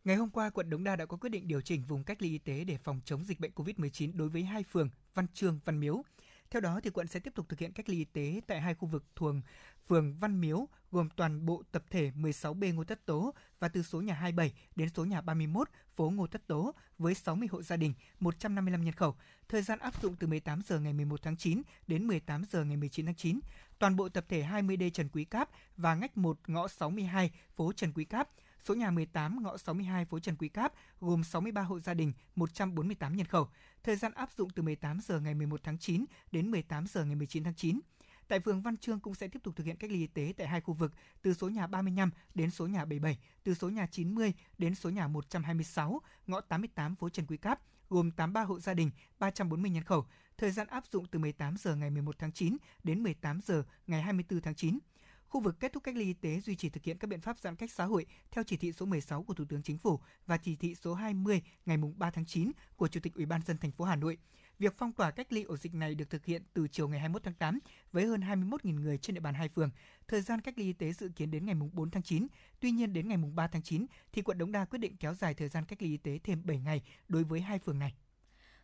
Ngày 0.08 0.16
hôm 0.16 0.30
qua, 0.30 0.50
quận 0.50 0.70
Đống 0.70 0.84
Đa 0.84 0.96
đã 0.96 1.06
có 1.06 1.16
quyết 1.16 1.30
định 1.30 1.48
điều 1.48 1.60
chỉnh 1.60 1.82
vùng 1.88 2.04
cách 2.04 2.22
ly 2.22 2.30
y 2.30 2.38
tế 2.38 2.64
để 2.64 2.78
phòng 2.78 3.00
chống 3.04 3.24
dịch 3.24 3.40
bệnh 3.40 3.50
COVID-19 3.54 4.10
đối 4.14 4.28
với 4.28 4.42
hai 4.42 4.62
phường 4.62 4.90
Văn 5.14 5.26
Trương, 5.34 5.60
Văn 5.64 5.80
Miếu. 5.80 6.02
Theo 6.50 6.60
đó, 6.60 6.80
thì 6.82 6.90
quận 6.90 7.06
sẽ 7.06 7.20
tiếp 7.20 7.34
tục 7.34 7.48
thực 7.48 7.58
hiện 7.58 7.72
cách 7.72 7.88
ly 7.88 7.96
y 7.96 8.04
tế 8.04 8.40
tại 8.46 8.60
hai 8.60 8.74
khu 8.74 8.88
vực 8.88 9.04
thuộc 9.16 9.34
phường 9.88 10.14
Văn 10.18 10.40
Miếu 10.40 10.68
gồm 10.92 11.08
toàn 11.16 11.46
bộ 11.46 11.62
tập 11.72 11.84
thể 11.90 12.10
16B 12.16 12.74
Ngô 12.74 12.84
Tất 12.84 13.06
Tố 13.06 13.34
và 13.60 13.68
từ 13.68 13.82
số 13.82 14.00
nhà 14.00 14.14
27 14.14 14.52
đến 14.76 14.88
số 14.94 15.04
nhà 15.04 15.20
31 15.20 15.68
phố 15.96 16.10
Ngô 16.10 16.26
Tất 16.26 16.46
Tố 16.46 16.74
với 16.98 17.14
60 17.14 17.48
hộ 17.52 17.62
gia 17.62 17.76
đình, 17.76 17.94
155 18.20 18.84
nhân 18.84 18.94
khẩu. 18.94 19.16
Thời 19.48 19.62
gian 19.62 19.78
áp 19.78 20.02
dụng 20.02 20.16
từ 20.16 20.26
18 20.26 20.60
giờ 20.68 20.80
ngày 20.80 20.92
11 20.92 21.22
tháng 21.22 21.36
9 21.36 21.62
đến 21.86 22.06
18 22.06 22.44
giờ 22.50 22.64
ngày 22.64 22.76
19 22.76 23.06
tháng 23.06 23.14
9. 23.14 23.40
Toàn 23.78 23.96
bộ 23.96 24.08
tập 24.08 24.24
thể 24.28 24.42
20D 24.42 24.90
Trần 24.90 25.08
Quý 25.08 25.24
Cáp 25.24 25.50
và 25.76 25.94
ngách 25.94 26.16
1 26.16 26.38
ngõ 26.46 26.68
62 26.68 27.30
phố 27.56 27.72
Trần 27.72 27.92
Quý 27.92 28.04
Cáp 28.04 28.28
số 28.64 28.74
nhà 28.74 28.90
18 28.90 29.42
ngõ 29.42 29.56
62 29.56 30.04
phố 30.04 30.18
Trần 30.18 30.36
Quý 30.36 30.48
Cáp 30.48 30.72
gồm 31.00 31.24
63 31.24 31.62
hộ 31.62 31.80
gia 31.80 31.94
đình, 31.94 32.12
148 32.34 33.16
nhân 33.16 33.26
khẩu. 33.26 33.48
Thời 33.82 33.96
gian 33.96 34.12
áp 34.14 34.30
dụng 34.36 34.50
từ 34.50 34.62
18 34.62 35.00
giờ 35.00 35.20
ngày 35.20 35.34
11 35.34 35.60
tháng 35.64 35.78
9 35.78 36.04
đến 36.32 36.50
18 36.50 36.86
giờ 36.86 37.04
ngày 37.04 37.16
19 37.16 37.44
tháng 37.44 37.54
9. 37.54 37.80
Tại 38.28 38.40
phường 38.40 38.62
Văn 38.62 38.76
Trương 38.76 39.00
cũng 39.00 39.14
sẽ 39.14 39.28
tiếp 39.28 39.38
tục 39.42 39.56
thực 39.56 39.64
hiện 39.64 39.76
cách 39.76 39.90
ly 39.90 39.98
y 39.98 40.06
tế 40.06 40.32
tại 40.36 40.46
hai 40.46 40.60
khu 40.60 40.74
vực 40.74 40.92
từ 41.22 41.34
số 41.34 41.48
nhà 41.48 41.66
35 41.66 42.10
đến 42.34 42.50
số 42.50 42.66
nhà 42.66 42.84
77, 42.84 43.18
từ 43.44 43.54
số 43.54 43.68
nhà 43.68 43.86
90 43.86 44.32
đến 44.58 44.74
số 44.74 44.90
nhà 44.90 45.08
126, 45.08 46.00
ngõ 46.26 46.40
88 46.40 46.96
phố 46.96 47.08
Trần 47.08 47.26
Quý 47.26 47.36
Cáp, 47.36 47.60
gồm 47.88 48.10
83 48.10 48.42
hộ 48.42 48.60
gia 48.60 48.74
đình, 48.74 48.90
340 49.18 49.70
nhân 49.70 49.84
khẩu. 49.84 50.06
Thời 50.38 50.50
gian 50.50 50.66
áp 50.66 50.84
dụng 50.92 51.06
từ 51.06 51.18
18 51.18 51.56
giờ 51.56 51.76
ngày 51.76 51.90
11 51.90 52.18
tháng 52.18 52.32
9 52.32 52.56
đến 52.84 53.02
18 53.02 53.40
giờ 53.40 53.64
ngày 53.86 54.02
24 54.02 54.40
tháng 54.40 54.54
9 54.54 54.78
khu 55.28 55.40
vực 55.40 55.60
kết 55.60 55.72
thúc 55.72 55.82
cách 55.82 55.96
ly 55.96 56.04
y 56.04 56.12
tế 56.12 56.40
duy 56.40 56.56
trì 56.56 56.68
thực 56.68 56.84
hiện 56.84 56.98
các 56.98 57.06
biện 57.06 57.20
pháp 57.20 57.38
giãn 57.38 57.56
cách 57.56 57.70
xã 57.70 57.84
hội 57.84 58.06
theo 58.30 58.44
chỉ 58.44 58.56
thị 58.56 58.72
số 58.72 58.86
16 58.86 59.22
của 59.22 59.34
Thủ 59.34 59.44
tướng 59.48 59.62
Chính 59.62 59.78
phủ 59.78 60.00
và 60.26 60.36
chỉ 60.36 60.56
thị 60.56 60.74
số 60.74 60.94
20 60.94 61.42
ngày 61.66 61.76
3 61.96 62.10
tháng 62.10 62.26
9 62.26 62.52
của 62.76 62.88
Chủ 62.88 63.00
tịch 63.00 63.14
Ủy 63.14 63.26
ban 63.26 63.42
dân 63.42 63.58
thành 63.58 63.72
phố 63.72 63.84
Hà 63.84 63.96
Nội. 63.96 64.18
Việc 64.58 64.74
phong 64.78 64.92
tỏa 64.92 65.10
cách 65.10 65.32
ly 65.32 65.42
ổ 65.42 65.56
dịch 65.56 65.74
này 65.74 65.94
được 65.94 66.10
thực 66.10 66.24
hiện 66.24 66.42
từ 66.54 66.68
chiều 66.68 66.88
ngày 66.88 67.00
21 67.00 67.22
tháng 67.22 67.34
8 67.34 67.58
với 67.92 68.06
hơn 68.06 68.20
21.000 68.20 68.80
người 68.80 68.98
trên 68.98 69.14
địa 69.14 69.20
bàn 69.20 69.34
hai 69.34 69.48
phường. 69.48 69.70
Thời 70.08 70.20
gian 70.20 70.40
cách 70.40 70.58
ly 70.58 70.64
y 70.64 70.72
tế 70.72 70.92
dự 70.92 71.08
kiến 71.16 71.30
đến 71.30 71.46
ngày 71.46 71.54
4 71.72 71.90
tháng 71.90 72.02
9. 72.02 72.26
Tuy 72.60 72.70
nhiên 72.70 72.92
đến 72.92 73.08
ngày 73.08 73.18
3 73.34 73.46
tháng 73.46 73.62
9 73.62 73.86
thì 74.12 74.22
quận 74.22 74.38
Đống 74.38 74.52
Đa 74.52 74.64
quyết 74.64 74.78
định 74.78 74.96
kéo 74.96 75.14
dài 75.14 75.34
thời 75.34 75.48
gian 75.48 75.64
cách 75.64 75.82
ly 75.82 75.88
y 75.88 75.96
tế 75.96 76.18
thêm 76.24 76.42
7 76.44 76.58
ngày 76.58 76.82
đối 77.08 77.24
với 77.24 77.40
hai 77.40 77.58
phường 77.58 77.78
này. 77.78 77.94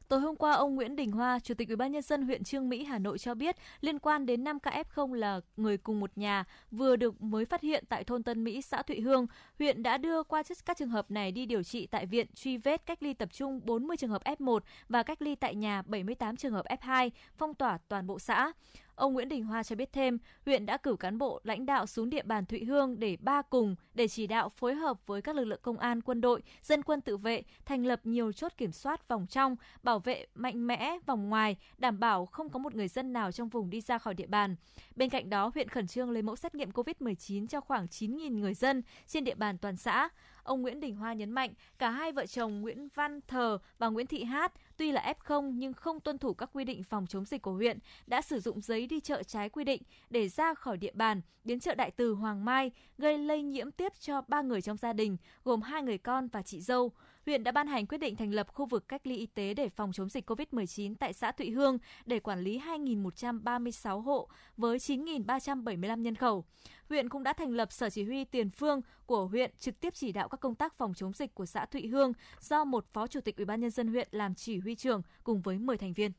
Tối 0.09 0.21
hôm 0.21 0.37
qua, 0.37 0.53
ông 0.53 0.75
Nguyễn 0.75 0.97
Đình 0.97 1.13
Hoa, 1.13 1.39
Chủ 1.39 1.55
tịch 1.55 1.69
ubnd 1.73 2.13
huyện 2.27 2.45
Trương 2.45 2.69
Mỹ, 2.69 2.85
Hà 2.85 2.99
Nội 2.99 3.19
cho 3.19 3.35
biết, 3.35 3.57
liên 3.81 3.99
quan 3.99 4.27
đến 4.27 4.45
5 4.45 4.61
ca 4.61 4.83
F0 4.83 5.13
là 5.13 5.41
người 5.57 5.77
cùng 5.77 6.01
một 6.01 6.11
nhà 6.17 6.45
vừa 6.71 6.97
được 6.97 7.23
mới 7.23 7.45
phát 7.45 7.61
hiện 7.61 7.85
tại 7.89 8.05
thôn 8.05 8.23
Tân 8.23 8.45
Mỹ, 8.45 8.63
xã 8.63 8.83
Thụy 8.83 9.01
Hương, 9.01 9.27
huyện 9.59 9.83
đã 9.83 9.99
đưa 9.99 10.23
qua 10.23 10.43
các 10.67 10.77
trường 10.77 10.89
hợp 10.89 11.11
này 11.11 11.33
đi 11.33 11.47
điều 11.47 11.63
trị 11.63 11.87
tại 11.87 12.07
viện 12.07 12.27
truy 12.35 12.57
vết 12.57 12.87
cách 12.87 13.03
ly 13.03 13.15
tập 13.15 13.29
trung 13.33 13.61
40 13.65 13.97
trường 13.97 14.11
hợp 14.11 14.25
F1 14.25 14.59
và 14.89 15.03
cách 15.03 15.23
ly 15.23 15.35
tại 15.35 15.55
nhà 15.55 15.83
78 15.83 16.37
trường 16.37 16.53
hợp 16.53 16.67
F2, 16.67 17.11
phong 17.37 17.55
tỏa 17.55 17.79
toàn 17.89 18.07
bộ 18.07 18.19
xã. 18.19 18.53
Ông 18.95 19.13
Nguyễn 19.13 19.29
Đình 19.29 19.45
Hoa 19.45 19.63
cho 19.63 19.77
biết 19.77 19.93
thêm, 19.93 20.19
huyện 20.45 20.67
đã 20.67 20.77
cử 20.77 20.97
cán 20.97 21.19
bộ 21.19 21.41
lãnh 21.45 21.67
đạo 21.67 21.87
xuống 21.87 22.11
địa 22.11 22.23
bàn 22.23 22.47
Thụy 22.47 22.65
Hương 22.65 22.99
để 23.01 23.17
ba 23.21 23.43
cùng 23.43 23.77
để 23.95 24.09
chỉ 24.09 24.27
đạo 24.27 24.49
phối 24.49 24.75
hợp 24.75 25.07
với 25.07 25.23
các 25.23 25.37
lực 25.37 25.45
lượng 25.45 25.61
công 25.63 25.79
an, 25.79 26.01
quân 26.01 26.21
đội, 26.21 26.43
dân 26.63 26.83
quân 26.83 27.01
tự 27.01 27.17
vệ 27.17 27.43
thành 27.65 27.87
lập 27.87 28.01
nhiều 28.05 28.33
chốt 28.33 28.53
kiểm 28.57 28.73
soát 28.73 29.09
vòng 29.09 29.27
trong, 29.27 29.57
bảo 29.83 29.99
vệ 29.99 30.27
mạnh 30.35 30.67
mẽ 30.67 30.99
vòng 31.07 31.29
ngoài, 31.29 31.57
đảm 31.79 32.01
bảo 32.01 32.27
không 32.27 32.49
có 32.49 32.59
một 32.59 32.75
người 32.75 32.89
dân 32.89 33.13
nào 33.13 33.33
trong 33.33 33.49
vùng 33.49 33.71
đi 33.71 33.81
ra 33.81 33.99
khỏi 33.99 34.15
địa 34.15 34.27
bàn. 34.27 34.57
Bên 34.97 35.11
cạnh 35.11 35.31
đó, 35.31 35.51
huyện 35.55 35.69
khẩn 35.69 35.87
trương 35.87 36.11
lấy 36.11 36.23
mẫu 36.23 36.37
xét 36.37 36.55
nghiệm 36.55 36.71
COVID-19 36.71 37.47
cho 37.47 37.61
khoảng 37.61 37.87
9.000 37.87 38.39
người 38.39 38.55
dân 38.55 38.83
trên 39.07 39.25
địa 39.25 39.35
bàn 39.35 39.59
toàn 39.59 39.77
xã. 39.77 40.09
Ông 40.45 40.63
Nguyễn 40.63 40.81
Đình 40.81 40.97
Hoa 40.97 41.13
nhấn 41.13 41.31
mạnh, 41.31 41.55
cả 41.79 41.91
hai 41.91 42.13
vợ 42.13 42.27
chồng 42.27 42.61
Nguyễn 42.61 42.89
Văn 42.95 43.21
Thờ 43.29 43.59
và 43.79 43.89
Nguyễn 43.89 44.07
Thị 44.07 44.25
Hát 44.25 44.53
tuy 44.77 44.93
là 44.93 45.15
F0 45.21 45.51
nhưng 45.51 45.73
không 45.73 46.01
tuân 46.01 46.19
thủ 46.19 46.35
các 46.35 46.51
quy 46.53 46.65
định 46.65 46.83
phòng 46.83 47.07
chống 47.07 47.25
dịch 47.25 47.43
của 47.43 47.53
huyện, 47.53 47.79
đã 48.07 48.23
sử 48.23 48.41
dụng 48.41 48.61
giấy 48.61 48.87
đi 48.87 49.01
chợ 49.01 49.23
trái 49.23 49.49
quy 49.49 49.65
định 49.65 49.83
để 50.11 50.29
ra 50.29 50.55
khỏi 50.55 50.77
địa 50.77 50.93
bàn 50.95 51.21
đến 51.45 51.61
chợ 51.61 51.75
Đại 51.75 51.91
Từ 51.91 52.13
Hoàng 52.15 52.45
Mai, 52.45 52.71
gây 52.99 53.19
lây 53.19 53.43
nhiễm 53.43 53.71
tiếp 53.71 53.93
cho 54.01 54.23
ba 54.29 54.43
người 54.43 54.63
trong 54.63 54.77
gia 54.77 54.93
đình, 54.93 55.17
gồm 55.45 55.63
hai 55.63 55.83
người 55.83 55.99
con 55.99 56.29
và 56.29 56.43
chị 56.43 56.61
dâu 56.61 56.93
huyện 57.27 57.45
đã 57.45 57.53
ban 57.53 57.67
hành 57.67 57.87
quyết 57.87 57.99
định 57.99 58.17
thành 58.17 58.35
lập 58.35 58.49
khu 58.53 58.67
vực 58.67 58.89
cách 58.89 59.07
ly 59.07 59.17
y 59.17 59.27
tế 59.27 59.55
để 59.55 59.69
phòng 59.69 59.93
chống 59.93 60.09
dịch 60.09 60.31
COVID-19 60.31 60.95
tại 61.01 61.13
xã 61.13 61.33
Thụy 61.33 61.51
Hương 61.51 61.79
để 62.07 62.21
quản 62.21 62.41
lý 62.41 62.59
2.136 62.59 64.01
hộ 64.01 64.29
với 64.57 64.79
9.375 64.79 66.01
nhân 66.01 66.15
khẩu. 66.15 66.45
Huyện 66.89 67.09
cũng 67.09 67.23
đã 67.23 67.33
thành 67.33 67.53
lập 67.53 67.73
Sở 67.73 67.91
Chỉ 67.91 68.05
huy 68.05 68.25
Tiền 68.25 68.51
Phương 68.51 68.81
của 69.07 69.27
huyện 69.27 69.51
trực 69.59 69.81
tiếp 69.81 69.95
chỉ 69.95 70.13
đạo 70.13 70.29
các 70.29 70.41
công 70.41 70.55
tác 70.55 70.79
phòng 70.79 70.95
chống 70.95 71.13
dịch 71.13 71.35
của 71.35 71.47
xã 71.47 71.67
Thụy 71.67 71.87
Hương 71.87 72.13
do 72.41 72.65
một 72.65 72.87
Phó 72.93 73.07
Chủ 73.07 73.21
tịch 73.21 73.37
Ủy 73.37 73.45
ban 73.45 73.61
nhân 73.61 73.71
dân 73.71 73.89
huyện 73.89 74.09
làm 74.11 74.35
chỉ 74.35 74.59
huy 74.59 74.75
trưởng 74.75 75.03
cùng 75.25 75.41
với 75.43 75.59
10 75.59 75.79
thành 75.79 75.93
viên. 75.93 76.13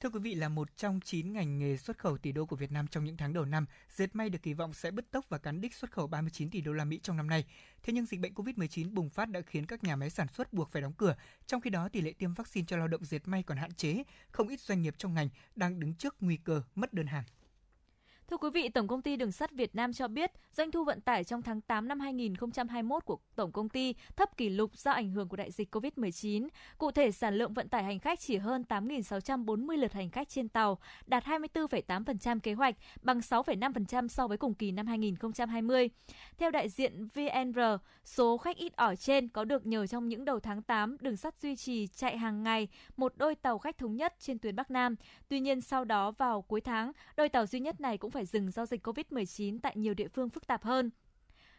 Thưa 0.00 0.10
quý 0.10 0.20
vị, 0.20 0.34
là 0.34 0.48
một 0.48 0.76
trong 0.76 1.00
9 1.00 1.32
ngành 1.32 1.58
nghề 1.58 1.76
xuất 1.76 1.98
khẩu 1.98 2.18
tỷ 2.18 2.32
đô 2.32 2.46
của 2.46 2.56
Việt 2.56 2.72
Nam 2.72 2.86
trong 2.86 3.04
những 3.04 3.16
tháng 3.16 3.32
đầu 3.32 3.44
năm, 3.44 3.66
dệt 3.96 4.16
may 4.16 4.30
được 4.30 4.38
kỳ 4.42 4.52
vọng 4.52 4.74
sẽ 4.74 4.90
bứt 4.90 5.10
tốc 5.10 5.24
và 5.28 5.38
cán 5.38 5.60
đích 5.60 5.74
xuất 5.74 5.90
khẩu 5.90 6.06
39 6.06 6.50
tỷ 6.50 6.60
đô 6.60 6.72
la 6.72 6.84
Mỹ 6.84 7.00
trong 7.02 7.16
năm 7.16 7.26
nay. 7.26 7.44
Thế 7.82 7.92
nhưng 7.92 8.06
dịch 8.06 8.20
bệnh 8.20 8.34
COVID-19 8.34 8.94
bùng 8.94 9.10
phát 9.10 9.30
đã 9.30 9.40
khiến 9.40 9.66
các 9.66 9.84
nhà 9.84 9.96
máy 9.96 10.10
sản 10.10 10.26
xuất 10.28 10.52
buộc 10.52 10.72
phải 10.72 10.82
đóng 10.82 10.92
cửa. 10.92 11.16
Trong 11.46 11.60
khi 11.60 11.70
đó, 11.70 11.88
tỷ 11.88 12.00
lệ 12.00 12.12
tiêm 12.12 12.34
vaccine 12.34 12.64
cho 12.68 12.76
lao 12.76 12.88
động 12.88 13.04
dệt 13.04 13.28
may 13.28 13.42
còn 13.42 13.58
hạn 13.58 13.74
chế, 13.74 14.02
không 14.30 14.48
ít 14.48 14.60
doanh 14.60 14.82
nghiệp 14.82 14.94
trong 14.98 15.14
ngành 15.14 15.28
đang 15.56 15.80
đứng 15.80 15.94
trước 15.94 16.16
nguy 16.20 16.36
cơ 16.36 16.62
mất 16.74 16.92
đơn 16.92 17.06
hàng. 17.06 17.24
Thưa 18.30 18.36
quý 18.36 18.50
vị, 18.50 18.68
Tổng 18.68 18.88
công 18.88 19.02
ty 19.02 19.16
Đường 19.16 19.32
sắt 19.32 19.52
Việt 19.52 19.74
Nam 19.74 19.92
cho 19.92 20.08
biết, 20.08 20.30
doanh 20.52 20.70
thu 20.70 20.84
vận 20.84 21.00
tải 21.00 21.24
trong 21.24 21.42
tháng 21.42 21.60
8 21.60 21.88
năm 21.88 22.00
2021 22.00 23.04
của 23.04 23.18
Tổng 23.36 23.52
công 23.52 23.68
ty 23.68 23.94
thấp 24.16 24.36
kỷ 24.36 24.48
lục 24.48 24.76
do 24.76 24.90
ảnh 24.90 25.10
hưởng 25.10 25.28
của 25.28 25.36
đại 25.36 25.50
dịch 25.50 25.74
COVID-19. 25.74 26.48
Cụ 26.78 26.90
thể, 26.90 27.10
sản 27.10 27.34
lượng 27.34 27.54
vận 27.54 27.68
tải 27.68 27.84
hành 27.84 27.98
khách 27.98 28.20
chỉ 28.20 28.36
hơn 28.36 28.64
8.640 28.68 29.76
lượt 29.76 29.92
hành 29.92 30.10
khách 30.10 30.28
trên 30.28 30.48
tàu, 30.48 30.78
đạt 31.06 31.24
24,8% 31.24 32.40
kế 32.40 32.54
hoạch, 32.54 32.74
bằng 33.02 33.18
6,5% 33.18 34.08
so 34.08 34.28
với 34.28 34.38
cùng 34.38 34.54
kỳ 34.54 34.72
năm 34.72 34.86
2020. 34.86 35.90
Theo 36.38 36.50
đại 36.50 36.68
diện 36.68 37.08
VNR, 37.14 37.60
số 38.04 38.38
khách 38.38 38.56
ít 38.56 38.76
ỏi 38.76 38.96
trên 38.96 39.28
có 39.28 39.44
được 39.44 39.66
nhờ 39.66 39.86
trong 39.86 40.08
những 40.08 40.24
đầu 40.24 40.40
tháng 40.40 40.62
8, 40.62 40.96
đường 41.00 41.16
sắt 41.16 41.34
duy 41.40 41.56
trì 41.56 41.86
chạy 41.86 42.18
hàng 42.18 42.42
ngày 42.42 42.68
một 42.96 43.12
đôi 43.16 43.34
tàu 43.34 43.58
khách 43.58 43.78
thống 43.78 43.96
nhất 43.96 44.14
trên 44.20 44.38
tuyến 44.38 44.56
Bắc 44.56 44.70
Nam. 44.70 44.94
Tuy 45.28 45.40
nhiên, 45.40 45.60
sau 45.60 45.84
đó 45.84 46.10
vào 46.10 46.42
cuối 46.42 46.60
tháng, 46.60 46.92
đôi 47.16 47.28
tàu 47.28 47.46
duy 47.46 47.60
nhất 47.60 47.80
này 47.80 47.98
cũng 47.98 48.10
phải 48.16 48.26
dừng 48.26 48.50
do 48.50 48.66
dịch 48.66 48.86
COVID-19 48.86 49.58
tại 49.62 49.76
nhiều 49.76 49.94
địa 49.94 50.08
phương 50.08 50.30
phức 50.30 50.46
tạp 50.46 50.62
hơn. 50.62 50.90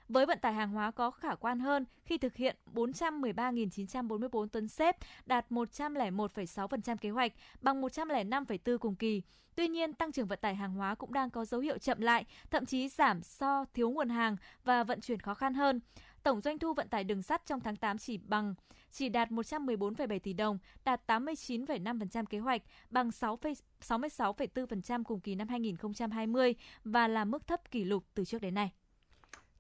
Với 0.10 0.26
vận 0.26 0.40
tải 0.40 0.54
hàng 0.54 0.70
hóa 0.70 0.92
có 0.92 1.12
khả 1.12 1.36
quan 1.36 1.60
hơn 1.60 1.86
khi 2.06 2.18
thực 2.18 2.36
hiện 2.36 2.56
413.944 2.74 4.48
tấn 4.48 4.68
xếp, 4.68 4.98
đạt 5.26 5.46
101,6% 5.50 6.98
kế 6.98 7.10
hoạch, 7.10 7.32
bằng 7.62 7.82
105,4 7.82 8.78
cùng 8.78 8.96
kỳ. 8.96 9.22
Tuy 9.56 9.68
nhiên, 9.68 9.94
tăng 9.94 10.12
trưởng 10.12 10.28
vận 10.28 10.40
tải 10.42 10.56
hàng 10.56 10.74
hóa 10.74 10.96
cũng 10.96 11.14
đang 11.14 11.30
có 11.30 11.46
dấu 11.46 11.62
hiệu 11.62 11.78
chậm 11.78 12.02
lại, 12.02 12.26
thậm 12.52 12.66
chí 12.66 12.90
giảm 12.90 13.22
do 13.24 13.66
thiếu 13.74 13.90
nguồn 13.90 14.10
hàng 14.10 14.38
và 14.64 14.84
vận 14.84 15.02
chuyển 15.02 15.20
khó 15.20 15.34
khăn 15.34 15.54
hơn. 15.54 15.80
Tổng 16.28 16.42
doanh 16.42 16.60
thu 16.60 16.74
vận 16.74 16.90
tải 16.90 17.04
đường 17.04 17.22
sắt 17.22 17.46
trong 17.46 17.60
tháng 17.60 17.76
8 17.76 17.98
chỉ 17.98 18.18
bằng 18.18 18.56
chỉ 18.92 19.10
đạt 19.10 19.30
114,7 19.30 20.20
tỷ 20.20 20.34
đồng, 20.34 20.58
đạt 20.86 21.02
89,5% 21.08 22.26
kế 22.26 22.40
hoạch, 22.40 22.62
bằng 22.90 23.10
66,4% 23.10 25.04
cùng 25.04 25.20
kỳ 25.20 25.36
năm 25.36 25.48
2020 25.48 26.56
và 26.84 27.08
là 27.08 27.26
mức 27.26 27.48
thấp 27.48 27.72
kỷ 27.72 27.84
lục 27.84 28.04
từ 28.14 28.26
trước 28.26 28.42
đến 28.42 28.54
nay. 28.54 28.72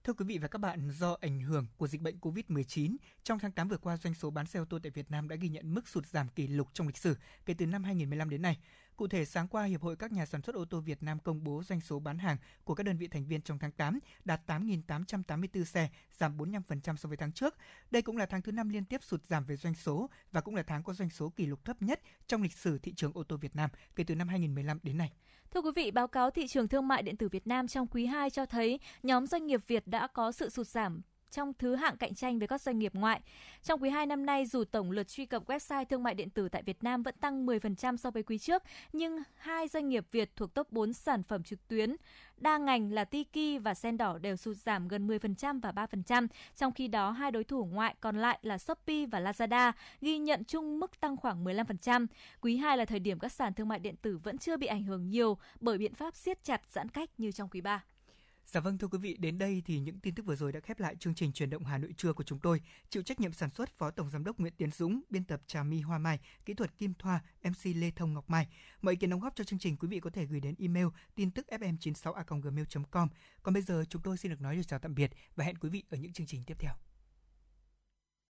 Thưa 0.04 0.14
quý 0.14 0.26
vị 0.26 0.38
và 0.38 0.48
các 0.48 0.60
bạn, 0.60 0.90
do 0.92 1.18
ảnh 1.22 1.40
hưởng 1.40 1.66
của 1.78 1.88
dịch 1.88 2.02
bệnh 2.02 2.20
COVID-19, 2.20 2.96
trong 3.24 3.40
tháng 3.40 3.52
8 3.52 3.68
vừa 3.68 3.78
qua 3.78 3.98
doanh 3.98 4.14
số 4.14 4.30
bán 4.30 4.46
xe 4.46 4.60
ô 4.60 4.66
tô 4.70 4.80
tại 4.84 4.92
Việt 4.92 5.12
Nam 5.12 5.28
đã 5.28 5.36
ghi 5.36 5.50
nhận 5.50 5.74
mức 5.74 5.88
sụt 5.88 6.06
giảm 6.06 6.28
kỷ 6.28 6.48
lục 6.48 6.68
trong 6.74 6.88
lịch 6.88 6.98
sử 6.98 7.16
kể 7.46 7.54
từ 7.58 7.66
năm 7.66 7.84
2015 7.84 8.30
đến 8.30 8.42
nay. 8.42 8.58
Cụ 8.98 9.08
thể, 9.08 9.26
sáng 9.26 9.48
qua, 9.48 9.64
Hiệp 9.64 9.82
hội 9.82 9.96
các 9.96 10.12
nhà 10.12 10.26
sản 10.26 10.42
xuất 10.42 10.56
ô 10.56 10.66
tô 10.66 10.80
Việt 10.80 11.04
Nam 11.04 11.20
công 11.20 11.44
bố 11.44 11.64
doanh 11.64 11.82
số 11.82 12.00
bán 12.00 12.18
hàng 12.18 12.38
của 12.64 12.76
các 12.76 12.84
đơn 12.84 12.98
vị 12.98 13.08
thành 13.08 13.26
viên 13.26 13.42
trong 13.42 13.60
tháng 13.60 13.72
8 13.72 14.00
đạt 14.26 14.42
8.884 14.48 15.64
xe, 15.64 15.90
giảm 16.12 16.38
45% 16.38 16.96
so 16.96 17.08
với 17.08 17.18
tháng 17.18 17.32
trước. 17.32 17.56
Đây 17.92 18.02
cũng 18.02 18.18
là 18.18 18.26
tháng 18.26 18.42
thứ 18.42 18.52
năm 18.52 18.70
liên 18.70 18.86
tiếp 18.86 19.04
sụt 19.04 19.26
giảm 19.26 19.46
về 19.46 19.56
doanh 19.56 19.74
số 19.74 20.10
và 20.32 20.42
cũng 20.42 20.56
là 20.56 20.64
tháng 20.64 20.84
có 20.84 20.94
doanh 20.94 21.10
số 21.10 21.30
kỷ 21.30 21.46
lục 21.46 21.66
thấp 21.66 21.82
nhất 21.82 22.02
trong 22.28 22.42
lịch 22.42 22.54
sử 22.54 22.80
thị 22.80 22.94
trường 22.94 23.12
ô 23.14 23.24
tô 23.24 23.38
Việt 23.38 23.56
Nam 23.56 23.70
kể 23.96 24.04
từ 24.04 24.16
năm 24.16 24.28
2015 24.28 24.80
đến 24.84 24.98
nay. 24.98 25.12
Thưa 25.52 25.62
quý 25.62 25.72
vị, 25.76 25.92
báo 25.92 26.08
cáo 26.08 26.32
thị 26.32 26.48
trường 26.48 26.68
thương 26.68 26.88
mại 26.88 27.04
điện 27.04 27.18
tử 27.18 27.30
Việt 27.30 27.48
Nam 27.48 27.68
trong 27.68 27.88
quý 27.88 28.06
2 28.06 28.30
cho 28.30 28.46
thấy 28.46 28.80
nhóm 29.04 29.28
doanh 29.28 29.48
nghiệp 29.48 29.62
Việt 29.68 29.88
đã 29.88 30.08
có 30.08 30.32
sự 30.32 30.50
sụt 30.50 30.68
giảm 30.68 31.02
trong 31.32 31.54
thứ 31.54 31.76
hạng 31.76 31.98
cạnh 31.98 32.16
tranh 32.16 32.40
với 32.40 32.48
các 32.48 32.62
doanh 32.62 32.80
nghiệp 32.80 32.96
ngoại. 32.96 33.22
Trong 33.64 33.82
quý 33.82 33.90
2 33.90 34.06
năm 34.06 34.26
nay, 34.26 34.46
dù 34.46 34.64
tổng 34.64 34.92
lượt 34.92 35.08
truy 35.08 35.26
cập 35.26 35.46
website 35.50 35.86
thương 35.86 36.04
mại 36.04 36.14
điện 36.14 36.30
tử 36.30 36.50
tại 36.50 36.64
Việt 36.64 36.84
Nam 36.84 37.04
vẫn 37.04 37.16
tăng 37.22 37.46
10% 37.46 37.98
so 37.98 38.12
với 38.12 38.24
quý 38.24 38.38
trước, 38.38 38.64
nhưng 38.94 39.20
hai 39.36 39.68
doanh 39.68 39.90
nghiệp 39.90 40.06
Việt 40.12 40.36
thuộc 40.36 40.54
top 40.54 40.72
4 40.72 40.94
sản 40.94 41.24
phẩm 41.24 41.44
trực 41.44 41.68
tuyến 41.68 41.96
đa 42.38 42.58
ngành 42.58 42.92
là 42.92 43.06
Tiki 43.06 43.64
và 43.64 43.74
Sen 43.74 43.98
Đỏ 43.98 44.18
đều 44.18 44.36
sụt 44.36 44.58
giảm 44.58 44.88
gần 44.88 45.08
10% 45.08 45.62
và 45.62 45.72
3%, 45.72 46.28
trong 46.56 46.72
khi 46.72 46.88
đó 46.88 47.12
hai 47.12 47.32
đối 47.32 47.44
thủ 47.44 47.66
ngoại 47.66 47.96
còn 48.02 48.18
lại 48.18 48.40
là 48.42 48.58
Shopee 48.58 49.06
và 49.06 49.20
Lazada 49.20 49.72
ghi 50.02 50.18
nhận 50.18 50.44
chung 50.44 50.80
mức 50.80 51.00
tăng 51.00 51.18
khoảng 51.18 51.46
15%. 51.46 52.08
Quý 52.42 52.58
2 52.58 52.78
là 52.78 52.86
thời 52.86 53.00
điểm 53.00 53.20
các 53.20 53.32
sàn 53.32 53.54
thương 53.54 53.68
mại 53.68 53.80
điện 53.80 53.96
tử 54.02 54.18
vẫn 54.18 54.38
chưa 54.38 54.58
bị 54.58 54.68
ảnh 54.68 54.84
hưởng 54.84 55.10
nhiều 55.10 55.38
bởi 55.60 55.78
biện 55.78 55.94
pháp 55.94 56.16
siết 56.16 56.44
chặt 56.44 56.62
giãn 56.70 56.90
cách 56.90 57.10
như 57.18 57.32
trong 57.32 57.50
quý 57.50 57.62
3. 57.62 57.84
Dạ 58.48 58.62
vâng 58.62 58.78
thưa 58.78 58.88
quý 58.88 58.98
vị, 58.98 59.18
đến 59.20 59.38
đây 59.38 59.62
thì 59.66 59.80
những 59.80 60.00
tin 60.00 60.16
tức 60.16 60.26
vừa 60.26 60.36
rồi 60.36 60.52
đã 60.52 60.60
khép 60.60 60.80
lại 60.80 60.96
chương 60.96 61.16
trình 61.16 61.32
truyền 61.32 61.50
động 61.50 61.66
Hà 61.66 61.78
Nội 61.78 61.94
trưa 61.98 62.14
của 62.14 62.24
chúng 62.24 62.40
tôi. 62.40 62.62
Chịu 62.90 63.04
trách 63.04 63.20
nhiệm 63.20 63.34
sản 63.34 63.50
xuất 63.50 63.78
Phó 63.78 63.92
Tổng 63.92 64.10
giám 64.10 64.24
đốc 64.24 64.40
Nguyễn 64.40 64.54
Tiến 64.58 64.72
Dũng, 64.72 65.02
biên 65.10 65.24
tập 65.24 65.42
Trà 65.48 65.64
My 65.64 65.82
Hoa 65.82 65.98
Mai, 65.98 66.20
kỹ 66.46 66.54
thuật 66.54 66.78
Kim 66.78 66.94
Thoa, 66.94 67.24
MC 67.44 67.76
Lê 67.76 67.92
Thông 67.92 68.14
Ngọc 68.14 68.30
Mai. 68.30 68.48
Mọi 68.82 68.94
ý 68.94 68.98
kiến 68.98 69.10
đóng 69.10 69.20
góp 69.20 69.36
cho 69.36 69.44
chương 69.44 69.60
trình 69.60 69.78
quý 69.78 69.88
vị 69.88 70.00
có 70.00 70.10
thể 70.10 70.26
gửi 70.26 70.40
đến 70.40 70.56
email 70.60 70.88
tin 71.16 71.32
tức 71.32 71.46
fm96a@gmail.com. 71.50 73.08
Còn 73.44 73.54
bây 73.54 73.64
giờ 73.64 73.84
chúng 73.90 74.02
tôi 74.02 74.18
xin 74.18 74.32
được 74.32 74.42
nói 74.42 74.56
lời 74.56 74.64
chào 74.64 74.80
tạm 74.80 74.96
biệt 74.96 75.12
và 75.36 75.46
hẹn 75.46 75.58
quý 75.58 75.70
vị 75.70 75.84
ở 75.90 75.98
những 75.98 76.14
chương 76.14 76.28
trình 76.28 76.44
tiếp 76.44 76.58
theo. 76.60 76.74